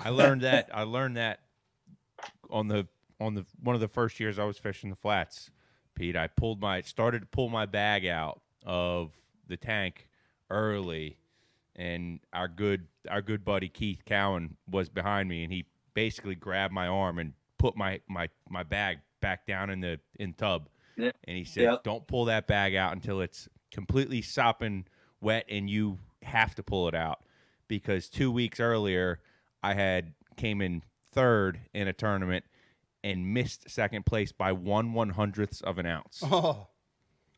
I 0.00 0.10
learned 0.10 0.42
that. 0.42 0.68
I 0.72 0.82
learned 0.82 1.16
that 1.16 1.40
on 2.50 2.68
the 2.68 2.86
on 3.20 3.34
the 3.34 3.44
one 3.62 3.74
of 3.74 3.80
the 3.80 3.88
first 3.88 4.18
years 4.20 4.38
I 4.38 4.44
was 4.44 4.58
fishing 4.58 4.90
the 4.90 4.96
flats. 4.96 5.50
Pete, 5.94 6.16
I 6.16 6.26
pulled 6.26 6.60
my 6.60 6.80
started 6.80 7.20
to 7.20 7.26
pull 7.26 7.48
my 7.48 7.66
bag 7.66 8.06
out 8.06 8.40
of 8.64 9.12
the 9.46 9.56
tank 9.56 10.08
early, 10.50 11.18
and 11.76 12.20
our 12.32 12.48
good 12.48 12.86
our 13.08 13.22
good 13.22 13.44
buddy 13.44 13.68
Keith 13.68 14.02
Cowan 14.04 14.56
was 14.70 14.88
behind 14.88 15.28
me, 15.28 15.44
and 15.44 15.52
he 15.52 15.66
basically 15.94 16.34
grabbed 16.34 16.74
my 16.74 16.88
arm 16.88 17.18
and 17.18 17.32
put 17.58 17.76
my 17.76 18.00
my 18.08 18.28
my 18.48 18.62
bag 18.62 18.98
back 19.20 19.46
down 19.46 19.70
in 19.70 19.80
the 19.80 20.00
in 20.18 20.32
tub, 20.34 20.68
Yeah. 20.96 21.12
and 21.24 21.36
he 21.36 21.44
said, 21.44 21.62
Yeah. 21.62 21.76
"Don't 21.84 22.06
pull 22.06 22.24
that 22.26 22.46
bag 22.46 22.74
out 22.74 22.92
until 22.92 23.20
it's 23.20 23.48
completely 23.70 24.20
sopping 24.22 24.86
wet, 25.20 25.44
and 25.48 25.70
you 25.70 25.98
have 26.22 26.54
to 26.56 26.62
pull 26.62 26.88
it 26.88 26.94
out." 26.94 27.24
Because 27.68 28.08
two 28.10 28.30
weeks 28.30 28.60
earlier, 28.60 29.20
I 29.62 29.74
had 29.74 30.12
came 30.36 30.60
in 30.60 30.82
third 31.14 31.60
in 31.72 31.88
a 31.88 31.92
tournament 31.92 32.44
and 33.02 33.32
missed 33.34 33.70
second 33.70 34.04
place 34.06 34.32
by 34.32 34.52
one 34.52 34.92
one 34.92 35.10
hundredths 35.10 35.60
of 35.60 35.78
an 35.78 35.86
ounce. 35.86 36.22
Oh, 36.24 36.66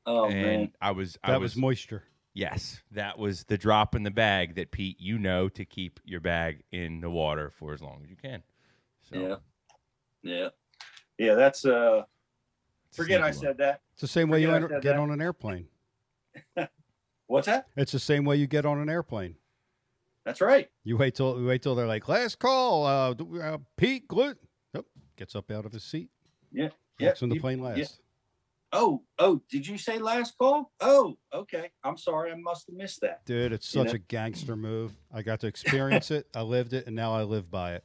Oh 0.09 0.27
and 0.27 0.43
man. 0.43 0.73
I 0.81 0.93
was 0.93 1.19
I 1.25 1.33
that 1.33 1.41
was, 1.41 1.55
was 1.55 1.61
moisture. 1.61 2.05
yes, 2.33 2.81
that 2.93 3.19
was 3.19 3.45
the 3.45 3.59
drop 3.59 3.95
in 3.97 4.05
the 4.05 4.11
bag 4.11 4.55
that 4.55 4.71
Pete 4.71 5.01
you 5.01 5.19
know 5.19 5.49
to 5.49 5.65
keep 5.65 5.99
your 6.05 6.21
bag 6.21 6.63
in 6.71 7.01
the 7.01 7.11
water 7.11 7.51
for 7.59 7.73
as 7.73 7.83
long 7.83 8.01
as 8.05 8.09
you 8.11 8.17
can. 8.17 8.43
So 9.11 9.19
Yeah. 9.19 9.37
Yeah. 10.23 10.49
Yeah, 11.19 11.35
that's 11.35 11.65
uh 11.65 12.03
it's 12.89 12.97
forget 12.97 13.21
I 13.21 13.27
one. 13.27 13.33
said 13.33 13.59
that. 13.59 13.81
It's 13.95 14.01
the 14.03 14.07
same 14.09 14.29
way 14.29 14.41
you 14.43 14.53
enter, 14.53 14.69
get 14.69 14.83
that. 14.85 14.97
on 14.97 15.11
an 15.11 15.21
airplane. 15.21 15.67
What's 17.27 17.47
that? 17.47 17.67
It's 17.77 17.91
the 17.93 17.99
same 17.99 18.25
way 18.25 18.37
you 18.37 18.47
get 18.47 18.65
on 18.65 18.79
an 18.79 18.89
airplane. 18.89 19.35
That's 20.27 20.41
right. 20.43 20.69
You 20.85 20.97
wait 20.99 21.15
till 21.15 21.41
you 21.41 21.47
wait 21.47 21.63
till 21.63 21.75
they're 21.77 21.87
like 21.87 22.07
last 22.09 22.39
call. 22.41 22.85
Uh, 22.85 23.15
uh, 23.41 23.59
Pete 23.77 24.07
Glut 24.09 24.37
yep, 24.75 24.85
gets 25.17 25.35
up 25.37 25.51
out 25.53 25.65
of 25.65 25.73
his 25.73 25.85
seat. 25.85 26.11
Yeah. 26.53 26.65
Walks 26.65 26.75
Yeah, 26.99 27.13
in 27.23 27.29
the 27.31 27.37
you- 27.37 27.41
plane 27.41 27.61
last. 27.63 28.01
Oh, 28.73 29.03
oh, 29.21 29.41
did 29.49 29.67
you 29.67 29.79
say 29.79 29.99
last 29.99 30.37
call? 30.37 30.73
Oh, 30.81 31.17
okay. 31.33 31.71
I'm 31.85 31.97
sorry. 31.97 32.33
I 32.33 32.35
must 32.35 32.67
have 32.67 32.77
missed 32.77 33.01
that. 33.03 33.25
Dude, 33.25 33.53
it's 33.53 33.73
You 33.73 33.83
such 33.85 33.93
know? 33.93 33.95
a 33.95 33.99
gangster 33.99 34.57
move. 34.69 34.93
I 35.15 35.23
got 35.23 35.39
to 35.41 35.47
experience 35.47 36.11
it. 36.11 36.27
I 36.35 36.43
lived 36.43 36.73
it, 36.73 36.87
and 36.89 36.97
now 36.97 37.15
I 37.15 37.23
live 37.23 37.49
by 37.49 37.75
it. 37.75 37.85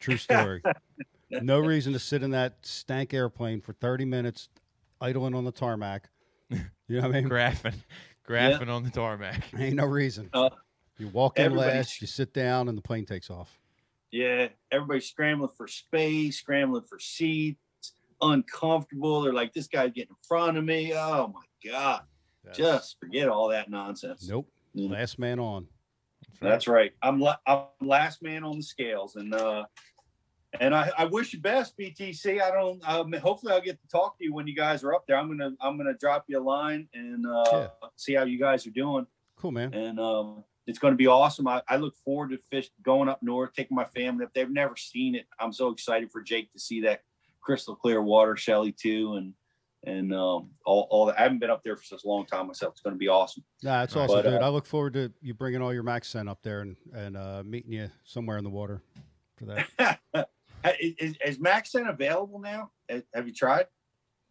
True 0.00 0.16
story. 0.16 0.62
no 1.30 1.58
reason 1.60 1.92
to 1.92 1.98
sit 1.98 2.22
in 2.22 2.30
that 2.30 2.56
stank 2.62 3.12
airplane 3.12 3.60
for 3.60 3.74
30 3.74 4.06
minutes, 4.06 4.48
idling 5.00 5.34
on 5.34 5.44
the 5.44 5.52
tarmac. 5.52 6.08
You 6.48 6.58
know 6.88 7.02
what 7.02 7.16
I 7.16 7.20
mean? 7.20 7.28
graphing, 7.30 7.74
graphing 8.26 8.68
on 8.68 8.82
the 8.82 8.90
tarmac. 8.90 9.44
Ain't 9.56 9.76
no 9.76 9.84
reason. 9.86 10.30
Uh, 10.32 10.48
You 10.98 11.08
walk 11.08 11.38
in 11.38 11.54
last, 11.56 12.00
you 12.00 12.06
sit 12.06 12.32
down, 12.32 12.68
and 12.68 12.78
the 12.78 12.82
plane 12.82 13.04
takes 13.04 13.30
off. 13.30 13.58
Yeah, 14.12 14.48
everybody's 14.70 15.06
scrambling 15.08 15.50
for 15.56 15.66
space, 15.66 16.38
scrambling 16.38 16.84
for 16.88 17.00
seats, 17.00 17.58
uncomfortable. 18.22 19.22
They're 19.22 19.32
like, 19.32 19.52
this 19.52 19.66
guy's 19.66 19.90
getting 19.92 20.10
in 20.10 20.16
front 20.28 20.56
of 20.56 20.64
me. 20.64 20.92
Oh 20.94 21.32
my 21.34 21.70
God. 21.70 22.02
Just 22.52 22.98
forget 23.00 23.28
all 23.28 23.48
that 23.48 23.70
nonsense. 23.70 24.28
nope. 24.28 24.46
Mm. 24.76 24.90
Last 24.90 25.18
man 25.18 25.38
on. 25.40 25.66
That's 26.40 26.68
right. 26.68 26.92
I'm, 27.02 27.20
la- 27.20 27.36
I'm 27.46 27.62
last 27.80 28.22
man 28.22 28.44
on 28.44 28.56
the 28.56 28.62
scales, 28.62 29.16
and 29.16 29.32
uh, 29.34 29.64
and 30.60 30.74
I, 30.74 30.90
I 30.98 31.04
wish 31.06 31.32
you 31.32 31.40
best, 31.40 31.76
BTC. 31.78 32.40
I 32.42 32.50
don't. 32.50 32.86
Um, 32.88 33.12
hopefully, 33.14 33.52
I'll 33.52 33.60
get 33.62 33.80
to 33.80 33.88
talk 33.88 34.18
to 34.18 34.24
you 34.24 34.34
when 34.34 34.46
you 34.46 34.54
guys 34.54 34.84
are 34.84 34.92
up 34.94 35.06
there. 35.06 35.16
I'm 35.16 35.28
gonna 35.28 35.52
I'm 35.60 35.76
gonna 35.78 35.94
drop 35.94 36.24
you 36.28 36.38
a 36.38 36.42
line 36.42 36.86
and 36.92 37.24
uh, 37.26 37.44
Yeah. 37.52 37.68
see 37.96 38.14
how 38.14 38.24
you 38.24 38.38
guys 38.38 38.66
are 38.66 38.70
doing. 38.70 39.06
Cool, 39.36 39.52
man. 39.52 39.72
and 39.74 39.98
um, 39.98 40.44
it's 40.66 40.78
going 40.78 40.92
to 40.92 40.96
be 40.98 41.06
awesome. 41.06 41.46
I, 41.46 41.62
I 41.68 41.76
look 41.76 41.94
forward 42.04 42.30
to 42.30 42.38
fish 42.50 42.70
going 42.82 43.08
up 43.08 43.22
north, 43.22 43.52
taking 43.54 43.74
my 43.74 43.84
family 43.84 44.24
up. 44.24 44.32
They've 44.34 44.50
never 44.50 44.76
seen 44.76 45.14
it. 45.14 45.26
I'm 45.38 45.52
so 45.52 45.68
excited 45.68 46.10
for 46.10 46.22
Jake 46.22 46.52
to 46.52 46.58
see 46.58 46.80
that 46.82 47.02
crystal 47.40 47.76
clear 47.76 48.02
water, 48.02 48.36
Shelly 48.36 48.72
too, 48.72 49.14
and 49.14 49.34
and 49.86 50.14
um, 50.14 50.50
all 50.64 50.86
all 50.90 51.06
that. 51.06 51.18
I 51.18 51.24
haven't 51.24 51.40
been 51.40 51.50
up 51.50 51.62
there 51.62 51.76
for 51.76 51.84
such 51.84 52.04
a 52.04 52.08
long 52.08 52.24
time 52.24 52.46
myself. 52.46 52.72
It's 52.72 52.80
going 52.80 52.94
to 52.94 52.98
be 52.98 53.08
awesome. 53.08 53.44
Yeah, 53.60 53.82
it's 53.82 53.94
awesome, 53.94 54.16
But, 54.16 54.22
dude. 54.22 54.42
uh, 54.42 54.46
I 54.46 54.48
look 54.48 54.66
forward 54.66 54.94
to 54.94 55.12
you 55.20 55.34
bringing 55.34 55.60
all 55.60 55.74
your 55.74 55.84
MaxScent 55.84 56.28
up 56.28 56.42
there 56.42 56.60
and 56.60 56.76
and 56.94 57.16
uh, 57.16 57.42
meeting 57.44 57.72
you 57.72 57.90
somewhere 58.04 58.38
in 58.38 58.44
the 58.44 58.50
water 58.50 58.82
for 59.36 59.44
that. 59.46 59.98
is, 60.80 60.94
is, 60.98 61.14
is 61.24 61.38
MaxScent 61.38 61.88
available 61.88 62.38
now? 62.40 62.70
Have 62.88 63.26
you 63.26 63.34
tried? 63.34 63.66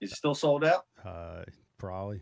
Is 0.02 0.12
it 0.12 0.16
still 0.16 0.36
sold 0.36 0.66
out? 0.66 0.86
Uh, 1.06 1.44
probably. 1.78 2.22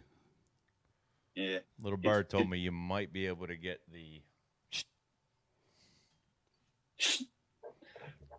Yeah. 1.36 1.60
Little 1.82 2.00
It's- 2.00 2.14
bird 2.14 2.30
told 2.30 2.50
me 2.50 2.58
you 2.60 2.72
might 2.72 3.14
be 3.14 3.28
able 3.28 3.48
to 3.48 3.56
get 3.56 3.82
the. 3.92 4.22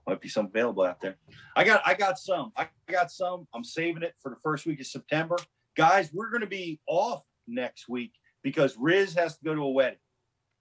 might 0.07 0.21
be 0.21 0.29
some 0.29 0.47
available 0.47 0.85
out 0.85 1.01
there. 1.01 1.17
I 1.57 1.65
got 1.65 1.83
I 1.87 1.95
got 1.95 2.19
some. 2.19 2.53
I 2.57 2.69
got 2.91 3.11
some. 3.11 3.47
I'm 3.55 3.65
saving 3.65 4.03
it 4.03 4.15
for 4.21 4.31
the 4.31 4.37
first 4.43 4.67
week 4.67 4.81
of 4.81 4.87
September. 4.87 5.37
Guys, 5.77 6.13
we're 6.13 6.31
gonna 6.31 6.47
be 6.47 6.81
off 6.87 7.23
next 7.47 7.89
week 7.89 8.13
because 8.43 8.77
Riz 8.77 9.15
has 9.15 9.37
to 9.39 9.45
go 9.45 9.55
to 9.55 9.63
a 9.63 9.71
wedding. 9.71 9.99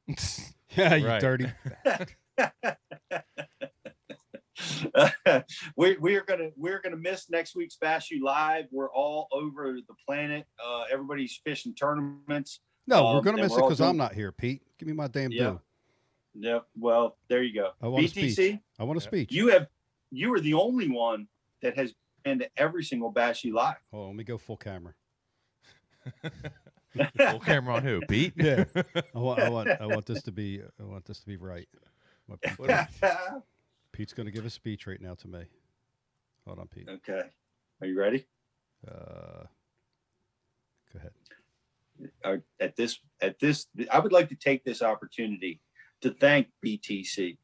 Yeah, 0.78 0.96
you 0.96 1.20
dirty. 1.20 1.52
we 5.78 5.98
we 5.98 6.16
are 6.16 6.24
gonna 6.24 6.50
we're 6.56 6.80
gonna 6.82 6.96
miss 6.98 7.30
next 7.30 7.56
week's 7.56 7.76
Bass 7.76 8.10
U 8.12 8.24
Live. 8.24 8.66
We're 8.72 8.92
all 8.92 9.28
over 9.32 9.74
the 9.76 9.94
planet. 10.06 10.46
Uh, 10.64 10.84
everybody's 10.92 11.40
fishing 11.44 11.74
tournaments. 11.76 12.60
No, 12.88 13.04
we're 13.04 13.18
Um, 13.20 13.24
gonna 13.24 13.38
miss 13.42 13.52
we're 13.52 13.60
it 13.60 13.64
because 13.64 13.82
I'm 13.82 13.98
not 13.98 14.14
here, 14.14 14.32
Pete. 14.32 14.62
Give 14.78 14.88
me 14.88 14.94
my 14.94 15.08
damn 15.08 15.32
Yeah. 15.32 15.44
due. 15.52 15.62
Yep. 16.48 16.66
Well, 16.78 17.18
there 17.28 17.44
you 17.44 17.54
go. 17.54 17.72
I 17.82 17.88
want 17.88 18.06
a 18.06 18.08
BTC, 18.10 18.34
speech. 18.34 18.60
I 18.80 18.84
want 18.84 18.98
a 18.98 19.04
Yep. 19.04 19.10
speech. 19.10 19.32
you 19.32 19.48
have 19.50 19.68
you 20.12 20.34
are 20.34 20.40
the 20.40 20.54
only 20.54 20.90
one 20.90 21.28
that 21.62 21.76
has 21.78 21.94
been 22.24 22.40
to 22.40 22.50
every 22.58 22.84
single 22.84 23.10
Bass 23.12 23.44
U 23.44 23.54
Live. 23.54 23.76
Oh, 23.94 24.08
let 24.08 24.16
me 24.16 24.24
go 24.24 24.38
full 24.38 24.58
camera. 24.58 24.94
Full 27.30 27.40
camera 27.40 27.76
on 27.76 27.84
who? 27.84 28.02
Pete? 28.02 28.34
Yeah. 28.36 28.66
I 29.16 29.20
want, 29.20 29.40
I 29.40 29.50
want, 29.50 29.70
I 29.80 29.86
want 29.86 30.06
this 30.06 30.22
to 30.24 30.32
be, 30.34 30.62
I 30.80 30.84
want 30.84 31.06
this 31.06 31.22
to 31.22 31.26
be 31.26 31.38
right. 31.38 31.70
What 32.26 32.40
What 32.58 32.70
are 32.70 32.88
Pete's 33.94 34.14
going 34.14 34.26
to 34.26 34.32
give 34.32 34.46
a 34.46 34.50
speech 34.50 34.88
right 34.88 35.02
now 35.02 35.14
to 35.16 35.28
me. 35.28 35.44
Hold 36.48 36.60
on, 36.60 36.68
Pete. 36.68 36.88
okay. 36.90 37.24
Are 37.82 37.88
you 37.88 37.98
ready? 37.98 38.26
Uh, 38.88 39.46
go 40.92 40.98
ahead. 41.00 41.12
Or 42.26 42.42
at 42.60 42.76
this 42.76 42.98
at 43.22 43.38
this 43.40 43.68
I 43.92 44.00
would 44.00 44.12
like 44.12 44.30
to 44.30 44.36
take 44.36 44.64
this 44.64 44.82
opportunity 44.82 45.62
to 46.02 46.10
thank 46.12 46.48
BTC 46.66 47.38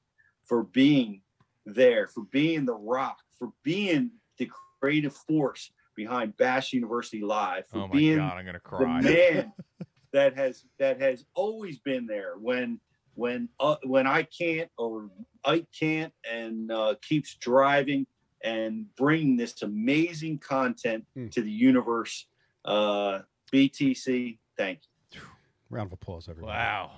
for 0.45 0.63
being 0.63 1.21
there, 1.65 2.07
for 2.07 2.23
being 2.31 2.65
the 2.65 2.73
rock, 2.73 3.17
for 3.37 3.49
being 3.63 4.11
the 4.39 4.49
creative 4.81 5.15
force 5.15 5.71
behind 5.95 6.35
Bass 6.37 6.73
University 6.73 7.21
Live, 7.21 7.67
for 7.67 7.79
Oh 7.79 7.87
my 7.87 7.93
being 7.97 8.17
god, 8.17 8.37
I'm 8.37 8.45
gonna 8.45 8.59
cry. 8.59 9.01
the 9.01 9.07
cry. 9.09 9.11
man 9.13 9.53
that 10.13 10.35
has 10.35 10.63
that 10.79 10.99
has 11.01 11.23
always 11.35 11.77
been 11.79 12.07
there 12.07 12.33
when 12.39 12.79
when 13.17 13.49
uh, 13.59 13.75
when 13.83 14.05
I 14.07 14.23
can't 14.23 14.69
or 14.77 15.09
Ike 15.43 15.67
can't 15.77 16.13
and 16.31 16.71
uh, 16.71 16.95
keeps 17.01 17.35
driving 17.35 18.05
and 18.43 18.85
bringing 18.95 19.35
this 19.37 19.61
amazing 19.63 20.37
content 20.39 21.05
Hmm. 21.15 21.27
to 21.29 21.41
the 21.41 21.51
universe. 21.51 22.27
Uh, 22.63 23.19
BTC, 23.51 24.37
thank 24.57 24.79
you. 25.13 25.21
Round 25.69 25.87
of 25.87 25.93
applause, 25.93 26.29
everybody. 26.29 26.53
Wow. 26.57 26.91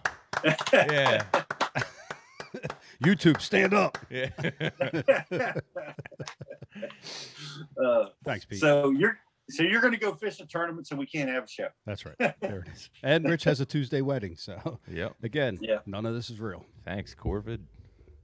Yeah. 0.74 1.24
YouTube, 3.04 3.40
stand 3.42 3.74
up. 3.74 3.98
Yeah. 4.10 4.30
uh, 7.84 8.06
Thanks, 8.26 8.46
Pete. 8.46 8.60
so 8.60 8.92
you're 8.92 9.18
so 9.50 9.64
you're 9.64 9.82
going 9.82 9.94
to 9.94 10.00
go 10.00 10.14
fish 10.14 10.40
a 10.40 10.46
tournament, 10.46 10.88
so 10.88 10.96
we 10.96 11.06
can't 11.06 11.30
have 11.30 11.44
a 11.44 11.48
show. 11.48 11.68
That's 11.86 12.06
right. 12.06 12.16
There 12.40 12.60
it 12.60 12.68
is. 12.74 12.90
And 13.04 13.26
Rich 13.26 13.44
has 13.46 13.60
a 13.60 13.66
Tuesday 13.66 14.02
wedding. 14.02 14.36
So, 14.36 14.80
yep. 14.92 15.16
again, 15.24 15.58
Yeah. 15.62 15.80
none 15.86 16.06
of 16.06 16.14
this 16.14 16.30
is 16.30 16.40
real. 16.40 16.66
Thanks, 16.86 17.16
Corvid. 17.16 17.60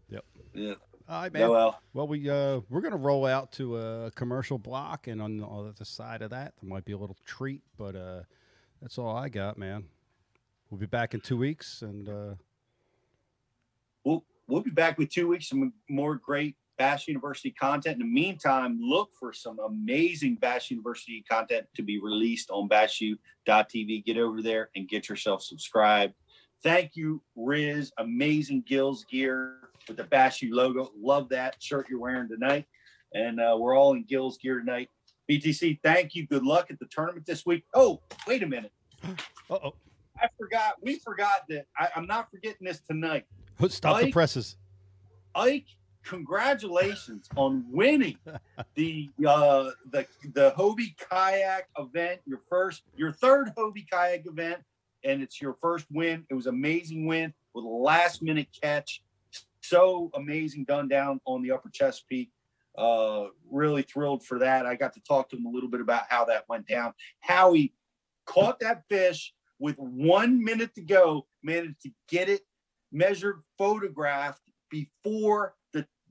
Yep. 0.10 0.26
Yeah. 0.54 0.74
All 1.08 1.22
right, 1.22 1.32
man. 1.34 1.42
No, 1.44 1.52
well, 1.52 1.82
Well, 1.94 2.08
we 2.08 2.30
uh, 2.30 2.62
we're 2.70 2.82
gonna 2.82 2.98
roll 2.98 3.26
out 3.28 3.52
to 3.54 3.78
a 3.78 4.12
commercial 4.12 4.58
block, 4.58 5.06
and 5.08 5.22
on 5.22 5.38
the 5.38 5.46
other 5.46 5.74
side 5.86 6.22
of 6.24 6.32
that, 6.32 6.54
there 6.62 6.70
might 6.70 6.84
be 6.86 6.94
a 6.94 6.98
little 6.98 7.18
treat, 7.26 7.62
but 7.78 7.96
uh, 7.96 8.22
that's 8.82 8.98
all 8.98 9.16
I 9.16 9.30
got, 9.30 9.58
man. 9.58 9.86
We'll 10.70 10.80
be 10.80 10.88
back 10.88 11.14
in 11.14 11.20
two 11.22 11.38
weeks, 11.38 11.84
and 11.84 12.10
uh, 12.10 12.34
we'll 14.04 14.26
we'll 14.48 14.62
be 14.62 14.72
back 14.72 14.98
with 14.98 15.10
two 15.10 15.28
weeks 15.28 15.52
and 15.52 15.72
more 15.90 16.16
great 16.16 16.56
Bass 16.78 17.08
University 17.08 17.52
content. 17.52 18.02
In 18.02 18.08
the 18.08 18.14
meantime, 18.14 18.78
look 18.82 19.12
for 19.20 19.34
some 19.34 19.60
amazing 19.60 20.36
Bass 20.36 20.70
University 20.70 21.24
content 21.30 21.66
to 21.76 21.82
be 21.82 22.00
released 22.00 22.50
on 22.50 22.68
bassu.tv. 22.68 24.06
Get 24.06 24.18
over 24.18 24.42
there 24.42 24.70
and 24.76 24.88
get 24.88 25.10
yourself 25.10 25.42
subscribed. 25.42 26.14
Thank 26.64 26.96
you, 26.96 27.22
Riz. 27.36 27.92
Amazing 27.98 28.64
Gills 28.68 29.06
gear 29.10 29.70
with 29.88 29.98
the 29.98 30.04
Bass 30.04 30.42
U 30.42 30.56
logo. 30.56 30.92
Love 30.98 31.30
that 31.30 31.56
shirt 31.60 31.88
you're 31.90 32.00
wearing 32.00 32.28
tonight. 32.28 32.66
And 33.14 33.40
uh, 33.40 33.56
we're 33.58 33.78
all 33.78 33.94
in 33.94 34.04
Gills 34.04 34.38
gear 34.38 34.60
tonight. 34.60 34.90
BTC, 35.30 35.80
thank 35.84 36.16
you. 36.16 36.28
Good 36.28 36.44
luck 36.44 36.68
at 36.70 36.80
the 36.80 36.88
tournament 36.92 37.26
this 37.26 37.46
week. 37.46 37.64
Oh, 37.74 38.02
wait 38.28 38.44
a 38.44 38.48
minute. 38.48 38.72
uh 39.04 39.10
oh, 39.52 39.74
I 40.22 40.28
forgot. 40.40 40.76
We 40.82 41.00
forgot 41.00 41.44
that. 41.50 41.66
I, 41.78 41.90
I'm 41.96 42.06
not 42.06 42.30
forgetting 42.32 42.66
this 42.66 42.82
tonight. 42.82 43.26
stop 43.70 44.02
the 44.02 44.12
presses. 44.12 44.58
Ike, 45.34 45.66
congratulations 46.06 47.28
on 47.36 47.66
winning 47.70 48.18
the 48.76 49.10
uh, 49.28 49.72
the 49.92 50.06
the 50.34 50.54
Hobie 50.58 50.96
kayak 50.98 51.68
event. 51.78 52.22
Your 52.26 52.42
first, 52.50 52.84
your 52.96 53.12
third 53.12 53.52
Hobie 53.58 53.90
kayak 53.90 54.26
event, 54.26 54.62
and 55.04 55.22
it's 55.22 55.42
your 55.42 55.56
first 55.62 55.86
win. 55.92 56.26
It 56.30 56.36
was 56.36 56.46
amazing 56.46 57.06
win 57.06 57.34
with 57.54 57.66
a 57.66 57.68
last 57.68 58.22
minute 58.22 58.48
catch. 58.62 59.02
So 59.62 60.12
amazing 60.14 60.66
done 60.66 60.88
down 60.88 61.20
on 61.26 61.42
the 61.42 61.52
Upper 61.52 61.70
Chesapeake. 61.70 62.32
Uh, 62.78 63.28
really 63.50 63.82
thrilled 63.82 64.24
for 64.24 64.40
that. 64.40 64.66
I 64.66 64.76
got 64.76 64.94
to 64.94 65.00
talk 65.02 65.30
to 65.30 65.38
him 65.38 65.46
a 65.46 65.50
little 65.50 65.70
bit 65.70 65.82
about 65.82 66.04
how 66.10 66.26
that 66.26 66.44
went 66.48 66.68
down, 66.68 66.94
how 67.22 67.54
he 67.54 67.74
caught 68.26 68.60
that 68.60 68.84
fish 68.90 69.34
with 69.60 69.78
one 69.78 70.44
minute 70.44 70.76
to 70.76 70.82
go, 70.82 71.26
managed 71.42 71.82
to 71.84 71.92
get 72.10 72.28
it 72.28 72.42
measured, 72.92 73.42
photographed 73.58 74.42
before 74.70 75.56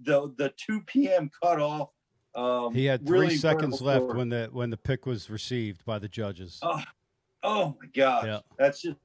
the 0.05 0.23
the, 0.23 0.35
the 0.45 0.53
2 0.57 0.81
p.m. 0.83 1.31
cutoff. 1.43 1.89
Um, 2.35 2.75
He 2.75 2.85
had 2.85 3.07
three 3.07 3.21
really 3.21 3.37
seconds 3.37 3.81
left 3.81 4.07
when 4.07 4.29
the 4.29 4.49
when 4.53 4.71
the 4.71 4.77
pick 4.77 5.07
was 5.07 5.31
received 5.31 5.85
by 5.85 5.99
the 5.99 6.09
judges. 6.09 6.59
Oh, 6.63 6.83
oh 7.43 7.77
my 7.81 7.89
gosh, 7.95 8.27
Yeah. 8.27 8.41
that's 8.59 8.83
just 8.83 8.99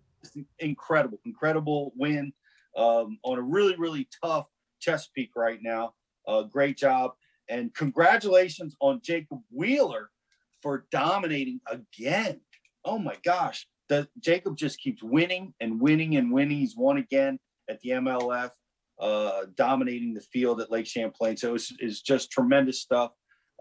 incredible, 0.59 1.19
incredible 1.25 1.93
win 1.95 2.33
um, 2.75 3.19
on 3.23 3.37
a 3.37 3.41
really, 3.41 3.75
really 3.77 4.07
tough 4.23 4.47
Chesapeake 4.79 5.35
right 5.35 5.59
now. 5.61 5.93
Uh, 6.27 6.43
great 6.43 6.77
job, 6.77 7.11
and 7.49 7.73
congratulations 7.73 8.75
on 8.79 8.99
Jacob 9.03 9.39
Wheeler 9.51 10.09
for 10.61 10.85
dominating 10.91 11.59
again. 11.67 12.41
Oh 12.85 12.97
my 12.97 13.15
gosh, 13.23 13.67
the 13.89 14.07
Jacob 14.19 14.57
just 14.57 14.79
keeps 14.79 15.03
winning 15.03 15.53
and 15.59 15.79
winning 15.79 16.15
and 16.15 16.31
winning. 16.31 16.57
He's 16.57 16.75
won 16.75 16.97
again 16.97 17.39
at 17.69 17.79
the 17.81 17.89
MLF, 17.91 18.51
uh, 18.99 19.45
dominating 19.55 20.13
the 20.13 20.21
field 20.21 20.61
at 20.61 20.71
Lake 20.71 20.85
Champlain. 20.85 21.37
So 21.37 21.55
it's, 21.55 21.71
it's 21.79 22.01
just 22.01 22.31
tremendous 22.31 22.81
stuff. 22.81 23.11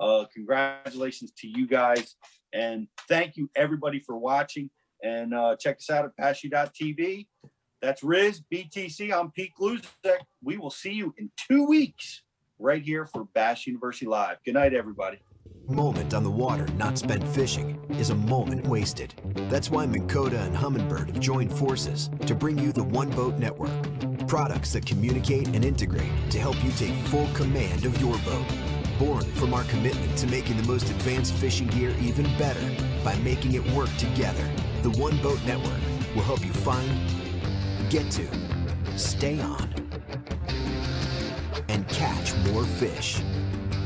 Uh, 0.00 0.24
congratulations 0.32 1.32
to 1.38 1.48
you 1.48 1.66
guys. 1.66 2.16
And 2.52 2.88
thank 3.08 3.36
you 3.36 3.50
everybody 3.56 4.00
for 4.00 4.16
watching. 4.16 4.70
And 5.02 5.34
uh, 5.34 5.56
check 5.56 5.76
us 5.76 5.90
out 5.90 6.04
at 6.04 6.16
bassu.tv. 6.16 7.26
That's 7.80 8.02
Riz, 8.02 8.42
BTC. 8.52 9.12
I'm 9.12 9.30
Pete 9.30 9.52
Gluszek. 9.58 10.18
We 10.42 10.56
will 10.56 10.70
see 10.70 10.92
you 10.92 11.14
in 11.18 11.30
two 11.36 11.64
weeks 11.66 12.22
right 12.58 12.82
here 12.82 13.06
for 13.06 13.24
Bass 13.34 13.66
University 13.66 14.06
Live. 14.06 14.38
Good 14.44 14.54
night, 14.54 14.74
everybody. 14.74 15.18
Moment 15.68 16.14
on 16.14 16.24
the 16.24 16.30
water 16.30 16.66
not 16.78 16.98
spent 16.98 17.22
fishing 17.28 17.78
is 17.90 18.10
a 18.10 18.14
moment 18.14 18.66
wasted. 18.66 19.14
That's 19.50 19.70
why 19.70 19.86
Minn 19.86 20.08
Kota 20.08 20.40
and 20.40 20.56
Humminbird 20.56 21.08
have 21.08 21.20
joined 21.20 21.52
forces 21.52 22.10
to 22.26 22.34
bring 22.34 22.58
you 22.58 22.72
the 22.72 22.82
One 22.82 23.10
Boat 23.10 23.38
Network. 23.38 23.70
Products 24.28 24.74
that 24.74 24.84
communicate 24.84 25.48
and 25.48 25.64
integrate 25.64 26.12
to 26.28 26.38
help 26.38 26.62
you 26.62 26.70
take 26.72 26.94
full 27.06 27.26
command 27.32 27.86
of 27.86 27.98
your 27.98 28.18
boat. 28.18 28.44
Born 28.98 29.24
from 29.24 29.54
our 29.54 29.64
commitment 29.64 30.18
to 30.18 30.26
making 30.26 30.58
the 30.58 30.64
most 30.64 30.90
advanced 30.90 31.32
fishing 31.32 31.66
gear 31.68 31.94
even 31.98 32.24
better 32.36 32.60
by 33.02 33.16
making 33.20 33.54
it 33.54 33.66
work 33.72 33.88
together. 33.96 34.46
The 34.82 34.90
One 34.90 35.16
Boat 35.22 35.42
Network 35.46 35.80
will 36.14 36.24
help 36.24 36.44
you 36.44 36.52
find, 36.52 36.90
get 37.88 38.10
to, 38.12 38.28
stay 38.98 39.40
on, 39.40 39.72
and 41.70 41.88
catch 41.88 42.34
more 42.52 42.64
fish. 42.64 43.20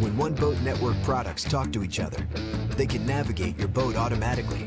When 0.00 0.16
One 0.16 0.34
Boat 0.34 0.60
Network 0.62 1.00
products 1.04 1.44
talk 1.44 1.72
to 1.72 1.84
each 1.84 2.00
other, 2.00 2.26
they 2.70 2.86
can 2.86 3.06
navigate 3.06 3.56
your 3.60 3.68
boat 3.68 3.94
automatically. 3.94 4.66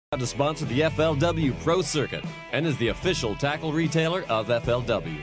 to 0.17 0.27
sponsor 0.27 0.65
the 0.65 0.81
FLW 0.81 1.57
Pro 1.63 1.81
Circuit 1.81 2.25
and 2.51 2.67
is 2.67 2.75
the 2.79 2.89
official 2.89 3.33
tackle 3.33 3.71
retailer 3.71 4.23
of 4.23 4.49
FLW, 4.49 5.21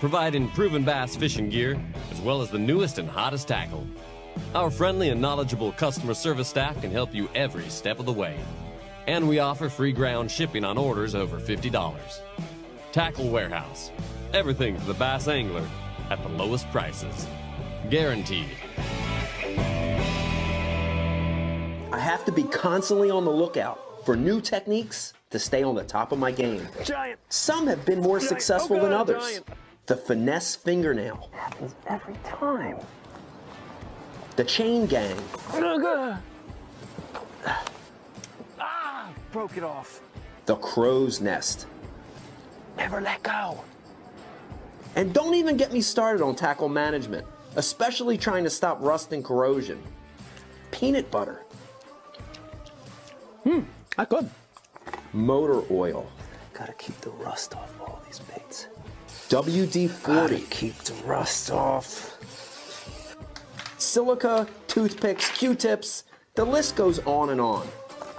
providing 0.00 0.48
proven 0.48 0.82
bass 0.82 1.14
fishing 1.14 1.48
gear 1.48 1.80
as 2.10 2.20
well 2.20 2.42
as 2.42 2.50
the 2.50 2.58
newest 2.58 2.98
and 2.98 3.08
hottest 3.08 3.46
tackle. 3.46 3.86
Our 4.52 4.68
friendly 4.68 5.10
and 5.10 5.20
knowledgeable 5.20 5.70
customer 5.70 6.12
service 6.12 6.48
staff 6.48 6.80
can 6.80 6.90
help 6.90 7.14
you 7.14 7.28
every 7.36 7.68
step 7.68 8.00
of 8.00 8.06
the 8.06 8.12
way. 8.12 8.36
And 9.06 9.28
we 9.28 9.38
offer 9.38 9.68
free 9.68 9.92
ground 9.92 10.28
shipping 10.28 10.64
on 10.64 10.76
orders 10.76 11.14
over 11.14 11.38
$50. 11.38 12.18
Tackle 12.90 13.28
Warehouse. 13.28 13.92
Everything 14.32 14.76
for 14.76 14.86
the 14.86 14.94
bass 14.94 15.28
angler 15.28 15.68
at 16.10 16.20
the 16.24 16.30
lowest 16.30 16.68
prices. 16.72 17.28
Guaranteed. 17.90 18.50
I 21.92 22.00
have 22.00 22.24
to 22.24 22.32
be 22.32 22.42
constantly 22.42 23.08
on 23.08 23.24
the 23.24 23.30
lookout 23.30 23.85
for 24.06 24.16
new 24.16 24.40
techniques 24.40 25.12
to 25.30 25.38
stay 25.38 25.62
on 25.64 25.74
the 25.74 25.82
top 25.82 26.12
of 26.12 26.18
my 26.18 26.30
game. 26.30 26.66
Giant. 26.84 27.18
Some 27.28 27.66
have 27.66 27.84
been 27.84 28.00
more 28.00 28.18
Giant. 28.20 28.28
successful 28.30 28.76
Oh, 28.76 28.80
than 28.80 28.92
others. 28.92 29.22
giant. 29.22 29.46
The 29.86 29.96
finesse 29.96 30.54
fingernail, 30.56 31.28
Happens 31.32 31.74
every 31.88 32.14
time. 32.24 32.78
the 34.36 34.44
chain 34.44 34.86
gang, 34.86 35.16
Ah, 38.58 39.10
broke 39.32 39.56
it 39.56 39.64
off. 39.64 40.00
the 40.46 40.56
crow's 40.56 41.20
nest. 41.20 41.66
Never 42.76 43.00
let 43.00 43.22
go. 43.22 43.62
And 44.94 45.12
don't 45.12 45.34
even 45.34 45.56
get 45.56 45.72
me 45.72 45.80
started 45.80 46.22
on 46.22 46.34
tackle 46.36 46.68
management, 46.68 47.26
especially 47.56 48.16
trying 48.16 48.44
to 48.44 48.50
stop 48.50 48.78
rust 48.80 49.12
and 49.12 49.24
corrosion. 49.24 49.82
Peanut 50.70 51.10
butter. 51.10 51.42
Hmm, 53.44 53.60
Ah, 53.98 54.02
I 54.02 54.04
could. 54.04 54.30
Motor 55.12 55.62
oil. 55.70 56.06
Gotta 56.52 56.72
keep 56.74 57.00
the 57.00 57.10
rust 57.10 57.54
off 57.54 57.72
all 57.80 58.00
these 58.06 58.20
baits. 58.20 58.68
WD 59.28 59.90
40. 59.90 60.40
Keep 60.50 60.76
the 60.78 60.94
rust 61.04 61.50
off. 61.50 62.16
Silica, 63.78 64.46
toothpicks, 64.68 65.30
Q-tips, 65.30 66.04
the 66.34 66.44
list 66.44 66.76
goes 66.76 66.98
on 67.00 67.30
and 67.30 67.40
on. 67.40 67.66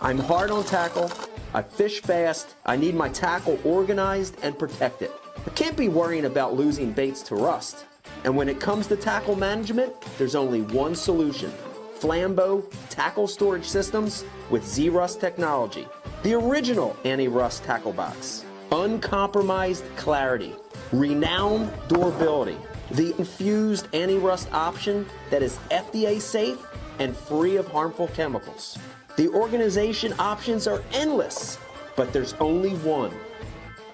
I'm 0.02 0.18
hard 0.18 0.52
on 0.52 0.64
tackle, 0.64 1.12
I 1.54 1.62
fish 1.64 2.02
fast, 2.02 2.56
I 2.66 2.76
need 2.76 2.96
my 2.96 3.10
tackle 3.10 3.60
organized 3.64 4.38
and 4.44 4.58
protected. 4.58 5.12
I 5.46 5.50
can't 5.52 5.78
be 5.78 5.88
worrying 5.88 6.26
about 6.26 6.56
losing 6.56 6.92
baits 6.92 7.22
to 7.24 7.36
rust. 7.36 7.86
And 8.24 8.36
when 8.36 8.50
it 8.50 8.60
comes 8.60 8.88
to 8.88 8.96
tackle 8.96 9.36
management, 9.36 9.94
there's 10.18 10.36
only 10.36 10.62
one 10.62 10.96
solution. 10.96 11.52
Flambeau 12.00 12.64
Tackle 12.90 13.28
Storage 13.28 13.66
Systems 13.66 14.24
with 14.50 14.66
Z-Rust 14.66 15.20
technology. 15.20 15.88
The 16.24 16.36
original 16.36 16.96
anti-rust 17.06 17.64
tackle 17.64 17.94
box. 17.94 18.46
Uncompromised 18.72 19.84
clarity. 19.96 20.54
Renowned 20.92 21.72
durability. 21.88 22.58
The 22.92 23.16
infused 23.18 23.88
anti-rust 23.94 24.52
option 24.54 25.06
that 25.32 25.42
is 25.42 25.58
FDA 25.72 26.22
safe 26.22 26.64
and 27.00 27.16
free 27.16 27.58
of 27.58 27.68
harmful 27.68 28.08
chemicals. 28.10 28.78
The 29.16 29.30
organization 29.30 30.14
options 30.20 30.68
are 30.68 30.84
endless, 30.94 31.58
but 31.96 32.14
there's 32.14 32.34
only 32.34 32.76
one. 32.78 33.12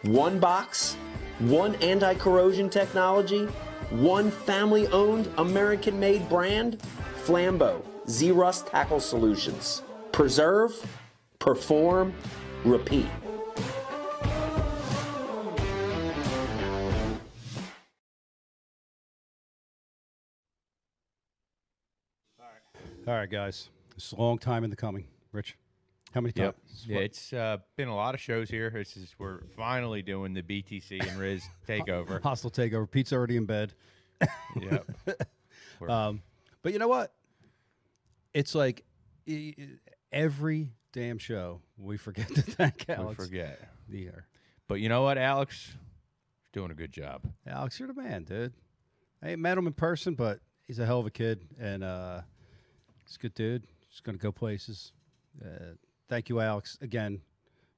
One 0.04 0.40
box, 0.40 0.96
one 1.40 1.76
anti-corrosion 1.76 2.70
technology, 2.70 3.46
one 3.90 4.30
family-owned 4.30 5.32
American-made 5.38 6.28
brand, 6.28 6.80
Flambeau 7.26 7.82
Z-Rust 8.10 8.68
Tackle 8.68 9.00
Solutions. 9.00 9.82
Preserve, 10.12 10.74
perform, 11.40 12.14
repeat. 12.64 13.08
All 23.06 23.14
right, 23.14 23.30
guys. 23.30 23.70
It's 23.98 24.14
a 24.14 24.16
long 24.16 24.38
time 24.38 24.64
in 24.64 24.70
the 24.70 24.78
coming. 24.78 25.06
Rich, 25.34 25.58
how 26.14 26.22
many 26.22 26.32
times? 26.32 26.56
Yep. 26.88 26.98
Yeah, 26.98 27.04
it's 27.04 27.34
uh, 27.34 27.58
been 27.76 27.90
a 27.90 27.96
lot 27.96 28.16
of 28.16 28.22
shows 28.22 28.50
here. 28.50 28.70
This 28.70 28.96
is 28.96 29.14
we're 29.20 29.42
finally 29.58 30.02
doing 30.02 30.34
the 30.34 30.42
BTC 30.42 31.06
and 31.06 31.20
Riz 31.20 31.44
takeover. 31.68 32.22
Hostile 32.22 32.50
takeover. 32.50 32.90
Pete's 32.90 33.12
already 33.12 33.36
in 33.36 33.46
bed. 33.46 33.74
Yep. 34.60 34.92
Um, 35.90 36.22
but 36.62 36.72
you 36.72 36.80
know 36.80 36.88
what? 36.88 37.12
It's 38.34 38.56
like 38.56 38.84
every 40.12 40.72
damn 40.92 41.18
show 41.18 41.62
we 41.78 41.98
forget 41.98 42.28
to 42.30 42.42
thank 42.42 42.90
Alex. 42.90 43.18
we 43.20 43.26
forget. 43.26 43.60
The 43.90 44.06
air. 44.08 44.28
But 44.68 44.76
you 44.76 44.90
know 44.90 45.04
what, 45.04 45.18
Alex? 45.18 45.74
You're 46.54 46.62
doing 46.62 46.72
a 46.72 46.76
good 46.76 46.92
job. 46.92 47.22
Alex, 47.48 47.80
you're 47.80 47.88
the 47.88 47.94
man, 47.94 48.24
dude. 48.24 48.54
I 49.22 49.32
ain't 49.32 49.40
met 49.40 49.58
him 49.58 49.68
in 49.68 49.74
person, 49.74 50.16
but 50.16 50.40
he's 50.66 50.80
a 50.80 50.86
hell 50.86 51.00
of 51.00 51.06
a 51.06 51.12
kid, 51.12 51.42
and 51.60 51.84
uh, 51.84 52.22
He's 53.06 53.16
a 53.16 53.20
good 53.20 53.34
dude. 53.34 53.64
He's 53.90 54.00
going 54.00 54.18
to 54.18 54.22
go 54.22 54.32
places. 54.32 54.92
Uh, 55.44 55.76
thank 56.10 56.30
you, 56.30 56.40
Alex. 56.40 56.78
Again, 56.82 57.22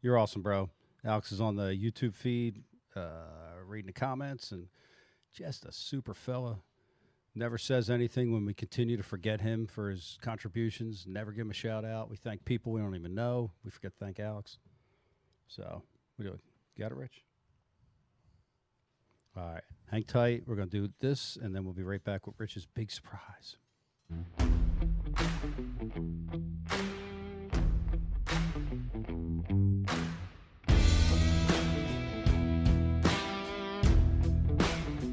you're 0.02 0.18
awesome, 0.18 0.42
bro. 0.42 0.70
Alex 1.04 1.32
is 1.32 1.42
on 1.42 1.56
the 1.56 1.70
YouTube 1.76 2.16
feed, 2.16 2.64
uh, 2.96 3.10
reading 3.66 3.88
the 3.88 3.94
comments, 3.94 4.52
and 4.52 4.68
just 5.34 5.66
a 5.66 5.72
super 5.72 6.14
fella. 6.14 6.60
Never 7.38 7.58
says 7.58 7.90
anything 7.90 8.32
when 8.32 8.46
we 8.46 8.54
continue 8.54 8.96
to 8.96 9.04
forget 9.04 9.42
him 9.42 9.68
for 9.68 9.90
his 9.90 10.18
contributions. 10.22 11.06
Never 11.06 11.34
give 11.34 11.42
him 11.42 11.52
a 11.52 11.54
shout 11.54 11.84
out. 11.84 12.10
We 12.10 12.16
thank 12.16 12.46
people 12.46 12.72
we 12.72 12.80
don't 12.80 12.96
even 12.96 13.14
know. 13.14 13.52
We 13.66 13.72
forget 13.72 13.92
to 13.92 14.06
thank 14.06 14.22
Alex. 14.22 14.58
So 15.48 15.84
we 16.18 16.24
do 16.24 16.32
it. 16.32 16.40
Got 16.80 16.92
it, 16.92 16.98
Rich? 16.98 17.24
All 19.36 19.52
right. 19.52 19.64
Hang 19.92 20.04
tight. 20.04 20.44
We're 20.48 20.56
going 20.56 20.70
to 20.70 20.88
do 20.88 20.94
this, 21.02 21.38
and 21.42 21.54
then 21.54 21.66
we'll 21.66 21.74
be 21.74 21.84
right 21.84 22.02
back 22.02 22.26
with 22.26 22.40
Rich's 22.40 22.66
big 22.66 22.90
surprise. 22.90 23.58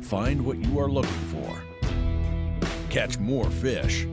Find 0.03 0.47
what 0.47 0.59
you 0.59 0.79
are 0.79 0.89
looking 0.89 1.11
for. 1.11 1.72
Catch 2.93 3.17
more 3.17 3.49
fish. 3.49 4.07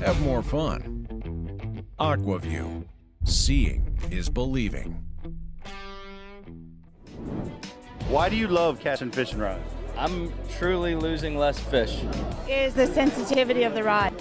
Have 0.00 0.18
more 0.22 0.42
fun. 0.42 1.84
Aqua-Vu. 1.98 2.86
Seeing 3.24 3.94
is 4.10 4.30
believing. 4.30 5.04
Why 8.08 8.30
do 8.30 8.36
you 8.36 8.48
love 8.48 8.80
Cashion 8.80 9.10
fishing 9.10 9.38
rods? 9.38 9.70
I'm 9.98 10.32
truly 10.56 10.94
losing 10.94 11.36
less 11.36 11.58
fish. 11.58 12.02
Is 12.48 12.72
the 12.72 12.86
sensitivity 12.86 13.64
of 13.64 13.74
the 13.74 13.82
rod. 13.82 14.14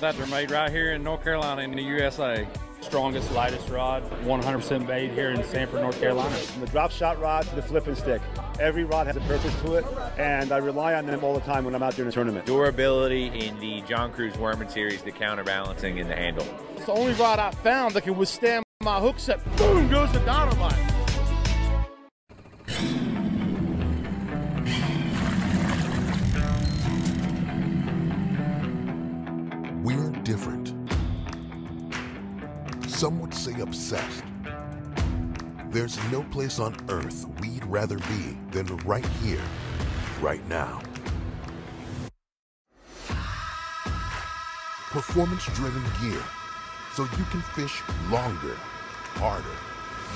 That 0.00 0.16
they're 0.16 0.26
made 0.28 0.50
right 0.50 0.70
here 0.70 0.94
in 0.94 1.02
North 1.02 1.22
Carolina 1.22 1.60
in 1.60 1.72
the 1.72 1.82
USA. 1.82 2.48
Strongest, 2.80 3.30
lightest 3.32 3.68
rod, 3.68 4.02
100% 4.22 4.88
made 4.88 5.10
here 5.10 5.32
in 5.32 5.44
Sanford, 5.44 5.82
North 5.82 6.00
Carolina. 6.00 6.34
From 6.36 6.62
the 6.62 6.68
drop 6.68 6.90
shot 6.90 7.20
rod 7.20 7.46
to 7.48 7.54
the 7.54 7.62
flipping 7.62 7.96
stick. 7.96 8.22
Every 8.58 8.84
rod 8.84 9.06
has 9.06 9.16
a 9.16 9.20
purpose 9.20 9.54
to 9.62 9.74
it, 9.74 9.84
and 10.18 10.50
I 10.50 10.56
rely 10.56 10.94
on 10.94 11.04
them 11.04 11.22
all 11.22 11.34
the 11.34 11.40
time 11.40 11.64
when 11.66 11.74
I'm 11.74 11.82
out 11.82 11.94
there 11.94 12.04
in 12.04 12.08
a 12.08 12.12
tournament. 12.12 12.46
Durability 12.46 13.26
in 13.26 13.58
the 13.60 13.82
John 13.82 14.12
Crews 14.12 14.36
Worming 14.38 14.68
series, 14.68 15.02
the 15.02 15.12
counterbalancing 15.12 15.98
in 15.98 16.08
the 16.08 16.16
handle. 16.16 16.46
It's 16.76 16.86
the 16.86 16.92
only 16.92 17.12
rod 17.14 17.38
I 17.38 17.50
found 17.50 17.94
that 17.94 18.04
can 18.04 18.16
withstand 18.16 18.64
my 18.82 18.98
hook 18.98 19.18
set. 19.18 19.44
Boom 19.56 19.90
goes 19.90 20.10
the 20.12 20.20
dynamite. 20.20 20.72
We're 29.84 30.10
different. 30.22 30.72
Some 32.88 33.20
would 33.20 33.34
say 33.34 33.60
obsessed. 33.60 34.24
There's 35.76 35.98
no 36.10 36.22
place 36.22 36.58
on 36.58 36.74
earth 36.88 37.26
we'd 37.38 37.62
rather 37.66 37.98
be 37.98 38.38
than 38.50 38.64
right 38.78 39.04
here, 39.20 39.42
right 40.22 40.40
now. 40.48 40.80
Performance 44.88 45.44
driven 45.52 45.82
gear 46.00 46.22
so 46.94 47.02
you 47.02 47.24
can 47.30 47.42
fish 47.54 47.82
longer, 48.10 48.54
harder. 49.16 49.44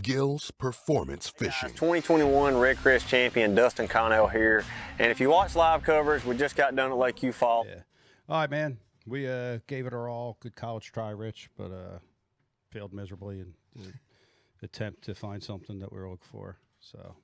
Gills 0.02 0.50
Performance 0.52 1.28
Fishing. 1.28 1.68
2021 1.74 2.54
REDCREST 2.54 3.06
champion 3.06 3.54
Dustin 3.54 3.86
Connell 3.86 4.28
here. 4.28 4.64
And 4.98 5.10
if 5.10 5.20
you 5.20 5.28
watch 5.28 5.56
live 5.56 5.82
coverage, 5.82 6.24
we 6.24 6.38
just 6.38 6.56
got 6.56 6.74
done 6.74 6.90
at 6.90 6.96
Lake 6.96 7.16
Eufaula. 7.16 7.66
Yeah. 7.66 7.74
All 8.30 8.40
right, 8.40 8.50
man. 8.50 8.78
We 9.06 9.28
uh, 9.28 9.58
gave 9.66 9.84
it 9.84 9.92
our 9.92 10.08
all. 10.08 10.38
Good 10.40 10.56
college 10.56 10.90
try, 10.90 11.10
Rich, 11.10 11.50
but 11.58 11.70
uh, 11.70 11.98
failed 12.70 12.94
miserably 12.94 13.40
in 13.40 13.52
the 13.76 13.92
attempt 14.62 15.02
to 15.02 15.14
find 15.14 15.42
something 15.42 15.78
that 15.80 15.92
we're 15.92 16.08
looking 16.08 16.26
for. 16.30 16.58
So, 16.80 17.14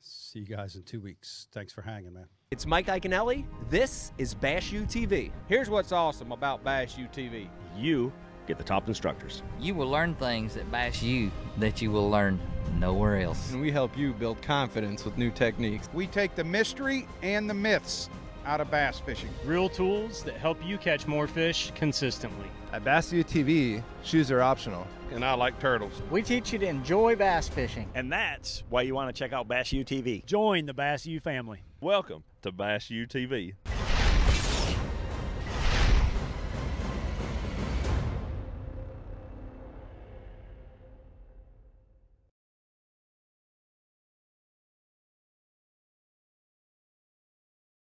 see 0.00 0.40
you 0.40 0.46
guys 0.46 0.76
in 0.76 0.82
two 0.82 1.00
weeks. 1.00 1.48
Thanks 1.52 1.72
for 1.72 1.82
hanging, 1.82 2.14
man. 2.14 2.26
It's 2.50 2.66
Mike 2.66 2.86
Iaconelli. 2.86 3.44
This 3.68 4.12
is 4.18 4.34
Bass 4.34 4.72
U 4.72 4.82
TV. 4.82 5.30
Here's 5.48 5.68
what's 5.68 5.92
awesome 5.92 6.32
about 6.32 6.64
Bass 6.64 6.96
U 6.96 7.06
TV. 7.06 7.48
You 7.76 8.12
get 8.46 8.56
the 8.56 8.64
top 8.64 8.88
instructors. 8.88 9.42
You 9.60 9.74
will 9.74 9.90
learn 9.90 10.14
things 10.14 10.56
at 10.56 10.70
Bass 10.72 11.02
U 11.02 11.30
that 11.58 11.82
you 11.82 11.90
will 11.90 12.08
learn 12.08 12.40
nowhere 12.78 13.20
else. 13.20 13.52
And 13.52 13.60
we 13.60 13.70
help 13.70 13.96
you 13.96 14.14
build 14.14 14.40
confidence 14.40 15.04
with 15.04 15.18
new 15.18 15.30
techniques. 15.30 15.88
We 15.92 16.06
take 16.06 16.34
the 16.34 16.44
mystery 16.44 17.06
and 17.22 17.48
the 17.48 17.54
myths 17.54 18.08
out 18.48 18.62
of 18.62 18.70
bass 18.70 18.98
fishing. 18.98 19.28
Real 19.44 19.68
tools 19.68 20.24
that 20.24 20.34
help 20.34 20.58
you 20.64 20.78
catch 20.78 21.06
more 21.06 21.26
fish 21.26 21.70
consistently. 21.74 22.46
At 22.72 22.82
Bass 22.82 23.12
U 23.12 23.22
TV, 23.22 23.82
shoes 24.02 24.30
are 24.30 24.40
optional. 24.40 24.86
And 25.12 25.24
I 25.24 25.34
like 25.34 25.58
turtles. 25.60 26.02
We 26.10 26.22
teach 26.22 26.52
you 26.52 26.58
to 26.58 26.66
enjoy 26.66 27.14
bass 27.14 27.48
fishing. 27.48 27.88
And 27.94 28.10
that's 28.10 28.64
why 28.70 28.82
you 28.82 28.94
want 28.94 29.14
to 29.14 29.18
check 29.18 29.32
out 29.32 29.48
Bass 29.48 29.72
U 29.72 29.84
TV. 29.84 30.24
Join 30.24 30.66
the 30.66 30.74
Bass 30.74 31.06
U 31.06 31.20
family. 31.20 31.62
Welcome 31.80 32.24
to 32.42 32.50
Bass 32.50 32.90
U 32.90 33.06
TV. 33.06 33.54